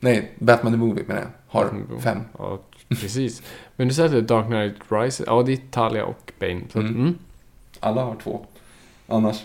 Nej, 0.00 0.32
Batman 0.38 0.72
the 0.72 0.78
Movie 0.78 1.04
menar 1.06 1.20
jag. 1.20 1.28
Har 1.46 1.74
fem. 2.00 2.18
Ja, 2.38 2.60
precis. 2.88 3.42
Men 3.76 3.88
du 3.88 3.94
säger 3.94 4.06
att 4.06 4.12
det 4.12 4.18
är 4.18 4.22
Dark 4.22 4.46
Knight 4.46 4.74
Rises. 4.88 5.26
Ja, 5.26 5.42
det 5.42 5.52
är 5.52 5.58
Talia 5.70 6.04
och 6.04 6.32
Bane. 6.40 6.60
Så, 6.72 6.78
att, 6.78 6.84
Mm. 6.84 7.18
Alla 7.80 8.04
har 8.04 8.16
två. 8.16 8.46
Annars. 9.06 9.44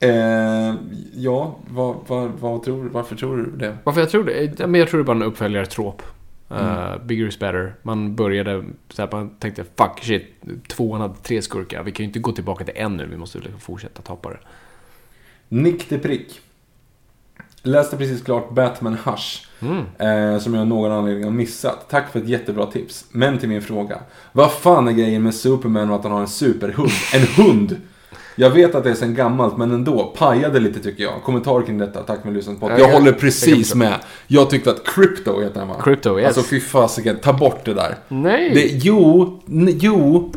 Eh, 0.00 0.74
ja, 1.14 1.56
vad, 1.70 1.96
vad, 2.06 2.30
vad 2.30 2.62
tror, 2.62 2.88
varför 2.88 3.16
tror 3.16 3.36
du 3.36 3.56
det? 3.56 3.78
Varför 3.84 4.00
jag 4.00 4.10
tror 4.10 4.24
det? 4.24 4.66
Men 4.66 4.74
jag 4.74 4.88
tror 4.88 5.00
det 5.00 5.02
är 5.02 5.06
bara 5.06 5.16
en 5.16 5.22
uppföljare-trop. 5.22 6.02
Mm. 6.50 6.66
Uh, 6.66 7.04
bigger 7.04 7.26
is 7.26 7.38
better. 7.38 7.74
Man 7.82 8.16
började 8.16 8.64
så 8.88 9.02
här, 9.02 9.08
man 9.12 9.30
tänkte 9.30 9.64
fuck 9.64 9.98
shit, 10.02 10.24
tvåan 10.68 11.00
hade 11.00 11.14
tre 11.14 11.42
skurkar. 11.42 11.82
Vi 11.82 11.92
kan 11.92 12.04
ju 12.04 12.08
inte 12.08 12.18
gå 12.18 12.32
tillbaka 12.32 12.64
till 12.64 12.74
en 12.76 12.96
nu, 12.96 13.06
vi 13.06 13.16
måste 13.16 13.38
liksom 13.38 13.60
fortsätta 13.60 14.02
tappa 14.02 14.30
det. 14.30 14.38
Nick 15.48 15.88
de 15.88 15.98
Prick. 15.98 16.40
Läste 17.62 17.96
precis 17.96 18.22
klart 18.22 18.50
Batman 18.54 18.96
Hush. 19.04 19.46
Mm. 19.62 20.34
Eh, 20.34 20.40
som 20.40 20.54
jag 20.54 20.60
av 20.60 20.66
någon 20.66 20.92
anledning 20.92 21.24
har 21.24 21.30
missat. 21.30 21.86
Tack 21.90 22.12
för 22.12 22.18
ett 22.20 22.28
jättebra 22.28 22.66
tips. 22.66 23.04
Men 23.10 23.38
till 23.38 23.48
min 23.48 23.62
fråga. 23.62 23.98
Vad 24.32 24.52
fan 24.52 24.88
är 24.88 24.92
grejen 24.92 25.22
med 25.22 25.34
Superman 25.34 25.90
och 25.90 25.96
att 25.96 26.02
han 26.02 26.12
har 26.12 26.20
en 26.20 26.28
superhund? 26.28 26.90
En 27.14 27.44
hund! 27.44 27.76
Jag 28.36 28.50
vet 28.50 28.74
att 28.74 28.84
det 28.84 28.90
är 28.90 28.94
sen 28.94 29.14
gammalt, 29.14 29.56
men 29.56 29.70
ändå. 29.72 30.14
Pajade 30.18 30.60
lite 30.60 30.80
tycker 30.80 31.02
jag. 31.04 31.12
Kommentar 31.24 31.62
kring 31.62 31.78
detta. 31.78 32.00
Tack 32.02 32.22
för 32.22 32.28
att 32.28 32.34
lyssnat 32.34 32.60
på. 32.60 32.66
Ja, 32.66 32.70
Jag 32.70 32.80
jag- 32.80 32.92
håller 32.92 33.06
jag 33.06 33.18
precis 33.20 33.54
förstå. 33.58 33.78
med. 33.78 33.94
Jag 34.26 34.50
tyckte 34.50 34.70
att 34.70 34.86
Crypto 34.86 35.40
heter 35.40 35.58
han 35.60 35.68
va? 35.68 35.74
Crypto, 35.84 36.18
yes. 36.20 36.26
Alltså 36.26 36.42
fy 36.42 36.60
fasiken, 36.60 37.16
ta 37.22 37.32
bort 37.32 37.64
det 37.64 37.74
där. 37.74 37.96
Nej! 38.08 38.50
Det, 38.54 38.66
jo, 38.66 39.40
jo. 39.80 40.32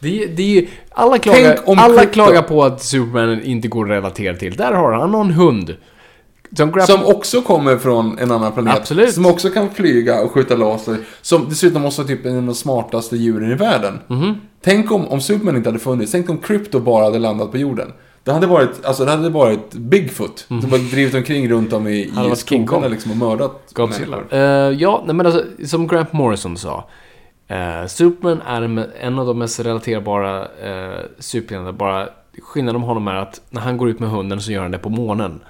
Det, 0.00 0.26
det 0.26 0.68
alla 0.90 1.18
klagar, 1.18 1.58
alla 1.66 2.02
Krypto- 2.02 2.12
klagar 2.12 2.42
på 2.42 2.64
att 2.64 2.82
Superman 2.82 3.42
inte 3.42 3.68
går 3.68 3.84
att 3.84 3.90
relatera 3.90 4.36
till. 4.36 4.56
Där 4.56 4.72
har 4.72 4.92
han, 4.92 5.14
en 5.14 5.30
hund. 5.30 5.76
Som 6.56 6.72
Grap- 6.72 6.86
Som 6.86 7.04
också 7.06 7.42
kommer 7.42 7.76
från 7.78 8.18
en 8.18 8.30
annan 8.30 8.52
planet. 8.52 8.76
Absolut. 8.76 9.14
Som 9.14 9.26
också 9.26 9.50
kan 9.50 9.70
flyga 9.70 10.20
och 10.20 10.30
skjuta 10.32 10.56
laser. 10.56 10.96
Som 11.22 11.46
dessutom 11.48 11.82
måste 11.82 12.02
vara 12.02 12.08
typ 12.08 12.26
en 12.26 12.36
av 12.36 12.42
de 12.42 12.54
smartaste 12.54 13.16
djuren 13.16 13.50
i 13.52 13.54
världen. 13.54 13.98
Mhm. 14.06 14.34
Tänk 14.64 14.92
om, 14.92 15.08
om 15.08 15.20
Superman 15.20 15.56
inte 15.56 15.68
hade 15.68 15.78
funnits. 15.78 16.12
Tänk 16.12 16.30
om 16.30 16.38
Krypto 16.38 16.80
bara 16.80 17.04
hade 17.04 17.18
landat 17.18 17.50
på 17.50 17.58
jorden. 17.58 17.92
Det 18.24 18.32
hade 18.32 18.46
varit, 18.46 18.84
alltså 18.84 19.04
det 19.04 19.10
hade 19.10 19.28
varit 19.28 19.72
Bigfoot. 19.74 20.38
Som 20.48 20.60
bara 20.70 20.80
drivit 20.80 21.14
omkring 21.14 21.48
runt 21.50 21.72
om 21.72 21.86
i. 21.88 22.10
Hade 22.14 22.32
i 22.32 22.36
skogarna 22.36 22.88
liksom 22.88 23.10
och 23.10 23.16
mördat 23.16 23.70
Godzilla. 23.72 24.16
Eh, 24.30 24.38
ja, 24.80 25.02
nej, 25.06 25.14
men 25.14 25.26
alltså, 25.26 25.44
som 25.66 25.86
Grant 25.86 26.12
Morrison 26.12 26.56
sa. 26.56 26.88
Uh, 27.50 27.86
Superman 27.86 28.40
är 28.46 28.62
en- 28.62 28.84
en 29.00 29.18
av 29.18 29.26
de 29.26 29.38
mest 29.38 29.60
relaterbara 29.60 30.40
uh, 30.42 31.00
superhjältarna. 31.18 31.72
Bara 31.72 32.08
skillnaden 32.42 32.80
med 32.80 32.88
honom 32.88 33.08
är 33.08 33.14
att 33.14 33.40
när 33.50 33.60
han 33.60 33.76
går 33.76 33.88
ut 33.88 34.00
med 34.00 34.10
hunden 34.10 34.40
så 34.40 34.52
gör 34.52 34.62
han 34.62 34.70
det 34.70 34.78
på 34.78 34.88
månen. 34.88 35.40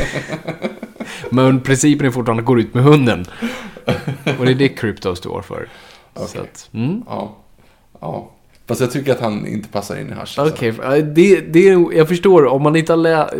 men 1.30 1.60
principen 1.60 2.06
är 2.06 2.10
fortfarande 2.10 2.40
att 2.40 2.46
gå 2.46 2.58
ut 2.58 2.74
med 2.74 2.84
hunden. 2.84 3.26
Och 4.38 4.44
det 4.44 4.50
är 4.50 4.54
det 4.54 4.68
Crypto 4.68 5.14
står 5.14 5.42
för. 5.42 5.68
Så 6.14 6.40
att, 6.40 6.70
mm. 6.72 7.02
Ja. 7.06 7.36
ja. 8.00 8.30
Fast 8.66 8.80
jag 8.80 8.90
tycker 8.90 9.12
att 9.12 9.20
han 9.20 9.46
inte 9.46 9.68
passar 9.68 10.00
in 10.00 10.10
i 10.10 10.12
alltså. 10.12 10.46
Okej, 10.46 10.68
eh, 10.68 10.94
det, 10.94 11.40
det, 11.40 11.60
jag 11.94 12.08
förstår. 12.08 12.46
Om 12.46 12.62
man 12.62 12.76
inte 12.76 12.92
har 12.92 12.96
läst... 12.96 13.32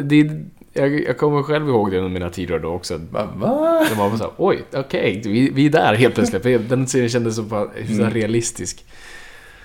Jag, 0.75 1.01
jag 1.01 1.19
kommer 1.19 1.43
själv 1.43 1.69
ihåg 1.69 1.91
det 1.91 1.99
under 1.99 2.11
mina 2.11 2.31
tider 2.31 2.59
då 2.59 2.69
också. 2.69 3.01
Va? 3.11 3.29
Va? 3.37 3.87
Det 3.91 3.95
var 3.95 4.09
bara 4.09 4.19
så 4.19 4.25
här, 4.25 4.33
oj, 4.37 4.65
okej, 4.73 5.23
vi, 5.25 5.51
vi 5.51 5.67
är 5.67 5.71
där 5.71 5.95
helt 5.95 6.15
plötsligt. 6.15 6.69
Den 6.69 6.87
serien 6.87 7.09
kändes 7.09 7.37
så, 7.37 7.49
så 7.97 8.05
här 8.05 8.11
realistisk. 8.11 8.85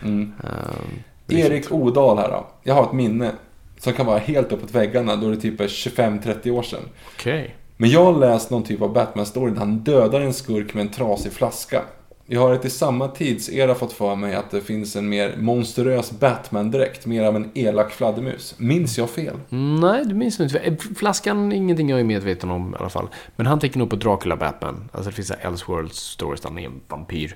Mm. 0.04 0.34
Ehm, 0.44 1.04
Erik 1.28 1.72
Odal 1.72 2.18
här 2.18 2.30
då. 2.30 2.48
Jag 2.64 2.74
har 2.74 2.84
ett 2.84 2.94
minne 2.94 3.32
som 3.80 3.94
kan 3.94 4.06
vara 4.06 4.18
helt 4.20 4.52
uppåt 4.52 4.72
väggarna 4.72 5.16
då 5.16 5.30
det 5.30 5.38
typ 5.38 5.62
är 5.62 5.68
25-30 5.68 6.52
år 6.52 6.64
sedan. 6.64 6.84
Okej. 7.16 7.56
Men 7.78 7.90
jag 7.90 8.06
har 8.06 8.20
läst 8.20 8.50
någon 8.50 8.64
typ 8.64 8.82
av 8.82 8.94
Batman-story 8.94 9.50
där 9.50 9.60
han 9.60 9.78
dödar 9.78 10.22
en 10.22 10.34
skurk 10.34 10.74
med 10.74 10.82
en 10.82 10.90
trasig 10.90 11.32
flaska. 11.32 11.82
Jag 12.30 12.42
har 12.42 12.54
ett 12.54 12.66
i 12.66 12.70
samma 12.70 13.08
tidsera 13.08 13.76
fått 13.76 13.94
för 13.94 14.16
mig 14.16 14.36
att 14.36 14.52
det 14.52 14.62
finns 14.62 14.96
en 14.96 15.10
mer 15.10 15.36
monstruös 15.38 16.12
Batman-dräkt, 16.12 17.06
mer 17.06 17.24
av 17.24 17.36
en 17.36 17.52
elak 17.54 17.92
fladdermus. 17.92 18.56
Minns 18.58 18.98
jag 18.98 19.10
fel? 19.10 19.36
Nej, 19.50 20.06
du 20.06 20.16
minns 20.16 20.40
inte. 20.40 20.60
Eh, 20.60 20.78
Flaskan, 20.96 21.52
ingenting 21.52 21.90
jag 21.90 22.00
är 22.00 22.04
medveten 22.04 22.52
om 22.52 22.74
i 22.74 22.78
alla 22.80 22.90
fall. 22.90 23.08
Men 23.36 23.46
han 23.46 23.60
tänker 23.60 23.80
nog 23.80 23.90
på 23.90 23.96
Dracula 23.96 24.36
Batman. 24.36 24.90
Alltså 24.92 25.10
det 25.10 25.16
finns 25.16 25.32
Elseworld 25.32 25.94
stories 25.94 26.42
där 26.42 26.50
han 26.50 26.60
är 26.60 26.66
en 26.66 26.82
vampyr. 26.88 27.36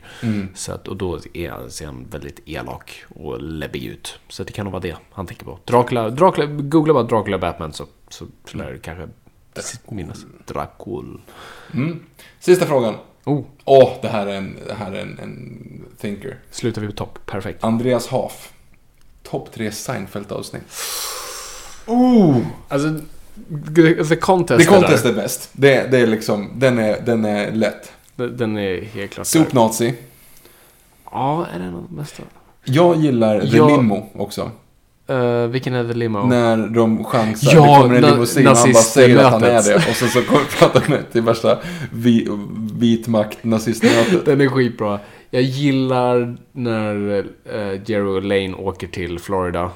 Så 0.53 0.71
att, 0.71 0.87
och 0.87 0.97
då 0.97 1.19
är, 1.33 1.69
ser 1.69 1.85
han 1.85 2.05
väldigt 2.09 2.39
elak 2.45 3.03
och 3.15 3.41
läbbig 3.41 3.83
ut. 3.83 4.19
Så 4.27 4.43
det 4.43 4.51
kan 4.51 4.65
nog 4.65 4.71
vara 4.71 4.81
det 4.81 4.95
han 5.11 5.27
tänker 5.27 5.45
på. 5.45 5.59
Dracula, 5.65 6.09
Dracula 6.09 6.45
googla 6.45 6.93
bara 6.93 7.03
Dracula 7.03 7.37
Batman 7.37 7.73
så, 7.73 7.85
så, 8.09 8.25
så 8.45 8.57
lär 8.57 8.71
du 8.71 8.79
kanske 8.79 9.07
minnas. 9.89 10.25
Dracul. 10.45 11.21
Mm. 11.73 11.99
Sista 12.39 12.65
frågan. 12.65 12.95
Oh, 13.25 13.43
Åh, 13.65 13.89
det 14.01 14.07
här 14.07 14.27
är 14.27 14.35
en, 14.35 14.57
det 14.67 14.73
här 14.73 14.91
är 14.91 15.01
en, 15.01 15.19
en 15.19 15.85
thinker. 16.01 16.37
slutar 16.51 16.81
vi 16.81 16.87
på 16.87 16.93
topp. 16.93 17.19
Perfekt. 17.25 17.63
Andreas 17.63 18.07
Haf. 18.07 18.53
Topp 19.23 19.51
tre 19.53 19.71
Seinfeld-avsnitt. 19.71 20.63
Alltså, 22.67 22.99
the, 24.09 24.15
contest. 24.15 24.59
The 24.59 24.75
Contest 24.75 25.03
där, 25.03 25.09
är 25.11 25.15
bäst. 25.15 25.49
Det, 25.53 25.91
det 25.91 25.97
är 25.99 26.07
liksom, 26.07 26.51
den 26.55 26.79
är, 26.79 27.01
den 27.01 27.25
är 27.25 27.51
lätt. 27.51 27.91
Den 28.15 28.57
är 28.57 28.81
helt 28.81 29.11
klart 29.11 29.27
Soup 29.27 29.53
Nazi. 29.53 29.93
Ja, 31.11 31.45
är 31.53 31.59
det 31.59 31.65
en 31.65 31.75
av 31.75 31.85
de 31.89 31.95
bästa? 31.95 32.23
Jag 32.63 32.95
gillar 32.95 33.41
The 33.41 33.57
Ja. 33.57 33.67
Limo 33.67 34.09
också. 34.13 34.51
Uh, 35.11 35.47
vilken 35.47 35.73
är 35.73 35.87
The 35.87 35.93
Limo? 35.93 36.25
När 36.25 36.57
de 36.57 37.03
chansar, 37.03 37.55
Ja, 37.55 37.61
det 37.61 37.81
kommer 37.81 37.95
en 37.95 38.01
limousin 38.01 38.47
och 38.47 38.57
han 38.57 38.73
bara 38.73 38.83
säger 38.83 39.17
att 39.17 39.31
han 39.31 39.43
är 39.43 39.63
det. 39.63 39.75
Och 39.75 39.95
sen 39.95 40.09
så 40.09 40.21
kommer 40.21 40.45
pratar 40.59 40.83
med 40.89 41.11
till 41.11 41.21
värsta 41.21 41.57
vi, 41.93 42.27
vit 42.73 43.07
makt 43.07 43.43
nazistmötet. 43.43 44.25
Den 44.25 44.41
är 44.41 44.47
skitbra. 44.47 44.99
Jag 45.29 45.41
gillar 45.41 46.37
när 46.51 46.95
uh, 46.95 47.25
Jerry 47.85 48.01
och 48.17 48.23
Lane 48.23 48.53
åker 48.53 48.87
till 48.87 49.19
Florida. 49.19 49.69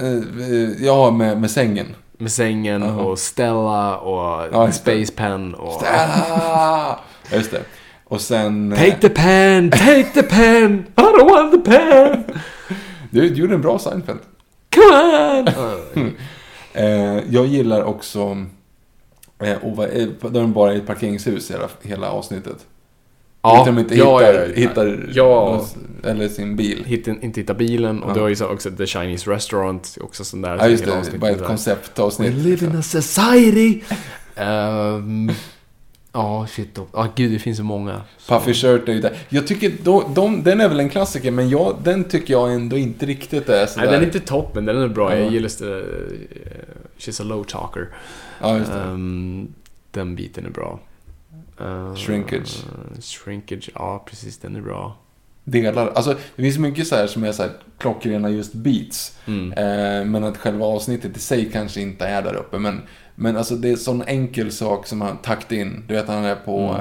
Eh, 0.00 0.84
Ja, 0.86 1.10
med, 1.10 1.40
med 1.40 1.50
sängen. 1.50 1.86
med 2.18 2.32
sängen 2.32 2.82
Ja. 2.82 2.92
och 3.02 3.18
Stella 3.18 3.96
och 3.96 4.48
Ja. 4.52 4.72
Space 4.72 5.12
Pen 5.12 5.54
och... 5.54 5.82
Ah! 5.82 6.98
Ja, 7.30 7.36
Just 7.36 7.50
det. 7.50 7.62
Och 8.08 8.20
sen... 8.20 8.72
eh, 8.72 8.78
Take 8.78 8.96
the 9.00 9.08
pen, 9.08 9.70
take 9.70 10.04
the 10.14 10.22
pen, 10.22 10.86
I 10.96 11.00
don't 11.00 11.30
want 11.30 11.52
the 11.64 11.70
pen, 11.70 12.24
Du, 13.10 13.28
du 13.28 13.34
gjorde 13.34 13.54
en 13.54 13.60
bra 13.60 13.78
Seinfeld. 13.78 14.20
come 14.74 15.44
on! 15.94 16.10
Eh, 16.78 17.20
jag 17.30 17.46
gillar 17.46 17.82
också... 17.82 18.46
Eh, 19.42 19.50
eh, 19.50 19.58
där 20.20 20.30
de 20.40 20.52
bara 20.52 20.70
är 20.70 20.74
i 20.74 20.78
ett 20.78 20.86
parkeringshus 20.86 21.50
hela, 21.50 21.68
hela 21.82 22.10
avsnittet. 22.10 22.66
Ja, 23.42 23.62
de 23.66 23.78
inte 23.78 23.94
ja, 23.94 24.18
hittar, 24.18 24.34
ja, 24.34 24.54
hittar 24.54 25.06
Ja. 25.12 25.64
eller 26.04 26.28
sin 26.28 26.56
bil. 26.56 26.84
Hitta, 26.86 27.10
inte 27.10 27.40
hitta 27.40 27.54
bilen 27.54 28.02
och 28.02 28.10
Ja. 28.10 28.14
du 28.14 28.20
har 28.20 28.28
ju 28.28 28.36
så 28.36 28.46
också 28.46 28.70
The 28.70 28.86
Chinese 28.86 29.30
Restaurant, 29.30 29.98
också 30.00 30.24
sån 30.24 30.42
där. 30.42 30.56
Ja, 30.56 30.68
just 30.68 30.84
det. 30.84 31.18
Bara 31.18 31.30
ett 31.30 31.44
konceptavsnitt. 31.44 32.34
We 32.34 32.42
live 32.42 32.66
in 32.66 32.76
a 32.76 32.82
society. 32.82 33.80
Ehm, 34.36 35.30
Ja, 36.16 36.46
shit. 36.46 36.78
Ja, 36.92 37.08
gud, 37.14 37.32
det 37.32 37.38
finns 37.38 37.58
så 37.58 37.64
många. 37.64 38.02
Puffy 38.28 38.54
Shirt 38.54 38.88
är 38.88 38.92
ju 38.92 39.00
där. 39.00 39.16
Jag 39.28 39.46
tycker, 39.46 39.72
de, 39.82 40.14
de, 40.14 40.42
den 40.42 40.60
är 40.60 40.68
väl 40.68 40.80
en 40.80 40.88
klassiker, 40.88 41.30
men 41.30 41.48
jag, 41.48 41.76
den 41.84 42.04
tycker 42.04 42.34
jag 42.34 42.54
ändå 42.54 42.76
inte 42.76 43.06
riktigt 43.06 43.48
är 43.48 43.66
sådär. 43.66 43.86
Nej, 43.86 43.92
den 43.92 44.02
är 44.02 44.06
inte 44.06 44.20
toppen, 44.20 44.64
den 44.64 44.82
är 44.82 44.88
bra. 44.88 45.12
Ja. 45.14 45.18
Jag 45.18 45.32
gillar 45.32 45.50
det. 45.60 45.86
She's 46.98 47.20
a 47.20 47.24
low 47.24 47.44
talker. 47.44 47.88
Ja, 48.40 48.58
just 48.58 48.72
det. 48.72 48.78
Ehm, 48.78 49.48
den 49.90 50.16
biten 50.16 50.46
är 50.46 50.50
bra. 50.50 50.80
Ehm, 51.60 51.96
Shrinkage. 51.96 52.64
Shrinkage, 53.00 53.70
ja 53.74 54.04
precis, 54.06 54.38
den 54.38 54.56
är 54.56 54.60
bra. 54.60 54.96
Delar. 55.48 55.88
Alltså, 55.94 56.16
det 56.36 56.42
finns 56.42 56.58
mycket 56.58 56.86
så 56.86 56.96
här 56.96 57.06
som 57.06 57.24
är 57.24 57.32
så 57.32 57.42
här 57.42 57.52
klockrena 57.78 58.30
just 58.30 58.52
beats. 58.52 59.18
Mm. 59.26 59.52
Eh, 59.52 60.04
men 60.04 60.24
att 60.24 60.36
själva 60.36 60.66
avsnittet 60.66 61.16
i 61.16 61.20
sig 61.20 61.50
kanske 61.52 61.80
inte 61.80 62.06
är 62.06 62.22
där 62.22 62.34
uppe. 62.34 62.58
Men, 62.58 62.82
men 63.14 63.36
alltså 63.36 63.54
det 63.56 63.68
är 63.68 63.72
en 63.72 63.78
sån 63.78 64.02
enkel 64.02 64.52
sak 64.52 64.86
som 64.86 65.00
han 65.00 65.16
takt 65.16 65.52
in. 65.52 65.84
Du 65.88 65.94
vet, 65.94 66.08
han 66.08 66.24
är 66.24 66.34
på 66.36 66.80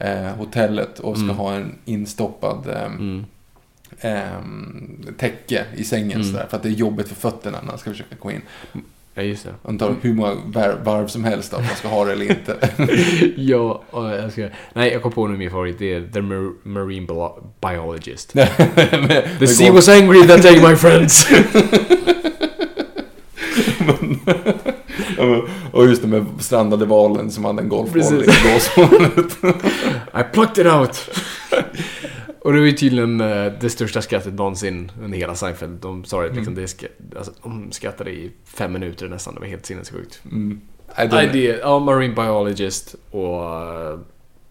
eh, 0.00 0.26
eh, 0.26 0.34
hotellet 0.36 0.98
och 0.98 1.16
ska 1.16 1.24
Mm. 1.24 1.36
ha 1.36 1.54
en 1.54 1.74
instoppad 1.84 2.68
eh, 2.68 2.84
Mm. 2.84 3.24
eh, 4.00 5.12
täcke 5.18 5.64
i 5.76 5.84
sängen 5.84 6.20
Mm. 6.20 6.24
sådär, 6.32 6.46
För 6.50 6.56
att 6.56 6.62
det 6.62 6.68
är 6.68 6.72
jobbigt 6.72 7.08
för 7.08 7.14
fötterna 7.14 7.58
när 7.62 7.68
han 7.70 7.78
ska 7.78 7.90
försöka 7.90 8.16
gå 8.18 8.30
in. 8.30 8.42
Ja, 9.16 9.22
just 9.22 9.44
det. 9.44 9.54
Han 9.64 9.78
tar 9.78 9.94
hur 10.00 10.14
många 10.14 10.34
var- 10.46 10.78
varv 10.84 11.06
som 11.06 11.24
helst 11.24 11.54
att 11.54 11.60
man 11.66 11.76
ska 11.76 11.88
ha 11.88 12.04
det 12.04 12.12
eller 12.12 12.30
inte. 12.30 12.56
ja, 13.36 13.82
jag 13.92 14.32
ska... 14.32 14.48
Nej, 14.74 14.92
jag 14.92 15.02
kom 15.02 15.12
på 15.12 15.26
nu 15.26 15.36
min 15.38 15.50
favorit. 15.50 15.78
Det 15.78 15.94
är 15.94 16.00
The 16.12 16.20
Mar- 16.20 16.54
Marine 16.62 17.06
Bio- 17.06 17.42
Biologist. 17.60 18.32
The 19.38 19.46
sea 19.46 19.72
was 19.72 19.88
angry 19.88 20.26
that 20.26 20.42
day, 20.42 20.68
my 20.70 20.76
friends. 20.76 21.28
Men- 23.86 24.20
Och 25.72 25.86
just 25.88 26.02
det 26.02 26.08
med 26.08 26.26
strandade 26.38 26.84
valen 26.86 27.30
som 27.30 27.44
hade 27.44 27.62
en 27.62 27.68
golfboll 27.68 28.02
i 28.22 28.26
blåshålet. 28.26 29.36
I 30.14 30.22
plucked 30.32 30.66
it 30.66 30.72
out. 30.72 31.10
Och 32.44 32.52
det 32.52 32.58
var 32.58 32.66
ju 32.66 32.72
tydligen 32.72 33.20
eh, 33.20 33.52
det 33.60 33.70
största 33.70 34.02
skrattet 34.02 34.34
någonsin 34.34 34.92
under 35.02 35.18
hela 35.18 35.34
Seinfeld. 35.34 35.80
De 35.80 36.04
sa 36.04 36.22
det 36.22 36.32
liksom, 36.32 36.54
det 36.54 36.68
ska, 36.68 36.86
alltså, 37.16 37.32
de 37.42 37.72
skrattade 37.72 38.10
i 38.10 38.32
fem 38.44 38.72
minuter 38.72 39.08
nästan. 39.08 39.34
Det 39.34 39.40
var 39.40 39.46
helt 39.46 39.66
sinnessjukt. 39.66 40.20
Mm. 40.24 40.60
Nej, 40.96 41.30
det 41.32 41.38
ja, 41.38 41.78
Marine 41.78 42.14
Biologist 42.14 42.94
och 43.10 43.44
eh, 43.44 43.98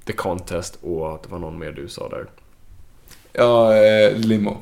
The 0.06 0.14
Contest 0.14 0.80
och 0.82 1.20
det 1.24 1.32
var 1.32 1.40
någon 1.40 1.60
mer 1.60 1.72
du 1.72 1.88
sa 1.88 2.10
där. 2.10 2.26
Ja, 3.34 3.76
eh, 3.76 4.18
limo. 4.18 4.57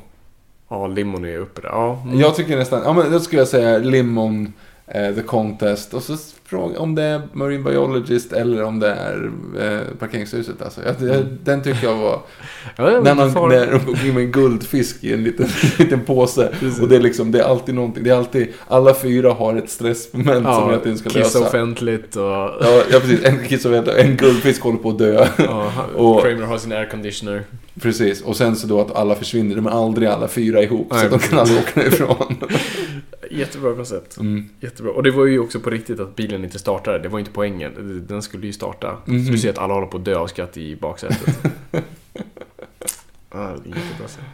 Ja, 0.68 0.86
Limon 0.86 1.24
är 1.24 1.38
uppe 1.38 1.60
där. 1.60 1.68
Ja, 1.68 2.02
mm. 2.04 2.20
Jag 2.20 2.36
tycker 2.36 2.56
nästan, 2.56 2.82
ja 2.84 2.92
men 2.92 3.12
då 3.12 3.20
skulle 3.20 3.40
jag 3.40 3.48
säga 3.48 3.78
Limon, 3.78 4.52
The 4.92 5.22
Contest 5.26 5.94
och 5.94 6.02
så 6.02 6.16
fråga 6.44 6.78
om 6.80 6.94
det 6.94 7.02
är 7.02 7.20
Marine 7.32 7.62
Biologist 7.64 8.32
eller 8.32 8.62
om 8.64 8.80
det 8.80 8.88
är 8.88 9.30
eh, 9.60 9.80
parkeringshuset 9.98 10.62
alltså. 10.62 10.80
Jag, 10.86 11.08
jag, 11.14 11.24
den 11.44 11.62
tycker 11.62 11.86
jag 11.86 11.94
var, 11.96 12.18
ja, 12.76 12.84
när, 12.84 12.96
inte 13.10 13.14
man, 13.40 13.48
när 13.48 13.78
går 13.86 14.04
in 14.06 14.14
med 14.14 14.24
en 14.24 14.32
guldfisk 14.32 15.04
i 15.04 15.12
en 15.12 15.24
liten, 15.24 15.46
liten 15.78 16.00
påse. 16.00 16.48
Precis. 16.60 16.80
Och 16.80 16.88
det 16.88 16.96
är 16.96 17.00
liksom, 17.00 17.32
det 17.32 17.38
är 17.40 17.44
alltid 17.44 17.74
någonting, 17.74 18.04
det 18.04 18.10
är 18.10 18.14
alltid, 18.14 18.48
alla 18.68 18.94
fyra 18.94 19.32
har 19.32 19.56
ett 19.56 19.70
stressmoment 19.70 20.44
som 20.44 20.52
jag 20.70 20.72
Ja, 20.72 20.78
den 20.84 20.98
ska 20.98 21.08
kissa 21.08 21.18
lösa. 21.38 21.46
offentligt 21.48 22.16
och... 22.16 22.22
Ja, 22.22 22.82
ja, 22.90 22.98
precis. 23.00 23.24
En 23.24 23.44
kiss 23.48 23.64
och 23.64 23.72
vänta, 23.72 23.98
en 23.98 24.16
guldfisk 24.16 24.62
håller 24.62 24.78
på 24.78 24.88
att 24.90 24.98
dö. 24.98 25.26
Ja, 25.38 25.72
Och- 25.96 26.22
Kramer 26.22 26.42
har 26.46 26.58
sin 26.58 26.72
airconditioner. 26.72 27.42
Precis, 27.80 28.22
och 28.22 28.36
sen 28.36 28.56
så 28.56 28.66
då 28.66 28.80
att 28.80 28.96
alla 28.96 29.14
försvinner, 29.14 29.56
de 29.56 29.66
är 29.66 29.70
aldrig 29.70 30.08
alla 30.08 30.28
fyra 30.28 30.62
ihop. 30.62 30.86
Nej, 30.90 31.00
så 31.02 31.08
de 31.08 31.18
kan 31.18 31.38
aldrig 31.38 31.58
åka 31.58 31.86
ifrån. 31.86 32.36
Jättebra 33.38 33.74
koncept. 33.74 34.16
Mm. 34.16 34.48
Jättebra. 34.60 34.92
Och 34.92 35.02
det 35.02 35.10
var 35.10 35.24
ju 35.26 35.38
också 35.38 35.60
på 35.60 35.70
riktigt 35.70 36.00
att 36.00 36.16
bilen 36.16 36.44
inte 36.44 36.58
startade. 36.58 36.98
Det 36.98 37.08
var 37.08 37.18
inte 37.18 37.30
poängen. 37.30 38.04
Den 38.08 38.22
skulle 38.22 38.46
ju 38.46 38.52
starta. 38.52 38.96
Mhm. 39.04 39.24
Så 39.26 39.32
du 39.32 39.38
ser 39.38 39.50
att 39.50 39.58
alla 39.58 39.74
håller 39.74 39.86
på 39.86 39.96
att 39.96 40.04
dö 40.04 40.16
av 40.16 40.26
skratt 40.26 40.56
i 40.56 40.76
baksätet. 40.76 41.38
Ah, 43.34 43.50
jättebra 43.50 44.06
scen. 44.08 44.24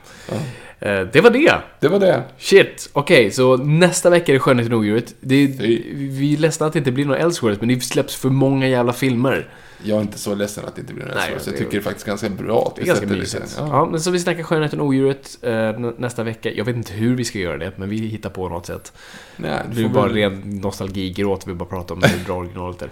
Eh, 0.81 1.09
Det 1.13 1.21
var 1.21 1.31
det. 1.31 1.55
Det 1.81 1.89
var 1.89 2.01
det. 2.01 2.23
Shit, 2.39 2.91
okej, 2.93 3.31
så 3.31 3.57
nästa 3.57 4.11
vecka 4.11 4.33
är 4.33 4.35
det 4.35 4.41
Skönheten 4.41 4.73
och 4.73 4.79
odjuret. 4.79 5.15
Det, 5.21 5.47
vi 5.93 6.35
är 6.35 6.39
ledsna 6.39 6.67
att 6.67 6.73
det 6.73 6.79
inte 6.79 6.93
blir 6.93 7.05
några 7.05 7.19
Elseworlds, 7.21 7.61
men 7.61 7.69
det 7.69 7.81
släpps 7.81 8.17
för 8.17 8.29
många 8.31 8.69
jävla 8.69 8.93
filmer. 8.93 9.49
Jag 9.85 9.97
är 9.99 10.03
inte 10.03 10.19
så 10.19 10.35
ledsen 10.35 10.65
att 10.65 10.75
det 10.75 10.81
inte 10.81 10.95
blir 10.95 11.05
en 11.05 11.11
Nej, 11.15 11.35
så 11.39 11.51
jag 11.51 11.57
tycker 11.57 11.71
det 11.71 11.77
är 11.77 11.81
faktiskt 11.81 12.07
ganska 12.07 12.29
bra 12.29 12.67
att 12.67 12.77
Det 12.77 12.81
är 12.81 12.83
vi 12.83 12.89
ganska 12.89 13.07
sätter 13.07 13.21
mysigt. 13.21 13.55
Ja. 13.59 13.67
Ja. 13.69 13.85
men 13.91 14.01
så 14.01 14.11
vi 14.11 14.19
snackar 14.21 14.43
Skönheten 14.43 14.81
och 14.81 14.87
odjuret 14.87 15.39
eh, 15.43 15.51
nä- 15.53 15.93
nästa 15.99 16.25
vecka. 16.25 16.51
Jag 16.53 16.65
vet 16.65 16.77
inte 16.77 16.93
hur 16.93 17.17
vi 17.17 17.25
ska 17.25 17.39
göra 17.39 17.59
det, 17.59 17.73
men 17.77 17.89
vi 17.89 17.97
hittar 17.97 18.31
på 18.31 18.49
något 18.49 18.67
sätt. 18.67 18.93
Nej, 19.37 19.61
Det 19.69 19.75
blir 19.75 19.83
får 19.85 19.95
bara 19.95 20.07
väl- 20.07 20.15
ren 20.17 20.41
nostalgi-gråt 20.61 21.47
vi 21.47 21.55
bara 21.55 21.69
pratar 21.69 21.95
om 21.95 22.03
hur 22.03 22.25
bra 22.25 22.37
originalet 22.37 22.83
är. 22.83 22.89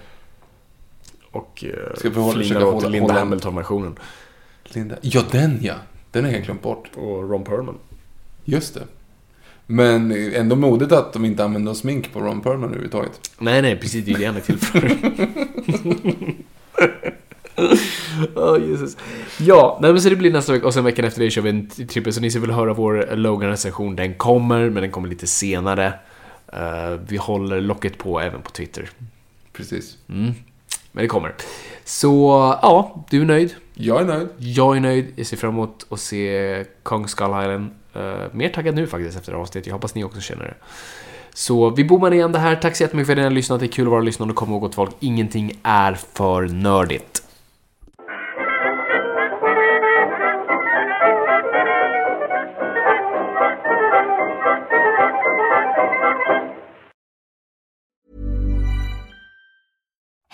Och 1.31 1.65
eh, 1.65 1.97
Ska 1.99 2.11
vi 2.11 2.21
hålla- 2.21 2.39
flinar 2.43 2.65
åt 2.65 2.75
hålla- 2.75 2.89
Linda 2.89 3.15
Hamilton-versionen. 3.15 3.99
Linda. 4.65 4.97
Ja, 5.01 5.23
den 5.31 5.59
ja. 5.63 5.75
Den 6.11 6.25
har 6.25 6.29
jag 6.31 6.35
helt 6.35 6.45
glömt 6.47 6.63
bort. 6.63 6.91
Och 6.95 7.31
Ron 7.31 7.45
Perlman. 7.45 7.79
Just 8.45 8.75
det. 8.75 8.83
Men 9.69 10.13
ändå 10.35 10.57
modigt 10.57 10.93
att 10.93 11.13
de 11.13 11.25
inte 11.25 11.45
använder 11.45 11.75
smink 11.75 12.13
på 12.13 12.21
Ron 12.21 12.41
Perlman 12.41 12.65
överhuvudtaget. 12.65 13.31
Nej, 13.39 13.63
nej, 13.63 13.77
precis. 13.77 14.05
Det 14.05 14.13
är 14.13 14.19
det 14.19 14.25
han 14.25 14.37
är 14.37 14.41
till 14.41 14.59
för. 14.59 14.81
Åh, 18.37 18.59
Jesus. 18.69 18.97
Ja, 19.39 19.79
nej, 19.81 19.93
men 19.93 20.03
så 20.03 20.09
det 20.09 20.17
blir 20.17 20.33
nästa 20.33 20.53
vecka 20.53 20.67
och 20.67 20.75
sen 20.75 20.85
veckan 20.85 21.05
efter 21.05 21.21
det 21.21 21.31
kör 21.31 21.43
vi 21.43 21.51
en 21.51 21.69
trippel. 21.69 22.13
Så 22.13 22.21
ni 22.21 22.31
som 22.31 22.41
vill 22.41 22.51
höra 22.51 22.73
vår 22.75 23.17
Logan-recension, 23.17 23.97
den 23.97 24.15
kommer, 24.15 24.71
men 24.71 24.83
den 24.83 24.91
kommer 24.91 25.09
lite 25.09 25.27
senare. 25.27 25.93
Eh, 26.53 27.01
vi 27.09 27.17
håller 27.17 27.61
locket 27.61 27.99
på 27.99 28.21
även 28.21 28.43
på 28.43 28.51
Twitter. 28.51 28.91
Precis. 29.53 29.99
Men 30.93 31.03
det 31.03 31.09
kommer. 31.09 31.35
Så, 31.85 32.29
ja, 32.63 33.05
du 33.11 33.21
är 33.21 33.25
nöjd. 33.25 33.55
Jag 33.75 34.01
är 34.01 34.05
nöjd. 34.05 34.29
Jag 34.39 34.77
är 34.77 34.81
nöjd. 34.81 35.13
Jag 35.17 35.27
ser 35.27 35.37
fram 35.37 35.51
emot 35.51 35.87
att 35.89 36.01
se 36.01 36.65
Kong 36.83 37.09
Skull 37.09 37.27
Island. 37.27 37.71
Eh, 37.95 38.33
mer 38.33 38.49
taggad 38.49 38.75
nu 38.75 38.87
faktiskt 38.87 39.19
efter 39.19 39.33
avsnittet. 39.33 39.67
Jag 39.67 39.75
hoppas 39.75 39.95
ni 39.95 40.05
också 40.05 40.21
känner 40.21 40.45
det. 40.45 40.55
Så 41.35 41.71
vi 41.71 41.85
bommar 41.85 42.15
igen 42.15 42.33
det 42.33 42.39
här. 42.39 42.57
Tack 42.57 42.77
så 42.77 42.83
jättemycket 42.83 43.07
för 43.07 43.13
att 43.13 43.19
ni 43.19 43.23
har 43.23 43.31
lyssnat. 43.31 43.61
Det 43.61 43.67
är 43.67 43.73
kul 43.73 43.87
att 43.87 43.91
vara 43.91 44.01
lyssnande 44.01 44.33
och 44.33 44.39
kom 44.39 44.51
ihåg 44.51 44.61
gott 44.61 44.75
folk. 44.75 44.91
Ingenting 45.01 45.61
är 45.63 45.95
för 46.13 46.43
nördigt. 46.43 47.23